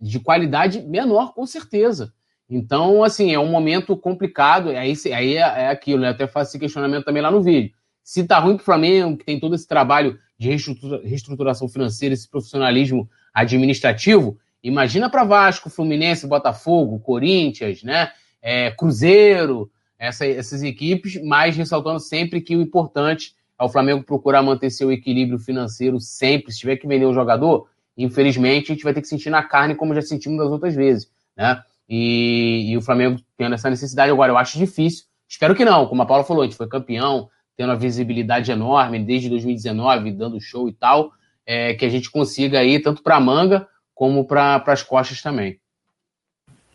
de 0.00 0.20
qualidade 0.20 0.82
menor, 0.82 1.32
com 1.32 1.46
certeza. 1.46 2.12
Então, 2.48 3.02
assim, 3.02 3.32
é 3.32 3.38
um 3.38 3.50
momento 3.50 3.96
complicado, 3.96 4.70
aí, 4.70 4.94
aí 5.14 5.36
é, 5.36 5.40
é 5.40 5.68
aquilo, 5.68 6.02
né? 6.02 6.08
Até 6.08 6.26
faço 6.26 6.50
esse 6.50 6.58
questionamento 6.58 7.04
também 7.04 7.22
lá 7.22 7.30
no 7.30 7.42
vídeo. 7.42 7.72
Se 8.02 8.24
tá 8.24 8.38
ruim 8.38 8.56
pro 8.56 8.64
Flamengo, 8.64 9.16
que 9.16 9.24
tem 9.24 9.38
todo 9.38 9.54
esse 9.54 9.66
trabalho 9.66 10.18
de 10.36 10.48
reestruturação 10.48 11.68
financeira, 11.68 12.12
esse 12.12 12.28
profissionalismo 12.28 13.08
administrativo, 13.32 14.36
imagina 14.62 15.10
para 15.10 15.24
Vasco, 15.24 15.70
Fluminense, 15.70 16.26
Botafogo, 16.26 17.00
Corinthians, 17.00 17.82
né? 17.82 18.10
É, 18.42 18.70
Cruzeiro, 18.70 19.70
essa, 19.98 20.26
essas 20.26 20.62
equipes, 20.62 21.22
mas 21.22 21.56
ressaltando 21.56 22.00
sempre 22.00 22.40
que 22.40 22.56
o 22.56 22.62
importante 22.62 23.34
ao 23.58 23.68
Flamengo 23.68 24.02
procurar 24.02 24.42
manter 24.42 24.70
seu 24.70 24.90
equilíbrio 24.90 25.38
financeiro 25.38 26.00
sempre. 26.00 26.50
Se 26.50 26.60
tiver 26.60 26.76
que 26.76 26.86
vender 26.86 27.04
um 27.04 27.12
jogador, 27.12 27.68
infelizmente, 27.96 28.72
a 28.72 28.74
gente 28.74 28.84
vai 28.84 28.94
ter 28.94 29.02
que 29.02 29.08
sentir 29.08 29.28
na 29.28 29.42
carne 29.42 29.74
como 29.74 29.94
já 29.94 30.00
sentimos 30.00 30.38
das 30.38 30.48
outras 30.48 30.74
vezes, 30.74 31.10
né? 31.36 31.62
E, 31.86 32.70
e 32.70 32.76
o 32.76 32.80
Flamengo 32.80 33.20
tendo 33.36 33.54
essa 33.54 33.68
necessidade 33.68 34.10
agora, 34.10 34.32
eu 34.32 34.38
acho 34.38 34.56
difícil. 34.56 35.04
Espero 35.28 35.54
que 35.54 35.64
não, 35.64 35.86
como 35.86 36.00
a 36.00 36.06
Paula 36.06 36.24
falou, 36.24 36.42
a 36.42 36.46
gente 36.46 36.56
foi 36.56 36.66
campeão, 36.66 37.28
tendo 37.56 37.68
uma 37.68 37.76
visibilidade 37.76 38.50
enorme 38.50 38.98
desde 38.98 39.28
2019, 39.28 40.12
dando 40.12 40.40
show 40.40 40.66
e 40.68 40.72
tal, 40.72 41.12
é, 41.44 41.74
que 41.74 41.84
a 41.84 41.88
gente 41.90 42.10
consiga 42.10 42.60
aí 42.60 42.78
tanto 42.78 43.02
para 43.02 43.16
a 43.16 43.20
manga 43.20 43.68
como 44.00 44.24
para 44.24 44.62
as 44.68 44.82
costas 44.82 45.20
também. 45.20 45.60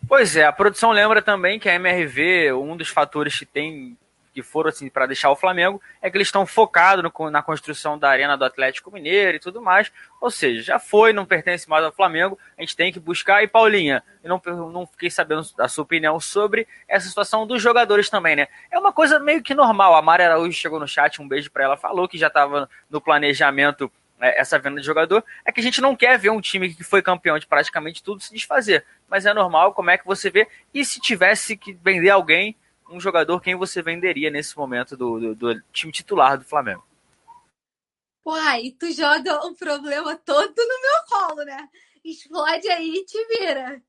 Pois 0.08 0.36
é, 0.36 0.44
a 0.44 0.52
produção 0.52 0.92
lembra 0.92 1.20
também 1.20 1.58
que 1.58 1.68
a 1.68 1.74
MRV, 1.74 2.52
um 2.52 2.76
dos 2.76 2.88
fatores 2.88 3.36
que 3.36 3.44
tem 3.44 3.98
que 4.32 4.42
foram 4.42 4.68
assim 4.68 4.88
para 4.88 5.06
deixar 5.06 5.30
o 5.30 5.34
Flamengo 5.34 5.82
é 6.00 6.08
que 6.08 6.16
eles 6.16 6.28
estão 6.28 6.46
focados 6.46 7.02
na 7.32 7.42
construção 7.42 7.98
da 7.98 8.10
arena 8.10 8.36
do 8.36 8.44
Atlético 8.44 8.92
Mineiro 8.92 9.38
e 9.38 9.40
tudo 9.40 9.60
mais. 9.60 9.90
Ou 10.20 10.30
seja, 10.30 10.62
já 10.62 10.78
foi, 10.78 11.12
não 11.12 11.24
pertence 11.24 11.68
mais 11.68 11.84
ao 11.84 11.90
Flamengo. 11.90 12.38
A 12.56 12.60
gente 12.60 12.76
tem 12.76 12.92
que 12.92 13.00
buscar. 13.00 13.42
E 13.42 13.48
Paulinha, 13.48 14.04
eu 14.22 14.28
não, 14.28 14.70
não 14.70 14.86
fiquei 14.86 15.10
sabendo 15.10 15.42
da 15.56 15.66
sua 15.66 15.82
opinião 15.82 16.20
sobre 16.20 16.68
essa 16.86 17.08
situação 17.08 17.44
dos 17.44 17.60
jogadores 17.60 18.08
também, 18.08 18.36
né? 18.36 18.46
É 18.70 18.78
uma 18.78 18.92
coisa 18.92 19.18
meio 19.18 19.42
que 19.42 19.54
normal. 19.54 19.96
A 19.96 20.02
Mari 20.02 20.22
Araújo 20.22 20.52
chegou 20.52 20.78
no 20.78 20.86
chat, 20.86 21.20
um 21.20 21.26
beijo 21.26 21.50
para 21.50 21.64
ela, 21.64 21.76
falou 21.76 22.06
que 22.06 22.18
já 22.18 22.28
estava 22.28 22.68
no 22.88 23.00
planejamento 23.00 23.90
essa 24.20 24.58
venda 24.58 24.80
de 24.80 24.86
jogador, 24.86 25.24
é 25.44 25.52
que 25.52 25.60
a 25.60 25.62
gente 25.62 25.80
não 25.80 25.94
quer 25.94 26.18
ver 26.18 26.30
um 26.30 26.40
time 26.40 26.74
que 26.74 26.82
foi 26.82 27.02
campeão 27.02 27.38
de 27.38 27.46
praticamente 27.46 28.02
tudo 28.02 28.22
se 28.22 28.32
desfazer. 28.32 28.84
Mas 29.08 29.26
é 29.26 29.34
normal, 29.34 29.74
como 29.74 29.90
é 29.90 29.98
que 29.98 30.06
você 30.06 30.30
vê? 30.30 30.48
E 30.72 30.84
se 30.84 31.00
tivesse 31.00 31.56
que 31.56 31.72
vender 31.72 32.10
alguém, 32.10 32.56
um 32.90 33.00
jogador 33.00 33.40
quem 33.40 33.54
você 33.54 33.82
venderia 33.82 34.30
nesse 34.30 34.56
momento 34.56 34.96
do, 34.96 35.18
do, 35.18 35.34
do 35.34 35.62
time 35.72 35.92
titular 35.92 36.38
do 36.38 36.44
Flamengo? 36.44 36.84
Uai, 38.24 38.74
tu 38.78 38.90
joga 38.90 39.46
o 39.46 39.54
problema 39.54 40.16
todo 40.16 40.54
no 40.56 40.80
meu 40.80 41.04
colo, 41.08 41.44
né? 41.44 41.68
Explode 42.04 42.68
aí 42.68 42.94
e 42.96 43.04
te 43.04 43.26
vira. 43.28 43.82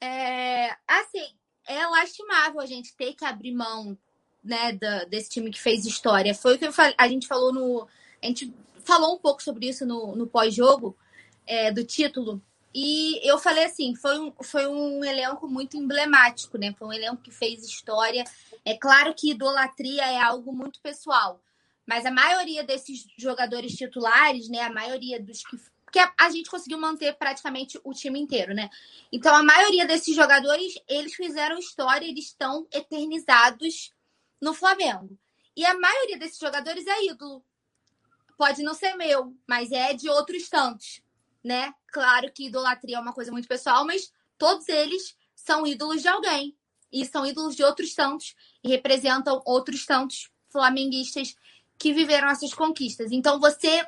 É, 0.00 0.70
assim, 0.86 1.36
é 1.66 1.86
lastimável 1.86 2.60
a 2.60 2.66
gente 2.66 2.94
ter 2.96 3.14
que 3.14 3.24
abrir 3.24 3.52
mão 3.52 3.98
né, 4.42 4.72
da, 4.72 5.04
desse 5.04 5.30
time 5.30 5.50
que 5.50 5.60
fez 5.60 5.84
história. 5.84 6.34
Foi 6.34 6.54
o 6.54 6.58
que 6.58 6.70
falei, 6.72 6.94
a 6.96 7.08
gente 7.08 7.26
falou 7.26 7.52
no. 7.52 7.88
A 8.22 8.26
gente 8.26 8.52
falou 8.86 9.14
um 9.14 9.18
pouco 9.18 9.42
sobre 9.42 9.68
isso 9.68 9.84
no, 9.84 10.14
no 10.14 10.26
pós-jogo 10.26 10.96
é, 11.46 11.70
do 11.70 11.84
título. 11.84 12.40
E 12.74 13.20
eu 13.26 13.38
falei 13.38 13.64
assim, 13.64 13.94
foi 13.94 14.18
um, 14.18 14.32
foi 14.42 14.66
um 14.66 15.02
elenco 15.02 15.48
muito 15.48 15.76
emblemático, 15.76 16.58
né? 16.58 16.74
Foi 16.78 16.88
um 16.88 16.92
elenco 16.92 17.22
que 17.22 17.30
fez 17.30 17.64
história. 17.64 18.24
É 18.64 18.76
claro 18.76 19.14
que 19.14 19.30
idolatria 19.30 20.04
é 20.04 20.20
algo 20.20 20.52
muito 20.52 20.80
pessoal, 20.80 21.40
mas 21.86 22.04
a 22.04 22.10
maioria 22.10 22.62
desses 22.62 23.06
jogadores 23.16 23.72
titulares, 23.72 24.48
né? 24.48 24.60
A 24.60 24.72
maioria 24.72 25.20
dos 25.22 25.42
que 25.42 25.56
que 25.92 26.00
a, 26.18 26.30
gente 26.30 26.50
conseguiu 26.50 26.78
manter 26.78 27.14
praticamente 27.14 27.80
o 27.82 27.94
time 27.94 28.20
inteiro, 28.20 28.52
né? 28.52 28.68
Então 29.10 29.34
a 29.34 29.42
maioria 29.42 29.86
desses 29.86 30.14
jogadores, 30.14 30.74
eles 30.86 31.14
fizeram 31.14 31.58
história, 31.58 32.06
eles 32.06 32.26
estão 32.26 32.66
eternizados 32.70 33.94
no 34.40 34.52
Flamengo. 34.52 35.16
E 35.56 35.64
a 35.64 35.78
maioria 35.78 36.18
desses 36.18 36.38
jogadores 36.38 36.86
é 36.86 37.06
ídolo. 37.06 37.42
Pode 38.36 38.62
não 38.62 38.74
ser 38.74 38.94
meu, 38.94 39.34
mas 39.46 39.72
é 39.72 39.94
de 39.94 40.08
outros 40.08 40.48
tantos 40.48 41.02
né? 41.46 41.72
Claro 41.92 42.30
que 42.32 42.46
idolatria 42.46 42.96
é 42.96 43.00
uma 43.00 43.12
coisa 43.12 43.30
muito 43.30 43.46
pessoal, 43.46 43.86
mas 43.86 44.12
todos 44.36 44.68
eles 44.68 45.16
são 45.36 45.64
ídolos 45.64 46.02
de 46.02 46.08
alguém. 46.08 46.56
E 46.92 47.04
são 47.04 47.24
ídolos 47.24 47.54
de 47.54 47.62
outros 47.62 47.94
tantos 47.94 48.34
e 48.64 48.68
representam 48.68 49.40
outros 49.46 49.86
tantos 49.86 50.28
flamenguistas 50.50 51.36
que 51.78 51.92
viveram 51.92 52.28
essas 52.28 52.52
conquistas. 52.52 53.12
Então, 53.12 53.38
você 53.38 53.86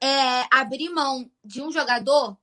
é, 0.00 0.46
abrir 0.50 0.88
mão 0.90 1.30
de 1.44 1.62
um 1.62 1.70
jogador 1.70 2.36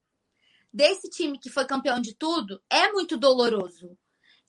desse 0.74 1.09
time 1.09 1.38
que 1.38 1.50
foi 1.50 1.66
campeão 1.66 2.00
de 2.00 2.16
tudo 2.16 2.61
é 2.69 2.90
muito 2.93 3.17
doloroso 3.17 3.98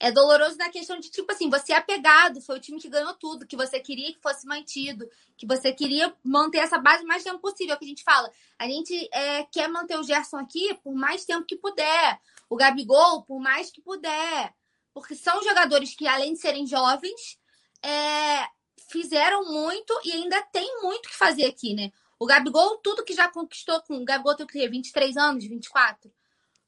é 0.02 0.10
doloroso 0.10 0.58
na 0.58 0.68
questão 0.68 0.98
de, 0.98 1.08
tipo 1.08 1.30
assim, 1.30 1.48
você 1.48 1.72
é 1.72 1.76
apegado, 1.76 2.40
foi 2.40 2.56
o 2.56 2.60
time 2.60 2.80
que 2.80 2.88
ganhou 2.88 3.14
tudo, 3.14 3.46
que 3.46 3.54
você 3.54 3.78
queria 3.78 4.12
que 4.12 4.18
fosse 4.20 4.44
mantido, 4.44 5.08
que 5.36 5.46
você 5.46 5.72
queria 5.72 6.12
manter 6.24 6.58
essa 6.58 6.76
base 6.76 7.04
o 7.04 7.06
mais 7.06 7.22
tempo 7.22 7.38
possível, 7.38 7.74
é 7.74 7.76
o 7.76 7.78
que 7.78 7.84
a 7.84 7.88
gente 7.88 8.02
fala. 8.02 8.28
A 8.58 8.66
gente 8.66 9.08
é, 9.12 9.44
quer 9.44 9.68
manter 9.68 9.96
o 9.96 10.02
Gerson 10.02 10.38
aqui 10.38 10.74
por 10.82 10.92
mais 10.92 11.24
tempo 11.24 11.46
que 11.46 11.54
puder, 11.54 12.20
o 12.50 12.56
Gabigol 12.56 13.22
por 13.22 13.38
mais 13.38 13.70
que 13.70 13.80
puder, 13.80 14.52
porque 14.92 15.14
são 15.14 15.40
jogadores 15.44 15.94
que, 15.94 16.08
além 16.08 16.32
de 16.32 16.40
serem 16.40 16.66
jovens, 16.66 17.38
é, 17.80 18.48
fizeram 18.90 19.44
muito 19.52 19.94
e 20.04 20.10
ainda 20.10 20.42
tem 20.52 20.82
muito 20.82 21.08
que 21.10 21.14
fazer 21.14 21.44
aqui, 21.44 21.74
né? 21.74 21.92
O 22.18 22.26
Gabigol, 22.26 22.78
tudo 22.78 23.04
que 23.04 23.14
já 23.14 23.28
conquistou 23.28 23.80
com. 23.82 23.98
O 23.98 24.04
Gabigol 24.04 24.34
tem 24.34 24.44
o 24.44 24.48
quê? 24.48 24.68
23 24.68 25.16
anos, 25.16 25.44
24? 25.44 26.12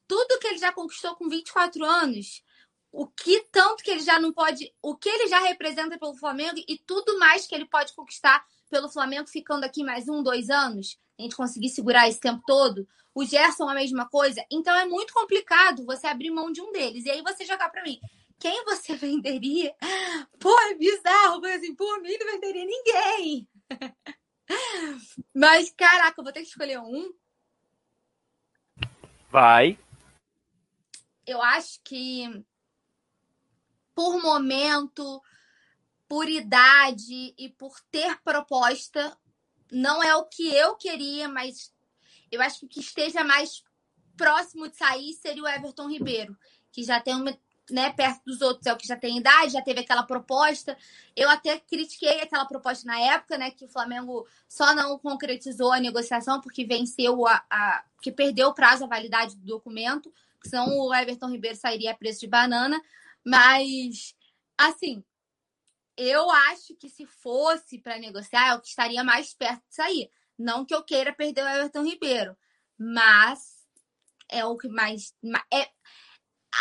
Tudo 0.07 0.39
que 0.39 0.47
ele 0.47 0.59
já 0.59 0.73
conquistou 0.73 1.17
com 1.17 1.29
24 1.29 1.85
anos 1.85 2.44
o 2.95 3.09
que 3.09 3.41
tanto 3.51 3.83
que 3.83 3.91
ele 3.91 4.01
já 4.01 4.21
não 4.21 4.33
pode, 4.33 4.73
o 4.81 4.97
que 4.97 5.09
ele 5.09 5.27
já 5.27 5.41
representa 5.41 5.99
pelo 5.99 6.15
Flamengo 6.15 6.63
e 6.69 6.79
tudo 6.79 7.19
mais 7.19 7.45
que 7.45 7.53
ele 7.53 7.67
pode 7.67 7.93
conquistar 7.93 8.45
pelo 8.71 8.89
Flamengo 8.89 9.29
ficando 9.29 9.65
aqui 9.65 9.83
mais 9.83 10.09
um, 10.09 10.23
dois 10.23 10.49
anos, 10.49 10.97
a 11.19 11.23
gente 11.23 11.35
conseguir 11.35 11.71
segurar 11.71 12.09
esse 12.09 12.21
tempo 12.21 12.41
todo. 12.47 12.87
O 13.13 13.25
Gerson 13.25 13.69
a 13.69 13.75
mesma 13.75 14.09
coisa. 14.09 14.45
Então 14.51 14.77
é 14.77 14.85
muito 14.87 15.13
complicado 15.13 15.85
você 15.85 16.07
abrir 16.07 16.31
mão 16.31 16.53
de 16.53 16.61
um 16.61 16.71
deles. 16.73 17.05
E 17.05 17.11
aí 17.11 17.21
você 17.23 17.45
jogar 17.45 17.69
para 17.69 17.83
mim. 17.83 18.01
Quem 18.39 18.65
você 18.65 18.95
venderia? 18.97 19.75
Pô, 20.39 20.57
é 20.71 20.75
bizarro. 20.75 21.41
Mas 21.41 21.57
assim, 21.57 21.75
por 21.75 22.01
mim 22.01 22.17
não 22.19 22.33
venderia 22.33 22.65
ninguém. 22.65 23.49
Mas, 25.35 25.71
caraca, 25.71 26.21
eu 26.21 26.25
vou 26.25 26.33
ter 26.33 26.43
que 26.43 26.49
escolher 26.49 26.81
um. 26.81 27.13
Vai. 29.31 29.79
Eu 31.25 31.41
acho 31.41 31.81
que 31.83 32.45
por 33.95 34.21
momento, 34.21 35.23
por 36.09 36.29
idade 36.29 37.35
e 37.39 37.49
por 37.49 37.81
ter 37.91 38.21
proposta, 38.23 39.17
não 39.71 40.03
é 40.03 40.15
o 40.17 40.25
que 40.25 40.55
eu 40.55 40.77
queria, 40.77 41.29
mas 41.29 41.73
eu 42.31 42.41
acho 42.41 42.61
que 42.61 42.67
o 42.67 42.69
que 42.69 42.81
esteja 42.81 43.25
mais 43.25 43.63
próximo 44.17 44.69
de 44.69 44.77
sair 44.77 45.13
seria 45.15 45.43
o 45.43 45.49
Everton 45.49 45.89
Ribeiro, 45.89 46.37
que 46.71 46.83
já 46.83 47.01
tem 47.01 47.15
uma, 47.15 47.37
né, 47.71 47.91
perto 47.93 48.23
dos 48.25 48.41
outros, 48.41 48.67
é 48.67 48.73
o 48.73 48.77
que 48.77 48.87
já 48.87 48.97
tem 48.97 49.19
idade, 49.19 49.53
já 49.53 49.63
teve 49.63 49.81
aquela 49.81 50.03
proposta. 50.03 50.77
Eu 51.17 51.29
até 51.31 51.59
critiquei 51.59 52.21
aquela 52.21 52.45
proposta 52.45 52.87
na 52.87 52.99
época, 52.99 53.39
né, 53.39 53.51
que 53.51 53.65
o 53.65 53.69
Flamengo 53.69 54.27
só 54.49 54.75
não 54.75 54.99
concretizou 54.99 55.73
a 55.73 55.81
negociação 55.81 56.41
porque 56.41 56.65
venceu 56.65 57.27
a, 57.27 57.45
a 57.51 57.85
que 58.03 58.13
perdeu 58.13 58.49
o 58.49 58.55
prazo, 58.55 58.85
a 58.85 58.89
validade 58.89 59.37
do 59.37 59.47
documento, 59.47 60.13
senão 60.43 60.69
o 60.79 60.95
Everton 60.95 61.31
Ribeiro 61.31 61.57
sairia 61.57 61.93
a 61.93 61.97
preço 61.97 62.21
de 62.21 62.27
banana. 62.27 62.81
Mas, 63.25 64.15
assim, 64.59 65.03
eu 65.97 66.31
acho 66.31 66.75
que 66.77 66.89
se 66.89 67.07
fosse 67.07 67.79
para 67.79 67.99
negociar, 67.99 68.61
que 68.61 68.69
estaria 68.69 69.05
mais 69.05 69.35
perto 69.35 69.63
de 69.69 69.75
sair. 69.75 70.11
Não 70.39 70.65
que 70.65 70.75
eu 70.75 70.83
queira 70.83 71.15
perder 71.15 71.45
o 71.45 71.49
Everton 71.49 71.85
Ribeiro, 71.85 72.37
mas 72.77 73.41
é 74.29 74.45
o 74.45 74.57
que 74.57 74.69
mais. 74.69 75.15
É... 75.53 75.69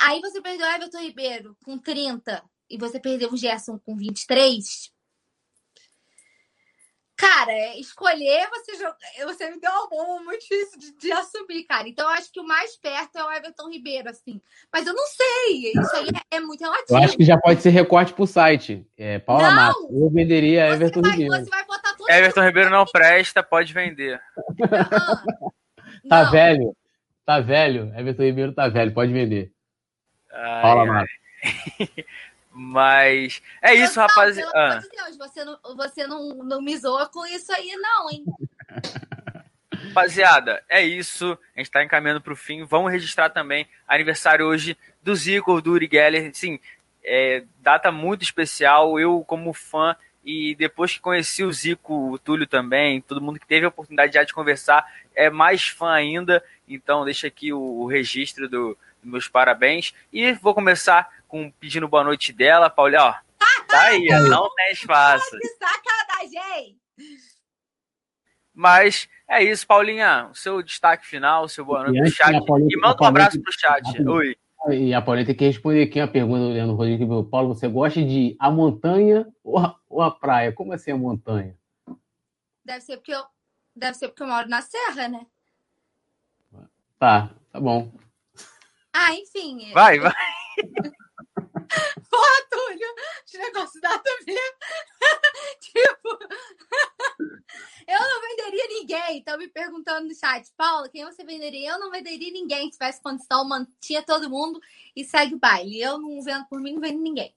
Aí 0.03 0.19
você 0.22 0.42
perdeu 0.42 0.67
o 0.67 0.69
Everton 0.69 1.00
Ribeiro 1.00 1.58
com 1.64 1.77
30 1.77 2.43
e 2.69 2.77
você 2.77 3.00
perdeu 3.00 3.32
o 3.32 3.38
Gerson 3.38 3.80
com 3.80 3.95
23. 3.95 4.93
Cara, 7.24 7.53
é, 7.53 7.80
escolher 7.80 8.50
você 8.50 8.76
jogar. 8.76 8.98
Você 9.24 9.50
me 9.50 9.58
deu 9.58 9.72
uma 9.72 9.90
bomba 9.90 10.24
muito 10.26 10.42
difícil 10.42 10.77
de, 10.77 10.98
de, 10.98 11.11
assumir, 11.14 11.64
cara. 11.64 11.88
Então 11.88 12.06
eu 12.06 12.14
acho 12.16 12.30
que 12.30 12.40
o 12.42 12.45
mais 12.45 12.76
perto 12.76 13.18
é 13.18 13.24
o 13.24 13.32
Everton 13.32 13.69
Ribeiro, 13.69 14.10
assim. 14.10 14.42
Mas 14.74 14.85
eu 14.85 14.93
não 14.93 15.06
sei. 15.06 15.72
Isso 15.72 15.95
aí 15.95 16.10
é, 16.10 16.35
é 16.35 16.40
muito 16.42 16.60
relativo. 16.60 16.85
Eu 16.90 16.98
acho 16.98 17.16
que 17.16 17.24
já 17.24 17.38
pode 17.38 17.61
ser 17.61 17.69
recorte 17.69 18.14
pro 18.14 18.27
site. 18.27 18.85
É, 18.98 19.19
Paula 19.19 19.50
não, 19.50 19.56
Massa. 19.56 19.88
Eu 19.90 20.10
venderia 20.10 20.68
Everton 20.68 21.02
vai, 21.02 21.11
Ribeiro. 21.11 21.45
Você 21.45 21.50
vai 21.50 21.66
botar 21.66 21.95
tudo 21.95 22.11
Everton 22.11 22.42
Ribeiro 22.43 22.69
não 22.69 22.85
presta, 22.85 23.42
pode 23.42 23.72
vender. 23.72 24.22
tá 26.10 26.26
não. 26.26 26.32
velho. 26.32 26.77
Tá 27.26 27.40
velho. 27.40 27.93
Everton 27.95 28.24
Ribeiro 28.24 28.52
tá 28.52 28.68
velho, 28.68 28.93
pode 28.93 29.14
vender. 29.14 29.50
Ai, 30.30 30.61
Paula 30.61 30.85
Massa. 30.85 31.14
Mas 32.54 33.42
é 33.62 33.74
isso, 33.74 34.00
não, 34.00 34.08
rapaziada. 34.08 34.52
Pelo 34.52 34.66
amor 34.66 34.82
de 34.82 34.90
Deus, 34.90 35.18
você, 35.18 35.44
não, 35.44 35.60
você 35.76 36.08
não, 36.08 36.30
não 36.44 36.62
me 36.62 36.78
zoa 36.78 37.08
com 37.08 37.26
isso 37.26 37.52
aí, 37.52 37.76
não, 37.76 38.12
hein? 38.12 38.24
Rapaziada, 39.88 40.64
é 40.70 40.82
isso. 40.82 41.38
A 41.56 41.60
gente 41.60 41.68
está 41.68 41.84
encaminhando 41.84 42.22
para 42.22 42.34
o 42.34 42.36
fim. 42.38 42.64
Vamos 42.64 42.92
registrar 42.92 43.30
também 43.30 43.68
aniversário 43.88 44.46
hoje 44.46 44.78
do 45.02 45.16
Zico, 45.16 45.62
do 45.62 45.72
Uri 45.72 45.90
Geller. 45.92 46.32
Sim, 46.34 46.60
é, 47.04 47.44
data 47.60 47.92
muito 47.92 48.24
especial. 48.24 49.00
Eu, 49.00 49.24
como 49.28 49.52
fã, 49.52 49.96
e 50.24 50.56
depois 50.56 50.94
que 50.94 51.00
conheci 51.00 51.44
o 51.44 51.52
Zico, 51.52 52.12
o 52.14 52.18
Túlio 52.18 52.48
também, 52.48 53.02
todo 53.02 53.22
mundo 53.22 53.40
que 53.40 53.48
teve 53.48 53.66
a 53.66 53.70
oportunidade 53.70 54.14
já 54.14 54.24
de 54.24 54.34
conversar, 54.34 54.86
é 55.14 55.30
mais 55.30 55.68
fã 55.68 55.92
ainda. 55.92 56.44
Então, 56.68 57.04
deixa 57.04 57.28
aqui 57.28 57.52
o, 57.52 57.60
o 57.60 57.88
registro 57.88 58.48
do, 58.48 58.78
meus 59.04 59.28
parabéns. 59.28 59.94
E 60.12 60.32
vou 60.34 60.54
começar 60.54 61.10
com 61.28 61.52
pedindo 61.52 61.88
boa 61.88 62.04
noite 62.04 62.32
dela, 62.32 62.70
Paulinha, 62.70 63.04
ó. 63.04 63.16
Tá 63.68 63.82
aí, 63.84 64.08
não 64.30 64.50
tem 64.56 64.72
espaço. 64.72 65.38
Que 65.40 65.48
sacanagem! 65.50 66.78
Mas 68.54 69.10
é 69.28 69.44
isso, 69.44 69.66
Paulinha. 69.66 70.30
O 70.32 70.36
seu 70.36 70.62
destaque 70.62 71.06
final, 71.06 71.46
o 71.46 71.50
seu 71.50 71.66
boa 71.66 71.84
noite 71.84 72.00
pro 72.00 72.12
chat. 72.12 72.36
e 72.70 72.78
manda 72.78 72.98
um 73.02 73.06
abraço 73.06 73.42
pro 73.42 73.52
chat. 73.52 74.08
Oi. 74.08 74.38
E 74.70 74.94
a 74.94 75.02
Paulinha 75.02 75.26
tem 75.26 75.36
que 75.36 75.46
responder 75.46 75.84
aqui 75.84 76.00
a 76.00 76.08
pergunta 76.08 76.40
do 76.40 76.50
Leandro 76.50 76.76
Rodrigues. 76.76 77.08
Paulo, 77.30 77.54
você 77.54 77.68
gosta 77.68 78.02
de 78.02 78.36
a 78.40 78.50
montanha 78.50 79.28
ou 79.44 79.58
a, 79.58 79.76
ou 79.90 80.02
a 80.02 80.12
praia? 80.12 80.54
Como 80.54 80.72
assim 80.72 80.92
a 80.92 80.98
montanha? 80.98 81.58
Deve 82.64 82.80
ser 82.82 82.98
porque 82.98 83.14
eu, 83.14 83.24
deve 83.76 83.96
ser 83.96 84.08
porque 84.08 84.24
eu 84.24 84.28
moro 84.28 84.48
na 84.48 84.62
serra, 84.62 85.10
né? 85.10 85.26
Tá, 86.98 87.30
tá 87.52 87.60
bom. 87.60 87.92
Ah, 88.94 89.14
enfim. 89.14 89.72
Vai, 89.74 90.00
vai. 90.00 90.14
Porra, 92.10 92.48
Túlio, 92.50 92.88
esse 93.26 93.38
negócio 93.38 93.82
dá 93.82 93.98
também. 93.98 94.38
tipo, 95.60 96.10
eu 97.88 98.00
não 98.00 98.22
venderia 98.22 98.68
ninguém. 98.68 99.18
Estão 99.18 99.38
me 99.38 99.48
perguntando 99.48 100.08
no 100.08 100.16
chat, 100.16 100.48
Paula, 100.56 100.90
quem 100.90 101.04
você 101.06 101.24
venderia? 101.24 101.72
Eu 101.72 101.80
não 101.80 101.90
venderia 101.90 102.32
ninguém. 102.32 102.66
Se 102.66 102.78
tivesse 102.78 103.02
condição, 103.02 103.48
mantinha 103.48 104.04
todo 104.04 104.30
mundo 104.30 104.60
e 104.96 105.04
segue 105.04 105.34
o 105.34 105.40
baile. 105.40 105.82
Eu 105.82 105.98
não 105.98 106.22
vendo 106.22 106.46
por 106.46 106.62
mim, 106.62 106.74
não 106.74 106.82
vendo 106.82 107.02
ninguém. 107.02 107.34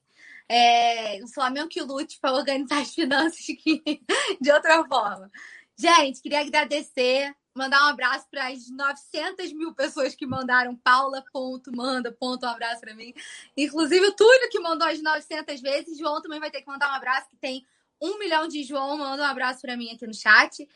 É, 0.49 1.21
o 1.23 1.27
Flamengo 1.27 1.67
que 1.67 1.81
lute 1.81 2.19
para 2.21 2.35
organizar 2.35 2.81
as 2.81 2.93
finanças 2.93 3.45
de 3.45 4.51
outra 4.51 4.85
forma. 4.85 5.29
Gente, 5.75 6.21
queria 6.21 6.39
agradecer 6.41 7.35
mandar 7.57 7.83
um 7.85 7.89
abraço 7.89 8.27
para 8.29 8.47
as 8.47 8.69
900 8.69 9.51
mil 9.53 9.73
pessoas 9.73 10.15
que 10.15 10.25
mandaram 10.25 10.75
Paula, 10.75 11.23
ponto, 11.33 11.75
manda, 11.75 12.11
ponto, 12.11 12.45
um 12.45 12.49
abraço 12.49 12.81
para 12.81 12.93
mim. 12.93 13.13
Inclusive 13.55 14.05
o 14.05 14.13
Túlio, 14.13 14.49
que 14.49 14.59
mandou 14.59 14.87
as 14.87 15.01
900 15.01 15.59
vezes. 15.59 15.97
João 15.97 16.21
também 16.21 16.39
vai 16.39 16.51
ter 16.51 16.61
que 16.61 16.67
mandar 16.67 16.91
um 16.91 16.95
abraço, 16.95 17.29
que 17.29 17.37
tem 17.37 17.65
um 18.01 18.17
milhão 18.19 18.47
de 18.47 18.63
João. 18.63 18.97
Manda 18.97 19.23
um 19.23 19.25
abraço 19.25 19.61
para 19.61 19.75
mim 19.75 19.91
aqui 19.91 20.05
no 20.05 20.13
chat. 20.13 20.67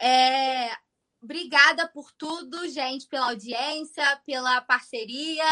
É... 0.00 0.70
Obrigada 1.22 1.86
por 1.86 2.10
tudo, 2.12 2.66
gente, 2.68 3.06
pela 3.06 3.26
audiência, 3.26 4.16
pela 4.24 4.62
parceria. 4.62 5.44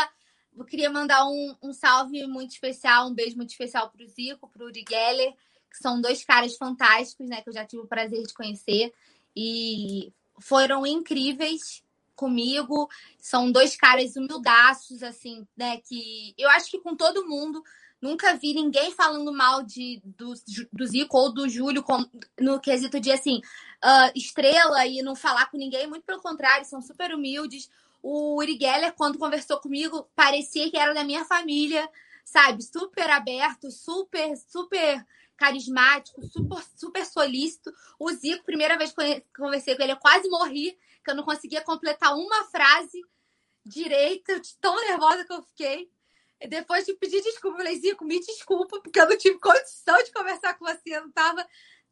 Eu 0.57 0.65
queria 0.65 0.89
mandar 0.89 1.27
um, 1.27 1.55
um 1.63 1.73
salve 1.75 2.27
muito 2.27 2.53
especial, 2.53 3.09
um 3.09 3.15
beijo 3.15 3.37
muito 3.37 3.51
especial 3.51 3.91
para 3.91 4.03
o 4.03 4.09
Zico, 4.09 4.49
para 4.49 4.65
o 4.65 4.67
Uri 4.67 4.83
Geller, 4.89 5.35
que 5.71 5.77
são 5.77 6.01
dois 6.01 6.25
caras 6.25 6.57
fantásticos, 6.57 7.29
né? 7.29 7.43
Que 7.43 7.51
eu 7.51 7.53
já 7.53 7.67
tive 7.67 7.83
o 7.83 7.87
prazer 7.87 8.23
de 8.23 8.33
conhecer. 8.33 8.93
E 9.37 10.11
foram 10.41 10.87
incríveis 10.87 11.83
comigo. 12.15 12.89
São 13.19 13.51
dois 13.51 13.77
caras 13.77 14.17
humildaços, 14.17 15.03
assim, 15.03 15.47
né? 15.57 15.79
Que 15.79 16.35
eu 16.37 16.51
acho 16.51 16.71
que 16.71 16.81
com 16.81 16.97
todo 16.97 17.27
mundo. 17.27 17.63
Nunca 18.01 18.35
vi 18.35 18.55
ninguém 18.55 18.93
falando 18.93 19.33
mal 19.33 19.61
de, 19.65 20.01
do, 20.05 20.33
do 20.73 20.87
Zico 20.87 21.19
ou 21.19 21.35
do 21.35 21.49
Júlio 21.49 21.83
com, 21.83 22.05
no 22.39 22.61
quesito 22.61 23.01
de 23.01 23.11
assim, 23.11 23.39
uh, 23.85 24.13
estrela 24.15 24.87
e 24.87 25.03
não 25.03 25.17
falar 25.17 25.51
com 25.51 25.57
ninguém. 25.57 25.89
Muito 25.89 26.05
pelo 26.05 26.23
contrário, 26.23 26.65
são 26.65 26.81
super 26.81 27.13
humildes. 27.13 27.69
O 28.01 28.37
Uri 28.37 28.57
Geller, 28.57 28.95
quando 28.95 29.19
conversou 29.19 29.59
comigo, 29.59 30.09
parecia 30.15 30.71
que 30.71 30.77
era 30.77 30.95
da 30.95 31.03
minha 31.03 31.25
família, 31.25 31.89
sabe? 32.25 32.63
Super 32.63 33.11
aberto, 33.11 33.69
super, 33.69 34.37
super 34.37 35.05
carismático, 35.39 36.21
super, 36.27 36.63
super 36.77 37.07
solícito. 37.07 37.73
O 37.99 38.11
Zico, 38.13 38.45
primeira 38.45 38.77
vez 38.77 38.93
que 38.93 39.25
conversei 39.35 39.77
com 39.77 39.83
ele, 39.83 39.93
eu 39.93 39.97
quase 39.97 40.29
morri, 40.29 40.77
que 41.03 41.11
eu 41.11 41.15
não 41.15 41.23
conseguia 41.23 41.63
completar 41.63 42.15
uma 42.15 42.45
frase 42.47 43.01
direita, 43.65 44.41
tão 44.61 44.77
nervosa 44.89 45.25
que 45.25 45.33
eu 45.33 45.43
fiquei. 45.43 45.91
E 46.41 46.49
depois 46.49 46.85
de 46.85 46.95
pedir 46.95 47.23
desculpa, 47.23 47.57
eu 47.57 47.65
falei, 47.65 47.81
Zico, 47.81 48.05
me 48.05 48.21
desculpa, 48.21 48.81
porque 48.81 49.01
eu 49.01 49.09
não 49.09 49.17
tive 49.17 49.39
condição 49.39 49.97
de 50.03 50.13
conversar 50.13 50.55
com 50.59 50.67
você, 50.67 50.97
eu 50.97 51.03
não 51.03 51.13
tava 51.13 51.47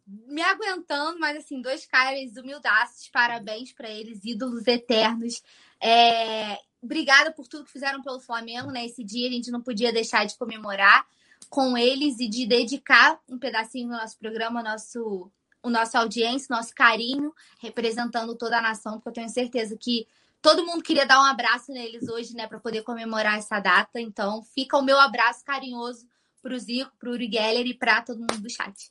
me 0.06 0.42
aguentando, 0.42 1.18
mas 1.18 1.36
assim, 1.36 1.60
dois 1.60 1.86
caras 1.86 2.36
humildaços, 2.36 3.08
parabéns 3.08 3.72
para 3.72 3.88
eles, 3.88 4.24
ídolos 4.24 4.66
eternos. 4.66 5.42
É... 5.80 6.58
Obrigada 6.80 7.32
por 7.32 7.48
tudo 7.48 7.64
que 7.64 7.72
fizeram 7.72 8.02
pelo 8.02 8.20
Flamengo, 8.20 8.70
né? 8.70 8.86
Esse 8.86 9.02
dia 9.02 9.28
a 9.28 9.32
gente 9.32 9.50
não 9.50 9.60
podia 9.60 9.92
deixar 9.92 10.24
de 10.24 10.36
comemorar 10.36 11.04
com 11.48 11.76
eles 11.76 12.18
e 12.20 12.28
de 12.28 12.46
dedicar 12.46 13.18
um 13.28 13.38
pedacinho 13.38 13.88
do 13.88 13.94
nosso 13.94 14.18
programa, 14.18 14.62
nosso, 14.62 15.30
o 15.62 15.70
nosso 15.70 15.96
audiência, 15.96 16.54
nosso 16.54 16.74
carinho, 16.74 17.32
representando 17.60 18.34
toda 18.34 18.58
a 18.58 18.62
nação, 18.62 18.94
porque 18.94 19.08
eu 19.08 19.12
tenho 19.14 19.28
certeza 19.28 19.76
que 19.78 20.06
todo 20.40 20.64
mundo 20.64 20.82
queria 20.82 21.06
dar 21.06 21.20
um 21.20 21.24
abraço 21.24 21.72
neles 21.72 22.08
hoje, 22.08 22.34
né, 22.34 22.46
para 22.46 22.60
poder 22.60 22.82
comemorar 22.82 23.38
essa 23.38 23.58
data. 23.58 24.00
Então, 24.00 24.42
fica 24.42 24.76
o 24.76 24.82
meu 24.82 24.98
abraço 24.98 25.44
carinhoso 25.44 26.06
para 26.42 26.54
o 26.54 26.58
Zico, 26.58 26.92
para 26.98 27.08
o 27.08 27.12
Uri 27.12 27.28
Geller 27.30 27.66
e 27.66 27.74
para 27.74 28.02
todo 28.02 28.18
mundo 28.18 28.40
do 28.40 28.50
chat. 28.50 28.90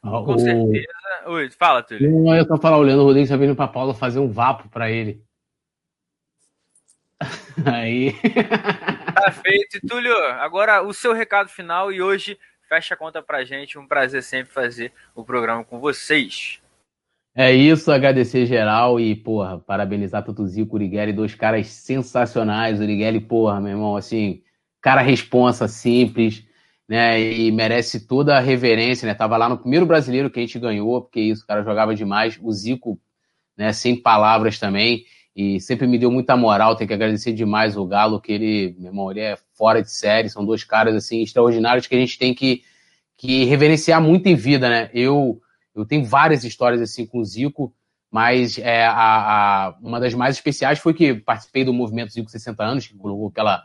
Com 0.00 0.38
certeza. 0.38 0.86
Oi, 1.26 1.50
fala, 1.50 1.82
Túlio. 1.82 2.10
Não, 2.10 2.34
eu 2.34 2.46
tô 2.46 2.56
falando, 2.56 2.80
o 2.80 2.82
Leandro 2.82 3.04
Rodrigues 3.04 3.30
tá 3.30 3.36
vindo 3.36 3.54
para 3.54 3.68
Paula 3.68 3.94
fazer 3.94 4.18
um 4.18 4.30
vapo 4.30 4.68
para 4.68 4.90
ele. 4.90 5.24
Aí. 7.64 8.12
Tá 9.14 9.30
feito. 9.30 9.76
E, 9.76 9.80
Túlio, 9.86 10.16
agora 10.40 10.82
o 10.82 10.92
seu 10.92 11.12
recado 11.12 11.48
final 11.48 11.92
e 11.92 12.02
hoje 12.02 12.38
fecha 12.68 12.94
a 12.94 12.96
conta 12.96 13.22
pra 13.22 13.44
gente. 13.44 13.78
Um 13.78 13.86
prazer 13.86 14.22
sempre 14.22 14.52
fazer 14.52 14.92
o 15.14 15.24
programa 15.24 15.64
com 15.64 15.78
vocês. 15.78 16.60
É 17.34 17.50
isso, 17.50 17.90
agradecer 17.90 18.44
geral 18.44 19.00
e, 19.00 19.14
porra, 19.14 19.58
parabenizar 19.58 20.22
tanto 20.22 20.42
o 20.42 20.46
Zico, 20.46 20.76
o 20.76 21.12
dois 21.14 21.34
caras 21.34 21.66
sensacionais. 21.68 22.78
O 22.78 22.84
porra, 23.22 23.60
meu 23.60 23.70
irmão, 23.70 23.96
assim, 23.96 24.42
cara 24.82 25.00
responsa, 25.00 25.66
simples, 25.66 26.44
né, 26.86 27.18
e 27.18 27.50
merece 27.50 28.06
toda 28.06 28.36
a 28.36 28.40
reverência, 28.40 29.06
né, 29.06 29.14
tava 29.14 29.38
lá 29.38 29.48
no 29.48 29.56
primeiro 29.56 29.86
brasileiro 29.86 30.28
que 30.28 30.40
a 30.40 30.42
gente 30.42 30.58
ganhou, 30.58 31.00
porque 31.00 31.20
isso, 31.20 31.44
o 31.44 31.46
cara 31.46 31.62
jogava 31.62 31.94
demais. 31.94 32.38
O 32.42 32.52
Zico, 32.52 33.00
né, 33.56 33.72
sem 33.72 33.96
palavras 33.96 34.58
também, 34.58 35.06
e 35.34 35.60
sempre 35.60 35.86
me 35.86 35.98
deu 35.98 36.10
muita 36.10 36.36
moral, 36.36 36.76
tem 36.76 36.86
que 36.86 36.92
agradecer 36.92 37.32
demais 37.32 37.76
o 37.76 37.86
Galo, 37.86 38.20
que 38.20 38.32
ele, 38.32 38.76
meu 38.78 38.90
irmão, 38.90 39.10
ele 39.10 39.20
é 39.20 39.36
fora 39.54 39.82
de 39.82 39.90
série, 39.90 40.28
são 40.28 40.44
dois 40.44 40.64
caras, 40.64 40.94
assim, 40.94 41.22
extraordinários 41.22 41.86
que 41.86 41.94
a 41.94 41.98
gente 41.98 42.18
tem 42.18 42.34
que, 42.34 42.62
que 43.16 43.44
reverenciar 43.44 44.00
muito 44.00 44.26
em 44.28 44.34
vida, 44.34 44.68
né, 44.68 44.90
eu 44.92 45.40
eu 45.74 45.86
tenho 45.86 46.04
várias 46.04 46.44
histórias 46.44 46.80
assim 46.80 47.06
com 47.06 47.18
o 47.18 47.24
Zico, 47.24 47.74
mas 48.10 48.58
é, 48.58 48.84
a, 48.84 48.92
a, 49.68 49.74
uma 49.80 49.98
das 49.98 50.12
mais 50.12 50.36
especiais 50.36 50.78
foi 50.78 50.92
que 50.92 51.14
participei 51.14 51.64
do 51.64 51.72
movimento 51.72 52.12
Zico 52.12 52.30
60 52.30 52.62
anos, 52.62 52.86
que 52.86 52.94
colocou 52.94 53.28
aquela. 53.28 53.62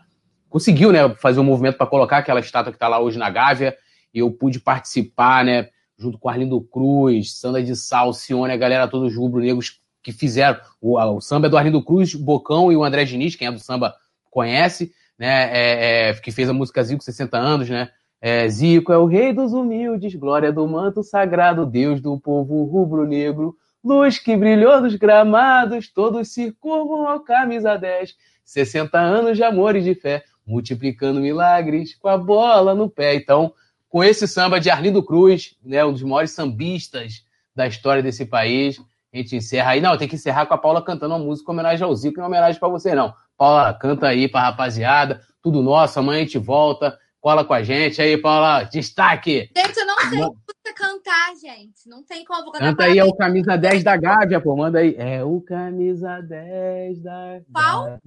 Conseguiu 0.49 0.91
né, 0.91 1.13
fazer 1.15 1.39
um 1.41 1.43
movimento 1.43 1.77
para 1.77 1.85
colocar 1.85 2.19
aquela 2.19 2.39
estátua 2.39 2.71
que 2.71 2.77
está 2.77 2.87
lá 2.87 2.99
hoje 2.99 3.19
na 3.19 3.29
Gávea, 3.29 3.75
e 4.13 4.19
eu 4.19 4.31
pude 4.31 4.59
participar, 4.61 5.43
né, 5.43 5.69
junto 5.97 6.17
com 6.17 6.29
Arlindo 6.29 6.61
Cruz, 6.61 7.37
Sandra 7.37 7.61
de 7.61 7.75
Sal, 7.75 8.13
Cione, 8.13 8.53
a 8.53 8.57
galera, 8.57 8.87
todos 8.87 9.11
os 9.11 9.17
rubro-negros 9.17 9.81
que 10.07 10.13
fizeram. 10.13 10.57
O, 10.79 10.97
o, 10.97 11.19
samba 11.19 11.47
é 11.47 11.49
do 11.49 11.57
Arlindo 11.57 11.83
Cruz, 11.83 12.15
Bocão 12.15 12.71
e 12.71 12.77
o 12.77 12.83
André 12.85 13.03
Diniz, 13.03 13.35
quem 13.35 13.49
é 13.49 13.51
do 13.51 13.59
samba 13.59 13.93
conhece, 14.31 14.93
né, 15.19 15.49
é, 15.51 16.09
é, 16.09 16.13
que 16.13 16.31
fez 16.31 16.47
a 16.47 16.53
música 16.53 16.81
Zico 16.81 17.03
60 17.03 17.37
anos, 17.37 17.69
né, 17.69 17.89
é, 18.21 18.47
Zico 18.47 18.93
é 18.93 18.97
o 18.97 19.05
rei 19.05 19.33
dos 19.33 19.51
humildes, 19.51 20.15
glória 20.15 20.49
do 20.49 20.65
manto 20.65 21.03
sagrado, 21.03 21.65
Deus 21.65 21.99
do 21.99 22.17
povo 22.17 22.63
rubro-negro, 22.63 23.53
luz 23.83 24.17
que 24.17 24.37
brilhou 24.37 24.79
nos 24.79 24.95
gramados, 24.95 25.91
todos 25.91 26.31
se 26.31 26.53
curvam 26.53 27.05
ao 27.05 27.19
camisa 27.19 27.75
10, 27.75 28.15
60 28.45 28.97
anos 28.97 29.35
de 29.35 29.43
amor 29.43 29.75
e 29.75 29.81
de 29.81 29.93
fé, 29.93 30.23
multiplicando 30.45 31.19
milagres 31.19 31.95
com 31.95 32.07
a 32.07 32.17
bola 32.17 32.73
no 32.73 32.89
pé. 32.89 33.15
Então, 33.15 33.51
com 33.89 34.01
esse 34.01 34.25
samba 34.25 34.57
de 34.57 34.69
Arlindo 34.69 35.03
Cruz, 35.03 35.57
né, 35.61 35.83
um 35.83 35.91
dos 35.91 36.03
maiores 36.03 36.31
sambistas 36.31 37.25
da 37.53 37.67
história 37.67 38.01
desse 38.01 38.25
país, 38.25 38.79
a 39.13 39.17
gente 39.17 39.35
encerra 39.35 39.71
aí. 39.71 39.81
Não, 39.81 39.97
tem 39.97 40.07
que 40.07 40.15
encerrar 40.15 40.45
com 40.45 40.53
a 40.53 40.57
Paula 40.57 40.83
cantando 40.83 41.15
uma 41.15 41.23
música 41.23 41.51
em 41.51 41.53
homenagem 41.53 41.85
ao 41.85 41.95
Zico, 41.95 42.17
não 42.17 42.25
é 42.25 42.27
homenagem 42.27 42.59
para 42.59 42.69
você, 42.69 42.93
não. 42.93 43.13
Paula, 43.37 43.73
canta 43.73 44.07
aí 44.07 44.27
pra 44.27 44.41
rapaziada, 44.41 45.21
tudo 45.41 45.61
nosso, 45.61 45.99
amanhã 45.99 46.21
a 46.21 46.23
gente 46.23 46.37
volta 46.37 46.97
cola 47.27 47.43
com 47.43 47.53
a 47.53 47.61
gente. 47.61 48.01
Aí, 48.01 48.17
Paula, 48.17 48.63
destaque. 48.63 49.49
Gente, 49.53 49.77
eu 49.77 49.85
não 49.85 49.97
sei 49.97 50.19
música 50.19 50.73
cantar, 50.75 51.35
gente. 51.35 51.89
Não 51.89 52.01
tem 52.01 52.23
como 52.23 52.51
cantar. 52.51 52.69
Canta 52.69 52.83
aí, 52.85 52.97
é 52.97 53.03
o 53.03 53.13
camisa 53.13 53.57
10 53.57 53.83
da 53.83 53.97
Gávea, 53.97 54.39
pô. 54.39 54.55
Manda 54.55 54.79
aí. 54.79 54.95
É 54.97 55.23
o 55.25 55.41
camisa 55.41 56.21
10 56.21 57.01
da 57.01 57.41
Qual? 57.53 57.99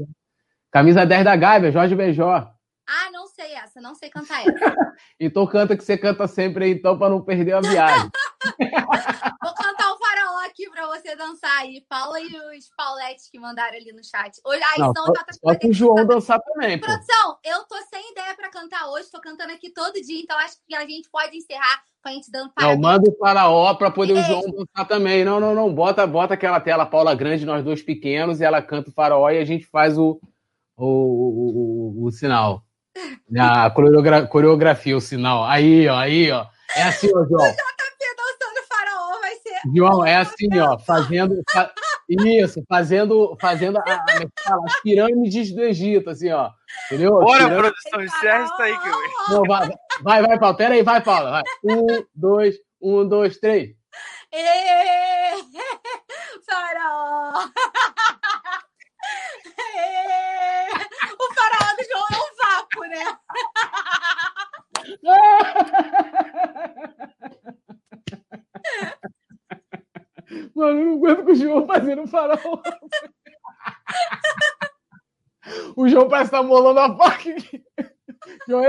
Camisa 0.71 1.05
10 1.05 1.25
da 1.25 1.37
Gávea, 1.37 1.71
Jorge 1.71 1.95
Beijó. 1.95 2.51
Ah, 2.89 3.11
não 3.13 3.27
sei 3.27 3.53
essa, 3.55 3.81
não 3.81 3.95
sei 3.95 4.09
cantar 4.09 4.41
essa. 4.41 4.51
então 5.21 5.47
canta 5.47 5.77
que 5.77 5.85
você 5.85 5.99
canta 5.99 6.27
sempre 6.27 6.65
aí, 6.65 6.71
então, 6.73 6.99
para 6.99 7.11
não 7.11 7.21
perder 7.21 7.53
a 7.53 7.61
viagem. 7.61 8.11
Vou 9.43 9.55
cantar 9.55 9.93
o 9.93 9.99
aqui 10.61 10.71
para 10.71 10.87
você 10.87 11.17
dançar 11.17 11.59
aí. 11.59 11.85
Paula 11.89 12.21
e 12.21 12.27
os 12.27 12.71
Pauletes 12.77 13.29
que 13.31 13.39
mandaram 13.39 13.77
ali 13.77 13.93
no 13.93 14.05
chat. 14.05 14.39
Hoje, 14.45 14.63
aí, 14.63 14.79
não, 14.79 14.93
só, 14.95 15.13
tá, 15.13 15.27
só 15.33 15.55
que 15.55 15.69
o 15.69 15.73
João 15.73 16.07
dançar 16.07 16.41
também, 16.41 16.79
pô. 16.79 16.87
Produção, 16.87 17.39
eu 17.45 17.65
tô 17.65 17.77
sem 17.89 18.13
ideia 18.13 18.35
para 18.35 18.51
cantar 18.51 18.89
hoje, 18.91 19.11
tô 19.11 19.21
cantando 19.21 19.53
aqui 19.53 19.71
todo 19.71 19.95
dia, 19.95 20.21
então 20.21 20.37
acho 20.39 20.57
que 20.67 20.75
a 20.75 20.87
gente 20.87 21.09
pode 21.11 21.37
encerrar 21.37 21.83
com 22.03 22.09
a 22.09 22.13
gente 22.13 22.31
dando 22.31 22.53
parabéns. 22.53 22.81
Não, 22.81 22.89
manda 22.89 23.11
o 23.11 23.17
faraó 23.17 23.75
para 23.75 23.91
poder 23.91 24.17
e... 24.17 24.21
o 24.21 24.23
João 24.23 24.43
dançar 24.43 24.87
também. 24.87 25.25
Não, 25.25 25.41
não, 25.41 25.55
não, 25.55 25.73
bota, 25.73 26.07
bota 26.07 26.35
aquela 26.35 26.61
tela 26.61 26.87
Paula 26.87 27.15
grande, 27.15 27.47
nós 27.47 27.65
dois 27.65 27.83
pequenos, 27.83 28.41
e 28.41 28.45
ela 28.45 28.61
canta 28.61 28.91
o 28.91 28.93
faraó 28.93 29.31
e 29.31 29.39
a 29.39 29.45
gente 29.45 29.67
faz 29.67 29.97
o, 29.97 30.21
o, 30.77 30.87
o, 30.87 32.03
o, 32.03 32.07
o 32.07 32.11
sinal. 32.11 32.65
A 33.39 33.71
coreogra 33.71 34.27
coreografia, 34.27 34.97
o 34.97 35.01
sinal. 35.01 35.45
Aí, 35.45 35.87
ó, 35.89 35.97
aí, 35.97 36.31
ó. 36.33 36.47
É 36.75 36.83
assim, 36.83 37.09
ó, 37.15 37.25
João. 37.25 37.47
O 38.01 38.03
JP 38.03 38.17
dançando 38.17 38.67
faraó 38.67 39.21
vai 39.21 39.35
ser. 39.37 39.50
João, 39.75 40.05
é 40.05 40.17
assim, 40.17 40.49
ó, 40.59 40.79
fazendo. 40.79 41.43
Fa... 41.51 41.73
Isso, 42.09 42.63
fazendo, 42.69 43.37
fazendo 43.41 43.79
a, 43.79 43.83
a, 43.83 44.57
as 44.65 44.81
pirâmides 44.83 45.55
do 45.55 45.63
Egito, 45.63 46.11
assim, 46.11 46.31
ó. 46.31 46.51
Entendeu? 46.87 47.13
Bora, 47.13 47.45
pirâmides... 47.45 47.83
produção, 47.91 48.03
encerra 48.03 48.45
isso 48.45 48.63
aí, 48.63 48.79
que 48.79 48.89
Não, 49.33 49.43
vai, 49.45 49.71
vai, 50.03 50.23
vai, 50.23 50.39
Paulo. 50.39 50.57
Pera 50.57 50.75
aí, 50.75 50.83
vai, 50.83 51.01
Paulo. 51.01 51.31
Vai. 51.31 51.43
Um, 51.65 52.05
dois, 52.15 52.57
um, 52.81 53.07
dois, 53.07 53.39
três. 53.39 53.71
Faraó! 56.49 57.49
E... 59.57 59.91
O 61.19 61.35
faraó 61.35 61.75
do 61.77 61.85
João 61.85 62.07
é 62.13 62.19
um 62.19 62.31
vácuo, 62.37 62.85
né? 62.89 63.05
Mano, 70.55 70.79
eu 70.79 70.87
não 70.87 70.95
aguento 70.95 71.25
com 71.25 71.33
o 71.33 71.35
João 71.35 71.67
fazendo 71.67 72.07
farol. 72.07 72.63
O 75.77 75.89
João 75.89 76.09
parece 76.09 76.29
estar 76.29 76.43
tá 76.43 76.45
molando 76.45 76.79
a 76.81 76.97
faca. 76.97 77.31
João, 78.47 78.63